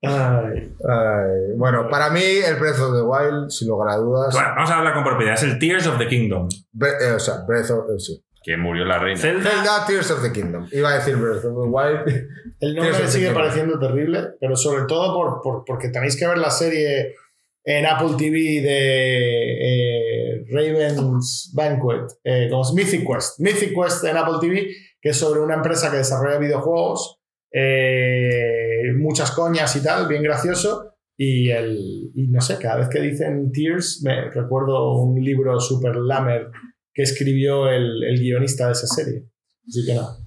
Ay. 0.04 0.76
Ay, 0.88 1.56
bueno, 1.58 1.88
para 1.90 2.10
mí 2.10 2.22
el 2.22 2.58
Breath 2.58 2.80
of 2.80 2.94
the 2.94 3.02
Wild, 3.02 3.50
sin 3.50 3.68
lugar 3.70 3.90
a 3.94 3.96
dudas. 3.98 4.34
Bueno, 4.34 4.50
vamos 4.56 4.70
a 4.70 4.78
hablar 4.80 4.94
con 4.94 5.04
propiedad. 5.04 5.34
Es 5.34 5.44
el 5.44 5.58
Tears 5.58 5.88
of 5.88 5.98
the 5.98 6.08
Kingdom. 6.08 6.48
Bre- 6.74 6.98
eh, 7.02 7.12
o 7.14 7.20
sea, 7.20 7.36
Breath 7.48 7.72
of 7.72 7.86
eh, 7.90 8.00
sí. 8.00 8.22
Que 8.46 8.58
murió 8.58 8.86
la 8.86 9.00
reina. 9.00 9.20
Zelda, 9.20 9.50
Zelda 9.50 9.86
Tears 9.88 10.12
of 10.12 10.22
the 10.22 10.32
Kingdom. 10.32 10.68
Iba 10.72 10.92
a 10.92 10.96
decir 10.98 11.16
Breath 11.16 11.44
of 11.46 11.64
the 11.64 11.68
Wild. 11.68 12.28
El 12.60 12.76
nombre 12.76 12.92
Tears 12.94 13.06
me 13.06 13.12
sigue 13.12 13.32
pareciendo 13.32 13.80
terrible, 13.80 14.20
pero 14.40 14.56
sobre 14.56 14.86
todo 14.86 15.14
por, 15.16 15.42
por- 15.42 15.66
porque 15.66 15.90
tenéis 15.90 16.16
que 16.16 16.28
ver 16.28 16.38
la 16.38 16.52
serie 16.52 17.16
en 17.64 17.86
Apple 17.88 18.10
TV 18.18 18.62
de 18.62 20.38
eh, 20.38 20.46
Raven's 20.52 21.52
Banquet, 21.56 22.04
eh, 22.24 22.48
como 22.52 22.62
es 22.62 22.74
Mythic 22.74 23.08
Quest. 23.12 23.40
Mythic 23.40 23.74
Quest 23.74 24.04
en 24.04 24.18
Apple 24.18 24.36
TV, 24.40 24.68
que 25.02 25.10
es 25.10 25.18
sobre 25.18 25.40
una 25.40 25.56
empresa 25.56 25.90
que 25.90 25.98
desarrolla 25.98 26.38
videojuegos, 26.38 27.20
eh, 27.52 28.94
muchas 28.98 29.32
coñas 29.32 29.76
y 29.76 29.82
tal, 29.84 30.08
bien 30.08 30.22
gracioso. 30.22 30.92
Y, 31.18 31.50
el, 31.50 32.12
y 32.14 32.28
no 32.28 32.42
sé, 32.42 32.58
cada 32.60 32.76
vez 32.78 32.90
que 32.90 33.00
dicen 33.00 33.52
Tears, 33.52 34.02
me 34.04 34.30
recuerdo 34.30 35.02
un 35.02 35.20
libro 35.24 35.60
super 35.60 35.96
lamer 35.96 36.52
que 36.96 37.04
escribió 37.04 37.70
el, 37.70 38.04
el 38.04 38.18
guionista 38.20 38.66
de 38.68 38.72
esa 38.72 38.88
serie. 38.88 39.26
Así 39.68 39.86
que 39.86 39.94
nada. 39.94 40.18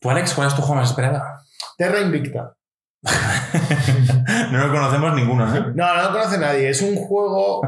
¿Tú, 0.00 0.10
Alex, 0.10 0.34
cuál 0.34 0.48
es 0.48 0.54
tu 0.54 0.60
juego 0.62 0.76
más 0.80 0.90
esperado? 0.90 1.22
Terra 1.78 2.00
Invicta. 2.00 2.54
no 4.52 4.66
lo 4.66 4.72
conocemos 4.72 5.14
ninguno, 5.14 5.44
¿eh? 5.54 5.60
No, 5.74 5.94
no 5.96 6.02
lo 6.04 6.12
conoce 6.12 6.38
nadie. 6.38 6.68
Es 6.70 6.80
un 6.82 6.96
juego 6.96 7.60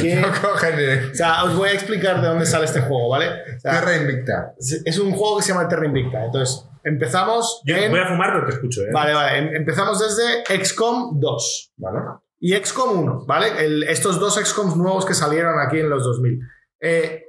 que. 0.00 0.16
No 0.20 0.28
cogen 0.40 1.10
O 1.10 1.14
sea, 1.14 1.44
os 1.44 1.56
voy 1.56 1.70
a 1.70 1.72
explicar 1.72 2.20
de 2.20 2.28
dónde 2.28 2.46
sale 2.46 2.64
este 2.64 2.80
juego, 2.80 3.08
¿vale? 3.08 3.28
O 3.28 3.60
sea, 3.60 3.72
Terra 3.80 3.96
Invicta. 3.96 4.54
es 4.58 4.98
un 4.98 5.12
juego 5.12 5.38
que 5.38 5.42
se 5.44 5.52
llama 5.52 5.68
Terra 5.68 5.86
Invicta. 5.86 6.24
Entonces, 6.24 6.66
empezamos. 6.84 7.62
Yo 7.64 7.76
en- 7.76 7.90
voy 7.90 8.00
a 8.00 8.06
fumar, 8.06 8.32
pero 8.34 8.46
te 8.46 8.52
escucho, 8.54 8.82
¿eh? 8.82 8.90
Vale, 8.92 9.14
vale. 9.14 9.38
em- 9.38 9.54
Empezamos 9.56 9.98
desde 10.00 10.44
XCOM 10.64 11.18
2, 11.20 11.72
¿vale? 11.76 11.98
Y 12.40 12.54
XCOM 12.54 12.98
1, 13.00 13.24
¿vale? 13.26 13.64
El- 13.64 13.82
estos 13.84 14.18
dos 14.20 14.34
XCOMs 14.36 14.76
nuevos 14.76 15.04
que 15.06 15.14
salieron 15.14 15.54
aquí 15.60 15.80
en 15.80 15.90
los 15.90 16.04
2000. 16.04 16.38
Eh, 16.80 17.23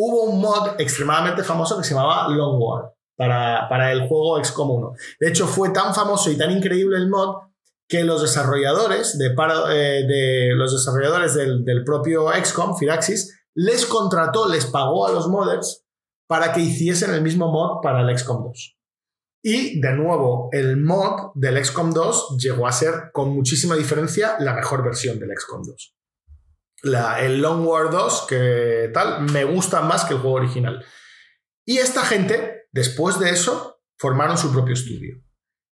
hubo 0.00 0.22
un 0.22 0.40
mod 0.40 0.80
extremadamente 0.80 1.42
famoso 1.42 1.76
que 1.76 1.82
se 1.82 1.92
llamaba 1.92 2.28
Long 2.28 2.56
War 2.60 2.94
para, 3.16 3.68
para 3.68 3.90
el 3.90 4.06
juego 4.06 4.42
XCOM 4.42 4.70
1. 4.70 4.92
De 5.18 5.28
hecho, 5.28 5.48
fue 5.48 5.70
tan 5.70 5.92
famoso 5.92 6.30
y 6.30 6.38
tan 6.38 6.52
increíble 6.52 6.96
el 6.96 7.10
mod 7.10 7.48
que 7.88 8.04
los 8.04 8.22
desarrolladores, 8.22 9.18
de, 9.18 9.26
eh, 9.26 10.06
de 10.06 10.54
los 10.54 10.72
desarrolladores 10.72 11.34
del, 11.34 11.64
del 11.64 11.82
propio 11.82 12.28
XCOM, 12.32 12.76
Firaxis, 12.76 13.40
les 13.54 13.86
contrató, 13.86 14.48
les 14.48 14.66
pagó 14.66 15.08
a 15.08 15.12
los 15.12 15.26
modders 15.26 15.84
para 16.28 16.52
que 16.52 16.60
hiciesen 16.60 17.12
el 17.12 17.22
mismo 17.22 17.50
mod 17.50 17.80
para 17.82 18.02
el 18.02 18.16
XCOM 18.16 18.44
2. 18.44 18.78
Y 19.42 19.80
de 19.80 19.92
nuevo, 19.94 20.48
el 20.52 20.76
mod 20.76 21.32
del 21.34 21.64
XCOM 21.64 21.92
2 21.92 22.36
llegó 22.38 22.68
a 22.68 22.72
ser 22.72 23.10
con 23.12 23.30
muchísima 23.30 23.74
diferencia 23.74 24.36
la 24.38 24.54
mejor 24.54 24.84
versión 24.84 25.18
del 25.18 25.30
XCOM 25.36 25.62
2. 25.64 25.97
La- 26.82 27.20
el 27.20 27.40
Long 27.42 27.66
War 27.66 27.90
2, 27.90 28.26
que 28.28 28.90
tal, 28.94 29.22
me 29.32 29.44
gusta 29.44 29.80
más 29.82 30.04
que 30.04 30.14
el 30.14 30.20
juego 30.20 30.36
original. 30.36 30.84
Y 31.66 31.78
esta 31.78 32.02
gente, 32.02 32.68
después 32.72 33.18
de 33.18 33.30
eso, 33.30 33.80
formaron 33.98 34.38
su 34.38 34.52
propio 34.52 34.74
estudio. 34.74 35.16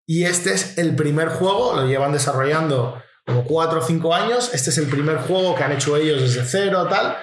Y 0.08 0.24
este 0.24 0.52
es 0.52 0.78
el 0.78 0.94
primer 0.96 1.28
juego, 1.28 1.74
lo 1.74 1.86
llevan 1.86 2.12
desarrollando 2.12 3.02
como 3.26 3.44
4 3.44 3.78
o 3.80 3.82
5 3.82 4.14
años. 4.14 4.52
Este 4.54 4.70
es 4.70 4.78
el 4.78 4.86
primer 4.86 5.16
juego 5.18 5.54
que 5.56 5.64
han 5.64 5.72
hecho 5.72 5.96
ellos 5.96 6.20
desde 6.20 6.44
cero, 6.44 6.86
tal. 6.88 7.16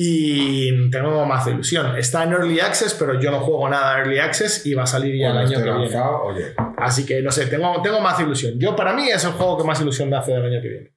y 0.00 0.90
tengo 0.90 1.24
más 1.26 1.44
ilusión. 1.48 1.96
Está 1.96 2.22
en 2.22 2.30
Early 2.32 2.60
Access, 2.60 2.94
pero 2.94 3.18
yo 3.20 3.32
no 3.32 3.40
juego 3.40 3.68
nada 3.68 3.94
en 3.94 3.98
Early 4.04 4.20
Access 4.20 4.64
y 4.64 4.72
va 4.74 4.84
a 4.84 4.86
salir 4.86 5.16
ya 5.18 5.28
el 5.28 5.32
Cuando 5.32 5.56
año 5.56 5.64
que 5.64 5.70
viene. 5.88 6.00
oye. 6.22 6.54
Así 6.76 7.04
que 7.04 7.20
no 7.20 7.32
sé, 7.32 7.46
tengo, 7.46 7.82
tengo 7.82 8.00
más 8.00 8.20
ilusión. 8.20 8.54
Yo, 8.60 8.76
para 8.76 8.92
mí, 8.92 9.08
es 9.08 9.24
el 9.24 9.32
juego 9.32 9.58
que 9.58 9.64
más 9.64 9.80
ilusión 9.80 10.08
me 10.08 10.16
hace 10.16 10.30
del 10.32 10.44
año 10.44 10.62
que 10.62 10.68
viene. 10.68 10.94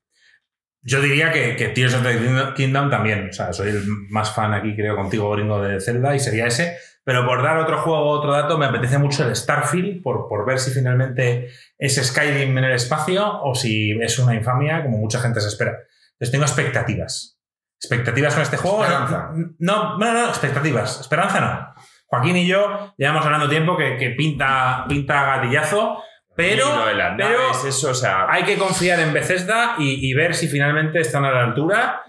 Yo 0.84 1.02
diría 1.02 1.32
que, 1.32 1.56
que 1.56 1.70
Tears 1.70 1.94
of 1.94 2.04
the 2.04 2.54
Kingdom 2.56 2.90
también. 2.90 3.30
O 3.30 3.34
sea, 3.34 3.54
soy 3.54 3.70
el 3.70 3.84
más 4.10 4.34
fan 4.34 4.54
aquí, 4.54 4.76
creo, 4.76 4.96
contigo, 4.96 5.30
gringo, 5.32 5.62
de 5.62 5.80
Zelda 5.80 6.16
y 6.16 6.20
sería 6.20 6.48
ese. 6.48 6.78
Pero 7.04 7.26
por 7.26 7.42
dar 7.42 7.58
otro 7.58 7.80
juego, 7.80 8.10
otro 8.10 8.32
dato, 8.32 8.58
me 8.58 8.66
apetece 8.66 8.98
mucho 8.98 9.28
el 9.28 9.36
Starfield, 9.36 10.04
por, 10.04 10.28
por 10.28 10.46
ver 10.46 10.60
si 10.60 10.72
finalmente 10.72 11.50
es 11.78 11.96
Skyrim 11.96 12.58
en 12.58 12.64
el 12.64 12.74
espacio 12.74 13.42
o 13.42 13.56
si 13.56 14.00
es 14.00 14.20
una 14.20 14.36
infamia, 14.36 14.84
como 14.84 14.98
mucha 14.98 15.20
gente 15.20 15.42
se 15.42 15.48
espera. 15.48 15.80
Entonces 16.14 16.32
tengo 16.32 16.46
expectativas. 16.46 17.40
Expectativas 17.80 18.34
con 18.36 18.44
este 18.44 18.58
juego. 18.58 18.84
Esperanza. 18.84 19.32
No, 19.58 19.98
no, 19.98 20.14
no, 20.14 20.28
expectativas. 20.28 21.02
Esperanza 21.02 21.42
no. 21.42 21.84
Joaquín 22.06 22.36
y 22.36 22.46
yo 22.46 22.94
llevamos 22.98 23.26
hablando 23.26 23.50
tiempo 23.50 23.78
que, 23.78 23.98
que 23.98 24.12
pinta, 24.12 24.86
pinta 24.88 25.24
gatillazo, 25.24 26.04
pero, 26.36 26.94
las 26.94 27.16
pero 27.18 27.30
naves, 27.30 27.66
eso, 27.66 27.92
o 27.92 27.94
sea. 27.94 28.26
hay 28.30 28.44
que 28.44 28.58
confiar 28.58 29.00
en 29.00 29.14
Bethesda 29.14 29.76
y, 29.78 30.10
y 30.10 30.14
ver 30.14 30.34
si 30.34 30.48
finalmente 30.48 31.00
están 31.00 31.26
a 31.26 31.32
la 31.32 31.44
altura. 31.44 32.02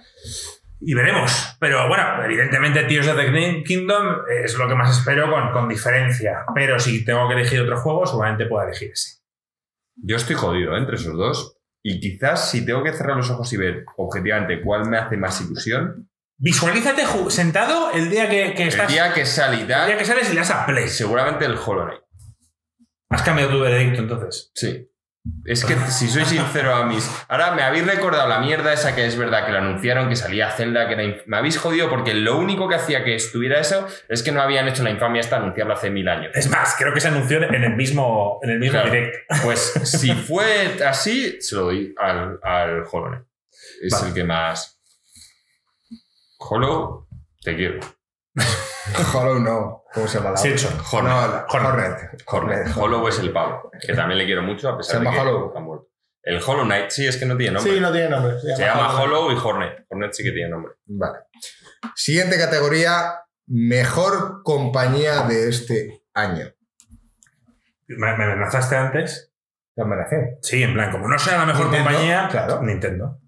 Y 0.84 0.94
veremos. 0.94 1.56
Pero 1.60 1.86
bueno, 1.86 2.24
evidentemente 2.24 2.82
Tears 2.84 3.06
of 3.08 3.16
the 3.16 3.62
Kingdom 3.64 4.16
es 4.42 4.56
lo 4.56 4.66
que 4.68 4.74
más 4.74 4.98
espero 4.98 5.30
con, 5.30 5.52
con 5.52 5.68
diferencia. 5.68 6.44
Pero 6.54 6.78
si 6.80 7.04
tengo 7.04 7.28
que 7.28 7.34
elegir 7.34 7.60
otro 7.60 7.76
juego, 7.76 8.04
seguramente 8.04 8.46
puedo 8.46 8.66
elegir 8.66 8.90
ese. 8.92 9.20
Yo 9.94 10.16
estoy 10.16 10.34
jodido 10.34 10.74
¿eh? 10.74 10.78
entre 10.78 10.96
esos 10.96 11.16
dos. 11.16 11.56
Y 11.84 12.00
quizás 12.00 12.50
si 12.50 12.64
tengo 12.66 12.82
que 12.82 12.92
cerrar 12.92 13.16
los 13.16 13.30
ojos 13.30 13.52
y 13.52 13.56
ver 13.56 13.84
objetivamente 13.96 14.60
cuál 14.60 14.88
me 14.88 14.98
hace 14.98 15.16
más 15.16 15.40
ilusión, 15.40 16.08
Visualízate 16.38 17.04
sentado 17.28 17.92
el 17.92 18.10
día 18.10 18.28
que, 18.28 18.54
que 18.54 18.64
el 18.64 18.68
estás. 18.70 18.88
día 18.90 19.12
que 19.12 19.24
sale 19.24 19.60
el 19.60 19.66
día 19.68 19.96
que 19.96 20.04
sales 20.04 20.28
y 20.28 20.32
le 20.32 20.40
das 20.40 20.50
a 20.50 20.66
play. 20.66 20.88
seguramente 20.88 21.44
el 21.44 21.56
Hollow 21.56 21.84
Knight. 21.84 22.01
Has 23.12 23.22
cambiado 23.22 23.50
tu 23.50 23.60
veredicto 23.60 24.00
entonces. 24.00 24.50
Sí. 24.54 24.88
Es 25.44 25.64
que 25.64 25.76
si 25.76 26.08
soy 26.08 26.24
sincero 26.24 26.74
a 26.74 26.84
mis. 26.84 27.08
Ahora 27.28 27.52
me 27.52 27.62
habéis 27.62 27.86
recordado 27.86 28.28
la 28.28 28.40
mierda 28.40 28.72
esa 28.72 28.96
que 28.96 29.06
es 29.06 29.16
verdad 29.16 29.46
que 29.46 29.52
lo 29.52 29.58
anunciaron, 29.58 30.08
que 30.08 30.16
salía 30.16 30.50
Zelda, 30.50 30.88
que 30.88 30.94
era. 30.94 31.22
Me 31.26 31.36
habéis 31.36 31.58
jodido 31.58 31.88
porque 31.88 32.12
lo 32.12 32.38
único 32.38 32.68
que 32.68 32.74
hacía 32.74 33.04
que 33.04 33.14
estuviera 33.14 33.60
eso 33.60 33.86
es 34.08 34.24
que 34.24 34.32
no 34.32 34.42
habían 34.42 34.66
hecho 34.66 34.82
la 34.82 34.90
infamia 34.90 35.20
esta 35.20 35.36
anunciarlo 35.36 35.74
hace 35.74 35.90
mil 35.90 36.08
años. 36.08 36.32
Es 36.34 36.48
más, 36.48 36.74
creo 36.76 36.92
que 36.92 37.00
se 37.00 37.06
anunció 37.06 37.40
en 37.40 37.54
el 37.62 37.76
mismo, 37.76 38.40
en 38.42 38.50
el 38.50 38.58
mismo 38.58 38.80
Claro. 38.80 38.90
directo. 38.90 39.18
Pues 39.44 39.60
si 39.84 40.12
fue 40.12 40.78
así, 40.84 41.40
se 41.40 41.54
lo 41.54 41.62
doy 41.66 41.94
al, 41.98 42.40
al 42.42 42.82
Hollow. 42.90 43.24
Es 43.80 43.92
Vale. 43.92 44.08
el 44.08 44.14
que 44.14 44.24
más. 44.24 44.80
Hollow, 46.38 47.06
te 47.40 47.54
quiero. 47.54 47.78
Hollow 49.14 49.38
no. 49.38 49.84
¿Cómo 49.92 50.08
se 50.08 50.18
llama 50.18 50.30
la 50.30 50.36
Sí, 50.36 50.52
otra? 50.52 50.68
hecho. 50.68 51.02
No, 51.02 51.08
la- 51.08 51.46
Hornet. 51.48 52.00
Hornet. 52.06 52.22
Hornet. 52.26 52.76
Hollow 52.76 53.08
es 53.08 53.18
el 53.18 53.32
pavo, 53.32 53.70
que 53.86 53.94
también 53.94 54.18
le 54.18 54.24
quiero 54.26 54.42
mucho 54.42 54.68
a 54.70 54.76
pesar 54.76 54.98
¿Se 55.00 55.04
de 55.04 55.10
que 55.10 55.18
Hollow? 55.20 55.52
ha 55.56 55.60
muerto. 55.60 55.88
El 56.22 56.40
Hollow 56.44 56.64
Knight, 56.64 56.90
sí, 56.90 57.06
es 57.06 57.16
que 57.16 57.26
no 57.26 57.36
tiene 57.36 57.54
nombre. 57.54 57.72
Sí, 57.74 57.80
no 57.80 57.92
tiene 57.92 58.08
nombre. 58.08 58.38
Se 58.38 58.56
llama 58.64 59.00
Hollow 59.02 59.32
y 59.32 59.36
Hornet. 59.36 59.86
Hornet 59.88 60.12
sí 60.12 60.22
que 60.22 60.30
tiene 60.32 60.50
nombre. 60.50 60.72
Vale. 60.86 61.18
Siguiente 61.96 62.38
categoría. 62.38 63.18
Mejor 63.46 64.42
compañía 64.44 65.22
de 65.22 65.48
este 65.48 66.04
año. 66.14 66.46
¿Me, 67.88 68.16
me 68.16 68.24
amenazaste 68.24 68.76
antes? 68.76 69.32
La 69.74 69.84
merece. 69.84 70.38
Sí, 70.42 70.62
en 70.62 70.74
plan, 70.74 70.90
como 70.92 71.08
no 71.08 71.18
sea 71.18 71.38
la 71.38 71.46
mejor 71.46 71.66
Nintendo, 71.66 71.88
compañía, 71.90 72.28
claro. 72.30 72.62
Nintendo. 72.62 73.18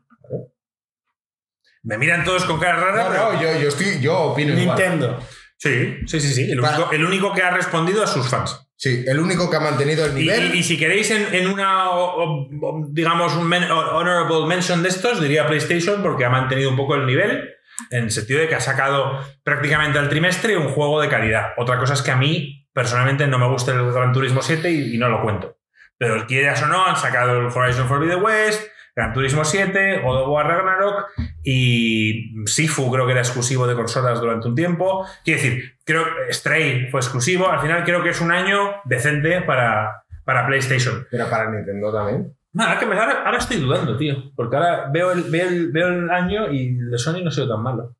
Me 1.84 1.98
miran 1.98 2.24
todos 2.24 2.44
con 2.44 2.58
cara 2.58 2.76
rara, 2.76 3.04
No, 3.04 3.10
pero... 3.10 3.32
no, 3.32 3.42
yo, 3.42 3.60
yo, 3.60 3.68
estoy, 3.68 4.00
yo 4.00 4.18
opino 4.18 4.58
igual. 4.58 4.76
Nintendo. 4.78 5.20
Sí, 5.56 5.98
sí, 6.06 6.20
sí, 6.20 6.32
sí. 6.34 6.50
El, 6.50 6.60
Para- 6.60 6.76
único, 6.78 6.92
el 6.92 7.04
único 7.04 7.32
que 7.32 7.42
ha 7.42 7.50
respondido 7.50 8.02
a 8.02 8.06
sus 8.06 8.28
fans. 8.28 8.60
Sí, 8.76 9.04
el 9.06 9.18
único 9.20 9.48
que 9.48 9.56
ha 9.56 9.60
mantenido 9.60 10.04
el 10.04 10.12
Y, 10.12 10.22
nivel. 10.22 10.54
y- 10.54 10.58
y 10.58 10.62
si 10.62 10.76
queréis 10.78 11.10
en, 11.10 11.32
en 11.34 11.46
una, 11.48 11.90
o- 11.90 12.42
o- 12.42 12.86
digamos, 12.90 13.34
un 13.36 13.46
men- 13.48 13.70
honorable 13.70 14.46
mention 14.46 14.82
de 14.82 14.88
estos, 14.88 15.20
diría 15.22 15.46
PlayStation, 15.46 16.02
porque 16.02 16.24
ha 16.24 16.30
mantenido 16.30 16.70
un 16.70 16.76
poco 16.76 16.94
el 16.96 17.06
nivel, 17.06 17.50
en 17.90 18.04
el 18.04 18.10
sentido 18.10 18.40
de 18.40 18.48
que 18.48 18.54
ha 18.56 18.60
sacado 18.60 19.20
prácticamente 19.42 19.98
al 19.98 20.08
trimestre 20.08 20.56
un 20.56 20.68
juego 20.68 21.00
de 21.00 21.08
calidad. 21.08 21.52
Otra 21.56 21.78
cosa 21.78 21.94
es 21.94 22.02
que 22.02 22.10
a 22.10 22.16
mí, 22.16 22.66
personalmente, 22.72 23.26
no 23.26 23.38
me 23.38 23.48
gusta 23.48 23.72
el 23.72 23.90
Gran 23.92 24.12
Turismo 24.12 24.42
7 24.42 24.70
y, 24.70 24.94
y 24.96 24.98
no 24.98 25.08
lo 25.08 25.22
cuento. 25.22 25.56
Pero 25.96 26.26
quieras 26.26 26.62
o 26.62 26.66
no, 26.66 26.84
han 26.84 26.96
sacado 26.96 27.38
el 27.40 27.46
Horizon 27.46 27.88
Forbidden 27.88 28.22
West, 28.22 28.60
Gran 28.96 29.12
Turismo 29.12 29.44
7, 29.44 30.02
God 30.04 30.22
of 30.22 30.28
War 30.28 30.46
Ragnarok 30.46 31.06
y 31.42 32.32
Sifu 32.46 32.90
creo 32.92 33.06
que 33.06 33.12
era 33.12 33.22
exclusivo 33.22 33.66
de 33.66 33.74
consolas 33.74 34.20
durante 34.20 34.46
un 34.46 34.54
tiempo. 34.54 35.04
Quiero 35.24 35.42
decir, 35.42 35.74
creo 35.84 36.04
que 36.04 36.32
Stray 36.32 36.90
fue 36.90 37.00
exclusivo. 37.00 37.50
Al 37.50 37.60
final 37.60 37.82
creo 37.84 38.02
que 38.04 38.10
es 38.10 38.20
un 38.20 38.30
año 38.30 38.56
decente 38.84 39.40
para, 39.42 40.04
para 40.24 40.46
PlayStation. 40.46 41.06
Pero 41.10 41.28
para 41.28 41.50
Nintendo 41.50 41.92
también. 41.92 42.36
Nada, 42.52 42.78
que 42.78 42.86
me- 42.86 42.94
ahora, 42.96 43.24
ahora 43.24 43.38
estoy 43.38 43.56
dudando, 43.56 43.96
tío. 43.96 44.30
Porque 44.36 44.54
ahora 44.54 44.88
veo 44.92 45.10
el, 45.10 45.24
veo 45.24 45.48
el, 45.48 45.72
veo 45.72 45.88
el 45.88 46.08
año 46.10 46.52
y 46.52 46.68
el 46.78 46.90
de 46.92 46.98
Sony 46.98 47.20
no 47.22 47.30
ha 47.30 47.32
sido 47.32 47.48
tan 47.48 47.62
malo. 47.64 47.96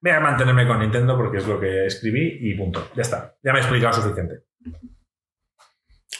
Voy 0.00 0.12
a 0.12 0.20
mantenerme 0.20 0.66
con 0.66 0.80
Nintendo 0.80 1.16
porque 1.16 1.38
es 1.38 1.46
lo 1.46 1.60
que 1.60 1.86
escribí 1.86 2.38
y 2.40 2.54
punto. 2.56 2.88
Ya 2.96 3.02
está. 3.02 3.34
Ya 3.44 3.52
me 3.52 3.58
he 3.58 3.62
explicado 3.62 3.92
suficiente. 3.94 4.40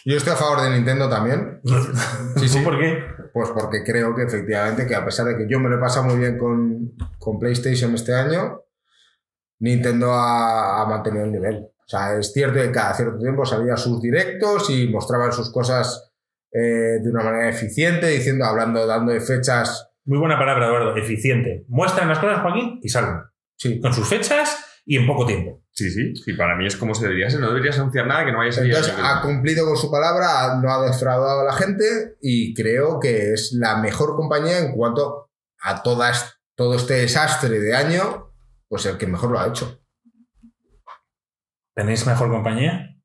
Yo 0.09 0.17
estoy 0.17 0.33
a 0.33 0.37
favor 0.37 0.63
de 0.63 0.71
Nintendo 0.71 1.07
también. 1.07 1.61
Sí, 2.37 2.49
sí. 2.49 2.59
¿Tú 2.59 2.65
por 2.65 2.79
qué? 2.79 2.99
Pues 3.33 3.51
porque 3.51 3.83
creo 3.85 4.15
que 4.15 4.23
efectivamente 4.23 4.87
que 4.87 4.95
a 4.95 5.05
pesar 5.05 5.27
de 5.27 5.37
que 5.37 5.47
yo 5.49 5.59
me 5.59 5.69
lo 5.69 5.77
he 5.77 5.81
pasado 5.81 6.07
muy 6.07 6.17
bien 6.17 6.39
con, 6.39 6.93
con 7.19 7.39
PlayStation 7.39 7.95
este 7.95 8.15
año, 8.15 8.63
Nintendo 9.59 10.13
ha, 10.13 10.81
ha 10.81 10.87
mantenido 10.87 11.25
el 11.25 11.33
nivel. 11.33 11.57
O 11.57 11.89
sea, 11.89 12.17
es 12.17 12.33
cierto 12.33 12.55
que 12.61 12.71
cada 12.71 12.95
cierto 12.95 13.19
tiempo 13.19 13.45
salía 13.45 13.77
sus 13.77 14.01
directos 14.01 14.71
y 14.71 14.89
mostraban 14.89 15.33
sus 15.33 15.53
cosas 15.53 16.13
eh, 16.53 17.01
de 17.03 17.11
una 17.11 17.25
manera 17.25 17.49
eficiente, 17.51 18.07
diciendo, 18.07 18.45
hablando, 18.45 18.87
dando 18.87 19.13
de 19.13 19.21
fechas. 19.21 19.91
Muy 20.05 20.19
buena 20.19 20.39
palabra, 20.39 20.69
Eduardo. 20.69 20.97
Eficiente. 20.97 21.67
Muestran 21.69 22.09
las 22.09 22.21
cosas, 22.21 22.41
Joaquín, 22.41 22.79
y 22.83 22.89
salen. 22.89 23.21
Sí. 23.57 23.81
Con 23.81 23.93
sus 23.93 24.09
fechas 24.09 24.68
y 24.89 24.97
en 24.97 25.07
poco 25.07 25.27
tiempo. 25.27 25.63
Sí, 25.71 25.91
sí. 25.91 26.15
Y 26.27 26.33
para 26.33 26.57
mí 26.57 26.67
es 26.67 26.75
como 26.75 26.95
se 26.95 27.05
debería 27.05 27.29
ser. 27.29 27.41
No 27.41 27.49
deberías 27.49 27.79
anunciar 27.79 28.07
nada 28.07 28.25
que 28.25 28.33
no 28.33 28.39
vaya 28.39 28.49
a 28.49 28.55
salir. 28.55 28.75
Entonces 28.75 28.95
ha 28.99 29.21
cumplido 29.21 29.67
con 29.67 29.77
su 29.77 29.91
palabra, 29.91 30.59
no 30.63 30.73
ha 30.73 30.87
defraudado 30.87 31.43
a 31.43 31.45
la 31.45 31.53
gente 31.53 32.17
y 32.23 32.55
creo 32.55 32.99
que 32.99 33.35
es 33.35 33.53
la 33.53 33.77
mejor 33.77 34.17
compañía 34.17 34.61
en 34.61 34.73
cuanto 34.73 35.31
a 35.61 35.83
todas, 35.83 36.41
todo 36.57 36.75
este 36.75 36.95
desastre 36.95 37.61
de 37.61 37.77
año, 37.77 38.33
pues 38.67 38.87
el 38.87 38.97
que 38.97 39.07
mejor 39.07 39.31
lo 39.31 39.39
ha 39.39 39.49
hecho. 39.49 39.79
¿Tenéis 41.75 42.07
mejor 42.07 42.31
compañía? 42.31 42.97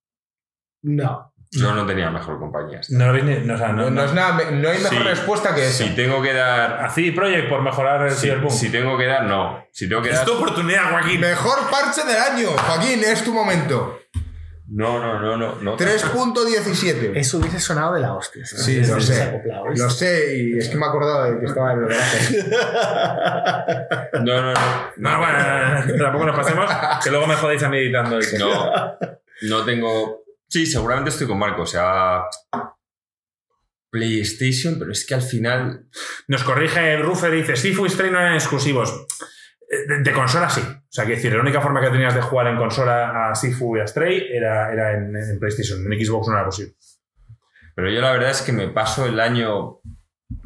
No. 0.84 1.33
Yo 1.56 1.74
no 1.74 1.86
tenía 1.86 2.10
mejor 2.10 2.40
compañía. 2.40 2.82
No 2.90 3.08
lo 3.08 3.14
veis 3.14 3.26
ni- 3.26 3.46
no, 3.46 3.54
o 3.54 3.58
sea, 3.58 3.68
no- 3.70 3.84
No, 3.84 3.90
no 3.92 4.04
es 4.06 4.14
nada, 4.14 4.38
no 4.52 4.70
hay 4.70 4.78
mejor 4.80 4.90
Sí. 4.98 5.04
respuesta 5.04 5.54
que 5.54 5.68
esa. 5.68 5.84
Si 5.84 5.90
tengo 5.96 6.22
que 6.22 6.34
dar. 6.34 6.84
A 6.84 6.90
CD 6.90 7.12
Projekt 7.12 7.48
por 7.50 7.62
mejorar 7.62 8.06
el 8.08 8.12
Si, 8.14 8.28
Cyberpunk. 8.28 8.52
si 8.52 8.70
tengo 8.70 8.98
que 8.98 9.06
dar, 9.06 9.24
no. 9.26 9.66
Si 9.72 9.88
tengo 9.88 10.02
que 10.02 10.10
Es 10.10 10.16
dar. 10.16 10.26
tu 10.26 10.34
oportunidad, 10.34 10.90
Joaquín. 10.92 11.22
Mejor 11.22 11.60
parche 11.70 12.04
del 12.06 12.18
año, 12.18 12.50
Joaquín, 12.50 13.04
es 13.04 13.24
tu 13.24 13.34
momento. 13.34 14.00
No, 14.76 14.98
no, 15.00 15.20
no, 15.20 15.38
no. 15.38 15.56
no 15.62 15.76
3.17. 15.78 17.12
Eso 17.20 17.38
hubiese 17.38 17.60
sonado 17.60 17.94
de 17.94 18.00
la 18.02 18.14
hostia. 18.16 18.44
Sí, 18.46 18.82
lo 18.84 19.00
sé. 19.00 19.44
Lo 19.76 19.90
sé, 19.90 20.36
y 20.38 20.58
es 20.58 20.70
que 20.70 20.78
me 20.78 20.86
he 20.86 20.90
acordado 20.90 21.26
de 21.26 21.40
que 21.40 21.46
estaba 21.46 21.74
en 21.74 21.80
el 21.84 21.88
garaje. 21.90 22.38
No, 24.24 24.42
no, 24.42 24.54
no. 24.54 24.60
No, 24.98 25.18
bueno, 25.20 25.98
tampoco 26.04 26.26
nos 26.26 26.36
pasemos, 26.36 26.72
que 27.04 27.10
luego 27.12 27.28
me 27.28 27.36
jodéis 27.36 27.62
a 27.64 27.70
mí 27.70 27.78
editando 27.78 28.18
No, 28.40 28.98
no 29.44 29.66
tengo. 29.66 30.23
Sí, 30.54 30.68
seguramente 30.68 31.10
estoy 31.10 31.26
con 31.26 31.40
Marco. 31.40 31.64
O 31.64 31.66
sea. 31.66 32.26
PlayStation, 33.90 34.78
pero 34.78 34.92
es 34.92 35.04
que 35.04 35.16
al 35.16 35.24
final. 35.24 35.88
Nos 36.28 36.44
corrige 36.44 36.94
el 36.94 37.02
Ruffer 37.02 37.34
y 37.34 37.38
dice, 37.38 37.56
Sifu 37.56 37.88
y 37.88 37.90
Stray 37.90 38.12
no 38.12 38.20
eran 38.20 38.36
exclusivos. 38.36 39.08
Eh, 39.68 39.88
De, 39.88 40.04
de 40.04 40.14
consola 40.14 40.48
sí. 40.52 40.62
O 40.62 40.92
sea, 40.92 41.06
quiero 41.06 41.16
decir, 41.18 41.34
la 41.34 41.42
única 41.42 41.60
forma 41.60 41.82
que 41.82 41.90
tenías 41.90 42.14
de 42.14 42.22
jugar 42.22 42.48
en 42.48 42.58
consola 42.58 43.30
a 43.32 43.34
Sifu 43.36 43.78
y 43.78 43.80
a 43.80 43.88
Stray 43.88 44.28
era, 44.32 44.72
era 44.72 44.94
en, 44.94 45.16
en 45.16 45.40
PlayStation. 45.40 45.80
En 45.92 46.06
Xbox 46.06 46.28
no 46.28 46.36
era 46.36 46.46
posible. 46.46 46.76
Pero 47.76 47.90
yo 47.90 48.00
la 48.00 48.12
verdad 48.12 48.30
es 48.30 48.44
que 48.44 48.52
me 48.52 48.68
paso 48.68 49.08
el 49.08 49.20
año 49.20 49.80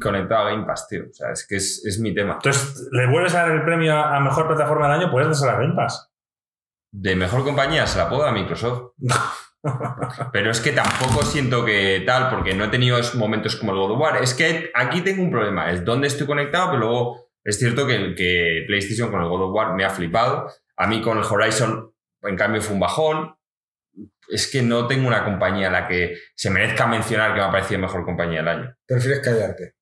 conectado 0.00 0.46
a 0.46 0.50
Game 0.52 0.64
Pass, 0.64 0.88
tío. 0.88 1.02
O 1.10 1.12
sea, 1.12 1.32
es 1.32 1.46
que 1.46 1.56
es, 1.56 1.84
es 1.84 2.00
mi 2.00 2.14
tema. 2.14 2.34
Entonces, 2.36 2.88
¿le 2.92 3.06
vuelves 3.10 3.34
a 3.34 3.42
dar 3.42 3.50
el 3.50 3.62
premio 3.62 3.92
a, 3.94 4.16
a 4.16 4.20
mejor 4.20 4.46
plataforma 4.46 4.88
del 4.88 5.02
año? 5.02 5.10
Puedes 5.10 5.28
darse 5.28 5.44
la 5.44 5.58
Game 5.60 5.74
Pass. 5.74 6.10
De 6.92 7.14
mejor 7.14 7.44
compañía 7.44 7.86
se 7.86 7.98
la 7.98 8.08
puedo 8.08 8.24
a 8.24 8.32
Microsoft. 8.32 8.92
Pero 10.32 10.50
es 10.50 10.60
que 10.60 10.72
tampoco 10.72 11.24
siento 11.24 11.64
que 11.64 12.02
tal, 12.06 12.30
porque 12.30 12.54
no 12.54 12.64
he 12.64 12.68
tenido 12.68 12.98
momentos 13.14 13.56
como 13.56 13.72
el 13.72 13.78
God 13.78 13.92
of 13.92 14.00
War. 14.00 14.22
Es 14.22 14.34
que 14.34 14.70
aquí 14.74 15.00
tengo 15.00 15.22
un 15.22 15.30
problema, 15.30 15.70
es 15.72 15.84
dónde 15.84 16.06
estoy 16.06 16.26
conectado, 16.26 16.70
pero 16.70 16.78
luego 16.80 17.30
es 17.44 17.58
cierto 17.58 17.86
que, 17.86 18.14
que 18.14 18.64
PlayStation 18.66 19.10
con 19.10 19.22
el 19.22 19.28
God 19.28 19.44
of 19.44 19.54
War 19.54 19.74
me 19.74 19.84
ha 19.84 19.90
flipado. 19.90 20.50
A 20.76 20.86
mí 20.86 21.02
con 21.02 21.18
el 21.18 21.24
Horizon, 21.24 21.92
en 22.22 22.36
cambio, 22.36 22.62
fue 22.62 22.74
un 22.74 22.80
bajón. 22.80 23.34
Es 24.28 24.50
que 24.50 24.62
no 24.62 24.86
tengo 24.86 25.08
una 25.08 25.24
compañía 25.24 25.68
a 25.68 25.72
la 25.72 25.88
que 25.88 26.16
se 26.36 26.50
merezca 26.50 26.86
mencionar 26.86 27.32
que 27.32 27.40
me 27.40 27.46
ha 27.46 27.50
parecido 27.50 27.80
mejor 27.80 28.04
compañía 28.04 28.40
del 28.40 28.48
año. 28.48 28.76
Prefieres 28.86 29.20
callarte. 29.20 29.74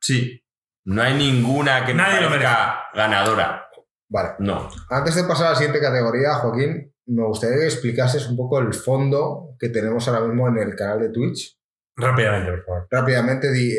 Sí. 0.00 0.40
No 0.86 1.02
hay 1.02 1.14
ninguna 1.14 1.84
que 1.84 1.92
me 1.94 2.02
Nadie 2.02 2.20
lo 2.20 2.28
parezca 2.28 2.84
ganadora. 2.94 3.68
Vale. 4.08 4.30
No. 4.38 4.68
Antes 4.90 5.16
de 5.16 5.24
pasar 5.24 5.48
a 5.48 5.50
la 5.50 5.56
siguiente 5.56 5.80
categoría, 5.80 6.34
Joaquín, 6.34 6.93
me 7.06 7.24
gustaría 7.24 7.58
que 7.58 7.64
explicases 7.64 8.26
un 8.28 8.36
poco 8.36 8.58
el 8.58 8.72
fondo 8.72 9.56
que 9.58 9.68
tenemos 9.68 10.06
ahora 10.08 10.26
mismo 10.26 10.48
en 10.48 10.58
el 10.58 10.74
canal 10.74 11.00
de 11.00 11.10
Twitch. 11.10 11.58
Rápidamente, 11.96 12.50
por 12.50 12.64
favor. 12.64 12.88
Rápidamente, 12.90 13.52
di. 13.52 13.76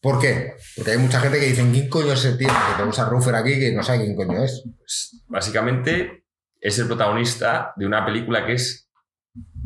¿Por 0.00 0.18
qué? 0.18 0.54
Porque 0.76 0.92
hay 0.92 0.98
mucha 0.98 1.20
gente 1.20 1.38
que 1.38 1.46
dice, 1.46 1.68
¿quién 1.70 1.88
coño 1.88 2.12
es 2.12 2.24
ese 2.24 2.38
tío? 2.38 2.48
Que 2.48 2.74
tenemos 2.76 2.98
a 2.98 3.08
Ruffer 3.08 3.34
aquí 3.34 3.58
que 3.58 3.72
no 3.72 3.82
sabe 3.82 4.04
quién 4.04 4.16
coño 4.16 4.42
es. 4.42 4.64
Pues, 4.78 5.24
básicamente 5.28 6.24
es 6.58 6.78
el 6.78 6.86
protagonista 6.86 7.74
de 7.76 7.86
una 7.86 8.06
película 8.06 8.46
que 8.46 8.54
es, 8.54 8.90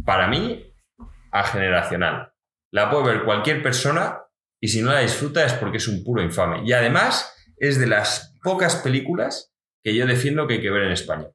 para 0.05 0.27
mí, 0.27 0.75
ageneracional. 1.31 2.33
La 2.73 2.91
puede 2.91 3.15
ver 3.15 3.25
cualquier 3.25 3.63
persona 3.63 4.23
y 4.61 4.69
si 4.69 4.83
no 4.83 4.93
la 4.93 5.01
disfruta 5.01 5.45
es 5.45 5.53
porque 5.53 5.77
es 5.77 5.87
un 5.87 6.03
puro 6.03 6.23
infame. 6.23 6.63
Y 6.65 6.73
además 6.73 7.33
es 7.57 7.79
de 7.79 7.87
las 7.87 8.35
pocas 8.43 8.77
películas 8.77 9.53
que 9.85 9.95
yo 9.95 10.07
defiendo 10.07 10.49
que 10.49 10.55
hay 10.55 10.63
que 10.63 10.71
ver 10.71 10.85
en 10.85 10.93
España. 10.93 11.29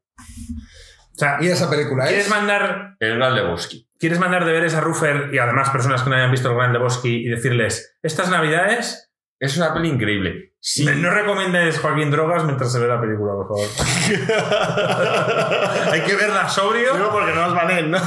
O 1.20 1.22
sea, 1.22 1.38
Y 1.42 1.48
esa 1.50 1.70
película 1.70 2.06
¿quieres 2.06 2.26
es. 2.26 2.32
mandar, 2.32 2.96
El 3.00 3.18
Gran 3.18 3.36
Lebowski. 3.36 3.88
¿quieres 4.00 4.20
mandar 4.20 4.46
deberes 4.46 4.74
a 4.74 4.80
Ruffer 4.80 5.30
y 5.34 5.38
además 5.38 5.70
personas 5.70 6.02
que 6.02 6.10
no 6.10 6.16
hayan 6.16 6.32
visto 6.32 6.50
el 6.50 6.56
Gran 6.56 6.72
Lebowski 6.72 7.26
y 7.26 7.30
decirles, 7.30 7.98
estas 8.02 8.30
navidades, 8.30 9.06
Es 9.42 9.56
una 9.58 9.74
peli 9.74 9.88
increíble. 9.90 10.54
Sí, 10.62 10.86
no 10.86 11.10
recomiendes 11.12 11.80
Joaquín 11.80 12.12
Drogas 12.12 12.44
mientras 12.44 12.72
se 12.74 12.80
ve 12.80 12.88
la 12.90 13.00
película, 13.00 13.32
por 13.34 13.48
favor. 13.48 13.68
Hay 15.94 16.02
que 16.02 16.16
verla 16.16 16.48
sobrio. 16.50 16.94
Digo 16.96 17.12
porque 17.12 17.34
no 17.34 17.48
nos 17.48 17.56
banen, 17.56 17.92
¿no? 17.92 18.00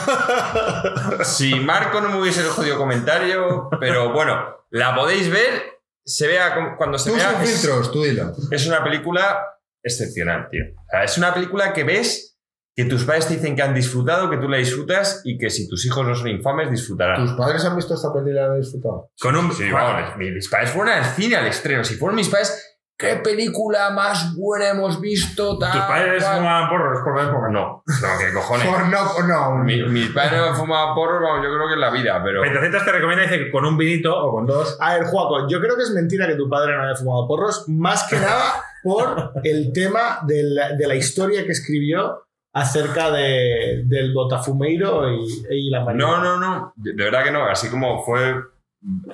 Si 1.24 1.54
Marco 1.60 2.00
no 2.00 2.08
me 2.10 2.20
hubiese 2.20 2.42
jodido 2.44 2.76
comentario, 2.76 3.68
pero 3.80 4.12
bueno, 4.12 4.56
la 4.70 4.94
podéis 4.94 5.30
ver, 5.30 5.62
se 6.04 6.26
vea 6.26 6.76
cuando 6.76 6.98
se 6.98 7.10
Tú 7.10 7.16
vea. 7.16 7.30
sin 7.30 7.42
es- 7.42 7.60
filtros, 7.60 7.92
tú 7.92 8.02
dilo. 8.02 8.32
Es 8.50 8.66
una 8.66 8.82
película 8.84 9.46
excepcional, 9.82 10.48
tío. 10.50 10.62
O 10.76 10.84
sea, 10.90 11.04
es 11.04 11.16
una 11.18 11.32
película 11.34 11.72
que 11.72 11.84
ves 11.84 12.31
que 12.74 12.84
tus 12.86 13.04
padres 13.04 13.28
te 13.28 13.34
dicen 13.34 13.54
que 13.54 13.62
han 13.62 13.74
disfrutado, 13.74 14.30
que 14.30 14.38
tú 14.38 14.48
la 14.48 14.56
disfrutas 14.56 15.20
y 15.24 15.36
que 15.36 15.50
si 15.50 15.68
tus 15.68 15.84
hijos 15.84 16.06
no 16.06 16.14
son 16.14 16.28
infames, 16.28 16.70
disfrutarán. 16.70 17.24
¿Tus 17.24 17.34
padres 17.34 17.64
han 17.64 17.76
visto 17.76 17.94
esta 17.94 18.12
película 18.12 18.32
y 18.32 18.46
la 18.46 18.52
han 18.54 18.60
disfrutado? 18.60 19.10
Con 19.20 19.36
un. 19.36 19.52
Sí, 19.52 19.70
vamos, 19.70 20.16
mis, 20.16 20.32
mis 20.32 20.48
padres 20.48 20.70
fueron 20.70 20.94
al 20.94 21.04
cine 21.04 21.36
al 21.36 21.46
estreno. 21.46 21.84
Si 21.84 21.96
fueron 21.96 22.16
mis 22.16 22.30
padres, 22.30 22.78
¿qué 22.96 23.16
película 23.16 23.90
más 23.90 24.34
buena 24.34 24.70
hemos 24.70 25.00
visto? 25.02 25.58
Tal, 25.58 25.72
¿Tus 25.72 25.80
padres 25.82 26.22
cual? 26.24 26.36
fumaban 26.38 26.70
porros 26.70 26.98
por 27.04 27.16
la 27.16 27.22
época? 27.30 27.48
No, 27.50 27.82
no, 27.86 28.08
qué 28.18 28.32
cojones. 28.32 28.66
Por 28.72 28.88
no, 28.88 28.98
por 29.14 29.28
no. 29.28 29.56
Mi- 29.64 29.82
mis 29.90 30.08
padres 30.10 30.32
no 30.38 30.44
han 30.46 30.56
fumado 30.56 30.94
porros, 30.94 31.20
vamos, 31.22 31.44
yo 31.44 31.52
creo 31.54 31.68
que 31.68 31.74
en 31.74 31.80
la 31.80 31.90
vida, 31.90 32.22
pero. 32.24 32.40
20 32.40 32.70
te 32.70 32.92
recomienda, 32.92 33.24
dice 33.24 33.38
que 33.38 33.50
con 33.50 33.66
un 33.66 33.76
vinito 33.76 34.16
o 34.16 34.32
con 34.32 34.46
dos. 34.46 34.78
A 34.80 34.94
ver, 34.94 35.04
Juaco, 35.04 35.46
yo 35.46 35.60
creo 35.60 35.76
que 35.76 35.82
es 35.82 35.90
mentira 35.90 36.26
que 36.26 36.36
tu 36.36 36.48
padre 36.48 36.74
no 36.74 36.84
haya 36.84 36.94
fumado 36.96 37.28
porros, 37.28 37.64
más 37.68 38.04
que 38.08 38.16
nada 38.16 38.62
por 38.82 39.32
el 39.44 39.72
tema 39.74 40.20
de 40.26 40.42
la, 40.42 40.72
de 40.72 40.86
la 40.86 40.94
historia 40.94 41.44
que 41.44 41.52
escribió 41.52 42.22
acerca 42.54 43.10
de, 43.10 43.82
del 43.86 44.12
botafumeiro 44.12 45.10
y, 45.12 45.46
y 45.50 45.70
la 45.70 45.84
marihuana. 45.84 46.22
No, 46.22 46.38
no, 46.38 46.40
no. 46.40 46.72
De 46.76 47.04
verdad 47.04 47.24
que 47.24 47.30
no. 47.30 47.44
Así 47.46 47.70
como 47.70 48.02
fue. 48.04 48.30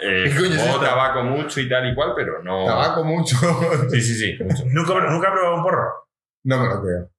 Eh, 0.00 0.24
¿Qué 0.24 0.34
coño 0.36 0.46
es 0.54 0.60
fumó 0.60 0.74
esto? 0.76 0.80
tabaco 0.86 1.22
mucho 1.24 1.60
y 1.60 1.68
tal 1.68 1.90
y 1.90 1.94
cual, 1.94 2.12
pero 2.16 2.42
no. 2.42 2.64
Tabaco 2.64 3.04
mucho. 3.04 3.36
Sí, 3.90 4.00
sí, 4.00 4.14
sí. 4.14 4.42
mucho. 4.42 4.64
¿Nunca, 4.66 4.94
nunca 5.10 5.28
he 5.28 5.32
probado 5.32 5.56
un 5.56 5.62
porro. 5.62 5.90
No 6.44 6.58
me 6.62 6.68
lo 6.68 6.82
creo. 6.82 7.10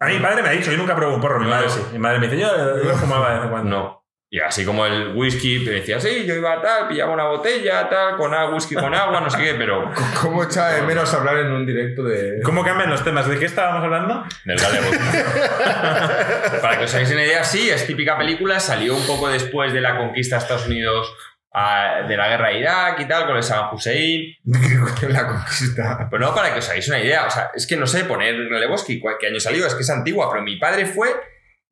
A 0.00 0.06
mi 0.08 0.18
padre 0.18 0.42
me 0.42 0.48
ha 0.48 0.52
dicho, 0.52 0.72
yo 0.72 0.78
nunca 0.78 0.96
probé 0.96 1.14
un 1.14 1.20
porro, 1.20 1.38
mi 1.38 1.44
No. 1.44 1.50
madre 1.50 1.68
sí. 1.68 1.80
Mi 1.92 1.98
madre 2.00 2.18
me 2.18 2.26
dice, 2.28 2.40
yo, 2.40 2.48
yo 2.82 2.94
fumaba 2.94 3.28
de 3.30 3.34
vez 3.36 3.44
en 3.44 3.50
cuando. 3.50 3.70
No. 3.70 4.01
Y 4.34 4.40
así 4.40 4.64
como 4.64 4.86
el 4.86 5.08
whisky, 5.14 5.62
te 5.62 5.72
decía, 5.72 6.00
sí, 6.00 6.24
yo 6.24 6.34
iba 6.34 6.58
tal, 6.62 6.88
pillaba 6.88 7.12
una 7.12 7.24
botella, 7.24 7.86
tal, 7.90 8.16
con 8.16 8.32
agua, 8.32 8.54
whisky 8.54 8.74
con 8.74 8.94
agua, 8.94 9.20
no 9.20 9.28
sé 9.28 9.36
qué, 9.36 9.54
pero. 9.58 9.90
¿Cómo 10.22 10.42
echa 10.42 10.68
de 10.68 10.80
menos 10.80 11.12
hablar 11.12 11.36
en 11.36 11.52
un 11.52 11.66
directo 11.66 12.02
de. 12.02 12.40
¿Cómo 12.42 12.64
cambian 12.64 12.88
los 12.88 13.04
temas? 13.04 13.28
¿De 13.28 13.38
qué 13.38 13.44
estábamos 13.44 13.84
hablando? 13.84 14.24
Del 14.46 14.58
galego. 14.58 14.86
Para 16.62 16.78
que 16.78 16.84
os 16.84 16.94
hagáis 16.94 17.10
una 17.12 17.24
idea, 17.24 17.44
sí, 17.44 17.68
es 17.68 17.86
típica 17.86 18.16
película, 18.16 18.58
salió 18.58 18.96
un 18.96 19.06
poco 19.06 19.28
después 19.28 19.74
de 19.74 19.82
la 19.82 19.98
conquista 19.98 20.36
de 20.36 20.42
Estados 20.42 20.66
Unidos 20.66 21.14
ah, 21.52 22.06
de 22.08 22.16
la 22.16 22.28
guerra 22.28 22.48
de 22.48 22.58
Irak 22.60 23.00
y 23.00 23.04
tal, 23.08 23.26
con 23.26 23.36
el 23.36 23.42
Saddam 23.42 23.74
Hussein. 23.74 24.34
la 25.10 25.26
conquista? 25.26 26.08
Pero 26.10 26.24
no, 26.26 26.34
para 26.34 26.54
que 26.54 26.60
os 26.60 26.68
hagáis 26.70 26.88
una 26.88 26.98
idea, 27.00 27.26
o 27.26 27.30
sea, 27.30 27.50
es 27.54 27.66
que 27.66 27.76
no 27.76 27.86
sé 27.86 28.04
poner 28.06 28.34
Lebowski, 28.34 28.98
¿cuál- 28.98 29.16
¿qué 29.20 29.26
año 29.26 29.40
salió? 29.40 29.66
Es 29.66 29.74
que 29.74 29.82
es 29.82 29.90
antigua, 29.90 30.30
pero 30.30 30.42
mi 30.42 30.56
padre 30.56 30.86
fue, 30.86 31.10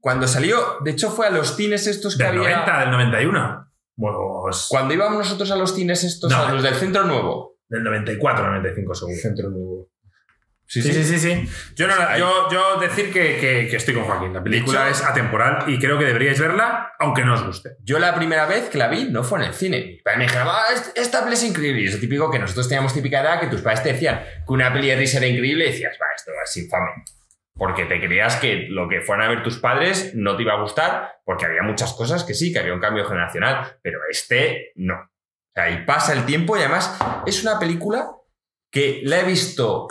cuando 0.01 0.27
salió, 0.27 0.79
de 0.83 0.91
hecho 0.93 1.11
fue 1.11 1.27
a 1.27 1.31
los 1.31 1.57
cines 1.57 1.87
estos 1.87 2.17
que 2.17 2.25
Del 2.25 2.39
había... 2.39 2.57
90, 2.65 2.81
del 2.81 2.91
91. 2.91 3.67
Bueno, 3.97 4.19
pues, 4.43 4.67
Cuando 4.71 4.95
íbamos 4.95 5.19
nosotros 5.19 5.51
a 5.51 5.57
los 5.57 5.75
cines 5.75 6.03
estos, 6.05 6.31
No. 6.31 6.39
a 6.47 6.53
los 6.53 6.63
del 6.63 6.75
Centro 6.75 7.05
Nuevo. 7.05 7.57
del 7.69 7.85
94, 7.85 8.47
95 8.47 8.95
seguro. 8.95 9.17
Centro 9.21 9.51
Nuevo. 9.51 9.89
Sí, 10.67 10.81
Sí, 10.83 10.93
sí, 10.93 11.03
sí, 11.03 11.19
sí. 11.19 11.49
Yo, 11.75 11.89
no 11.89 11.95
yo, 12.17 12.49
yo 12.51 12.79
decir 12.81 13.13
que, 13.13 13.39
que- 13.39 13.67
que 13.69 13.77
estoy 13.77 13.93
con 13.93 14.05
Joaquín. 14.05 14.33
La 14.33 14.41
película 14.43 14.89
es 14.89 15.03
atemporal 15.03 15.65
y 15.67 15.81
creo 15.81 15.99
que 15.99 16.05
deberíais 16.05 16.39
verla, 16.41 16.93
aunque 17.01 17.25
no 17.25 17.35
os 17.35 17.45
guste. 17.45 17.71
Yo 17.83 17.99
la 17.99 18.15
primera 18.15 18.47
vez 18.47 18.69
que 18.69 18.79
la 18.79 18.87
vi 18.87 19.07
no 19.11 19.25
fue 19.25 19.41
en 19.41 19.47
el 19.47 19.53
cine. 19.55 20.01
Me 20.17 20.25
dijo, 20.25 20.37
"Ah, 20.39 20.67
est- 20.73 20.97
esta 20.97 21.25
peli 21.25 21.35
es 21.35 21.43
increíble. 21.43 21.83
Y 21.83 21.87
es 21.87 21.95
lo 21.95 22.01
típico 22.01 22.31
que 22.31 22.39
nosotros 22.39 22.69
teníamos 22.69 22.95
típica 22.95 23.21
edad 23.21 23.41
que 23.41 23.49
tus 23.49 23.63
padres 23.63 23.83
te 23.83 23.93
decían 23.95 24.21
que 24.47 24.53
una 24.53 24.73
peli 24.73 24.89
de 24.91 24.97
risa 24.97 25.19
era 25.19 25.27
increíble 25.27 25.65
y 25.67 25.73
decías, 25.73 25.99
va, 26.01 26.07
esto 26.15 26.31
es 26.45 26.57
infame. 26.57 26.91
Porque 27.55 27.85
te 27.85 28.01
creías 28.01 28.37
que 28.37 28.67
lo 28.69 28.89
que 28.89 29.01
fueran 29.01 29.27
a 29.27 29.29
ver 29.29 29.43
tus 29.43 29.59
padres 29.59 30.15
no 30.15 30.37
te 30.37 30.43
iba 30.43 30.55
a 30.55 30.61
gustar, 30.61 31.21
porque 31.25 31.47
había 31.47 31.63
muchas 31.63 31.93
cosas 31.93 32.25
que 32.25 32.35
sí, 32.35 32.53
que 32.53 32.59
había 32.59 32.75
un 32.75 32.81
cambio 32.81 33.05
generacional, 33.05 33.79
pero 33.83 34.01
este 34.09 34.73
no. 34.77 34.95
O 34.95 35.53
sea, 35.55 35.71
y 35.71 35.85
pasa 35.85 36.13
el 36.13 36.25
tiempo 36.27 36.57
y 36.57 36.61
además 36.61 36.99
es 37.27 37.43
una 37.43 37.59
película 37.59 38.11
que 38.73 39.01
la 39.05 39.21
he 39.21 39.25
visto 39.25 39.89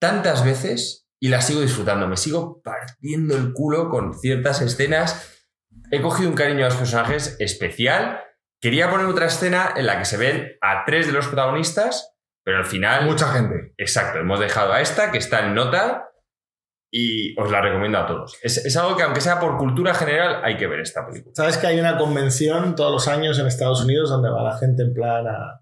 tantas 0.00 0.44
veces 0.44 1.08
y 1.20 1.28
la 1.28 1.42
sigo 1.42 1.60
disfrutando. 1.60 2.08
Me 2.08 2.16
sigo 2.16 2.62
partiendo 2.62 3.36
el 3.36 3.52
culo 3.52 3.90
con 3.90 4.14
ciertas 4.14 4.62
escenas. 4.62 5.44
He 5.90 6.00
cogido 6.00 6.30
un 6.30 6.36
cariño 6.36 6.64
a 6.64 6.68
los 6.68 6.76
personajes 6.76 7.36
especial. 7.38 8.22
Quería 8.60 8.90
poner 8.90 9.06
otra 9.06 9.26
escena 9.26 9.74
en 9.76 9.86
la 9.86 9.98
que 9.98 10.04
se 10.04 10.16
ven 10.16 10.56
a 10.60 10.84
tres 10.84 11.06
de 11.06 11.12
los 11.12 11.26
protagonistas, 11.26 12.16
pero 12.44 12.58
al 12.58 12.66
final. 12.66 13.04
Mucha 13.04 13.32
gente. 13.32 13.74
Exacto, 13.76 14.18
hemos 14.18 14.40
dejado 14.40 14.72
a 14.72 14.80
esta 14.80 15.10
que 15.10 15.18
está 15.18 15.46
en 15.46 15.54
nota 15.54 16.09
y 16.90 17.38
os 17.40 17.50
la 17.50 17.60
recomiendo 17.60 17.98
a 17.98 18.06
todos. 18.06 18.36
Es, 18.42 18.76
algo 18.76 18.96
que, 18.96 19.02
aunque 19.04 19.20
sea 19.20 19.38
por 19.38 19.56
cultura 19.56 19.94
general, 19.94 20.40
hay 20.42 20.56
que 20.56 20.66
ver 20.66 20.80
esta 20.80 21.06
película. 21.06 21.32
¿Sabes 21.34 21.56
que 21.56 21.66
hay 21.66 21.78
una 21.78 21.96
convención 21.96 22.74
todos 22.74 22.92
los 22.92 23.08
años 23.08 23.38
en 23.38 23.46
Estados 23.46 23.84
Unidos 23.84 24.10
donde 24.10 24.30
va 24.30 24.42
la 24.42 24.58
gente 24.58 24.82
en 24.82 24.92
plan 24.92 25.26
a 25.26 25.60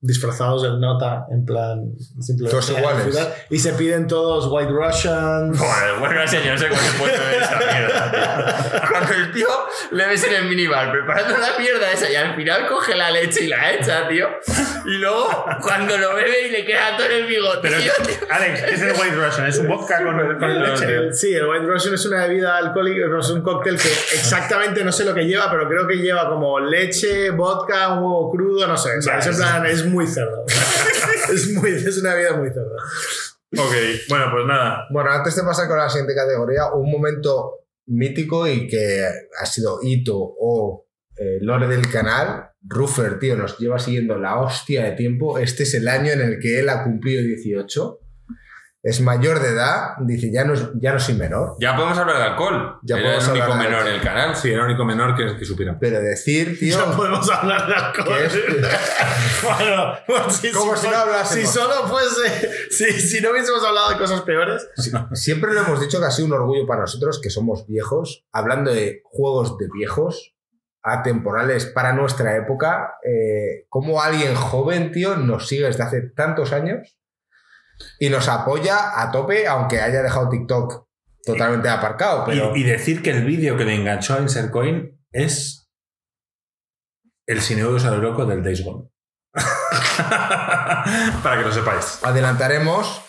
disfrazados 0.00 0.62
del 0.62 0.78
nota, 0.78 1.24
en 1.30 1.44
plan 1.44 1.80
simplemente 2.20 2.50
Todos 2.50 2.70
a 2.70 2.78
iguales. 2.78 3.28
y 3.50 3.58
se 3.58 3.72
piden 3.72 4.06
todos 4.06 4.46
White 4.50 4.70
Russians. 4.70 5.58
Bueno, 5.98 6.00
gracias, 6.10 6.44
yo 6.44 6.52
no 6.52 6.58
sé 6.58 6.68
cómo 6.68 6.80
se 6.80 6.98
puede 6.98 7.18
ver 7.18 7.42
esa 7.42 7.58
mierda, 7.58 8.10
tío. 8.70 8.80
Cuando 8.90 9.12
el 9.14 9.32
tío 9.32 9.48
le 9.92 10.06
ves 10.06 10.24
en 10.24 10.34
el 10.34 10.44
minibar 10.48 10.92
preparando 10.92 11.36
la 11.38 11.58
mierda 11.58 11.90
esa 11.92 12.10
y 12.10 12.14
al 12.14 12.34
final 12.36 12.66
coge 12.68 12.94
la 12.94 13.10
leche 13.10 13.44
y 13.44 13.48
la 13.48 13.72
echa, 13.72 14.06
tío. 14.08 14.28
Y 14.84 14.98
luego, 14.98 15.44
cuando 15.62 15.96
lo 15.98 16.14
bebe 16.14 16.46
y 16.46 16.50
le 16.50 16.64
queda 16.64 16.96
todo 16.96 17.06
en 17.06 17.12
el 17.12 17.26
bigote, 17.26 17.58
Pero, 17.62 17.78
tío, 17.78 17.92
tío. 18.04 18.14
Alex, 18.30 18.62
¿qué 18.62 18.74
es 18.74 18.82
el 18.82 18.92
White 18.92 19.16
Russian? 19.16 19.46
¿Es 19.46 19.58
un 19.58 19.66
vodka 19.68 20.04
con, 20.04 20.38
con 20.38 20.62
leche? 20.62 20.86
tío. 20.86 21.12
Sí, 21.12 21.34
el 21.34 21.46
White 21.46 21.66
Russian 21.66 21.94
es 21.94 22.06
una 22.06 22.26
bebida 22.26 22.56
alcohólica, 22.58 23.06
no 23.08 23.18
es 23.20 23.30
un 23.30 23.42
cóctel 23.42 23.76
que 23.78 23.88
exactamente 24.14 24.84
no 24.84 24.92
sé 24.92 25.04
lo 25.04 25.14
que 25.14 25.24
lleva, 25.24 25.50
pero 25.50 25.66
creo 25.68 25.86
que 25.88 25.96
lleva 25.96 26.28
como 26.28 26.60
leche, 26.60 27.30
vodka, 27.30 27.88
un 27.94 27.98
huevo 28.04 28.30
crudo, 28.30 28.66
no 28.68 28.76
sé. 28.76 28.98
O 28.98 29.02
sea, 29.02 29.18
es 29.18 29.26
en 29.26 29.36
plan, 29.36 29.66
es 29.66 29.85
muy 29.88 30.06
cerdo. 30.06 30.44
es, 31.32 31.52
muy, 31.52 31.70
es 31.70 31.98
una 31.98 32.14
bebida 32.14 32.36
muy 32.36 32.48
cerda. 32.48 32.76
Ok, 33.58 33.74
bueno, 34.08 34.26
pues 34.30 34.46
nada. 34.46 34.86
Bueno, 34.90 35.10
antes 35.10 35.34
de 35.36 35.42
pasar 35.42 35.68
con 35.68 35.78
la 35.78 35.88
siguiente 35.88 36.14
categoría, 36.14 36.72
un 36.72 36.90
momento 36.90 37.66
mítico 37.86 38.46
y 38.46 38.66
que 38.66 39.04
ha 39.40 39.46
sido 39.46 39.78
hito 39.82 40.16
o 40.16 40.86
eh, 41.16 41.38
lore 41.40 41.68
del 41.68 41.90
canal. 41.90 42.50
Ruffer, 42.62 43.18
tío, 43.18 43.36
nos 43.36 43.58
lleva 43.58 43.78
siguiendo 43.78 44.18
la 44.18 44.40
hostia 44.40 44.84
de 44.84 44.92
tiempo. 44.92 45.38
Este 45.38 45.62
es 45.62 45.74
el 45.74 45.86
año 45.88 46.12
en 46.12 46.20
el 46.20 46.38
que 46.40 46.58
él 46.60 46.68
ha 46.68 46.82
cumplido 46.82 47.22
18. 47.22 48.00
Es 48.88 49.00
mayor 49.00 49.40
de 49.40 49.48
edad. 49.48 49.94
Dice, 49.98 50.30
ya 50.32 50.44
no, 50.44 50.54
es- 50.54 50.68
ya 50.80 50.92
no 50.92 51.00
soy 51.00 51.14
menor. 51.16 51.56
Ya 51.58 51.74
podemos 51.74 51.98
hablar 51.98 52.18
de 52.18 52.22
alcohol. 52.22 52.78
Ya 52.82 52.96
Era 52.96 53.04
el 53.08 53.14
podemos 53.14 53.28
único 53.30 53.44
hablar 53.44 53.58
de 53.58 53.64
menor 53.68 53.80
en 53.88 53.94
alcohol. 53.94 54.00
el 54.12 54.14
canal. 54.16 54.36
Sí, 54.36 54.50
el 54.52 54.60
único 54.60 54.84
menor 54.84 55.16
que, 55.16 55.36
que 55.36 55.44
supiera. 55.44 55.76
Pero 55.80 56.00
decir, 56.00 56.56
tío, 56.58 56.78
No 56.78 56.96
podemos 56.96 57.28
hablar 57.30 57.66
de 57.66 57.74
alcohol. 57.74 58.18
es, 58.24 58.32
bueno, 59.42 59.92
bueno, 60.06 60.30
si, 60.30 60.52
Como 60.52 60.76
si 60.76 60.88
no 60.88 60.96
hablásemos. 60.96 61.50
Si 61.50 61.58
solo 61.58 61.74
fuese. 61.88 62.50
Si, 62.70 62.92
si 62.92 63.20
no 63.20 63.30
hubiésemos 63.30 63.64
hablado 63.64 63.90
de 63.90 63.96
cosas 63.98 64.20
peores. 64.22 64.68
Siempre 65.14 65.52
lo 65.52 65.62
hemos 65.62 65.80
dicho 65.80 65.98
que 65.98 66.06
ha 66.06 66.10
sido 66.10 66.26
un 66.28 66.34
orgullo 66.34 66.66
para 66.66 66.82
nosotros 66.82 67.20
que 67.20 67.30
somos 67.30 67.66
viejos, 67.66 68.24
hablando 68.32 68.72
de 68.72 69.00
juegos 69.04 69.58
de 69.58 69.66
viejos, 69.72 70.34
atemporales 70.82 71.66
para 71.66 71.92
nuestra 71.92 72.36
época, 72.36 72.94
eh, 73.04 73.66
como 73.68 74.00
alguien 74.02 74.34
joven, 74.36 74.92
tío, 74.92 75.16
nos 75.16 75.48
sigue 75.48 75.64
desde 75.66 75.82
hace 75.82 76.02
tantos 76.14 76.52
años 76.52 76.96
y 77.98 78.08
nos 78.08 78.28
apoya 78.28 79.00
a 79.00 79.10
tope, 79.10 79.46
aunque 79.46 79.80
haya 79.80 80.02
dejado 80.02 80.28
TikTok 80.28 80.86
totalmente 81.24 81.68
aparcado. 81.68 82.24
Pero 82.24 82.54
Y, 82.56 82.60
y 82.60 82.64
decir 82.64 83.02
que 83.02 83.10
el 83.10 83.24
vídeo 83.24 83.56
que 83.56 83.64
le 83.64 83.74
enganchó 83.74 84.14
a 84.14 84.20
Insert 84.20 84.50
Coin 84.50 84.98
es 85.12 85.68
el 87.26 87.40
Cineudus 87.40 87.84
a 87.84 87.90
lo 87.90 87.98
loco 87.98 88.24
del 88.26 88.42
Days 88.42 88.64
Gone. 88.64 88.88
Para 91.22 91.38
que 91.38 91.42
lo 91.44 91.52
sepáis. 91.52 91.98
Adelantaremos 92.02 93.02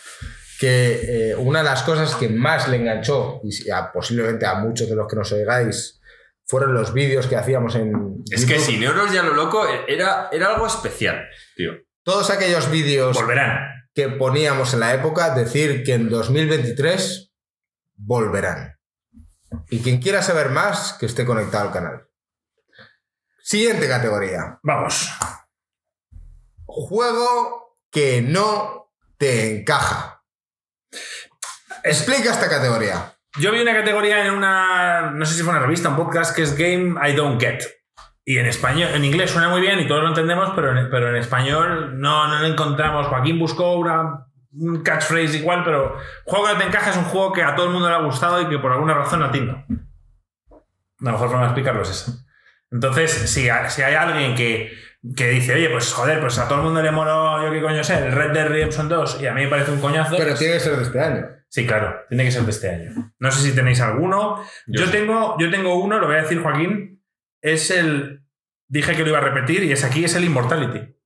que 0.59 1.29
eh, 1.31 1.35
una 1.35 1.59
de 1.59 1.65
las 1.65 1.83
cosas 1.83 2.15
que 2.15 2.29
más 2.29 2.67
le 2.67 2.77
enganchó, 2.77 3.41
y 3.43 3.69
a- 3.69 3.91
posiblemente 3.91 4.45
a 4.45 4.55
muchos 4.55 4.89
de 4.89 4.95
los 4.95 5.07
que 5.07 5.15
nos 5.15 5.31
oigáis, 5.31 6.01
fueron 6.45 6.73
los 6.73 6.93
vídeos 6.93 7.27
que 7.27 7.35
hacíamos 7.35 7.75
en. 7.75 8.23
Es 8.31 8.45
que 8.45 8.57
sin 8.59 8.81
euros 8.83 9.11
ya 9.13 9.21
lo 9.21 9.33
loco 9.35 9.65
era, 9.87 10.29
era 10.31 10.47
algo 10.47 10.65
especial, 10.65 11.25
tío. 11.55 11.73
Todos 12.03 12.29
aquellos 12.31 12.71
vídeos 12.71 13.15
Volverán. 13.15 13.76
Que 13.97 14.09
poníamos 14.09 14.75
en 14.75 14.81
la 14.81 14.93
época, 14.93 15.33
decir 15.33 15.83
que 15.83 15.95
en 15.95 16.07
2023 16.07 17.33
volverán. 17.95 18.77
Y 19.71 19.79
quien 19.79 19.99
quiera 19.99 20.21
saber 20.21 20.51
más, 20.51 20.93
que 20.99 21.07
esté 21.07 21.25
conectado 21.25 21.65
al 21.65 21.73
canal. 21.73 22.07
Siguiente 23.41 23.87
categoría. 23.87 24.59
Vamos. 24.61 25.09
Juego 26.65 27.79
que 27.89 28.21
no 28.21 28.93
te 29.17 29.61
encaja. 29.61 30.23
Explica 31.83 32.29
esta 32.29 32.49
categoría. 32.49 33.17
Yo 33.39 33.51
vi 33.51 33.61
una 33.61 33.73
categoría 33.73 34.27
en 34.27 34.31
una, 34.31 35.09
no 35.09 35.25
sé 35.25 35.33
si 35.33 35.41
fue 35.41 35.53
una 35.53 35.63
revista, 35.65 35.89
un 35.89 35.95
podcast, 35.95 36.35
que 36.35 36.43
es 36.43 36.55
Game 36.55 36.99
I 37.03 37.15
Don't 37.15 37.41
Get. 37.41 37.63
Y 38.29 38.39
en 38.39 38.45
español, 38.45 38.89
en 38.93 39.05
inglés 39.05 39.31
suena 39.31 39.47
muy 39.47 39.61
bien 39.61 39.79
y 39.79 39.87
todos 39.87 40.01
lo 40.01 40.09
entendemos, 40.09 40.51
pero 40.53 40.77
en, 40.77 40.89
pero 40.89 41.09
en 41.09 41.15
español 41.15 41.97
no, 41.97 42.27
no 42.27 42.39
lo 42.39 42.45
encontramos. 42.45 43.07
Joaquín 43.07 43.39
buscó 43.39 43.77
una, 43.77 44.25
un 44.51 44.83
catchphrase 44.83 45.37
igual, 45.37 45.63
pero 45.63 45.95
juego 46.25 46.45
que 46.47 46.53
no 46.53 46.59
te 46.59 46.65
encaja 46.65 46.89
es 46.91 46.97
un 46.97 47.05
juego 47.05 47.31
que 47.31 47.41
a 47.41 47.55
todo 47.55 47.67
el 47.67 47.71
mundo 47.71 47.87
le 47.87 47.95
ha 47.95 47.99
gustado 48.01 48.41
y 48.41 48.49
que 48.49 48.59
por 48.59 48.73
alguna 48.73 48.95
razón 48.95 49.23
a 49.23 49.31
ti 49.31 49.39
no. 49.39 49.65
La 50.99 51.13
mejor 51.13 51.29
forma 51.29 51.43
de 51.43 51.47
explicarlo 51.51 51.83
es 51.83 51.89
esa. 51.89 52.11
Entonces, 52.69 53.11
si, 53.11 53.47
si 53.69 53.81
hay 53.81 53.93
alguien 53.95 54.35
que, 54.35 54.73
que 55.15 55.29
dice, 55.29 55.53
oye, 55.53 55.69
pues 55.69 55.93
joder, 55.93 56.19
pues 56.19 56.37
a 56.37 56.49
todo 56.49 56.57
el 56.57 56.65
mundo 56.65 56.81
le 56.81 56.91
moló, 56.91 57.41
yo 57.45 57.49
qué 57.53 57.61
coño 57.61 57.81
sé, 57.81 58.07
el 58.07 58.11
Red 58.11 58.31
Dead 58.33 58.49
Redemption 58.49 58.89
2 58.89 59.21
y 59.21 59.27
a 59.27 59.33
mí 59.33 59.43
me 59.43 59.47
parece 59.47 59.71
un 59.71 59.79
coñazo. 59.79 60.15
Pero 60.17 60.31
pues- 60.31 60.39
tiene 60.39 60.55
que 60.55 60.59
ser 60.59 60.75
de 60.75 60.83
este 60.83 60.99
año. 60.99 61.25
Sí, 61.47 61.65
claro, 61.65 61.95
tiene 62.09 62.25
que 62.25 62.31
ser 62.31 62.41
de 62.43 62.51
este 62.51 62.69
año. 62.69 63.13
No 63.19 63.31
sé 63.31 63.41
si 63.41 63.55
tenéis 63.55 63.79
alguno. 63.79 64.43
Yo 64.65 64.81
Yo, 64.81 64.85
sí. 64.87 64.91
tengo, 64.91 65.37
yo 65.39 65.49
tengo 65.49 65.79
uno, 65.81 65.97
lo 65.97 66.07
voy 66.07 66.17
a 66.17 66.23
decir 66.23 66.41
Joaquín. 66.43 66.96
Es 67.41 67.71
el. 67.71 68.23
Dije 68.67 68.95
que 68.95 69.03
lo 69.03 69.09
iba 69.09 69.19
a 69.19 69.21
repetir 69.21 69.63
y 69.63 69.71
es 69.71 69.83
aquí, 69.83 70.03
es 70.03 70.15
el 70.15 70.25
Immortality. 70.25 70.97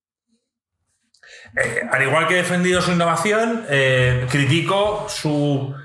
Eh, 1.57 1.81
al 1.91 2.01
igual 2.01 2.27
que 2.27 2.35
he 2.35 2.37
defendido 2.37 2.81
su 2.81 2.91
innovación, 2.91 3.65
eh, 3.69 4.25
critico 4.29 5.07
su. 5.09 5.75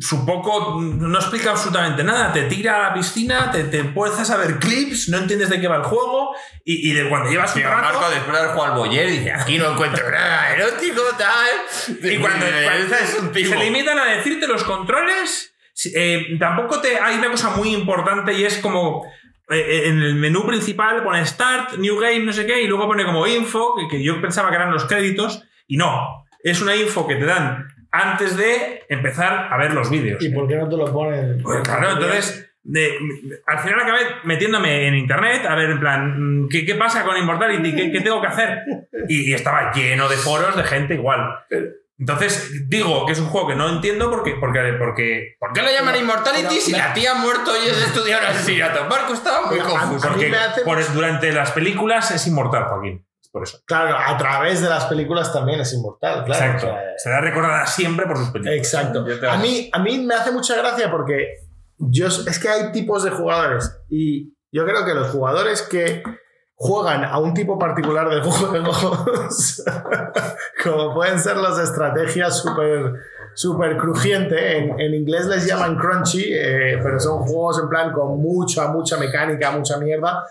Su 0.00 0.24
poco. 0.24 0.80
No 0.80 1.18
explica 1.18 1.50
absolutamente 1.50 2.02
nada. 2.02 2.32
Te 2.32 2.44
tira 2.44 2.78
a 2.78 2.88
la 2.88 2.94
piscina, 2.94 3.50
te, 3.50 3.64
te 3.64 3.80
a 3.80 4.36
ver 4.36 4.58
clips, 4.58 5.10
no 5.10 5.18
entiendes 5.18 5.50
de 5.50 5.60
qué 5.60 5.68
va 5.68 5.76
el 5.76 5.82
juego 5.82 6.34
y, 6.64 6.90
y 6.90 6.94
de 6.94 7.08
cuando 7.08 7.30
llevas 7.30 7.54
un 7.54 7.62
rato. 7.62 7.82
Marco, 7.82 8.10
después 8.10 8.32
de 8.32 8.62
al 8.62 8.78
Boyer, 8.78 9.10
dice: 9.10 9.32
Aquí 9.32 9.58
no 9.58 9.72
encuentro 9.72 10.10
nada 10.10 10.54
erótico, 10.54 11.02
tal. 11.18 12.02
Y 12.02 12.16
cuando, 12.16 12.46
cuando 12.46 12.96
es 12.96 13.18
un 13.20 13.32
tipo. 13.32 13.50
se 13.50 13.56
limitan 13.56 13.98
a 13.98 14.06
decirte 14.06 14.48
los 14.48 14.64
controles, 14.64 15.54
eh, 15.94 16.36
tampoco 16.38 16.80
te 16.80 16.98
hay 16.98 17.18
una 17.18 17.30
cosa 17.30 17.50
muy 17.50 17.74
importante 17.74 18.32
y 18.32 18.44
es 18.44 18.58
como 18.58 19.04
en 19.50 20.00
el 20.02 20.14
menú 20.14 20.46
principal 20.46 21.02
pone 21.02 21.24
Start, 21.26 21.74
New 21.78 21.98
Game, 21.98 22.20
no 22.20 22.32
sé 22.32 22.46
qué, 22.46 22.62
y 22.62 22.66
luego 22.66 22.86
pone 22.86 23.04
como 23.04 23.26
info, 23.26 23.74
que, 23.90 24.02
yo 24.02 24.20
pensaba 24.20 24.50
que 24.50 24.56
eran 24.56 24.72
los 24.72 24.84
créditos, 24.86 25.44
y 25.66 25.76
no, 25.76 26.24
es 26.42 26.60
una 26.62 26.76
info 26.76 27.06
que 27.06 27.16
te 27.16 27.24
dan 27.24 27.68
antes 27.92 28.36
de 28.36 28.84
empezar 28.88 29.48
a 29.52 29.56
ver 29.58 29.74
los 29.74 29.90
vídeos. 29.90 30.22
¿Y 30.22 30.28
por 30.30 30.46
qué 30.46 30.56
no 30.56 30.68
te 30.68 30.76
lo 30.76 30.92
ponen? 30.92 31.42
Pues 31.42 31.60
claro, 31.62 31.90
entonces, 31.92 32.52
de- 32.62 32.96
al 33.46 33.58
final 33.58 33.80
acabé 33.80 33.98
metiéndome 34.24 34.86
en 34.86 34.94
internet 34.94 35.44
a 35.48 35.54
ver, 35.56 35.70
en 35.70 35.80
plan, 35.80 36.42
mm, 36.44 36.48
¿qué, 36.48 36.64
qué 36.64 36.74
pasa 36.76 37.04
con 37.04 37.16
Immortality? 37.16 37.74
¿Qué, 37.74 37.90
qué 37.90 38.00
tengo 38.00 38.20
que 38.20 38.28
hacer? 38.28 38.60
Y, 39.08 39.30
y 39.30 39.34
estaba 39.34 39.72
lleno 39.72 40.08
de 40.08 40.16
foros 40.16 40.56
de 40.56 40.62
gente 40.64 40.94
igual. 40.94 41.20
Entonces, 42.00 42.68
digo 42.68 43.04
que 43.04 43.12
es 43.12 43.18
un 43.20 43.26
juego 43.28 43.48
que 43.48 43.54
no 43.54 43.68
entiendo 43.68 44.10
porque. 44.10 44.34
porque, 44.40 44.74
porque 44.78 45.34
¿Por 45.38 45.52
qué 45.52 45.60
lo 45.62 45.70
llaman 45.70 45.96
Immortality 45.96 46.46
pero- 46.48 46.60
si 46.60 46.72
la 46.72 46.94
tía 46.94 47.12
ha 47.12 47.14
muerto 47.14 47.52
y 47.62 47.68
es 47.68 47.76
estudiar 47.82 48.24
asesinato? 48.24 48.86
Marco 48.88 49.12
estaba 49.12 49.46
muy 49.46 49.58
confuso. 49.58 50.06
a 50.08 50.10
porque 50.10 50.34
hace 50.34 50.62
por- 50.62 50.92
durante 50.94 51.30
las 51.32 51.52
películas 51.52 52.10
es 52.10 52.26
inmortal, 52.26 52.64
Joaquín. 52.64 53.06
Es 53.22 53.28
por 53.28 53.42
eso. 53.42 53.58
Claro, 53.66 53.96
a 53.98 54.16
través 54.16 54.62
de 54.62 54.70
las 54.70 54.86
películas 54.86 55.30
también 55.30 55.60
es 55.60 55.72
inmortal, 55.74 56.24
claro. 56.24 56.44
Exacto. 56.44 56.66
o 56.68 56.70
sea, 56.70 56.80
Será 56.96 57.20
recordada 57.20 57.66
siempre 57.66 58.06
por 58.06 58.16
sus 58.16 58.30
películas. 58.30 58.56
Exacto. 58.56 59.04
A 59.30 59.36
mí, 59.36 59.68
a 59.70 59.78
mí 59.78 59.98
me 59.98 60.14
hace 60.14 60.32
mucha 60.32 60.56
gracia 60.56 60.90
porque 60.90 61.34
yo, 61.76 62.06
es 62.06 62.38
que 62.38 62.48
hay 62.48 62.72
tipos 62.72 63.04
de 63.04 63.10
jugadores 63.10 63.78
y 63.90 64.34
yo 64.50 64.64
creo 64.64 64.86
que 64.86 64.94
los 64.94 65.08
jugadores 65.10 65.62
que 65.62 66.02
juegan 66.62 67.04
a 67.04 67.18
un 67.18 67.32
tipo 67.32 67.58
particular 67.58 68.10
de 68.10 68.20
juegos, 68.30 69.64
como 70.62 70.94
pueden 70.94 71.18
ser 71.18 71.36
de 71.38 71.62
estrategias 71.64 72.38
súper 72.38 72.92
super 73.32 73.78
crujiente, 73.78 74.58
en, 74.58 74.78
en 74.78 74.92
inglés 74.92 75.26
les 75.26 75.46
llaman 75.46 75.78
crunchy, 75.78 76.24
eh, 76.28 76.78
pero 76.82 77.00
son 77.00 77.20
juegos 77.20 77.60
en 77.62 77.68
plan 77.70 77.92
con 77.92 78.20
mucha, 78.20 78.68
mucha 78.68 78.98
mecánica, 78.98 79.50
mucha 79.52 79.78
mierda. 79.78 80.26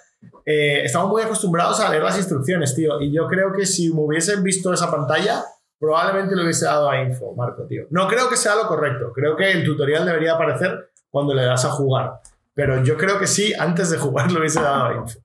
Eh, 0.46 0.84
estamos 0.84 1.10
muy 1.10 1.24
acostumbrados 1.24 1.80
a 1.80 1.90
leer 1.90 2.04
las 2.04 2.18
instrucciones, 2.18 2.76
tío, 2.76 3.02
y 3.02 3.12
yo 3.12 3.28
creo 3.28 3.52
que 3.52 3.66
si 3.66 3.92
me 3.92 4.02
hubiesen 4.02 4.44
visto 4.44 4.72
esa 4.72 4.92
pantalla, 4.92 5.44
probablemente 5.80 6.36
le 6.36 6.44
hubiese 6.44 6.66
dado 6.66 6.90
a 6.90 7.02
info, 7.02 7.34
Marco, 7.36 7.64
tío. 7.64 7.86
No 7.90 8.08
creo 8.08 8.30
que 8.30 8.36
sea 8.38 8.56
lo 8.56 8.68
correcto. 8.68 9.12
Creo 9.16 9.36
que 9.36 9.52
el 9.52 9.64
tutorial 9.64 10.06
debería 10.06 10.34
aparecer 10.34 10.92
cuando 11.10 11.34
le 11.34 11.46
das 11.46 11.66
a 11.66 11.72
jugar. 11.72 12.20
Pero 12.54 12.84
yo 12.84 12.98
creo 12.98 13.18
que 13.18 13.26
sí, 13.26 13.54
antes 13.58 13.90
de 13.90 13.98
jugar 13.98 14.32
le 14.32 14.40
hubiese 14.40 14.62
dado 14.62 14.86
a 14.86 14.94
info. 14.94 15.20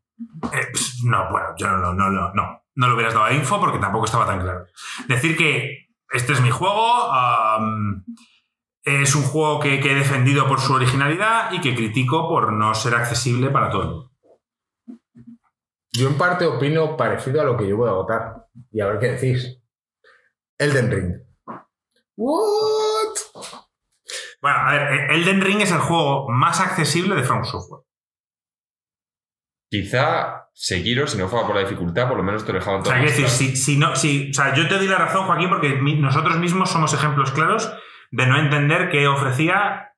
Eh, 0.53 0.69
no, 1.05 1.31
bueno, 1.31 1.49
yo 1.57 1.69
no, 1.69 1.93
no, 1.93 2.11
no, 2.11 2.33
no. 2.35 2.61
No 2.77 2.89
lo 2.89 2.95
hubieras 2.95 3.15
dado 3.15 3.27
a 3.27 3.33
info 3.33 3.61
porque 3.61 3.79
tampoco 3.79 4.05
estaba 4.07 4.27
tan 4.27 4.41
claro. 4.41 4.67
Decir 5.07 5.37
que 5.37 5.89
este 6.11 6.33
es 6.33 6.41
mi 6.41 6.51
juego, 6.51 7.09
es 8.83 9.15
un 9.15 9.23
juego 9.23 9.61
que, 9.61 9.81
que 9.81 9.93
he 9.93 9.95
defendido 9.95 10.49
por 10.49 10.61
su 10.61 10.73
originalidad 10.73 11.53
y 11.53 11.61
que 11.61 11.75
critico 11.75 12.29
por 12.29 12.53
no 12.53 12.75
ser 12.75 12.95
accesible 12.95 13.51
para 13.51 13.71
todo 13.71 13.83
el 13.83 13.89
mundo. 13.89 14.11
Yo 15.93 16.09
en 16.09 16.19
parte 16.19 16.45
opino 16.45 16.97
parecido 16.97 17.41
a 17.41 17.45
lo 17.45 17.57
que 17.57 17.69
yo 17.69 17.77
voy 17.77 17.89
a 17.89 17.93
votar. 17.93 18.49
Y 18.73 18.81
a 18.81 18.87
ver 18.87 18.99
qué 18.99 19.13
decís. 19.13 19.61
Elden 20.59 20.91
Ring. 20.91 21.15
What? 22.17 23.15
Bueno, 24.43 24.59
a 24.59 24.73
ver, 24.73 25.11
Elden 25.13 25.41
Ring 25.41 25.61
es 25.61 25.71
el 25.71 25.79
juego 25.79 26.29
más 26.29 26.61
accesible 26.61 27.15
de 27.15 27.23
From 27.23 27.45
Software. 27.45 27.85
Quizá 29.75 30.51
Sekiro, 30.53 31.09
si 31.09 31.19
no 31.19 31.27
fuera 31.27 31.49
por 31.49 31.57
la 31.57 31.63
dificultad, 31.63 32.07
por 32.07 32.17
lo 32.17 32.23
menos 32.23 32.47
te 32.47 32.53
lo 32.53 32.61
dejaban 32.61 32.79
O 32.79 32.85
todo. 32.85 32.93
sea, 32.93 33.03
quiero 33.03 33.21
más 33.21 33.39
decir, 33.39 33.57
si, 33.57 33.57
si 33.57 33.77
no, 33.77 33.97
si, 33.97 34.31
o 34.31 34.33
sea, 34.33 34.55
yo 34.55 34.69
te 34.69 34.77
doy 34.77 34.87
la 34.87 34.99
razón, 34.99 35.27
Joaquín, 35.27 35.49
porque 35.49 35.71
nosotros 35.99 36.37
mismos 36.37 36.71
somos 36.71 36.95
ejemplos 36.95 37.33
claros 37.33 37.73
de 38.13 38.27
no 38.29 38.39
entender 38.39 38.89
qué 38.89 39.09
ofrecía 39.09 39.95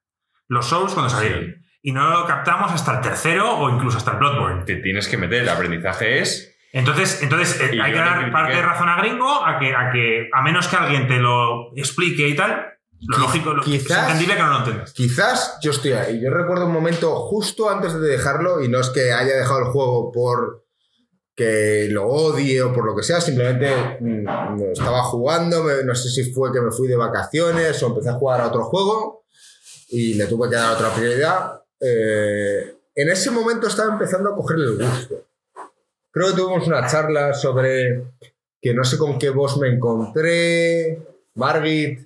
los 0.48 0.64
Souls 0.64 0.94
cuando 0.94 1.10
salieron. 1.10 1.56
Y 1.82 1.92
no 1.92 2.08
lo 2.08 2.24
captamos 2.24 2.72
hasta 2.72 2.94
el 2.94 3.00
tercero 3.02 3.54
o 3.58 3.68
incluso 3.68 3.98
hasta 3.98 4.12
el 4.12 4.16
Bloodborne. 4.16 4.64
Te 4.64 4.76
tienes 4.76 5.08
que 5.08 5.18
meter, 5.18 5.42
el 5.42 5.48
aprendizaje 5.50 6.20
es. 6.20 6.56
Entonces, 6.72 7.22
entonces 7.22 7.60
eh, 7.60 7.78
hay 7.78 7.92
que 7.92 7.98
dar 7.98 8.32
parte 8.32 8.56
de 8.56 8.62
razón 8.62 8.88
a 8.88 8.96
Gringo 8.96 9.44
a 9.44 9.58
que, 9.58 9.74
a 9.76 9.90
que, 9.92 10.30
a 10.32 10.40
menos 10.40 10.68
que 10.68 10.76
alguien 10.76 11.06
te 11.06 11.18
lo 11.18 11.76
explique 11.76 12.26
y 12.28 12.34
tal, 12.34 12.75
lo 13.00 13.18
lógico, 13.18 13.52
lo, 13.52 13.62
quizás- 13.62 14.18
que 14.18 14.26
no 14.26 14.46
lo 14.48 14.58
entiendas. 14.58 14.92
Quizás 14.92 15.58
yo 15.62 15.70
estoy 15.70 15.92
ahí. 15.92 16.20
Yo 16.20 16.30
recuerdo 16.30 16.66
un 16.66 16.72
momento 16.72 17.14
justo 17.26 17.68
antes 17.70 17.92
de 17.94 18.00
dejarlo, 18.08 18.62
y 18.62 18.68
no 18.68 18.80
es 18.80 18.90
que 18.90 19.12
haya 19.12 19.36
dejado 19.36 19.58
el 19.60 19.64
juego 19.66 20.10
por 20.12 20.64
que 21.34 21.88
lo 21.90 22.06
odie 22.08 22.62
o 22.62 22.72
por 22.72 22.86
lo 22.86 22.96
que 22.96 23.02
sea, 23.02 23.20
simplemente 23.20 23.98
mm, 24.00 24.62
estaba 24.72 25.02
jugando, 25.02 25.62
me- 25.64 25.84
no 25.84 25.94
sé 25.94 26.08
si 26.08 26.32
fue 26.32 26.50
que 26.52 26.62
me 26.62 26.70
fui 26.70 26.88
de 26.88 26.96
vacaciones 26.96 27.82
o 27.82 27.88
empecé 27.88 28.08
a 28.08 28.14
jugar 28.14 28.40
a 28.40 28.46
otro 28.48 28.64
juego 28.64 29.24
y 29.90 30.14
le 30.14 30.26
tuve 30.26 30.48
que 30.48 30.56
dar 30.56 30.72
otra 30.74 30.94
prioridad. 30.94 31.60
Eh, 31.78 32.74
en 32.94 33.10
ese 33.10 33.30
momento 33.30 33.66
estaba 33.66 33.92
empezando 33.92 34.30
a 34.30 34.34
cogerle 34.34 34.64
el 34.64 34.78
gusto. 34.78 35.26
Creo 36.10 36.28
que 36.28 36.40
tuvimos 36.40 36.66
una 36.66 36.86
charla 36.88 37.34
sobre 37.34 38.04
que 38.62 38.72
no 38.72 38.82
sé 38.84 38.96
con 38.96 39.18
qué 39.18 39.28
voz 39.28 39.58
me 39.58 39.68
encontré, 39.68 40.98
Margit, 41.34 42.00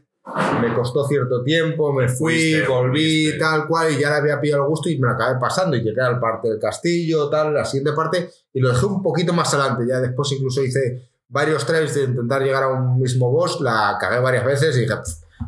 me 0.61 0.75
costó 0.75 1.07
cierto 1.07 1.43
tiempo, 1.43 1.93
me 1.93 2.09
fui, 2.09 2.53
Fuiste, 2.53 2.67
volví, 2.67 3.39
tal 3.39 3.67
cual, 3.67 3.93
y 3.93 3.99
ya 3.99 4.11
le 4.11 4.17
había 4.17 4.41
pillado 4.41 4.63
el 4.63 4.69
gusto 4.69 4.89
y 4.89 4.99
me 4.99 5.09
lo 5.09 5.15
acabé 5.15 5.39
pasando 5.39 5.77
y 5.77 5.83
llegué 5.83 6.01
al 6.01 6.21
parte 6.21 6.49
del 6.49 6.59
castillo, 6.59 7.29
tal, 7.29 7.55
la 7.55 7.65
siguiente 7.65 7.93
parte, 7.93 8.31
y 8.53 8.61
lo 8.61 8.71
dejé 8.71 8.87
un 8.87 9.03
poquito 9.03 9.33
más 9.33 9.53
adelante, 9.55 9.85
ya 9.89 10.01
después 10.01 10.31
incluso 10.33 10.63
hice 10.63 11.11
varios 11.29 11.65
tries 11.65 11.95
de 11.95 12.05
intentar 12.05 12.43
llegar 12.43 12.65
a 12.65 12.69
un 12.69 13.01
mismo 13.01 13.31
boss, 13.31 13.61
la 13.61 13.97
cagué 14.01 14.21
varias 14.21 14.45
veces 14.45 14.77
y 14.77 14.81
dije, 14.81 14.95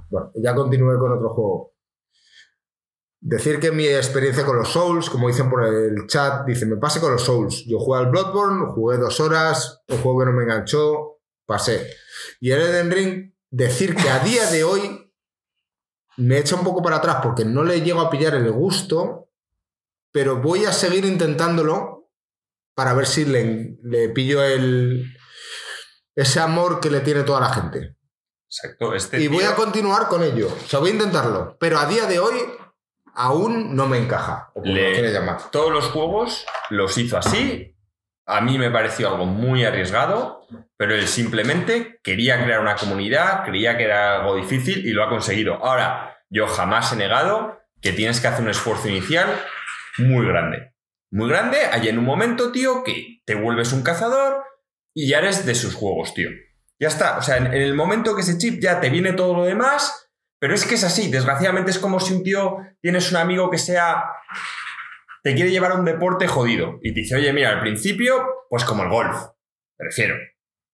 bueno, 0.09 0.33
ya 0.37 0.55
continué 0.55 0.99
con 0.99 1.13
otro 1.13 1.31
juego. 1.31 1.73
Decir 3.21 3.61
que 3.61 3.71
mi 3.71 3.87
experiencia 3.87 4.45
con 4.45 4.57
los 4.57 4.69
Souls, 4.69 5.09
como 5.09 5.29
dicen 5.29 5.49
por 5.49 5.65
el 5.65 6.07
chat, 6.09 6.45
dice, 6.45 6.67
me 6.67 6.77
pasé 6.77 6.99
con 6.99 7.13
los 7.13 7.23
Souls. 7.23 7.65
Yo 7.67 7.79
jugué 7.79 8.01
al 8.01 8.11
Bloodborne, 8.11 8.67
jugué 8.73 8.99
dos 8.99 9.21
horas, 9.21 9.81
un 9.89 9.99
juego 9.99 10.21
que 10.21 10.27
no 10.27 10.33
me 10.33 10.43
enganchó, 10.43 11.21
pasé. 11.47 11.89
Y 12.41 12.51
el 12.51 12.61
Elden 12.61 12.91
Ring, 12.91 13.32
decir 13.53 13.95
que 13.95 14.09
a 14.11 14.19
día 14.21 14.47
de 14.51 14.65
hoy 14.65 15.13
me 16.17 16.39
echa 16.39 16.57
un 16.57 16.65
poco 16.65 16.83
para 16.83 16.97
atrás 16.97 17.19
porque 17.23 17.45
no 17.45 17.63
le 17.63 17.83
llego 17.83 18.01
a 18.01 18.11
pillar 18.11 18.35
el 18.35 18.51
gusto, 18.51 19.29
pero 20.11 20.39
voy 20.41 20.65
a 20.65 20.73
seguir 20.73 21.05
intentándolo 21.05 22.11
para 22.75 22.95
ver 22.95 23.07
si 23.07 23.25
le, 23.25 23.77
le 23.83 24.09
pillo 24.09 24.43
el, 24.43 25.15
ese 26.15 26.41
amor 26.41 26.81
que 26.81 26.91
le 26.91 27.01
tiene 27.01 27.23
toda 27.23 27.41
la 27.41 27.51
gente. 27.51 27.97
Exacto. 28.47 28.95
Este 28.95 29.21
Y 29.21 29.29
voy 29.29 29.45
a 29.45 29.55
continuar 29.55 30.09
con 30.09 30.23
ello. 30.23 30.49
O 30.49 30.69
sea, 30.69 30.81
voy 30.81 30.91
a 30.91 30.95
intentarlo. 30.95 31.57
Pero 31.61 31.79
a 31.79 31.87
día 31.87 32.07
de 32.07 32.19
hoy 32.19 32.35
aún 33.15 33.77
no 33.77 33.87
me 33.87 33.99
encaja. 33.99 34.51
O 34.55 34.63
como 34.63 34.75
Le- 34.75 34.89
lo 34.89 34.93
quiere 34.95 35.13
llamar. 35.13 35.51
todos 35.51 35.71
los 35.73 35.87
juegos 35.87 36.45
los 36.71 36.97
hizo 36.99 37.17
así. 37.19 37.72
A 38.27 38.41
mí 38.41 38.59
me 38.59 38.71
pareció 38.71 39.09
algo 39.09 39.27
muy 39.27 39.65
arriesgado, 39.65 40.47
pero 40.77 40.95
él 40.95 41.07
simplemente 41.07 41.99
quería 42.03 42.43
crear 42.43 42.61
una 42.61 42.77
comunidad, 42.77 43.45
creía 43.45 43.77
que 43.77 43.85
era 43.85 44.21
algo 44.21 44.37
difícil 44.37 44.87
y 44.87 44.93
lo 44.93 45.03
ha 45.03 45.09
conseguido. 45.09 45.55
Ahora, 45.65 46.19
yo 46.31 46.47
jamás 46.47 46.93
he 46.93 46.97
negado 46.97 47.61
que 47.81 47.93
tienes 47.93 48.21
que 48.21 48.29
hacer 48.29 48.43
un 48.43 48.51
esfuerzo 48.51 48.89
inicial 48.89 49.29
muy 49.99 50.27
grande. 50.27 50.73
Muy 51.11 51.29
grande, 51.29 51.59
hay 51.71 51.89
en 51.89 51.99
un 51.99 52.05
momento, 52.05 52.53
tío, 52.53 52.85
que 52.85 53.21
te 53.27 53.35
vuelves 53.35 53.73
un 53.73 53.83
cazador 53.83 54.45
y 54.95 55.09
ya 55.09 55.19
eres 55.19 55.45
de 55.45 55.55
sus 55.55 55.75
juegos, 55.75 56.15
tío. 56.15 56.31
Ya 56.79 56.89
está. 56.89 57.19
O 57.19 57.23
sea, 57.23 57.37
en, 57.37 57.53
el 57.53 57.75
momento 57.75 58.15
que 58.15 58.23
ese 58.23 58.39
chip 58.39 58.61
ya 58.63 58.81
te 58.81 58.89
viene 58.89 59.13
todo 59.13 59.37
lo 59.37 59.45
demás, 59.45 60.11
pero 60.39 60.55
es 60.55 60.65
que 60.65 60.77
es 60.77 60.85
así. 60.85 61.11
Desgraciadamente 61.11 61.71
es 61.71 61.79
como 61.79 62.01
si 62.01 62.15
un 62.15 62.25
tío 62.25 62.57
tienes 62.81 63.11
un 63.11 63.19
amigo 63.19 63.51
que 63.51 63.59
sea 63.59 64.05
te 65.23 65.35
quiere 65.35 65.51
llevar 65.51 65.73
a 65.73 65.77
un 65.77 65.85
deporte 65.85 66.27
jodido 66.27 66.79
y 66.83 66.93
te 66.93 67.01
dice, 67.01 67.17
oye, 67.17 67.33
mira, 67.33 67.51
al 67.51 67.61
principio, 67.61 68.25
pues 68.49 68.65
como 68.65 68.83
el 68.83 68.89
golf. 68.89 69.17
Me 69.79 69.87
refiero. 69.87 70.17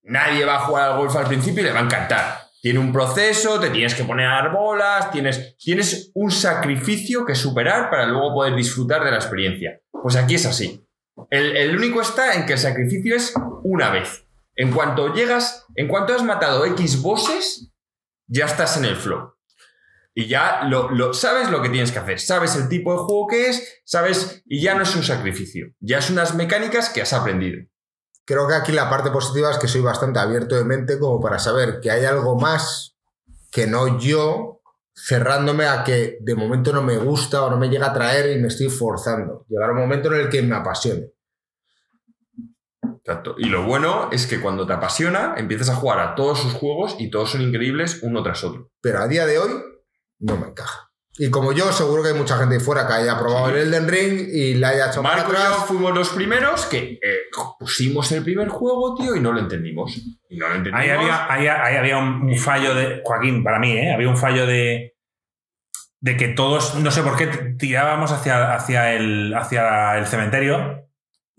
Nadie 0.03 0.45
va 0.45 0.57
a 0.57 0.61
jugar 0.61 0.91
al 0.91 0.99
golf 0.99 1.15
al 1.17 1.27
principio 1.27 1.63
y 1.63 1.67
le 1.67 1.73
va 1.73 1.81
a 1.81 1.85
encantar. 1.85 2.39
Tiene 2.61 2.79
un 2.79 2.93
proceso, 2.93 3.61
te 3.61 3.71
tienes 3.71 3.95
que 3.95 4.05
poner 4.05 4.27
a 4.27 4.43
dar 4.43 4.53
bolas, 4.53 5.11
tienes, 5.11 5.57
tienes 5.59 6.11
un 6.15 6.31
sacrificio 6.31 7.25
que 7.25 7.35
superar 7.35 7.91
para 7.91 8.07
luego 8.07 8.35
poder 8.35 8.55
disfrutar 8.55 9.05
de 9.05 9.11
la 9.11 9.17
experiencia. 9.17 9.81
Pues 9.91 10.17
aquí 10.17 10.35
es 10.35 10.47
así. 10.47 10.85
El, 11.31 11.57
el 11.57 11.77
único 11.77 12.01
está 12.01 12.35
en 12.35 12.47
que 12.47 12.55
el 12.55 12.59
sacrificio 12.59 13.17
es 13.17 13.35
una 13.63 13.91
vez. 13.91 14.25
En 14.57 14.73
cuanto 14.73 15.15
llegas, 15.15 15.67
en 15.77 15.87
cuanto 15.89 16.15
has 16.15 16.25
matado 16.25 16.65
X 16.67 17.01
bosses, 17.03 17.71
ya 18.27 18.47
estás 18.47 18.77
en 18.77 18.87
el 18.87 18.97
flow. 18.97 19.38
Y 20.21 20.27
ya 20.27 20.65
lo, 20.65 20.91
lo- 20.91 21.15
sabes 21.15 21.49
lo 21.49 21.63
que 21.63 21.69
tienes 21.69 21.93
que 21.93 22.01
hacer, 22.01 22.19
sabes 22.19 22.57
el 22.57 22.69
tipo 22.69 22.91
de 22.93 22.99
juego 22.99 23.29
que 23.29 23.47
es, 23.51 23.81
sabes, 23.85 24.43
y 24.47 24.61
ya 24.61 24.75
no 24.75 24.83
es 24.83 24.97
un 24.97 25.05
sacrificio, 25.05 25.69
ya 25.79 25.99
es 25.99 26.11
unas 26.11 26.35
mecánicas 26.35 26.89
que 26.89 27.01
has 27.03 27.13
aprendido. 27.13 27.61
Creo 28.25 28.49
que 28.49 28.55
aquí 28.57 28.73
la 28.73 28.91
parte 28.91 29.13
positiva 29.13 29.53
es 29.53 29.59
que 29.59 29.69
soy 29.69 29.81
bastante 29.81 30.19
abierto 30.19 30.57
de 30.57 30.65
mente 30.65 30.99
como 30.99 31.21
para 31.21 31.39
saber 31.39 31.79
que 31.81 31.93
hay 31.93 32.05
algo 32.05 32.35
más 32.37 32.97
que 33.53 33.69
no 33.69 34.01
yo 34.01 34.61
cerrándome 34.93 35.67
a 35.67 35.85
que 35.85 36.19
de 36.21 36.35
momento 36.35 36.73
no 36.73 36.83
me 36.83 36.97
gusta 36.99 37.45
o 37.45 37.51
no 37.51 37.57
me 37.57 37.69
llega 37.69 37.87
a 37.87 37.93
traer 37.95 38.37
y 38.37 38.41
me 38.41 38.49
estoy 38.49 38.69
forzando. 38.71 39.47
Llegar 39.49 39.71
a 39.71 39.73
un 39.75 39.79
momento 39.79 40.13
en 40.13 40.21
el 40.23 40.29
que 40.29 40.43
me 40.43 40.57
apasione. 40.57 41.13
Exacto. 42.97 43.37
Y 43.39 43.47
lo 43.49 43.65
bueno 43.65 44.11
es 44.11 44.27
que 44.27 44.41
cuando 44.41 44.67
te 44.67 44.73
apasiona, 44.73 45.35
empiezas 45.37 45.69
a 45.71 45.77
jugar 45.77 46.01
a 46.01 46.17
todos 46.17 46.41
sus 46.41 46.55
juegos 46.55 46.97
y 46.99 47.09
todos 47.09 47.31
son 47.31 47.43
increíbles 47.43 48.01
uno 48.03 48.23
tras 48.25 48.43
otro. 48.43 48.73
Pero 48.81 48.99
a 48.99 49.07
día 49.07 49.25
de 49.25 49.39
hoy 49.39 49.51
no 50.21 50.37
me 50.37 50.49
encaja. 50.49 50.85
Y 51.21 51.31
como 51.31 51.53
yo, 51.53 51.73
seguro 51.73 52.01
que 52.03 52.11
hay 52.11 52.15
mucha 52.15 52.39
gente 52.39 52.55
ahí 52.55 52.61
fuera 52.61 52.87
que 52.87 52.93
haya 52.95 53.19
probado 53.19 53.49
Sí. 53.49 53.55
el 53.55 53.59
Elden 53.75 53.89
Ring 53.89 54.29
y 54.33 54.55
le 54.55 54.67
haya 54.67 54.89
hecho 54.89 55.03
Marco 55.03 55.33
y 55.33 55.37
yo 55.37 55.55
fuimos 55.67 55.93
los 55.93 56.11
primeros 56.11 56.67
que 56.67 57.01
eh, 57.03 57.23
pusimos 57.59 58.13
el 58.13 58.23
primer 58.23 58.49
juego, 58.49 58.95
tío, 58.95 59.17
y 59.17 59.21
no 59.21 59.33
lo 59.33 59.41
entendimos. 59.41 59.97
Y 60.29 60.37
no 60.37 60.49
lo 60.49 60.55
entendimos. 60.55 60.81
Ahí 60.81 60.91
había, 60.91 61.33
ahí, 61.33 61.47
ahí 61.49 61.77
había 61.77 61.99
un, 61.99 62.23
un 62.23 62.37
fallo 62.39 62.73
de. 62.75 63.03
Joaquín, 63.05 63.43
para 63.43 63.59
mí, 63.59 63.73
¿eh? 63.73 63.93
Había 63.93 64.09
un 64.09 64.17
fallo 64.17 64.47
de. 64.47 64.95
De 66.01 66.17
que 66.17 66.29
todos, 66.29 66.77
no 66.77 66.93
sé 66.93 67.03
por 67.03 67.17
qué, 67.17 67.27
tirábamos 67.59 68.13
hacia, 68.13 68.55
hacia, 68.55 68.95
el, 68.95 69.35
hacia 69.35 69.99
el 69.99 70.07
cementerio 70.07 70.88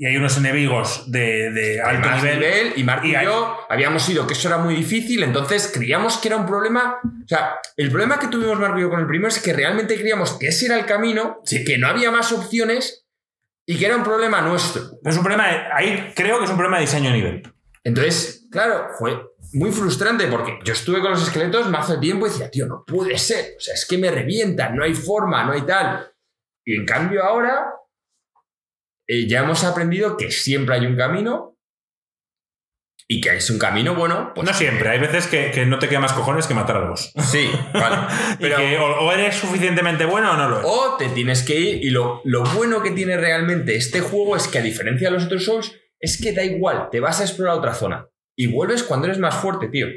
y 0.01 0.05
hay 0.05 0.15
unos 0.15 0.37
enemigos 0.37 1.11
de, 1.11 1.81
alto 1.83 2.07
más 2.07 2.23
nivel. 2.23 2.73
y 2.77 2.83
Marco 2.85 3.05
y, 3.05 3.11
y 3.11 3.15
hay- 3.15 3.25
yo 3.25 3.57
habíamos 3.69 4.07
ido 4.07 4.25
que 4.25 4.33
eso 4.33 4.47
era 4.47 4.57
muy 4.57 4.73
difícil, 4.75 5.21
entonces 5.23 5.69
creíamos 5.73 6.17
que 6.19 6.29
era 6.29 6.37
un 6.37 6.45
problema. 6.45 6.99
O 7.03 7.27
sea, 7.27 7.55
el 7.75 7.91
problema 7.91 8.17
que 8.17 8.27
tuvimos 8.27 8.57
Marco 8.57 8.79
y 8.79 8.81
yo 8.83 8.89
con 8.89 9.01
el 9.01 9.07
primero 9.07 9.27
es 9.27 9.39
que 9.39 9.51
realmente 9.51 9.95
creíamos 9.97 10.33
que 10.39 10.47
ese 10.47 10.67
era 10.67 10.79
el 10.79 10.85
camino, 10.85 11.41
que 11.65 11.77
no 11.77 11.87
había 11.89 12.11
más 12.11 12.31
opciones 12.31 13.05
y 13.67 13.77
que 13.77 13.85
era 13.87 13.97
un 13.97 14.03
problema 14.05 14.39
nuestro. 14.41 14.83
Es 15.03 15.17
un 15.17 15.21
problema, 15.21 15.47
de- 15.49 15.63
ahí 15.73 16.13
creo 16.15 16.39
que 16.39 16.45
es 16.45 16.49
un 16.49 16.55
problema 16.57 16.77
de 16.77 16.85
diseño 16.85 17.09
a 17.09 17.13
nivel. 17.13 17.43
Entonces, 17.83 18.47
claro, 18.49 18.87
fue 18.97 19.21
muy 19.51 19.71
frustrante 19.71 20.27
porque 20.27 20.59
yo 20.63 20.71
estuve 20.71 21.01
con 21.01 21.11
los 21.11 21.23
esqueletos 21.23 21.69
más 21.69 21.89
de 21.89 21.97
tiempo 21.97 22.25
y 22.25 22.29
decía, 22.29 22.49
tío, 22.49 22.67
no 22.67 22.85
puede 22.87 23.17
ser. 23.17 23.55
O 23.57 23.59
sea, 23.59 23.73
es 23.73 23.85
que 23.85 23.97
me 23.97 24.09
revientan, 24.11 24.75
no 24.77 24.83
hay 24.85 24.93
forma, 24.93 25.43
no 25.43 25.51
hay 25.51 25.63
tal. 25.63 26.09
Y 26.65 26.75
en 26.77 26.85
cambio 26.85 27.23
ahora 27.23 27.65
eh, 29.09 29.27
ya 29.27 29.39
hemos 29.39 29.63
aprendido 29.63 30.17
que 30.17 30.29
siempre 30.29 30.75
hay 30.75 30.85
un 30.85 30.95
camino 30.95 31.57
y 33.07 33.21
que 33.21 33.35
es 33.35 33.49
un 33.49 33.57
camino 33.57 33.95
bueno. 33.95 34.33
Pues 34.35 34.47
no 34.47 34.53
siempre, 34.53 34.87
hay 34.87 34.99
veces 34.99 35.25
que, 35.25 35.49
que 35.49 35.65
no 35.65 35.79
te 35.79 35.89
queda 35.89 35.99
más 35.99 36.13
cojones 36.13 36.45
que 36.45 36.53
matar 36.53 36.77
a 36.77 36.81
dos. 36.81 37.11
Sí, 37.17 37.49
vale. 37.73 37.97
Pero, 38.39 38.57
que 38.57 38.77
o, 38.77 39.07
o 39.07 39.11
eres 39.11 39.33
suficientemente 39.33 40.05
bueno 40.05 40.31
o 40.33 40.37
no 40.37 40.47
lo 40.47 40.59
eres. 40.59 40.69
o 40.71 40.95
te 40.97 41.09
tienes 41.09 41.41
que 41.41 41.59
ir 41.59 41.83
y 41.83 41.89
lo, 41.89 42.21
lo 42.23 42.43
bueno 42.43 42.83
que 42.83 42.91
tiene 42.91 43.17
realmente 43.17 43.75
este 43.75 44.01
juego 44.01 44.35
es 44.35 44.47
que 44.47 44.59
a 44.59 44.61
diferencia 44.61 45.07
de 45.07 45.15
los 45.15 45.25
otros 45.25 45.43
Souls, 45.43 45.75
es 45.99 46.21
que 46.21 46.31
da 46.31 46.43
igual, 46.43 46.89
te 46.91 46.99
vas 46.99 47.19
a 47.19 47.23
explorar 47.23 47.57
otra 47.57 47.73
zona 47.73 48.07
y 48.37 48.45
vuelves 48.45 48.83
cuando 48.83 49.07
eres 49.07 49.17
más 49.17 49.35
fuerte, 49.35 49.69
tío. 49.69 49.87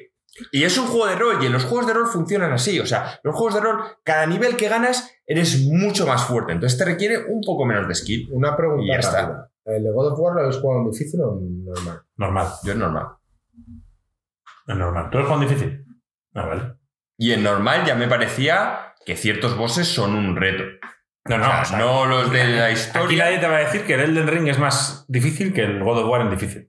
Y 0.50 0.64
es 0.64 0.76
un 0.78 0.86
juego 0.86 1.06
de 1.06 1.16
rol 1.16 1.38
y 1.42 1.46
en 1.46 1.52
los 1.52 1.64
juegos 1.64 1.86
de 1.86 1.92
rol 1.92 2.06
funcionan 2.06 2.52
así, 2.52 2.80
o 2.80 2.86
sea, 2.86 3.20
los 3.22 3.34
juegos 3.34 3.54
de 3.54 3.60
rol, 3.60 3.82
cada 4.02 4.26
nivel 4.26 4.56
que 4.56 4.68
ganas 4.68 5.12
eres 5.26 5.60
mucho 5.66 6.06
más 6.06 6.24
fuerte, 6.24 6.52
entonces 6.52 6.78
te 6.78 6.84
requiere 6.86 7.18
un 7.28 7.40
poco 7.44 7.64
menos 7.66 7.86
de 7.86 7.94
skill. 7.94 8.28
Una 8.32 8.56
pregunta 8.56 8.82
Y 8.84 8.88
ya 8.88 8.96
está. 8.96 9.20
rápida. 9.22 9.48
¿El 9.64 9.92
God 9.92 10.12
of 10.12 10.18
War 10.18 10.34
lo 10.34 10.40
habéis 10.40 10.56
jugado 10.56 10.80
en 10.82 10.90
difícil 10.90 11.20
o 11.20 11.38
en 11.38 11.64
normal? 11.64 12.00
Normal, 12.16 12.46
Yo 12.64 12.72
es 12.72 12.78
normal. 12.78 13.06
es 14.66 14.76
normal. 14.76 15.10
¿Tú 15.10 15.18
eres 15.18 15.28
Juan 15.28 15.40
difícil? 15.40 15.84
Ah, 16.34 16.46
vale. 16.46 16.74
Y 17.18 17.32
en 17.32 17.42
normal 17.42 17.84
ya 17.84 17.94
me 17.94 18.08
parecía 18.08 18.94
que 19.04 19.16
ciertos 19.16 19.56
bosses 19.56 19.86
son 19.86 20.14
un 20.14 20.34
reto. 20.36 20.64
No, 21.26 21.38
no, 21.38 21.44
O 21.44 21.48
sea, 21.50 21.62
o 21.62 21.64
sea, 21.66 21.78
no 21.78 22.06
los 22.06 22.32
de 22.32 22.44
la 22.44 22.64
Aquí 22.66 22.74
historia. 22.74 23.24
nadie 23.24 23.38
te 23.38 23.46
va 23.46 23.56
a 23.56 23.60
decir 23.60 23.82
que 23.84 23.94
el 23.94 24.00
Elden 24.00 24.26
Ring 24.26 24.48
es 24.48 24.58
más 24.58 25.04
difícil 25.08 25.52
que 25.52 25.62
el 25.62 25.82
God 25.84 25.98
of 26.04 26.08
War 26.10 26.22
en 26.22 26.30
difícil. 26.30 26.68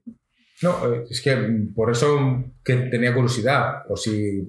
No, 0.64 0.92
eh, 0.92 1.04
es 1.10 1.20
que 1.20 1.36
por 1.74 1.90
eso 1.90 2.42
que 2.64 2.74
tenía 2.74 3.12
curiosidad. 3.12 3.82
O 3.90 3.96
si 3.96 4.48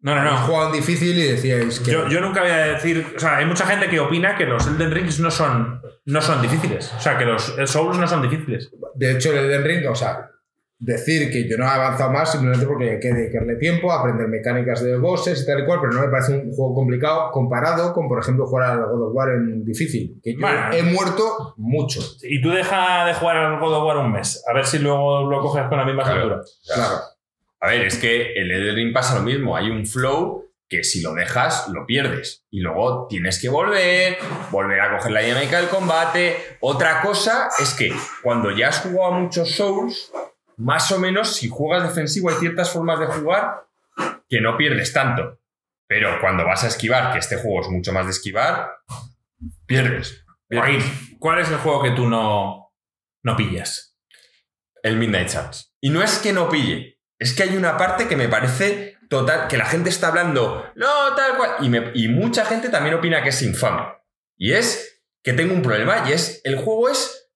No, 0.00 0.14
no, 0.16 0.24
no. 0.24 0.72
difícil 0.72 1.16
y 1.16 1.22
decíais 1.22 1.78
que. 1.78 1.92
Yo, 1.92 2.08
yo 2.08 2.20
nunca 2.20 2.40
voy 2.42 2.50
a 2.50 2.74
decir. 2.74 3.06
O 3.16 3.20
sea, 3.20 3.36
hay 3.36 3.46
mucha 3.46 3.64
gente 3.64 3.88
que 3.88 4.00
opina 4.00 4.36
que 4.36 4.46
los 4.46 4.66
Elden 4.66 4.90
Rings 4.90 5.20
no 5.20 5.30
son, 5.30 5.80
no 6.06 6.20
son 6.20 6.42
difíciles. 6.42 6.92
O 6.96 7.00
sea, 7.00 7.16
que 7.16 7.24
los 7.24 7.54
Souls 7.66 7.98
no 7.98 8.08
son 8.08 8.22
difíciles. 8.22 8.70
De 8.96 9.12
hecho, 9.12 9.30
el 9.30 9.44
Elden 9.44 9.64
Ring, 9.64 9.88
o 9.88 9.94
sea, 9.94 10.28
decir 10.80 11.30
que 11.32 11.48
yo 11.48 11.56
no 11.58 11.64
he 11.64 11.68
avanzado 11.68 12.12
más 12.12 12.30
simplemente 12.30 12.64
porque 12.66 12.90
hay 12.90 13.00
que 13.00 13.12
dedicarle 13.12 13.56
tiempo 13.56 13.90
a 13.90 13.98
aprender 14.00 14.28
mecánicas 14.28 14.82
de 14.82 14.96
bosses 14.96 15.42
y 15.42 15.46
tal 15.46 15.60
y 15.60 15.64
cual, 15.66 15.80
pero 15.80 15.92
no 15.92 16.00
me 16.02 16.08
parece 16.08 16.34
un 16.34 16.52
juego 16.52 16.74
complicado 16.74 17.30
comparado 17.32 17.92
con, 17.92 18.06
por 18.08 18.20
ejemplo, 18.20 18.46
jugar 18.46 18.70
al 18.70 18.86
God 18.86 19.08
of 19.08 19.14
War 19.14 19.30
en 19.30 19.64
difícil. 19.64 20.20
Que 20.22 20.34
yo 20.34 20.40
Bueno. 20.40 20.72
he 20.72 20.82
muerto 20.84 21.54
mucho. 21.56 22.00
Y 22.22 22.40
tú 22.40 22.50
deja 22.50 23.04
de 23.06 23.14
jugar 23.14 23.36
al 23.38 23.58
God 23.58 23.74
of 23.74 23.84
War 23.84 23.96
un 23.98 24.12
mes. 24.12 24.44
A 24.48 24.52
ver 24.54 24.64
si 24.64 24.78
luego 24.78 25.28
lo 25.28 25.40
coges 25.40 25.64
con 25.68 25.78
la 25.78 25.84
misma 25.84 26.04
Claro. 26.04 26.20
altura. 26.22 26.40
Claro. 26.74 26.94
A 27.60 27.68
ver, 27.70 27.82
es 27.82 27.96
que 27.98 28.34
el 28.34 28.50
Elden 28.52 28.76
Ring 28.76 28.92
pasa 28.94 29.16
lo 29.16 29.22
mismo. 29.22 29.56
Hay 29.56 29.68
un 29.70 29.84
flow 29.84 30.44
que 30.68 30.84
si 30.84 31.00
lo 31.00 31.12
dejas, 31.14 31.66
lo 31.72 31.86
pierdes. 31.86 32.44
Y 32.50 32.60
luego 32.60 33.06
tienes 33.08 33.40
que 33.40 33.48
volver, 33.48 34.16
volver 34.52 34.80
a 34.80 34.96
coger 34.96 35.10
la 35.10 35.20
dinámica 35.22 35.58
del 35.58 35.68
combate. 35.70 36.36
Otra 36.60 37.00
cosa 37.00 37.48
es 37.58 37.74
que 37.74 37.90
cuando 38.22 38.50
ya 38.52 38.68
has 38.68 38.82
jugado 38.82 39.14
a 39.14 39.18
muchos 39.18 39.50
Souls, 39.56 40.12
más 40.58 40.90
o 40.92 40.98
menos, 40.98 41.34
si 41.36 41.48
juegas 41.48 41.82
defensivo, 41.88 42.28
hay 42.30 42.36
ciertas 42.36 42.70
formas 42.70 42.98
de 43.00 43.06
jugar 43.06 43.66
que 44.28 44.40
no 44.40 44.56
pierdes 44.56 44.92
tanto. 44.92 45.40
Pero 45.86 46.20
cuando 46.20 46.44
vas 46.44 46.64
a 46.64 46.68
esquivar, 46.68 47.12
que 47.12 47.18
este 47.18 47.36
juego 47.36 47.62
es 47.62 47.68
mucho 47.68 47.92
más 47.92 48.04
de 48.04 48.10
esquivar, 48.12 48.76
pierdes. 49.66 50.24
Joaquín, 50.50 50.82
¿cuál 51.18 51.38
es 51.40 51.48
el 51.48 51.56
juego 51.58 51.82
que 51.82 51.90
tú 51.92 52.06
no, 52.08 52.72
no 53.22 53.36
pillas? 53.36 53.84
el 54.82 54.96
Midnight 54.96 55.28
Suns. 55.28 55.74
Y 55.80 55.90
no 55.90 56.02
es 56.02 56.18
que 56.18 56.32
no 56.32 56.48
pille, 56.48 57.00
es 57.18 57.34
que 57.34 57.42
hay 57.42 57.56
una 57.56 57.76
parte 57.76 58.06
que 58.06 58.14
me 58.16 58.28
parece 58.28 58.96
total, 59.10 59.48
que 59.48 59.56
la 59.58 59.66
gente 59.66 59.90
está 59.90 60.06
hablando, 60.08 60.70
no, 60.76 61.14
tal 61.16 61.36
cual, 61.36 61.56
y, 61.60 61.68
me- 61.68 61.90
y 61.94 62.06
mucha 62.08 62.44
gente 62.44 62.68
también 62.68 62.94
opina 62.94 63.22
que 63.22 63.30
es 63.30 63.42
infame. 63.42 63.82
Y 64.36 64.52
es 64.52 65.02
que 65.22 65.32
tengo 65.32 65.52
un 65.52 65.62
problema, 65.62 66.04
y 66.08 66.12
es, 66.12 66.40
el 66.44 66.56
juego 66.56 66.88
es, 66.88 67.28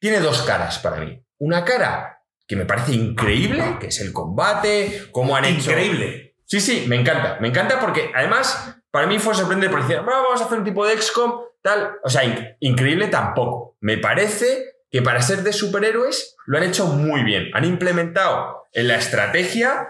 tiene 0.00 0.18
dos 0.18 0.42
caras 0.42 0.80
para 0.80 0.96
mí. 0.96 1.24
Una 1.38 1.64
cara 1.64 2.19
que 2.50 2.56
me 2.56 2.64
parece 2.64 2.94
increíble, 2.94 3.76
que 3.78 3.86
es 3.86 4.00
el 4.00 4.12
combate, 4.12 5.04
cómo 5.12 5.36
han 5.36 5.44
hecho... 5.44 5.70
Increíble. 5.70 6.34
Sí, 6.46 6.58
sí, 6.60 6.84
me 6.88 6.96
encanta. 6.96 7.38
Me 7.40 7.46
encanta 7.46 7.78
porque 7.78 8.10
además 8.12 8.74
para 8.90 9.06
mí 9.06 9.20
fue 9.20 9.36
sorprendente 9.36 9.70
porque 9.70 9.86
decían, 9.86 10.04
"Bueno, 10.04 10.24
vamos 10.24 10.40
a 10.40 10.46
hacer 10.46 10.58
un 10.58 10.64
tipo 10.64 10.84
de 10.84 10.96
XCOM, 11.00 11.42
tal. 11.62 11.92
O 12.02 12.10
sea, 12.10 12.24
in- 12.24 12.56
increíble 12.58 13.06
tampoco. 13.06 13.76
Me 13.78 13.98
parece 13.98 14.64
que 14.90 15.00
para 15.00 15.22
ser 15.22 15.44
de 15.44 15.52
superhéroes 15.52 16.34
lo 16.46 16.58
han 16.58 16.64
hecho 16.64 16.86
muy 16.86 17.22
bien. 17.22 17.50
Han 17.54 17.64
implementado 17.64 18.64
en 18.72 18.88
la 18.88 18.96
estrategia 18.96 19.86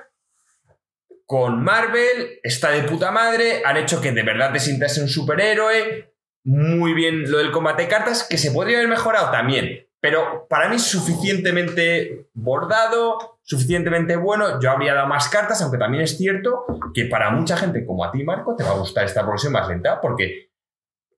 con 1.24 1.64
Marvel, 1.64 2.40
está 2.42 2.72
de 2.72 2.82
puta 2.82 3.10
madre, 3.10 3.62
han 3.64 3.78
hecho 3.78 4.02
que 4.02 4.12
de 4.12 4.22
verdad 4.22 4.52
te 4.52 4.60
sientas 4.60 4.98
un 4.98 5.08
superhéroe. 5.08 6.12
Muy 6.44 6.92
bien 6.92 7.30
lo 7.30 7.38
del 7.38 7.52
combate 7.52 7.84
de 7.84 7.88
cartas, 7.88 8.26
que 8.28 8.36
se 8.36 8.50
podría 8.50 8.76
haber 8.76 8.88
mejorado 8.90 9.30
también. 9.30 9.86
Pero 10.00 10.46
para 10.48 10.68
mí 10.68 10.78
suficientemente 10.78 12.28
bordado, 12.34 13.38
suficientemente 13.42 14.16
bueno. 14.16 14.60
Yo 14.60 14.70
habría 14.70 14.94
dado 14.94 15.06
más 15.06 15.28
cartas, 15.28 15.60
aunque 15.62 15.78
también 15.78 16.02
es 16.04 16.16
cierto 16.16 16.64
que 16.94 17.04
para 17.06 17.30
mucha 17.30 17.56
gente 17.56 17.84
como 17.84 18.04
a 18.04 18.10
ti, 18.10 18.24
Marco, 18.24 18.54
te 18.56 18.64
va 18.64 18.70
a 18.70 18.78
gustar 18.78 19.04
esta 19.04 19.22
progresión 19.22 19.52
más 19.52 19.68
lenta, 19.68 20.00
porque 20.00 20.50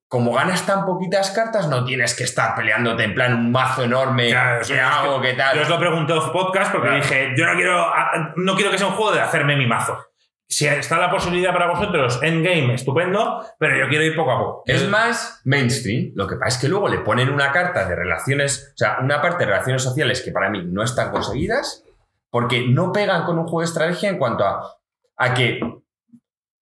como 0.08 0.32
ganas 0.34 0.66
tan 0.66 0.84
poquitas 0.84 1.30
cartas, 1.30 1.68
no 1.68 1.84
tienes 1.86 2.14
que 2.14 2.24
estar 2.24 2.54
peleándote 2.54 3.04
en 3.04 3.14
plan 3.14 3.32
un 3.34 3.50
mazo 3.50 3.84
enorme. 3.84 4.28
Claro, 4.28 4.60
¿Qué 4.66 4.74
es 4.74 4.80
hago? 4.80 5.20
que 5.22 5.30
¿Qué 5.30 5.34
tal? 5.38 5.56
Yo 5.56 5.62
os 5.62 5.68
lo 5.70 5.78
pregunté 5.78 6.12
off 6.12 6.28
podcast 6.30 6.70
porque 6.70 6.88
Claro. 6.88 7.02
dije, 7.02 7.32
yo 7.34 7.46
no 7.46 7.54
quiero, 7.54 7.80
a- 7.80 8.32
no 8.36 8.54
quiero 8.54 8.70
que 8.70 8.76
sea 8.78 8.88
un 8.88 8.92
juego 8.94 9.12
de 9.12 9.20
hacerme 9.22 9.56
mi 9.56 9.66
mazo. 9.66 9.96
Si 10.48 10.66
está 10.66 10.98
la 10.98 11.10
posibilidad 11.10 11.52
para 11.52 11.70
vosotros, 11.70 12.20
endgame, 12.22 12.74
estupendo, 12.74 13.42
pero 13.58 13.78
yo 13.78 13.88
quiero 13.88 14.04
ir 14.04 14.14
poco 14.14 14.32
a 14.32 14.38
poco. 14.38 14.62
Es 14.66 14.86
más 14.86 15.40
mainstream. 15.44 16.12
Lo 16.14 16.26
que 16.26 16.36
pasa 16.36 16.56
es 16.56 16.58
que 16.60 16.68
luego 16.68 16.88
le 16.88 16.98
ponen 16.98 17.30
una 17.30 17.50
carta 17.52 17.88
de 17.88 17.96
relaciones, 17.96 18.72
o 18.74 18.76
sea, 18.76 18.98
una 19.00 19.22
parte 19.22 19.44
de 19.44 19.50
relaciones 19.50 19.82
sociales 19.82 20.20
que 20.20 20.30
para 20.30 20.50
mí 20.50 20.62
no 20.66 20.82
están 20.82 21.10
conseguidas, 21.10 21.84
porque 22.30 22.66
no 22.68 22.92
pegan 22.92 23.24
con 23.24 23.38
un 23.38 23.44
juego 23.44 23.60
de 23.60 23.66
estrategia 23.66 24.10
en 24.10 24.18
cuanto 24.18 24.44
a, 24.44 24.78
a 25.16 25.34
que 25.34 25.60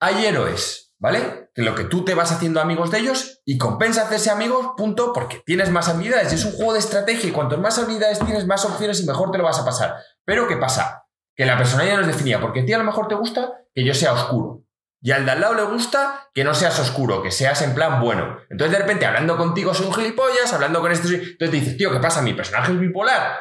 hay 0.00 0.24
héroes, 0.24 0.94
¿vale? 0.98 1.50
Que 1.54 1.62
lo 1.62 1.74
que 1.74 1.84
tú 1.84 2.04
te 2.04 2.14
vas 2.14 2.32
haciendo 2.32 2.60
amigos 2.60 2.90
de 2.90 2.98
ellos 2.98 3.40
y 3.44 3.58
compensa 3.58 4.02
hacerse 4.02 4.30
amigos, 4.30 4.70
punto, 4.76 5.12
porque 5.12 5.42
tienes 5.44 5.70
más 5.70 5.88
habilidades. 5.88 6.32
Es 6.32 6.44
un 6.44 6.52
juego 6.52 6.72
de 6.72 6.78
estrategia 6.78 7.28
y 7.28 7.32
cuanto 7.32 7.58
más 7.58 7.78
habilidades 7.78 8.18
tienes, 8.20 8.46
más 8.46 8.64
opciones 8.64 9.00
y 9.00 9.06
mejor 9.06 9.30
te 9.30 9.38
lo 9.38 9.44
vas 9.44 9.58
a 9.58 9.64
pasar. 9.64 9.96
Pero 10.24 10.46
¿qué 10.46 10.56
pasa? 10.56 11.06
Que 11.34 11.46
la 11.46 11.56
personalidad 11.56 11.96
no 11.96 12.02
es 12.02 12.08
definida, 12.08 12.40
porque 12.40 12.60
a 12.60 12.64
ti 12.64 12.72
a 12.72 12.78
lo 12.78 12.84
mejor 12.84 13.08
te 13.08 13.14
gusta 13.14 13.59
que 13.74 13.84
yo 13.84 13.94
sea 13.94 14.12
oscuro. 14.12 14.64
Y 15.02 15.12
al 15.12 15.24
de 15.24 15.30
al 15.32 15.40
lado 15.40 15.54
le 15.54 15.62
gusta 15.62 16.28
que 16.34 16.44
no 16.44 16.52
seas 16.52 16.78
oscuro, 16.78 17.22
que 17.22 17.30
seas 17.30 17.62
en 17.62 17.74
plan 17.74 18.00
bueno. 18.00 18.38
Entonces, 18.50 18.76
de 18.76 18.82
repente, 18.84 19.06
hablando 19.06 19.36
contigo 19.38 19.72
soy 19.72 19.86
un 19.86 19.94
gilipollas, 19.94 20.52
hablando 20.52 20.80
con 20.80 20.92
este 20.92 21.08
soy... 21.08 21.14
Entonces 21.16 21.50
te 21.50 21.56
dices, 21.56 21.76
tío, 21.78 21.90
¿qué 21.90 22.00
pasa? 22.00 22.20
Mi 22.20 22.34
personaje 22.34 22.72
es 22.72 22.78
bipolar. 22.80 23.38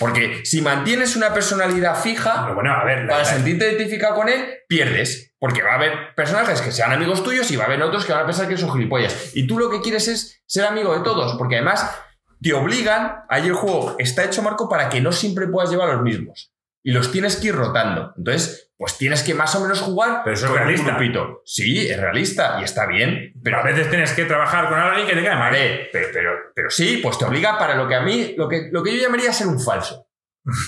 Porque 0.00 0.44
si 0.44 0.62
mantienes 0.62 1.14
una 1.14 1.32
personalidad 1.32 1.94
fija, 2.00 2.42
Pero 2.42 2.54
bueno, 2.54 2.72
a 2.72 2.84
ver, 2.84 3.04
la- 3.04 3.12
para 3.12 3.24
sentirte 3.24 3.66
identificado 3.70 4.14
con 4.16 4.28
él, 4.28 4.58
pierdes. 4.68 5.34
Porque 5.38 5.62
va 5.62 5.72
a 5.72 5.74
haber 5.74 6.14
personajes 6.16 6.60
que 6.62 6.72
sean 6.72 6.92
amigos 6.92 7.22
tuyos 7.22 7.50
y 7.50 7.56
va 7.56 7.64
a 7.64 7.66
haber 7.66 7.82
otros 7.82 8.04
que 8.04 8.12
van 8.12 8.22
a 8.22 8.26
pensar 8.26 8.48
que 8.48 8.56
son 8.56 8.72
gilipollas. 8.72 9.32
Y 9.36 9.46
tú 9.46 9.58
lo 9.58 9.70
que 9.70 9.82
quieres 9.82 10.08
es 10.08 10.42
ser 10.46 10.64
amigo 10.64 10.96
de 10.96 11.04
todos, 11.04 11.36
porque 11.36 11.56
además 11.56 11.94
te 12.40 12.52
obligan, 12.54 13.24
ahí 13.28 13.46
el 13.46 13.52
juego 13.54 13.96
está 13.98 14.24
hecho, 14.24 14.42
Marco, 14.42 14.68
para 14.68 14.88
que 14.88 15.00
no 15.00 15.12
siempre 15.12 15.46
puedas 15.46 15.70
llevar 15.70 15.88
los 15.90 16.02
mismos. 16.02 16.52
Y 16.82 16.92
los 16.92 17.12
tienes 17.12 17.36
que 17.36 17.48
ir 17.48 17.54
rotando. 17.54 18.12
Entonces, 18.16 18.65
pues 18.78 18.98
tienes 18.98 19.22
que 19.22 19.32
más 19.34 19.54
o 19.54 19.60
menos 19.60 19.80
jugar 19.80 20.20
Pero 20.22 20.34
eso 20.34 20.46
es 20.46 20.52
con 20.52 20.60
un 20.60 20.66
realista. 20.68 20.90
grupito. 20.96 21.40
Sí, 21.44 21.88
es 21.88 21.98
realista 21.98 22.58
y 22.60 22.64
está 22.64 22.86
bien. 22.86 23.32
Pero 23.42 23.58
a 23.58 23.62
veces 23.62 23.88
tienes 23.88 24.12
que 24.12 24.24
trabajar 24.26 24.68
con 24.68 24.78
alguien 24.78 25.06
que 25.06 25.14
te 25.14 25.24
cae 25.24 25.34
mal. 25.36 25.50
Vale, 25.52 25.88
pero, 25.92 26.08
pero, 26.12 26.30
pero 26.54 26.70
sí, 26.70 26.98
pues 27.02 27.16
te 27.18 27.24
obliga 27.24 27.58
para 27.58 27.74
lo 27.74 27.88
que 27.88 27.94
a 27.94 28.00
mí, 28.02 28.34
lo 28.36 28.48
que, 28.48 28.68
lo 28.70 28.82
que 28.82 28.94
yo 28.96 29.02
llamaría 29.02 29.32
ser 29.32 29.46
un 29.46 29.58
falso. 29.58 30.06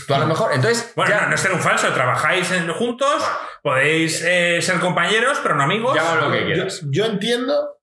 Tú 0.06 0.14
a 0.14 0.18
lo 0.18 0.26
mejor, 0.26 0.52
entonces, 0.54 0.92
Bueno, 0.96 1.10
ya- 1.10 1.20
no, 1.22 1.28
no 1.28 1.34
es 1.34 1.40
ser 1.40 1.52
un 1.52 1.60
falso, 1.60 1.92
trabajáis 1.92 2.50
en- 2.50 2.72
juntos, 2.72 3.22
podéis 3.62 4.22
eh, 4.26 4.60
ser 4.62 4.80
compañeros, 4.80 5.38
pero 5.42 5.54
no 5.54 5.62
amigos. 5.64 5.94
Llámalo 5.94 6.28
lo 6.28 6.32
que 6.32 6.40
Yo, 6.40 6.46
quieras. 6.46 6.82
yo 6.90 7.04
entiendo, 7.04 7.76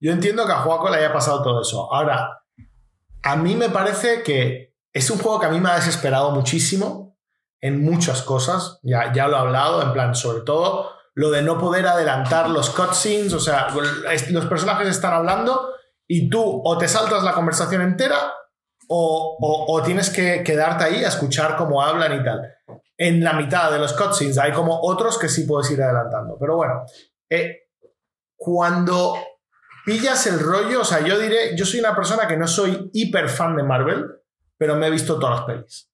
yo 0.00 0.12
entiendo 0.12 0.46
que 0.46 0.52
a 0.52 0.56
Juaco 0.56 0.90
le 0.90 0.98
haya 0.98 1.12
pasado 1.12 1.42
todo 1.42 1.62
eso. 1.62 1.92
Ahora, 1.92 2.28
a 3.22 3.36
mí 3.36 3.56
me 3.56 3.70
parece 3.70 4.22
que 4.22 4.74
es 4.92 5.08
un 5.10 5.18
juego 5.18 5.40
que 5.40 5.46
a 5.46 5.48
mí 5.48 5.58
me 5.60 5.70
ha 5.70 5.76
desesperado 5.76 6.30
muchísimo 6.32 7.11
en 7.62 7.82
muchas 7.82 8.20
cosas. 8.22 8.78
Ya, 8.82 9.10
ya 9.14 9.26
lo 9.28 9.36
he 9.36 9.40
hablado, 9.40 9.80
en 9.82 9.92
plan, 9.94 10.14
sobre 10.14 10.42
todo 10.42 10.90
lo 11.14 11.30
de 11.30 11.42
no 11.42 11.58
poder 11.58 11.86
adelantar 11.86 12.50
los 12.50 12.70
cutscenes, 12.70 13.32
o 13.34 13.40
sea, 13.40 13.68
los 14.30 14.46
personajes 14.46 14.88
están 14.88 15.12
hablando 15.14 15.70
y 16.08 16.28
tú 16.30 16.62
o 16.64 16.78
te 16.78 16.88
saltas 16.88 17.22
la 17.22 17.32
conversación 17.34 17.82
entera 17.82 18.32
o, 18.88 19.36
o- 19.40 19.72
o 19.74 19.82
tienes 19.82 20.08
que 20.10 20.42
quedarte 20.42 20.84
ahí 20.84 21.04
a 21.04 21.08
escuchar 21.08 21.56
cómo 21.56 21.82
hablan 21.82 22.18
y 22.20 22.24
tal. 22.24 22.40
En 22.96 23.22
la 23.22 23.34
mitad 23.34 23.70
de 23.70 23.78
los 23.78 23.92
cutscenes 23.92 24.38
hay 24.38 24.52
como 24.52 24.80
otros 24.82 25.18
que 25.18 25.28
sí 25.28 25.44
puedes 25.44 25.70
ir 25.70 25.82
adelantando. 25.82 26.36
Pero 26.40 26.56
bueno, 26.56 26.82
eh, 27.30 27.58
cuando 28.36 29.14
pillas 29.84 30.26
el 30.26 30.38
rollo, 30.40 30.80
o 30.80 30.84
sea, 30.84 31.00
yo 31.00 31.18
diré, 31.18 31.56
yo 31.56 31.64
soy 31.66 31.80
una 31.80 31.94
persona 31.94 32.26
que 32.26 32.36
no 32.36 32.46
soy 32.48 32.90
hiper 32.92 33.28
fan 33.28 33.54
de 33.56 33.62
Marvel, 33.62 34.06
pero 34.56 34.76
me 34.76 34.86
he 34.86 34.90
visto 34.90 35.18
todas 35.18 35.40
las 35.40 35.46
pelis. 35.46 35.91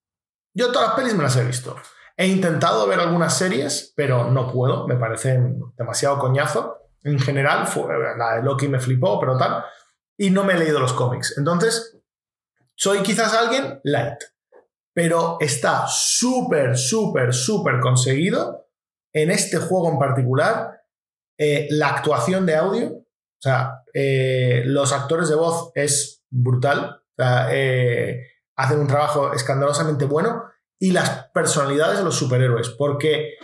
Yo 0.58 0.72
todas 0.72 0.88
las 0.88 0.96
pelis 0.96 1.14
me 1.14 1.22
las 1.22 1.36
he 1.36 1.44
visto. 1.44 1.76
He 2.16 2.26
intentado 2.26 2.86
ver 2.88 2.98
algunas 2.98 3.36
series, 3.38 3.92
pero 3.94 4.30
no 4.30 4.50
puedo, 4.52 4.88
me 4.88 4.96
parecen 4.96 5.60
demasiado 5.76 6.18
coñazo. 6.18 6.78
En 7.04 7.18
general, 7.20 7.66
fue- 7.66 7.86
la 8.18 8.36
de 8.36 8.42
Loki 8.42 8.66
me 8.66 8.80
flipó, 8.80 9.20
pero 9.20 9.36
tal. 9.38 9.64
Y 10.16 10.30
no 10.30 10.42
me 10.42 10.54
he 10.54 10.58
leído 10.58 10.80
los 10.80 10.92
cómics. 10.94 11.34
Entonces, 11.38 11.96
soy 12.74 13.02
quizás 13.02 13.34
alguien 13.34 13.80
light, 13.84 14.18
pero 14.92 15.36
está 15.40 15.86
súper, 15.86 16.76
súper, 16.76 17.32
súper 17.32 17.78
conseguido 17.78 18.66
en 19.12 19.30
este 19.30 19.58
juego 19.58 19.90
en 19.92 19.98
particular. 19.98 20.74
eh, 21.40 21.68
la 21.70 21.90
actuación 21.90 22.46
de 22.46 22.56
audio, 22.56 22.86
o 22.96 23.40
sea, 23.40 23.84
eh, 23.94 24.62
los 24.66 24.92
actores 24.92 25.28
de 25.28 25.36
voz 25.36 25.70
es 25.76 26.24
brutal. 26.30 27.00
O 27.16 27.22
sea, 27.22 27.46
eh, 27.52 28.26
hacen 28.58 28.80
un 28.80 28.86
trabajo 28.86 29.32
escandalosamente 29.32 30.04
bueno. 30.04 30.44
Y 30.78 30.92
las 30.92 31.28
personalidades 31.32 31.98
de 31.98 32.04
los 32.04 32.16
superhéroes. 32.16 32.68
Porque, 32.70 33.36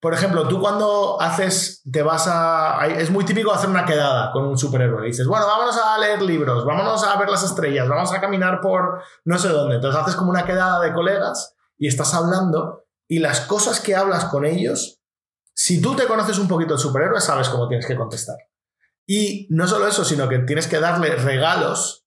por 0.00 0.14
ejemplo, 0.14 0.46
tú 0.46 0.60
cuando 0.60 1.20
haces, 1.20 1.82
te 1.90 2.02
vas 2.02 2.28
a. 2.28 2.86
Es 2.86 3.10
muy 3.10 3.24
típico 3.24 3.52
hacer 3.52 3.68
una 3.68 3.84
quedada 3.84 4.30
con 4.32 4.44
un 4.44 4.56
superhéroe. 4.56 5.06
Dices, 5.06 5.26
bueno, 5.26 5.46
vámonos 5.46 5.76
a 5.76 5.98
leer 5.98 6.22
libros, 6.22 6.64
vámonos 6.64 7.02
a 7.04 7.18
ver 7.18 7.28
las 7.28 7.42
estrellas, 7.42 7.88
vamos 7.88 8.12
a 8.12 8.20
caminar 8.20 8.60
por 8.60 9.02
no 9.24 9.38
sé 9.38 9.48
dónde. 9.48 9.76
Entonces 9.76 10.00
haces 10.00 10.16
como 10.16 10.30
una 10.30 10.46
quedada 10.46 10.80
de 10.80 10.92
colegas 10.92 11.56
y 11.76 11.88
estás 11.88 12.14
hablando. 12.14 12.84
Y 13.08 13.18
las 13.18 13.40
cosas 13.40 13.80
que 13.80 13.94
hablas 13.94 14.26
con 14.26 14.46
ellos, 14.46 15.02
si 15.54 15.82
tú 15.82 15.94
te 15.94 16.06
conoces 16.06 16.38
un 16.38 16.48
poquito 16.48 16.74
el 16.74 16.80
superhéroe, 16.80 17.20
sabes 17.20 17.48
cómo 17.50 17.68
tienes 17.68 17.86
que 17.86 17.96
contestar. 17.96 18.36
Y 19.06 19.46
no 19.50 19.66
solo 19.66 19.88
eso, 19.88 20.04
sino 20.04 20.28
que 20.28 20.38
tienes 20.40 20.68
que 20.68 20.80
darle 20.80 21.16
regalos 21.16 22.01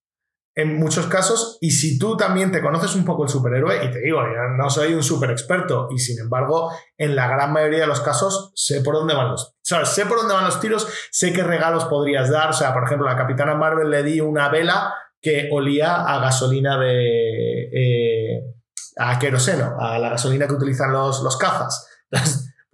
en 0.56 0.78
muchos 0.78 1.08
casos. 1.08 1.58
Y 1.62 1.72
si 1.72 2.00
tú 2.00 2.18
también 2.18 2.52
te 2.52 2.62
conoces 2.62 2.96
un 2.96 3.06
poco 3.06 3.24
el 3.24 3.30
superhéroe, 3.30 3.86
y 3.86 3.92
te 3.92 4.00
digo, 4.00 4.22
yo 4.22 4.56
no 4.58 4.70
soy 4.70 4.94
un 4.94 5.04
super 5.04 5.30
experto, 5.30 5.90
y 5.92 6.00
sin 6.00 6.20
embargo, 6.20 6.72
en 6.98 7.16
la 7.16 7.28
gran 7.28 7.52
mayoría 7.54 7.82
de 7.82 7.88
los 7.88 8.02
casos, 8.02 8.52
sé 8.56 8.82
por 8.82 8.96
dónde 8.96 9.14
van 9.14 9.30
los. 9.30 9.56
Sé 9.62 10.06
por 10.06 10.18
dónde 10.18 10.34
van 10.34 10.46
los 10.46 10.60
tiros, 10.60 10.88
sé 11.12 11.34
qué 11.34 11.44
regalos 11.44 11.86
podrías 11.86 12.30
dar. 12.30 12.50
O 12.50 12.54
sea, 12.54 12.74
por 12.74 12.84
ejemplo, 12.86 13.08
a 13.08 13.12
la 13.12 13.18
Capitana 13.18 13.56
Marvel 13.56 13.90
le 13.90 14.04
di 14.04 14.22
una 14.22 14.50
vela 14.50 14.94
que 15.22 15.50
olía 15.52 16.04
a 16.04 16.20
gasolina 16.20 16.80
de. 16.80 17.70
eh, 17.74 18.56
a 18.98 19.20
queroseno, 19.20 19.76
a 19.80 20.00
la 20.00 20.10
gasolina 20.10 20.48
que 20.48 20.54
utilizan 20.54 20.92
los, 20.92 21.22
los 21.22 21.38
cazas. 21.38 21.90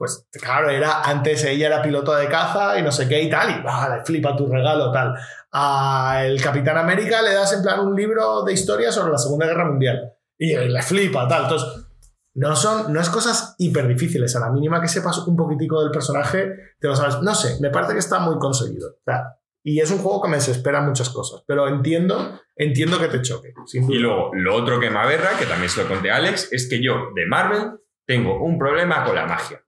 Pues 0.01 0.27
claro, 0.31 0.71
era 0.71 1.03
antes 1.03 1.43
ella 1.43 1.67
era 1.67 1.83
piloto 1.83 2.15
de 2.15 2.27
caza 2.27 2.79
y 2.79 2.81
no 2.81 2.91
sé 2.91 3.07
qué 3.07 3.21
y 3.21 3.29
tal, 3.29 3.59
y 3.59 3.61
vale, 3.61 4.03
flipa 4.03 4.35
tu 4.35 4.47
regalo, 4.47 4.91
tal. 4.91 5.13
A 5.53 6.23
el 6.25 6.41
Capitán 6.41 6.77
América 6.77 7.21
le 7.21 7.33
das 7.33 7.53
en 7.53 7.61
plan 7.61 7.79
un 7.79 7.95
libro 7.95 8.43
de 8.43 8.53
historia 8.53 8.91
sobre 8.91 9.11
la 9.11 9.17
Segunda 9.17 9.45
Guerra 9.45 9.65
Mundial 9.65 10.13
y 10.37 10.55
le 10.55 10.81
flipa, 10.81 11.27
tal. 11.27 11.43
Entonces, 11.43 11.85
no 12.33 12.55
son, 12.55 12.93
no 12.93 13.01
es 13.01 13.09
cosas 13.09 13.55
hiper 13.57 13.87
difíciles. 13.87 14.35
A 14.35 14.39
la 14.39 14.49
mínima 14.49 14.81
que 14.81 14.87
sepas 14.87 15.19
un 15.27 15.35
poquitico 15.35 15.81
del 15.81 15.91
personaje, 15.91 16.53
te 16.79 16.87
lo 16.87 16.95
sabes. 16.95 17.21
No 17.21 17.35
sé, 17.35 17.57
me 17.59 17.69
parece 17.69 17.93
que 17.93 17.99
está 17.99 18.19
muy 18.19 18.39
conseguido. 18.39 18.97
Y 19.63 19.79
es 19.79 19.91
un 19.91 19.99
juego 19.99 20.23
que 20.23 20.29
me 20.29 20.37
desespera 20.37 20.81
muchas 20.81 21.09
cosas, 21.09 21.43
pero 21.45 21.67
entiendo, 21.67 22.39
entiendo 22.55 22.99
que 22.99 23.09
te 23.09 23.21
choque. 23.21 23.53
Y 23.73 23.99
luego, 23.99 24.31
lo 24.33 24.55
otro 24.55 24.79
que 24.79 24.89
me 24.89 24.99
aberra, 24.99 25.37
que 25.37 25.45
también 25.45 25.69
se 25.69 25.83
lo 25.83 25.89
conté 25.89 26.09
a 26.09 26.15
Alex, 26.15 26.51
es 26.51 26.67
que 26.67 26.81
yo, 26.81 26.95
de 27.13 27.27
Marvel, 27.27 27.73
tengo 28.07 28.43
un 28.43 28.57
problema 28.57 29.03
con 29.03 29.13
la 29.13 29.27
magia. 29.27 29.61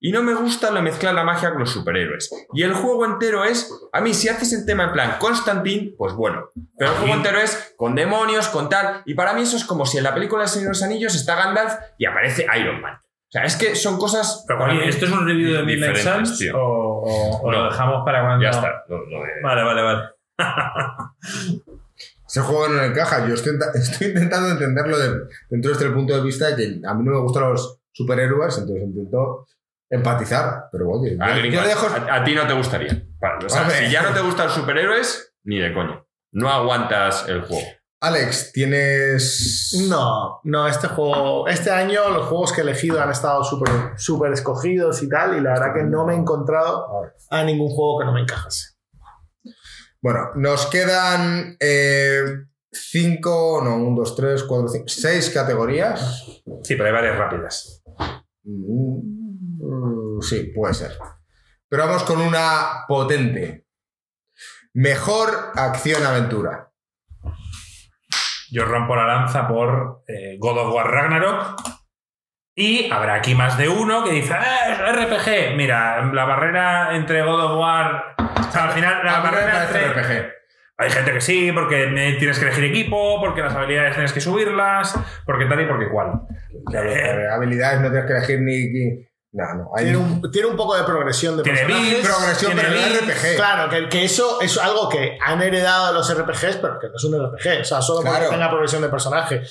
Y 0.00 0.12
no 0.12 0.22
me 0.22 0.32
gusta 0.34 0.70
lo 0.70 0.80
mezclar 0.80 1.12
la 1.14 1.24
magia 1.24 1.50
con 1.50 1.60
los 1.60 1.70
superhéroes. 1.70 2.30
Y 2.54 2.62
el 2.62 2.72
juego 2.72 3.04
entero 3.04 3.42
es, 3.44 3.68
a 3.92 4.00
mí, 4.00 4.14
si 4.14 4.28
haces 4.28 4.52
el 4.52 4.64
tema 4.64 4.84
en 4.84 4.92
plan 4.92 5.16
Constantine, 5.18 5.94
pues 5.98 6.12
bueno. 6.14 6.48
Pero 6.78 6.92
el 6.92 6.96
juego 6.98 7.14
entero 7.14 7.38
es 7.38 7.74
con 7.76 7.94
demonios, 7.96 8.46
con 8.48 8.68
tal. 8.68 9.02
Y 9.06 9.14
para 9.14 9.32
mí 9.32 9.42
eso 9.42 9.56
es 9.56 9.64
como 9.64 9.84
si 9.86 9.98
en 9.98 10.04
la 10.04 10.14
película 10.14 10.44
El 10.44 10.48
Señor 10.48 10.66
de 10.66 10.70
los 10.70 10.82
Anillos 10.84 11.14
está 11.16 11.34
Gandalf 11.34 11.72
y 11.98 12.06
aparece 12.06 12.46
Iron 12.60 12.80
Man. 12.80 12.94
O 12.94 13.30
sea, 13.30 13.44
es 13.44 13.56
que 13.56 13.74
son 13.74 13.98
cosas. 13.98 14.44
Pero, 14.46 14.64
oye, 14.64 14.88
¿esto 14.88 15.04
es 15.04 15.10
un 15.10 15.26
review 15.26 15.52
de 15.52 15.62
Midnight 15.64 15.96
diferentes, 15.96 16.38
Suns 16.38 16.50
o, 16.54 16.58
o- 16.60 17.40
o 17.42 17.50
No. 17.52 17.58
lo 17.58 17.64
dejamos 17.70 18.02
para 18.04 18.22
cuando...? 18.22 18.42
Ya 18.44 18.50
está. 18.50 18.84
de- 18.88 19.42
Vale, 19.42 19.62
vale, 19.64 19.82
vale. 19.82 20.02
Ese 22.26 22.40
juego 22.40 22.68
no 22.68 22.82
encaja. 22.82 23.26
Yo 23.26 23.34
estoy, 23.34 23.54
enta- 23.54 23.74
estoy 23.74 24.08
intentando 24.08 24.48
entenderlo 24.50 24.98
de- 24.98 25.26
dentro 25.50 25.70
de 25.70 25.76
este 25.76 25.90
punto 25.90 26.14
de 26.14 26.20
vista 26.22 26.50
de 26.50 26.56
que 26.56 26.86
a 26.86 26.94
mí 26.94 27.02
no 27.04 27.12
me 27.12 27.18
gustan 27.20 27.50
los 27.50 27.80
superhéroes, 27.92 28.58
entonces 28.58 28.84
intento 28.84 29.46
empatizar. 29.90 30.64
Pero 30.72 30.88
oye, 30.90 31.16
yo, 31.16 31.22
A, 31.22 31.26
alguien 31.26 31.52
yo 31.52 31.60
más. 31.60 31.68
le 31.68 31.74
dejo. 31.74 31.86
A- 31.86 32.14
a 32.16 32.24
ti 32.24 32.34
no 32.34 32.46
te 32.46 32.52
gustaría. 32.54 33.02
O 33.44 33.48
sea, 33.48 33.68
si 33.70 33.90
ya 33.90 34.02
no 34.02 34.12
te 34.14 34.20
gustan 34.20 34.46
los 34.46 34.54
superhéroes, 34.54 35.34
ni 35.44 35.58
de 35.58 35.72
coño. 35.74 36.06
No 36.32 36.50
aguantas 36.50 37.28
el 37.28 37.42
juego. 37.42 37.66
Alex, 38.00 38.52
tienes. 38.52 39.86
No, 39.88 40.40
no, 40.44 40.68
este 40.68 40.86
juego, 40.86 41.48
este 41.48 41.70
año 41.70 42.10
los 42.10 42.26
juegos 42.26 42.52
que 42.52 42.60
he 42.60 42.64
elegido 42.64 43.02
han 43.02 43.10
estado 43.10 43.42
súper 43.42 43.70
súper 43.96 44.32
escogidos 44.32 45.02
y 45.02 45.08
tal, 45.08 45.36
y 45.36 45.40
la 45.40 45.50
verdad 45.54 45.74
que 45.74 45.82
no 45.82 46.04
me 46.06 46.14
he 46.14 46.16
encontrado 46.16 46.86
a 47.30 47.42
ningún 47.42 47.68
juego 47.70 47.98
que 47.98 48.04
no 48.06 48.12
me 48.12 48.20
encajase. 48.20 48.76
Bueno, 50.00 50.28
nos 50.36 50.66
quedan 50.66 51.56
eh, 51.58 52.22
cinco, 52.70 53.60
no, 53.64 53.74
un, 53.76 53.96
dos, 53.96 54.14
tres, 54.14 54.44
cuatro, 54.44 54.68
cinco, 54.68 54.84
seis 54.86 55.30
categorías. 55.30 56.24
Sí, 56.62 56.76
pero 56.76 56.86
hay 56.86 56.92
varias 56.92 57.18
rápidas. 57.18 57.82
Mm, 58.44 59.17
Sí, 60.22 60.52
puede 60.54 60.74
ser. 60.74 60.92
Pero 61.68 61.86
vamos 61.86 62.04
con 62.04 62.20
una 62.20 62.84
potente. 62.86 63.66
Mejor 64.74 65.28
acción-aventura. 65.54 66.70
Yo 68.50 68.64
rompo 68.64 68.96
la 68.96 69.06
lanza 69.06 69.46
por 69.46 70.04
eh, 70.08 70.36
God 70.38 70.58
of 70.58 70.74
War 70.74 70.90
Ragnarok. 70.90 71.60
Y 72.54 72.90
habrá 72.90 73.14
aquí 73.14 73.34
más 73.34 73.56
de 73.56 73.68
uno 73.68 74.02
que 74.04 74.10
dice, 74.12 74.34
"Ah, 74.34 74.72
es 74.72 74.78
RPG. 74.78 75.56
Mira, 75.56 76.04
la 76.12 76.24
barrera 76.24 76.96
entre 76.96 77.22
God 77.22 77.44
of 77.44 77.60
War. 77.60 78.14
O 78.18 78.50
sea, 78.50 78.64
al 78.64 78.70
final, 78.72 79.04
la 79.04 79.20
barrera 79.20 79.64
entre. 79.64 79.88
RPG. 79.88 80.32
Hay 80.80 80.90
gente 80.90 81.12
que 81.12 81.20
sí, 81.20 81.50
porque 81.52 81.86
tienes 82.18 82.38
que 82.38 82.46
elegir 82.46 82.64
equipo, 82.64 83.20
porque 83.20 83.42
las 83.42 83.54
habilidades 83.54 83.94
tienes 83.94 84.12
que 84.12 84.20
subirlas, 84.20 84.96
porque 85.26 85.46
tal 85.46 85.60
y 85.60 85.66
porque 85.66 85.88
cual. 85.88 86.22
Claro, 86.66 86.90
eh, 86.90 87.28
habilidades 87.28 87.80
no 87.80 87.90
tienes 87.90 88.06
que 88.06 88.16
elegir 88.16 88.40
ni. 88.40 89.07
No, 89.38 89.54
no. 89.54 89.70
Hay 89.76 89.84
Tiene 89.84 89.98
un, 89.98 90.30
tiene 90.32 90.48
un 90.48 90.56
poco 90.56 90.76
de 90.76 90.82
progresión 90.82 91.36
de 91.36 91.44
Tiene 91.44 91.60
personajes. 91.60 92.06
progresión, 92.08 92.52
tiene 92.54 92.68
pero. 92.68 93.12
RPG. 93.12 93.36
Claro, 93.36 93.70
que, 93.70 93.88
que 93.88 94.04
eso 94.04 94.40
es 94.40 94.58
algo 94.58 94.88
que 94.88 95.16
han 95.24 95.40
heredado 95.40 95.92
los 95.94 96.12
RPGs, 96.12 96.56
pero 96.56 96.78
que 96.80 96.88
no 96.88 96.94
es 96.96 97.04
un 97.04 97.14
RPG. 97.14 97.60
O 97.60 97.64
sea, 97.64 97.80
solo 97.80 98.00
porque 98.00 98.16
Claro. 98.18 98.30
tenga 98.30 98.50
progresión 98.50 98.82
de 98.82 98.88
personaje. 98.88 99.42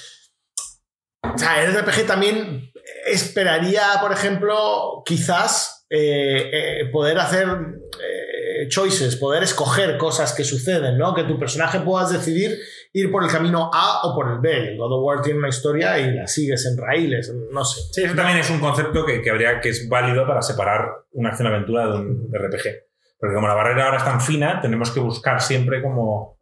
O 1.33 1.37
sea, 1.37 1.63
el 1.63 1.73
RPG 1.73 2.05
también 2.05 2.71
esperaría, 3.05 3.83
por 4.01 4.11
ejemplo, 4.11 5.03
quizás 5.05 5.85
eh, 5.89 6.49
eh, 6.81 6.85
poder 6.91 7.17
hacer 7.19 7.47
eh, 7.47 8.67
choices, 8.67 9.15
poder 9.15 9.43
escoger 9.43 9.97
cosas 9.97 10.33
que 10.33 10.43
suceden, 10.43 10.97
¿no? 10.97 11.13
Que 11.13 11.23
tu 11.23 11.39
personaje 11.39 11.79
puedas 11.79 12.11
decidir 12.11 12.57
ir 12.97 13.11
por 13.11 13.23
el 13.23 13.29
camino 13.29 13.69
A 13.71 14.01
o 14.03 14.15
por 14.15 14.31
el 14.31 14.39
B. 14.39 14.71
El 14.71 14.77
God 14.77 14.93
of 14.93 15.03
War 15.03 15.21
tiene 15.21 15.39
una 15.39 15.49
historia 15.49 15.99
y 15.99 16.15
la 16.15 16.27
sigues 16.27 16.65
en 16.65 16.77
raíles, 16.77 17.31
no 17.51 17.63
sé. 17.63 17.81
Sí, 17.91 18.03
eso 18.03 18.15
también 18.15 18.39
es 18.39 18.49
un 18.49 18.59
concepto 18.59 19.05
que, 19.05 19.21
que 19.21 19.29
habría 19.29 19.61
que 19.61 19.69
es 19.69 19.87
válido 19.87 20.25
para 20.25 20.41
separar 20.41 20.89
una 21.11 21.29
acción-aventura 21.29 21.87
de 21.87 21.93
un 21.93 22.29
RPG. 22.33 22.87
Porque 23.19 23.35
como 23.35 23.47
la 23.47 23.53
barrera 23.53 23.85
ahora 23.85 23.97
es 23.97 24.03
tan 24.03 24.19
fina, 24.19 24.59
tenemos 24.61 24.91
que 24.91 24.99
buscar 24.99 25.41
siempre 25.41 25.81
como. 25.81 26.37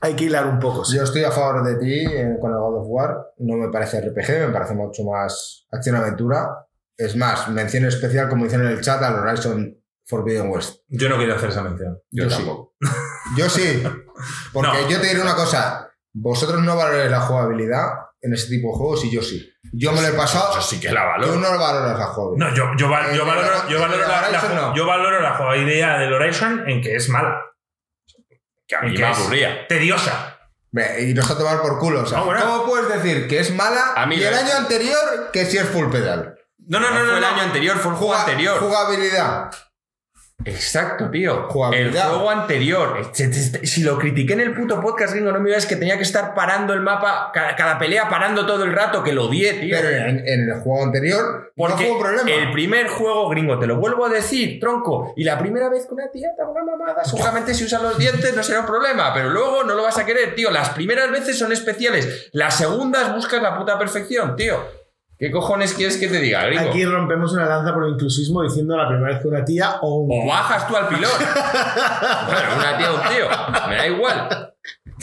Hay 0.00 0.14
que 0.14 0.24
hilar 0.24 0.46
un 0.46 0.58
poco. 0.58 0.84
sí. 0.84 0.96
Yo 0.96 1.04
estoy 1.04 1.22
a 1.22 1.30
favor 1.30 1.64
de 1.64 1.76
ti 1.76 2.04
eh, 2.12 2.36
con 2.40 2.50
el 2.52 2.58
God 2.58 2.80
of 2.80 2.86
War. 2.88 3.32
No 3.38 3.56
me 3.56 3.68
parece 3.68 4.00
RPG, 4.00 4.46
me 4.46 4.52
parece 4.52 4.74
mucho 4.74 5.04
más 5.04 5.66
acción-aventura. 5.70 6.66
Es 6.96 7.16
más, 7.16 7.48
mención 7.48 7.84
especial, 7.84 8.28
como 8.28 8.44
dicen 8.44 8.60
en 8.60 8.68
el 8.68 8.80
chat, 8.80 9.02
al 9.02 9.20
Horizon 9.20 9.81
Forbidden 10.06 10.48
West. 10.50 10.80
Yo 10.88 11.08
no 11.08 11.16
quiero 11.16 11.34
hacer 11.36 11.50
esa 11.50 11.62
mención. 11.62 11.98
Yo, 12.10 12.28
sí. 12.30 12.44
Yo 13.36 13.48
sí. 13.48 13.82
Porque 14.52 14.82
No. 14.82 14.88
yo 14.90 15.00
te 15.00 15.06
diré 15.08 15.20
una 15.20 15.34
cosa. 15.34 15.88
Vosotros 16.14 16.60
no 16.62 16.76
valoráis 16.76 17.10
la 17.10 17.20
jugabilidad 17.20 17.86
en 18.20 18.34
ese 18.34 18.48
tipo 18.48 18.68
de 18.68 18.74
juegos 18.78 19.04
y 19.04 19.10
yo 19.10 19.22
sí. 19.22 19.50
Yo 19.72 19.92
me 19.92 20.02
lo 20.02 20.08
he 20.08 20.12
pasado. 20.12 20.54
Yo 20.54 20.60
sí 20.60 20.78
que 20.78 20.90
la 20.92 21.00
Tú 21.02 21.28
valoro. 21.28 21.36
no 21.36 21.58
valoras 21.58 21.98
la 21.98 22.06
jugabilidad. 22.06 22.50
No, 22.50 22.54
yo, 22.56 22.64
yo, 22.76 22.88
val- 22.90 23.10
Eh, 23.10 23.16
yo 23.16 23.24
valoro, 23.26 23.68
yo, 23.68 23.80
valoro 23.80 24.02
el 24.02 24.08
la, 24.08 24.20
la- 24.20 24.28
Horizon 24.28 24.54
no. 24.56 24.74
yo 24.76 24.86
valoro 24.86 25.20
la 25.22 25.34
jugabilidad 25.36 25.98
del 26.00 26.12
Horizon 26.12 26.68
en 26.68 26.82
que 26.82 26.94
es 26.96 27.08
mala, 27.08 27.40
Que 28.68 28.76
a 28.76 28.80
mí 28.82 28.92
que 28.94 29.00
me 29.00 29.06
aburría. 29.06 29.66
tediosa. 29.68 30.38
Y 31.00 31.14
nos 31.14 31.30
a 31.30 31.36
tomar 31.38 31.60
por 31.62 31.78
culo. 31.78 32.02
O 32.02 32.06
sea, 32.06 32.18
No, 32.18 32.24
bueno. 32.26 32.42
¿Cómo 32.44 32.66
puedes 32.66 32.88
decir 33.02 33.26
que 33.28 33.40
es 33.40 33.50
mala 33.54 33.92
A 33.96 34.06
mí 34.06 34.16
y 34.16 34.22
el 34.24 34.34
año 34.34 34.54
anterior 34.56 35.30
que 35.32 35.44
sí 35.46 35.56
es 35.58 35.66
full 35.68 35.90
pedal? 35.90 36.34
No, 36.66 36.78
no, 36.80 36.90
No, 36.90 36.98
no, 37.00 37.04
no. 37.06 37.14
el 37.16 37.20
no. 37.22 37.26
año 37.26 37.42
anterior, 37.42 37.76
fue 37.78 37.92
el 37.92 37.96
juego 37.98 38.12
Juga- 38.14 38.20
anterior. 38.24 38.58
Jugabilidad. 38.58 39.50
Exacto, 40.44 41.10
tío. 41.10 41.48
El 41.72 41.92
juego 41.92 42.30
anterior. 42.30 43.10
Si 43.12 43.82
lo 43.82 43.98
critiqué 43.98 44.32
en 44.34 44.40
el 44.40 44.54
puto 44.54 44.80
podcast, 44.80 45.14
gringo, 45.14 45.32
no 45.32 45.40
me 45.40 45.48
digas 45.48 45.66
que 45.66 45.76
tenía 45.76 45.96
que 45.96 46.02
estar 46.02 46.34
parando 46.34 46.72
el 46.72 46.80
mapa, 46.80 47.30
cada, 47.32 47.54
cada 47.56 47.78
pelea 47.78 48.08
parando 48.08 48.46
todo 48.46 48.64
el 48.64 48.72
rato, 48.72 49.02
que 49.02 49.12
lo 49.12 49.26
odié, 49.26 49.54
tío. 49.54 49.76
Pero 49.76 49.88
en, 49.88 50.26
en 50.26 50.50
el 50.50 50.60
juego 50.60 50.84
anterior 50.84 51.52
Porque 51.56 51.72
no 51.74 51.78
fue 51.78 51.90
un 51.90 52.00
problema. 52.02 52.30
el 52.30 52.52
primer 52.52 52.88
juego 52.88 53.28
gringo, 53.28 53.58
te 53.58 53.66
lo 53.66 53.76
vuelvo 53.76 54.06
a 54.06 54.08
decir, 54.08 54.58
tronco, 54.60 55.12
y 55.16 55.24
la 55.24 55.38
primera 55.38 55.68
vez 55.68 55.86
que 55.86 55.94
una 55.94 56.10
tía 56.10 56.30
te 56.36 56.42
una 56.42 56.64
mamada, 56.64 57.04
seguramente 57.04 57.54
si 57.54 57.64
usas 57.64 57.82
los 57.82 57.98
dientes 57.98 58.34
no 58.34 58.42
será 58.42 58.60
un 58.60 58.66
problema, 58.66 59.12
pero 59.14 59.30
luego 59.30 59.64
no 59.64 59.74
lo 59.74 59.82
vas 59.82 59.98
a 59.98 60.06
querer, 60.06 60.34
tío. 60.34 60.50
Las 60.50 60.70
primeras 60.70 61.10
veces 61.10 61.38
son 61.38 61.52
especiales, 61.52 62.28
las 62.32 62.56
segundas 62.56 63.14
buscas 63.14 63.42
la 63.42 63.56
puta 63.56 63.78
perfección, 63.78 64.36
tío. 64.36 64.81
¿Qué 65.18 65.30
cojones 65.30 65.74
quieres 65.74 65.98
que 65.98 66.08
te 66.08 66.18
diga, 66.20 66.44
gringo? 66.46 66.68
Aquí 66.70 66.84
rompemos 66.84 67.32
una 67.32 67.46
lanza 67.46 67.72
por 67.72 67.84
el 67.84 67.90
inclusismo 67.92 68.42
diciendo 68.42 68.76
la 68.76 68.88
primera 68.88 69.12
vez 69.12 69.22
que 69.22 69.28
una 69.28 69.44
tía 69.44 69.76
o 69.80 69.98
un 70.00 70.10
O 70.24 70.26
bajas 70.28 70.66
tú 70.66 70.76
al 70.76 70.88
pilón. 70.88 71.10
bueno, 72.26 72.48
una 72.56 72.76
tía 72.78 72.92
o 72.92 72.94
un 72.96 73.02
tío. 73.02 73.68
Me 73.68 73.76
da 73.76 73.86
igual. 73.86 74.54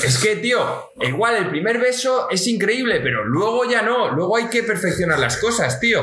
Es 0.04 0.18
que, 0.18 0.36
tío, 0.38 0.60
igual 1.02 1.36
el 1.36 1.50
primer 1.50 1.78
beso 1.80 2.30
es 2.30 2.46
increíble, 2.48 3.00
pero 3.02 3.24
luego 3.24 3.64
ya 3.70 3.82
no. 3.82 4.10
Luego 4.12 4.36
hay 4.38 4.48
que 4.50 4.64
perfeccionar 4.64 5.20
las 5.20 5.38
cosas, 5.38 5.80
tío. 5.80 6.02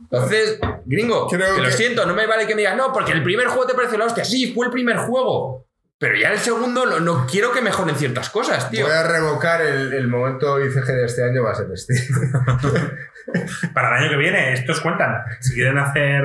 Entonces, 0.00 0.58
gringo, 0.86 1.26
Creo 1.28 1.54
te 1.54 1.60
lo 1.60 1.66
que- 1.68 1.72
siento, 1.72 2.06
no 2.06 2.14
me 2.14 2.26
vale 2.26 2.46
que 2.46 2.54
me 2.54 2.62
digas, 2.62 2.76
no, 2.76 2.92
porque 2.92 3.12
el 3.12 3.22
primer 3.22 3.48
juego 3.48 3.66
te 3.66 3.74
parece 3.74 3.98
la 3.98 4.06
hostia. 4.06 4.24
Sí, 4.24 4.52
fue 4.54 4.66
el 4.66 4.72
primer 4.72 4.96
juego. 4.96 5.66
Pero 6.00 6.16
ya 6.16 6.32
el 6.32 6.38
segundo 6.38 6.86
no, 6.86 6.98
no 6.98 7.26
quiero 7.30 7.52
que 7.52 7.60
mejoren 7.60 7.94
ciertas 7.94 8.30
cosas, 8.30 8.70
tío. 8.70 8.86
Voy 8.86 8.94
a 8.94 9.02
revocar 9.02 9.60
el, 9.60 9.92
el 9.92 10.08
momento 10.08 10.58
ICG 10.58 10.86
de 10.86 11.04
este 11.04 11.22
año, 11.22 11.42
va 11.42 11.50
a 11.52 11.54
ser 11.54 11.66
este. 11.74 11.92
Para 13.74 13.88
el 13.98 14.02
año 14.04 14.10
que 14.10 14.16
viene, 14.16 14.54
estos 14.54 14.80
cuentan. 14.80 15.22
Si 15.40 15.52
quieren 15.52 15.76
hacer 15.76 16.24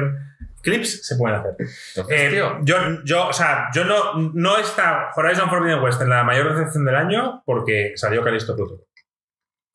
clips, 0.62 1.06
se 1.06 1.18
pueden 1.18 1.40
hacer. 1.40 1.56
Entonces, 1.60 2.06
Eh, 2.08 2.30
tío, 2.30 2.58
yo, 2.62 3.04
yo, 3.04 3.28
o 3.28 3.34
sea, 3.34 3.68
yo 3.74 3.84
no, 3.84 4.32
no 4.34 4.58
está 4.58 5.12
Horizon 5.14 5.50
Forbidden 5.50 5.84
West 5.84 6.02
en 6.02 6.10
la 6.10 6.24
mayor 6.24 6.56
decepción 6.56 6.86
del 6.86 6.96
año 6.96 7.44
porque 7.46 7.92
salió 7.98 8.24
Callisto 8.24 8.56
Protocol. 8.56 8.85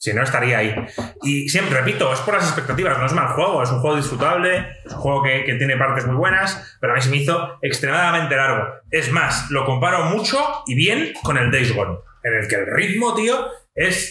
Si 0.01 0.15
no, 0.15 0.23
estaría 0.23 0.57
ahí. 0.57 0.75
Y 1.23 1.51
siempre, 1.51 1.77
repito, 1.79 2.11
es 2.11 2.21
por 2.21 2.33
las 2.33 2.45
expectativas, 2.45 2.97
no 2.97 3.05
es 3.05 3.13
mal 3.13 3.35
juego, 3.35 3.63
es 3.63 3.71
un 3.71 3.81
juego 3.81 3.97
disfrutable, 3.99 4.67
es 4.83 4.93
un 4.95 4.99
juego 4.99 5.23
que, 5.23 5.45
que 5.45 5.57
tiene 5.57 5.77
partes 5.77 6.07
muy 6.07 6.17
buenas, 6.17 6.79
pero 6.81 6.95
a 6.95 6.97
mí 6.97 7.03
se 7.03 7.11
me 7.11 7.19
hizo 7.19 7.59
extremadamente 7.61 8.35
largo. 8.35 8.65
Es 8.91 9.13
más, 9.13 9.51
lo 9.51 9.67
comparo 9.67 10.05
mucho 10.05 10.39
y 10.67 10.75
bien 10.75 11.13
con 11.23 11.37
el 11.37 11.51
Days 11.51 11.75
Gone, 11.75 11.99
en 12.23 12.35
el 12.35 12.49
que 12.49 12.55
el 12.55 12.67
ritmo, 12.75 13.15
tío, 13.15 13.47
es, 13.75 14.11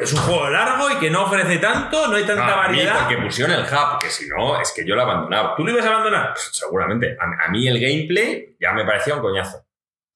es 0.00 0.12
un 0.12 0.20
juego 0.20 0.50
largo 0.50 0.88
y 0.92 1.00
que 1.00 1.10
no 1.10 1.24
ofrece 1.24 1.58
tanto, 1.58 2.06
no 2.06 2.14
hay 2.14 2.24
tanta 2.24 2.44
a 2.44 2.68
mí 2.68 2.76
variedad. 2.76 3.00
porque 3.00 3.16
pusieron 3.18 3.56
el 3.56 3.64
hub, 3.64 3.98
que 4.00 4.10
si 4.10 4.28
no, 4.28 4.60
es 4.60 4.70
que 4.70 4.86
yo 4.86 4.94
lo 4.94 5.02
abandonaba. 5.02 5.56
¿Tú 5.56 5.64
lo 5.64 5.72
ibas 5.72 5.84
a 5.84 5.88
abandonar? 5.88 6.34
Seguramente. 6.36 7.16
A, 7.18 7.46
a 7.46 7.48
mí 7.48 7.66
el 7.66 7.80
gameplay 7.80 8.54
ya 8.60 8.72
me 8.72 8.84
parecía 8.84 9.16
un 9.16 9.20
coñazo. 9.20 9.63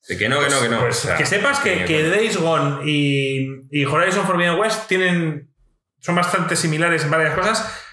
De 0.06 0.16
que 0.16 0.28
no, 0.28 0.38
que 0.40 0.48
no, 0.48 0.60
que 0.60 0.68
no. 0.68 0.80
Pues 0.80 1.04
O 1.04 1.08
sea, 1.08 1.16
que 1.16 1.26
sepas 1.26 1.60
que, 1.60 1.84
que 1.84 2.08
Days 2.08 2.36
Gone 2.38 2.80
y, 2.84 3.46
y 3.70 3.84
Horizon 3.84 4.24
Forbidden 4.26 4.58
West 4.58 4.86
tienen, 4.88 5.52
son 6.00 6.14
bastante 6.14 6.56
similares 6.56 7.04
en 7.04 7.10
varias 7.10 7.34
cosas, 7.34 7.84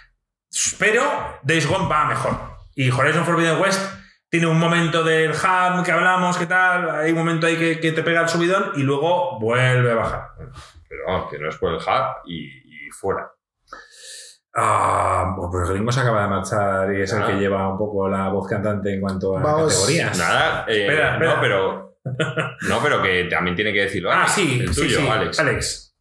pero 0.79 1.01
Days 1.43 1.67
Gone 1.67 1.89
va 1.89 2.05
mejor. 2.05 2.37
Y 2.75 2.89
Horizon 2.91 3.25
Forbidden 3.25 3.59
West 3.59 3.81
tiene 4.29 4.47
un 4.47 4.59
momento 4.59 5.03
del 5.03 5.31
hub 5.31 5.83
que 5.83 5.91
hablamos, 5.91 6.37
que 6.37 6.45
tal, 6.45 6.89
hay 6.89 7.11
un 7.11 7.17
momento 7.17 7.47
ahí 7.47 7.57
que, 7.57 7.79
que 7.79 7.91
te 7.91 8.03
pega 8.03 8.21
el 8.21 8.29
subidón 8.29 8.71
y 8.75 8.83
luego 8.83 9.39
vuelve 9.39 9.91
a 9.91 9.95
bajar. 9.95 10.27
Pero 10.89 11.01
vamos, 11.07 11.31
que 11.31 11.39
no 11.39 11.49
es 11.49 11.55
por 11.57 11.71
el 11.71 11.77
hub 11.77 12.15
y, 12.27 12.87
y 12.87 12.89
fuera. 12.91 13.29
Ah, 14.57 15.35
pues 15.35 15.67
el 15.67 15.75
gringo 15.75 15.91
se 15.91 15.99
acaba 15.99 16.21
de 16.21 16.27
marchar 16.29 16.93
y 16.93 17.01
es 17.01 17.11
el 17.11 17.23
Ah. 17.23 17.27
que 17.27 17.33
lleva 17.33 17.67
un 17.69 17.77
poco 17.77 18.07
la 18.07 18.29
voz 18.29 18.47
cantante 18.47 18.93
en 18.93 19.01
cuanto 19.01 19.37
a 19.37 19.41
Vamos. 19.41 19.73
categorías. 19.73 20.17
Nada, 20.17 20.65
eh, 20.67 20.81
Espera, 20.85 21.13
espera. 21.13 21.35
no, 21.35 21.41
pero. 21.41 21.84
No, 22.69 22.79
pero 22.83 23.01
que 23.01 23.25
también 23.25 23.55
tiene 23.55 23.73
que 23.73 23.81
decirlo. 23.81 24.11
Ah, 24.11 24.27
sí, 24.27 24.59
el 24.61 24.73
sí, 24.73 24.81
tuyo, 24.81 24.99
sí. 24.99 25.07
Alex. 25.07 25.39
Alex. 25.39 25.95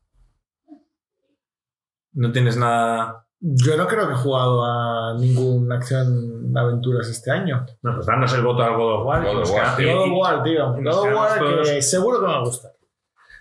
No 2.13 2.31
tienes 2.33 2.57
nada. 2.57 3.27
Yo 3.41 3.77
no 3.77 3.87
creo 3.87 4.07
que 4.07 4.15
he 4.15 4.17
jugado 4.17 4.65
a 4.65 5.19
ninguna 5.19 5.77
acción 5.77 6.53
aventuras 6.57 7.09
este 7.09 7.31
año. 7.31 7.67
No, 7.83 7.95
pues 7.95 8.07
danos 8.07 8.33
el 8.35 8.43
voto 8.43 8.63
al 8.63 8.77
God 8.77 9.01
of 9.01 9.07
War. 9.07 9.23
God 9.25 9.43
of 9.43 9.51
War, 9.51 9.77
queda- 9.77 9.77
Sí. 9.77 9.85
God 9.85 10.03
of 10.05 10.11
War, 10.19 10.43
tío. 10.43 10.73
God 10.73 10.87
of 10.87 11.15
War 11.15 11.63
que 11.65 11.83
seguro 11.83 12.21
que 12.21 12.27
me 12.27 12.41
gusta. 12.41 12.69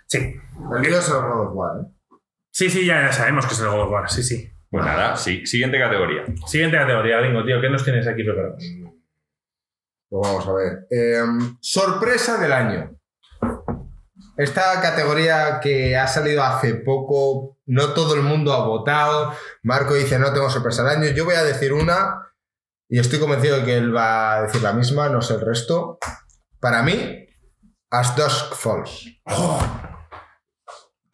Sí, 0.06 0.18
El 0.18 0.80
mío 0.80 0.98
es 0.98 1.08
el 1.08 1.14
God 1.14 1.46
of 1.48 1.54
War, 1.54 1.80
¿eh? 1.80 1.86
sí, 2.50 2.68
sí, 2.68 2.84
ya, 2.86 3.02
ya 3.02 3.12
sabemos 3.12 3.46
que 3.46 3.54
es 3.54 3.60
el 3.60 3.68
God 3.68 3.80
of 3.82 3.90
War. 3.92 4.10
Sí, 4.10 4.22
sí. 4.22 4.50
Pues 4.68 4.84
nada, 4.84 5.14
sí, 5.16 5.46
siguiente 5.46 5.78
categoría. 5.78 6.24
Siguiente 6.46 6.76
categoría, 6.76 7.18
gringo, 7.20 7.44
tío. 7.44 7.60
¿Qué 7.60 7.70
nos 7.70 7.84
tienes 7.84 8.06
aquí 8.08 8.24
preparados? 8.24 8.62
Pues 10.14 10.30
vamos 10.30 10.46
a 10.46 10.52
ver. 10.52 10.86
Eh, 10.90 11.24
sorpresa 11.60 12.36
del 12.38 12.52
año. 12.52 12.96
Esta 14.36 14.80
categoría 14.80 15.58
que 15.60 15.96
ha 15.96 16.06
salido 16.06 16.44
hace 16.44 16.74
poco, 16.74 17.58
no 17.66 17.94
todo 17.94 18.14
el 18.14 18.22
mundo 18.22 18.52
ha 18.52 18.64
votado. 18.64 19.32
Marco 19.64 19.94
dice 19.94 20.20
no 20.20 20.32
tengo 20.32 20.48
sorpresa 20.50 20.84
del 20.84 21.02
año. 21.02 21.10
Yo 21.10 21.24
voy 21.24 21.34
a 21.34 21.42
decir 21.42 21.72
una 21.72 22.32
y 22.88 23.00
estoy 23.00 23.18
convencido 23.18 23.56
de 23.56 23.64
que 23.64 23.76
él 23.76 23.94
va 23.94 24.36
a 24.36 24.42
decir 24.42 24.62
la 24.62 24.72
misma, 24.72 25.08
no 25.08 25.20
sé 25.20 25.34
el 25.34 25.40
resto. 25.40 25.98
Para 26.60 26.84
mí, 26.84 27.26
As 27.90 28.14
Dusk 28.14 28.54
Falls. 28.54 29.06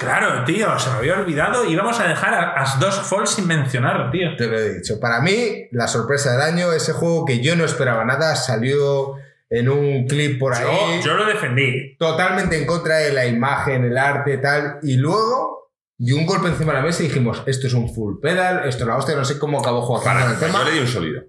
Claro, 0.01 0.45
tío, 0.45 0.79
se 0.79 0.89
me 0.89 0.97
había 0.97 1.13
olvidado. 1.21 1.67
Íbamos 1.67 2.01
a 2.01 2.09
dejar 2.09 2.33
a 2.33 2.53
As 2.55 2.81
dos 2.81 3.07
Falls 3.07 3.35
sin 3.35 3.47
mencionar, 3.47 4.11
tío. 4.11 4.35
Te 4.35 4.47
lo 4.47 4.59
he 4.59 4.77
dicho. 4.77 4.99
Para 4.99 5.21
mí, 5.21 5.69
la 5.73 5.87
sorpresa 5.89 6.33
del 6.33 6.41
año, 6.41 6.73
ese 6.73 6.95
juego 6.95 7.27
que 7.27 7.43
yo 7.43 7.55
no 7.55 7.67
esperaba 7.67 8.03
nada, 8.07 8.35
salió 8.35 9.17
en 9.51 9.69
un 9.69 10.07
clip 10.07 10.39
por 10.41 10.55
ahí. 10.55 10.65
Yo, 10.65 11.05
yo 11.05 11.15
lo 11.19 11.27
defendí. 11.27 11.99
Totalmente 11.99 12.57
en 12.57 12.65
contra 12.65 12.97
de 12.97 13.13
la 13.13 13.27
imagen, 13.27 13.85
el 13.85 13.99
arte, 13.99 14.39
tal. 14.39 14.79
Y 14.83 14.97
luego, 14.97 15.71
dio 15.99 16.17
un 16.17 16.25
golpe 16.25 16.49
encima 16.49 16.73
de 16.73 16.79
la 16.79 16.85
mesa 16.87 17.03
y 17.03 17.09
dijimos, 17.09 17.43
esto 17.45 17.67
es 17.67 17.75
un 17.75 17.93
full 17.93 18.21
pedal, 18.23 18.67
esto 18.67 18.85
es 18.85 18.89
la 18.89 18.97
hostia, 18.97 19.15
no 19.17 19.27
sé 19.27 19.39
cómo 19.39 19.61
acabó 19.61 19.83
Joaquín 19.83 20.13
Para, 20.13 20.23
con 20.23 20.33
el 20.33 20.39
tema. 20.39 20.59
yo 20.61 20.65
le 20.65 20.71
di 20.71 20.79
un 20.79 20.89
sólido. 20.89 21.23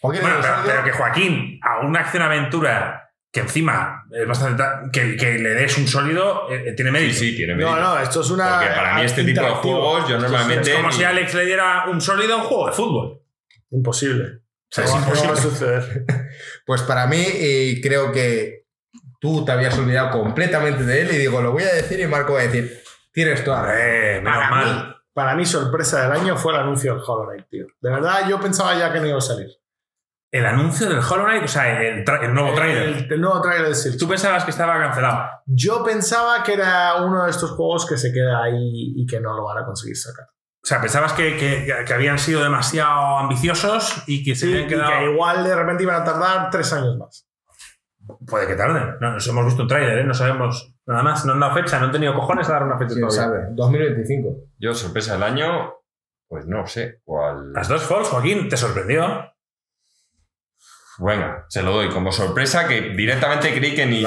Bueno, 0.00 0.22
¿le 0.22 0.42
pero, 0.42 0.54
pero 0.64 0.84
que 0.84 0.92
Joaquín, 0.92 1.60
a 1.62 1.84
una 1.84 2.00
acción-aventura 2.00 3.07
que 3.30 3.40
encima 3.40 4.04
es 4.10 4.26
bastante. 4.26 4.62
ta- 4.62 4.82
que, 4.92 5.16
que 5.16 5.38
le 5.38 5.50
des 5.50 5.76
un 5.78 5.86
sólido, 5.86 6.50
eh, 6.50 6.68
eh, 6.68 6.72
tiene 6.72 6.90
mérito. 6.90 7.14
sí, 7.14 7.36
tiene 7.36 7.54
No, 7.54 7.70
mérito. 7.72 7.80
no, 7.94 7.98
esto 8.00 8.20
es 8.22 8.30
una. 8.30 8.58
Porque 8.58 8.74
para 8.74 8.94
mí 8.94 9.02
este 9.02 9.24
tipo 9.24 9.42
de 9.42 9.50
juegos, 9.50 10.08
yo 10.08 10.18
normalmente- 10.18 10.70
Es 10.70 10.76
como 10.76 10.90
si 10.92 11.04
Alex 11.04 11.34
le 11.34 11.44
diera 11.46 11.84
un 11.88 12.00
sólido 12.00 12.34
a 12.34 12.36
un 12.38 12.42
juego 12.44 12.66
de 12.66 12.72
fútbol. 12.72 13.22
Imposible. 13.70 14.24
O 14.70 14.70
sea, 14.70 14.84
No 14.84 14.90
es 14.90 14.96
va- 14.96 15.00
no 15.00 15.06
va 15.06 15.12
a 15.12 15.24
imposible. 15.24 15.50
suceder. 15.50 16.04
Pues 16.66 16.82
para 16.82 17.06
mí, 17.06 17.24
creo 17.82 18.12
que 18.12 18.66
tú 19.20 19.44
te 19.44 19.52
habías 19.52 19.76
olvidado 19.78 20.10
completamente 20.10 20.84
de 20.84 21.00
él 21.02 21.08
y 21.12 21.16
digo, 21.18 21.40
lo 21.40 21.52
voy 21.52 21.62
a 21.64 21.72
decir 21.74 21.98
y 22.00 22.06
Marco 22.06 22.34
va 22.34 22.40
a 22.40 22.42
decir, 22.44 22.82
tienes 23.12 23.42
toda 23.44 23.62
la 23.62 23.68
razón". 23.68 23.80
Eh, 23.82 24.20
Para 24.24 24.50
mal. 24.50 24.64
mí, 24.88 24.94
para 25.12 25.34
mí, 25.34 25.44
sorpresa 25.46 26.02
del 26.02 26.12
año 26.20 26.36
fue 26.36 26.52
el 26.52 26.60
anuncio 26.60 26.92
del 26.94 27.02
Hollow 27.04 27.26
Knight, 27.26 27.46
tío. 27.50 27.66
De 27.80 27.90
verdad, 27.90 28.28
yo 28.28 28.38
pensaba 28.40 28.78
ya 28.78 28.92
que 28.92 29.00
no 29.00 29.06
iba 29.08 29.18
a 29.18 29.22
salir. 29.22 29.48
El 30.30 30.44
anuncio 30.44 30.88
del 30.88 30.98
Hollow 30.98 31.24
Knight, 31.24 31.44
o 31.44 31.48
sea, 31.48 31.80
el, 31.80 32.04
nuevo 32.34 32.52
trailer. 32.54 32.82
El, 32.88 33.12
el 33.12 33.20
nuevo 33.20 33.40
trailer 33.40 33.68
de 33.68 33.74
Silk. 33.74 33.98
Tú 33.98 34.06
pensabas 34.06 34.44
que 34.44 34.50
estaba 34.50 34.78
cancelado. 34.78 35.26
Yo 35.46 35.82
pensaba 35.82 36.42
que 36.42 36.52
era 36.52 36.96
uno 37.02 37.24
de 37.24 37.30
estos 37.30 37.52
juegos 37.52 37.86
que 37.86 37.96
se 37.96 38.12
queda 38.12 38.42
ahí 38.44 38.92
y 38.96 39.06
que 39.06 39.20
no 39.20 39.34
lo 39.34 39.44
van 39.44 39.62
a 39.62 39.64
conseguir 39.64 39.96
sacar. 39.96 40.26
O 40.62 40.66
sea, 40.66 40.80
pensabas 40.82 41.14
que, 41.14 41.36
que- 41.38 41.84
que 41.86 41.94
habían 41.94 42.18
sido 42.18 42.42
demasiado 42.42 43.18
ambiciosos 43.18 44.02
y 44.06 44.22
que 44.22 44.34
se 44.34 44.46
Sí, 44.46 44.52
habían 44.52 44.66
y 44.66 44.68
quedado. 44.68 44.90
que 44.98 45.12
igual 45.12 45.44
de 45.44 45.56
repente 45.56 45.82
iban 45.84 46.02
a 46.02 46.04
tardar 46.04 46.50
tres 46.50 46.72
años 46.74 46.98
más. 46.98 47.26
Puede 48.26 48.46
que 48.46 48.54
tarden. 48.54 48.96
No, 49.00 49.12
nos 49.12 49.26
hemos 49.28 49.46
visto 49.46 49.62
un 49.62 49.68
tráiler, 49.68 49.98
¿eh? 49.98 50.04
No 50.04 50.12
sabemos 50.14 50.74
nada 50.86 51.02
más. 51.02 51.24
No 51.24 51.32
han 51.34 51.40
dado 51.40 51.54
fecha, 51.54 51.78
no 51.78 51.86
han 51.86 51.92
tenido 51.92 52.14
cojones 52.14 52.48
a 52.50 52.52
dar 52.52 52.64
una 52.64 52.76
fecha 52.78 52.94
¿Quién 52.94 53.08
todavía. 53.08 53.22
sabe? 53.38 53.54
2025. 53.54 54.28
Yo, 54.58 54.74
sorpresa 54.74 55.14
del 55.14 55.22
año, 55.22 55.72
pues 56.28 56.46
no 56.46 56.66
sé 56.66 57.00
cuál. 57.04 57.52
Las 57.54 57.68
dos 57.68 57.82
Falls, 57.82 58.08
Joaquín, 58.08 58.48
¿te 58.50 58.56
sorprendió? 58.58 59.24
Venga, 60.98 61.44
se 61.48 61.62
lo 61.62 61.72
doy 61.72 61.88
como 61.90 62.10
sorpresa 62.12 62.66
que 62.68 62.80
directamente 62.90 63.54
creí 63.54 63.74
que 63.74 63.86
ni, 63.86 64.02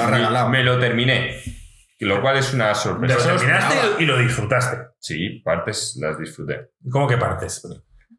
me 0.50 0.62
lo 0.64 0.78
terminé. 0.78 1.40
Lo 2.00 2.20
cual 2.20 2.36
es 2.36 2.52
una 2.52 2.74
sorpresa. 2.74 3.16
lo 3.32 3.36
terminaste 3.38 3.76
y 4.02 4.06
lo 4.06 4.18
disfrutaste. 4.18 4.76
Sí, 4.98 5.40
partes 5.44 5.96
las 6.00 6.18
disfruté. 6.18 6.70
¿Cómo 6.90 7.06
que 7.06 7.16
partes? 7.16 7.62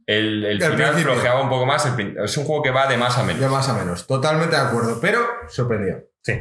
El, 0.05 0.43
el 0.45 0.61
El 0.61 0.71
final 0.71 0.75
principio. 0.91 1.13
flojeaba 1.13 1.41
un 1.41 1.49
poco 1.49 1.65
más. 1.65 1.85
el 1.85 2.17
es 2.17 2.37
un 2.37 2.45
juego 2.45 2.63
que 2.63 2.71
va 2.71 2.87
de 2.87 2.97
más 2.97 3.17
a 3.17 3.23
De 3.25 3.33
menos. 3.33 3.51
más 3.51 3.67
a 3.69 3.73
menos. 3.73 4.07
Totalmente 4.07 4.55
de 4.55 4.61
acuerdo, 4.61 4.99
pero 5.01 5.19
sorprendido. 5.49 5.99
Sí. 6.21 6.33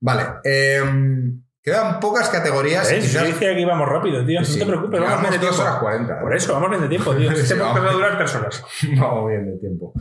Vale. 0.00 0.24
em, 0.44 1.40
quedan 1.62 2.00
pocas 2.00 2.28
categorías. 2.30 2.90
¿Ves? 2.90 3.12
Yo 3.12 3.24
dije 3.24 3.38
que 3.54 3.60
íbamos 3.60 3.88
rápido, 3.88 4.24
tío. 4.26 4.44
Sí, 4.44 4.54
no 4.58 4.66
te 4.66 4.70
preocupes, 4.72 5.00
vamos 5.00 5.20
bien 5.20 5.32
de 5.32 5.38
dos 5.38 5.56
tiempo. 5.56 5.62
horas 5.62 5.78
40. 5.80 6.20
Por 6.20 6.36
eso, 6.36 6.52
vamos 6.52 6.70
bien 6.70 6.82
de 6.82 6.88
tiempo, 6.88 7.14
tío. 7.14 7.30
Este 7.30 7.42
Sí, 7.46 7.54
podcast 7.54 7.74
vamos. 7.76 7.86
va 7.86 7.90
a 7.90 7.94
durar 7.94 8.18
tres 8.18 8.34
horas. 8.34 8.64
Vamos 8.98 9.28
bien 9.30 9.46
de 9.52 9.58
tiempo. 9.58 9.92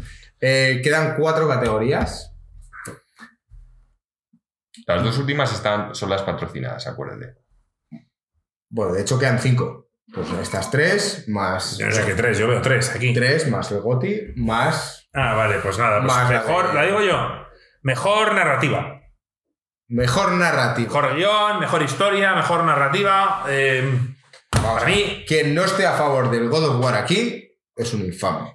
Eh, 0.47 0.79
quedan 0.83 1.15
cuatro 1.15 1.47
categorías. 1.47 2.31
Las 4.85 5.03
dos 5.03 5.17
últimas 5.17 5.51
están, 5.53 5.95
son 5.95 6.09
las 6.09 6.21
patrocinadas, 6.21 6.85
acuérdate. 6.85 7.35
Bueno, 8.69 8.93
de 8.93 9.01
hecho 9.01 9.17
quedan 9.17 9.39
cinco. 9.39 9.89
Pues 10.13 10.29
estas 10.33 10.69
tres, 10.69 11.27
más. 11.27 11.77
Yo 11.79 11.87
no 11.87 11.91
sé 11.91 12.05
qué 12.05 12.13
tres, 12.13 12.37
yo 12.37 12.47
veo 12.47 12.61
tres 12.61 12.91
aquí. 12.93 13.11
Tres, 13.13 13.49
más 13.49 13.71
el 13.71 13.79
Goti, 13.81 14.33
más 14.35 15.09
Ah, 15.13 15.33
vale, 15.33 15.59
pues 15.63 15.79
nada. 15.79 15.99
Pues 16.01 16.13
Más 16.13 16.29
la 16.29 16.39
mejor, 16.41 16.67
de- 16.67 16.73
la 16.75 16.83
digo 16.85 17.01
yo. 17.01 17.17
Mejor 17.81 18.33
narrativa. 18.35 19.01
mejor 19.87 20.33
narrativa. 20.33 20.87
Mejor 21.01 21.15
guion, 21.15 21.59
mejor 21.59 21.81
historia, 21.81 22.33
mejor 22.35 22.63
narrativa. 22.65 23.45
eh, 23.47 23.97
Vamos 24.51 24.73
para 24.83 24.85
mí, 24.87 25.23
Quien 25.27 25.53
no 25.55 25.63
esté 25.63 25.85
a 25.85 25.93
favor 25.93 26.29
del 26.31 26.49
God 26.49 26.65
of 26.69 26.83
War 26.83 26.95
aquí 26.95 27.49
es 27.75 27.93
un 27.93 28.01
infame. 28.05 28.54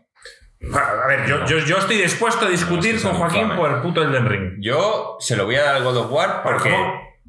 A 0.75 1.07
ver, 1.07 1.27
yo, 1.27 1.45
yo, 1.47 1.59
yo 1.59 1.79
estoy 1.79 1.97
dispuesto 1.97 2.47
a 2.47 2.49
discutir 2.49 2.97
No, 3.03 3.11
con 3.11 3.19
Joaquín 3.19 3.41
infame. 3.43 3.61
por 3.61 3.71
el 3.71 3.81
puto 3.83 4.03
Elden 4.03 4.27
Ring. 4.29 4.53
Yo 4.61 5.17
se 5.21 5.37
lo 5.37 5.47
voy 5.47 5.57
a 5.57 5.63
dar 5.65 5.77
al 5.77 5.85
God 5.85 5.97
of 5.97 6.11
War 6.13 6.43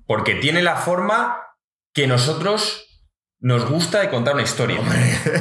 porque, 0.06 0.36
tiene 0.36 0.62
la 0.62 0.76
forma 0.76 1.38
que 1.94 2.08
nosotros 2.08 2.88
nos 3.40 3.66
gusta 3.70 4.02
de 4.02 4.10
contar 4.10 4.34
una 4.34 4.44
historia. 4.44 4.80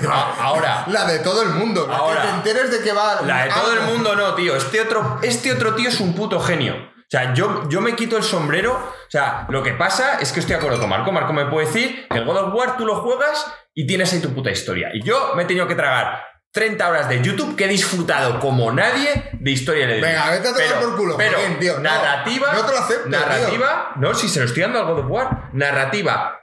A- 0.09 0.35
Ahora, 0.41 0.85
La 0.89 1.05
de 1.07 1.19
todo 1.19 1.43
el 1.43 1.51
mundo. 1.51 1.87
La 1.89 1.97
Ahora, 1.97 2.23
que 2.23 2.29
te 2.29 2.35
enteres 2.35 2.71
de 2.71 2.81
que 2.83 2.93
va. 2.93 3.21
La 3.23 3.45
de 3.45 3.51
todo 3.51 3.73
el 3.73 3.81
mundo 3.83 4.15
no, 4.17 4.35
tío. 4.35 4.55
Este 4.57 4.81
otro, 4.81 5.19
este 5.23 5.53
otro 5.53 5.75
tío 5.75 5.89
es 5.89 6.01
un 6.01 6.15
puto 6.15 6.39
genio. 6.41 6.75
O 6.77 7.11
sea, 7.11 7.35
yo, 7.35 7.69
yo 7.69 7.81
me 7.81 7.97
quito 7.97 8.17
el 8.17 8.23
sombrero. 8.23 8.73
O 8.73 9.11
sea, 9.11 9.47
lo 9.51 9.63
que 9.65 9.73
pasa 9.73 10.21
es 10.21 10.31
que 10.33 10.39
estoy 10.41 10.55
de 10.55 10.59
acuerdo 10.61 10.79
con 10.81 10.89
Marco. 10.89 11.11
Marco 11.11 11.33
me 11.33 11.47
puede 11.47 11.67
decir 11.67 12.07
que 12.09 12.19
el 12.19 12.25
God 12.25 12.37
of 12.39 12.55
War 12.55 12.77
tú 12.77 12.87
lo 12.87 13.03
juegas 13.03 13.53
y 13.75 13.85
tienes 13.87 14.13
ahí 14.13 14.21
tu 14.21 14.33
puta 14.33 14.51
historia. 14.51 14.91
Y 14.95 15.03
yo 15.03 15.33
me 15.35 15.43
he 15.43 15.47
tenido 15.47 15.67
que 15.67 15.75
tragar 15.75 16.23
30 16.53 16.89
horas 16.89 17.09
de 17.09 17.23
YouTube 17.23 17.55
que 17.57 17.65
he 17.67 17.69
disfrutado 17.69 18.41
como 18.41 18.73
nadie 18.73 19.31
de 19.33 19.51
historia 19.51 19.87
de 19.87 20.01
Venga, 20.01 20.31
vete 20.31 20.49
a 20.49 20.53
tomar 20.53 20.69
Pero- 20.69 20.81
por 20.81 20.97
culo, 20.97 21.17
Pero, 21.17 21.39
tío. 21.61 21.79
Narrativa. 21.81 22.53
no 22.53 22.67
te 22.67 22.73
lo 22.73 22.79
acepto, 22.79 23.09
Narrativa. 23.09 23.93
No, 23.97 24.15
si 24.15 24.29
se 24.29 24.41
lo 24.41 24.47
estoy 24.47 24.63
dando 24.63 24.81
al 24.81 24.87
God 24.87 24.99
of 25.01 25.07
War. 25.11 25.51
Narrativa. 25.53 26.37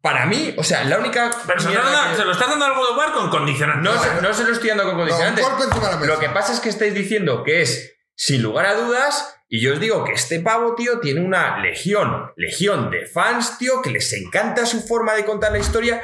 Para 0.00 0.26
mí, 0.26 0.54
o 0.56 0.62
sea, 0.62 0.84
la 0.84 0.98
única. 0.98 1.30
Pero 1.46 1.58
se 1.60 1.70
lo, 1.70 1.74
estás 1.74 1.92
dando, 1.92 2.10
que- 2.10 2.16
se 2.18 2.24
lo 2.24 2.32
estás 2.32 2.48
dando 2.48 2.64
al 2.66 2.74
God 2.74 2.90
of 2.90 2.96
War 2.98 3.12
con 3.12 3.30
condicionantes. 3.30 3.82
no, 3.92 4.00
se, 4.02 4.22
no 4.22 4.32
se 4.34 4.44
lo 4.44 4.52
estoy 4.52 4.68
dando 4.68 4.84
con 4.84 4.96
No, 4.96 5.02
un 5.02 5.08
condicionantes. 5.08 6.00
de. 6.00 6.06
Lo 6.06 6.18
que 6.20 6.28
pasa 6.28 6.52
es 6.52 6.60
que 6.60 6.68
estáis 6.68 6.94
diciendo 6.94 7.42
que 7.42 7.62
es, 7.62 7.96
sin 8.14 8.42
lugar 8.42 8.66
a 8.66 8.74
dudas, 8.74 9.34
y 9.48 9.60
yo 9.60 9.72
os 9.72 9.80
digo 9.80 10.04
que 10.04 10.12
este 10.12 10.40
pavo, 10.40 10.74
tío, 10.76 11.00
tiene 11.00 11.20
una 11.22 11.58
legión, 11.58 12.30
legión 12.36 12.90
de 12.90 13.06
fans, 13.06 13.58
tío, 13.58 13.80
que 13.82 13.90
les 13.90 14.12
encanta 14.12 14.66
su 14.66 14.86
forma 14.86 15.14
de 15.14 15.24
contar 15.24 15.50
la 15.52 15.58
historia 15.58 16.00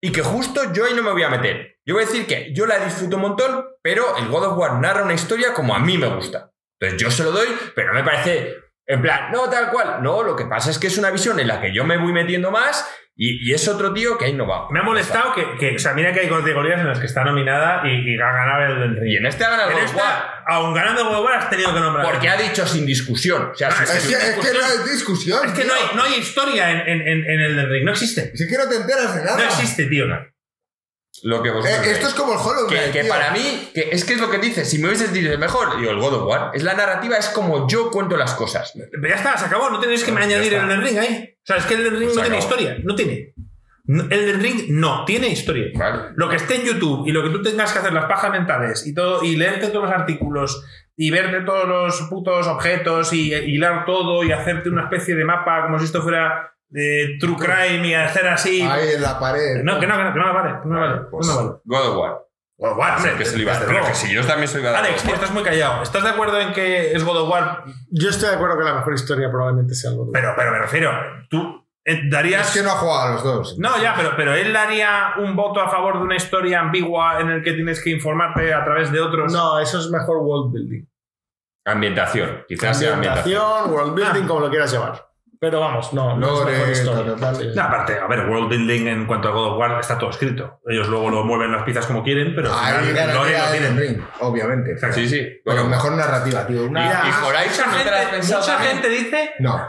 y 0.00 0.12
que 0.12 0.22
justo 0.22 0.72
yo 0.72 0.84
ahí 0.84 0.94
no 0.94 1.02
me 1.02 1.12
voy 1.12 1.22
a 1.22 1.30
meter. 1.30 1.78
Yo 1.84 1.94
voy 1.94 2.04
a 2.04 2.06
decir 2.06 2.26
que 2.26 2.52
yo 2.54 2.66
la 2.66 2.78
disfruto 2.78 3.16
un 3.16 3.22
montón, 3.22 3.66
pero 3.82 4.16
el 4.16 4.28
God 4.28 4.46
of 4.46 4.58
War 4.58 4.74
narra 4.74 5.02
una 5.02 5.14
historia 5.14 5.54
como 5.54 5.74
a 5.74 5.78
mí 5.78 5.98
me 5.98 6.08
gusta. 6.08 6.52
Entonces 6.80 7.00
yo 7.00 7.10
se 7.10 7.24
lo 7.24 7.32
doy, 7.32 7.48
pero 7.74 7.88
no 7.88 7.94
me 7.94 8.04
parece 8.04 8.54
en 8.88 9.02
plan, 9.02 9.30
no, 9.30 9.48
tal 9.50 9.70
cual. 9.70 9.98
No, 10.02 10.22
lo 10.22 10.34
que 10.34 10.46
pasa 10.46 10.70
es 10.70 10.78
que 10.78 10.86
es 10.88 10.96
una 10.98 11.10
visión 11.10 11.38
en 11.38 11.46
la 11.48 11.60
que 11.60 11.72
yo 11.74 11.84
me 11.84 11.96
voy 11.98 12.12
metiendo 12.12 12.50
más 12.50 12.88
y, 13.20 13.48
y 13.50 13.52
es 13.52 13.66
otro 13.68 13.92
tío 13.92 14.16
que 14.16 14.24
ha 14.24 14.28
innovado. 14.28 14.68
Me 14.70 14.80
ha 14.80 14.82
molestado 14.82 15.34
que, 15.34 15.56
que, 15.58 15.76
o 15.76 15.78
sea, 15.78 15.92
mira 15.92 16.12
que 16.12 16.20
hay 16.20 16.28
categorías 16.28 16.80
en 16.80 16.86
las 16.88 16.98
que 17.00 17.06
está 17.06 17.24
nominada 17.24 17.82
y, 17.84 18.14
y 18.14 18.18
ha 18.20 18.32
ganado 18.32 18.64
el 18.64 18.72
Elden 18.82 18.96
Ring. 19.02 19.12
Y 19.12 19.16
en 19.16 19.26
este 19.26 19.44
ha 19.44 19.50
ganado 19.50 19.70
el 19.72 19.78
En 19.78 19.84
of 19.84 19.94
War. 19.96 20.04
esta, 20.06 20.44
aun 20.46 20.72
ganando 20.74 21.02
el 21.02 21.08
God 21.08 21.16
of 21.18 21.24
War, 21.26 21.34
has 21.34 21.50
tenido 21.50 21.74
que 21.74 21.80
nombrar. 21.80 22.06
Porque 22.10 22.28
ha 22.28 22.36
dicho 22.36 22.66
sin 22.66 22.86
discusión. 22.86 23.50
O 23.52 23.54
sea, 23.54 23.68
Ah, 23.68 23.84
sin- 23.84 23.96
Es 23.96 24.06
que, 24.06 24.14
es 24.30 24.46
que 24.46 24.58
no 24.58 24.64
hay 24.64 24.90
discusión. 24.90 25.46
Es 25.46 25.52
que 25.52 25.64
no 25.64 25.74
hay, 25.74 25.80
no 25.96 26.02
hay 26.04 26.14
historia 26.14 26.70
en, 26.70 26.78
en, 26.88 27.08
en, 27.08 27.24
en 27.30 27.40
Elden 27.40 27.68
Ring, 27.70 27.84
no 27.84 27.90
existe. 27.92 28.30
Si 28.36 28.44
es 28.44 28.48
que 28.50 28.56
no 28.56 28.68
te 28.68 28.76
enteras 28.76 29.14
de 29.16 29.24
nada. 29.24 29.36
No 29.36 29.44
existe, 29.44 29.84
tío. 29.86 30.06
Lo 31.24 31.42
que 31.42 31.50
vosotros 31.50 31.86
Eh, 31.86 31.90
esto 31.92 32.08
es 32.08 32.14
como 32.14 32.32
el 32.32 32.38
Hollow 32.38 32.66
Que, 32.68 32.76
Knight, 32.76 32.92
que 32.92 33.00
tío. 33.02 33.08
para 33.10 33.30
mí, 33.32 33.70
que 33.74 33.88
es 33.92 34.04
que 34.04 34.14
es 34.14 34.20
lo 34.20 34.30
que 34.30 34.38
dice, 34.38 34.64
si 34.64 34.78
me 34.78 34.88
hubieses 34.88 35.12
dicho 35.12 35.32
el 35.32 35.38
mejor, 35.38 35.78
digo, 35.78 35.90
el 35.90 35.98
God 35.98 36.14
of 36.14 36.26
War, 36.28 36.50
es 36.54 36.62
la 36.62 36.74
narrativa, 36.74 37.16
es 37.16 37.28
como 37.28 37.68
yo 37.68 37.90
cuento 37.90 38.16
las 38.16 38.34
cosas. 38.34 38.72
Pero 38.74 39.08
ya 39.08 39.14
está, 39.16 39.36
se 39.36 39.46
acabó, 39.46 39.70
no 39.70 39.80
tenéis 39.80 40.04
que 40.04 40.10
añadir 40.10 40.54
el. 40.54 40.64
Elden 40.64 40.82
Ring 40.82 40.98
ahí. 40.98 41.34
O 41.36 41.46
sea, 41.46 41.56
es 41.56 41.64
que 41.66 41.74
el 41.74 41.80
Elden 41.86 41.98
Ring 42.00 42.10
Se 42.10 42.16
no 42.16 42.22
tiene 42.22 42.38
historia, 42.38 42.76
no 42.84 42.94
tiene. 42.94 43.32
El 43.86 44.12
Elden 44.12 44.40
Ring 44.42 44.64
no 44.70 45.04
tiene 45.06 45.28
historia. 45.28 45.66
¿vale? 45.74 46.10
Lo 46.14 46.28
que 46.28 46.36
esté 46.36 46.56
en 46.56 46.64
YouTube 46.66 47.06
y 47.08 47.12
lo 47.12 47.22
que 47.22 47.30
tú 47.30 47.42
tengas 47.42 47.72
que 47.72 47.78
hacer 47.78 47.92
las 47.92 48.04
pajas 48.04 48.30
mentales 48.30 48.86
y 48.86 48.94
todo 48.94 49.22
y 49.24 49.36
leerte 49.36 49.68
todos 49.68 49.84
los 49.88 49.92
artículos 49.98 50.62
y 50.94 51.10
verte 51.10 51.40
todos 51.40 51.66
los 51.66 52.02
putos 52.10 52.46
objetos 52.48 53.12
y 53.12 53.32
hilar 53.32 53.86
todo 53.86 54.24
y 54.24 54.32
hacerte 54.32 54.68
una 54.68 54.82
especie 54.84 55.14
de 55.14 55.24
mapa 55.24 55.62
como 55.62 55.78
si 55.78 55.86
esto 55.86 56.02
fuera 56.02 56.52
eh, 56.74 57.16
True 57.20 57.36
Crime 57.36 57.86
y 57.88 57.94
hacer 57.94 58.26
así. 58.28 58.62
Ahí 58.62 58.92
en 58.94 59.02
la 59.02 59.18
pared. 59.18 59.62
No, 59.62 59.78
que 59.80 59.86
no, 59.86 59.96
que 59.96 60.04
no, 60.04 60.12
que 60.12 60.18
no 60.18 60.34
vale. 60.34 60.50
que 60.62 60.68
No 60.68 60.74
me 60.74 60.80
vale. 60.80 61.00
Pues, 61.10 61.26
no 61.26 61.36
vale. 61.36 61.48
God 61.64 61.88
of 61.90 61.96
War. 61.98 62.18
Bueno, 62.60 62.74
bueno, 62.74 62.96
hombre, 62.96 63.14
que 63.16 63.24
se 63.24 63.36
lo 63.36 63.42
iba 63.42 63.52
a 63.52 63.54
desde 63.54 63.66
hacer. 63.66 63.68
Pero 63.68 63.78
luego. 63.86 63.88
que 63.88 64.06
si 64.08 64.12
yo 64.14 64.26
también 64.26 64.48
soy 64.48 64.62
God 64.62 64.70
of 64.70 64.76
Alex, 64.78 64.94
War. 64.96 65.02
tío, 65.04 65.14
estás 65.14 65.30
muy 65.30 65.42
callado. 65.44 65.82
¿Estás 65.82 66.02
de 66.02 66.08
acuerdo 66.10 66.40
en 66.40 66.52
que 66.52 66.92
es 66.92 67.04
God 67.04 67.16
of 67.22 67.30
War? 67.30 67.64
Yo 67.90 68.08
estoy 68.10 68.30
de 68.30 68.34
acuerdo 68.34 68.58
que 68.58 68.64
la 68.64 68.74
mejor 68.74 68.94
historia 68.94 69.30
probablemente 69.30 69.74
sea 69.76 69.90
algo 69.92 70.06
de 70.06 70.10
Pero, 70.12 70.34
pero 70.36 70.50
me 70.50 70.58
refiero, 70.58 70.90
tú 71.30 71.64
eh, 71.84 72.00
darías. 72.10 72.48
Es 72.48 72.54
que 72.60 72.66
no 72.66 72.72
ha 72.72 72.76
jugado 72.76 73.00
a 73.00 73.12
los 73.12 73.22
dos. 73.22 73.58
No, 73.60 73.80
ya, 73.80 73.94
pero, 73.96 74.10
pero 74.16 74.34
él 74.34 74.52
daría 74.52 75.12
un 75.18 75.36
voto 75.36 75.60
a 75.60 75.68
favor 75.70 75.98
de 75.98 76.04
una 76.04 76.16
historia 76.16 76.58
ambigua 76.58 77.20
en 77.20 77.30
el 77.30 77.44
que 77.44 77.52
tienes 77.52 77.80
que 77.82 77.90
informarte 77.90 78.52
a 78.52 78.64
través 78.64 78.90
de 78.90 79.00
otros. 79.00 79.32
No, 79.32 79.60
eso 79.60 79.78
es 79.78 79.88
mejor 79.88 80.16
world 80.18 80.52
building. 80.52 80.84
Ambientación, 81.64 82.44
quizás 82.48 82.78
sea 82.78 82.94
ambientación. 82.94 83.40
Ambientación, 83.40 83.72
world 83.74 83.94
building, 83.94 84.24
Ah. 84.24 84.26
como 84.26 84.40
lo 84.40 84.50
quieras 84.50 84.72
llevar. 84.72 85.07
Pero 85.40 85.60
vamos, 85.60 85.92
no, 85.92 86.16
no 86.16 86.26
Lore, 86.26 86.52
es 86.52 86.58
mejor 86.58 86.72
historia. 86.72 87.12
tal, 87.14 87.20
tal, 87.20 87.38
tal. 87.38 87.54
No, 87.54 87.62
aparte, 87.62 87.98
a 87.98 88.06
ver, 88.08 88.28
World 88.28 88.48
Building 88.48 88.86
en 88.88 89.06
cuanto 89.06 89.28
a 89.28 89.30
God 89.30 89.52
of 89.52 89.58
War 89.58 89.78
está 89.78 89.96
todo 89.96 90.10
escrito. 90.10 90.60
Ellos 90.66 90.88
luego 90.88 91.10
lo 91.10 91.24
mueven 91.24 91.52
las 91.52 91.62
piezas 91.62 91.86
como 91.86 92.02
quieren, 92.02 92.34
pero 92.34 92.52
Ahí 92.52 92.86
final 92.86 93.14
lore 93.14 93.36
Elden 93.36 93.52
tienen. 93.52 93.78
Ring, 93.78 94.02
obviamente. 94.20 94.72
Exacto. 94.72 94.96
Sí, 94.96 95.08
sí. 95.08 95.20
Pero 95.44 95.56
Bueno, 95.62 95.68
mejor 95.70 95.92
narrativa, 95.92 96.46
tío. 96.46 96.64
Una- 96.66 96.80
Y- 96.80 96.88
Mira, 96.88 97.02
y 97.04 97.24
Horizon, 97.26 97.66
Mucha, 97.68 97.78
¿no 97.78 97.84
te 97.84 97.90
la 97.90 97.96
has 97.96 98.00
gente, 98.02 98.16
pensado 98.16 98.40
mucha 98.40 98.52
también? 98.56 98.72
gente 98.74 98.88
dice. 98.88 99.30
No, 99.38 99.68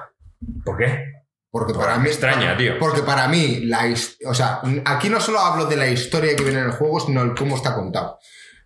¿Por 0.65 0.77
qué? 0.77 1.06
porque 1.51 1.73
para 1.73 1.98
mí 1.98 2.07
extraña, 2.09 2.56
tío. 2.56 2.73
Porque 2.80 3.01
para 3.01 3.27
mí, 3.27 3.61
la 3.65 3.85
o 4.27 4.33
sea, 4.35 4.61
aquí 4.85 5.09
no 5.09 5.19
solo 5.19 5.39
hablo 5.39 5.65
de 5.65 5.77
la 5.77 5.88
historia 5.88 6.35
que 6.35 6.43
viene 6.43 6.59
en 6.59 6.65
el 6.65 6.72
juego, 6.72 6.99
sino 6.99 7.22
el 7.23 7.33
cómo 7.33 7.56
está 7.56 7.73
contado. 7.73 8.19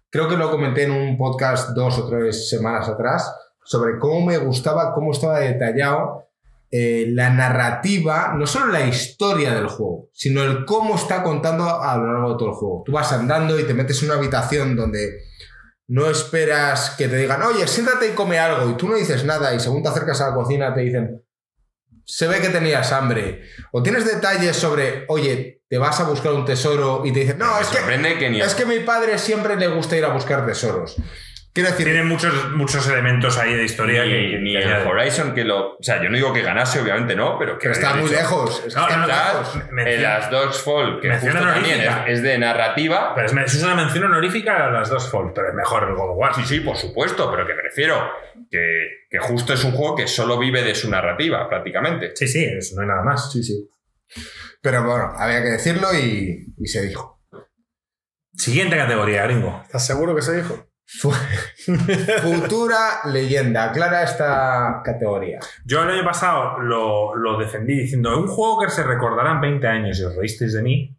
Creo 0.10 0.28
que 0.28 0.36
lo 0.38 0.52
comenté 0.52 0.84
en 0.84 0.92
un 0.92 1.18
podcast 1.18 1.70
dos 1.70 1.98
o 1.98 2.08
tres 2.10 2.50
semanas 2.50 2.88
atrás. 2.90 3.34
sobre 3.66 3.98
cómo 3.98 4.26
me 4.26 4.38
gustaba, 4.38 4.94
cómo 4.94 5.14
estaba 5.14 5.40
detallado 5.40 6.28
eh, 6.76 7.06
la 7.10 7.30
narrativa, 7.30 8.34
no 8.36 8.48
solo 8.48 8.72
la 8.72 8.84
historia 8.84 9.54
del 9.54 9.68
juego, 9.68 10.10
sino 10.12 10.42
el 10.42 10.66
cómo 10.66 10.96
está 10.96 11.22
contando 11.22 11.66
a 11.66 11.96
lo 11.98 12.12
largo 12.12 12.32
de 12.32 12.38
todo 12.40 12.50
el 12.50 12.56
juego. 12.56 12.84
Tú 12.84 12.92
vas 12.92 13.14
andando 13.14 13.60
y 13.60 13.64
te 13.66 13.76
metes 13.76 14.02
en 14.02 14.10
una 14.10 14.18
habitación 14.18 14.76
donde 14.76 15.20
no 15.90 16.10
esperas 16.10 16.96
que 16.98 17.08
te 17.08 17.18
digan, 17.18 17.44
oye, 17.44 17.68
siéntate 17.68 18.08
y 18.08 18.16
come 18.16 18.40
algo, 18.40 18.72
y 18.72 18.74
tú 18.76 18.90
no 18.90 18.96
dices 18.96 19.24
nada, 19.24 19.54
y 19.54 19.60
según 19.60 19.84
te 19.84 19.90
acercas 19.90 20.20
a 20.22 20.30
la 20.30 20.34
cocina 20.34 20.74
te 20.74 20.82
dicen, 20.82 21.22
se 22.06 22.28
ve 22.28 22.42
que 22.42 22.50
tenías 22.50 22.92
hambre. 22.92 23.44
O 23.72 23.84
tienes 23.84 24.04
detalles 24.06 24.56
sobre, 24.56 25.06
oye, 25.10 25.62
te 25.70 25.78
vas 25.78 26.00
a 26.00 26.06
buscar 26.06 26.34
un 26.34 26.44
tesoro 26.44 27.04
y 27.06 27.14
te 27.14 27.20
dicen, 27.20 27.38
no, 27.38 27.60
es 27.60 27.68
que, 27.68 27.78
sorprende 27.78 28.18
que 28.18 28.32
ni 28.32 28.42
es 28.42 28.56
que 28.56 28.66
mi 28.66 28.80
padre 28.80 29.20
siempre 29.20 29.58
le 29.58 29.68
gusta 29.68 29.96
ir 29.96 30.06
a 30.06 30.12
buscar 30.12 30.44
tesoros. 30.44 30.96
Quiero 31.54 31.70
decir, 31.70 31.86
Tiene 31.86 32.02
muchos, 32.02 32.50
muchos 32.54 32.88
elementos 32.88 33.38
ahí 33.38 33.54
de 33.54 33.64
historia 33.64 34.04
ni, 34.06 34.10
que, 34.10 34.40
ni 34.40 34.54
que 34.54 34.58
el 34.58 34.74
añade. 34.74 34.88
Horizon 34.90 35.36
que 35.36 35.44
lo. 35.44 35.74
O 35.76 35.78
sea, 35.84 36.02
yo 36.02 36.10
no 36.10 36.16
digo 36.16 36.34
que 36.34 36.42
ganase, 36.42 36.82
obviamente 36.82 37.16
no, 37.16 37.38
pero 37.38 37.60
que. 37.60 37.70
pero 37.70 37.74
está 37.74 37.94
muy 37.94 38.10
lejos. 38.10 38.64
es 38.66 38.76
No, 38.76 38.82
está 38.88 38.98
no, 38.98 39.06
lejos. 39.06 39.56
Menciona- 39.72 39.92
En 39.92 40.02
las 40.02 40.32
Dogs 40.32 40.62
Fall, 40.64 41.00
que 41.00 41.16
justo 41.16 41.38
también 41.40 41.80
es, 41.82 41.90
es 42.08 42.24
de 42.24 42.40
narrativa. 42.40 43.14
Pero 43.14 43.28
es, 43.28 43.54
es 43.54 43.62
una 43.64 43.76
mención 43.76 44.04
honorífica 44.06 44.66
a 44.66 44.72
las 44.72 44.90
dos 44.90 45.08
Fall, 45.12 45.32
pero 45.36 45.50
es 45.50 45.54
mejor 45.54 45.84
el 45.88 45.94
God 45.94 46.10
of 46.14 46.18
War. 46.18 46.34
Sí, 46.34 46.42
sí, 46.44 46.60
por 46.62 46.76
supuesto, 46.76 47.30
pero 47.30 47.46
que 47.46 47.54
me 47.54 47.62
refiero 47.62 48.02
que, 48.50 48.88
que 49.08 49.20
justo 49.20 49.54
es 49.54 49.64
un 49.64 49.74
juego 49.74 49.96
que 49.96 50.08
solo 50.08 50.40
vive 50.40 50.64
de 50.64 50.74
su 50.74 50.90
narrativa, 50.90 51.48
prácticamente. 51.48 52.16
Sí, 52.16 52.28
sí, 52.28 52.44
eso 52.46 52.76
no 52.78 52.82
hay 52.82 52.88
nada 52.88 53.04
más. 53.04 53.32
Sí, 53.32 53.44
sí. 53.44 53.70
Pero 54.60 54.84
bueno, 54.84 55.14
había 55.16 55.44
que 55.44 55.50
decirlo 55.50 55.90
y, 55.94 56.48
y 56.58 56.66
se 56.66 56.82
dijo. 56.82 57.22
Siguiente 58.34 58.76
categoría, 58.76 59.22
gringo. 59.28 59.62
¿Estás 59.66 59.86
seguro 59.86 60.16
que 60.16 60.24
se 60.24 60.36
dijo? 60.38 60.66
Fu- 61.00 61.12
Futura 62.22 63.02
leyenda. 63.06 63.66
Aclara 63.66 64.04
esta 64.04 64.82
categoría. 64.84 65.40
Yo 65.66 65.84
el 65.84 65.90
año 65.90 66.04
pasado 66.04 66.60
lo, 66.60 67.16
lo 67.16 67.38
defendí 67.38 67.74
diciendo, 67.76 68.18
un 68.18 68.28
juego 68.28 68.60
que 68.62 68.70
se 68.70 68.84
recordará 68.84 69.32
en 69.32 69.42
20 69.42 69.68
años 69.68 70.00
y 70.00 70.04
os 70.04 70.16
reísteis 70.16 70.54
de 70.54 70.62
mí, 70.62 70.98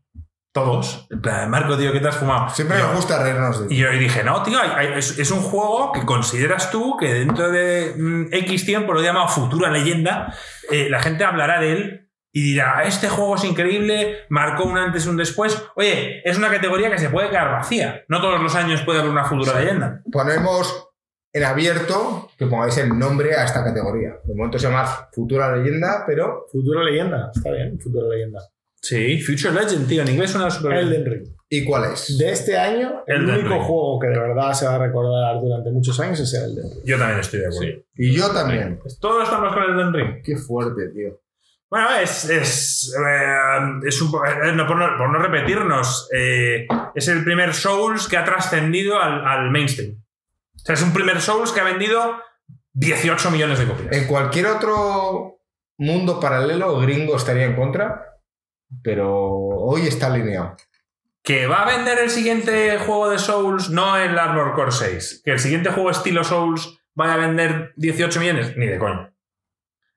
todos. 0.52 1.06
En 1.10 1.20
plan, 1.20 1.50
Marco, 1.50 1.76
tío, 1.76 1.92
¿qué 1.92 2.00
te 2.00 2.08
has 2.08 2.16
fumado? 2.16 2.48
Siempre 2.50 2.78
nos 2.78 2.94
gusta 2.94 3.22
reírnos 3.22 3.60
de 3.62 3.66
ti. 3.68 3.74
Y 3.74 3.78
yo 3.78 3.90
dije, 3.90 4.22
no, 4.22 4.42
tío, 4.42 4.58
hay- 4.60 4.70
hay- 4.88 4.98
es, 4.98 5.18
es 5.18 5.30
un 5.30 5.40
juego 5.42 5.90
que 5.92 6.04
consideras 6.04 6.70
tú 6.70 6.96
que 6.96 7.12
dentro 7.12 7.50
de 7.50 7.94
mm, 7.96 8.26
X 8.32 8.64
tiempo, 8.64 8.92
lo 8.92 9.00
he 9.00 9.04
llamado 9.04 9.28
futura 9.28 9.70
leyenda, 9.70 10.32
eh, 10.70 10.88
la 10.90 11.00
gente 11.00 11.24
hablará 11.24 11.60
de 11.60 11.72
él 11.72 12.00
y 12.36 12.42
dirá, 12.42 12.82
este 12.82 13.08
juego 13.08 13.36
es 13.36 13.44
increíble, 13.44 14.18
marcó 14.28 14.64
un 14.64 14.76
antes 14.76 15.06
y 15.06 15.08
un 15.08 15.16
después. 15.16 15.56
Oye, 15.76 16.20
es 16.28 16.36
una 16.36 16.50
categoría 16.50 16.90
que 16.90 16.98
se 16.98 17.08
puede 17.08 17.30
quedar 17.30 17.52
vacía. 17.52 18.04
No 18.08 18.20
todos 18.20 18.42
los 18.42 18.56
años 18.56 18.82
puede 18.82 18.98
haber 18.98 19.12
una 19.12 19.24
futura 19.24 19.60
leyenda. 19.60 20.02
Ponemos 20.10 20.88
en 21.32 21.44
abierto 21.44 22.28
que 22.36 22.46
pongáis 22.46 22.76
el 22.78 22.98
nombre 22.98 23.36
a 23.36 23.44
esta 23.44 23.62
categoría. 23.62 24.16
De 24.24 24.34
momento 24.34 24.58
se 24.58 24.66
llama 24.66 24.84
Futura 25.12 25.56
leyenda, 25.56 26.02
pero 26.08 26.46
Futura 26.50 26.82
leyenda. 26.82 27.30
Está 27.32 27.52
bien, 27.52 27.78
futura 27.78 28.08
leyenda. 28.08 28.40
Sí, 28.82 29.20
Future 29.22 29.54
Legend, 29.54 29.86
tío, 29.86 30.02
en 30.02 30.08
inglés 30.08 30.32
suena 30.32 30.48
bien. 30.48 30.88
Elden 30.88 31.04
Ring. 31.06 31.28
¿y 31.48 31.64
cuál 31.64 31.92
es? 31.92 32.18
De 32.18 32.32
este 32.32 32.58
año, 32.58 33.04
el 33.06 33.22
Elden 33.22 33.34
único 33.36 33.54
Ring. 33.54 33.62
juego 33.62 34.00
que 34.00 34.08
de 34.08 34.18
verdad 34.18 34.52
se 34.52 34.66
va 34.66 34.74
a 34.74 34.78
recordar 34.78 35.40
durante 35.40 35.70
muchos 35.70 35.98
años 36.00 36.18
es 36.18 36.34
el 36.34 36.50
Elden 36.50 36.64
Ring. 36.70 36.84
Yo 36.84 36.98
también 36.98 37.20
estoy 37.20 37.40
de 37.40 37.46
acuerdo. 37.46 37.72
Sí. 37.72 37.84
Y 37.96 38.12
yo 38.12 38.30
también. 38.32 38.80
Todos 39.00 39.22
estamos 39.22 39.54
con 39.54 39.62
Elden 39.62 39.92
Ring. 39.94 40.22
Qué 40.24 40.36
fuerte, 40.36 40.88
tío. 40.88 41.20
Bueno, 41.74 41.90
es, 42.00 42.24
es, 42.26 42.94
eh, 43.04 43.36
es 43.84 44.00
un 44.00 44.12
eh, 44.24 44.52
no, 44.54 44.64
por, 44.64 44.76
no, 44.76 44.96
por 44.96 45.10
no 45.10 45.18
repetirnos, 45.18 46.08
eh, 46.16 46.68
es 46.94 47.08
el 47.08 47.24
primer 47.24 47.52
Souls 47.52 48.06
que 48.06 48.16
ha 48.16 48.22
trascendido 48.22 49.02
al, 49.02 49.26
al 49.26 49.50
mainstream. 49.50 49.96
O 50.54 50.58
sea, 50.60 50.76
es 50.76 50.82
un 50.82 50.92
primer 50.92 51.20
Souls 51.20 51.50
que 51.50 51.58
ha 51.58 51.64
vendido 51.64 52.22
18 52.74 53.28
millones 53.32 53.58
de 53.58 53.66
copias. 53.66 53.90
En 53.90 54.06
cualquier 54.06 54.46
otro 54.46 55.40
mundo 55.76 56.20
paralelo, 56.20 56.78
gringo 56.78 57.16
estaría 57.16 57.46
en 57.46 57.56
contra, 57.56 58.20
pero 58.84 59.10
hoy 59.10 59.88
está 59.88 60.06
alineado. 60.06 60.56
Que 61.24 61.48
va 61.48 61.64
a 61.64 61.76
vender 61.76 61.98
el 61.98 62.10
siguiente 62.10 62.78
juego 62.78 63.10
de 63.10 63.18
Souls, 63.18 63.70
no 63.70 63.96
el 63.96 64.16
Armor 64.16 64.54
Core 64.54 64.70
6. 64.70 65.22
Que 65.24 65.32
el 65.32 65.40
siguiente 65.40 65.70
juego 65.70 65.90
estilo 65.90 66.22
Souls 66.22 66.78
vaya 66.94 67.14
a 67.14 67.16
vender 67.16 67.72
18 67.74 68.20
millones, 68.20 68.56
ni 68.56 68.66
de 68.66 68.78
coño. 68.78 69.13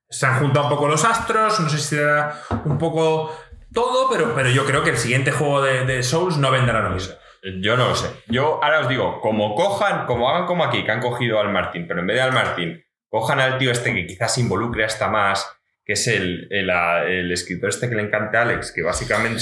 Se 0.09 0.25
han 0.25 0.39
juntado 0.39 0.65
un 0.67 0.71
poco 0.71 0.87
los 0.87 1.03
astros, 1.03 1.59
no 1.59 1.69
sé 1.69 1.77
si 1.77 1.95
será 1.95 2.41
un 2.65 2.77
poco 2.77 3.35
todo, 3.73 4.09
pero, 4.09 4.33
pero 4.33 4.49
yo 4.49 4.65
creo 4.65 4.83
que 4.83 4.91
el 4.91 4.97
siguiente 4.97 5.31
juego 5.31 5.61
de, 5.61 5.85
de 5.85 6.01
Souls 6.03 6.37
no 6.37 6.49
venderá 6.51 6.81
lo 6.81 6.91
mismo. 6.91 7.13
Yo 7.61 7.77
no 7.77 7.89
lo 7.89 7.95
sé. 7.95 8.09
Yo 8.27 8.59
ahora 8.63 8.79
os 8.81 8.89
digo, 8.89 9.21
como 9.21 9.53
cojan, 9.55 10.05
como 10.05 10.29
hagan 10.29 10.45
como 10.45 10.63
aquí, 10.63 10.83
que 10.83 10.91
han 10.91 11.01
cogido 11.01 11.39
al 11.39 11.49
Martín, 11.51 11.85
pero 11.87 11.99
en 11.99 12.07
vez 12.07 12.15
de 12.17 12.21
al 12.23 12.31
Martín, 12.33 12.83
cojan 13.09 13.39
al 13.39 13.57
tío 13.57 13.71
este 13.71 13.93
que 13.93 14.05
quizás 14.07 14.33
se 14.33 14.41
involucre 14.41 14.83
hasta 14.85 15.07
más, 15.07 15.47
que 15.85 15.93
es 15.93 16.07
el, 16.07 16.47
el, 16.51 16.69
a- 16.69 17.05
el 17.05 17.31
escritor 17.31 17.69
este 17.69 17.87
que 17.89 17.95
le 17.95 18.01
encanta 18.03 18.39
a 18.39 18.41
Alex, 18.41 18.73
que 18.73 18.81
básicamente 18.81 19.39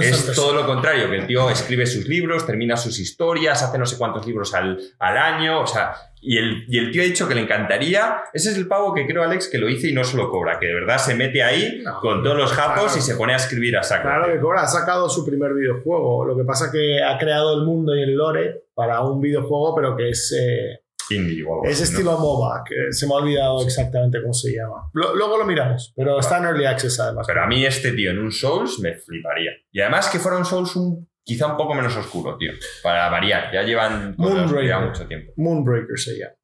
es 0.00 0.16
todo 0.36 0.52
lo 0.54 0.66
contrario, 0.66 1.10
que 1.10 1.16
el 1.16 1.26
tío 1.26 1.48
escribe 1.50 1.86
sus 1.86 2.06
libros, 2.06 2.46
termina 2.46 2.76
sus 2.76 2.98
historias, 3.00 3.62
hace 3.62 3.78
no 3.78 3.86
sé 3.86 3.96
cuántos 3.98 4.24
libros 4.26 4.54
al, 4.54 4.78
al 5.00 5.16
año, 5.16 5.60
o 5.60 5.66
sea, 5.66 5.94
y 6.24 6.38
el, 6.38 6.64
y 6.68 6.78
el 6.78 6.90
tío 6.92 7.02
ha 7.02 7.04
dicho 7.04 7.26
que 7.28 7.34
le 7.34 7.40
encantaría, 7.40 8.22
ese 8.32 8.50
es 8.52 8.56
el 8.56 8.68
pavo 8.68 8.94
que 8.94 9.06
creo 9.06 9.22
Alex 9.24 9.48
que 9.48 9.58
lo 9.58 9.68
hice 9.68 9.88
y 9.88 9.92
no 9.92 10.04
se 10.04 10.16
lo 10.16 10.30
cobra, 10.30 10.58
que 10.60 10.66
de 10.66 10.74
verdad 10.74 10.98
se 10.98 11.14
mete 11.16 11.42
ahí 11.42 11.80
No, 11.84 11.98
con 12.00 12.22
todos 12.22 12.36
los 12.36 12.52
japos 12.52 12.84
claro. 12.84 12.98
y 12.98 13.00
se 13.02 13.16
pone 13.16 13.32
a 13.32 13.36
escribir 13.36 13.76
a 13.76 13.82
saco. 13.82 14.02
Claro 14.04 14.32
que 14.32 14.40
cobra, 14.40 14.62
ha 14.62 14.68
sacado 14.68 15.08
su 15.08 15.26
primer 15.26 15.52
videojuego. 15.52 16.24
Lo 16.24 16.36
que 16.36 16.44
pasa 16.44 16.70
que 16.70 17.02
ha 17.02 17.18
creado 17.18 17.58
el 17.58 17.66
mundo 17.66 17.94
y 17.96 18.02
el 18.02 18.14
lore 18.14 18.62
para 18.74 19.00
un 19.02 19.20
videojuego, 19.20 19.74
pero 19.74 19.96
que 19.96 20.10
es, 20.10 20.32
eh, 20.40 20.78
Indie 21.10 21.42
o 21.44 21.54
algo 21.54 21.64
es 21.66 21.72
así, 21.82 21.92
¿no? 21.92 21.98
estilo 21.98 22.18
MOBA, 22.18 22.62
que 22.66 22.92
se 22.92 23.06
me 23.08 23.14
ha 23.14 23.16
olvidado 23.16 23.62
exactamente 23.64 24.22
cómo 24.22 24.32
se 24.32 24.52
llama. 24.54 24.88
Lo- 24.94 25.14
luego 25.16 25.36
lo 25.36 25.44
miramos, 25.44 25.92
pero 25.96 26.20
está 26.20 26.38
en 26.38 26.44
Early 26.44 26.64
Access 26.64 27.00
además. 27.00 27.26
Pero 27.26 27.42
a 27.42 27.46
mí 27.48 27.66
este 27.66 27.90
tío 27.92 28.12
en 28.12 28.20
un 28.20 28.30
Souls 28.30 28.78
me 28.78 28.94
fliparía. 28.94 29.50
Y 29.72 29.80
además 29.80 30.08
que 30.08 30.20
fuera 30.20 30.38
un 30.38 30.44
Souls 30.44 30.74
un, 30.76 31.08
quizá 31.24 31.46
un 31.46 31.56
poco 31.56 31.74
menos 31.74 31.96
oscuro, 31.96 32.36
tío. 32.38 32.52
Para 32.82 33.08
variar. 33.08 33.52
Ya 33.52 33.62
llevan 33.62 34.14
oscuridad 34.18 34.86
mucho 34.86 35.06
tiempo. 35.06 35.32
Moonbreaker 35.36 35.98
se 35.98 36.18
llama. 36.18 36.34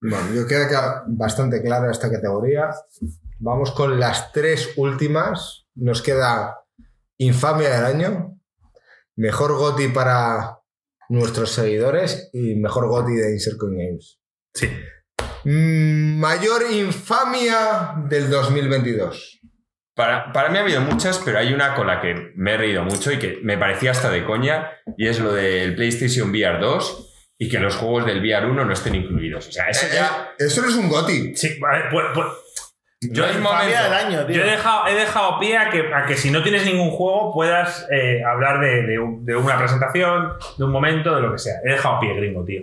Bueno, 0.00 0.34
yo 0.34 0.46
queda 0.46 0.68
ca- 0.68 1.04
bastante 1.08 1.62
clara 1.62 1.90
esta 1.90 2.10
categoría. 2.10 2.70
Vamos 3.38 3.72
con 3.72 3.98
las 3.98 4.32
tres 4.32 4.72
últimas. 4.76 5.66
Nos 5.74 6.02
queda 6.02 6.58
Infamia 7.18 7.70
del 7.70 7.84
año, 7.84 8.38
Mejor 9.16 9.56
GOTI 9.56 9.88
para 9.88 10.58
nuestros 11.08 11.50
seguidores 11.52 12.28
y 12.34 12.56
Mejor 12.56 12.88
GOTI 12.88 13.14
de 13.14 13.32
Insert 13.32 13.56
Coin 13.56 13.78
Games. 13.78 14.20
Sí. 14.54 14.68
Mayor 15.44 16.62
infamia 16.72 17.94
del 18.08 18.28
2022. 18.30 19.35
Para, 19.96 20.30
para 20.32 20.50
mí 20.50 20.58
ha 20.58 20.60
habido 20.60 20.82
muchas, 20.82 21.18
pero 21.24 21.38
hay 21.38 21.54
una 21.54 21.74
con 21.74 21.86
la 21.86 22.02
que 22.02 22.32
me 22.36 22.52
he 22.52 22.56
reído 22.58 22.84
mucho 22.84 23.10
y 23.10 23.18
que 23.18 23.40
me 23.42 23.56
parecía 23.56 23.92
hasta 23.92 24.10
de 24.10 24.24
coña, 24.24 24.70
y 24.96 25.08
es 25.08 25.18
lo 25.18 25.32
del 25.32 25.74
PlayStation 25.74 26.28
VR 26.30 26.58
2 26.60 27.32
y 27.38 27.48
que 27.48 27.58
los 27.58 27.76
juegos 27.76 28.04
del 28.04 28.20
VR 28.20 28.46
1 28.46 28.64
no 28.64 28.72
estén 28.72 28.94
incluidos. 28.94 29.48
O 29.48 29.52
sea, 29.52 29.68
eso 29.70 29.86
ya... 29.92 30.32
Eh, 30.38 30.44
Eso 30.44 30.60
no 30.60 30.68
es 30.68 30.74
un 30.76 30.88
GOTI. 30.90 31.34
Sí, 31.34 31.58
vale, 31.58 31.84
pues- 31.90 32.06
pues- 32.14 32.26
Yo 33.10 33.24
Infamia 33.26 33.42
momento. 33.52 33.82
del 33.84 33.92
año, 33.92 34.26
tío. 34.26 34.36
Yo 34.36 34.42
he 34.42 34.50
dejado, 34.50 34.86
he 34.86 34.94
dejado 34.94 35.38
pie 35.38 35.56
a 35.56 35.70
que, 35.70 35.92
a 35.94 36.04
que 36.06 36.14
si 36.16 36.30
no 36.30 36.42
tienes 36.42 36.64
ningún 36.66 36.90
juego 36.90 37.32
puedas 37.32 37.86
eh, 37.90 38.22
hablar 38.24 38.60
de, 38.60 38.82
de 38.82 38.98
un- 38.98 39.24
de 39.24 39.34
una 39.36 39.56
presentación, 39.58 40.32
de 40.58 40.64
un 40.64 40.72
momento, 40.72 41.14
de 41.14 41.22
lo 41.22 41.32
que 41.32 41.38
sea. 41.38 41.54
He 41.64 41.72
dejado 41.72 42.00
pie, 42.00 42.14
gringo, 42.16 42.44
tío. 42.44 42.62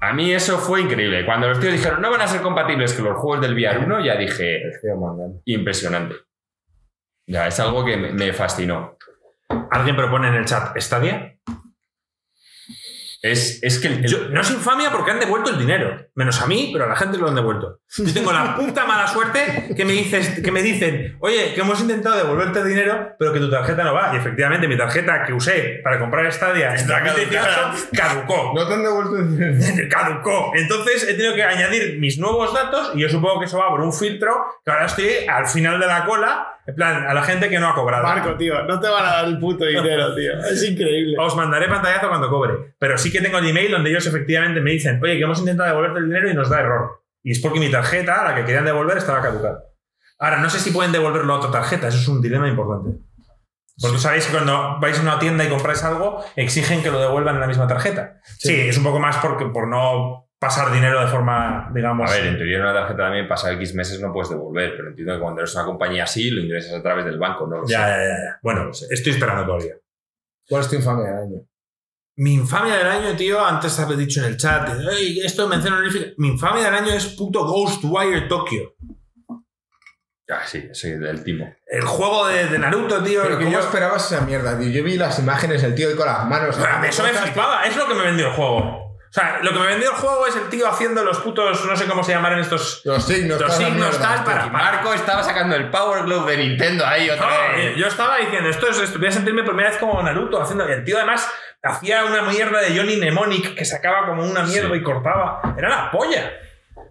A 0.00 0.12
mí 0.12 0.32
eso 0.32 0.58
fue 0.58 0.82
increíble. 0.82 1.24
Cuando 1.24 1.48
los 1.48 1.58
tíos 1.60 1.72
dijeron 1.72 2.00
no 2.02 2.10
van 2.10 2.20
a 2.20 2.26
ser 2.28 2.42
compatibles 2.42 2.92
con 2.94 3.06
los 3.06 3.16
juegos 3.18 3.40
del 3.40 3.54
VR 3.54 3.78
1, 3.78 4.04
ya 4.04 4.16
dije, 4.16 4.60
impresionante. 5.46 6.16
Ya, 7.26 7.46
es 7.46 7.58
algo 7.60 7.84
que 7.84 7.96
me, 7.96 8.32
fascinó. 8.32 8.96
¿Alguien 9.70 9.96
propone 9.96 10.28
en 10.28 10.34
el 10.34 10.44
chat 10.44 10.76
Stadia? 10.78 11.36
Es, 13.22 13.62
es 13.62 13.78
que 13.78 13.88
el- 13.88 14.04
el- 14.04 14.10
Yo- 14.10 14.28
no 14.28 14.42
es 14.42 14.50
infamia 14.50 14.90
porque 14.90 15.10
han 15.10 15.18
devuelto 15.18 15.48
el 15.50 15.58
dinero. 15.58 15.96
Menos 16.14 16.42
a 16.42 16.46
mí, 16.46 16.68
pero 16.74 16.84
a 16.84 16.88
la 16.88 16.96
gente 16.96 17.16
lo 17.16 17.26
han 17.26 17.34
devuelto. 17.34 17.78
Yo 17.96 18.12
tengo 18.12 18.30
la 18.34 18.54
puta 18.54 18.84
mala 18.84 19.06
suerte 19.06 19.72
que 19.74 19.84
me, 19.86 19.92
dices, 19.92 20.40
que 20.42 20.52
me 20.52 20.60
dicen, 20.60 21.16
oye, 21.20 21.54
que 21.54 21.62
hemos 21.62 21.80
intentado 21.80 22.16
devolverte 22.16 22.58
el 22.58 22.68
dinero, 22.68 23.12
pero 23.18 23.32
que 23.32 23.38
tu 23.40 23.50
tarjeta 23.50 23.82
no 23.82 23.94
va. 23.94 24.10
Y 24.12 24.18
efectivamente, 24.18 24.68
mi 24.68 24.76
tarjeta 24.76 25.24
que 25.24 25.32
usé 25.32 25.80
para 25.82 25.98
comprar 25.98 26.30
Stadia 26.30 26.68
en 26.72 26.74
Está 26.74 27.00
2018 27.00 27.88
caducó. 27.96 28.52
No 28.54 28.68
te 28.68 28.74
han 28.74 28.82
devuelto 28.82 29.16
el 29.16 29.30
dinero. 29.38 29.88
caducó. 29.90 30.52
Entonces 30.54 31.04
he 31.08 31.14
tenido 31.14 31.34
que 31.34 31.44
añadir 31.44 31.98
mis 31.98 32.18
nuevos 32.18 32.52
datos 32.52 32.92
y 32.94 33.00
yo 33.00 33.08
supongo 33.08 33.40
que 33.40 33.46
eso 33.46 33.56
va 33.56 33.70
por 33.70 33.80
un 33.80 33.92
filtro 33.94 34.36
que 34.62 34.70
ahora 34.70 34.84
estoy 34.84 35.08
al 35.26 35.46
final 35.46 35.80
de 35.80 35.86
la 35.86 36.04
cola, 36.04 36.60
en 36.66 36.74
plan, 36.74 37.06
a 37.06 37.12
la 37.12 37.22
gente 37.22 37.50
que 37.50 37.58
no 37.58 37.68
ha 37.68 37.74
cobrado. 37.74 38.02
Marco, 38.02 38.36
tío, 38.36 38.62
no 38.64 38.80
te 38.80 38.88
van 38.88 39.04
a 39.04 39.12
dar 39.16 39.24
el 39.26 39.38
puto 39.38 39.66
dinero, 39.66 40.14
tío. 40.14 40.38
Es 40.38 40.62
increíble. 40.62 41.16
Os 41.18 41.36
mandaré 41.36 41.68
pantallazo 41.68 42.08
cuando 42.08 42.30
cobre. 42.30 42.74
Pero 42.78 42.96
sí 42.96 43.12
que 43.12 43.20
tengo 43.20 43.38
el 43.38 43.48
email 43.48 43.70
donde 43.70 43.90
ellos 43.90 44.06
efectivamente 44.06 44.60
me 44.60 44.70
dicen, 44.70 44.98
oye, 45.02 45.16
que 45.16 45.24
hemos 45.24 45.38
intentado 45.38 45.68
devolverte 45.68 45.98
el 45.98 46.06
dinero 46.06 46.30
y 46.30 46.34
nos 46.34 46.48
da 46.48 46.60
error. 46.60 47.02
Y 47.22 47.32
es 47.32 47.40
porque 47.40 47.60
mi 47.60 47.70
tarjeta, 47.70 48.24
la 48.24 48.34
que 48.34 48.44
querían 48.44 48.64
devolver, 48.64 48.96
estaba 48.96 49.20
caducada. 49.20 49.62
Ahora, 50.18 50.38
no 50.38 50.48
sé 50.48 50.58
si 50.58 50.70
pueden 50.70 50.92
devolverlo 50.92 51.34
a 51.34 51.36
otra 51.38 51.50
tarjeta, 51.50 51.88
eso 51.88 51.98
es 51.98 52.08
un 52.08 52.22
dilema 52.22 52.48
importante. 52.48 52.98
Porque 53.80 53.98
sabéis 53.98 54.26
que 54.26 54.32
cuando 54.32 54.78
vais 54.80 54.98
a 54.98 55.02
una 55.02 55.18
tienda 55.18 55.44
y 55.44 55.48
compráis 55.48 55.82
algo, 55.82 56.24
exigen 56.36 56.82
que 56.82 56.90
lo 56.90 57.00
devuelvan 57.00 57.34
en 57.34 57.40
la 57.40 57.46
misma 57.46 57.66
tarjeta. 57.66 58.20
Sí, 58.38 58.54
es 58.54 58.78
un 58.78 58.84
poco 58.84 59.00
más 59.00 59.16
porque, 59.18 59.46
por 59.46 59.68
no 59.68 60.23
pasar 60.44 60.70
dinero 60.72 61.00
de 61.00 61.06
forma, 61.06 61.70
digamos. 61.74 62.10
A 62.10 62.14
ver, 62.14 62.26
en 62.26 62.36
teoría 62.36 62.56
en 62.58 62.62
una 62.62 62.72
tarjeta 62.74 63.04
también 63.04 63.26
pasa 63.26 63.50
X 63.52 63.74
meses 63.74 64.00
no 64.00 64.12
puedes 64.12 64.28
devolver, 64.30 64.74
pero 64.76 64.88
entiendo 64.90 65.14
que 65.14 65.20
cuando 65.20 65.40
eres 65.40 65.54
una 65.54 65.64
compañía 65.64 66.04
así 66.04 66.30
lo 66.30 66.40
ingresas 66.42 66.74
a 66.74 66.82
través 66.82 67.04
del 67.04 67.18
banco, 67.18 67.46
no 67.46 67.62
lo 67.62 67.66
ya, 67.66 67.78
sé. 67.78 67.90
ya, 67.92 67.96
ya, 67.96 68.08
ya. 68.08 68.38
Bueno, 68.42 68.70
estoy 68.70 69.12
esperando 69.12 69.44
todavía. 69.46 69.74
¿Cuál 70.48 70.62
es 70.62 70.68
tu 70.68 70.76
infamia 70.76 71.06
del 71.06 71.16
año? 71.22 71.40
Mi 72.16 72.34
infamia 72.34 72.76
del 72.76 72.86
año, 72.86 73.16
tío, 73.16 73.44
antes 73.44 73.78
habéis 73.80 73.98
dicho 73.98 74.20
en 74.20 74.26
el 74.26 74.36
chat, 74.36 74.68
"Ey, 74.92 75.20
esto 75.20 75.48
menciona 75.48 75.78
honorífica". 75.78 76.12
Mi 76.18 76.28
infamia 76.28 76.64
del 76.66 76.74
año 76.74 76.92
es 76.92 77.06
puto 77.16 77.44
Ghostwire 77.46 78.28
Tokyo. 78.28 78.74
Ah, 80.30 80.40
sí, 80.46 80.68
sí, 80.72 80.90
del 80.92 81.22
timo. 81.22 81.54
El 81.66 81.82
juego 81.84 82.26
de, 82.28 82.46
de 82.46 82.58
Naruto, 82.58 83.02
tío. 83.02 83.22
Pero 83.22 83.38
que 83.38 83.50
yo 83.50 83.58
esperabas 83.60 84.10
esa 84.10 84.24
mierda, 84.24 84.58
tío. 84.58 84.68
Yo 84.70 84.82
vi 84.82 84.96
las 84.96 85.18
imágenes, 85.18 85.62
el 85.62 85.74
tío 85.74 85.94
con 85.96 86.06
las 86.06 86.26
manos. 86.26 86.56
Pero 86.58 86.72
a 86.72 86.78
mí 86.78 86.88
eso 86.88 87.02
me 87.02 87.10
flipaba, 87.10 87.64
es 87.66 87.76
lo 87.76 87.86
que 87.86 87.94
me 87.94 88.04
vendió 88.04 88.28
el 88.28 88.32
juego. 88.32 88.83
O 89.14 89.20
sea, 89.20 89.38
lo 89.44 89.52
que 89.52 89.58
me 89.60 89.66
vendió 89.68 89.90
el 89.90 89.96
juego 89.96 90.26
es 90.26 90.34
el 90.34 90.48
tío 90.48 90.66
haciendo 90.68 91.04
los 91.04 91.18
putos, 91.20 91.64
no 91.66 91.76
sé 91.76 91.84
cómo 91.86 92.02
se 92.02 92.10
llaman 92.10 92.36
estos. 92.40 92.80
Los 92.84 93.06
signos, 93.06 93.40
Los 93.40 93.54
signos, 93.56 93.96
tal, 94.00 94.24
para- 94.24 94.46
Y 94.46 94.50
Marco 94.50 94.92
estaba 94.92 95.22
sacando 95.22 95.54
el 95.54 95.70
Power 95.70 96.02
Glove 96.02 96.32
de 96.32 96.36
Nintendo 96.48 96.84
ahí 96.84 97.08
otra 97.08 97.26
No, 97.28 97.56
vez. 97.56 97.76
yo 97.76 97.86
estaba 97.86 98.16
diciendo, 98.16 98.50
esto 98.50 98.68
es, 98.68 98.78
esto, 98.80 98.98
voy 98.98 99.06
a 99.06 99.12
sentirme 99.12 99.42
por 99.44 99.50
primera 99.52 99.70
vez 99.70 99.78
como 99.78 100.02
Naruto 100.02 100.42
haciendo. 100.42 100.68
y 100.68 100.72
El 100.72 100.82
tío 100.82 100.96
además 100.96 101.30
hacía 101.62 102.04
una 102.06 102.22
mierda 102.22 102.60
de 102.60 102.76
Johnny 102.76 102.96
Mnemonic 102.96 103.54
que 103.54 103.64
sacaba 103.64 104.04
como 104.06 104.24
una 104.24 104.42
mierda 104.42 104.70
Sí. 104.70 104.74
y 104.78 104.82
cortaba. 104.82 105.54
Era 105.56 105.68
la 105.68 105.90
polla. 105.92 106.32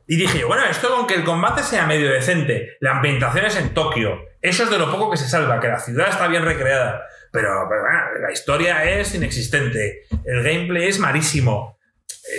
Y 0.08 0.16
dije 0.16 0.40
yo, 0.40 0.48
bueno, 0.48 0.64
esto 0.64 0.96
con 0.96 1.06
que 1.06 1.16
el 1.16 1.26
combate 1.26 1.62
sea 1.62 1.86
medio 1.86 2.10
decente, 2.10 2.78
la 2.80 2.92
ambientación 2.92 3.46
es 3.46 3.58
en 3.58 3.74
Tokio, 3.74 4.18
eso 4.42 4.64
es 4.64 4.70
de 4.70 4.78
lo 4.80 4.90
poco 4.90 5.12
que 5.12 5.18
se 5.18 5.28
salva, 5.28 5.60
que 5.60 5.68
la 5.68 5.80
ciudad 5.80 6.08
está 6.08 6.28
bien 6.30 6.46
recreada. 6.46 7.06
Pero, 7.34 7.50
pero 7.68 7.82
bueno, 7.82 8.00
la 8.26 8.32
historia 8.32 8.84
es 8.86 9.14
inexistente, 9.14 10.04
el 10.26 10.42
gameplay 10.42 10.88
es 10.88 11.00
malísimo. 11.00 11.80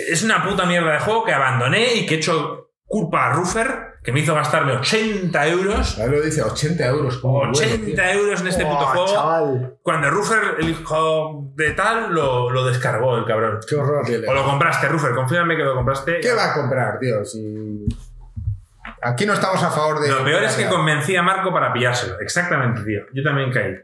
Es 0.09 0.23
una 0.23 0.43
puta 0.43 0.65
mierda 0.65 0.93
de 0.93 0.99
juego 0.99 1.23
que 1.23 1.33
abandoné 1.33 1.95
y 1.95 2.05
que 2.05 2.15
he 2.15 2.17
hecho 2.17 2.69
culpa 2.87 3.27
a 3.27 3.33
Ruffer, 3.33 3.95
que 4.03 4.11
me 4.11 4.19
hizo 4.19 4.35
gastarme 4.35 4.73
80 4.73 5.47
euros. 5.47 5.97
Ahí 5.99 6.09
lo 6.09 6.21
dice, 6.21 6.41
80 6.43 6.85
euros. 6.85 7.17
como 7.17 7.39
bueno, 7.39 7.53
80 7.53 7.85
tío. 7.85 8.03
euros 8.03 8.41
en 8.41 8.47
este 8.47 8.63
puto 8.63 8.85
juego. 8.85 9.07
chaval. 9.07 9.77
Cuando 9.81 10.09
Ruffer, 10.11 10.55
el 10.59 10.69
hijo 10.69 11.51
de 11.55 11.71
tal, 11.71 12.13
lo, 12.13 12.49
lo 12.51 12.65
descargó 12.65 13.17
el 13.17 13.25
cabrón. 13.25 13.59
Qué 13.67 13.75
horror. 13.75 14.05
O 14.27 14.33
lo 14.33 14.43
compraste, 14.45 14.87
Ruffer, 14.87 15.15
confírame 15.15 15.57
que 15.57 15.63
lo 15.63 15.75
compraste. 15.75 16.19
¿Qué 16.19 16.33
va 16.33 16.51
a 16.51 16.53
comprar, 16.53 16.99
tío? 16.99 17.25
Si... 17.25 17.85
Aquí 19.01 19.25
no 19.25 19.33
estamos 19.33 19.61
a 19.61 19.71
favor 19.71 19.99
de. 19.99 20.09
Lo 20.09 20.23
peor 20.23 20.43
es 20.43 20.55
que 20.55 20.67
convencí 20.67 21.15
a 21.15 21.23
Marco 21.23 21.51
para 21.51 21.73
pillárselo. 21.73 22.19
Exactamente, 22.19 22.81
tío. 22.83 23.01
Yo 23.13 23.23
también 23.23 23.51
caí. 23.51 23.75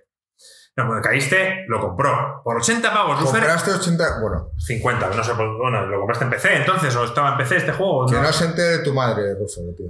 No, 0.82 0.88
cuando 0.88 1.08
caíste, 1.08 1.66
lo 1.68 1.80
compró. 1.80 2.42
Por 2.44 2.58
80 2.58 2.94
pavos. 2.94 3.20
Compraste 3.22 3.72
80. 3.72 4.20
Bueno, 4.22 4.52
50, 4.58 5.10
no 5.16 5.24
sé, 5.24 5.34
bueno, 5.34 5.86
lo 5.86 5.98
compraste 6.00 6.26
en 6.26 6.32
PC 6.32 6.56
entonces, 6.58 6.96
o 6.96 7.04
estaba 7.06 7.32
en 7.32 7.38
PC 7.38 7.58
este 7.58 7.72
juego. 7.74 8.06
que 8.08 8.16
¿no? 8.16 8.24
no 8.24 8.32
se 8.34 8.46
entere 8.46 8.80
tu 8.84 8.94
madre, 8.94 9.34
Rufo, 9.36 9.62
tío. 9.78 9.88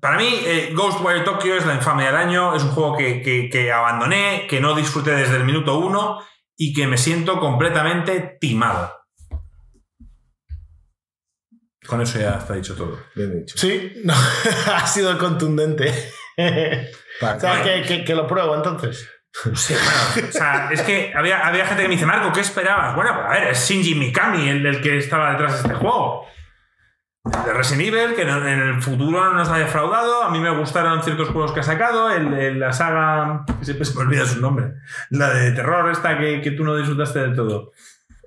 Para 0.00 0.16
mí, 0.16 0.28
eh, 0.44 0.72
Ghostwire 0.74 1.24
Tokyo 1.24 1.56
es 1.56 1.66
la 1.66 1.74
infamia 1.74 2.06
del 2.06 2.16
año. 2.16 2.54
Es 2.54 2.62
un 2.62 2.70
juego 2.70 2.96
que, 2.96 3.20
que- 3.22 3.48
que 3.50 3.72
abandoné, 3.72 4.46
que 4.48 4.60
no 4.60 4.74
disfruté 4.74 5.10
desde 5.12 5.36
el 5.36 5.44
minuto 5.44 5.78
uno 5.78 6.20
y 6.56 6.72
que 6.72 6.86
me 6.86 6.98
siento 6.98 7.40
completamente 7.40 8.36
timado. 8.40 8.92
Con 11.86 12.00
eso 12.02 12.18
ya 12.18 12.36
está 12.38 12.54
dicho 12.54 12.74
todo. 12.76 12.98
Bien 13.14 13.40
dicho. 13.40 13.56
Sí, 13.56 13.92
no, 14.04 14.12
ha 14.74 14.86
sido 14.86 15.16
contundente. 15.18 15.92
Vale. 16.36 17.36
o 17.36 17.40
sea, 17.40 17.62
que, 17.64 17.82
que- 17.82 18.04
que 18.04 18.14
lo 18.14 18.26
pruebo 18.26 18.54
entonces. 18.54 19.08
Sí, 19.54 19.74
bueno, 19.74 20.28
o 20.28 20.32
sea, 20.32 20.68
es 20.72 20.82
que 20.82 21.12
había, 21.14 21.46
había 21.46 21.64
gente 21.66 21.82
que 21.82 21.88
me 21.88 21.94
dice, 21.94 22.06
Marco, 22.06 22.32
¿qué 22.32 22.40
esperabas? 22.40 22.94
Bueno, 22.96 23.10
a 23.10 23.28
ver, 23.30 23.48
es 23.48 23.68
Shinji 23.68 23.94
Mikami 23.94 24.48
el, 24.48 24.66
el 24.66 24.80
que 24.80 24.98
estaba 24.98 25.30
detrás 25.32 25.52
de 25.52 25.58
este 25.68 25.74
juego. 25.74 26.26
De 27.24 27.52
Resident 27.52 27.88
Evil, 27.88 28.14
que 28.14 28.22
en 28.22 28.28
el 28.28 28.80
futuro 28.82 29.22
no 29.22 29.34
nos 29.34 29.48
ha 29.50 29.58
defraudado. 29.58 30.22
A 30.24 30.30
mí 30.30 30.40
me 30.40 30.50
gustaron 30.50 31.02
ciertos 31.02 31.28
juegos 31.28 31.52
que 31.52 31.60
ha 31.60 31.62
sacado. 31.62 32.10
El, 32.10 32.32
el- 32.32 32.58
la 32.58 32.72
saga. 32.72 33.44
Siempre 33.60 33.84
se 33.84 33.94
me 33.96 34.00
olvida 34.02 34.24
su 34.24 34.40
nombre. 34.40 34.72
La 35.10 35.28
de 35.34 35.52
terror, 35.52 35.90
esta 35.90 36.18
que, 36.18 36.40
que 36.40 36.52
tú 36.52 36.64
no 36.64 36.74
disfrutaste 36.76 37.18
del 37.18 37.34
todo. 37.36 37.72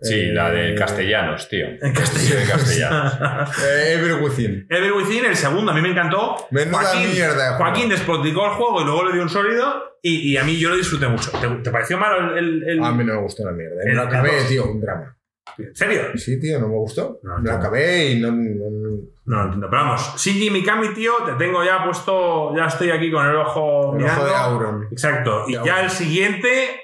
Sí, 0.01 0.25
la 0.31 0.49
de 0.49 0.71
Eh, 0.71 0.75
castellanos, 0.75 1.47
tío. 1.47 1.67
En 1.67 1.95
Sí, 1.95 2.33
de 2.33 2.43
castellanos. 2.45 3.13
Eh, 3.65 4.17
Within. 4.21 4.65
Evil 4.69 4.91
Within, 4.93 5.25
el 5.25 5.35
segundo, 5.35 5.71
a 5.71 5.75
mí 5.75 5.81
me 5.81 5.89
encantó. 5.91 6.47
Menuda 6.51 6.93
mierda 6.95 7.33
de 7.33 7.49
juego. 7.55 7.57
Joaquín 7.57 7.89
despoticó 7.89 8.45
el 8.45 8.51
juego 8.53 8.81
y 8.81 8.85
luego 8.85 9.05
le 9.05 9.13
dio 9.13 9.21
un 9.21 9.29
sólido. 9.29 9.97
Y, 10.01 10.31
y 10.31 10.37
a 10.37 10.43
mí 10.43 10.57
yo 10.57 10.69
lo 10.69 10.75
disfruté 10.77 11.07
mucho. 11.07 11.29
¿Te, 11.39 11.47
te 11.47 11.69
pareció 11.69 11.97
malo 11.97 12.35
el, 12.35 12.63
el- 12.63 12.69
el- 12.69 12.83
A 12.83 12.91
mí 12.91 13.03
no 13.03 13.13
me 13.13 13.21
gustó 13.21 13.45
la 13.45 13.51
mierda. 13.51 13.75
Me 13.85 13.93
lo 13.93 14.01
acabé, 14.01 14.31
tío, 14.49 14.65
un 14.71 14.81
drama. 14.81 15.15
¿En 15.57 15.75
serio? 15.75 16.01
Sí, 16.15 16.39
tío, 16.39 16.59
no 16.59 16.67
me 16.69 16.75
gustó. 16.75 17.19
No, 17.23 17.37
me 17.39 17.49
lo 17.49 17.55
acabé 17.57 18.11
y 18.11 18.19
no. 18.19 18.31
no- 18.31 18.97
No 19.25 19.37
lo 19.37 19.43
entiendo. 19.43 19.69
Pero 19.69 19.83
vamos, 19.83 20.15
Shinji 20.17 20.49
Mikami, 20.49 20.89
tío, 20.95 21.13
te 21.25 21.33
tengo 21.33 21.63
ya 21.63 21.83
puesto. 21.83 22.55
Ya 22.55 22.65
estoy 22.65 22.89
aquí 22.89 23.11
con 23.11 23.23
el 23.27 23.35
ojo 23.35 23.91
el 23.93 23.99
mirando. 23.99 24.21
ojo 24.23 24.29
de 24.31 24.35
Auron. 24.35 24.87
Exacto. 24.91 25.45
Y 25.47 25.53
ya 25.63 25.83
el 25.83 25.89
siguiente. 25.91 26.80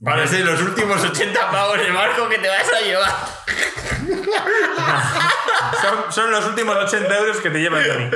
Van 0.00 0.20
a 0.20 0.26
ser 0.26 0.44
los 0.44 0.60
últimos 0.60 1.02
80 1.02 1.50
pavos 1.50 1.78
de 1.78 1.92
Marco 1.92 2.28
que 2.28 2.38
te 2.38 2.48
vas 2.48 2.72
a 2.72 2.80
llevar. 2.80 3.12
Son, 5.80 6.12
son 6.12 6.30
los 6.30 6.46
últimos 6.46 6.76
80 6.76 7.18
euros 7.18 7.38
que 7.38 7.50
te 7.50 7.58
llevan 7.58 7.82
de 7.82 7.98
mí. 7.98 8.10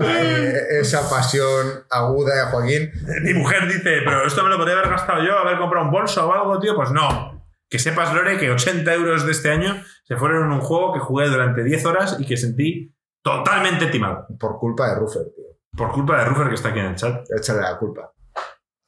Eh, 0.00 0.80
esa 0.80 1.08
pasión 1.08 1.84
aguda 1.90 2.34
de 2.34 2.50
Joaquín. 2.50 2.92
Mi 3.22 3.34
mujer 3.34 3.66
dice, 3.66 4.02
pero 4.04 4.26
esto 4.26 4.42
me 4.42 4.50
lo 4.50 4.58
podría 4.58 4.78
haber 4.78 4.90
gastado 4.90 5.24
yo, 5.24 5.38
haber 5.38 5.58
comprado 5.58 5.86
un 5.86 5.92
bolso 5.92 6.28
o 6.28 6.32
algo, 6.32 6.58
tío. 6.58 6.74
Pues 6.74 6.90
no. 6.90 7.46
Que 7.68 7.78
sepas, 7.78 8.12
Lore, 8.14 8.38
que 8.38 8.50
80 8.50 8.92
euros 8.94 9.24
de 9.24 9.32
este 9.32 9.50
año 9.50 9.82
se 10.04 10.16
fueron 10.16 10.44
en 10.44 10.52
un 10.52 10.60
juego 10.60 10.92
que 10.92 11.00
jugué 11.00 11.28
durante 11.28 11.64
10 11.64 11.86
horas 11.86 12.16
y 12.18 12.26
que 12.26 12.36
sentí 12.36 12.94
totalmente 13.22 13.86
timado. 13.86 14.26
Por 14.38 14.58
culpa 14.58 14.88
de 14.88 14.96
Ruffer, 14.96 15.22
tío. 15.34 15.41
Por 15.76 15.90
culpa 15.90 16.18
de 16.18 16.26
Ruffer 16.26 16.48
que 16.48 16.54
está 16.54 16.68
aquí 16.68 16.80
en 16.80 16.86
el 16.86 16.96
chat. 16.96 17.24
Échale 17.30 17.62
la 17.62 17.78
culpa. 17.78 18.12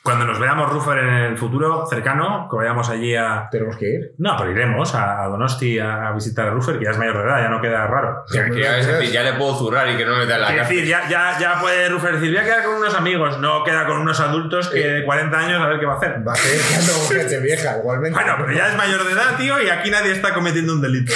Cuando 0.05 0.27
nos 0.27 0.39
veamos 0.39 0.71
Ruffer 0.71 0.99
en 0.99 1.15
el 1.15 1.39
futuro 1.39 1.87
cercano, 1.87 2.47
que 2.51 2.57
vayamos 2.57 2.91
allí 2.91 3.17
a. 3.17 3.49
Tenemos 3.51 3.79
que 3.79 3.89
ir. 3.89 4.13
No, 4.19 4.37
pero 4.37 4.51
iremos 4.51 4.95
a 4.95 5.25
Donosti 5.29 5.79
a 5.79 6.13
visitar 6.13 6.47
a 6.47 6.51
Ruffer, 6.51 6.79
que 6.79 6.85
ya 6.85 6.91
es 6.91 6.99
mayor 6.99 7.17
de 7.17 7.25
edad, 7.25 7.41
ya 7.41 7.49
no 7.49 7.59
queda 7.63 7.87
raro. 7.87 8.23
Ya, 8.31 8.45
que 8.45 8.61
ya, 8.61 8.77
es 8.77 8.87
decir, 8.87 9.11
ya 9.11 9.23
le 9.23 9.33
puedo 9.33 9.57
zurrar 9.57 9.89
y 9.89 9.97
que 9.97 10.05
no 10.05 10.19
me 10.19 10.27
da 10.27 10.37
la 10.37 10.49
cárcel. 10.49 10.77
decir, 10.77 10.85
ya, 10.91 11.09
ya, 11.09 11.39
ya 11.39 11.59
puede 11.59 11.89
Ruffer 11.89 12.17
decir, 12.17 12.29
voy 12.29 12.37
a 12.37 12.45
quedar 12.45 12.65
con 12.65 12.75
unos 12.75 12.95
amigos. 12.95 13.39
No 13.39 13.65
queda 13.65 13.87
con 13.87 13.97
unos 13.97 14.21
adultos 14.21 14.69
que 14.69 14.87
de 14.87 15.05
40 15.07 15.39
años 15.39 15.63
a 15.63 15.69
ver 15.69 15.81
qué 15.81 15.87
va 15.87 15.95
a 15.95 15.97
hacer. 15.97 16.23
Va 16.29 16.33
a 16.35 16.37
seguir 16.37 16.61
quedando 16.61 16.93
gente 17.09 17.41
vieja, 17.41 17.79
igualmente. 17.79 18.19
Bueno, 18.21 18.35
pero 18.41 18.53
ya 18.53 18.69
es 18.69 18.77
mayor 18.77 19.05
de 19.05 19.13
edad, 19.13 19.39
tío, 19.39 19.63
y 19.63 19.71
aquí 19.71 19.91
nadie 19.91 20.13
está 20.13 20.35
cometiendo 20.35 20.75
un 20.75 20.83
delito. 20.83 21.15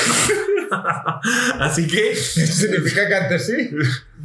Así 1.60 1.86
que, 1.86 2.12
¿Eso 2.12 2.67
significa 2.68 3.07
que 3.07 3.15
antes 3.15 3.44
sí? 3.44 3.70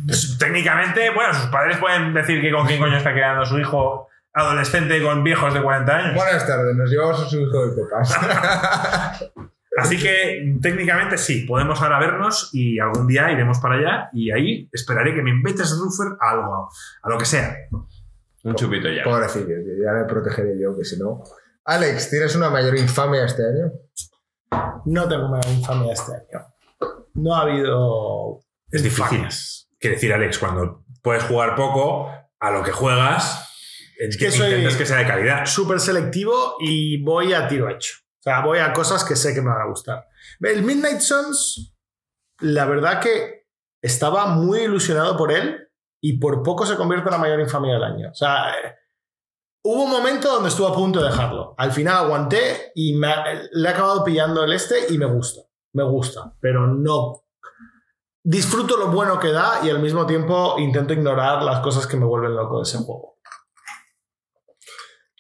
pues, 0.06 0.38
técnicamente, 0.40 1.10
bueno, 1.10 1.34
sus 1.34 1.48
padres 1.48 1.76
pueden 1.80 2.14
decir 2.14 2.42
que 2.42 2.50
con 2.50 2.66
quién 2.66 2.80
coño 2.80 2.96
está 2.96 3.14
quedando 3.14 3.46
su 3.46 3.60
hijo 3.60 4.10
adolescente 4.34 5.02
con 5.02 5.24
viejos 5.24 5.54
de 5.54 5.62
40 5.62 5.96
años. 5.96 6.16
Buenas 6.16 6.46
tardes, 6.46 6.76
nos 6.76 6.90
llevamos 6.90 7.22
a 7.22 7.30
su 7.30 7.40
hijo 7.40 7.68
de 7.68 7.76
copas. 7.76 8.18
Así 9.78 9.98
que 9.98 10.58
técnicamente 10.62 11.18
sí, 11.18 11.46
podemos 11.48 11.82
ahora 11.82 12.00
vernos 12.00 12.50
y 12.54 12.80
algún 12.80 13.08
día 13.08 13.32
iremos 13.32 13.60
para 13.60 13.76
allá 13.76 14.10
y 14.14 14.32
ahí 14.32 14.70
esperaré 14.72 15.16
que 15.16 15.24
me 15.24 15.32
invites 15.32 15.76
Ruffer 15.80 16.16
a 16.20 16.32
algo, 16.32 16.70
a 17.02 17.10
lo 17.10 17.18
que 17.18 17.26
sea. 17.26 17.56
Un 18.44 18.56
chupito 18.56 18.88
ya. 18.90 19.04
Pobrecillo, 19.04 19.56
ya 19.84 19.94
le 19.94 20.06
protegeré 20.06 20.60
yo, 20.62 20.78
que 20.78 20.84
si 20.84 21.00
no. 21.00 21.24
Alex, 21.66 22.10
¿tienes 22.10 22.36
una 22.36 22.50
mayor 22.50 22.78
infamia 22.78 23.26
este 23.26 23.44
año? 23.44 23.72
No 24.86 25.08
tengo 25.08 25.28
una 25.28 25.40
infamia 25.50 25.94
este 25.94 26.12
año. 26.12 26.46
No 27.16 27.36
ha 27.36 27.42
habido. 27.42 28.42
Es 28.70 28.84
difícil. 28.84 29.28
Quiere 29.80 29.96
decir, 29.96 30.14
Alex, 30.14 30.38
cuando 30.38 30.84
puedes 31.02 31.24
jugar 31.24 31.56
poco, 31.56 32.12
a 32.40 32.52
lo 32.52 32.64
que 32.64 32.72
juegas, 32.72 33.53
es 34.10 34.18
que 34.18 34.32
soy- 34.32 34.78
que 34.78 34.86
sea 34.86 34.98
de 34.98 35.08
calidad. 35.08 35.46
Súper 35.46 35.80
selectivo 35.80 36.56
y 36.60 37.02
voy 37.04 37.34
a 37.34 37.48
tiro 37.48 37.70
hecho. 37.70 37.94
O 38.20 38.24
sea, 38.24 38.42
voy 38.42 38.60
a 38.60 38.72
cosas 38.74 39.04
que 39.04 39.16
sé 39.16 39.34
que 39.34 39.42
me 39.42 39.50
van 39.50 39.62
a 39.62 39.68
gustar. 39.70 40.06
El 40.40 40.64
Midnight 40.64 41.00
Suns, 41.02 41.74
la 42.40 42.66
verdad 42.66 43.00
que 43.02 43.48
estaba 43.82 44.28
muy 44.28 44.60
ilusionado 44.62 45.18
por 45.18 45.32
él 45.32 45.70
y 46.02 46.18
por 46.20 46.42
poco 46.44 46.66
se 46.66 46.76
convierte 46.76 47.08
en 47.10 47.12
la 47.14 47.18
mayor 47.18 47.40
infamia 47.40 47.74
del 47.74 47.84
año. 47.84 48.10
O 48.12 48.16
sea, 48.16 48.50
eh, 48.52 48.76
hubo 49.66 49.84
un 49.84 49.92
momento 49.92 50.32
donde 50.32 50.50
estuve 50.50 50.68
a 50.68 50.74
punto 50.74 51.00
de 51.02 51.10
dejarlo. 51.10 51.54
Al 51.58 51.72
final 51.72 51.98
aguanté 51.98 52.72
y 52.76 52.94
me 52.96 53.14
le 53.52 53.68
he 53.68 53.72
acabado 53.72 54.04
pillando 54.04 54.44
el 54.44 54.54
este 54.54 54.94
y 54.94 54.98
me 54.98 55.06
gusta. 55.06 55.42
Me 55.74 55.84
gusta, 55.84 56.34
pero 56.40 56.68
no. 56.68 57.24
Disfruto 58.26 58.78
lo 58.78 58.88
bueno 58.88 59.20
que 59.20 59.32
da 59.34 59.60
y 59.64 59.70
al 59.70 59.80
mismo 59.80 60.06
tiempo 60.06 60.56
intento 60.60 60.94
ignorar 60.94 61.44
las 61.44 61.60
cosas 61.60 61.86
que 61.88 61.98
me 61.98 62.06
vuelven 62.06 62.36
loco 62.36 62.58
de 62.58 62.64
ese 62.64 62.78
juego. 62.78 63.13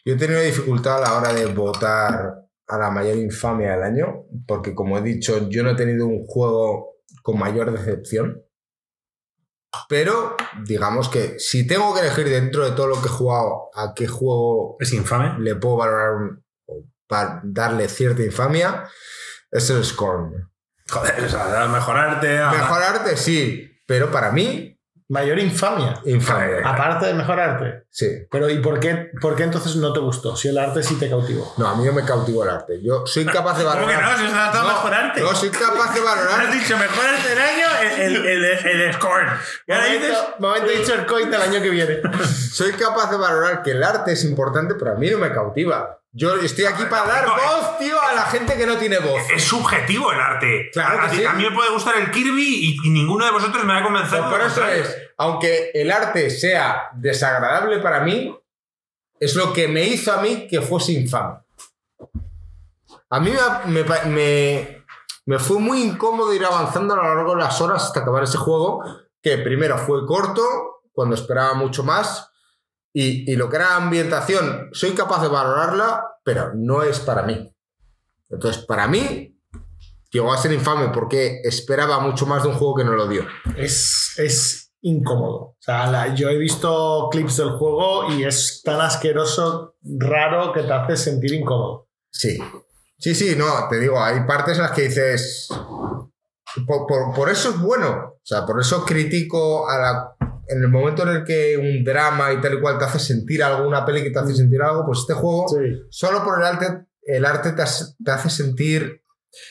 Yo 0.06 0.14
he 0.15 0.17
tenido 0.17 0.41
dificultad 0.41 0.98
a 0.98 1.01
la 1.01 1.17
hora 1.17 1.33
de 1.33 1.45
votar 1.48 2.33
a 2.67 2.77
la 2.77 2.90
mayor 2.90 3.17
infamia 3.17 3.72
del 3.72 3.83
año, 3.83 4.23
porque 4.48 4.73
como 4.75 4.98
he 4.98 5.01
dicho, 5.01 5.48
yo 5.49 5.64
no 5.64 5.72
he 5.72 5.75
tenido 5.75 6.07
un 6.07 6.25
juego 6.25 6.95
con 7.22 7.38
mayor 7.40 7.72
decepción. 7.72 8.41
Pero 9.90 10.35
digamos 10.65 11.09
que 11.09 11.40
si 11.40 11.65
tengo 11.65 11.93
que 11.95 12.01
elegir 12.01 12.30
dentro 12.30 12.64
de 12.64 12.75
todo 12.75 12.88
lo 12.88 13.01
que 13.01 13.07
he 13.07 13.11
jugado 13.11 13.69
a 13.73 13.93
qué 13.95 14.07
juego 14.07 14.77
Es 14.80 14.93
infame. 14.93 15.40
le 15.40 15.56
puedo 15.56 15.77
valorar 15.77 16.14
un, 16.15 16.43
para 17.07 17.41
darle 17.43 17.88
cierta 17.90 18.23
infamia, 18.23 18.88
es 19.51 19.69
el 19.72 19.83
Scorn. 19.83 20.51
Joder, 20.90 21.23
o 21.23 21.30
sea, 21.30 21.67
mejorarte. 21.67 22.38
a- 22.38 22.51
Mejor 22.51 22.83
arte, 22.83 23.17
sí, 23.17 23.67
pero 23.88 24.11
para 24.11 24.32
mí, 24.32 24.72
Mayor 25.09 25.40
infamia. 25.40 25.99
infamia. 26.06 26.61
Aparte 26.67 27.07
de 27.07 27.14
mejorarte. 27.14 27.83
Sí. 27.90 28.07
Pero 28.32 28.49
¿y 28.49 28.59
por 28.59 28.80
qué, 28.80 29.11
por 29.22 29.35
qué 29.35 29.43
entonces 29.43 29.75
no 29.75 29.93
te 29.93 29.99
gustó? 29.99 30.35
Si 30.35 30.48
el 30.48 30.57
arte 30.57 30.82
sí 30.83 30.95
te 30.99 31.09
cautivó. 31.09 31.53
No, 31.57 31.67
a 31.67 31.75
mí 31.75 31.83
no 31.85 31.93
me 31.93 32.03
cautivó 32.03 32.43
el 32.43 32.49
arte. 32.49 32.82
Yo 32.82 33.06
soy 33.06 33.25
capaz 33.25 33.57
de 33.57 33.64
¿Cómo 33.65 33.75
que 33.75 33.85
valorar. 33.95 34.11
no? 34.11 34.17
Si 34.17 34.25
está 34.25 34.51
todo 34.51 34.61
No, 34.64 34.67
mejorarte. 34.69 35.22
No, 35.22 35.35
soy 35.35 35.49
capaz 35.49 35.93
de 35.93 35.99
valorar. 36.01 36.41
Has 36.41 36.53
dicho 36.53 36.77
mejorarte 36.77 37.30
del 37.30 37.40
año 37.40 37.65
el, 37.98 38.15
el, 38.15 38.45
el, 38.45 38.82
el 38.82 38.93
score. 38.93 39.27
Y 39.67 39.72
ahora 39.72 39.85
dices. 39.85 40.09
Momento, 40.11 40.35
momento 40.40 40.72
Insert 40.73 41.07
Coin 41.07 41.30
del 41.30 41.41
año 41.41 41.61
que 41.61 41.69
viene. 41.69 42.01
Soy 42.51 42.72
capaz 42.73 43.11
de 43.11 43.17
valorar 43.17 43.61
que 43.64 43.72
el 43.72 43.83
arte 43.83 44.14
es 44.14 44.23
importante, 44.23 44.75
pero 44.75 44.91
a 44.91 44.95
mí 44.95 45.09
no 45.09 45.17
me 45.17 45.32
cautiva. 45.32 45.99
Yo 46.16 46.35
estoy 46.35 46.66
aquí 46.66 46.83
para 46.85 47.08
dar 47.08 47.25
no, 47.25 47.33
voz, 47.33 47.80
tío, 47.80 48.00
a 48.00 48.14
la 48.14 48.22
gente 48.24 48.56
que 48.56 48.67
no 48.67 48.77
tiene 48.77 49.00
voz. 49.00 49.22
Es 49.33 49.43
subjetivo 49.45 50.11
el 50.11 50.19
arte. 50.19 50.69
Claro 50.72 51.00
a, 51.00 51.03
que 51.06 51.09
ti- 51.09 51.17
sí. 51.17 51.25
a 51.25 51.33
mí 51.33 51.43
me 51.43 51.51
puede 51.51 51.72
gustar 51.72 51.95
el 51.98 52.11
Kirby 52.11 52.77
y, 52.83 52.88
y 52.88 52.90
ninguno 52.92 53.25
de 53.25 53.32
vosotros 53.32 53.64
me 53.66 53.74
va 53.74 53.80
a 53.80 53.83
convencer. 53.83 54.19
Pues 54.19 54.32
por 54.32 54.42
eso 54.42 54.67
es, 54.67 54.95
aunque 55.17 55.72
el 55.74 55.92
arte 55.92 56.30
sea 56.30 56.90
desagradable 56.93 57.80
para 57.80 58.01
mí, 58.01 58.38
es 59.19 59.35
lo 59.35 59.53
que 59.53 59.67
me 59.67 59.83
hizo 59.85 60.14
a 60.14 60.22
mí 60.22 60.48
que 60.48 60.61
fuese 60.61 60.92
infame. 60.92 61.38
A 63.09 63.19
mí 63.19 63.32
me, 63.66 63.83
me 63.83 64.06
me- 64.06 64.83
me 65.25 65.40
fue 65.40 65.58
muy 65.59 65.82
incómodo 65.82 66.33
ir 66.33 66.43
avanzando 66.45 66.93
a 66.93 66.98
lo 66.98 67.03
largo 67.16 67.35
de 67.35 67.42
las 67.43 67.59
horas 67.61 67.83
hasta 67.85 68.01
acabar 68.01 68.24
ese 68.24 68.38
juego, 68.38 68.83
que 69.22 69.38
primero 69.38 69.77
fue 69.77 70.06
corto, 70.06 70.82
cuando 70.92 71.16
esperaba 71.16 71.53
mucho 71.53 71.82
más, 71.83 72.30
y, 72.93 73.31
y 73.31 73.35
lo 73.35 73.49
que 73.49 73.55
era 73.57 73.75
ambientación, 73.75 74.69
soy 74.72 74.91
capaz 74.91 75.22
de 75.22 75.27
valorarla, 75.30 76.03
pero 76.23 76.51
no 76.55 76.83
es 76.83 76.99
para 76.99 77.23
mí. 77.23 77.53
Entonces, 78.30 78.63
para 78.65 78.88
mí, 78.88 79.35
llegó 80.11 80.31
a 80.31 80.38
ser 80.38 80.51
infame 80.53 80.89
porque 80.89 81.41
esperaba 81.43 81.99
mucho 81.99 82.25
más 82.25 82.43
de 82.43 82.49
un 82.49 82.55
juego 82.55 82.75
que 82.75 82.83
no 82.83 82.93
lo 82.93 83.07
dio. 83.07 83.25
Es, 83.57 84.13
es 84.17 84.72
incómodo. 84.81 85.35
O 85.35 85.57
sea, 85.59 85.89
la- 85.89 86.13
yo 86.13 86.30
he 86.30 86.38
visto 86.38 87.07
clips 87.11 87.38
del 87.38 87.51
juego 87.51 88.11
y 88.11 88.23
es 88.23 88.61
tan 88.63 88.80
asqueroso, 88.81 89.75
raro, 89.83 90.51
que 90.53 90.61
te 90.63 90.72
hace 90.73 90.97
sentir 90.97 91.33
incómodo. 91.33 91.88
Sí. 92.11 92.38
Sí, 92.99 93.15
sí, 93.15 93.35
no, 93.38 93.67
te 93.69 93.80
digo, 93.80 94.01
hay 94.01 94.25
partes 94.25 94.57
en 94.57 94.63
las 94.63 94.72
que 94.72 94.83
dices. 94.83 95.47
Por, 96.67 96.85
por- 96.88 97.13
por 97.15 97.30
eso 97.30 97.49
es 97.49 97.59
bueno. 97.59 98.11
O 98.15 98.19
sea, 98.25 98.45
por 98.45 98.59
eso 98.61 98.85
critico 98.85 99.67
a 99.69 99.77
la. 99.77 100.12
En 100.47 100.61
el 100.61 100.69
momento 100.69 101.03
en 101.03 101.17
el 101.17 101.23
que 101.23 101.57
un 101.57 101.83
drama 101.83 102.31
y 102.33 102.41
tal 102.41 102.55
y 102.55 102.59
cual 102.61 102.77
te 102.77 102.85
hace 102.85 102.99
sentir 102.99 103.43
algo, 103.43 103.67
una 103.67 103.85
peli 103.85 104.03
que 104.03 104.11
te 104.11 104.19
hace 104.19 104.33
sentir 104.35 104.61
algo, 104.61 104.85
pues 104.85 104.99
este 104.99 105.13
juego, 105.13 105.47
Sí. 105.47 105.55
solo 105.89 106.23
por 106.23 106.39
el 106.39 106.45
arte, 106.45 106.67
el 107.05 107.25
arte 107.25 107.51
te 107.53 107.61
hace, 107.61 107.85
te 108.03 108.11
hace 108.11 108.30
sentir 108.30 109.01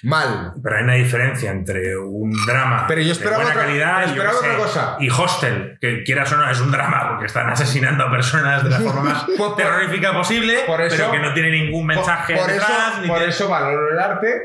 mal. 0.04 0.52
Pero 0.62 0.76
hay 0.76 0.84
una 0.84 0.94
diferencia 0.94 1.50
entre 1.50 1.96
un 1.96 2.30
drama 2.46 2.84
Pero 2.86 3.00
yo 3.00 3.06
de 3.08 3.12
esperaba 3.12 3.36
buena 3.42 3.50
otra- 3.50 3.64
calidad 3.66 4.02
y, 4.06 4.10
esperaba 4.10 4.38
qué 4.40 4.46
sé, 4.46 4.50
otra 4.52 4.64
cosa. 4.64 4.96
y 5.00 5.10
Hostel, 5.10 5.78
que 5.80 6.02
quieras 6.04 6.32
o 6.32 6.36
no 6.36 6.48
es 6.50 6.60
un 6.60 6.70
drama 6.70 7.08
porque 7.10 7.26
están 7.26 7.48
asesinando 7.50 8.04
a 8.04 8.10
personas 8.10 8.62
de 8.62 8.70
la 8.70 8.78
forma 8.78 9.02
más 9.02 9.26
terrorífica 9.56 10.12
posible, 10.12 10.60
por 10.66 10.80
eso- 10.82 10.96
pero 10.96 11.10
que 11.10 11.18
no 11.18 11.34
tiene 11.34 11.50
ningún 11.50 11.86
mensaje 11.86 12.34
por, 12.34 12.42
por 12.44 12.52
detrás. 12.52 12.70
eso, 12.92 13.00
ni 13.02 13.08
por 13.08 13.16
tiene- 13.18 13.32
eso 13.32 13.48
valoro 13.48 13.90
el 13.92 13.98
arte, 13.98 14.42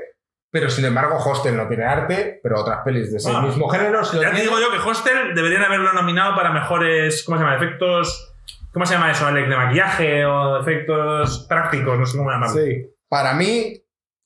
pero 0.59 0.69
sin 0.69 0.85
embargo, 0.85 1.17
Hostel 1.17 1.55
no 1.57 1.67
tiene 1.67 1.85
arte, 1.85 2.39
pero 2.43 2.59
otras 2.61 2.79
pelis 2.83 3.11
de 3.11 3.17
ese 3.17 3.31
Ah. 3.33 3.41
mismo 3.41 3.67
género 3.69 4.01
Ya 4.03 4.31
te 4.31 4.41
digo 4.41 4.59
yo 4.59 4.71
que 4.71 4.77
Hostel 4.89 5.33
deberían 5.35 5.63
haberlo 5.63 5.93
nominado 5.93 6.35
para 6.35 6.51
mejores, 6.51 7.23
¿cómo 7.23 7.37
se 7.37 7.43
llama? 7.43 7.55
Efectos, 7.57 8.33
¿cómo 8.71 8.85
se 8.85 8.93
llama 8.95 9.11
eso, 9.11 9.25
Alex? 9.25 9.49
De 9.49 9.55
maquillaje 9.55 10.25
o 10.25 10.59
efectos 10.61 11.45
prácticos, 11.47 11.97
no 11.97 12.05
sé 12.05 12.17
cómo 12.17 12.29
llamarlo. 12.31 12.55
Sí. 12.55 12.85
Para 13.09 13.33
mí, 13.33 13.73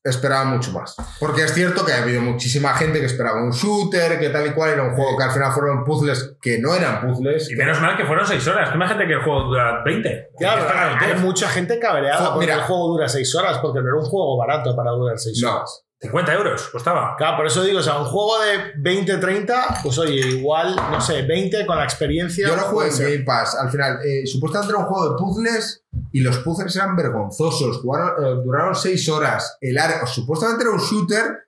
esperaba 0.04 0.46
mucho 0.46 0.72
más. 0.72 0.96
Porque 1.20 1.44
es 1.44 1.54
cierto 1.54 1.86
que 1.86 1.94
ha 1.94 2.02
habido 2.02 2.22
muchísima 2.22 2.74
gente 2.74 3.00
que 3.00 3.06
esperaba 3.06 3.44
un 3.44 3.52
shooter, 3.52 4.18
que 4.20 4.30
tal 4.30 4.48
y 4.48 4.52
cual 4.52 4.72
era 4.72 4.82
un 4.82 4.96
juego 4.96 5.16
que 5.16 5.24
al 5.26 5.30
final 5.32 5.52
fueron 5.52 5.84
puzzles 5.84 6.38
que 6.42 6.58
no 6.58 6.74
eran 6.74 7.02
puzzles. 7.02 7.52
Y 7.52 7.56
menos 7.56 7.80
mal 7.80 7.96
que 7.96 8.06
fueron 8.06 8.26
6 8.26 8.48
horas. 8.48 8.70
Tú 8.72 8.78
imagínate 8.78 9.06
que 9.06 9.14
el 9.14 9.22
juego 9.22 9.44
dura 9.44 9.84
20. 9.86 10.30
Claro, 10.40 10.62
Está 10.62 11.00
hay 11.00 11.16
mucha 11.20 11.48
gente 11.50 11.78
cabreada 11.78 12.32
porque 12.34 12.48
mira. 12.48 12.56
el 12.56 12.62
juego 12.62 12.88
dura 12.88 13.08
6 13.08 13.36
horas, 13.36 13.60
porque 13.60 13.80
no 13.82 13.90
era 13.90 13.98
un 13.98 14.06
juego 14.06 14.38
barato 14.38 14.76
para 14.76 14.90
durar 14.90 15.20
6 15.20 15.40
No. 15.44 15.58
horas. 15.58 15.84
50 16.02 16.34
euros 16.34 16.68
costaba. 16.70 17.16
Claro, 17.16 17.38
por 17.38 17.46
eso 17.46 17.64
digo, 17.64 17.78
o 17.80 17.84
sea, 17.84 18.00
un 18.00 18.06
juego 18.06 18.34
de 18.42 18.74
20-30, 18.82 19.82
pues 19.84 19.98
oye, 20.00 20.16
igual, 20.16 20.76
no 20.76 21.00
sé, 21.00 21.22
20 21.22 21.66
con 21.68 21.78
la 21.78 21.84
experiencia. 21.84 22.48
Yo 22.48 22.56
lo 22.56 22.64
jugué 22.64 22.88
en. 22.88 22.98
Game 22.98 23.24
Pass. 23.24 23.56
Al 23.56 23.70
final, 23.70 24.00
eh, 24.04 24.26
supuestamente 24.26 24.74
era 24.74 24.80
un 24.84 24.88
juego 24.88 25.12
de 25.12 25.18
puzzles 25.18 25.84
y 26.12 26.22
los 26.22 26.40
puzzles 26.40 26.76
eran 26.76 26.96
vergonzosos. 26.96 27.82
Jugaron- 27.84 28.14
eh, 28.24 28.42
duraron 28.44 28.74
6 28.76 29.08
horas. 29.10 29.58
El 29.62 29.78
ar- 29.78 30.08
supuestamente 30.08 30.64
era 30.64 30.72
un 30.72 30.80
shooter. 30.80 31.48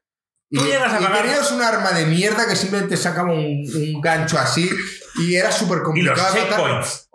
Y, 0.51 0.59
Tú 0.59 0.65
llegas 0.65 0.93
a 0.93 1.01
y 1.01 1.03
pagar- 1.03 1.23
tenías 1.23 1.51
un 1.51 1.61
arma 1.63 1.91
de 1.93 2.05
mierda 2.05 2.45
que 2.47 2.55
simplemente 2.55 2.95
sacaba 2.95 3.31
un, 3.33 3.39
un 3.65 4.01
gancho 4.01 4.37
así 4.37 4.69
y 5.25 5.33
era 5.33 5.51
súper 5.51 5.79
Y 5.95 6.01
los 6.03 6.13
complicado. 6.19 6.33
de 6.35 6.41
matar. 6.41 6.57
checkpoints. 6.59 7.09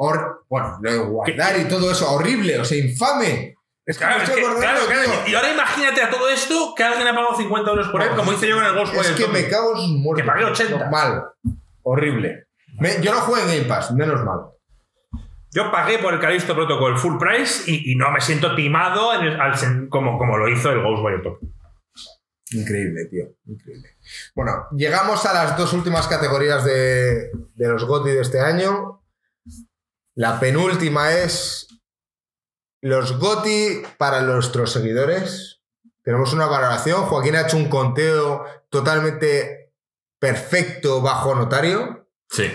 Bueno, 0.49 0.78
lo 0.83 0.91
de 0.92 0.99
guardar 0.99 1.60
y 1.60 1.65
todo 1.68 1.89
eso, 1.92 2.10
horrible, 2.10 2.58
o 2.58 2.65
sea, 2.65 2.78
infame. 2.78 3.55
Es 3.89 3.97
que 3.97 4.05
Claro, 4.05 4.23
es 4.23 4.31
que-. 4.31 5.31
Y 5.31 5.34
ahora 5.34 5.50
imagínate 5.50 6.02
a 6.02 6.10
todo 6.10 6.28
esto 6.28 6.75
que 6.76 6.84
alguien 6.84 7.08
ha 7.08 7.15
pagado 7.15 7.34
50 7.36 7.70
euros 7.70 7.89
por 7.89 8.02
él, 8.02 8.10
como 8.15 8.33
hice 8.33 8.47
yo 8.47 8.57
con 8.57 8.65
el 8.67 8.75
Ghostwire. 8.75 9.00
Es 9.00 9.12
que 9.12 9.28
me 9.28 9.49
cago 9.49 9.73
en 9.73 9.78
sus 9.78 9.91
muertos. 9.99 10.23
Que 10.25 10.31
pagué 10.31 10.44
80. 10.44 10.91
Mal. 10.91 11.25
Horrible. 11.83 12.49
Me- 12.78 13.00
yo 13.00 13.12
no 13.15 13.20
jugué 13.23 13.41
en 13.42 13.49
Game 13.49 13.62
Pass, 13.62 13.91
menos 13.92 14.23
mal. 14.25 14.41
Yo 15.52 15.73
pagué 15.73 15.99
por 15.99 16.12
el 16.12 16.20
Callisto 16.20 16.55
Protocol 16.55 16.99
full 16.99 17.17
price 17.18 17.62
y, 17.70 17.92
y 17.92 17.97
no 17.97 18.10
me 18.10 18.20
siento 18.20 18.55
timado 18.55 19.15
en 19.15 19.23
el- 19.23 19.41
al 19.41 19.55
sen- 19.55 19.89
como, 19.89 20.18
como 20.18 20.36
lo 20.36 20.49
hizo 20.50 20.70
el 20.70 20.83
Ghostwire 20.83 21.23
Tokyo. 21.23 21.49
Increíble, 22.50 23.07
tío. 23.07 23.25
Increíble. 23.47 23.97
Bueno, 24.34 24.67
llegamos 24.76 25.25
a 25.25 25.33
las 25.33 25.57
dos 25.57 25.73
últimas 25.73 26.07
categorías 26.08 26.62
de, 26.65 27.31
de 27.55 27.68
los 27.68 27.84
GOTY 27.84 28.10
de 28.10 28.20
este 28.20 28.41
año. 28.41 29.02
La 30.15 30.39
penúltima 30.41 31.12
es 31.12 31.68
los 32.81 33.19
GOTY 33.19 33.83
para 33.97 34.21
nuestros 34.23 34.73
seguidores. 34.73 35.61
Tenemos 36.03 36.33
una 36.33 36.47
valoración. 36.47 37.03
Joaquín 37.03 37.37
ha 37.37 37.43
hecho 37.43 37.57
un 37.57 37.69
conteo 37.69 38.45
totalmente 38.71 39.73
perfecto 40.19 41.01
bajo 41.03 41.35
notario. 41.35 42.09
Sí. 42.31 42.51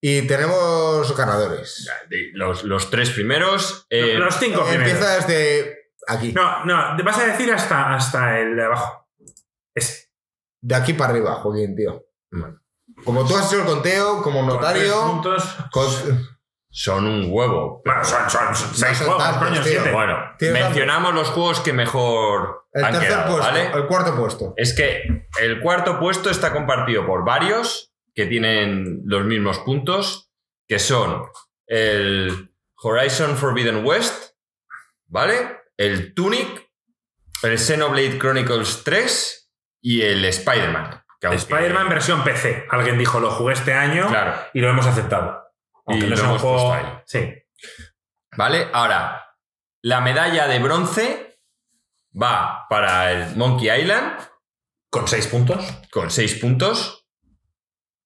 Y 0.00 0.26
tenemos 0.26 1.16
ganadores. 1.16 1.88
De 2.08 2.30
Los, 2.34 2.64
los 2.64 2.90
tres 2.90 3.10
primeros. 3.10 3.86
eh, 3.90 4.14
Los 4.18 4.36
cinco 4.36 4.62
primeros. 4.64 4.88
Empieza 4.92 5.14
desde 5.16 5.90
aquí. 6.06 6.32
No, 6.32 6.64
no, 6.64 6.96
te 6.96 7.02
vas 7.02 7.18
a 7.18 7.26
decir 7.26 7.52
hasta, 7.52 7.94
hasta 7.94 8.38
el 8.40 8.56
de 8.56 8.64
abajo. 8.64 9.08
Ese. 9.74 10.10
De 10.60 10.74
aquí 10.74 10.92
para 10.94 11.12
arriba, 11.12 11.34
Joaquín, 11.36 11.74
tío. 11.76 12.04
Como 13.04 13.26
tú 13.26 13.36
has 13.36 13.46
hecho 13.52 13.60
el 13.62 13.66
conteo, 13.66 14.22
como 14.22 14.40
Con 14.40 14.48
tres 14.48 14.60
notario. 14.90 15.02
puntos. 15.06 15.56
con- 15.70 16.33
son 16.76 17.06
un 17.06 17.26
huevo. 17.28 17.82
Bueno, 17.84 18.04
son, 18.04 18.28
son, 18.28 18.52
son 18.56 18.74
seis 18.74 18.98
son 18.98 19.06
juegos, 19.06 19.22
tantos, 19.24 19.48
coño, 19.48 19.62
tío. 19.62 19.72
siete. 19.72 19.92
Bueno, 19.92 20.18
mencionamos 20.40 21.14
los 21.14 21.28
juegos 21.28 21.60
que 21.60 21.72
mejor 21.72 22.66
El 22.72 22.84
han 22.84 22.92
tercer 22.92 23.08
quedado, 23.10 23.32
puesto, 23.36 23.52
¿vale? 23.52 23.70
el 23.72 23.86
cuarto 23.86 24.16
puesto. 24.16 24.54
Es 24.56 24.74
que 24.74 25.28
el 25.40 25.60
cuarto 25.60 26.00
puesto 26.00 26.30
está 26.30 26.52
compartido 26.52 27.06
por 27.06 27.24
varios 27.24 27.92
que 28.12 28.26
tienen 28.26 29.02
los 29.04 29.24
mismos 29.24 29.60
puntos, 29.60 30.32
que 30.66 30.80
son 30.80 31.22
el 31.68 32.50
Horizon 32.82 33.36
Forbidden 33.36 33.84
West, 33.86 34.32
¿vale? 35.06 35.60
El 35.76 36.12
Tunic, 36.12 36.68
el 37.44 37.56
Xenoblade 37.58 38.18
Chronicles 38.18 38.82
3 38.84 39.50
y 39.80 40.02
el 40.02 40.24
Spider-Man. 40.24 41.02
que 41.20 41.28
aunque- 41.28 41.40
Spider-Man 41.42 41.88
versión 41.88 42.24
PC. 42.24 42.66
Alguien 42.68 42.98
dijo, 42.98 43.20
lo 43.20 43.30
jugué 43.30 43.54
este 43.54 43.72
año 43.74 44.08
Claro, 44.08 44.34
y 44.52 44.60
lo 44.60 44.68
hemos 44.70 44.86
aceptado. 44.86 45.43
Aunque 45.86 46.06
Y 46.06 46.10
no 46.10 46.16
juego. 46.16 46.38
puesto 46.40 46.72
ahí. 46.72 46.84
Sí. 47.06 47.34
¿vale? 48.36 48.68
Ahora, 48.72 49.24
la 49.82 50.00
medalla 50.00 50.46
de 50.48 50.58
bronce 50.58 51.38
va 52.20 52.66
para 52.68 53.12
el 53.12 53.36
Monkey 53.36 53.70
Island 53.82 54.18
Con 54.90 55.06
seis 55.08 55.26
puntos. 55.26 55.64
con 55.90 56.10
6 56.10 56.34
puntos, 56.36 57.06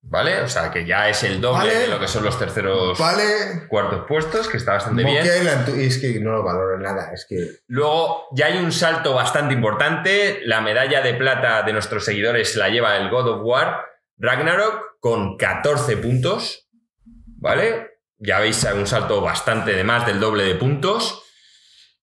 ¿vale? 0.02 0.40
O 0.40 0.48
sea 0.48 0.70
que 0.70 0.84
ya 0.86 1.08
es 1.08 1.22
el 1.22 1.40
doble 1.40 1.58
Vale. 1.68 1.78
de 1.80 1.88
lo 1.88 2.00
que 2.00 2.08
son 2.08 2.24
los 2.24 2.38
terceros 2.38 2.98
Vale. 2.98 3.66
cuartos 3.68 4.04
puestos, 4.08 4.48
que 4.48 4.56
está 4.56 4.72
bastante 4.74 5.02
Monkey 5.02 5.22
bien. 5.22 5.36
Island, 5.38 5.78
y 5.80 5.86
es 5.86 5.98
que 5.98 6.18
no 6.20 6.32
lo 6.32 6.42
valoro 6.42 6.78
nada. 6.78 7.12
Es 7.12 7.26
que. 7.28 7.36
Luego 7.66 8.26
ya 8.32 8.46
hay 8.46 8.58
un 8.58 8.72
salto 8.72 9.14
bastante 9.14 9.54
importante. 9.54 10.40
La 10.44 10.60
medalla 10.62 11.00
de 11.02 11.14
plata 11.14 11.62
de 11.62 11.72
nuestros 11.72 12.04
seguidores 12.04 12.56
la 12.56 12.68
lleva 12.70 12.96
el 12.96 13.10
God 13.10 13.28
of 13.28 13.40
War 13.44 13.84
Ragnarok 14.18 14.98
con 15.00 15.36
14 15.36 15.96
puntos, 15.98 16.67
¿vale? 17.38 18.00
Ya 18.18 18.40
veis 18.40 18.66
un 18.74 18.86
salto 18.86 19.20
bastante 19.20 19.72
de 19.72 19.84
más 19.84 20.06
del 20.06 20.20
doble 20.20 20.44
de 20.44 20.54
puntos. 20.54 21.22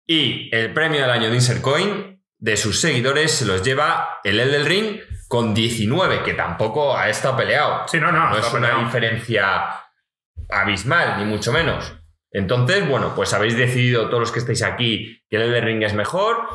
Y 0.08 0.56
el 0.56 0.74
premio 0.74 1.02
del 1.02 1.10
año 1.10 1.30
de 1.30 1.36
Insert 1.36 1.62
Coin 1.62 2.24
de 2.38 2.58
sus 2.58 2.80
seguidores 2.80 3.32
se 3.32 3.46
los 3.46 3.64
lleva 3.64 4.20
el 4.24 4.40
Elden 4.40 4.66
Ring 4.66 5.00
con 5.28 5.54
19, 5.54 6.24
que 6.24 6.34
tampoco 6.34 6.96
ha 6.96 7.10
estado 7.10 7.38
peleado. 7.38 7.88
Sí, 7.88 8.00
no, 8.00 8.12
no. 8.12 8.30
No 8.30 8.38
es 8.38 8.52
una 8.54 8.68
peleado. 8.68 8.86
diferencia 8.86 9.66
abismal, 10.50 11.18
ni 11.18 11.26
mucho 11.26 11.52
menos. 11.52 11.94
Entonces, 12.32 12.88
bueno, 12.88 13.14
pues 13.16 13.34
habéis 13.34 13.58
decidido 13.58 14.10
todos 14.10 14.20
los 14.20 14.32
que 14.32 14.40
estáis 14.40 14.62
aquí 14.62 15.24
que 15.30 15.38
el 15.38 15.44
Elden 15.44 15.66
Ring 15.66 15.84
es 15.84 15.94
mejor. 15.94 16.48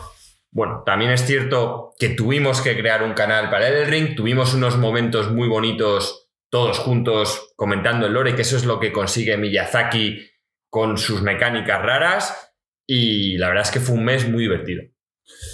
Bueno, 0.53 0.83
también 0.85 1.11
es 1.11 1.25
cierto 1.27 1.93
que 1.99 2.11
tuvimos 2.11 2.61
que 2.61 2.77
crear 2.77 3.03
un 3.03 3.15
canal 3.15 3.51
para 3.51 3.69
Elden 3.69 3.91
Ring, 3.91 4.17
tuvimos 4.17 4.55
unos 4.55 4.77
momentos 4.77 5.31
muy 5.31 5.49
bonitos 5.49 6.20
todos 6.51 6.79
juntos 6.81 7.53
comentando 7.57 8.07
el 8.07 8.13
lore, 8.13 8.35
que 8.35 8.43
eso 8.43 8.57
es 8.57 8.65
lo 8.65 8.81
que 8.81 8.93
consigue 8.93 9.37
Miyazaki 9.37 10.29
con 10.69 10.99
sus 10.99 11.23
mecánicas 11.23 11.81
raras 11.83 12.55
y 12.87 13.39
la 13.39 13.49
verdad 13.49 13.63
es 13.63 13.71
que 13.71 13.81
fue 13.81 13.95
un 13.95 14.05
mes 14.05 14.29
muy 14.29 14.43
divertido. 14.43 14.83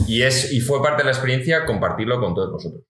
Y, 0.08 0.22
es, 0.22 0.52
y 0.52 0.60
fue 0.60 0.82
parte 0.82 1.02
de 1.02 1.04
la 1.04 1.10
experiencia 1.10 1.66
compartirlo 1.66 2.18
con 2.18 2.34
todos 2.34 2.50
vosotros. 2.50 2.84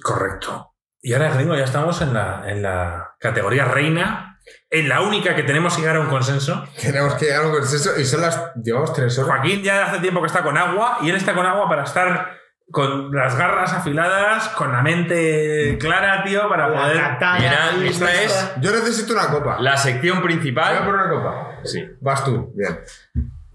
Correcto. 0.00 0.74
Y 1.00 1.12
ahora, 1.12 1.34
gringo, 1.34 1.56
ya 1.56 1.64
estamos 1.64 2.00
en 2.02 2.14
la, 2.14 2.44
en 2.46 2.62
la 2.62 3.16
categoría 3.18 3.64
reina, 3.64 4.40
en 4.70 4.88
la 4.88 5.02
única 5.02 5.34
que 5.34 5.42
tenemos 5.42 5.74
que 5.74 5.82
llegar 5.82 5.96
a 5.96 6.00
un 6.00 6.08
consenso. 6.08 6.64
Tenemos 6.80 7.14
que 7.14 7.26
llegar 7.26 7.44
a 7.44 7.46
un 7.46 7.52
consenso 7.52 7.98
y 7.98 8.04
son 8.04 8.20
las. 8.20 8.54
Llevamos 8.62 8.92
tres 8.92 9.18
horas. 9.18 9.30
Joaquín 9.30 9.62
ya 9.62 9.86
hace 9.86 10.00
tiempo 10.00 10.20
que 10.20 10.26
está 10.28 10.42
con 10.42 10.56
agua 10.56 10.98
y 11.02 11.10
él 11.10 11.16
está 11.16 11.34
con 11.34 11.46
agua 11.46 11.68
para 11.68 11.84
estar 11.84 12.36
con 12.70 13.10
las 13.14 13.36
garras 13.36 13.72
afiladas, 13.72 14.48
con 14.50 14.72
la 14.72 14.82
mente 14.82 15.76
clara, 15.80 16.22
tío, 16.24 16.48
para 16.48 16.68
La 16.68 16.82
poder. 16.82 16.96
katana 16.98 17.38
Mira, 17.74 17.88
esta 17.88 18.12
es 18.22 18.52
Yo 18.60 18.70
necesito 18.72 19.12
una 19.14 19.28
copa. 19.28 19.56
la 19.60 19.76
sección 19.76 20.18
Voy 20.20 20.24
a 20.24 20.26
principal. 20.26 20.84
por 20.84 20.94
una 20.94 21.08
copa. 21.08 21.58
Sí. 21.64 21.84
Vas 22.00 22.24
tú. 22.24 22.52
Bien. 22.54 22.78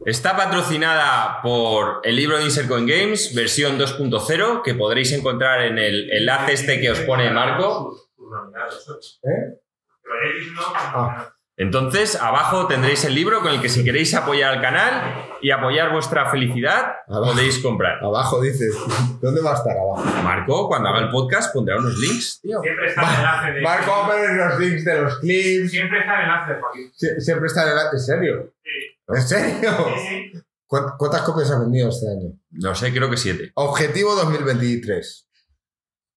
Está 0.05 0.35
patrocinada 0.35 1.41
por 1.41 2.01
el 2.03 2.15
libro 2.17 2.37
de 2.37 2.43
Insert 2.43 2.67
Coin 2.67 2.85
Games, 2.85 3.33
versión 3.35 3.77
2.0, 3.79 4.61
que 4.61 4.73
podréis 4.73 5.13
encontrar 5.13 5.61
en 5.61 5.77
el 5.77 6.11
enlace 6.11 6.53
este 6.53 6.81
que 6.81 6.91
os 6.91 6.99
pone 7.01 7.29
Marco. 7.31 7.95
¿Eh? 9.23 9.59
Ah. 10.75 11.32
Entonces, 11.55 12.15
abajo 12.15 12.65
tendréis 12.67 13.05
el 13.05 13.13
libro 13.13 13.41
con 13.41 13.51
el 13.51 13.61
que 13.61 13.69
si 13.69 13.83
queréis 13.83 14.13
apoyar 14.15 14.55
al 14.55 14.61
canal 14.61 15.27
y 15.39 15.51
apoyar 15.51 15.91
vuestra 15.91 16.29
felicidad, 16.31 16.93
Abajo. 17.07 17.31
podéis 17.33 17.59
comprar. 17.59 18.03
Abajo 18.03 18.41
dices. 18.41 18.75
¿Dónde 19.21 19.39
va 19.41 19.51
a 19.51 19.55
estar 19.57 19.77
abajo? 19.77 20.03
Marco, 20.23 20.67
cuando 20.67 20.89
haga 20.89 20.99
el 20.99 21.09
podcast, 21.11 21.53
pondrá 21.53 21.77
unos 21.77 21.95
links, 21.99 22.39
tío. 22.41 22.59
Siempre 22.61 22.87
está 22.87 23.01
el 23.01 23.15
enlace 23.19 23.51
de. 23.51 23.61
Marco 23.61 23.91
va 23.91 24.05
a 24.05 24.07
poner 24.09 24.29
los 24.31 24.59
links 24.59 24.85
de 24.85 25.01
los 25.01 25.19
clips. 25.19 25.71
Siempre 25.71 25.99
está 25.99 26.15
el 26.15 26.21
enlace 26.23 26.53
Joaquín. 26.59 26.91
Sie- 26.95 27.19
Siempre 27.19 27.45
está 27.47 27.63
en 27.63 27.69
el. 27.69 27.77
¿En 27.93 27.99
serio? 27.99 28.53
¿En 29.09 29.21
serio? 29.21 30.41
¿Cuán- 30.65 30.93
¿Cuántas 30.97 31.21
copias 31.21 31.51
has 31.51 31.59
vendido 31.59 31.89
este 31.89 32.07
año? 32.09 32.31
No 32.49 32.73
sé, 32.73 32.91
creo 32.91 33.09
que 33.11 33.17
siete. 33.17 33.51
Objetivo 33.53 34.15
2023. 34.15 35.27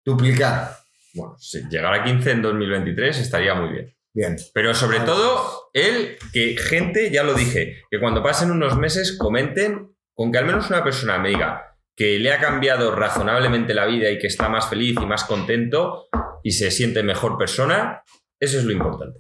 Duplicar. 0.05 0.77
Bueno, 1.15 1.35
si 1.39 1.59
llegara 1.69 2.01
a 2.01 2.03
15 2.03 2.31
en 2.31 2.41
2023 2.43 3.17
estaría 3.19 3.55
muy 3.55 3.69
bien. 3.69 3.92
Bien. 4.13 4.35
Pero 4.53 4.73
sobre 4.73 4.99
todo, 4.99 5.69
el 5.73 6.17
que 6.31 6.55
gente, 6.57 7.11
ya 7.11 7.23
lo 7.23 7.33
dije, 7.33 7.83
que 7.89 7.99
cuando 7.99 8.21
pasen 8.21 8.51
unos 8.51 8.77
meses 8.77 9.17
comenten 9.17 9.95
con 10.13 10.31
que 10.31 10.37
al 10.37 10.45
menos 10.45 10.69
una 10.69 10.83
persona 10.83 11.17
me 11.17 11.29
diga 11.29 11.73
que 11.95 12.19
le 12.19 12.31
ha 12.31 12.39
cambiado 12.39 12.95
razonablemente 12.95 13.73
la 13.73 13.85
vida 13.85 14.09
y 14.09 14.19
que 14.19 14.27
está 14.27 14.49
más 14.49 14.67
feliz 14.67 14.97
y 14.99 15.05
más 15.05 15.25
contento 15.25 16.07
y 16.43 16.51
se 16.51 16.71
siente 16.71 17.03
mejor 17.03 17.37
persona, 17.37 18.03
eso 18.39 18.57
es 18.57 18.65
lo 18.65 18.71
importante. 18.71 19.19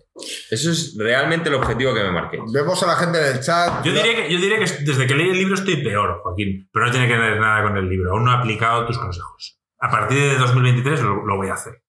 Eso 0.49 0.71
es 0.71 0.95
realmente 0.97 1.49
el 1.49 1.55
objetivo 1.55 1.93
que 1.93 2.03
me 2.03 2.11
marqué. 2.11 2.39
Vemos 2.51 2.81
a 2.83 2.87
la 2.87 2.95
gente 2.95 3.19
en 3.19 3.37
el 3.37 3.41
chat. 3.41 3.83
Yo 3.83 3.93
diría, 3.93 4.15
que, 4.15 4.31
yo 4.31 4.39
diría 4.39 4.59
que 4.59 4.65
desde 4.83 5.07
que 5.07 5.15
leí 5.15 5.29
el 5.29 5.37
libro 5.37 5.55
estoy 5.55 5.83
peor, 5.83 6.19
Joaquín. 6.21 6.67
Pero 6.71 6.85
no 6.85 6.91
tiene 6.91 7.07
que 7.07 7.17
ver 7.17 7.39
nada 7.39 7.63
con 7.63 7.77
el 7.77 7.87
libro. 7.87 8.11
Aún 8.11 8.25
no 8.25 8.31
he 8.31 8.35
aplicado 8.35 8.85
tus 8.85 8.97
consejos. 8.97 9.59
A 9.79 9.89
partir 9.89 10.19
de 10.19 10.37
2023 10.37 11.01
lo, 11.01 11.25
lo 11.25 11.37
voy 11.37 11.47
a 11.47 11.53
hacer. 11.53 11.82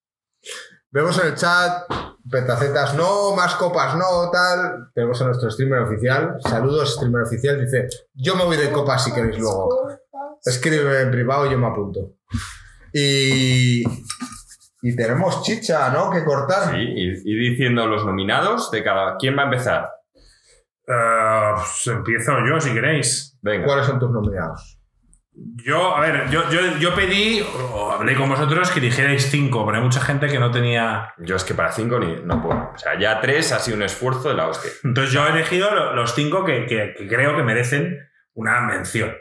Vemos 0.94 1.18
en 1.18 1.26
el 1.26 1.34
chat. 1.34 1.90
Petacetas 2.30 2.94
no, 2.94 3.34
más 3.34 3.56
copas 3.56 3.96
no, 3.96 4.30
tal. 4.30 4.92
Tenemos 4.94 5.20
a 5.20 5.24
nuestro 5.24 5.50
streamer 5.50 5.80
oficial. 5.80 6.36
Saludos, 6.40 6.94
streamer 6.94 7.22
oficial. 7.22 7.60
Dice: 7.60 7.88
Yo 8.14 8.36
me 8.36 8.44
voy 8.44 8.56
de 8.56 8.70
copas 8.70 9.02
si 9.02 9.12
queréis 9.12 9.36
luego. 9.40 9.88
Escríbeme 10.44 11.00
en 11.00 11.10
privado 11.10 11.46
y 11.46 11.50
yo 11.50 11.58
me 11.58 11.66
apunto. 11.66 12.12
Y. 12.92 13.82
Y 14.82 14.94
tenemos 14.94 15.42
chicha, 15.42 15.90
¿no? 15.90 16.10
Que 16.10 16.24
cortar. 16.24 16.70
Sí, 16.70 16.78
y, 16.78 17.10
y 17.24 17.50
diciendo 17.50 17.88
los 17.88 18.06
nominados 18.06 18.70
de 18.70 18.84
cada. 18.84 19.16
¿Quién 19.16 19.36
va 19.36 19.42
a 19.42 19.46
empezar? 19.46 19.90
Eh, 20.86 21.52
pues 21.56 21.86
empiezo 21.88 22.32
yo, 22.46 22.60
si 22.60 22.72
queréis. 22.72 23.36
Venga. 23.42 23.66
¿Cuáles 23.66 23.86
son 23.86 23.98
tus 23.98 24.12
nominados? 24.12 24.78
Yo, 25.36 25.96
a 25.96 26.00
ver, 26.00 26.30
yo, 26.30 26.48
yo, 26.50 26.76
yo 26.78 26.94
pedí, 26.94 27.40
o 27.72 27.90
hablé 27.90 28.14
con 28.14 28.28
vosotros, 28.28 28.70
que 28.70 28.80
dijerais 28.80 29.28
cinco, 29.30 29.64
pero 29.66 29.78
hay 29.78 29.82
mucha 29.82 30.00
gente 30.00 30.28
que 30.28 30.38
no 30.38 30.50
tenía. 30.52 31.12
Yo 31.18 31.34
es 31.34 31.42
que 31.42 31.54
para 31.54 31.72
cinco 31.72 31.98
ni, 31.98 32.22
no 32.22 32.40
puedo. 32.40 32.70
O 32.74 32.78
sea, 32.78 32.98
ya 32.98 33.20
tres 33.20 33.50
ha 33.52 33.58
sido 33.58 33.76
un 33.76 33.82
esfuerzo 33.82 34.28
de 34.28 34.34
la 34.34 34.46
hostia. 34.46 34.70
Entonces 34.84 35.12
yo 35.12 35.26
he 35.26 35.30
elegido 35.30 35.74
lo- 35.74 35.94
los 35.94 36.14
cinco 36.14 36.44
que, 36.44 36.66
que- 36.66 36.94
que 36.96 37.08
creo 37.08 37.36
que 37.36 37.42
merecen 37.42 37.98
una 38.34 38.60
mención. 38.60 39.12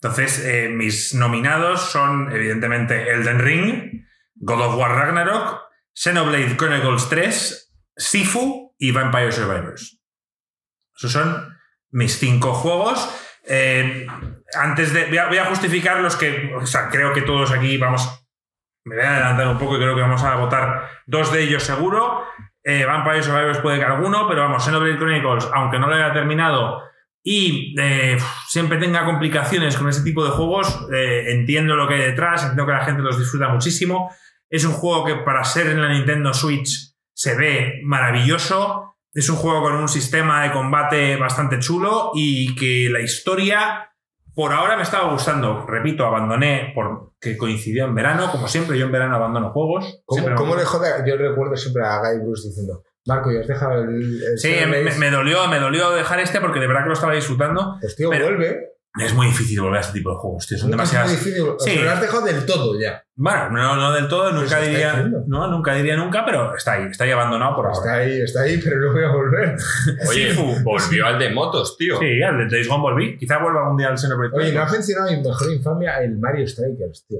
Entonces, 0.00 0.44
eh, 0.44 0.68
mis 0.68 1.14
nominados 1.14 1.80
son, 1.92 2.32
evidentemente, 2.32 3.12
Elden 3.12 3.38
Ring, 3.38 4.04
God 4.34 4.60
of 4.60 4.76
War 4.76 4.90
Ragnarok, 4.90 5.60
Xenoblade 5.94 6.56
Chronicles 6.56 7.08
3, 7.08 7.72
Sifu 7.96 8.74
y 8.78 8.90
Vampire 8.90 9.30
Survivors. 9.30 10.00
Esos 10.96 11.12
son 11.12 11.56
mis 11.92 12.18
cinco 12.18 12.52
juegos. 12.54 13.08
Eh, 13.44 14.06
antes 14.54 14.92
de. 14.92 15.06
Voy 15.06 15.38
a, 15.38 15.44
justificar 15.46 16.00
los 16.00 16.16
que. 16.16 16.52
O 16.54 16.66
sea, 16.66 16.88
creo 16.88 17.12
que 17.12 17.22
todos 17.22 17.50
aquí 17.52 17.78
vamos. 17.78 18.26
Me 18.84 18.96
voy 18.96 19.04
a 19.04 19.14
adelantar 19.14 19.48
un 19.48 19.58
poco 19.58 19.76
y 19.76 19.78
creo 19.78 19.94
que 19.94 20.00
vamos 20.00 20.22
a 20.24 20.34
votar 20.36 20.88
dos 21.06 21.32
de 21.32 21.42
ellos 21.42 21.62
seguro. 21.62 22.24
Eh, 22.64 22.84
Vampire 22.84 23.22
Survivors 23.22 23.58
puede 23.58 23.78
que 23.78 23.84
alguno, 23.84 24.28
pero 24.28 24.42
vamos, 24.42 24.64
Xenoblade 24.64 24.96
Chronicles, 24.96 25.48
aunque 25.52 25.78
no 25.78 25.88
lo 25.88 25.94
haya 25.94 26.12
terminado 26.12 26.80
y 27.24 27.74
eh, 27.78 28.18
siempre 28.48 28.78
tenga 28.78 29.04
complicaciones 29.04 29.76
con 29.76 29.88
ese 29.88 30.02
tipo 30.02 30.24
de 30.24 30.30
juegos, 30.30 30.86
eh, 30.92 31.26
entiendo 31.28 31.76
lo 31.76 31.86
que 31.86 31.94
hay 31.94 32.00
detrás, 32.00 32.42
entiendo 32.42 32.66
que 32.66 32.72
la 32.72 32.84
gente 32.84 33.02
los 33.02 33.18
disfruta 33.18 33.48
muchísimo. 33.48 34.10
Es 34.50 34.64
un 34.64 34.72
juego 34.72 35.04
que 35.04 35.14
para 35.16 35.44
ser 35.44 35.68
en 35.68 35.80
la 35.80 35.88
Nintendo 35.88 36.34
Switch 36.34 36.94
se 37.14 37.36
ve 37.36 37.80
maravilloso. 37.84 38.96
Es 39.14 39.28
un 39.28 39.36
juego 39.36 39.62
con 39.62 39.74
un 39.76 39.88
sistema 39.88 40.42
de 40.42 40.52
combate 40.52 41.16
bastante 41.16 41.58
chulo 41.58 42.10
y 42.14 42.54
que 42.54 42.88
la 42.90 43.00
historia 43.00 43.91
por 44.34 44.52
ahora 44.52 44.76
me 44.76 44.82
estaba 44.82 45.10
gustando. 45.12 45.66
Repito, 45.66 46.06
abandoné 46.06 46.72
porque 46.74 47.36
coincidió 47.36 47.84
en 47.84 47.94
verano, 47.94 48.30
como 48.30 48.48
siempre, 48.48 48.78
yo 48.78 48.86
en 48.86 48.92
verano 48.92 49.16
abandono 49.16 49.50
juegos. 49.52 50.02
¿Cómo, 50.04 50.56
le 50.56 50.64
jode? 50.64 50.88
Yo 51.06 51.16
recuerdo 51.16 51.56
siempre 51.56 51.84
a 51.84 51.98
Guy 51.98 52.20
Bruce 52.24 52.48
diciendo: 52.48 52.82
Marco, 53.06 53.30
¿ya 53.30 53.40
has 53.40 53.46
dejado 53.46 53.82
el. 53.82 54.22
el 54.22 54.38
Sí, 54.38 54.48
Xenoblade?" 54.48 54.84
me, 54.84 54.98
me 54.98 55.10
dolió, 55.10 55.48
me 55.48 55.58
dolió 55.58 55.90
dejar 55.90 56.20
este 56.20 56.40
porque 56.40 56.60
de 56.60 56.66
verdad 56.66 56.82
que 56.82 56.88
lo 56.88 56.94
estaba 56.94 57.14
disfrutando. 57.14 57.76
Pues 57.80 57.96
tío, 57.96 58.10
pero- 58.10 58.26
vuelve. 58.26 58.68
Es 59.00 59.14
muy 59.14 59.28
difícil 59.28 59.58
volver 59.60 59.78
a 59.78 59.80
este 59.80 59.94
tipo 59.94 60.10
de 60.10 60.16
juegos, 60.16 60.46
tío. 60.46 60.58
Son 60.58 60.70
Nunca 60.70 60.82
es 60.82 60.90
demasiadas. 60.90 61.22
muy 61.22 61.30
difícil. 61.32 61.48
O 61.48 61.58
sea, 61.58 61.72
Sí. 61.72 61.78
lo 61.80 61.90
has 61.90 62.00
dejado 62.02 62.24
del 62.26 62.44
todo 62.44 62.78
ya. 62.78 63.02
Bueno, 63.16 63.50
no, 63.50 63.76
no 63.76 63.92
del 63.92 64.06
todo, 64.06 64.30
Pues 64.30 64.34
nunca 64.42 64.60
diría. 64.60 65.10
No, 65.26 65.46
nunca 65.48 65.74
diría 65.74 65.96
nunca, 65.96 66.24
pero 66.26 66.54
está 66.54 66.72
ahí, 66.72 66.84
está 66.90 67.04
ahí 67.04 67.10
abandonado 67.10 67.56
por 67.56 67.66
ahora. 67.66 67.78
Está 67.78 67.94
ahí, 67.94 68.20
está 68.20 68.40
ahí, 68.42 68.60
pero 68.62 68.76
no 68.80 68.92
voy 68.92 69.04
a 69.04 69.08
volver. 69.08 69.56
Oye, 70.08 70.30
Sifu. 70.34 70.62
volvió 70.62 71.06
al 71.06 71.18
de 71.18 71.30
motos, 71.30 71.76
tío. 71.78 71.98
Sí, 71.98 72.22
al 72.22 72.36
de 72.38 72.48
Days 72.54 72.68
Gone 72.68 72.82
volví. 72.82 73.16
Quizá 73.16 73.38
vuelva 73.38 73.62
algún 73.62 73.78
día 73.78 73.88
al 73.88 73.96
Xenoblade. 73.98 74.36
Oye, 74.36 74.52
no 74.52 74.62
has 74.62 74.72
mencionado 74.72 75.10
mi 75.10 75.22
mejor 75.22 75.52
infamia 75.52 76.02
el 76.02 76.18
Mario 76.18 76.46
Strikers, 76.46 77.06
tío. 77.08 77.18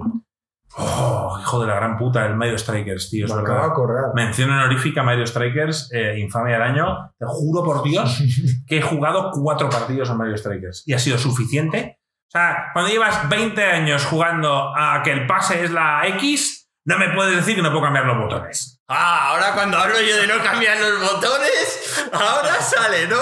Oh, 0.77 1.39
hijo 1.41 1.61
de 1.61 1.67
la 1.67 1.75
gran 1.75 1.99
puta, 1.99 2.25
el 2.27 2.35
Mario 2.35 2.57
Strikers, 2.59 3.11
tío. 3.11 3.27
Es 3.27 3.33
Me 3.35 3.41
acabo 3.41 3.55
verdad. 3.55 3.67
de 3.67 3.73
acordar. 3.73 4.05
Mención 4.15 4.51
honorífica 4.51 5.03
Mario 5.03 5.27
Strikers, 5.27 5.91
eh, 5.93 6.19
infamia 6.19 6.55
del 6.55 6.63
año. 6.63 7.13
Te 7.19 7.27
juro 7.27 7.63
por 7.63 7.83
Dios 7.83 8.23
que 8.67 8.79
he 8.79 8.83
jugado 8.83 9.31
cuatro 9.33 9.69
partidos 9.69 10.09
a 10.11 10.15
Mario 10.15 10.37
Strikers 10.37 10.85
y 10.87 10.95
ha 10.95 10.99
sido 10.99 11.19
suficiente. 11.19 11.99
O 12.29 12.31
sea, 12.33 12.71
cuando 12.73 12.91
llevas 12.91 13.29
20 13.29 13.63
años 13.63 14.07
jugando 14.07 14.73
a 14.75 15.03
que 15.03 15.13
el 15.13 15.27
pase 15.27 15.63
es 15.65 15.71
la 15.71 16.07
X, 16.07 16.71
no 16.87 16.99
me 16.99 17.11
puedes 17.11 17.37
decir 17.37 17.55
que 17.57 17.63
no 17.63 17.71
puedo 17.71 17.83
cambiar 17.85 18.07
los 18.07 18.17
botones. 18.17 18.81
Ah, 18.89 19.29
ahora 19.31 19.53
cuando 19.55 19.77
hablo 19.77 20.01
yo 20.01 20.17
de 20.17 20.27
no 20.27 20.43
cambiar 20.43 20.79
los 20.81 21.13
botones, 21.13 22.09
ahora 22.13 22.55
sale, 22.61 23.07
¿no? 23.07 23.17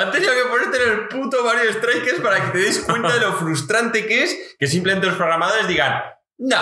Han 0.00 0.10
tenido 0.10 0.32
que 0.32 0.48
ponerte 0.48 0.82
en 0.82 0.92
el 0.92 1.08
puto 1.08 1.44
Mario 1.44 1.70
Strikers 1.74 2.20
para 2.20 2.36
que 2.42 2.50
te 2.52 2.58
des 2.58 2.80
cuenta 2.80 3.12
de 3.12 3.20
lo 3.20 3.34
frustrante 3.34 4.06
que 4.06 4.24
es 4.24 4.56
que 4.58 4.66
simplemente 4.66 5.06
los 5.06 5.16
programadores 5.16 5.68
digan, 5.68 5.92
no, 6.38 6.56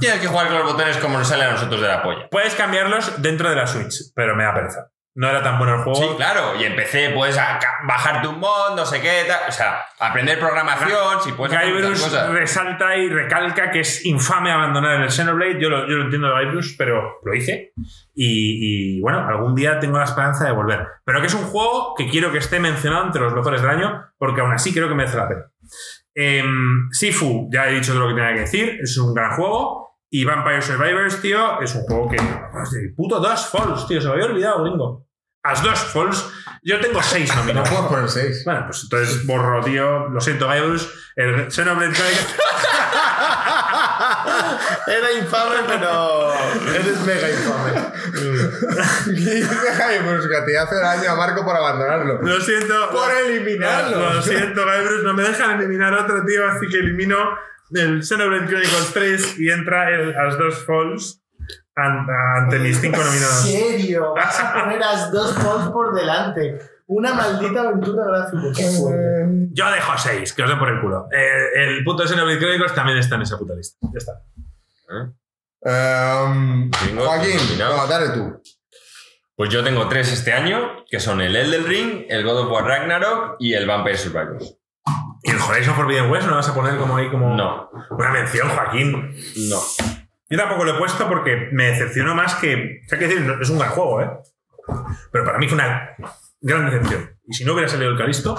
tienes 0.00 0.20
que 0.20 0.26
jugar 0.26 0.48
con 0.48 0.58
los 0.58 0.72
botones 0.72 0.96
como 0.98 1.18
nos 1.18 1.28
sale 1.28 1.44
a 1.44 1.52
nosotros 1.52 1.80
de 1.80 1.88
la 1.88 2.02
polla. 2.02 2.28
Puedes 2.30 2.54
cambiarlos 2.54 3.20
dentro 3.22 3.50
de 3.50 3.56
la 3.56 3.66
Switch, 3.66 4.12
pero 4.14 4.34
me 4.34 4.44
da 4.44 4.54
pereza. 4.54 4.88
No 5.14 5.28
era 5.28 5.42
tan 5.42 5.58
bueno 5.58 5.74
el 5.74 5.82
juego. 5.82 6.00
Sí, 6.00 6.16
claro, 6.16 6.56
y 6.58 6.64
en 6.64 6.74
PC 6.74 7.10
puedes 7.10 7.38
bajarte 7.86 8.28
un 8.28 8.38
mod, 8.38 8.74
no 8.74 8.86
sé 8.86 9.02
qué, 9.02 9.24
tal. 9.28 9.40
o 9.46 9.52
sea, 9.52 9.82
aprender 10.00 10.38
programación, 10.38 11.20
si 11.22 11.32
puedes 11.32 11.54
Guybrush 11.54 12.02
resalta 12.30 12.96
y 12.96 13.10
recalca 13.10 13.70
que 13.70 13.80
es 13.80 14.06
infame 14.06 14.50
abandonar 14.50 15.02
el 15.02 15.10
Xenoblade. 15.10 15.60
Yo 15.60 15.68
lo, 15.68 15.86
yo 15.86 15.96
lo 15.96 16.04
entiendo 16.04 16.34
de 16.34 16.44
Guybrush, 16.46 16.76
pero 16.78 17.18
lo 17.22 17.34
hice. 17.34 17.74
Y, 18.14 18.96
y, 18.96 19.00
bueno, 19.02 19.28
algún 19.28 19.54
día 19.54 19.78
tengo 19.78 19.98
la 19.98 20.04
esperanza 20.04 20.46
de 20.46 20.52
volver. 20.52 20.86
Pero 21.04 21.20
que 21.20 21.26
es 21.26 21.34
un 21.34 21.44
juego 21.44 21.94
que 21.94 22.08
quiero 22.08 22.32
que 22.32 22.38
esté 22.38 22.58
mencionado 22.58 23.04
entre 23.04 23.20
los 23.20 23.34
mejores 23.34 23.60
del 23.60 23.70
año, 23.70 24.06
porque 24.16 24.40
aún 24.40 24.52
así 24.52 24.72
creo 24.72 24.88
que 24.88 24.94
merece 24.94 25.18
la 25.18 25.28
pena. 25.28 25.42
Em, 26.14 26.88
Sifu, 26.90 27.48
ya 27.52 27.68
he 27.68 27.74
dicho 27.74 27.92
todo 27.92 28.02
lo 28.02 28.08
que 28.08 28.20
tenía 28.20 28.34
que 28.34 28.40
decir, 28.40 28.78
es 28.82 28.96
un 28.98 29.14
gran 29.14 29.36
juego. 29.36 29.98
Y 30.10 30.24
Vampire 30.24 30.60
Survivors, 30.60 31.22
tío, 31.22 31.60
es 31.62 31.74
un 31.74 31.82
juego 31.84 32.08
que. 32.10 32.16
El 32.16 32.94
puto 32.94 33.18
Dash 33.20 33.46
Falls, 33.50 33.86
tío, 33.88 34.00
se 34.00 34.08
me 34.08 34.12
había 34.14 34.26
olvidado, 34.26 34.62
gringo. 34.62 35.06
As 35.44 35.62
dos 35.62 35.78
Falls, 35.78 36.24
yo 36.62 36.78
tengo 36.80 37.02
seis 37.02 37.28
No 37.30 37.40
nominados. 37.40 37.68
puedo 37.70 37.88
poner 37.88 38.08
6. 38.08 38.44
Bueno, 38.44 38.64
pues 38.66 38.82
entonces 38.84 39.26
borro, 39.26 39.60
tío. 39.62 40.08
Lo 40.10 40.20
siento, 40.20 40.46
Gaibus. 40.46 40.88
El 41.16 41.50
Xenoblade 41.50 41.92
Chronicles. 41.94 42.36
Era 44.86 45.12
infame, 45.12 45.56
pero 45.66 46.32
eres 46.74 47.00
mega 47.00 47.30
infame. 47.30 47.72
que 50.28 50.42
te 50.46 50.58
hace 50.58 50.74
daño 50.76 51.10
a 51.10 51.14
Marco 51.16 51.44
por 51.44 51.56
abandonarlo. 51.56 52.20
Lo 52.22 52.40
siento. 52.40 52.90
Por 52.90 53.10
eliminarlo. 53.12 53.98
Lo, 54.00 54.14
lo 54.14 54.22
siento, 54.22 54.64
Gaibus. 54.66 55.02
No 55.04 55.14
me 55.14 55.22
dejan 55.22 55.58
eliminar 55.60 55.92
otro, 55.94 56.24
tío. 56.24 56.46
Así 56.48 56.66
que 56.68 56.78
elimino 56.78 57.16
el 57.74 58.02
Xenoblade 58.02 58.46
Chronicles 58.46 58.90
3 58.92 59.38
y 59.38 59.50
entra 59.50 59.90
el 59.90 60.14
As 60.16 60.36
dos 60.38 60.64
Falls 60.66 61.20
an- 61.74 62.06
ante 62.36 62.58
mis 62.58 62.78
cinco 62.78 63.00
¿En 63.00 63.06
nominados. 63.06 63.42
serio? 63.46 64.14
Vas 64.14 64.40
a 64.44 64.52
poner 64.54 64.82
a 64.82 65.06
dos 65.10 65.34
falls 65.34 65.70
por 65.70 65.94
delante. 65.94 66.58
Una 66.94 67.14
maldita 67.14 67.60
aventura 67.62 68.04
gráfica. 68.06 68.42
Qué 68.54 68.64
fuerte. 68.64 69.48
Yo 69.52 69.70
dejo 69.70 69.98
seis, 69.98 70.32
que 70.34 70.42
os 70.42 70.48
den 70.50 70.58
por 70.58 70.68
el 70.68 70.80
culo. 70.80 71.08
Eh, 71.10 71.48
el 71.64 71.84
puto 71.84 72.06
Xenoblade 72.06 72.38
Chronicles 72.38 72.74
también 72.74 72.98
está 72.98 73.14
en 73.16 73.22
esa 73.22 73.38
puta 73.38 73.54
lista. 73.54 73.78
Ya 73.92 73.98
está. 73.98 74.12
Tengo 75.62 77.04
Joaquín, 77.06 77.38
no, 77.58 77.86
dale 77.86 78.10
tú. 78.10 78.42
Pues 79.36 79.50
yo 79.50 79.64
tengo 79.64 79.88
tres 79.88 80.12
este 80.12 80.32
año, 80.32 80.84
que 80.90 81.00
son 81.00 81.20
el 81.20 81.34
Elden 81.34 81.66
Ring, 81.66 82.04
el 82.08 82.24
God 82.24 82.40
of 82.40 82.52
War 82.52 82.64
Ragnarok 82.64 83.36
y 83.38 83.54
el 83.54 83.66
Vampire 83.66 83.96
Survivors. 83.96 84.58
¿Y 85.22 85.30
el 85.30 85.38
Horizon 85.38 85.74
Forbidden 85.74 86.10
West 86.10 86.24
no 86.24 86.30
lo 86.30 86.36
vas 86.36 86.48
a 86.48 86.54
poner 86.54 86.76
como 86.76 86.96
ahí 86.96 87.08
como 87.10 87.34
No, 87.34 87.70
una 87.90 88.10
mención, 88.10 88.48
Joaquín? 88.50 89.14
no. 89.48 89.58
Yo 90.28 90.38
tampoco 90.38 90.64
lo 90.64 90.74
he 90.74 90.78
puesto 90.78 91.08
porque 91.08 91.48
me 91.52 91.68
decepcionó 91.68 92.14
más 92.14 92.34
que. 92.36 92.80
O 92.84 92.88
sea, 92.88 92.98
que 92.98 93.06
decir, 93.06 93.36
es 93.40 93.50
un 93.50 93.58
gran 93.58 93.70
juego, 93.70 94.00
¿eh? 94.00 94.10
Pero 95.10 95.24
para 95.24 95.38
mí 95.38 95.46
fue 95.46 95.56
una 95.56 95.94
gran 96.42 96.66
decepción. 96.70 97.18
Y 97.26 97.34
si 97.34 97.44
no 97.44 97.52
hubiera 97.54 97.68
salido 97.68 97.90
el 97.90 97.98
Calisto, 97.98 98.36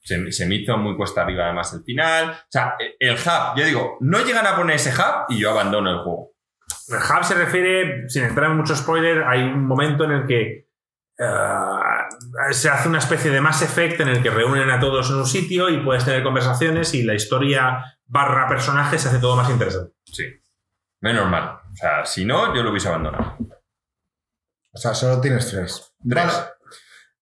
Se, 0.00 0.30
se 0.32 0.46
me 0.46 0.56
hizo 0.56 0.76
muy 0.76 0.96
cuesta 0.96 1.22
arriba 1.22 1.44
además 1.44 1.72
el 1.72 1.82
final. 1.82 2.30
O 2.30 2.46
sea, 2.50 2.74
el 2.98 3.14
hub, 3.14 3.56
yo 3.58 3.64
digo, 3.64 3.96
no 4.00 4.24
llegan 4.24 4.46
a 4.46 4.56
poner 4.56 4.76
ese 4.76 4.90
hub 4.90 5.26
y 5.28 5.38
yo 5.38 5.50
abandono 5.50 5.90
el 5.90 5.98
juego. 5.98 6.32
el 6.88 6.96
hub 6.96 7.24
se 7.24 7.34
refiere, 7.34 8.08
sin 8.08 8.24
entrar 8.24 8.50
en 8.50 8.56
mucho 8.56 8.76
spoiler, 8.76 9.24
hay 9.24 9.42
un 9.42 9.66
momento 9.66 10.04
en 10.04 10.10
el 10.12 10.26
que 10.26 10.66
eh, 11.18 12.52
se 12.52 12.68
hace 12.68 12.88
una 12.88 12.98
especie 12.98 13.30
de 13.30 13.40
Mass 13.40 13.62
Effect 13.62 14.00
en 14.00 14.08
el 14.08 14.22
que 14.22 14.30
reúnen 14.30 14.68
a 14.70 14.78
todos 14.78 15.08
en 15.10 15.16
un 15.16 15.26
sitio 15.26 15.70
y 15.70 15.82
puedes 15.82 16.04
tener 16.04 16.22
conversaciones 16.22 16.92
y 16.94 17.02
la 17.02 17.14
historia 17.14 17.98
barra 18.04 18.46
personaje 18.46 18.98
se 18.98 19.08
hace 19.08 19.18
todo 19.18 19.36
más 19.36 19.48
interesante. 19.50 19.92
Sí. 20.04 20.24
Menos 21.00 21.28
mal. 21.28 21.60
O 21.72 21.76
sea, 21.76 22.04
si 22.04 22.24
no, 22.24 22.54
yo 22.54 22.62
lo 22.62 22.70
hubiese 22.70 22.88
abandonado. 22.88 23.36
O 24.72 24.78
sea, 24.78 24.94
solo 24.94 25.20
tienes 25.20 25.50
tres. 25.50 25.94
Tres. 26.08 26.26
Vale. 26.26 26.55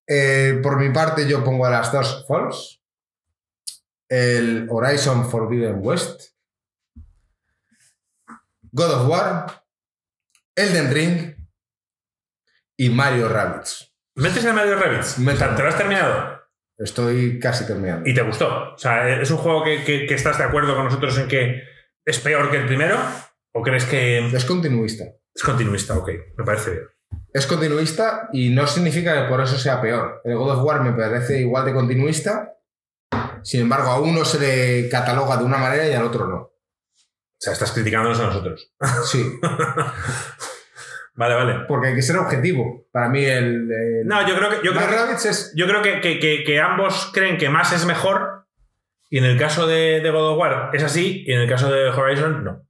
Eh, 0.06 0.60
por 0.62 0.78
mi 0.78 0.90
parte, 0.92 1.26
yo 1.28 1.42
pongo 1.44 1.66
a 1.66 1.70
las 1.70 1.90
dos 1.92 2.24
Falls. 2.28 2.80
El 4.08 4.66
Horizon 4.70 5.28
Forbidden 5.30 5.76
West. 5.80 6.32
God 8.72 8.90
of 8.90 9.08
War. 9.08 9.64
Elden 10.56 10.92
Ring. 10.92 11.34
Y 12.76 12.90
Mario 12.90 13.28
Rabbids. 13.28 13.92
¿Metes 14.16 14.44
el 14.44 14.52
Mario. 14.54 14.76
O 14.76 15.36
sea, 15.36 15.54
¿Te 15.56 15.62
lo 15.62 15.68
has 15.68 15.76
terminado? 15.76 16.40
Estoy 16.76 17.38
casi 17.38 17.66
terminando. 17.66 18.08
¿Y 18.08 18.14
te 18.14 18.22
gustó? 18.22 18.72
O 18.74 18.78
sea, 18.78 19.20
¿es 19.20 19.30
un 19.30 19.36
juego 19.38 19.62
que, 19.64 19.84
que- 19.84 20.06
que 20.06 20.14
estás 20.14 20.38
de 20.38 20.44
acuerdo 20.44 20.74
con 20.74 20.84
nosotros 20.86 21.16
en 21.18 21.28
que 21.28 21.62
es 22.04 22.18
peor 22.18 22.50
que 22.50 22.56
el 22.58 22.66
primero? 22.66 22.98
¿O 23.52 23.62
crees 23.62 23.84
que 23.84 24.26
Es 24.26 24.44
continuista. 24.44 25.04
es 25.32 25.42
continuista? 25.42 25.96
Ok, 25.96 26.10
me 26.36 26.44
parece 26.44 26.70
bien. 26.72 26.84
Es 27.32 27.46
continuista 27.46 28.28
y 28.32 28.50
no 28.50 28.66
significa 28.66 29.22
que 29.22 29.28
por 29.28 29.40
eso 29.40 29.58
sea 29.58 29.80
peor. 29.80 30.20
El 30.24 30.36
God 30.36 30.58
of 30.58 30.64
War 30.64 30.80
me 30.82 30.92
parece 30.92 31.40
igual 31.40 31.64
de 31.64 31.72
continuista. 31.74 32.54
Sin 33.42 33.60
embargo, 33.62 33.90
a 33.90 34.00
uno 34.00 34.24
se 34.24 34.38
le 34.38 34.88
cataloga 34.88 35.36
de 35.36 35.44
una 35.44 35.58
manera 35.58 35.86
y 35.88 35.92
al 35.92 36.04
otro 36.04 36.26
no. 36.26 36.36
O 36.36 36.52
sea, 37.36 37.52
estás 37.52 37.72
criticándonos 37.72 38.18
a 38.20 38.26
nosotros. 38.26 38.72
Sí, 39.04 39.38
Vale, 41.16 41.34
vale. 41.36 41.54
porque 41.68 41.88
hay 41.88 41.94
que 41.94 42.02
ser 42.02 42.16
objetivo. 42.16 42.86
Para 42.90 43.08
mí, 43.08 43.24
el. 43.24 43.70
el 43.70 44.06
No, 44.06 44.26
yo 44.26 44.36
creo 44.36 44.50
que, 44.50 44.56
yo 44.56 44.72
creo 44.72 44.74
Mario 44.74 44.90
que, 44.90 44.96
Rabbids 44.96 45.24
es. 45.26 45.52
yo 45.54 45.66
creo 45.68 45.80
que, 45.82 46.00
que- 46.00 46.18
que- 46.18 46.42
que 46.44 46.60
ambos 46.60 47.10
creen 47.14 47.38
que 47.38 47.48
más 47.48 47.72
es 47.72 47.86
mejor. 47.86 48.46
Y 49.10 49.18
en 49.18 49.24
el 49.24 49.38
caso 49.38 49.66
de, 49.68 50.00
de 50.00 50.10
God 50.10 50.32
of 50.32 50.38
War 50.38 50.70
es 50.72 50.82
así. 50.82 51.22
Y 51.26 51.32
en 51.32 51.42
el 51.42 51.48
caso 51.48 51.70
de 51.70 51.88
Horizon, 51.90 52.42
no. 52.42 52.62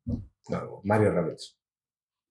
No, 0.51 0.81
Mario 0.85 1.13
Rabbids. 1.13 1.57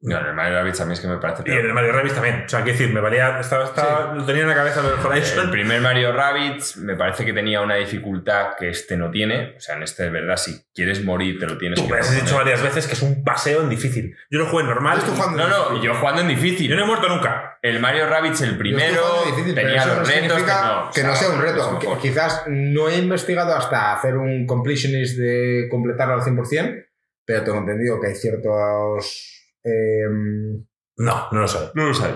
No, 0.06 0.18
el 0.20 0.34
Mario 0.34 0.56
Rabbids 0.58 0.82
a 0.82 0.86
mí 0.86 0.92
es 0.94 1.00
que 1.00 1.08
me 1.08 1.16
parece 1.18 1.44
Y 1.46 1.52
en 1.52 1.66
el. 1.66 1.74
Mario 1.74 1.94
Rabbids 1.94 2.14
también. 2.14 2.44
O 2.46 2.50
sea, 2.50 2.62
quiero 2.64 2.78
decir, 2.78 2.94
me 2.94 3.00
valía. 3.00 3.40
Estaba, 3.40 3.64
estaba- 3.64 4.14
Lo 4.14 4.26
tenía 4.26 4.42
en 4.42 4.50
la 4.50 4.56
cabeza 4.56 4.82
lo 4.82 4.90
del 4.98 5.24
El 5.24 5.50
primer 5.50 5.80
Mario 5.80 6.12
Rabbids 6.12 6.76
me 6.78 6.96
parece 6.96 7.24
que 7.26 7.32
tenía 7.32 7.62
una 7.62 7.76
dificultad 7.76 8.56
que 8.60 8.70
este 8.70 8.98
no 8.98 9.10
tiene. 9.12 9.54
O 9.56 9.62
sea, 9.62 9.78
en 9.78 9.84
este, 9.84 10.04
de 10.04 10.10
verdad, 10.10 10.36
si 10.36 10.62
quieres 10.76 11.04
morir, 11.06 11.40
te 11.40 11.46
lo 11.48 11.58
tienes 11.58 11.80
Tú 11.80 11.88
que 11.88 11.94
me 11.94 12.00
has 12.00 12.14
dicho 12.14 12.36
varias 12.36 12.62
veces 12.62 12.86
que 12.86 12.94
es 12.94 13.02
un 13.02 13.24
paseo 13.24 13.62
en 13.62 13.70
difícil. 13.70 14.14
Yo 14.30 14.40
lo 14.40 14.48
jugué 14.48 14.64
en 14.64 14.70
normal. 14.70 14.98
Estoy 14.98 15.16
jugando- 15.16 15.48
No, 15.48 15.48
no, 15.76 15.82
yo 15.82 15.96
jugando 15.96 16.22
en 16.22 16.28
difícil. 16.28 16.70
Yo 16.70 16.76
no 16.76 16.84
he 16.84 16.88
muerto 16.88 17.08
nunca. 17.08 17.58
El 17.62 17.80
Mario 17.80 18.06
Rabbids, 18.10 18.42
el 18.42 18.58
primero, 18.58 19.24
difícil, 19.26 19.56
tenía 19.56 19.78
eso 19.78 19.88
los 19.88 19.98
no 20.00 20.04
retos. 20.04 20.34
que 20.44 20.52
no, 20.52 20.90
que 20.94 21.00
sea, 21.00 21.10
no 21.10 21.16
sea 21.16 21.30
un 21.30 21.42
reto. 21.42 21.80
Que 21.80 21.88
Quizás 22.02 22.44
no 22.48 22.90
he 22.90 22.98
investigado 22.98 23.56
hasta 23.56 23.94
hacer 23.94 24.18
un 24.18 24.46
completionist 24.46 25.18
de 25.18 25.68
completarlo 25.72 26.16
al 26.16 26.22
100%, 26.24 26.88
pero 27.24 27.42
tengo 27.46 27.60
entendido 27.60 28.02
que 28.02 28.08
hay 28.08 28.16
ciertos. 28.16 29.30
Em, 29.64 30.66
No, 30.98 31.28
no 31.32 31.40
lo 31.42 31.48
sé. 31.48 31.72
No 31.74 31.86
lo 31.88 31.94
sabes. 31.94 32.16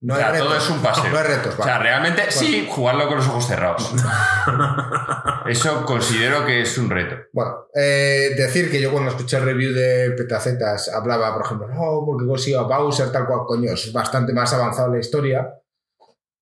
no 0.00 0.14
O 0.14 0.16
sea, 0.16 0.26
hay 0.26 0.32
retos. 0.32 0.48
todo 0.48 0.56
es 0.58 0.70
un 0.70 0.82
paseo. 0.82 1.10
No 1.10 1.18
hay 1.18 1.24
retos, 1.24 1.54
O 1.58 1.62
sea, 1.62 1.72
vale. 1.78 1.84
realmente 1.84 2.22
sí, 2.30 2.68
jugarlo 2.70 3.08
con 3.08 3.16
los 3.18 3.28
ojos 3.28 3.46
cerrados. 3.46 3.92
Eso 5.46 5.84
considero 5.84 6.44
que 6.44 6.62
es 6.62 6.76
un 6.78 6.90
reto. 6.90 7.16
Bueno, 7.32 7.66
eh, 7.74 8.34
decir 8.36 8.70
que 8.70 8.80
yo 8.80 8.92
cuando 8.92 9.10
escuché 9.10 9.38
el 9.38 9.44
review 9.44 9.72
de 9.72 10.10
Petacetas 10.16 10.88
hablaba, 10.92 11.32
por 11.34 11.44
ejemplo, 11.44 11.68
no, 11.68 12.04
porque 12.04 12.26
consigo 12.26 12.60
a 12.60 12.62
Bowser, 12.64 13.10
tal 13.10 13.26
cual, 13.26 13.40
coño, 13.46 13.72
es 13.72 13.92
bastante 13.92 14.32
más 14.32 14.52
avanzado 14.52 14.92
la 14.92 14.98
historia 15.00 15.54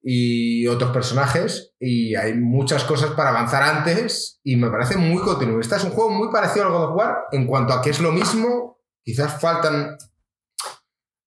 y 0.03 0.67
otros 0.69 0.93
personajes 0.93 1.75
y 1.81 2.15
hay 2.15 2.35
muchas 2.35 2.85
cosas 2.85 3.11
para 3.13 3.31
avanzar 3.31 3.63
antes 3.63 4.39
y 4.45 4.57
me 4.57 4.71
parece 4.71 4.97
muy 4.97 5.21
continuista. 5.23 5.77
Es 5.77 5.85
un 5.85 5.91
juego 5.91 6.11
muy 6.11 6.31
parecido 6.31 6.67
al 6.67 6.73
God 6.73 6.85
of 6.91 6.97
War 6.97 7.17
en 7.33 7.47
cuanto 7.47 7.73
a 7.75 7.83
que 7.83 7.91
es 7.91 8.01
lo 8.01 8.13
mismo, 8.13 8.79
quizás 9.05 9.41
faltan 9.41 9.97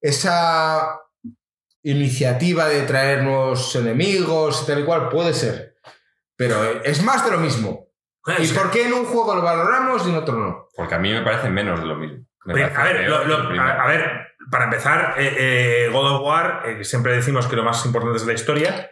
esa 0.02 1.00
iniciativa 1.84 2.68
de 2.68 2.82
traer 2.84 3.24
nuevos 3.24 3.76
enemigos 3.76 4.64
y 4.64 4.68
tal 4.68 4.80
y 4.80 4.86
cual, 4.86 5.10
puede 5.10 5.34
ser, 5.34 5.76
pero 6.36 6.84
es 6.84 7.04
más 7.04 7.24
de 7.26 7.32
lo 7.32 7.40
mismo. 7.40 7.88
¿Y 8.38 8.48
por 8.50 8.70
qué 8.70 8.86
en 8.86 8.94
un 8.94 9.06
juego 9.06 9.36
lo 9.36 9.42
valoramos 9.42 10.06
y 10.06 10.10
en 10.10 10.16
otro 10.18 10.36
no? 10.38 10.68
Porque 10.76 10.96
a 10.96 11.00
mí 11.00 11.12
me 11.12 11.22
parece 11.24 11.50
menos 11.50 11.80
de 11.80 11.86
lo 11.86 11.96
mismo. 11.96 12.26
A 12.46 12.84
ver, 12.84 13.10
lo- 13.10 13.24
lo- 13.26 13.62
a, 13.62 13.84
a 13.84 13.88
ver, 13.88 14.28
para 14.52 14.66
empezar, 14.66 15.16
eh, 15.18 15.36
eh, 15.86 15.90
God 15.92 16.16
of 16.16 16.22
War, 16.26 16.64
eh, 16.66 16.84
siempre 16.84 17.14
decimos 17.16 17.48
que 17.48 17.56
lo 17.56 17.64
más 17.64 17.84
importante 17.86 18.18
es 18.18 18.26
la 18.26 18.34
historia. 18.34 18.90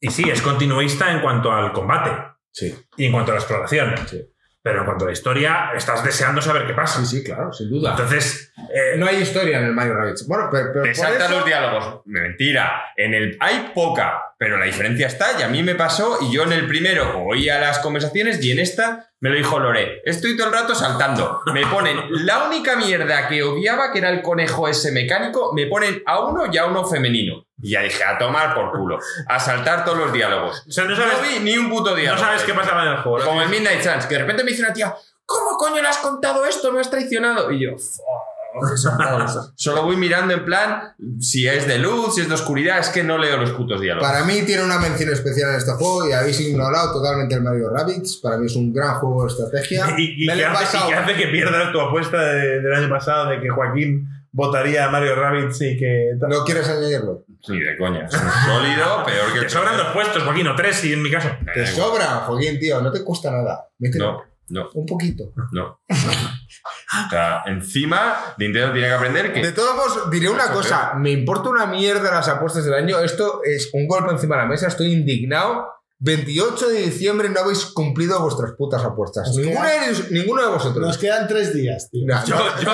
Y 0.00 0.10
sí, 0.10 0.28
es 0.28 0.42
continuista 0.42 1.10
en 1.12 1.20
cuanto 1.22 1.50
al 1.52 1.72
combate 1.72 2.10
Sí. 2.50 2.74
y 2.96 3.06
en 3.06 3.12
cuanto 3.12 3.30
a 3.32 3.36
la 3.36 3.40
exploración. 3.40 3.94
Sí. 4.06 4.20
Pero 4.64 4.78
en 4.78 4.86
cuanto 4.86 5.04
a 5.04 5.08
la 5.08 5.12
historia, 5.12 5.72
estás 5.76 6.02
deseando 6.02 6.40
saber 6.40 6.66
qué 6.66 6.72
pasa. 6.72 7.00
Sí, 7.04 7.18
sí, 7.18 7.22
claro, 7.22 7.52
sin 7.52 7.68
duda. 7.68 7.90
Entonces, 7.90 8.50
eh, 8.74 8.96
No 8.96 9.06
hay 9.06 9.16
historia 9.16 9.58
en 9.58 9.66
el 9.66 9.72
Mario 9.74 9.92
Rabbids. 9.94 10.26
Bueno, 10.26 10.48
pero, 10.50 10.70
pero 10.72 10.84
Te 10.84 10.94
saltan 10.94 11.26
eso- 11.26 11.36
los 11.36 11.44
diálogos. 11.44 12.00
Mentira. 12.06 12.82
En 12.96 13.12
el 13.12 13.36
hay 13.40 13.72
poca, 13.74 14.34
pero 14.38 14.56
la 14.56 14.64
diferencia 14.64 15.06
está. 15.06 15.38
Y 15.38 15.42
a 15.42 15.48
mí 15.48 15.62
me 15.62 15.74
pasó. 15.74 16.16
Y 16.22 16.32
yo 16.32 16.44
en 16.44 16.52
el 16.54 16.66
primero 16.66 17.18
oía 17.26 17.60
las 17.60 17.80
conversaciones 17.80 18.42
y 18.42 18.52
en 18.52 18.58
esta 18.58 19.10
me 19.20 19.28
lo 19.28 19.36
dijo 19.36 19.58
Lore. 19.58 20.00
Estoy 20.06 20.34
todo 20.36 20.46
el 20.48 20.54
rato 20.54 20.74
saltando. 20.74 21.42
Me 21.52 21.66
ponen 21.66 21.98
la 22.24 22.44
única 22.44 22.74
mierda 22.76 23.28
que 23.28 23.42
odiaba, 23.42 23.92
que 23.92 23.98
era 23.98 24.08
el 24.08 24.22
conejo 24.22 24.66
ese 24.66 24.92
mecánico. 24.92 25.52
Me 25.54 25.66
ponen 25.66 26.02
a 26.06 26.20
uno 26.24 26.44
y 26.50 26.56
a 26.56 26.64
uno 26.64 26.84
femenino. 26.84 27.46
Y 27.64 27.70
ya 27.70 27.80
dije, 27.80 28.04
a 28.04 28.18
tomar 28.18 28.54
por 28.54 28.70
culo. 28.72 28.98
A 29.26 29.40
saltar 29.40 29.84
todos 29.86 29.96
los 29.98 30.12
diálogos. 30.12 30.64
o 30.68 30.70
sea, 30.70 30.84
no 30.84 30.90
No 30.90 30.96
sabes, 30.96 31.16
vi 31.22 31.38
ni 31.42 31.56
un 31.56 31.70
puto 31.70 31.90
no 31.90 31.96
diálogo. 31.96 32.22
sabes 32.22 32.42
qué 32.42 32.52
pasaba 32.52 32.82
en 32.84 32.92
el 32.92 32.98
juego. 32.98 33.24
Como 33.26 33.40
el 33.42 33.48
Midnight 33.48 33.82
Suns, 33.82 34.04
que 34.06 34.14
de 34.14 34.20
repente 34.20 34.44
me 34.44 34.50
dice 34.50 34.62
una 34.62 34.72
tía, 34.74 34.94
¿cómo 35.24 35.56
coño 35.56 35.80
le 35.80 35.88
has 35.88 35.98
contado 35.98 36.44
esto? 36.44 36.70
Me 36.72 36.80
has 36.80 36.90
traicionado. 36.90 37.50
Y 37.50 37.64
yo, 37.64 37.70
"Fuck, 37.78 38.72
eso 38.74 38.92
no". 38.98 39.26
solo 39.56 39.82
voy 39.82 39.96
mirando 39.96 40.34
en 40.34 40.44
plan 40.44 40.94
si 41.18 41.48
es 41.48 41.66
de 41.66 41.78
luz, 41.78 42.14
si 42.14 42.20
es 42.20 42.28
de 42.28 42.34
oscuridad, 42.34 42.78
es 42.80 42.90
que 42.90 43.02
no 43.02 43.16
leo 43.18 43.38
los 43.38 43.50
putos 43.52 43.80
diálogos. 43.80 44.08
Para 44.08 44.24
mí 44.24 44.42
tiene 44.42 44.62
una 44.62 44.78
mención 44.78 45.10
especial 45.10 45.48
en 45.50 45.56
este 45.56 45.72
juego 45.72 46.06
y 46.08 46.12
habéis 46.12 46.38
ignorado 46.40 46.92
totalmente 46.92 47.34
el 47.34 47.40
Mario 47.42 47.70
Rabbids. 47.70 48.16
Para 48.18 48.36
mí 48.36 48.44
es 48.46 48.54
un 48.56 48.72
gran 48.74 48.96
juego 49.00 49.22
de 49.24 49.28
estrategia. 49.32 49.86
Y, 49.96 50.24
y 50.24 50.26
Me 50.26 50.34
que 50.36 50.44
hace, 50.44 50.76
y 50.76 50.86
que 50.88 50.94
hace 50.94 51.14
que 51.16 51.26
pierdas 51.28 51.72
tu 51.72 51.80
apuesta 51.80 52.20
de- 52.20 52.60
del 52.60 52.74
año 52.74 52.88
pasado 52.90 53.30
de 53.30 53.40
que 53.40 53.48
Joaquín 53.48 54.06
votaría 54.32 54.84
a 54.84 54.90
Mario 54.90 55.14
Rabbids 55.14 55.60
y 55.62 55.78
que... 55.78 56.10
¿No 56.28 56.44
quieres 56.44 56.68
añadirlo? 56.68 57.24
Ni 57.48 57.60
de 57.60 57.76
coña. 57.76 58.06
Es 58.10 58.14
un 58.14 58.30
sólido, 58.30 59.04
peor 59.04 59.32
que 59.32 59.40
Te 59.40 59.48
sobran 59.48 59.76
dos 59.76 59.88
puestos, 59.92 60.22
Joaquín, 60.22 60.46
o 60.48 60.54
tres, 60.56 60.84
y 60.84 60.92
en 60.92 61.02
mi 61.02 61.10
caso. 61.10 61.28
Te 61.52 61.62
Eh, 61.62 61.66
sobra, 61.66 62.04
Joaquín, 62.26 62.58
tío. 62.58 62.80
No 62.80 62.90
te 62.90 63.02
cuesta 63.04 63.30
nada. 63.30 63.68
No, 63.78 64.22
no, 64.48 64.68
un 64.74 64.86
poquito. 64.86 65.32
no. 65.52 65.80
O 67.06 67.10
sea, 67.10 67.42
encima, 67.46 68.14
Nintendo 68.38 68.72
tiene 68.72 68.86
que 68.88 68.94
aprender 68.94 69.32
que. 69.32 69.42
De 69.42 69.52
todos 69.52 69.74
modos, 69.74 70.10
diré 70.10 70.28
una 70.28 70.48
cosa. 70.50 70.94
Me 70.94 71.10
importa 71.10 71.48
una 71.50 71.66
mierda 71.66 72.10
las 72.10 72.28
apuestas 72.28 72.64
del 72.64 72.74
año. 72.74 73.00
Esto 73.00 73.40
es 73.42 73.70
un 73.72 73.86
golpe 73.88 74.12
encima 74.12 74.36
de 74.36 74.42
la 74.42 74.48
mesa. 74.48 74.68
Estoy 74.68 74.92
indignado. 74.92 75.66
28 76.00 76.68
de 76.68 76.80
diciembre 76.82 77.28
no 77.30 77.40
habéis 77.40 77.64
cumplido 77.66 78.20
vuestras 78.20 78.52
putas 78.58 78.84
apuestas. 78.84 79.30
Queda- 79.34 79.62
de- 79.62 80.10
ninguno 80.10 80.42
de 80.42 80.48
vosotros. 80.48 80.86
Nos 80.86 80.98
quedan 80.98 81.26
tres 81.28 81.54
días, 81.54 81.88
tío. 81.90 82.02
No, 82.06 82.24
Yo, 82.26 82.36
no. 82.36 82.60
yo, 82.60 82.72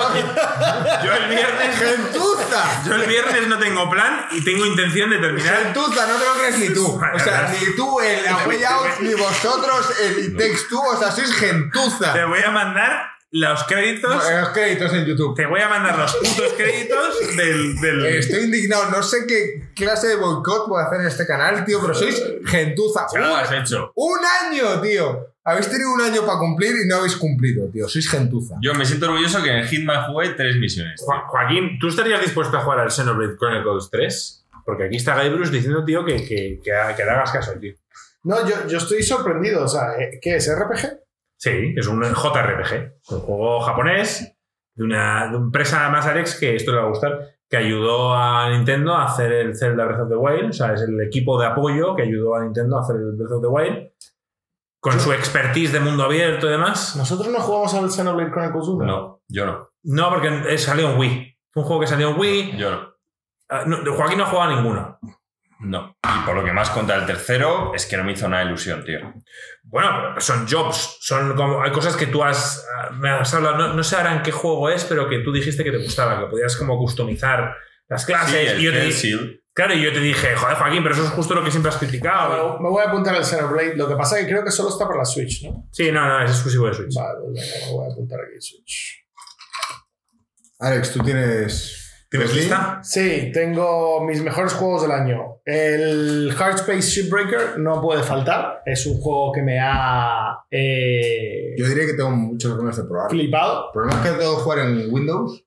yo 1.05 1.13
el 1.13 1.29
viernes. 1.29 1.75
¡Gentuza! 1.77 2.83
Yo 2.85 2.95
el 2.95 3.07
viernes 3.07 3.47
no 3.47 3.57
tengo 3.59 3.89
plan 3.89 4.25
y 4.31 4.43
tengo 4.43 4.65
intención 4.65 5.09
de 5.11 5.19
terminar. 5.19 5.63
Gentuza, 5.63 6.07
no 6.07 6.15
te 6.17 6.25
lo 6.25 6.33
crees 6.39 6.57
ni 6.59 6.69
tú. 6.73 6.85
O 7.15 7.19
sea, 7.19 7.53
ni 7.59 7.75
tú, 7.75 7.99
el 8.01 8.27
Away 8.27 8.63
Out, 8.63 8.99
ni 9.01 9.13
vosotros, 9.13 9.87
el 10.01 10.25
It 10.25 10.37
Takes 10.37 10.67
Two. 10.69 10.81
O 10.81 10.97
sea, 10.97 11.11
sois 11.11 11.31
gentuza. 11.33 12.13
Te 12.13 12.25
voy 12.25 12.39
a 12.45 12.51
mandar 12.51 13.11
los 13.31 13.63
créditos. 13.63 14.13
Los 14.13 14.49
créditos 14.49 14.93
en 14.93 15.05
YouTube. 15.05 15.35
Te 15.35 15.45
voy 15.45 15.61
a 15.61 15.69
mandar 15.69 15.97
los 15.97 16.15
putos 16.15 16.53
créditos 16.57 17.35
del. 17.37 17.75
del- 17.79 18.05
Estoy 18.05 18.43
indignado. 18.45 18.89
No 18.91 19.01
sé 19.01 19.25
qué 19.27 19.69
clase 19.75 20.07
de 20.09 20.15
boicot 20.17 20.67
voy 20.67 20.81
a 20.81 20.87
hacer 20.87 21.01
en 21.01 21.07
este 21.07 21.25
canal, 21.25 21.63
tío, 21.65 21.79
pero 21.81 21.93
sois 21.93 22.21
gentuza. 22.45 23.05
Ya 23.13 23.19
lo 23.19 23.35
has 23.35 23.51
hecho. 23.51 23.91
¡Un 23.95 24.19
año, 24.45 24.81
tío! 24.81 25.27
Habéis 25.43 25.69
tenido 25.69 25.91
un 25.91 26.01
año 26.01 26.23
para 26.25 26.37
cumplir 26.37 26.75
y 26.83 26.87
no 26.87 26.97
habéis 26.97 27.15
cumplido, 27.15 27.67
tío. 27.71 27.87
Sois 27.87 28.07
gentuza. 28.09 28.55
Yo 28.61 28.73
me 28.75 28.85
siento 28.85 29.07
orgulloso 29.07 29.41
que 29.41 29.49
en 29.49 29.65
Hitman 29.65 30.11
jugué 30.11 30.29
tres 30.29 30.57
misiones. 30.57 31.01
Jo- 31.03 31.23
Joaquín, 31.29 31.79
¿tú 31.79 31.87
estarías 31.87 32.21
dispuesto 32.21 32.57
a 32.57 32.61
jugar 32.61 32.79
al 32.81 32.91
Xenoblade 32.91 33.37
Chronicles 33.37 33.89
3? 33.91 34.45
Porque 34.65 34.83
aquí 34.83 34.97
está 34.97 35.15
Guy 35.19 35.29
Bruce 35.29 35.51
diciendo, 35.51 35.83
tío, 35.83 36.05
que, 36.05 36.17
que, 36.27 36.59
que, 36.63 36.71
ha- 36.75 36.95
que 36.95 37.03
le 37.03 37.09
hagas 37.09 37.31
caso, 37.31 37.53
tío. 37.59 37.73
No, 38.23 38.47
yo, 38.47 38.67
yo 38.67 38.77
estoy 38.77 39.01
sorprendido. 39.01 39.63
O 39.63 39.67
sea, 39.67 39.93
¿eh, 39.99 40.19
¿qué 40.21 40.35
es? 40.35 40.47
¿RPG? 40.47 40.99
Sí, 41.41 41.73
es 41.75 41.87
un 41.87 42.03
JRPG. 42.03 43.01
Un 43.09 43.19
juego 43.21 43.61
japonés 43.61 44.37
de 44.75 44.83
una, 44.83 45.27
de 45.27 45.37
empresa 45.37 45.89
más 45.89 46.05
Alex 46.05 46.39
que 46.39 46.55
esto 46.55 46.71
le 46.71 46.77
va 46.77 46.83
a 46.83 46.89
gustar, 46.89 47.19
que 47.49 47.57
ayudó 47.57 48.13
a 48.13 48.47
Nintendo 48.51 48.93
a 48.93 49.05
hacer 49.05 49.31
el 49.31 49.57
Zelda 49.57 49.85
Breath 49.85 50.01
of 50.01 50.09
the 50.09 50.15
Wild. 50.17 50.49
O 50.51 50.53
sea, 50.53 50.73
es 50.73 50.81
el 50.81 51.01
equipo 51.01 51.41
de 51.41 51.47
apoyo 51.47 51.95
que 51.95 52.03
ayudó 52.03 52.35
a 52.35 52.43
Nintendo 52.43 52.77
a 52.77 52.81
hacer 52.81 52.97
el 52.97 53.13
Breath 53.13 53.31
of 53.31 53.41
the 53.41 53.47
Wild. 53.47 53.91
Con 54.79 54.99
su 54.99 55.11
expertise 55.13 55.73
de 55.73 55.79
mundo 55.79 56.03
abierto 56.03 56.45
y 56.45 56.51
demás. 56.51 56.95
Nosotros 56.95 57.33
no 57.33 57.39
jugamos 57.39 57.73
al 57.73 57.89
Xenoblade 57.89 58.31
Chronicles 58.31 58.67
1. 58.67 58.85
No, 58.85 59.21
yo 59.27 59.45
no. 59.47 59.69
No, 59.81 60.09
porque 60.09 60.57
salió 60.59 60.91
en 60.91 60.99
Wii. 60.99 61.39
Fue 61.49 61.63
un 61.63 61.67
juego 61.67 61.81
que 61.81 61.87
salió 61.87 62.09
en 62.11 62.19
Wii. 62.19 62.57
Yo 62.57 62.69
no. 62.69 62.93
Ah, 63.49 63.63
no, 63.65 63.77
Joaquín 63.95 64.19
no 64.19 64.25
ha 64.25 64.27
jugado 64.27 64.51
a 64.51 64.55
ninguno. 64.55 64.99
No. 65.63 65.97
Y 66.03 66.25
por 66.25 66.35
lo 66.35 66.43
que 66.43 66.51
más 66.51 66.69
contra 66.71 66.95
el 66.95 67.05
tercero, 67.05 67.73
es 67.75 67.85
que 67.85 67.95
no 67.97 68.03
me 68.03 68.13
hizo 68.13 68.27
nada 68.27 68.43
ilusión, 68.43 68.83
tío. 68.83 68.99
Bueno, 69.63 69.89
pero 70.09 70.21
son 70.21 70.47
jobs, 70.47 70.97
son 71.01 71.35
como, 71.35 71.61
hay 71.61 71.71
cosas 71.71 71.95
que 71.95 72.07
tú 72.07 72.23
has, 72.23 72.65
ah, 72.77 72.89
me 72.91 73.09
has 73.09 73.33
hablado, 73.33 73.57
no, 73.57 73.73
no 73.73 73.83
sé 73.83 73.95
ahora 73.95 74.15
en 74.15 74.23
qué 74.23 74.31
juego 74.31 74.69
es, 74.69 74.83
pero 74.85 75.07
que 75.07 75.19
tú 75.19 75.31
dijiste 75.31 75.63
que 75.63 75.71
te 75.71 75.77
gustaba, 75.77 76.19
que 76.19 76.25
podías 76.27 76.55
como 76.57 76.77
customizar 76.77 77.55
las 77.87 78.05
clases. 78.05 78.31
Sí, 78.31 78.47
el 78.47 78.59
y 78.59 78.63
yo 78.63 78.71
te 78.71 78.77
Cell 78.79 78.87
dije, 78.87 79.07
Shield. 79.07 79.39
claro, 79.53 79.73
y 79.75 79.83
yo 79.83 79.93
te 79.93 79.99
dije, 79.99 80.35
joder, 80.35 80.57
Joaquín, 80.57 80.81
pero 80.83 80.95
eso 80.95 81.03
es 81.05 81.11
justo 81.11 81.35
lo 81.35 81.43
que 81.43 81.51
siempre 81.51 81.69
has 81.69 81.77
criticado. 81.77 82.59
Me 82.59 82.69
voy 82.69 82.83
a 82.83 82.87
apuntar 82.89 83.13
al 83.15 83.23
Xenoblade. 83.25 83.75
Lo 83.75 83.87
que 83.87 83.95
pasa 83.95 84.17
es 84.17 84.25
que 84.25 84.31
creo 84.31 84.43
que 84.43 84.51
solo 84.51 84.69
está 84.69 84.85
para 84.87 84.99
la 84.99 85.05
Switch, 85.05 85.43
¿no? 85.43 85.67
Sí, 85.71 85.91
no, 85.91 86.05
no, 86.07 86.23
es 86.23 86.31
exclusivo 86.31 86.67
de 86.67 86.73
Switch. 86.73 86.95
Vale, 86.95 87.19
pues 87.23 87.33
venga, 87.51 87.65
me 87.67 87.71
voy 87.73 87.87
a 87.87 87.91
apuntar 87.93 88.19
aquí 88.19 88.41
Switch. 88.41 89.05
Alex, 90.59 90.93
tú 90.93 91.03
tienes. 91.03 91.77
¿Tienes 92.11 92.35
lista? 92.35 92.81
Sí, 92.83 93.31
tengo 93.33 94.03
mis 94.03 94.21
mejores 94.21 94.51
juegos 94.53 94.81
del 94.81 94.91
año. 94.91 95.37
El 95.45 96.29
Hard 96.37 96.55
Space 96.55 96.81
Shipbreaker 96.81 97.57
no 97.59 97.81
puede 97.81 98.03
faltar. 98.03 98.61
Es 98.65 98.85
un 98.85 98.99
juego 98.99 99.31
que 99.31 99.41
me 99.41 99.57
ha 99.61 100.39
eh, 100.51 101.55
Yo 101.57 101.65
diría 101.67 101.85
que 101.85 101.93
tengo 101.93 102.11
muchas 102.11 102.53
ganas 102.57 102.75
de 102.75 102.83
probar. 102.83 103.05
El 103.11 103.17
flipado. 103.17 103.71
problema 103.71 104.01
es 104.03 104.11
que 104.11 104.17
tengo 104.17 104.35
que 104.35 104.43
jugar 104.43 104.59
en 104.59 104.93
Windows 104.93 105.45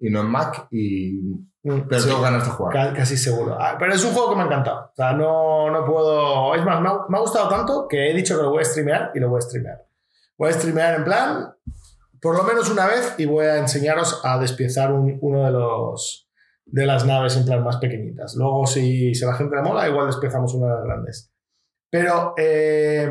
y 0.00 0.10
no 0.10 0.20
en 0.20 0.26
Mac 0.26 0.66
y. 0.70 1.18
Pero 1.62 2.00
Sí, 2.00 2.08
tengo 2.08 2.20
ganas 2.20 2.44
de 2.44 2.50
jugar. 2.50 2.72
ca- 2.74 2.92
casi 2.92 3.16
seguro. 3.16 3.56
Ah, 3.58 3.76
Pero 3.78 3.94
es 3.94 4.04
un 4.04 4.12
juego 4.12 4.30
que 4.30 4.36
me 4.36 4.42
ha 4.42 4.46
encantado. 4.46 4.90
O 4.92 4.94
sea, 4.94 5.12
no, 5.12 5.70
no 5.70 5.86
puedo. 5.86 6.54
Es 6.56 6.64
más, 6.64 6.80
me 6.82 6.88
ha, 6.90 6.92
me 7.08 7.16
ha 7.16 7.20
gustado 7.20 7.48
tanto 7.48 7.86
que 7.88 8.10
he 8.10 8.14
dicho 8.14 8.36
que 8.36 8.42
lo 8.42 8.50
voy 8.50 8.60
a 8.60 8.64
streamear 8.66 9.12
y 9.14 9.20
lo 9.20 9.30
voy 9.30 9.38
a 9.38 9.42
streamear. 9.42 9.86
Voy 10.36 10.50
a 10.50 10.52
streamear 10.52 10.96
en 10.96 11.04
plan, 11.04 11.54
por 12.22 12.36
lo 12.36 12.44
menos 12.44 12.70
una 12.70 12.86
vez, 12.86 13.14
y 13.18 13.26
voy 13.26 13.44
a 13.44 13.58
enseñaros 13.58 14.20
a 14.24 14.38
despiezar 14.38 14.92
un- 14.92 15.18
uno 15.20 15.44
de 15.44 15.50
los 15.50 16.28
de 16.64 16.86
las 16.86 17.04
naves 17.04 17.36
en 17.36 17.44
plan 17.44 17.62
más 17.64 17.76
pequeñitas. 17.78 18.34
Luego, 18.36 18.64
si, 18.66 19.14
si 19.14 19.26
la 19.26 19.34
gente 19.34 19.56
le 19.56 19.62
mola, 19.62 19.88
igual 19.88 20.06
despiezamos 20.06 20.54
una 20.54 20.68
de 20.68 20.74
las 20.76 20.84
grandes. 20.84 21.32
Pero 21.90 22.32
eh, 22.38 23.10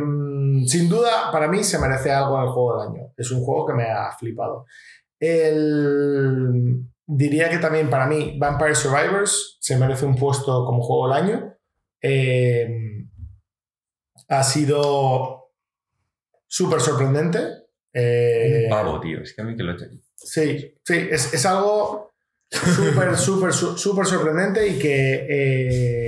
sin 0.65 0.89
duda, 0.89 1.29
para 1.31 1.47
mí 1.49 1.61
se 1.63 1.77
merece 1.77 2.11
algo 2.11 2.37
en 2.37 2.43
el 2.45 2.49
juego 2.49 2.79
del 2.81 2.89
año. 2.89 3.13
Es 3.17 3.29
un 3.29 3.43
juego 3.43 3.67
que 3.67 3.73
me 3.73 3.83
ha 3.91 4.11
flipado. 4.17 4.65
El, 5.19 6.85
diría 7.05 7.49
que 7.49 7.57
también 7.57 7.89
para 7.89 8.07
mí 8.07 8.37
Vampire 8.39 8.73
Survivors 8.73 9.57
se 9.59 9.77
merece 9.77 10.05
un 10.05 10.15
puesto 10.15 10.65
como 10.65 10.81
juego 10.81 11.09
del 11.13 11.23
año. 11.23 11.53
Eh, 12.01 12.67
ha 14.29 14.43
sido 14.43 15.51
súper 16.47 16.79
sorprendente. 16.79 17.60
Eh, 17.93 18.63
Un 18.65 18.69
pavo, 18.69 18.99
tío. 18.99 19.21
Es 19.21 19.33
que 19.33 19.41
a 19.41 19.45
mí 19.45 19.55
que 19.55 19.63
lo 19.63 19.71
he 19.71 19.75
hecho. 19.75 19.85
Sí, 20.15 20.75
sí, 20.83 21.07
es, 21.11 21.33
es 21.33 21.45
algo 21.45 22.11
súper, 22.49 23.17
súper, 23.17 23.53
súper 23.53 24.05
sorprendente 24.05 24.67
y 24.67 24.77
que, 24.79 25.25
eh, 25.29 26.05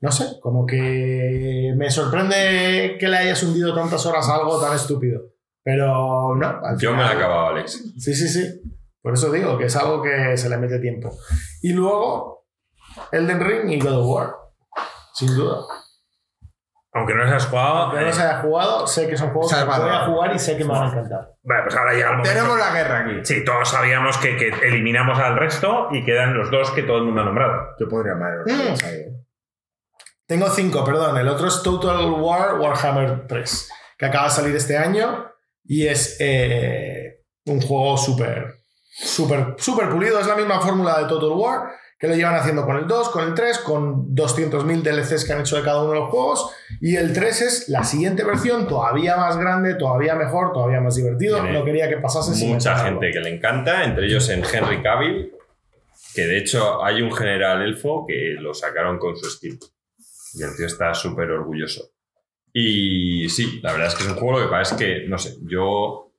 no 0.00 0.10
sé, 0.10 0.38
como 0.40 0.66
que 0.66 1.72
me 1.76 1.90
sorprende 1.90 2.96
que 2.98 3.08
le 3.08 3.16
hayas 3.16 3.42
hundido 3.42 3.74
tantas 3.74 4.04
horas 4.06 4.28
a 4.28 4.36
algo 4.36 4.60
tan 4.60 4.74
estúpido. 4.74 5.22
Pero 5.62 6.34
no, 6.36 6.46
al 6.62 6.78
Yo 6.78 6.90
me 6.92 6.98
lo 6.98 7.02
he 7.04 7.08
final- 7.08 7.16
acabado, 7.22 7.46
Alex. 7.48 7.72
Sí, 7.98 8.14
sí, 8.14 8.28
sí. 8.28 8.60
Por 9.00 9.14
eso 9.14 9.30
digo 9.30 9.56
que 9.58 9.66
es 9.66 9.76
algo 9.76 10.02
que 10.02 10.36
se 10.36 10.48
le 10.48 10.56
mete 10.58 10.78
tiempo. 10.78 11.16
Y 11.62 11.72
luego, 11.72 12.46
Elden 13.12 13.40
Ring 13.40 13.70
y 13.70 13.80
God 13.80 13.98
of 13.98 14.06
War. 14.06 14.34
Sin 15.14 15.34
duda. 15.34 15.60
Aunque 16.96 17.12
no 17.12 17.24
los 17.24 17.32
has 17.32 17.46
jugado. 17.46 17.76
Aunque 17.76 17.96
no 17.96 18.02
eh, 18.02 18.06
los 18.06 18.18
haya 18.20 18.38
jugado, 18.38 18.86
sé 18.86 19.08
que 19.08 19.16
son 19.16 19.30
juegos 19.30 19.50
que 19.50 19.56
Salvador. 19.56 19.88
voy 19.90 19.96
a 19.96 20.06
jugar 20.06 20.34
y 20.34 20.38
sé 20.38 20.56
que 20.56 20.64
me 20.64 20.70
van 20.70 20.84
a 20.84 20.90
encantar. 20.90 21.28
Vale, 21.42 21.62
pues 21.64 21.76
ahora 21.76 21.92
momento. 21.92 22.30
Tenemos 22.30 22.58
la 22.58 22.70
guerra 22.72 22.98
aquí. 23.00 23.20
Sí, 23.24 23.44
todos 23.44 23.68
sabíamos 23.68 24.16
que, 24.18 24.36
que 24.36 24.48
eliminamos 24.62 25.18
al 25.18 25.36
resto 25.36 25.88
y 25.90 26.04
quedan 26.04 26.38
los 26.38 26.52
dos 26.52 26.70
que 26.70 26.84
todo 26.84 26.98
el 26.98 27.04
mundo 27.04 27.22
ha 27.22 27.24
nombrado. 27.24 27.70
Yo 27.80 27.88
podría 27.88 28.12
amar. 28.12 28.44
Mm. 28.46 29.24
Tengo 30.26 30.48
cinco, 30.50 30.84
perdón. 30.84 31.18
El 31.18 31.26
otro 31.28 31.48
es 31.48 31.62
Total 31.64 32.10
War 32.12 32.60
Warhammer 32.60 33.26
3, 33.26 33.70
que 33.98 34.06
acaba 34.06 34.24
de 34.26 34.30
salir 34.30 34.54
este 34.54 34.78
año 34.78 35.32
y 35.64 35.88
es 35.88 36.16
eh, 36.20 37.24
un 37.46 37.60
juego 37.60 37.96
súper, 37.96 38.54
súper, 38.84 39.56
súper 39.58 39.88
pulido. 39.90 40.20
Es 40.20 40.28
la 40.28 40.36
misma 40.36 40.60
fórmula 40.60 41.00
de 41.00 41.08
Total 41.08 41.30
War 41.30 41.70
que 41.98 42.08
lo 42.08 42.16
llevan 42.16 42.34
haciendo 42.34 42.64
con 42.66 42.76
el 42.76 42.86
2, 42.86 43.08
con 43.10 43.24
el 43.24 43.34
3, 43.34 43.58
con 43.58 44.14
200.000 44.14 44.82
DLCs 44.82 45.24
que 45.24 45.32
han 45.32 45.40
hecho 45.40 45.56
de 45.56 45.62
cada 45.62 45.82
uno 45.82 45.92
de 45.92 46.00
los 46.00 46.10
juegos. 46.10 46.50
Y 46.80 46.96
el 46.96 47.12
3 47.12 47.42
es 47.42 47.68
la 47.68 47.84
siguiente 47.84 48.24
versión, 48.24 48.66
todavía 48.66 49.16
más 49.16 49.36
grande, 49.36 49.74
todavía 49.74 50.14
mejor, 50.14 50.52
todavía 50.52 50.80
más 50.80 50.96
divertido. 50.96 51.40
Tiene 51.40 51.58
No 51.58 51.64
quería 51.64 51.88
que 51.88 51.98
pasase 51.98 52.34
sin 52.34 52.54
Mucha 52.54 52.76
gente 52.78 53.10
que 53.10 53.20
le 53.20 53.34
encanta, 53.34 53.84
entre 53.84 54.06
ellos 54.06 54.28
en 54.28 54.42
Henry 54.44 54.82
Cavill, 54.82 55.32
que 56.14 56.26
de 56.26 56.38
hecho 56.38 56.84
hay 56.84 57.00
un 57.00 57.12
general 57.12 57.62
elfo 57.62 58.04
que 58.06 58.36
lo 58.38 58.54
sacaron 58.54 58.98
con 58.98 59.16
su 59.16 59.30
skin. 59.30 59.58
Y 60.34 60.42
el 60.42 60.56
tío 60.56 60.66
está 60.66 60.92
súper 60.94 61.30
orgulloso. 61.30 61.90
Y 62.52 63.28
sí, 63.30 63.60
la 63.62 63.72
verdad 63.72 63.88
es 63.88 63.94
que 63.94 64.04
es 64.04 64.08
un 64.08 64.16
juego, 64.16 64.38
lo 64.38 64.44
que 64.44 64.50
pasa 64.50 64.74
es 64.74 64.80
que, 64.80 65.08
no 65.08 65.18
sé, 65.18 65.36
yo 65.42 66.12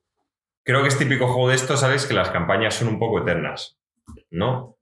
creo 0.62 0.82
que 0.82 0.88
es 0.88 0.98
típico 0.98 1.28
juego 1.28 1.48
de 1.48 1.54
estos, 1.54 1.80
¿sabes? 1.80 2.06
Que 2.06 2.14
las 2.14 2.30
campañas 2.30 2.74
son 2.74 2.88
un 2.88 2.98
poco 2.98 3.20
eternas, 3.20 3.78
¿no? 4.30 4.75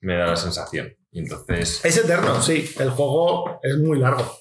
Me 0.00 0.16
da 0.16 0.26
la 0.26 0.36
sensación. 0.36 0.94
Y 1.10 1.20
entonces, 1.20 1.84
Es 1.84 1.96
eterno, 1.96 2.40
sí. 2.40 2.70
El 2.78 2.90
juego 2.90 3.60
es 3.62 3.76
muy 3.78 3.98
largo. 3.98 4.38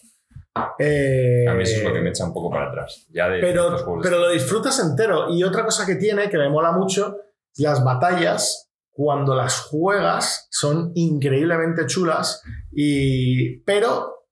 Eh, 0.80 1.46
a 1.48 1.54
mí 1.54 1.64
eso 1.64 1.78
es 1.78 1.84
lo 1.84 1.94
que 1.94 2.02
me 2.02 2.10
echa 2.10 2.26
un 2.26 2.34
poco 2.34 2.50
para 2.50 2.68
atrás. 2.70 3.06
Ya 3.10 3.30
de 3.30 3.40
pero, 3.40 3.76
pero 4.02 4.20
lo 4.20 4.30
disfrutas 4.30 4.80
entero. 4.80 5.30
Y 5.30 5.44
otra 5.44 5.64
cosa 5.64 5.86
que 5.86 5.96
tiene, 5.96 6.30
que 6.30 6.38
me 6.38 6.50
mola 6.50 6.72
mucho, 6.72 7.18
las 7.58 7.84
batallas, 7.84 8.70
cuando 8.90 9.36
las 9.36 9.62
juegas, 9.62 10.48
son 10.52 10.92
increíblemente 10.96 11.86
chulas. 11.86 12.44
Y, 12.72 13.60
pero, 13.62 14.28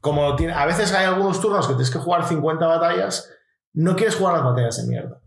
como 0.00 0.36
tiene, 0.36 0.52
a 0.52 0.66
veces 0.66 0.92
hay 0.92 1.06
algunos 1.06 1.40
turnos 1.40 1.66
que 1.66 1.74
tienes 1.74 1.90
que 1.90 1.98
jugar 1.98 2.26
50 2.26 2.66
batallas, 2.66 3.30
no 3.74 3.96
quieres 3.96 4.16
jugar 4.16 4.34
las 4.34 4.44
batallas 4.44 4.76
de 4.76 4.88
mierda. 4.88 5.20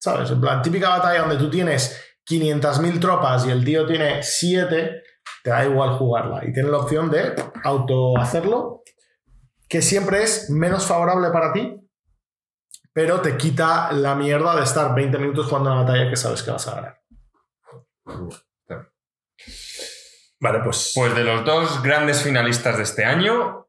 ¿Sabes? 0.00 0.30
En 0.30 0.40
plan, 0.40 0.60
típica 0.60 0.90
batalla 0.90 1.20
donde 1.20 1.36
tú 1.36 1.48
tienes 1.48 1.98
500.000 2.26 3.00
tropas 3.00 3.46
y 3.46 3.50
el 3.50 3.64
tío 3.64 3.86
tiene 3.86 4.22
7, 4.22 5.02
te 5.42 5.50
da 5.50 5.64
igual 5.64 5.96
jugarla. 5.98 6.44
Y 6.44 6.52
tienes 6.52 6.70
la 6.70 6.78
opción 6.78 7.10
de 7.10 7.34
auto 7.62 8.16
hacerlo, 8.18 8.82
que 9.68 9.82
siempre 9.82 10.22
es 10.22 10.50
menos 10.50 10.86
favorable 10.86 11.30
para 11.30 11.52
ti, 11.52 11.80
pero 12.92 13.20
te 13.20 13.36
quita 13.36 13.92
la 13.92 14.14
mierda 14.14 14.56
de 14.56 14.62
estar 14.62 14.94
20 14.94 15.18
minutos 15.18 15.46
jugando 15.46 15.72
una 15.72 15.82
batalla 15.82 16.08
que 16.08 16.16
sabes 16.16 16.42
que 16.42 16.50
vas 16.50 16.68
a 16.68 16.74
ganar. 16.76 17.00
Vale, 20.40 20.60
pues. 20.62 20.92
Pues 20.94 21.14
de 21.14 21.24
los 21.24 21.44
dos 21.44 21.82
grandes 21.82 22.22
finalistas 22.22 22.76
de 22.76 22.82
este 22.82 23.04
año, 23.04 23.64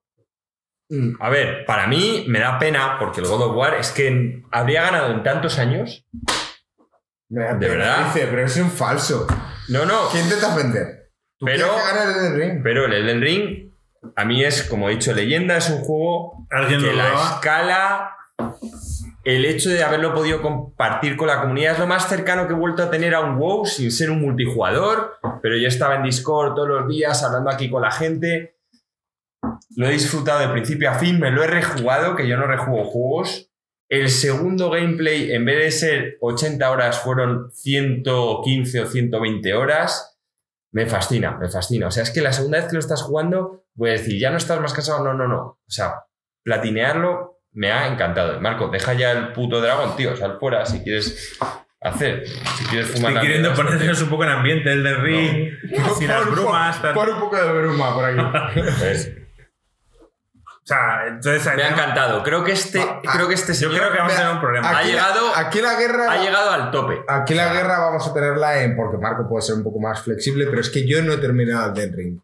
Mm. 0.89 1.15
a 1.19 1.29
ver, 1.29 1.65
para 1.65 1.87
mí 1.87 2.25
me 2.27 2.39
da 2.39 2.59
pena 2.59 2.97
porque 2.99 3.19
el 3.21 3.27
God 3.27 3.41
of 3.41 3.55
War 3.55 3.73
es 3.73 3.91
que 3.91 4.43
habría 4.51 4.83
ganado 4.83 5.11
en 5.11 5.23
tantos 5.23 5.57
años 5.57 6.05
De 7.29 7.67
verdad? 7.67 8.13
Dice, 8.13 8.27
pero 8.27 8.45
es 8.45 8.57
un 8.57 8.69
falso. 8.69 9.27
No, 9.69 9.85
no. 9.85 10.09
¿Quién 10.11 10.25
intenta 10.25 10.55
vender? 10.55 11.11
¿Tú 11.37 11.45
Pero- 11.45 11.67
quieres 11.69 11.83
que 11.83 11.97
gane 11.97 12.11
el 12.11 12.17
Elden 12.17 12.39
Ring? 12.39 12.63
Pero 12.63 12.85
el 12.85 12.93
Elden 12.93 13.21
Ring, 13.21 13.71
a 14.15 14.25
mí 14.25 14.43
es, 14.43 14.63
como 14.63 14.89
he 14.89 14.93
dicho, 14.93 15.11
leyenda, 15.13 15.57
es 15.57 15.69
un 15.69 15.79
juego 15.79 16.47
Alguien 16.51 16.79
que 16.81 16.87
lo 16.87 16.93
la 16.93 17.13
escala, 17.13 18.15
el 19.23 19.45
hecho 19.45 19.69
de 19.69 19.83
haberlo 19.83 20.13
podido 20.13 20.41
compartir 20.41 21.17
con 21.17 21.27
la 21.27 21.41
comunidad 21.41 21.73
es 21.73 21.79
lo 21.79 21.87
más 21.87 22.07
cercano 22.07 22.47
que 22.47 22.53
he 22.53 22.57
vuelto 22.57 22.83
a 22.83 22.91
tener 22.91 23.15
a 23.15 23.21
un 23.21 23.37
WoW 23.39 23.65
sin 23.65 23.91
ser 23.91 24.11
un 24.11 24.21
multijugador, 24.21 25.17
pero 25.41 25.57
yo 25.57 25.67
estaba 25.67 25.95
en 25.95 26.03
Discord 26.03 26.53
todos 26.53 26.67
los 26.67 26.87
días 26.87 27.23
hablando 27.23 27.49
aquí 27.49 27.69
con 27.69 27.81
la 27.81 27.91
gente. 27.91 28.57
Lo 29.75 29.87
he 29.87 29.91
disfrutado 29.91 30.39
de 30.39 30.49
principio 30.49 30.89
a 30.89 30.93
fin, 30.93 31.19
me 31.19 31.31
lo 31.31 31.43
he 31.43 31.47
rejugado, 31.47 32.15
que 32.15 32.27
yo 32.27 32.37
no 32.37 32.45
rejuego 32.45 32.85
juegos. 32.85 33.51
El 33.89 34.09
segundo 34.09 34.69
gameplay, 34.71 35.31
en 35.31 35.45
vez 35.45 35.57
de 35.57 35.71
ser 35.71 36.17
80 36.21 36.71
horas, 36.71 36.99
fueron 36.99 37.51
115 37.51 38.81
o 38.81 38.85
120 38.87 39.53
horas. 39.53 40.17
Me 40.71 40.87
fascina, 40.87 41.37
me 41.37 41.49
fascina. 41.49 41.87
O 41.87 41.91
sea, 41.91 42.03
es 42.03 42.11
que 42.11 42.21
la 42.21 42.33
segunda 42.33 42.57
vez 42.57 42.67
que 42.67 42.73
lo 42.73 42.79
estás 42.79 43.03
jugando, 43.03 43.65
voy 43.75 43.89
a 43.89 43.93
decir, 43.93 44.19
ya 44.19 44.31
no 44.31 44.37
estás 44.37 44.59
más 44.59 44.73
cansado. 44.73 45.03
No, 45.03 45.13
no, 45.13 45.27
no. 45.27 45.41
O 45.41 45.59
sea, 45.67 46.05
platinearlo 46.43 47.41
me 47.53 47.71
ha 47.71 47.87
encantado. 47.87 48.39
Marco, 48.41 48.67
deja 48.67 48.93
ya 48.93 49.11
el 49.11 49.31
puto 49.31 49.61
dragón, 49.61 49.95
tío. 49.95 50.15
Sal 50.15 50.37
fuera 50.39 50.65
si 50.65 50.81
quieres 50.81 51.37
hacer. 51.79 52.27
Si 52.27 52.65
quieres 52.65 52.87
fumar. 52.87 53.11
Estoy 53.11 53.13
la 53.13 53.21
queriendo 53.21 53.53
ponernos 53.53 54.01
un 54.01 54.09
poco 54.09 54.23
en 54.23 54.29
ambiente, 54.31 54.73
el 54.73 54.83
del 54.83 55.01
ring, 55.01 55.53
sin 55.97 56.07
las 56.07 56.29
brumas. 56.29 56.77
Pon 56.93 57.09
un 57.09 57.19
poco 57.19 57.37
de 57.37 57.61
bruma 57.61 57.93
por 57.93 58.05
aquí. 58.05 58.19
pues, 58.79 59.17
O 60.65 60.67
sea, 60.67 61.05
entonces. 61.07 61.55
me 61.55 61.61
ha 61.61 61.69
encantado. 61.69 62.23
Creo 62.23 62.43
que 62.43 62.51
este, 62.53 62.79
Ah, 62.81 62.99
creo 63.13 63.27
que 63.27 63.35
este 63.35 63.53
Yo 63.53 63.69
señor 63.69 63.75
creo 63.77 63.91
que 63.91 63.97
vamos 63.99 64.13
a 64.13 64.17
tener 64.17 64.31
un 64.33 64.39
problema. 64.41 64.69
Ha 64.79 64.81
llegado- 64.83 65.31
aquí 65.35 65.61
la 65.61 65.75
guerra. 65.75 66.11
ha 66.11 66.17
llegado 66.23 66.49
al 66.51 66.71
tope. 66.71 67.03
Aquí 67.07 67.35
la 67.35 67.53
guerra 67.53 67.77
vamos 67.79 68.07
a 68.07 68.13
tenerla 68.15 68.63
en. 68.63 68.75
Porque 68.75 68.97
Marco 68.97 69.29
puede 69.29 69.43
ser 69.43 69.55
un 69.55 69.63
poco 69.63 69.79
más 69.79 70.01
flexible, 70.01 70.47
pero 70.47 70.59
es 70.61 70.69
que 70.71 70.87
yo 70.87 71.03
no 71.03 71.13
he 71.13 71.17
terminado 71.17 71.67
el 71.67 71.73
Den 71.75 71.93
Ring. 71.95 72.19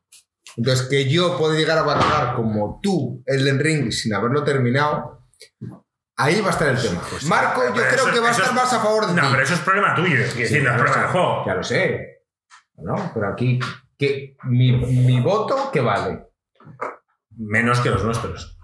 Entonces, 0.57 0.87
que 0.89 1.07
yo 1.07 1.37
puedo 1.37 1.53
llegar 1.53 1.77
a 1.77 1.83
valorar 1.83 2.33
como 2.35 2.79
tú 2.81 3.21
el 3.27 3.45
Den 3.45 3.59
Ring 3.59 3.91
sin 3.91 4.11
haberlo 4.15 4.43
terminado. 4.43 5.23
Ahí 6.17 6.41
va 6.41 6.47
a 6.47 6.51
estar 6.51 6.67
el 6.67 6.81
tema. 6.81 6.99
Marco, 7.27 7.63
yo 7.67 7.73
creo 7.73 7.87
eso- 7.89 8.11
que 8.11 8.19
va 8.19 8.29
a 8.29 8.31
estar 8.31 8.47
es- 8.47 8.53
más 8.53 8.73
a 8.73 8.79
favor 8.79 9.05
de 9.07 9.13
No, 9.13 9.21
ti. 9.21 9.27
pero 9.31 9.43
eso 9.43 9.53
es 9.53 9.59
problema 9.59 9.93
tuyo. 9.95 10.17
Decir, 10.19 10.35
no 10.39 10.43
es 10.45 10.51
ya 10.51 10.71
lo 10.71 10.77
problema 10.77 10.93
sé, 10.95 10.99
del 10.99 11.09
juego. 11.09 11.43
Ya 11.45 11.53
lo 11.53 11.63
sé. 11.63 12.07
¿No? 12.77 13.11
Pero 13.13 13.27
aquí, 13.31 13.59
que 13.97 14.35
mi, 14.45 14.71
mi 14.73 15.21
voto, 15.21 15.69
¿qué 15.71 15.79
vale? 15.79 16.25
Menos 17.37 17.79
que 17.79 17.89
los 17.89 18.03
nuestros. 18.03 18.57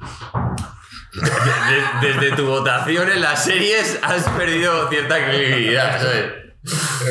De- 2.02 2.08
desde 2.08 2.36
tu 2.36 2.46
votación 2.46 3.10
en 3.10 3.22
las 3.22 3.44
series 3.44 4.00
has 4.04 4.28
perdido 4.30 4.88
cierta 4.90 5.16
credibilidad. 5.26 6.00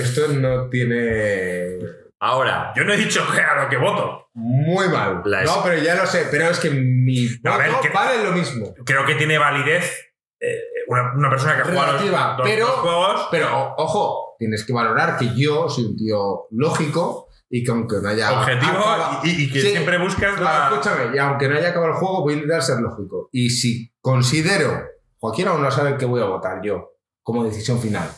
Esto 0.01 0.29
no 0.29 0.69
tiene. 0.69 1.79
Ahora, 2.21 2.73
Yo 2.77 2.85
no 2.85 2.93
he 2.93 2.97
dicho 2.97 3.27
que 3.35 3.41
a 3.41 3.63
lo 3.65 3.69
que 3.69 3.77
voto. 3.77 4.29
Muy 4.35 4.89
mal. 4.89 5.23
La 5.25 5.43
No, 5.45 5.63
pero 5.65 5.83
ya 5.83 5.95
lo 5.95 6.07
sé. 6.07 6.27
Pero 6.31 6.49
es 6.49 6.59
que 6.61 6.71
mi 6.71 7.27
No, 7.43 7.53
a 7.55 7.57
ver, 7.59 7.71
voto 7.71 7.81
que- 7.83 7.89
vale 7.89 8.23
lo 8.23 8.33
mismo. 8.33 8.75
Creo 8.85 9.05
que 9.07 9.15
tiene 9.15 9.39
validez 9.39 10.13
eh, 10.41 10.59
una, 10.89 11.13
una 11.15 11.31
persona 11.31 11.57
que 11.57 11.63
juega 11.63 11.93
los, 11.93 12.11
dos- 12.11 12.41
pero- 12.45 12.67
juegos. 12.67 13.29
Pero 13.31 13.75
ojo, 13.79 14.37
tienes 14.39 14.65
que 14.67 14.73
valorar 14.73 15.17
que 15.19 15.35
yo 15.35 15.69
soy 15.69 15.85
un 15.87 15.97
tío 15.97 16.47
lógico 16.51 17.26
y 17.49 17.63
que 17.65 17.71
aunque 17.71 17.97
no 18.03 18.09
haya. 18.09 18.41
objetivo 18.41 18.73
acaba- 18.79 19.21
y, 19.25 19.45
y 19.45 19.51
que 19.53 19.61
Sí, 19.61 19.69
siempre 19.71 19.99
buscas 19.99 20.41
la. 20.41 20.69
escúchame, 20.71 21.15
y 21.15 21.19
aunque 21.19 21.49
no 21.49 21.57
haya 21.57 21.69
acabado 21.71 21.93
el 21.93 21.99
juego, 21.99 22.23
voy 22.23 22.33
a 22.33 22.37
intentar 22.37 22.63
ser 22.63 22.81
lógico. 22.81 23.29
Y 23.33 23.51
si 23.51 23.93
considero, 24.01 24.85
Joaquín 25.19 25.49
aún 25.49 25.63
no 25.63 25.71
sabe 25.71 25.97
qué 25.97 26.05
voy 26.07 26.21
a 26.21 26.27
votar 26.27 26.61
yo 26.63 26.91
como 27.23 27.45
decisión 27.45 27.81
final, 27.81 28.09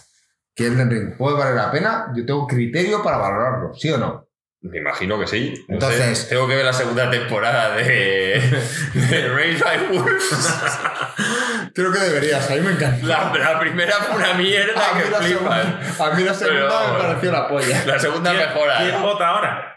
que 0.55 0.67
Elden 0.67 0.91
Ring 0.91 1.17
puede 1.17 1.37
valer 1.39 1.55
la 1.57 1.71
pena, 1.71 2.13
yo 2.15 2.27
tengo 2.27 2.47
criterio 2.47 3.03
para 3.03 3.17
valorarlo, 3.19 3.73
¿sí 3.75 3.91
o 3.91 3.97
no? 3.99 4.28
Me 4.61 4.79
imagino 4.79 5.19
que 5.21 5.27
sí. 5.27 5.65
No 5.69 5.75
Entonces- 5.75 6.19
sé, 6.19 6.29
tengo 6.31 6.49
que 6.49 6.57
ver 6.57 6.65
la 6.65 6.73
segunda 6.73 7.11
temporada 7.11 7.77
de, 7.77 8.41
de 8.95 9.29
Raised 9.29 9.63
by 9.65 9.87
Wolves. 9.99 10.59
Creo 11.75 11.93
que 11.93 11.99
deberías, 12.01 12.51
a 12.51 12.55
mí 12.55 12.61
me 12.63 12.73
encanta. 12.73 13.07
La, 13.07 13.33
la 13.33 13.61
primera 13.61 13.93
fue 13.95 14.17
una 14.17 14.35
mierda 14.35 14.91
A 14.91 14.95
mí 14.95 15.03
que 15.03 15.11
la 15.11 15.19
flipas. 15.19 15.65
segunda, 15.65 16.07
a 16.07 16.15
mí 16.17 16.23
la 16.25 16.35
segunda 16.35 16.69
Pero- 16.69 16.93
me 16.93 16.99
pareció 16.99 17.33
la 17.33 17.49
polla. 17.49 17.85
La 17.87 17.99
segunda 17.99 18.31
¿Quién, 18.33 18.49
mejora. 18.49 18.79
quién 18.79 19.03
vota 19.03 19.29
ahora? 19.29 19.77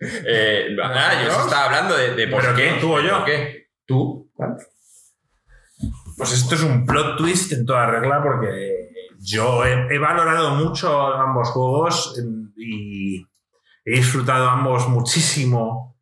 Eh, 0.00 0.68
nada, 0.76 1.24
yo 1.24 1.36
os 1.36 1.44
estaba 1.46 1.64
hablando 1.64 1.96
de, 1.96 2.14
de 2.14 2.28
por 2.28 2.40
¿Pero 2.42 2.54
qué. 2.54 2.76
tú 2.80 2.94
o 2.96 3.00
yo? 3.00 3.16
¿Por 3.18 3.24
qué? 3.24 3.68
¿Tú? 3.84 4.30
Pues 6.16 6.32
esto 6.32 6.54
es 6.54 6.62
un 6.62 6.84
plot 6.86 7.16
twist 7.16 7.52
en 7.52 7.64
toda 7.66 7.86
regla 7.86 8.20
porque 8.22 8.90
yo 9.20 9.64
he, 9.64 9.94
he 9.94 9.98
valorado 9.98 10.50
mucho 10.50 11.00
ambos 11.14 11.48
juegos 11.50 12.16
en- 12.18 12.52
y 12.56 13.24
he 13.88 13.96
disfrutado 13.96 14.50
ambos 14.50 14.86
muchísimo. 14.88 15.96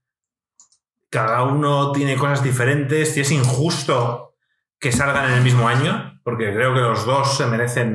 Cada 1.08 1.44
uno 1.44 1.92
tiene 1.92 2.16
cosas 2.16 2.42
diferentes 2.42 3.16
y 3.16 3.20
es 3.20 3.30
injusto 3.30 4.34
que 4.80 4.90
salgan 4.90 5.30
en 5.30 5.38
el 5.38 5.44
mismo 5.44 5.68
año 5.68 6.20
porque 6.24 6.52
creo 6.52 6.74
que 6.74 6.80
los 6.80 7.06
dos 7.06 7.36
se 7.36 7.46
merecen 7.46 7.94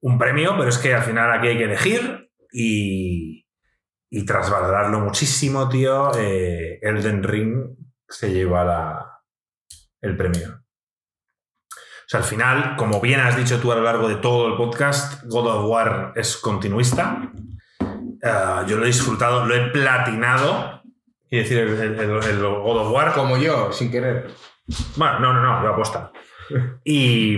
un 0.00 0.18
premio, 0.18 0.54
pero 0.56 0.68
es 0.68 0.78
que 0.78 0.94
al 0.94 1.02
final 1.02 1.32
aquí 1.32 1.48
hay 1.48 1.58
que 1.58 1.64
elegir 1.64 2.30
y, 2.52 3.44
y 4.08 4.24
tras 4.24 4.50
valorarlo 4.50 5.00
muchísimo, 5.00 5.68
tío, 5.68 6.14
eh, 6.16 6.78
Elden 6.80 7.24
Ring 7.24 7.76
se 8.08 8.32
lleva 8.32 9.20
el 10.00 10.16
premio. 10.16 10.62
O 11.70 12.10
sea, 12.10 12.20
al 12.20 12.26
final, 12.26 12.76
como 12.76 13.00
bien 13.00 13.18
has 13.18 13.36
dicho 13.36 13.60
tú 13.60 13.72
a 13.72 13.74
lo 13.74 13.82
largo 13.82 14.08
de 14.08 14.16
todo 14.16 14.46
el 14.46 14.56
podcast, 14.56 15.24
God 15.24 15.46
of 15.48 15.68
War 15.68 16.12
es 16.14 16.36
continuista. 16.36 17.32
Eh, 18.22 18.64
yo 18.66 18.76
lo 18.76 18.84
he 18.84 18.86
disfrutado, 18.88 19.44
lo 19.46 19.54
he 19.54 19.70
platinado. 19.70 20.82
Quiero 21.28 21.42
decir, 21.48 21.58
el, 21.58 21.68
el- 21.80 22.00
el- 22.00 22.22
el 22.24 22.38
God 22.42 22.78
of 22.86 22.92
War. 22.92 23.12
Como 23.14 23.36
yo, 23.36 23.72
sin 23.72 23.90
querer. 23.90 24.28
Bueno, 24.96 25.18
no, 25.20 25.32
no, 25.34 25.42
no, 25.42 25.62
yo 25.62 25.70
aposta. 25.72 26.12
Y, 26.84 27.36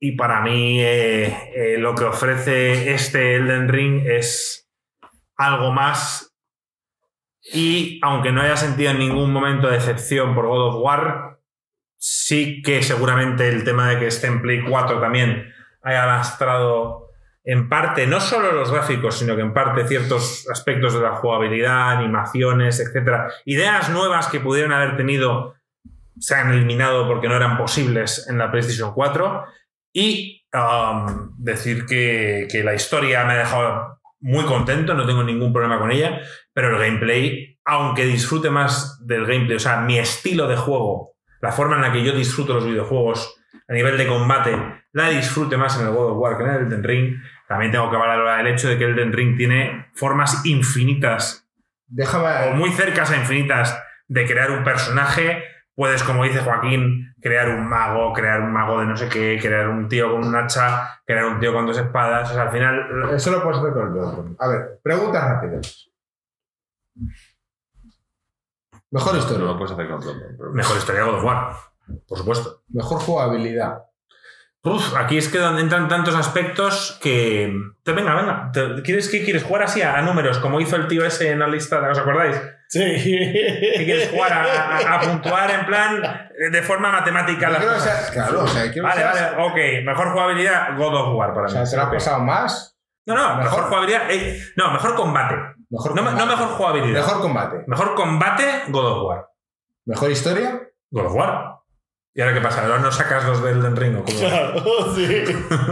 y 0.00 0.12
para 0.12 0.40
mí, 0.40 0.80
eh, 0.80 1.26
eh, 1.54 1.76
lo 1.78 1.94
que 1.94 2.04
ofrece 2.04 2.92
este 2.94 3.36
Elden 3.36 3.68
Ring 3.68 4.02
es 4.06 4.70
algo 5.36 5.70
más. 5.72 6.34
Y 7.52 7.98
aunque 8.02 8.32
no 8.32 8.40
haya 8.40 8.56
sentido 8.56 8.90
en 8.92 8.98
ningún 9.00 9.32
momento 9.32 9.68
decepción 9.68 10.34
por 10.34 10.46
God 10.46 10.68
of 10.68 10.82
War, 10.82 11.40
sí 11.98 12.62
que 12.62 12.82
seguramente 12.82 13.48
el 13.48 13.64
tema 13.64 13.88
de 13.90 13.98
que 13.98 14.06
esté 14.06 14.28
en 14.28 14.40
Play 14.40 14.62
4 14.68 15.00
también 15.00 15.52
haya 15.82 16.06
lastrado 16.06 17.01
en 17.44 17.68
parte, 17.68 18.06
no 18.06 18.20
solo 18.20 18.52
los 18.52 18.70
gráficos, 18.70 19.18
sino 19.18 19.34
que 19.34 19.42
en 19.42 19.52
parte 19.52 19.86
ciertos 19.86 20.48
aspectos 20.48 20.94
de 20.94 21.00
la 21.00 21.16
jugabilidad, 21.16 21.90
animaciones, 21.90 22.78
etcétera, 22.78 23.32
ideas 23.44 23.90
nuevas 23.90 24.28
que 24.28 24.40
pudieron 24.40 24.72
haber 24.72 24.96
tenido 24.96 25.54
se 26.18 26.36
han 26.36 26.52
eliminado 26.52 27.08
porque 27.08 27.28
no 27.28 27.34
eran 27.34 27.56
posibles 27.58 28.28
en 28.28 28.38
la 28.38 28.50
PlayStation 28.50 28.92
4 28.94 29.44
y 29.92 30.46
um, 30.54 31.34
decir 31.36 31.84
que, 31.86 32.46
que 32.50 32.62
la 32.62 32.74
historia 32.74 33.24
me 33.24 33.32
ha 33.32 33.38
dejado 33.38 33.98
muy 34.20 34.44
contento, 34.44 34.94
no 34.94 35.04
tengo 35.04 35.24
ningún 35.24 35.52
problema 35.52 35.80
con 35.80 35.90
ella, 35.90 36.20
pero 36.52 36.68
el 36.70 36.78
gameplay, 36.78 37.58
aunque 37.64 38.06
disfrute 38.06 38.50
más 38.50 39.04
del 39.04 39.26
gameplay, 39.26 39.56
o 39.56 39.60
sea, 39.60 39.80
mi 39.80 39.98
estilo 39.98 40.46
de 40.46 40.56
juego, 40.56 41.16
la 41.40 41.50
forma 41.50 41.74
en 41.74 41.82
la 41.82 41.92
que 41.92 42.04
yo 42.04 42.12
disfruto 42.12 42.54
los 42.54 42.66
videojuegos 42.66 43.36
a 43.68 43.72
nivel 43.72 43.98
de 43.98 44.06
combate, 44.06 44.56
la 44.92 45.08
disfrute 45.08 45.56
más 45.56 45.78
en 45.80 45.86
el 45.86 45.92
God 45.92 46.12
of 46.12 46.18
War 46.18 46.36
que 46.36 46.44
en 46.44 46.50
el 46.50 46.66
Elden 46.66 46.84
Ring, 46.84 47.16
también 47.52 47.70
tengo 47.70 47.90
que 47.90 47.96
valorar 47.96 48.40
el 48.40 48.52
hecho 48.54 48.68
de 48.68 48.76
que 48.78 48.84
el 48.84 48.90
Elden 48.98 49.12
Ring 49.12 49.36
tiene 49.36 49.86
formas 49.94 50.44
infinitas 50.46 51.46
o 51.46 51.72
Déjame. 51.86 52.54
muy 52.54 52.70
cercas 52.72 53.10
a 53.10 53.16
infinitas 53.16 53.78
de 54.08 54.26
crear 54.26 54.50
un 54.50 54.64
personaje. 54.64 55.44
Puedes, 55.74 56.02
como 56.02 56.24
dice 56.24 56.40
Joaquín, 56.40 57.14
crear 57.20 57.48
un 57.48 57.66
mago, 57.68 58.12
crear 58.12 58.40
un 58.42 58.52
mago 58.52 58.80
de 58.80 58.86
no 58.86 58.96
sé 58.96 59.08
qué, 59.08 59.38
crear 59.40 59.68
un 59.68 59.88
tío 59.88 60.10
con 60.10 60.26
un 60.26 60.34
hacha, 60.36 61.00
crear 61.06 61.24
un 61.26 61.40
tío 61.40 61.52
con 61.52 61.66
dos 61.66 61.78
espadas. 61.78 62.30
O 62.30 62.34
sea, 62.34 62.42
al 62.44 62.50
final. 62.50 63.10
Eso 63.14 63.30
lo 63.30 63.42
puedes 63.42 63.58
hacer 63.58 63.72
con 63.72 63.82
el 63.86 63.92
Bloodborne. 63.92 64.36
A 64.38 64.48
ver, 64.48 64.80
preguntas 64.82 65.22
rápidas. 65.24 65.88
Mejor 68.90 69.12
No 69.14 69.18
historia. 69.18 69.44
lo 69.46 69.56
puedes 69.56 69.72
hacer 69.72 69.88
con 69.88 70.00
pero- 70.00 70.52
Mejor 70.52 70.76
historia 70.76 71.00
de 71.02 71.06
God 71.10 71.18
of 71.18 71.24
War, 71.24 71.52
por 72.08 72.18
supuesto. 72.18 72.62
Mejor 72.68 73.00
jugabilidad. 73.00 73.78
Uf, 74.64 74.94
aquí 74.96 75.18
es 75.18 75.28
que 75.28 75.38
donde 75.38 75.60
entran 75.62 75.88
tantos 75.88 76.14
aspectos 76.14 76.98
que. 77.02 77.52
Te, 77.82 77.92
venga, 77.92 78.14
venga. 78.14 78.50
te- 78.52 78.80
¿Quieres, 78.82 79.08
¿Qué 79.08 79.24
quieres? 79.24 79.42
¿Jugar 79.42 79.64
así 79.64 79.82
a, 79.82 79.96
a 79.98 80.02
números? 80.02 80.38
Como 80.38 80.60
hizo 80.60 80.76
el 80.76 80.86
tío 80.86 81.04
ese 81.04 81.30
en 81.32 81.40
la 81.40 81.48
lista, 81.48 81.80
¿os 81.90 81.98
acordáis? 81.98 82.40
Sí. 82.68 82.78
¿Qué 82.80 83.82
quieres 83.84 84.10
jugar 84.10 84.32
a, 84.32 84.42
a- 84.78 84.94
a 84.94 85.00
puntuar 85.00 85.50
en 85.50 85.66
plan 85.66 86.02
de 86.52 86.62
forma 86.62 86.92
matemática 86.92 87.50
las 87.50 87.60
que 87.60 87.66
cosas? 87.66 87.82
seas- 87.82 88.10
claro, 88.12 88.44
o 88.44 88.46
sea, 88.46 88.62
quiero 88.70 88.88
que 88.88 88.94
Vale, 88.94 89.00
seas- 89.02 89.36
vale, 89.36 89.44
ok. 89.80 89.84
Mejor 89.84 90.12
jugabilidad, 90.12 90.76
God 90.78 90.94
of 90.94 91.14
War 91.16 91.34
para 91.34 91.46
O 91.48 91.50
mí. 91.50 91.52
sea, 91.52 91.64
¿te 91.64 91.76
lo 91.76 91.82
Ok. 91.88 91.94
pasado 91.94 92.20
más? 92.20 92.78
No, 93.04 93.14
no, 93.16 93.28
mejor, 93.30 93.42
Mejor. 93.44 93.64
jugabilidad. 93.64 94.02
eh, 94.10 94.40
no, 94.56 94.70
mejor 94.70 94.94
combate. 94.94 95.34
Mejor 95.70 95.90
No, 95.96 96.04
combate. 96.04 96.16
no 96.18 96.26
mejor 96.26 96.48
jugabilidad. 96.50 97.00
Mejor. 97.00 97.16
Mejor 97.66 97.94
combate. 97.94 97.94
combate, 97.96 98.44
God 98.68 98.86
of 98.92 99.02
War. 99.08 99.28
Mejor 99.86 100.10
historia. 100.12 100.60
God 100.92 101.06
of 101.06 101.14
War. 101.14 101.56
¿Y 102.14 102.20
ahora 102.20 102.34
qué 102.34 102.40
pasa? 102.40 102.62
¿Ahora 102.62 102.78
no 102.78 102.92
sacas 102.92 103.24
los 103.24 103.42
del 103.42 103.58
Elden 103.58 103.76
Ring 103.76 103.96
o 103.96 104.04
cómo? 104.04 104.18
Claro, 104.18 104.94
sí. 104.94 105.24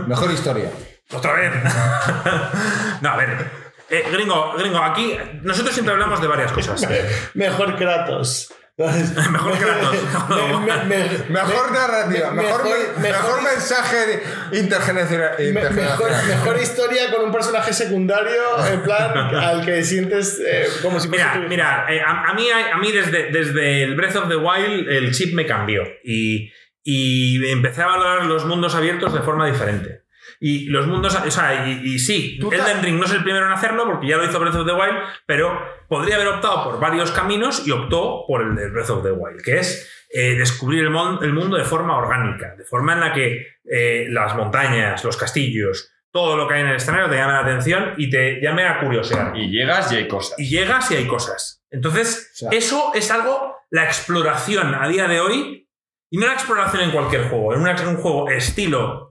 Mejor 0.06 0.30
historia. 0.30 0.70
Otra 1.12 1.34
vez. 1.34 1.52
no, 3.00 3.08
a 3.10 3.16
ver. 3.16 3.50
Eh, 3.90 4.04
gringo, 4.12 4.54
gringo, 4.56 4.78
aquí 4.78 5.18
nosotros 5.42 5.74
siempre 5.74 5.92
hablamos 5.92 6.20
de 6.20 6.28
varias 6.28 6.52
cosas. 6.52 6.86
Mejor 7.34 7.76
Kratos. 7.76 8.52
Mejor 9.30 9.58
Kratos. 9.58 9.96
Me- 10.30 10.84
me- 10.84 10.84
me- 10.84 11.28
Mejor 11.28 11.70
me- 11.70 11.78
narrativa, 11.78 12.30
me- 12.30 12.42
mejor, 12.42 12.64
mejor- 12.64 12.98
mejor, 12.98 13.00
mejor- 13.00 13.42
mensaje 13.42 14.22
intergeneracional. 14.52 15.32
me- 15.38 15.70
mejor, 15.70 16.60
historia 16.60 17.10
con 17.14 17.24
un 17.26 17.32
personaje 17.32 17.72
secundario, 17.72 18.66
en 18.72 18.82
plan, 18.82 19.34
al 19.34 19.64
que 19.64 19.82
sientes 19.84 20.40
eh, 20.46 20.66
como 20.82 20.98
si 21.00 21.08
fuese 21.08 21.24
Mira, 21.24 21.34
tu 21.42 21.48
mira, 21.48 21.86
eh, 21.90 22.00
a, 22.00 22.30
a 22.30 22.34
mí, 22.34 22.46
a 22.50 22.76
mí 22.78 22.92
desde, 22.92 23.30
desde 23.30 23.82
el 23.82 23.94
Breath 23.96 24.16
of 24.16 24.28
the 24.28 24.36
Wild 24.36 24.88
el 24.88 25.12
chip 25.12 25.34
me 25.34 25.46
cambió 25.46 25.82
y, 26.04 26.50
y 26.82 27.50
empecé 27.50 27.82
a 27.82 27.86
valorar 27.86 28.26
los 28.26 28.44
mundos 28.46 28.74
abiertos 28.74 29.12
de 29.12 29.20
forma 29.20 29.46
diferente. 29.46 30.02
Y 30.42 30.64
los 30.70 30.86
mundos, 30.86 31.14
o 31.14 31.30
sea, 31.30 31.68
y, 31.68 31.82
y 31.84 31.98
sí, 31.98 32.38
Elden 32.62 32.82
Ring 32.82 32.98
no 32.98 33.04
es 33.04 33.12
el 33.12 33.22
primero 33.22 33.44
en 33.46 33.52
hacerlo 33.52 33.84
porque 33.84 34.06
ya 34.08 34.16
lo 34.16 34.24
hizo 34.24 34.40
Breath 34.40 34.54
of 34.54 34.66
the 34.66 34.72
Wild, 34.72 34.96
pero 35.26 35.56
podría 35.86 36.14
haber 36.16 36.28
optado 36.28 36.64
por 36.64 36.80
varios 36.80 37.10
caminos 37.12 37.66
y 37.66 37.70
optó 37.72 38.24
por 38.26 38.40
el 38.42 38.54
de 38.56 38.70
Breath 38.70 38.88
of 38.90 39.02
the 39.02 39.12
Wild, 39.12 39.42
que 39.42 39.58
es 39.58 40.06
eh, 40.12 40.36
descubrir 40.38 40.80
el, 40.84 40.90
mon- 40.90 41.22
el 41.22 41.34
mundo 41.34 41.58
de 41.58 41.64
forma 41.64 41.96
orgánica, 41.98 42.54
de 42.56 42.64
forma 42.64 42.94
en 42.94 43.00
la 43.00 43.12
que 43.12 43.46
eh, 43.70 44.06
las 44.08 44.34
montañas, 44.34 45.04
los 45.04 45.16
castillos, 45.18 45.92
todo 46.10 46.36
lo 46.38 46.48
que 46.48 46.54
hay 46.54 46.62
en 46.62 46.68
el 46.68 46.76
escenario 46.76 47.08
te 47.10 47.16
llame 47.16 47.32
la 47.34 47.40
atención 47.40 47.94
y 47.98 48.08
te 48.10 48.40
llame 48.40 48.64
a 48.66 48.80
curiosear 48.80 49.36
Y 49.36 49.50
llegas 49.50 49.92
y 49.92 49.96
hay 49.96 50.08
cosas. 50.08 50.38
y 50.38 50.48
llegas 50.48 50.90
y 50.90 50.96
hay 50.96 51.06
cosas. 51.06 51.62
Entonces, 51.70 52.30
O 52.32 52.36
sea- 52.36 52.48
eso 52.52 52.92
es 52.94 53.10
algo, 53.10 53.56
la 53.70 53.84
exploración 53.84 54.74
a 54.74 54.88
día 54.88 55.06
de 55.06 55.20
hoy, 55.20 55.68
y 56.10 56.16
no 56.18 56.26
la 56.26 56.32
exploración 56.32 56.82
en 56.82 56.90
cualquier 56.92 57.28
juego, 57.28 57.54
en, 57.54 57.60
una- 57.60 57.76
en 57.76 57.88
un 57.88 57.96
juego 57.98 58.28
estilo 58.30 59.09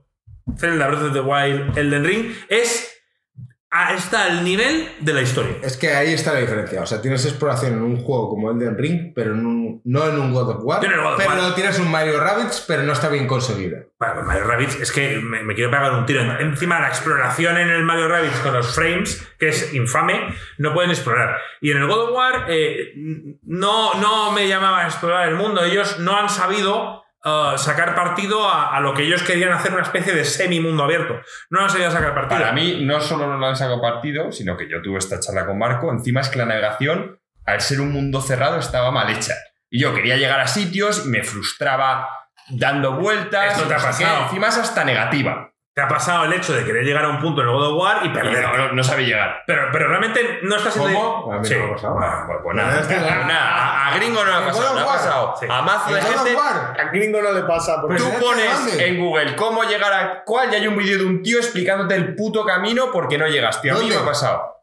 Zelda 0.58 0.86
Breath 0.88 1.02
of 1.02 1.12
the 1.12 1.20
Wild, 1.20 1.76
Elden 1.78 2.04
Ring, 2.04 2.32
es 2.48 2.86
está 3.94 4.24
al 4.24 4.42
nivel 4.42 4.88
de 4.98 5.12
la 5.12 5.22
historia. 5.22 5.54
Es 5.62 5.76
que 5.76 5.92
ahí 5.94 6.12
está 6.12 6.32
la 6.32 6.40
diferencia. 6.40 6.82
O 6.82 6.86
sea, 6.86 7.00
tienes 7.00 7.24
exploración 7.24 7.74
en 7.74 7.82
un 7.82 7.98
juego 8.02 8.28
como 8.30 8.50
Elden 8.50 8.76
Ring, 8.76 9.12
pero 9.14 9.32
en 9.32 9.46
un- 9.46 9.80
no 9.84 10.08
en 10.08 10.18
un 10.18 10.32
God 10.32 10.50
of 10.56 10.64
War. 10.64 10.80
God 10.84 11.12
of 11.12 11.16
pero 11.18 11.34
War. 11.40 11.54
tienes 11.54 11.78
un 11.78 11.88
Mario 11.88 12.18
Rabbids, 12.18 12.64
pero 12.66 12.82
no 12.82 12.92
está 12.92 13.08
bien 13.08 13.28
conseguido. 13.28 13.78
Bueno, 13.96 14.22
Mario 14.24 14.42
Rabbids, 14.44 14.74
es 14.80 14.90
que 14.90 15.18
me, 15.18 15.44
me 15.44 15.54
quiero 15.54 15.70
pegar 15.70 15.92
un 15.92 16.04
tiro. 16.04 16.20
Encima 16.40 16.80
la 16.80 16.88
exploración 16.88 17.58
en 17.58 17.68
el 17.70 17.84
Mario 17.84 18.08
Rabbids 18.08 18.40
con 18.40 18.54
los 18.54 18.74
frames, 18.74 19.24
que 19.38 19.50
es 19.50 19.72
infame, 19.72 20.34
no 20.58 20.74
pueden 20.74 20.90
explorar. 20.90 21.36
Y 21.60 21.70
en 21.70 21.76
el 21.78 21.86
God 21.86 22.08
of 22.10 22.16
War 22.16 22.46
eh, 22.48 22.92
no, 23.44 23.94
no 23.94 24.32
me 24.32 24.48
llamaba 24.48 24.80
a 24.82 24.86
explorar 24.86 25.28
el 25.28 25.36
mundo. 25.36 25.62
Ellos 25.62 26.00
no 26.00 26.16
han 26.18 26.28
sabido 26.28 27.04
uh, 27.24 27.56
sacar 27.56 27.94
partido 27.94 28.48
a, 28.48 28.76
a 28.76 28.80
lo 28.80 28.94
que 28.94 29.02
ellos 29.02 29.22
querían 29.22 29.52
hacer, 29.52 29.72
una 29.72 29.82
especie 29.82 30.12
de 30.12 30.24
semi-mundo 30.24 30.84
abierto. 30.84 31.20
No 31.50 31.60
han 31.60 31.70
sabido 31.70 31.90
sacar 31.90 32.14
partido. 32.14 32.40
Para 32.40 32.52
mí, 32.52 32.84
no 32.84 33.00
solo 33.00 33.26
no 33.26 33.36
lo 33.36 33.46
han 33.46 33.56
sacado 33.56 33.80
partido, 33.80 34.32
sino 34.32 34.56
que 34.56 34.68
yo 34.68 34.82
tuve 34.82 34.98
esta 34.98 35.20
charla 35.20 35.46
con 35.46 35.58
Marco. 35.58 35.90
Encima 35.90 36.20
es 36.20 36.28
que 36.28 36.38
la 36.38 36.46
navegación, 36.46 37.20
al 37.46 37.60
ser 37.60 37.80
un 37.80 37.92
mundo 37.92 38.20
cerrado, 38.20 38.58
estaba 38.58 38.90
mal 38.90 39.10
hecha. 39.10 39.34
Y 39.70 39.80
yo 39.80 39.94
quería 39.94 40.16
llegar 40.16 40.40
a 40.40 40.46
sitios 40.46 41.06
y 41.06 41.08
me 41.08 41.22
frustraba 41.22 42.08
dando 42.48 42.94
vueltas. 42.94 43.56
Esto 43.56 43.68
te 43.68 43.74
ha 43.74 43.78
pasado. 43.78 44.24
Encima 44.24 44.48
es 44.48 44.58
hasta 44.58 44.84
negativa. 44.84 45.52
Te 45.72 45.82
ha 45.82 45.86
pasado 45.88 46.24
el 46.24 46.32
hecho 46.32 46.52
de 46.52 46.64
querer 46.64 46.84
llegar 46.84 47.04
a 47.04 47.08
un 47.10 47.20
punto 47.20 47.42
en 47.42 47.46
el 47.48 47.54
God 47.54 47.72
of 47.74 47.80
War 47.80 48.04
y 48.04 48.08
perder. 48.08 48.42
no, 48.42 48.56
no, 48.56 48.72
no 48.72 48.82
sabe 48.82 49.04
llegar. 49.06 49.44
Pero, 49.46 49.68
pero 49.70 49.86
realmente 49.88 50.40
no 50.42 50.56
está 50.56 50.68
siendo. 50.70 50.92
¿Cómo? 51.22 51.32
A 51.32 51.38
mí 51.38 51.48
no 51.48 51.58
me 51.58 51.64
ha 51.64 51.74
pasado. 51.74 51.94
Bueno, 51.94 52.24
pues, 52.26 52.38
pues 52.42 52.56
nada. 52.56 53.24
Nada, 53.24 53.50
a, 53.56 53.86
a 53.88 53.94
gringo 53.94 54.24
no 54.24 54.30
le 54.30 54.32
ha 54.34 54.38
¿El 54.40 54.44
pasado. 54.46 54.74
Le 54.74 54.80
ha 54.80 54.84
pasado 54.86 55.34
Sí. 55.38 55.46
a 55.48 55.62
mazo 55.62 55.92
de 55.94 56.00
¿El 56.00 56.04
God 56.06 56.12
of 56.14 56.24
gente. 56.24 56.34
War? 56.40 56.76
A 56.80 56.84
Gringo 56.90 57.22
no 57.22 57.32
le 57.32 57.42
pasa. 57.42 57.80
Tú 57.80 57.92
¿este 57.92 58.18
pones 58.18 58.78
en 58.80 58.98
Google 59.00 59.36
cómo 59.36 59.62
llegar 59.62 59.92
a 59.92 60.24
cuál 60.24 60.52
y 60.52 60.56
hay 60.56 60.66
un 60.66 60.76
vídeo 60.76 60.98
de 60.98 61.04
un 61.04 61.22
tío 61.22 61.38
explicándote 61.38 61.94
el 61.94 62.16
puto 62.16 62.44
camino 62.44 62.90
porque 62.92 63.16
no 63.16 63.28
llegas, 63.28 63.62
tío. 63.62 63.76
A 63.76 63.78
mí 63.78 63.88
me 63.88 63.94
ha 63.96 64.04
pasado. 64.04 64.59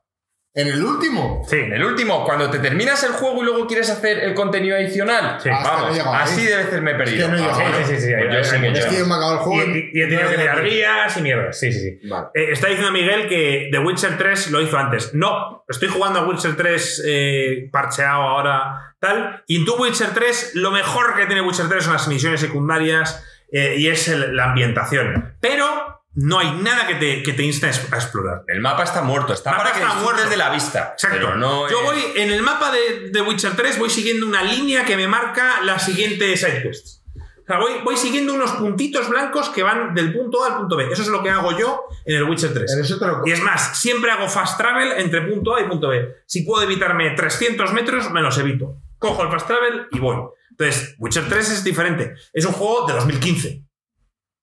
¿En 0.58 0.68
el 0.68 0.84
último? 0.84 1.46
Sí. 1.48 1.58
En 1.58 1.72
el 1.74 1.84
último, 1.84 2.26
cuando 2.26 2.50
te 2.50 2.58
terminas 2.58 3.04
el 3.04 3.12
juego 3.12 3.44
y 3.44 3.46
luego 3.46 3.68
quieres 3.68 3.90
hacer 3.92 4.18
el 4.24 4.34
contenido 4.34 4.76
adicional, 4.76 5.40
Sí. 5.40 5.50
No 5.50 5.56
vamos, 5.62 6.00
así 6.16 6.46
de 6.46 6.56
veces 6.58 6.82
me 6.82 6.92
he 6.92 6.96
perdido. 6.96 7.28
Es 7.28 7.32
que 7.32 7.38
no 7.42 7.48
he 7.48 7.52
Ah. 7.52 7.72
Sí, 7.86 7.96
sí, 7.96 8.02
sí, 8.02 8.14
pues 8.18 8.34
yo 8.34 8.44
sé 8.44 8.60
que 8.62 8.68
Es 8.72 8.86
que 8.88 8.98
yo 8.98 9.06
me 9.06 9.14
acabo 9.16 9.34
el 9.34 9.38
juego. 9.40 9.72
y- 9.76 9.90
y 9.94 10.02
he 10.02 10.08
tenido 10.08 10.30
que 10.32 10.38
mirar 10.38 10.64
guías 10.64 11.16
y 11.18 11.22
mierdas. 11.22 11.60
Sí, 11.60 11.72
sí, 11.72 11.80
sí. 11.80 12.08
Vale. 12.10 12.28
Eh, 12.34 12.48
está 12.52 12.68
diciendo 12.70 12.92
Miguel 12.92 13.28
que 13.30 13.70
The 13.72 13.80
Witcher 13.80 14.18
3 14.18 14.50
lo 14.50 14.60
hizo 14.62 14.78
antes. 14.78 15.14
No, 15.14 15.64
estoy 15.70 15.90
jugando 15.90 16.20
a 16.22 16.28
Witcher 16.28 16.56
3 16.56 17.04
eh, 17.06 17.70
parcheado 17.72 18.24
ahora, 18.24 18.96
tal. 19.00 19.44
Y 19.48 19.58
en 19.58 19.66
tu 19.66 19.76
Witcher 19.76 20.10
3, 20.16 20.54
lo 20.56 20.72
mejor 20.72 21.16
que 21.16 21.28
tiene 21.28 21.42
Witcher 21.42 21.68
3 21.70 21.84
son 21.84 21.94
las 21.94 22.08
misiones 22.08 22.42
secundarias 22.42 23.24
eh, 23.52 23.76
y 23.78 23.88
es 23.88 24.08
el- 24.08 24.36
la 24.36 24.46
ambientación. 24.52 25.36
Pero 25.40 25.97
no 26.20 26.40
hay 26.40 26.52
nada 26.62 26.88
que 26.88 26.96
te, 26.96 27.22
que 27.24 27.34
te 27.34 27.44
inste 27.44 27.68
a 27.68 27.70
explorar. 27.70 28.44
El 28.48 28.60
mapa 28.60 28.84
está 28.84 29.02
muerto, 29.04 29.34
está 29.34 29.52
Mapa 29.52 29.64
para 29.66 29.76
que 29.76 29.82
está 29.84 29.94
muerto. 29.96 30.30
de 30.30 30.38
la 30.38 30.50
vista. 30.50 30.90
Exacto. 30.94 31.36
No 31.36 31.70
Yo 31.70 31.80
es- 31.80 31.86
voy 31.86 32.04
en 32.16 32.32
el 32.32 32.42
mapa 32.42 32.72
de, 32.72 33.10
de 33.12 33.22
Witcher 33.22 33.56
3, 33.56 33.78
voy 33.80 33.90
siguiendo 33.90 34.26
una 34.26 34.42
línea 34.44 34.84
que 34.84 34.96
me 34.98 35.08
marca 35.08 35.62
la 35.64 35.78
siguiente 35.80 36.36
sidequest. 36.36 36.98
O 37.16 37.46
sea, 37.48 37.60
voy, 37.60 37.72
voy 37.84 37.96
siguiendo 37.96 38.34
unos 38.34 38.52
puntitos 38.54 39.08
blancos 39.08 39.48
que 39.50 39.64
van 39.64 39.94
del 39.94 40.12
punto 40.12 40.44
A 40.44 40.48
al 40.48 40.58
punto 40.58 40.76
B. 40.76 40.90
Eso 40.92 41.04
es 41.04 41.08
lo 41.08 41.24
que 41.24 41.30
hago 41.30 41.58
yo 41.58 41.84
en 42.06 42.18
el 42.18 42.24
Witcher 42.24 42.54
3. 42.54 42.74
En 42.74 42.80
eso 42.84 43.00
te 43.00 43.06
lo 43.08 43.22
Y 43.26 43.32
es 43.32 43.42
más, 43.42 43.78
siempre 43.80 44.12
hago 44.12 44.28
fast 44.28 44.58
travel 44.58 44.94
entre 44.98 45.22
punto 45.22 45.56
A 45.56 45.62
y 45.62 45.66
punto 45.66 45.88
B. 45.88 46.16
Si 46.26 46.42
puedo 46.42 46.62
evitarme 46.64 47.12
300 47.12 47.72
metros, 47.74 48.12
me 48.12 48.22
los 48.22 48.38
evito. 48.38 48.82
Cojo 49.00 49.24
el 49.24 49.30
fast 49.30 49.48
travel 49.48 49.88
y 49.92 50.00
voy. 50.00 50.18
Entonces, 50.50 50.96
Witcher 50.98 51.30
3 51.30 51.52
es 51.52 51.64
diferente. 51.64 52.16
Es 52.34 52.44
un 52.46 52.52
juego 52.54 52.88
de 52.88 52.94
2015. 52.96 53.64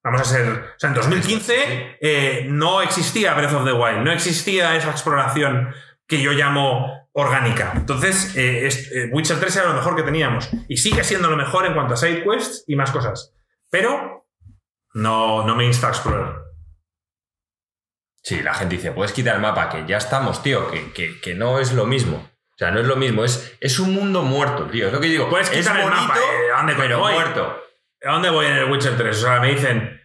Vamos 0.05 0.21
a 0.21 0.25
ser. 0.25 0.47
O 0.49 0.79
sea, 0.79 0.91
en 0.91 0.95
2015 0.95 1.97
eh, 2.01 2.47
no 2.49 2.83
existía 2.83 3.35
Breath 3.35 3.55
of 3.55 3.65
the 3.65 3.73
Wild, 3.73 4.05
no 4.05 4.13
existía 4.13 4.77
esa 4.77 4.91
exploración 4.91 5.75
que 6.07 6.21
yo 6.21 6.33
llamo 6.33 7.09
orgánica. 7.13 7.73
Entonces, 7.75 8.37
eh, 8.37 8.67
es- 8.67 8.93
eh, 8.93 9.09
Witcher 9.13 9.41
3 9.41 9.57
era 9.57 9.69
lo 9.69 9.75
mejor 9.75 9.97
que 9.97 10.03
teníamos. 10.03 10.51
Y 10.69 10.77
sigue 10.77 11.03
siendo 11.05 11.31
lo 11.31 11.37
mejor 11.37 11.65
en 11.65 11.73
cuanto 11.75 11.95
a 11.95 11.97
side 11.97 12.23
quests 12.23 12.65
y 12.67 12.77
más 12.77 12.91
cosas. 12.91 13.33
Pero 13.71 14.27
no, 14.93 15.47
no 15.47 15.57
me 15.57 15.65
insta 15.65 15.87
a 15.87 15.91
explorar. 15.91 16.43
Sí, 18.23 18.43
la 18.43 18.55
gente 18.55 18.77
dice, 18.77 18.93
puedes 18.93 19.13
quitar 19.13 19.37
el 19.37 19.43
mapa, 19.43 19.69
que 19.69 19.85
ya 19.87 19.99
estamos, 19.99 20.43
tío, 20.43 20.71
que, 20.71 20.93
que- 20.93 21.21
que 21.21 21.35
no 21.35 21.59
es 21.59 21.73
lo 21.73 21.85
mismo. 21.87 22.17
O 22.55 22.57
sea, 22.59 22.71
no 22.71 22.81
es 22.81 22.87
lo 22.87 22.97
mismo, 22.97 23.25
es, 23.25 23.57
es 23.61 23.79
un 23.79 23.93
mundo 23.95 24.23
muerto, 24.23 24.65
tío. 24.67 24.87
Es 24.87 24.93
lo 24.93 25.01
que 25.01 25.09
digo. 25.09 25.29
Puedes 25.29 25.51
es 25.51 25.59
quitar 25.59 25.81
el 25.81 25.87
mapa, 25.91 26.17
eh, 26.17 26.53
¿a 26.55 26.59
dónde 26.59 26.75
coño 26.75 26.85
pero 26.87 26.99
voy? 27.01 27.15
muerto. 27.15 27.61
¿A 28.07 28.13
dónde 28.13 28.31
voy 28.31 28.47
en 28.47 28.57
el 28.57 28.71
Witcher 28.71 28.97
3? 28.97 29.17
O 29.17 29.27
sea, 29.27 29.41
me 29.41 29.49
dicen. 29.51 30.01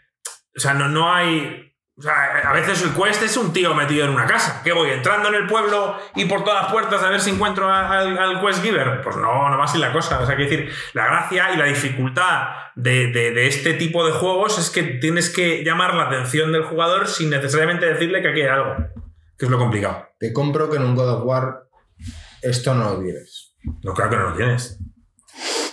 O 0.55 0.59
sea, 0.59 0.73
no, 0.73 0.87
no 0.89 1.13
hay. 1.13 1.65
O 1.97 2.01
sea, 2.01 2.13
a 2.45 2.53
veces 2.53 2.81
el 2.81 2.91
quest 2.93 3.21
es 3.23 3.35
un 3.35 3.51
tío 3.51 3.73
metido 3.75 4.05
en 4.05 4.11
una 4.11 4.25
casa. 4.25 4.61
¿Qué 4.63 4.71
voy? 4.71 4.89
¿Entrando 4.89 5.27
en 5.27 5.35
el 5.35 5.47
pueblo 5.47 5.97
y 6.15 6.23
por 6.25 6.45
todas 6.45 6.63
las 6.63 6.71
puertas 6.71 7.03
a 7.03 7.09
ver 7.09 7.19
si 7.19 7.31
encuentro 7.31 7.69
al, 7.69 8.17
al 8.17 8.39
quest 8.39 8.63
giver? 8.63 9.01
Pues 9.01 9.17
no, 9.17 9.49
no 9.49 9.57
va 9.57 9.65
así 9.65 9.77
la 9.79 9.91
cosa. 9.91 10.19
O 10.21 10.25
sea, 10.25 10.37
quiero 10.37 10.49
decir, 10.49 10.71
la 10.93 11.07
gracia 11.07 11.51
y 11.53 11.57
la 11.57 11.65
dificultad 11.65 12.47
de, 12.75 13.07
de- 13.07 13.31
de 13.31 13.47
este 13.47 13.73
tipo 13.73 14.05
de 14.05 14.13
juegos 14.13 14.57
es 14.59 14.69
que 14.69 14.83
tienes 14.83 15.29
que 15.29 15.61
llamar 15.65 15.93
la 15.93 16.03
atención 16.03 16.53
del 16.53 16.63
jugador 16.63 17.07
sin 17.09 17.29
necesariamente 17.31 17.85
decirle 17.85 18.21
que 18.21 18.29
aquí 18.29 18.41
hay 18.43 18.47
algo. 18.47 18.75
Que 19.37 19.43
es 19.45 19.51
lo 19.51 19.57
complicado. 19.57 20.07
Te 20.17 20.31
compro 20.31 20.69
que 20.69 20.77
en 20.77 20.83
un 20.83 20.95
God 20.95 21.09
of 21.15 21.25
War 21.25 21.63
esto 22.41 22.73
no 22.75 22.93
lo 22.93 22.99
tienes. 23.01 23.55
No, 23.83 23.93
claro 23.93 24.09
que 24.09 24.15
no 24.15 24.29
lo 24.29 24.35
tienes. 24.37 24.79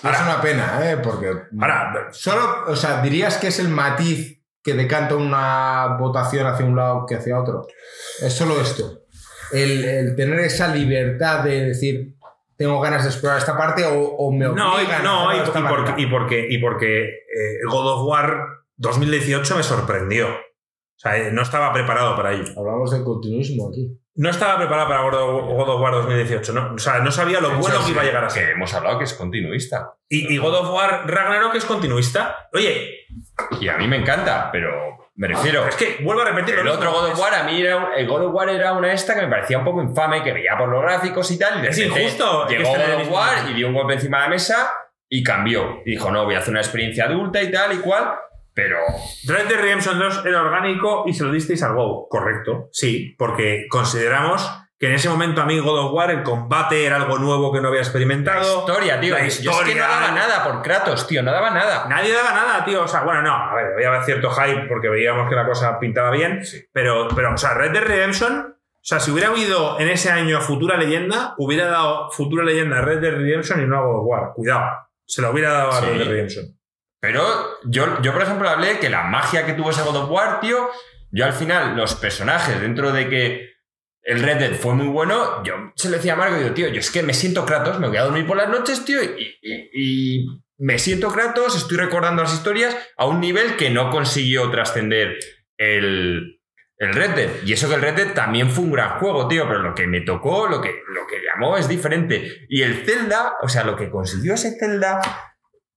Es 0.02 0.20
una 0.20 0.40
pena, 0.40 0.90
¿eh? 0.90 0.96
Porque. 0.98 1.32
Ahora, 1.60 2.08
Solo, 2.12 2.64
o 2.68 2.76
sea, 2.76 3.02
dirías 3.02 3.38
que 3.38 3.48
es 3.48 3.58
el 3.58 3.68
matiz 3.68 4.42
que 4.62 4.74
decanta 4.74 5.14
una 5.14 5.96
votación 5.98 6.46
hacia 6.46 6.66
un 6.66 6.76
lado 6.76 7.06
que 7.06 7.14
hacia 7.14 7.38
otro. 7.38 7.66
Es 8.20 8.32
solo 8.32 8.60
esto. 8.60 9.02
El, 9.52 9.84
el 9.84 10.16
tener 10.16 10.40
esa 10.40 10.74
libertad 10.74 11.44
de 11.44 11.66
decir, 11.66 12.16
tengo 12.56 12.80
ganas 12.80 13.04
de 13.04 13.10
explorar 13.10 13.38
esta 13.38 13.56
parte 13.56 13.84
o, 13.84 13.92
o 13.96 14.32
me 14.32 14.46
No, 14.46 14.82
y, 14.82 14.86
no, 15.04 15.32
y, 15.34 15.38
y 15.38 15.62
porque, 15.68 16.02
y 16.02 16.06
porque, 16.06 16.46
y 16.50 16.58
porque 16.58 17.02
eh, 17.04 17.60
God 17.70 17.92
of 17.92 18.08
War 18.08 18.46
2018 18.76 19.56
me 19.56 19.62
sorprendió. 19.62 20.28
O 20.28 20.98
sea, 20.98 21.16
eh, 21.18 21.30
no 21.30 21.42
estaba 21.42 21.72
preparado 21.72 22.16
para 22.16 22.32
ello. 22.32 22.44
Hablamos 22.56 22.90
de 22.90 23.04
continuismo 23.04 23.68
aquí. 23.68 23.96
No 24.16 24.30
estaba 24.30 24.56
preparado 24.56 24.88
para 24.88 25.00
God 25.02 25.68
of, 25.68 25.80
War 25.80 25.92
2018. 25.92 26.52
No, 26.52 26.74
o 26.74 26.78
sea, 26.78 26.98
no 27.00 27.10
sabía 27.10 27.40
lo 27.40 27.50
bueno 27.50 27.76
que 27.84 27.90
iba 27.90 28.02
a 28.02 28.04
llegar 28.04 28.24
a 28.24 28.28
Que 28.28 28.34
ser. 28.34 28.50
hemos 28.50 28.72
hablado 28.74 28.98
que 28.98 29.04
es 29.04 29.14
continuista. 29.14 29.92
Y, 30.08 30.32
y 30.34 30.38
God 30.38 30.54
of 30.54 30.70
War 30.70 31.02
Ragnarok 31.06 31.54
es 31.56 31.64
continuista. 31.64 32.48
Oye, 32.54 33.06
Y 33.60 33.68
a 33.68 33.76
mí 33.76 33.86
me 33.86 33.96
encanta, 33.96 34.48
pero 34.50 34.70
me 35.16 35.28
refiero. 35.28 35.66
es 35.66 35.76
que 35.76 35.98
vuelvo 36.02 36.22
a 36.22 36.26
repetir 36.26 36.54
lo 36.54 36.62
El 36.62 36.68
otro 36.68 36.92
God 36.92 37.10
of 37.10 37.20
War, 37.20 37.34
a 37.34 37.42
mí 37.44 37.60
era 37.60 37.90
el 37.96 38.06
God 38.06 38.26
of 38.26 38.34
War 38.34 38.48
era 38.48 38.72
una 38.72 38.92
esta 38.92 39.14
que 39.14 39.22
me 39.22 39.28
parecía 39.28 39.58
un 39.58 39.64
poco 39.64 39.82
infame, 39.82 40.22
que 40.22 40.32
veía 40.32 40.56
por 40.56 40.68
los 40.68 40.82
gráficos 40.82 41.30
y 41.30 41.38
tal. 41.38 41.62
Y 41.62 41.68
Es 41.68 41.78
injusto 41.78 42.46
que 42.48 42.58
Llegó 42.58 42.70
God 42.70 43.02
of 43.02 43.10
War 43.10 43.50
y 43.50 43.54
dio 43.54 43.68
un 43.68 43.74
golpe 43.74 43.94
encima 43.94 44.18
de 44.18 44.22
la 44.24 44.30
mesa 44.30 44.72
y 45.08 45.22
cambió. 45.22 45.82
Y 45.84 45.90
dijo, 45.92 46.10
no, 46.10 46.24
voy 46.24 46.34
a 46.34 46.38
hacer 46.38 46.50
una 46.52 46.60
experiencia 46.60 47.04
adulta 47.04 47.42
y 47.42 47.50
tal 47.50 47.72
y 47.74 47.78
cual. 47.78 48.14
Pero 48.56 48.78
Red 49.28 49.48
Dead 49.48 49.60
Redemption 49.60 49.98
2 49.98 50.24
era 50.26 50.40
orgánico 50.40 51.04
y 51.06 51.12
se 51.12 51.22
lo 51.24 51.30
disteis 51.30 51.62
al 51.62 51.74
WoW. 51.74 52.08
Correcto, 52.08 52.68
sí, 52.72 53.14
porque 53.18 53.66
consideramos 53.68 54.50
que 54.78 54.88
en 54.88 54.94
ese 54.94 55.08
momento 55.08 55.40
a 55.42 55.46
mí 55.46 55.58
God 55.58 55.86
of 55.86 55.92
War, 55.92 56.10
el 56.10 56.22
combate 56.22 56.84
era 56.86 56.96
algo 56.96 57.18
nuevo 57.18 57.52
que 57.52 57.60
no 57.60 57.68
había 57.68 57.80
La 57.80 57.86
experimentado. 57.86 58.60
historia, 58.60 58.98
tío. 59.00 59.14
La 59.14 59.20
Yo 59.20 59.26
es 59.26 59.38
que 59.38 59.44
historia. 59.48 59.74
no 59.74 59.80
daba 59.82 60.10
nada 60.12 60.44
por 60.44 60.62
Kratos, 60.62 61.06
tío. 61.06 61.22
No 61.22 61.32
daba 61.32 61.50
nada. 61.50 61.86
Nadie 61.88 62.12
daba 62.12 62.32
nada, 62.32 62.64
tío. 62.64 62.82
O 62.84 62.88
sea, 62.88 63.02
bueno, 63.02 63.22
no, 63.22 63.34
a 63.34 63.54
ver, 63.54 63.86
había 63.86 64.02
cierto 64.02 64.30
hype 64.30 64.66
porque 64.68 64.88
veíamos 64.90 65.28
que 65.30 65.34
la 65.34 65.46
cosa 65.46 65.78
pintaba 65.78 66.10
bien. 66.10 66.40
Pero, 66.72 67.08
pero, 67.14 67.32
o 67.34 67.36
sea, 67.38 67.54
Red 67.54 67.72
Dead 67.72 67.84
Redemption, 67.84 68.54
o 68.54 68.78
sea, 68.82 69.00
si 69.00 69.10
hubiera 69.10 69.28
habido 69.30 69.80
en 69.80 69.88
ese 69.88 70.10
año 70.10 70.40
Futura 70.42 70.76
Leyenda, 70.76 71.34
hubiera 71.38 71.66
dado 71.66 72.10
Futura 72.10 72.44
Leyenda 72.44 72.78
a 72.78 72.82
Red 72.82 73.00
Dead 73.00 73.12
Redemption 73.14 73.62
y 73.62 73.66
no 73.66 73.78
a 73.78 73.82
God 73.82 74.00
of 74.00 74.04
War. 74.06 74.32
Cuidado. 74.34 74.64
Se 75.06 75.22
lo 75.22 75.30
hubiera 75.30 75.52
dado 75.52 75.70
a 75.70 75.80
Sí. 75.80 75.86
Red 75.86 75.98
Dead 75.98 76.08
Redemption. 76.08 76.55
Pero 77.06 77.60
yo, 77.62 78.02
yo, 78.02 78.12
por 78.12 78.22
ejemplo, 78.22 78.48
hablé 78.48 78.80
que 78.80 78.90
la 78.90 79.04
magia 79.04 79.46
que 79.46 79.52
tuvo 79.52 79.70
ese 79.70 79.82
God 79.82 79.94
of 79.96 80.10
War, 80.10 80.40
tío, 80.40 80.68
yo 81.12 81.24
al 81.24 81.32
final, 81.32 81.76
los 81.76 81.94
personajes, 81.94 82.60
dentro 82.60 82.90
de 82.90 83.08
que 83.08 83.50
el 84.02 84.24
Red 84.24 84.38
Dead 84.38 84.54
fue 84.54 84.74
muy 84.74 84.88
bueno, 84.88 85.44
yo 85.44 85.54
se 85.76 85.88
lo 85.88 85.98
decía 85.98 86.14
a 86.14 86.16
Marco, 86.16 86.36
digo, 86.36 86.50
tío, 86.50 86.66
yo 86.66 86.80
es 86.80 86.90
que 86.90 87.04
me 87.04 87.14
siento 87.14 87.46
Kratos, 87.46 87.78
me 87.78 87.86
voy 87.86 87.96
a 87.96 88.02
dormir 88.02 88.26
por 88.26 88.36
las 88.36 88.48
noches, 88.48 88.84
tío, 88.84 88.98
y 89.04 90.26
me 90.58 90.80
siento 90.80 91.12
Kratos, 91.12 91.56
estoy 91.56 91.76
recordando 91.76 92.24
las 92.24 92.34
historias 92.34 92.76
a 92.96 93.06
un 93.06 93.20
nivel 93.20 93.54
que 93.54 93.70
no 93.70 93.88
consiguió 93.90 94.50
trascender 94.50 95.16
el, 95.58 96.40
el 96.78 96.92
Red 96.92 97.10
Dead. 97.10 97.30
Y 97.44 97.52
eso 97.52 97.68
que 97.68 97.76
el 97.76 97.82
Red 97.82 97.94
Dead 97.94 98.14
también 98.14 98.50
fue 98.50 98.64
un 98.64 98.72
gran 98.72 98.98
juego, 98.98 99.28
tío, 99.28 99.46
pero 99.46 99.60
lo 99.60 99.76
que 99.76 99.86
me 99.86 100.00
tocó, 100.00 100.48
lo 100.48 100.60
que, 100.60 100.82
lo 100.92 101.06
que 101.06 101.22
llamó 101.24 101.56
es 101.56 101.68
diferente. 101.68 102.46
Y 102.48 102.62
el 102.62 102.84
Zelda, 102.84 103.34
o 103.42 103.48
sea, 103.48 103.62
lo 103.62 103.76
que 103.76 103.90
consiguió 103.90 104.34
ese 104.34 104.58
Zelda 104.58 105.00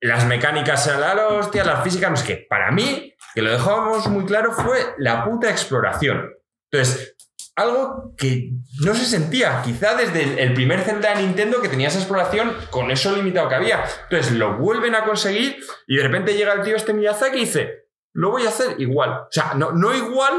las 0.01 0.25
mecánicas 0.25 0.87
a 0.87 0.97
la 0.97 1.27
hostia, 1.27 1.63
las 1.63 1.83
físicas, 1.83 2.09
no 2.09 2.17
sé 2.17 2.25
qué. 2.25 2.47
Para 2.49 2.71
mí, 2.71 3.13
que 3.33 3.41
lo 3.41 3.51
dejábamos 3.51 4.07
muy 4.07 4.25
claro, 4.25 4.51
fue 4.51 4.95
la 4.97 5.25
puta 5.25 5.49
exploración. 5.49 6.33
Entonces, 6.71 7.15
algo 7.55 8.13
que 8.17 8.51
no 8.81 8.95
se 8.95 9.05
sentía, 9.05 9.61
quizá 9.63 9.95
desde 9.95 10.41
el, 10.41 10.53
primer 10.53 10.81
Zelda 10.81 11.15
de 11.15 11.23
Nintendo 11.23 11.61
que 11.61 11.67
tenía 11.67 11.89
esa 11.89 11.99
exploración 11.99 12.55
con 12.69 12.89
eso 12.91 13.15
limitado 13.15 13.49
que 13.49 13.55
había. 13.55 13.83
Entonces, 14.03 14.31
lo 14.33 14.57
vuelven 14.57 14.95
a 14.95 15.03
conseguir 15.03 15.57
y 15.87 15.97
de 15.97 16.03
repente 16.03 16.35
llega 16.35 16.53
el 16.53 16.63
tío 16.63 16.75
este 16.75 16.93
Miyazaki 16.93 17.37
y 17.37 17.41
dice, 17.41 17.87
lo 18.13 18.31
voy 18.31 18.45
a 18.45 18.49
hacer 18.49 18.79
igual. 18.79 19.11
O 19.11 19.27
sea, 19.31 19.53
no, 19.55 19.71
no 19.71 19.93
igual, 19.93 20.33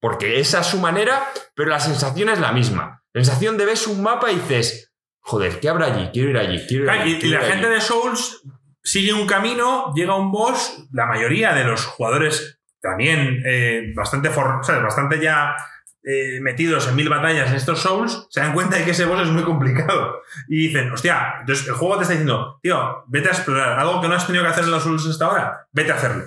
porque 0.00 0.40
esa 0.40 0.60
es 0.60 0.66
su 0.66 0.78
manera, 0.78 1.30
pero 1.54 1.70
la 1.70 1.80
sensación 1.80 2.28
es 2.28 2.38
la 2.38 2.52
misma. 2.52 3.02
La 3.12 3.24
sensación 3.24 3.56
de 3.56 3.64
ves 3.64 3.86
un 3.86 4.02
mapa 4.02 4.30
y 4.30 4.36
dices, 4.36 4.92
joder, 5.20 5.60
¿qué 5.60 5.68
habrá 5.70 5.86
allí? 5.86 6.10
Quiero 6.12 6.30
ir 6.30 6.36
allí, 6.36 6.66
quiero 6.68 6.84
ir 6.84 6.90
allí. 6.90 7.12
y, 7.12 7.14
y 7.16 7.20
quiero 7.20 7.38
la 7.38 7.46
ir 7.46 7.52
gente 7.52 7.66
allí". 7.66 7.74
de 7.74 7.80
Souls 7.80 8.42
sigue 8.90 9.12
un 9.12 9.26
camino, 9.26 9.92
llega 9.94 10.14
un 10.16 10.30
boss, 10.32 10.86
la 10.92 11.06
mayoría 11.06 11.54
de 11.54 11.64
los 11.64 11.84
jugadores 11.86 12.60
también 12.80 13.42
eh, 13.46 13.92
bastante, 13.94 14.30
for- 14.30 14.60
bastante 14.82 15.20
ya 15.20 15.54
eh, 16.02 16.40
metidos 16.40 16.88
en 16.88 16.96
mil 16.96 17.08
batallas 17.08 17.50
en 17.50 17.56
estos 17.56 17.80
Souls, 17.80 18.26
se 18.30 18.40
dan 18.40 18.54
cuenta 18.54 18.76
de 18.78 18.84
que 18.84 18.92
ese 18.92 19.04
boss 19.04 19.20
es 19.22 19.28
muy 19.28 19.42
complicado. 19.42 20.22
Y 20.48 20.68
dicen, 20.68 20.90
hostia, 20.90 21.36
entonces 21.40 21.68
el 21.68 21.74
juego 21.74 21.96
te 21.98 22.02
está 22.02 22.14
diciendo, 22.14 22.58
tío, 22.62 23.04
vete 23.08 23.28
a 23.28 23.32
explorar 23.32 23.78
algo 23.78 24.00
que 24.00 24.08
no 24.08 24.14
has 24.14 24.26
tenido 24.26 24.42
que 24.44 24.50
hacer 24.50 24.64
en 24.64 24.70
los 24.70 24.82
Souls 24.82 25.06
hasta 25.06 25.26
ahora, 25.26 25.66
vete 25.72 25.92
a 25.92 25.96
hacerlo. 25.96 26.24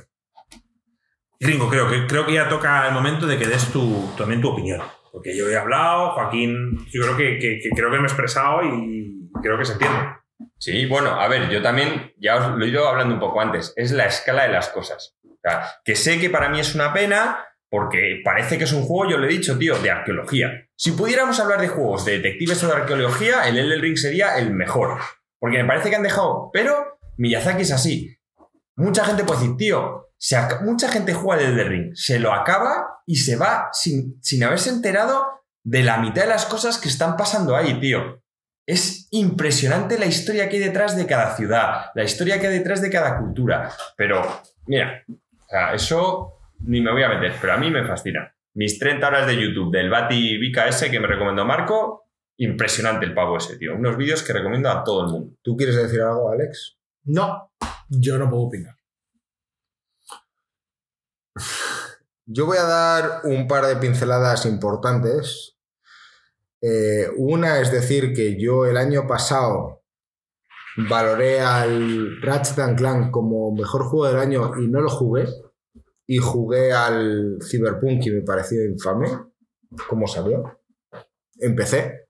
Y 1.39 1.45
Ringo, 1.45 1.67
creo 1.69 1.89
que, 1.89 2.07
creo 2.07 2.25
que 2.25 2.33
ya 2.33 2.47
toca 2.47 2.87
el 2.87 2.93
momento 2.93 3.27
de 3.27 3.37
que 3.37 3.47
des 3.47 3.71
tu, 3.73 4.13
también 4.17 4.39
tu 4.41 4.49
opinión. 4.49 4.81
Porque 5.11 5.35
yo 5.37 5.49
he 5.49 5.57
hablado, 5.57 6.11
Joaquín, 6.11 6.85
yo 6.91 7.01
creo 7.01 7.17
que- 7.17 7.37
que 7.39 7.69
creo 7.75 7.89
que 7.91 7.97
me 7.97 8.03
he 8.03 8.05
expresado 8.05 8.63
y 8.63 9.29
creo 9.41 9.57
que 9.57 9.65
se 9.65 9.73
entiende. 9.73 9.99
Sí, 10.63 10.85
bueno, 10.85 11.19
a 11.19 11.27
ver, 11.27 11.49
yo 11.49 11.61
también, 11.61 12.13
ya 12.15 12.37
os 12.37 12.57
lo 12.57 12.63
he 12.63 12.69
ido 12.69 12.87
hablando 12.87 13.15
un 13.15 13.19
poco 13.19 13.41
antes, 13.41 13.73
es 13.75 13.91
la 13.91 14.05
escala 14.05 14.43
de 14.43 14.53
las 14.53 14.69
cosas. 14.69 15.17
Que 15.83 15.93
sé 15.97 16.21
que 16.21 16.29
para 16.29 16.47
mí 16.47 16.61
es 16.61 16.73
una 16.73 16.93
pena, 16.93 17.45
porque 17.69 18.21
parece 18.23 18.57
que 18.57 18.63
es 18.63 18.71
un 18.71 18.83
juego, 18.83 19.11
yo 19.11 19.17
lo 19.17 19.25
he 19.25 19.29
dicho, 19.29 19.57
tío, 19.57 19.77
de 19.77 19.91
arqueología. 19.91 20.69
Si 20.77 20.91
pudiéramos 20.91 21.37
hablar 21.41 21.59
de 21.59 21.67
juegos 21.67 22.05
de 22.05 22.13
detectives 22.13 22.63
o 22.63 22.67
de 22.67 22.75
arqueología, 22.75 23.45
el 23.49 23.57
Elden 23.57 23.81
Ring 23.81 23.97
sería 23.97 24.37
el 24.37 24.53
mejor. 24.53 24.99
Porque 25.37 25.57
me 25.57 25.65
parece 25.65 25.89
que 25.89 25.97
han 25.97 26.03
dejado, 26.03 26.49
pero 26.53 26.97
Miyazaki 27.17 27.63
es 27.63 27.73
así. 27.73 28.17
Mucha 28.77 29.03
gente 29.03 29.25
puede 29.25 29.41
decir, 29.41 29.57
tío, 29.57 30.13
mucha 30.61 30.87
gente 30.87 31.13
juega 31.13 31.41
el 31.41 31.51
Elden 31.51 31.67
Ring, 31.67 31.91
se 31.93 32.19
lo 32.19 32.31
acaba 32.31 33.01
y 33.05 33.17
se 33.17 33.35
va 33.35 33.67
sin, 33.73 34.17
sin 34.21 34.45
haberse 34.45 34.69
enterado 34.69 35.41
de 35.61 35.83
la 35.83 35.97
mitad 35.97 36.21
de 36.21 36.29
las 36.29 36.45
cosas 36.45 36.77
que 36.77 36.87
están 36.87 37.17
pasando 37.17 37.53
ahí, 37.53 37.81
tío. 37.81 38.22
Es 38.65 39.07
impresionante 39.11 39.99
la 39.99 40.05
historia 40.05 40.47
que 40.47 40.57
hay 40.57 40.63
detrás 40.63 40.95
de 40.95 41.05
cada 41.05 41.35
ciudad, 41.35 41.91
la 41.95 42.03
historia 42.03 42.39
que 42.39 42.47
hay 42.47 42.57
detrás 42.57 42.81
de 42.81 42.89
cada 42.89 43.19
cultura. 43.19 43.69
Pero, 43.97 44.21
mira, 44.67 45.03
o 45.09 45.49
sea, 45.49 45.73
eso 45.73 46.39
ni 46.59 46.81
me 46.81 46.91
voy 46.91 47.03
a 47.03 47.09
meter, 47.09 47.33
pero 47.41 47.53
a 47.53 47.57
mí 47.57 47.69
me 47.69 47.85
fascina. 47.85 48.33
Mis 48.55 48.79
30 48.79 49.05
horas 49.05 49.27
de 49.27 49.41
YouTube 49.41 49.71
del 49.71 49.89
Bati 49.89 50.37
Vika 50.37 50.67
ese 50.67 50.89
que 50.89 50.99
me 50.99 51.07
recomendó 51.07 51.43
Marco, 51.43 52.09
impresionante 52.37 53.05
el 53.05 53.13
pavo 53.13 53.37
ese, 53.37 53.57
tío. 53.57 53.75
Unos 53.75 53.97
vídeos 53.97 54.23
que 54.23 54.33
recomiendo 54.33 54.69
a 54.69 54.83
todo 54.83 55.05
el 55.05 55.11
mundo. 55.11 55.35
¿Tú 55.41 55.57
quieres 55.57 55.75
decir 55.75 56.01
algo, 56.01 56.31
Alex? 56.31 56.77
No, 57.05 57.51
yo 57.89 58.17
no 58.17 58.29
puedo 58.29 58.43
opinar. 58.43 58.77
Yo 62.25 62.45
voy 62.45 62.57
a 62.57 62.63
dar 62.63 63.21
un 63.25 63.47
par 63.47 63.65
de 63.65 63.75
pinceladas 63.75 64.45
importantes. 64.45 65.52
Eh, 66.65 67.09
una 67.17 67.59
es 67.59 67.73
decir 67.73 68.13
que 68.13 68.39
yo 68.39 68.65
el 68.65 68.77
año 68.77 69.05
pasado 69.05 69.83
valoré 70.77 71.41
al 71.41 72.21
Ratchet 72.21 72.77
Clank 72.77 73.11
como 73.11 73.51
mejor 73.51 73.83
juego 73.83 74.07
del 74.07 74.17
año 74.17 74.53
y 74.57 74.69
no 74.69 74.79
lo 74.79 74.89
jugué. 74.89 75.27
Y 76.07 76.17
jugué 76.17 76.71
al 76.71 77.37
Cyberpunk 77.41 78.05
y 78.05 78.11
me 78.11 78.21
pareció 78.21 78.63
infame. 78.63 79.09
¿Cómo 79.89 80.07
salió? 80.07 80.59
Empecé. 81.37 82.07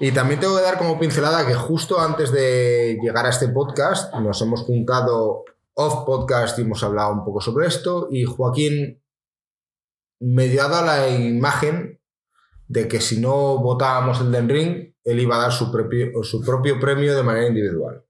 Y 0.00 0.10
también 0.10 0.40
tengo 0.40 0.56
que 0.56 0.62
dar 0.62 0.78
como 0.78 0.98
pincelada 0.98 1.46
que 1.46 1.54
justo 1.54 2.00
antes 2.00 2.32
de 2.32 2.98
llegar 3.00 3.26
a 3.26 3.30
este 3.30 3.48
podcast 3.48 4.12
nos 4.14 4.42
hemos 4.42 4.62
juntado 4.62 5.44
off 5.74 6.04
podcast 6.04 6.58
y 6.58 6.62
hemos 6.62 6.82
hablado 6.82 7.12
un 7.12 7.24
poco 7.24 7.40
sobre 7.40 7.68
esto 7.68 8.08
y 8.10 8.24
Joaquín 8.24 9.01
me 10.22 10.48
dio 10.48 10.68
dado 10.68 10.86
la 10.86 11.08
imagen 11.08 12.00
de 12.68 12.88
que 12.88 13.00
si 13.00 13.20
no 13.20 13.58
votábamos 13.58 14.20
el 14.20 14.30
Den 14.32 14.48
Ring, 14.48 14.94
él 15.04 15.20
iba 15.20 15.36
a 15.36 15.42
dar 15.42 15.52
su 15.52 15.70
propio, 15.72 16.22
su 16.22 16.42
propio 16.44 16.78
premio 16.80 17.14
de 17.16 17.22
manera 17.22 17.46
individual. 17.48 18.02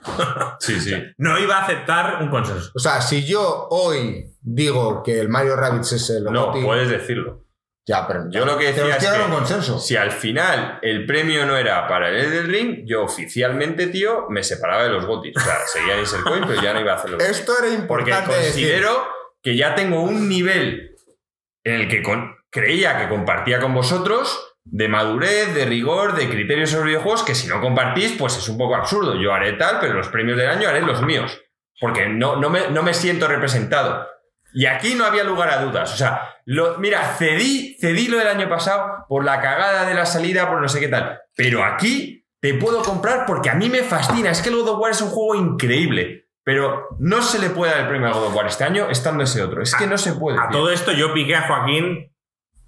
Sí, 0.60 0.80
sí. 0.80 0.92
No 1.18 1.38
iba 1.38 1.58
a 1.58 1.64
aceptar 1.64 2.22
un 2.22 2.30
consenso. 2.30 2.70
O 2.74 2.78
sea, 2.78 3.00
si 3.02 3.24
yo 3.26 3.66
hoy 3.70 4.34
digo 4.40 5.02
que 5.02 5.20
el 5.20 5.28
Mario 5.28 5.56
Rabbids 5.56 5.92
es 5.92 6.10
el 6.10 6.24
No, 6.24 6.52
puedes 6.52 6.88
decirlo. 6.88 7.44
ya, 7.86 8.06
pero 8.06 8.24
Yo 8.30 8.44
lo 8.46 8.56
que 8.56 8.72
decía 8.72 8.96
es 8.96 9.06
que 9.06 9.20
un 9.22 9.30
consenso. 9.32 9.78
Si 9.78 9.96
al 9.96 10.10
final 10.10 10.78
el 10.82 11.04
premio 11.06 11.44
no 11.46 11.56
era 11.56 11.86
para 11.88 12.08
el 12.08 12.16
Elden 12.16 12.46
Ring, 12.50 12.84
yo 12.86 13.02
oficialmente, 13.04 13.88
tío, 13.88 14.26
me 14.30 14.42
separaba 14.42 14.84
de 14.84 14.90
los 14.90 15.04
gotis. 15.04 15.36
O 15.36 15.40
sea, 15.40 15.58
seguía 15.66 15.94
en 15.94 16.00
Insert 16.00 16.22
Coin, 16.24 16.44
pero 16.46 16.62
ya 16.62 16.72
no 16.72 16.80
iba 16.80 16.92
a 16.92 16.96
hacer 16.96 17.10
los 17.10 17.22
Esto 17.22 17.52
era 17.62 17.86
Porque 17.86 18.10
importante 18.10 18.34
decir. 18.36 18.64
considero 18.68 19.02
que 19.42 19.56
ya 19.56 19.74
tengo 19.74 20.02
un 20.02 20.28
nivel 20.28 20.87
en 21.68 21.80
el 21.80 21.88
que 21.88 22.02
creía 22.50 22.98
que 22.98 23.08
compartía 23.08 23.60
con 23.60 23.74
vosotros 23.74 24.56
de 24.64 24.88
madurez, 24.88 25.54
de 25.54 25.64
rigor, 25.64 26.14
de 26.14 26.28
criterios 26.28 26.70
sobre 26.70 26.88
videojuegos, 26.88 27.22
que 27.22 27.34
si 27.34 27.48
no 27.48 27.60
compartís, 27.60 28.12
pues 28.18 28.36
es 28.36 28.48
un 28.48 28.58
poco 28.58 28.74
absurdo. 28.74 29.20
Yo 29.20 29.32
haré 29.32 29.54
tal, 29.54 29.78
pero 29.80 29.94
los 29.94 30.08
premios 30.08 30.36
del 30.36 30.48
año 30.48 30.68
haré 30.68 30.82
los 30.82 31.02
míos. 31.02 31.40
Porque 31.80 32.06
no, 32.06 32.36
no, 32.36 32.50
me, 32.50 32.68
no 32.70 32.82
me 32.82 32.92
siento 32.92 33.28
representado. 33.28 34.06
Y 34.52 34.66
aquí 34.66 34.94
no 34.94 35.04
había 35.04 35.24
lugar 35.24 35.50
a 35.50 35.62
dudas. 35.62 35.92
O 35.92 35.96
sea, 35.96 36.36
mira, 36.78 37.02
cedí, 37.18 37.76
cedí 37.80 38.08
lo 38.08 38.18
del 38.18 38.28
año 38.28 38.48
pasado 38.48 39.06
por 39.08 39.24
la 39.24 39.40
cagada 39.40 39.86
de 39.86 39.94
la 39.94 40.06
salida, 40.06 40.48
por 40.48 40.60
no 40.60 40.68
sé 40.68 40.80
qué 40.80 40.88
tal. 40.88 41.20
Pero 41.36 41.64
aquí 41.64 42.26
te 42.40 42.54
puedo 42.54 42.82
comprar 42.82 43.26
porque 43.26 43.50
a 43.50 43.54
mí 43.54 43.68
me 43.68 43.82
fascina. 43.82 44.30
Es 44.30 44.42
que 44.42 44.48
el 44.48 44.56
God 44.56 44.70
of 44.70 44.80
War 44.80 44.90
es 44.90 45.00
un 45.00 45.10
juego 45.10 45.34
increíble. 45.34 46.27
Pero 46.48 46.86
no 46.98 47.20
se 47.20 47.38
le 47.38 47.50
puede 47.50 47.72
dar 47.72 47.82
el 47.82 47.88
premio 47.88 48.08
a 48.08 48.12
God 48.12 48.28
of 48.28 48.34
War 48.34 48.46
este 48.46 48.64
año 48.64 48.88
estando 48.88 49.22
ese 49.22 49.42
otro. 49.42 49.60
Es 49.62 49.74
que 49.74 49.86
no 49.86 49.98
se 49.98 50.14
puede. 50.14 50.38
A 50.38 50.48
tío. 50.48 50.58
todo 50.60 50.70
esto 50.70 50.92
yo 50.92 51.12
piqué 51.12 51.36
a 51.36 51.46
Joaquín 51.46 52.10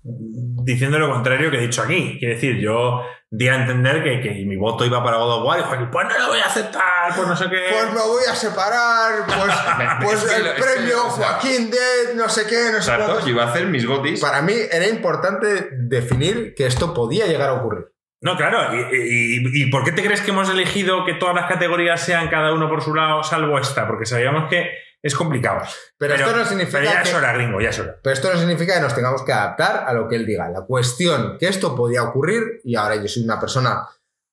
diciendo 0.02 0.98
lo 0.98 1.10
contrario 1.10 1.50
que 1.50 1.56
he 1.56 1.60
dicho 1.62 1.80
aquí. 1.82 2.16
Quiere 2.18 2.34
decir, 2.34 2.58
yo 2.58 3.00
di 3.30 3.48
a 3.48 3.54
entender 3.54 4.02
que, 4.04 4.20
que 4.20 4.44
mi 4.44 4.56
voto 4.56 4.84
iba 4.84 5.02
para 5.02 5.16
God 5.16 5.38
of 5.38 5.46
War 5.46 5.60
y 5.60 5.62
Joaquín, 5.62 5.88
pues 5.90 6.06
no 6.08 6.18
lo 6.18 6.26
voy 6.28 6.40
a 6.40 6.44
aceptar, 6.44 7.14
pues 7.16 7.26
no 7.26 7.34
sé 7.34 7.48
qué. 7.48 7.68
Pues 7.72 7.86
me 7.94 8.00
voy 8.00 8.22
a 8.30 8.34
separar, 8.34 9.24
pues, 9.24 9.54
pues 10.04 10.24
Es 10.24 10.30
que 10.30 10.36
el 10.36 10.44
lo- 10.44 10.50
es 10.50 10.56
que, 10.56 10.62
premio 10.62 10.98
Joaquín 10.98 11.70
de 11.70 12.14
no 12.16 12.28
sé 12.28 12.46
qué, 12.46 12.70
no 12.72 12.82
sé 12.82 12.92
cuántos. 12.96 13.24
yo 13.24 13.30
iba 13.30 13.44
a 13.44 13.48
hacer 13.48 13.66
mis 13.66 13.86
gotis. 13.86 14.20
Para 14.20 14.42
mí 14.42 14.52
era 14.70 14.86
importante 14.88 15.70
definir 15.72 16.52
que 16.54 16.66
esto 16.66 16.92
podía 16.92 17.26
llegar 17.26 17.48
a 17.48 17.54
ocurrir. 17.54 17.86
No, 18.22 18.36
claro. 18.36 18.74
Y, 18.74 18.96
y- 18.96 19.62
y 19.64 19.70
por 19.70 19.82
qué 19.84 19.92
te 19.92 20.02
crees 20.02 20.20
que 20.20 20.30
hemos 20.30 20.50
elegido 20.50 21.04
que 21.06 21.14
todas 21.14 21.34
las 21.34 21.46
categorías 21.48 22.02
sean 22.04 22.28
cada 22.28 22.52
uno 22.52 22.68
por 22.68 22.82
su 22.82 22.94
lado, 22.94 23.22
salvo 23.22 23.58
esta? 23.58 23.86
Porque 23.86 24.04
sabíamos 24.04 24.48
que 24.50 24.68
es 25.02 25.14
complicado. 25.14 25.62
Pero, 25.96 26.14
esto 26.14 26.36
no 26.36 26.44
significa 26.44 26.78
pero 26.80 26.90
ya 26.92 27.02
que, 27.02 27.08
es 27.08 27.14
hora, 27.14 27.32
gringo, 27.32 27.60
ya 27.62 27.70
es 27.70 27.78
hora. 27.78 27.96
pero 28.02 28.12
esto 28.12 28.30
no 28.30 28.38
significa 28.38 28.74
que 28.74 28.80
nos 28.82 28.94
tengamos 28.94 29.22
que 29.24 29.32
adaptar 29.32 29.84
a 29.86 29.94
lo 29.94 30.06
que 30.06 30.16
él 30.16 30.26
diga. 30.26 30.50
La 30.50 30.66
cuestión 30.66 31.36
que 31.38 31.48
esto 31.48 31.74
podía 31.74 32.02
ocurrir, 32.02 32.60
y 32.64 32.76
ahora 32.76 32.96
yo 32.96 33.08
soy 33.08 33.22
una 33.24 33.40
persona 33.40 33.86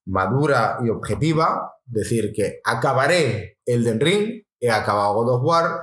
madura 0.05 0.77
y 0.83 0.89
objetiva, 0.89 1.73
decir 1.85 2.31
que 2.35 2.59
acabaré 2.65 3.59
Elden 3.65 3.99
Ring, 4.01 4.43
he 4.59 4.69
acabado 4.69 5.13
God 5.13 5.35
of 5.35 5.41
War, 5.43 5.81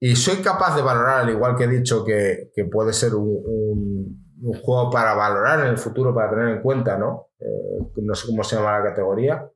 y 0.00 0.16
soy 0.16 0.36
capaz 0.38 0.74
de 0.74 0.82
valorar, 0.82 1.20
al 1.20 1.30
igual 1.30 1.54
que 1.56 1.64
he 1.64 1.68
dicho 1.68 2.04
que, 2.04 2.50
que 2.54 2.64
puede 2.64 2.92
ser 2.92 3.14
un, 3.14 3.28
un- 3.46 4.23
un 4.44 4.60
juego 4.60 4.90
para 4.90 5.14
valorar 5.14 5.60
en 5.60 5.66
el 5.66 5.78
futuro, 5.78 6.14
para 6.14 6.30
tener 6.30 6.48
en 6.48 6.62
cuenta, 6.62 6.98
¿no? 6.98 7.30
Eh, 7.40 7.92
no 7.96 8.14
sé 8.14 8.26
cómo 8.26 8.44
se 8.44 8.56
llama 8.56 8.78
la 8.78 8.84
categoría. 8.84 9.48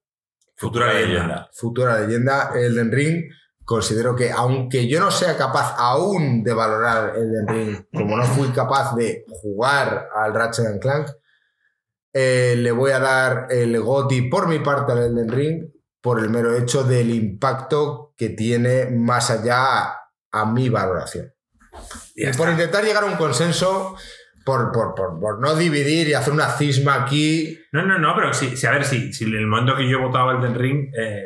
Futura 0.56 0.92
leyenda. 0.92 1.48
Futura 1.52 2.00
leyenda, 2.00 2.52
Elden 2.54 2.90
Ring. 2.90 3.24
Considero 3.64 4.16
que, 4.16 4.30
aunque 4.32 4.88
yo 4.88 4.98
no 4.98 5.10
sea 5.10 5.36
capaz 5.36 5.74
aún 5.76 6.42
de 6.42 6.54
valorar 6.54 7.16
Elden 7.16 7.48
Ring, 7.48 7.86
como 7.92 8.16
no 8.16 8.24
fui 8.24 8.48
capaz 8.48 8.96
de 8.96 9.26
jugar 9.28 10.08
al 10.14 10.32
Ratchet 10.32 10.66
and 10.66 10.80
Clank, 10.80 11.08
eh, 12.14 12.54
le 12.56 12.72
voy 12.72 12.90
a 12.92 12.98
dar 12.98 13.48
el 13.50 13.78
GOTI 13.78 14.30
por 14.30 14.48
mi 14.48 14.60
parte 14.60 14.92
al 14.92 15.02
Elden 15.02 15.28
Ring 15.28 15.70
por 16.00 16.18
el 16.18 16.30
mero 16.30 16.56
hecho 16.56 16.82
del 16.82 17.10
impacto 17.10 18.14
que 18.16 18.30
tiene 18.30 18.86
más 18.86 19.30
allá 19.30 19.94
a 20.30 20.44
mi 20.46 20.70
valoración. 20.70 21.34
Y 22.14 22.26
por 22.32 22.48
intentar 22.48 22.84
llegar 22.84 23.04
a 23.04 23.06
un 23.06 23.16
consenso, 23.16 23.94
por, 24.48 24.72
por, 24.72 24.94
por- 24.94 25.20
por 25.20 25.38
no 25.40 25.54
dividir 25.54 26.08
y 26.08 26.14
hacer 26.14 26.32
una 26.32 26.46
cisma 26.50 26.94
aquí. 27.04 27.58
No, 27.72 27.82
no, 27.82 27.98
no, 27.98 28.14
pero 28.16 28.32
sí, 28.32 28.56
sí, 28.56 28.66
a 28.66 28.70
ver, 28.72 28.84
si 28.84 29.10
en 29.24 29.34
el 29.36 29.46
momento 29.46 29.76
que 29.76 29.88
yo 29.88 30.00
votaba 30.00 30.32
el 30.32 30.40
Den 30.40 30.54
Ring, 30.54 30.90
eh, 30.98 31.22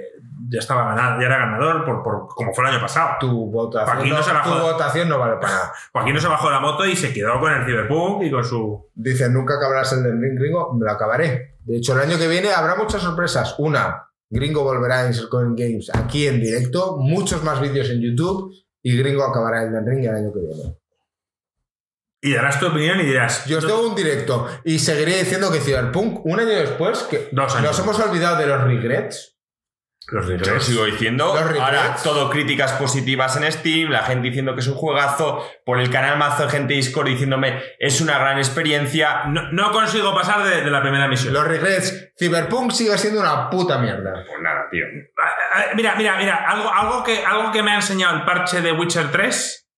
ya 0.48 0.58
estaba 0.58 0.84
ganado, 0.94 1.18
ya 1.20 1.26
era 1.28 1.38
ganador 1.38 1.84
por, 1.86 2.02
por- 2.02 2.26
como 2.28 2.52
fue 2.52 2.64
el 2.66 2.72
año 2.74 2.80
pasado. 2.82 3.16
Tu 3.20 3.50
votación, 3.50 4.08
no 4.10 4.16
no, 4.16 4.22
se 4.22 4.34
la 4.34 4.42
tu 4.42 4.50
joda. 4.50 4.72
votación 4.72 5.08
no 5.08 5.18
vale 5.18 5.36
para 5.40 5.52
nada. 5.52 5.72
Joaquín 5.92 6.14
no 6.14 6.20
se 6.20 6.28
bajó 6.28 6.48
de 6.48 6.54
la 6.54 6.60
moto 6.60 6.84
y 6.86 6.94
se 6.96 7.12
quedó 7.14 7.40
con 7.40 7.52
el 7.52 7.64
Cyberpunk 7.64 8.22
y 8.24 8.30
con 8.30 8.44
su. 8.44 8.90
Dice, 8.94 9.30
nunca 9.30 9.54
acabarás 9.54 9.92
el 9.94 10.02
del 10.02 10.20
ring 10.20 10.38
gringo, 10.38 10.74
me 10.74 10.84
lo 10.84 10.90
acabaré. 10.92 11.56
De 11.64 11.76
hecho, 11.78 11.94
el 11.94 12.00
año 12.10 12.18
que 12.18 12.28
viene 12.28 12.50
habrá 12.52 12.74
muchas 12.74 13.00
sorpresas. 13.00 13.54
Una, 13.58 14.08
Gringo 14.28 14.64
volverá 14.64 15.00
a 15.02 15.06
Insert 15.06 15.28
Games 15.30 15.90
aquí 15.94 16.26
en 16.26 16.40
directo, 16.40 16.96
muchos 16.98 17.44
más 17.44 17.60
vídeos 17.60 17.88
en 17.90 18.00
YouTube 18.00 18.52
y 18.82 18.96
Gringo 18.98 19.22
acabará 19.24 19.62
el 19.62 19.72
del 19.72 19.86
ring 19.86 20.04
el 20.04 20.14
año 20.16 20.32
que 20.32 20.40
viene. 20.40 20.74
Y 22.24 22.32
darás 22.34 22.60
tu 22.60 22.68
opinión 22.68 23.00
y 23.00 23.04
dirás. 23.04 23.44
Yo 23.46 23.58
os 23.58 23.66
tengo 23.66 23.86
un 23.88 23.96
directo 23.96 24.48
y 24.64 24.78
seguiré 24.78 25.18
diciendo 25.18 25.50
que 25.50 25.58
Cyberpunk, 25.60 26.24
un 26.24 26.38
año 26.38 26.48
después, 26.50 27.00
que 27.10 27.28
Dos 27.32 27.52
años. 27.56 27.66
nos 27.70 27.78
hemos 27.80 27.98
olvidado 27.98 28.36
de 28.38 28.46
los 28.46 28.62
regrets. 28.62 29.30
Los 30.08 30.26
Yo 30.26 30.32
lo 30.32 30.38
regrets. 30.38 30.64
sigo 30.64 30.84
diciendo. 30.84 31.26
Los 31.34 31.42
regrets. 31.44 31.64
Ahora 31.64 31.96
todo 32.02 32.30
críticas 32.30 32.72
positivas 32.74 33.36
en 33.36 33.50
Steam, 33.50 33.90
la 33.90 34.02
gente 34.04 34.28
diciendo 34.28 34.54
que 34.54 34.60
es 34.60 34.66
un 34.68 34.74
juegazo, 34.74 35.44
por 35.64 35.80
el 35.80 35.90
canal 35.90 36.16
mazo 36.16 36.44
de 36.44 36.50
gente 36.50 36.74
Discord 36.74 37.08
diciéndome 37.08 37.60
es 37.80 38.00
una 38.00 38.18
gran 38.18 38.38
experiencia. 38.38 39.24
No, 39.26 39.50
no 39.50 39.72
consigo 39.72 40.14
pasar 40.14 40.44
de, 40.44 40.62
de 40.62 40.70
la 40.70 40.80
primera 40.80 41.08
misión. 41.08 41.32
Los 41.34 41.46
regrets, 41.46 42.12
Cyberpunk 42.16 42.70
sigue 42.70 42.96
siendo 42.98 43.20
una 43.20 43.50
puta 43.50 43.78
mierda. 43.78 44.12
Pues 44.26 44.40
nada, 44.40 44.66
tío. 44.70 44.84
Ah, 45.18 45.66
Mira, 45.74 45.94
mira, 45.96 46.16
mira, 46.18 46.36
algo, 46.48 46.72
algo, 46.72 47.02
que, 47.02 47.24
algo 47.24 47.50
que 47.50 47.62
me 47.64 47.72
ha 47.72 47.76
enseñado 47.76 48.16
el 48.16 48.24
parche 48.24 48.60
de 48.60 48.70
Witcher 48.72 49.10
3 49.10 49.68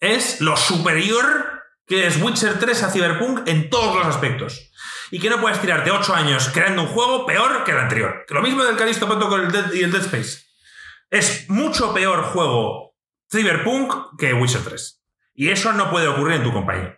es 0.00 0.40
lo 0.40 0.56
superior 0.56 1.59
que 1.90 2.06
es 2.06 2.22
Witcher 2.22 2.58
3 2.60 2.82
a 2.84 2.90
Cyberpunk 2.90 3.48
en 3.48 3.68
todos 3.68 3.96
los 3.96 4.06
aspectos. 4.06 4.70
Y 5.10 5.18
que 5.18 5.28
no 5.28 5.40
puedes 5.40 5.60
tirarte 5.60 5.90
8 5.90 6.14
años 6.14 6.48
creando 6.54 6.82
un 6.82 6.88
juego 6.88 7.26
peor 7.26 7.64
que 7.64 7.72
el 7.72 7.78
anterior. 7.78 8.24
Lo 8.28 8.40
mismo 8.42 8.62
del 8.62 8.76
Callisto 8.76 9.08
Protocol 9.08 9.42
el 9.46 9.50
Dead- 9.52 9.74
y 9.74 9.82
el 9.82 9.90
Dead 9.90 10.02
Space. 10.02 10.44
Es 11.10 11.50
mucho 11.50 11.92
peor 11.92 12.22
juego 12.26 12.94
Cyberpunk 13.28 14.16
que 14.18 14.32
Witcher 14.32 14.62
3. 14.62 15.02
Y 15.34 15.50
eso 15.50 15.72
no 15.72 15.90
puede 15.90 16.06
ocurrir 16.06 16.36
en 16.36 16.44
tu 16.44 16.52
compañía. 16.52 16.96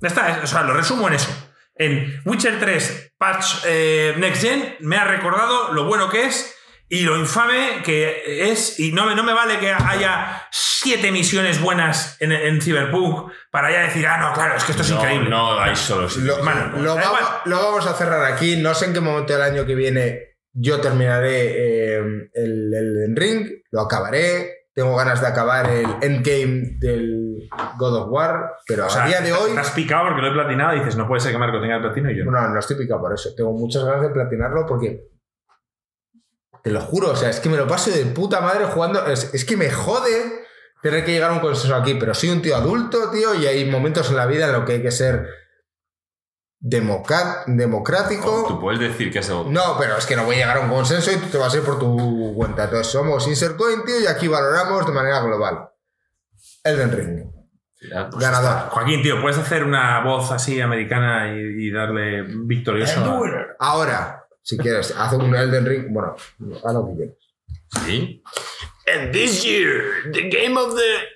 Ya 0.00 0.08
está, 0.08 0.40
o 0.44 0.46
sea, 0.46 0.62
lo 0.64 0.74
resumo 0.74 1.08
en 1.08 1.14
eso. 1.14 1.30
En 1.76 2.20
Witcher 2.26 2.60
3 2.60 3.14
Patch 3.16 3.64
eh, 3.64 4.14
Next 4.18 4.42
Gen 4.42 4.76
me 4.80 4.96
ha 4.96 5.04
recordado 5.04 5.72
lo 5.72 5.84
bueno 5.86 6.10
que 6.10 6.26
es 6.26 6.53
y 6.88 7.02
lo 7.02 7.16
infame 7.18 7.82
que 7.84 8.50
es. 8.50 8.78
Y 8.78 8.92
no 8.92 9.06
me, 9.06 9.14
no 9.14 9.22
me 9.22 9.32
vale 9.32 9.58
que 9.58 9.70
haya 9.72 10.42
siete 10.50 11.10
misiones 11.10 11.60
buenas 11.60 12.16
en, 12.20 12.32
en 12.32 12.60
Cyberpunk 12.60 13.32
para 13.50 13.70
ya 13.70 13.80
decir, 13.80 14.06
ah, 14.06 14.18
no, 14.18 14.32
claro, 14.32 14.56
es 14.56 14.64
que 14.64 14.72
esto 14.72 14.82
es 14.82 14.90
no, 14.90 14.96
increíble. 14.96 15.30
No 15.30 15.58
hay 15.58 15.74
solo 15.74 16.08
Lo, 16.18 16.42
Bueno, 16.42 16.72
lo 16.76 16.94
vamos, 16.94 17.06
igual. 17.06 17.24
lo 17.46 17.56
vamos 17.56 17.86
a 17.86 17.94
cerrar 17.94 18.32
aquí. 18.32 18.56
No 18.56 18.74
sé 18.74 18.86
en 18.86 18.92
qué 18.92 19.00
momento 19.00 19.32
del 19.32 19.42
año 19.42 19.66
que 19.66 19.74
viene 19.74 20.34
yo 20.54 20.80
terminaré 20.80 21.96
eh, 21.96 21.98
el, 22.32 22.74
el 22.74 23.16
Ring, 23.16 23.48
lo 23.72 23.80
acabaré. 23.82 24.68
Tengo 24.72 24.96
ganas 24.96 25.20
de 25.20 25.28
acabar 25.28 25.70
el 25.70 25.86
endgame 26.00 26.78
del 26.80 27.48
God 27.78 27.96
of 27.96 28.08
War, 28.10 28.54
pero 28.66 28.86
O 28.86 28.90
sea, 28.90 29.04
a 29.04 29.06
día 29.06 29.20
de 29.20 29.32
hoy. 29.32 29.50
Estás 29.50 29.70
picado 29.70 30.06
porque 30.06 30.20
lo 30.22 30.28
he 30.28 30.32
platinado 30.32 30.74
y 30.74 30.78
dices, 30.80 30.96
no 30.96 31.06
puede 31.06 31.20
ser 31.20 31.30
que 31.30 31.38
Marco 31.38 31.60
tenga 31.60 31.76
el 31.76 31.82
platino 31.82 32.10
y 32.10 32.18
yo 32.18 32.24
no. 32.24 32.32
No, 32.32 32.48
no 32.48 32.58
estoy 32.58 32.76
picado 32.76 33.00
por 33.00 33.14
eso. 33.14 33.30
Tengo 33.36 33.52
muchas 33.52 33.84
ganas 33.84 34.02
de 34.02 34.10
platinarlo 34.10 34.66
porque. 34.66 35.13
Te 36.64 36.70
lo 36.70 36.80
juro, 36.80 37.10
o 37.10 37.16
sea, 37.16 37.28
es 37.30 37.38
que 37.40 37.48
me 37.48 37.56
lo 37.58 37.68
paso 37.68 37.90
de 37.92 38.04
puta 38.06 38.40
madre 38.40 38.64
jugando. 38.64 39.06
Es, 39.06 39.32
es 39.34 39.44
que 39.44 39.56
me 39.56 39.70
jode 39.70 40.44
tener 40.82 41.04
que 41.04 41.12
llegar 41.12 41.30
a 41.30 41.34
un 41.34 41.40
consenso 41.40 41.76
aquí, 41.76 41.94
pero 41.94 42.14
soy 42.14 42.30
un 42.30 42.42
tío 42.42 42.56
adulto, 42.56 43.10
tío, 43.10 43.34
y 43.34 43.46
hay 43.46 43.70
momentos 43.70 44.08
en 44.10 44.16
la 44.16 44.26
vida 44.26 44.46
en 44.46 44.52
los 44.52 44.64
que 44.64 44.72
hay 44.72 44.82
que 44.82 44.90
ser 44.90 45.28
democrático. 47.46 48.44
Tú 48.48 48.60
puedes 48.60 48.80
decir 48.80 49.12
que 49.12 49.18
eso. 49.20 49.46
No, 49.48 49.76
pero 49.78 49.96
es 49.96 50.06
que 50.06 50.16
no 50.16 50.24
voy 50.24 50.36
a 50.36 50.38
llegar 50.38 50.56
a 50.58 50.60
un 50.60 50.70
consenso 50.70 51.12
y 51.12 51.16
tú 51.16 51.26
te 51.28 51.38
vas 51.38 51.52
a 51.54 51.56
ir 51.58 51.62
por 51.62 51.78
tu 51.78 52.32
cuenta. 52.34 52.64
Entonces 52.64 52.86
somos 52.90 53.26
Insercoin, 53.28 53.84
tío, 53.84 54.00
y 54.00 54.06
aquí 54.06 54.28
valoramos 54.28 54.86
de 54.86 54.92
manera 54.92 55.20
global. 55.20 55.68
Elden 56.62 56.92
Ring. 56.92 57.30
Pues, 58.10 58.22
Ganador. 58.22 58.70
Joaquín, 58.70 59.02
tío, 59.02 59.20
¿puedes 59.20 59.36
hacer 59.36 59.62
una 59.64 60.02
voz 60.02 60.30
así 60.32 60.58
americana 60.60 61.34
y, 61.36 61.66
y 61.66 61.70
darle 61.70 62.22
victorioso? 62.22 63.00
a- 63.00 63.56
Ahora, 63.58 64.23
si 64.44 64.56
quieres, 64.58 64.94
haz 64.96 65.12
un 65.14 65.34
Elden 65.34 65.66
Ring. 65.66 65.86
Bueno, 65.92 66.14
haz 66.64 66.74
lo 66.74 66.86
que 66.86 66.94
quieras. 66.96 67.16
Sí. 67.84 68.22
And 68.86 69.12
this 69.12 69.42
year, 69.44 70.12
the 70.12 70.28
game 70.28 70.56
of 70.56 70.74
the. 70.76 71.08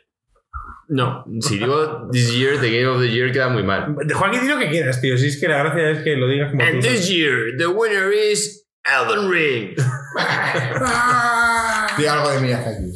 No, 0.91 1.23
si 1.41 1.59
digo 1.59 2.09
this 2.11 2.33
year, 2.35 2.59
the 2.59 2.71
game 2.71 2.87
of 2.89 2.99
the 3.01 3.09
year 3.09 3.31
queda 3.31 3.51
muy 3.51 3.63
mal. 3.63 3.95
Joaquín, 4.13 4.41
di 4.41 4.49
lo 4.49 4.59
que 4.59 4.71
quieras, 4.71 5.01
tío. 5.03 5.17
Si 5.19 5.27
es 5.29 5.39
que 5.39 5.47
la 5.47 5.59
gracia 5.59 5.91
es 5.91 6.03
que 6.03 6.17
lo 6.17 6.27
digas 6.27 6.51
como 6.51 6.65
And 6.65 6.81
tú. 6.81 6.89
this 6.89 7.09
year, 7.11 7.55
the 7.59 7.67
winner 7.69 8.11
is 8.11 8.67
Elden 8.85 9.29
Ring. 9.31 9.75
Di 11.99 12.07
algo 12.07 12.31
de 12.31 12.41
Miyazaki. 12.41 12.93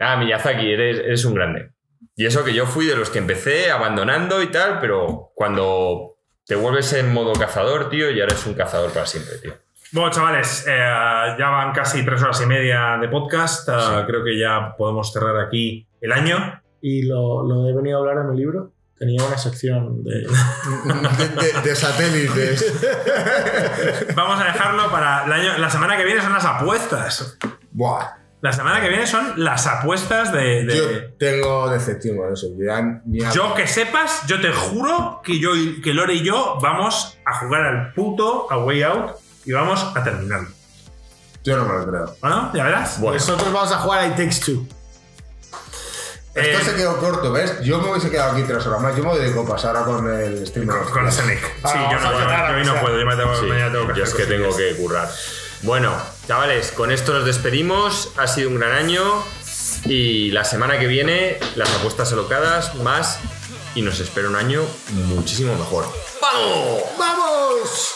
Ah, 0.00 0.16
Miyazaki, 0.16 0.72
eres, 0.72 0.98
eres 0.98 1.24
un 1.24 1.34
grande. 1.34 1.70
Y 2.16 2.26
eso 2.26 2.44
que 2.44 2.52
yo 2.54 2.66
fui 2.66 2.86
de 2.86 2.96
los 2.96 3.10
que 3.10 3.18
empecé 3.18 3.70
abandonando 3.70 4.42
y 4.42 4.50
tal, 4.50 4.80
pero 4.80 5.30
cuando 5.34 6.15
te 6.46 6.54
vuelves 6.54 6.92
en 6.92 7.12
modo 7.12 7.32
cazador, 7.32 7.88
tío, 7.90 8.10
ya 8.10 8.24
eres 8.24 8.46
un 8.46 8.54
cazador 8.54 8.90
para 8.92 9.06
siempre, 9.06 9.38
tío. 9.38 9.54
Bueno, 9.92 10.10
chavales, 10.10 10.64
eh, 10.68 10.72
ya 11.38 11.48
van 11.50 11.72
casi 11.72 12.04
tres 12.04 12.20
horas 12.22 12.40
y 12.42 12.46
media 12.46 12.98
de 13.00 13.08
podcast. 13.08 13.68
Eh, 13.68 14.04
Creo 14.06 14.24
que 14.24 14.38
ya 14.38 14.74
podemos 14.76 15.12
cerrar 15.12 15.36
aquí 15.46 15.86
el 16.00 16.12
año. 16.12 16.60
Y 16.80 17.02
lo, 17.06 17.42
lo 17.46 17.68
he 17.68 17.72
venido 17.74 17.98
a 17.98 18.00
hablar 18.00 18.24
en 18.24 18.30
mi 18.30 18.36
libro. 18.36 18.72
Tenía 18.98 19.22
una 19.24 19.36
sección 19.38 20.02
de. 20.04 20.20
De, 20.20 21.52
de- 21.52 21.60
de 21.62 21.76
satélites. 21.76 22.80
Vamos 24.14 24.40
a 24.40 24.44
dejarlo 24.44 24.90
para 24.90 25.24
el 25.26 25.32
año. 25.32 25.58
La 25.58 25.68
semana 25.70 25.96
que 25.96 26.04
viene 26.04 26.20
son 26.22 26.32
las 26.32 26.44
apuestas. 26.44 27.38
Buah. 27.72 28.06
La 28.42 28.52
semana 28.52 28.80
que 28.80 28.88
viene 28.88 29.06
son 29.06 29.32
las 29.42 29.66
apuestas 29.66 30.32
de. 30.32 30.64
de- 30.64 30.76
Yo 30.76 31.14
tengo 31.18 31.68
decepción 31.70 32.16
con 32.18 32.32
eso. 32.32 32.46
Ya 32.58 32.78
a- 33.28 33.32
Yo 33.32 33.54
que 33.54 33.66
sepas, 33.66 34.26
yo 34.26 34.40
te 34.40 34.52
juro 34.52 35.20
que 35.24 35.38
yo 35.40 35.56
y- 35.56 35.80
que 35.80 35.94
Lore 35.94 36.14
y 36.14 36.22
yo 36.22 36.58
vamos 36.60 37.18
a 37.24 37.38
jugar 37.38 37.62
al 37.62 37.92
puto 37.94 38.46
A 38.50 38.58
Way 38.58 38.82
Out 38.82 39.12
y 39.46 39.52
vamos 39.52 39.84
a 39.96 40.02
terminarlo. 40.04 40.48
yo 41.44 41.56
no 41.56 41.64
me 41.64 41.78
lo 41.78 41.86
creo. 41.90 42.16
¿O 42.20 42.28
no? 42.28 42.52
¿Ya 42.54 42.64
verás? 42.64 43.00
Bueno, 43.00 43.14
Nosotros 43.18 43.52
vamos 43.52 43.72
a 43.72 43.78
jugar 43.78 44.00
a 44.00 44.06
It 44.08 44.16
Takes 44.16 44.40
Two. 44.44 44.66
Esto 46.34 46.58
Eh, 46.58 46.64
se 46.70 46.74
quedó 46.76 46.98
corto, 46.98 47.32
¿ves? 47.32 47.60
Yo 47.62 47.80
me 47.80 47.90
hubiese 47.90 48.10
quedado 48.10 48.32
aquí 48.32 48.42
tres 48.42 48.66
horas 48.66 48.80
más. 48.82 48.94
Yo 48.94 49.02
me 49.02 49.08
voy 49.10 49.20
de 49.20 49.32
copas 49.32 49.64
ahora 49.64 49.84
con 49.84 50.06
el 50.12 50.46
streamer. 50.46 50.76
Con, 50.80 50.90
con 50.92 51.10
Sonic. 51.12 51.38
Sí, 51.40 51.50
Ah, 51.64 51.88
yo 51.92 51.98
no, 52.00 52.08
a 52.08 52.12
yo- 52.12 52.18
empezar, 52.18 52.50
yo 52.50 52.56
hoy 52.58 52.64
no 52.66 52.80
puedo, 52.82 52.98
yo 53.00 53.06
me 53.06 53.16
tengo, 53.16 53.34
sí, 53.36 53.46
mañana 53.46 53.72
tengo 53.72 53.86
que 53.88 53.98
yo 53.98 54.04
es 54.04 54.10
que 54.14 54.22
cosillas. 54.24 54.40
tengo 54.42 54.56
que 54.56 54.76
currar. 54.76 55.08
Bueno, 55.62 55.92
chavales, 56.26 56.70
con 56.72 56.90
esto 56.92 57.12
nos 57.12 57.24
despedimos. 57.24 58.10
Ha 58.16 58.26
sido 58.26 58.50
un 58.50 58.56
gran 58.56 58.72
año. 58.72 59.02
Y 59.84 60.30
la 60.30 60.44
semana 60.44 60.78
que 60.78 60.86
viene, 60.86 61.38
las 61.54 61.70
apuestas 61.74 62.12
alocadas 62.12 62.74
más. 62.76 63.18
Y 63.74 63.82
nos 63.82 64.00
espera 64.00 64.28
un 64.28 64.36
año 64.36 64.64
muchísimo 65.08 65.54
mejor. 65.54 65.86
¡Vamos! 66.20 66.82
¡Vamos! 66.98 67.94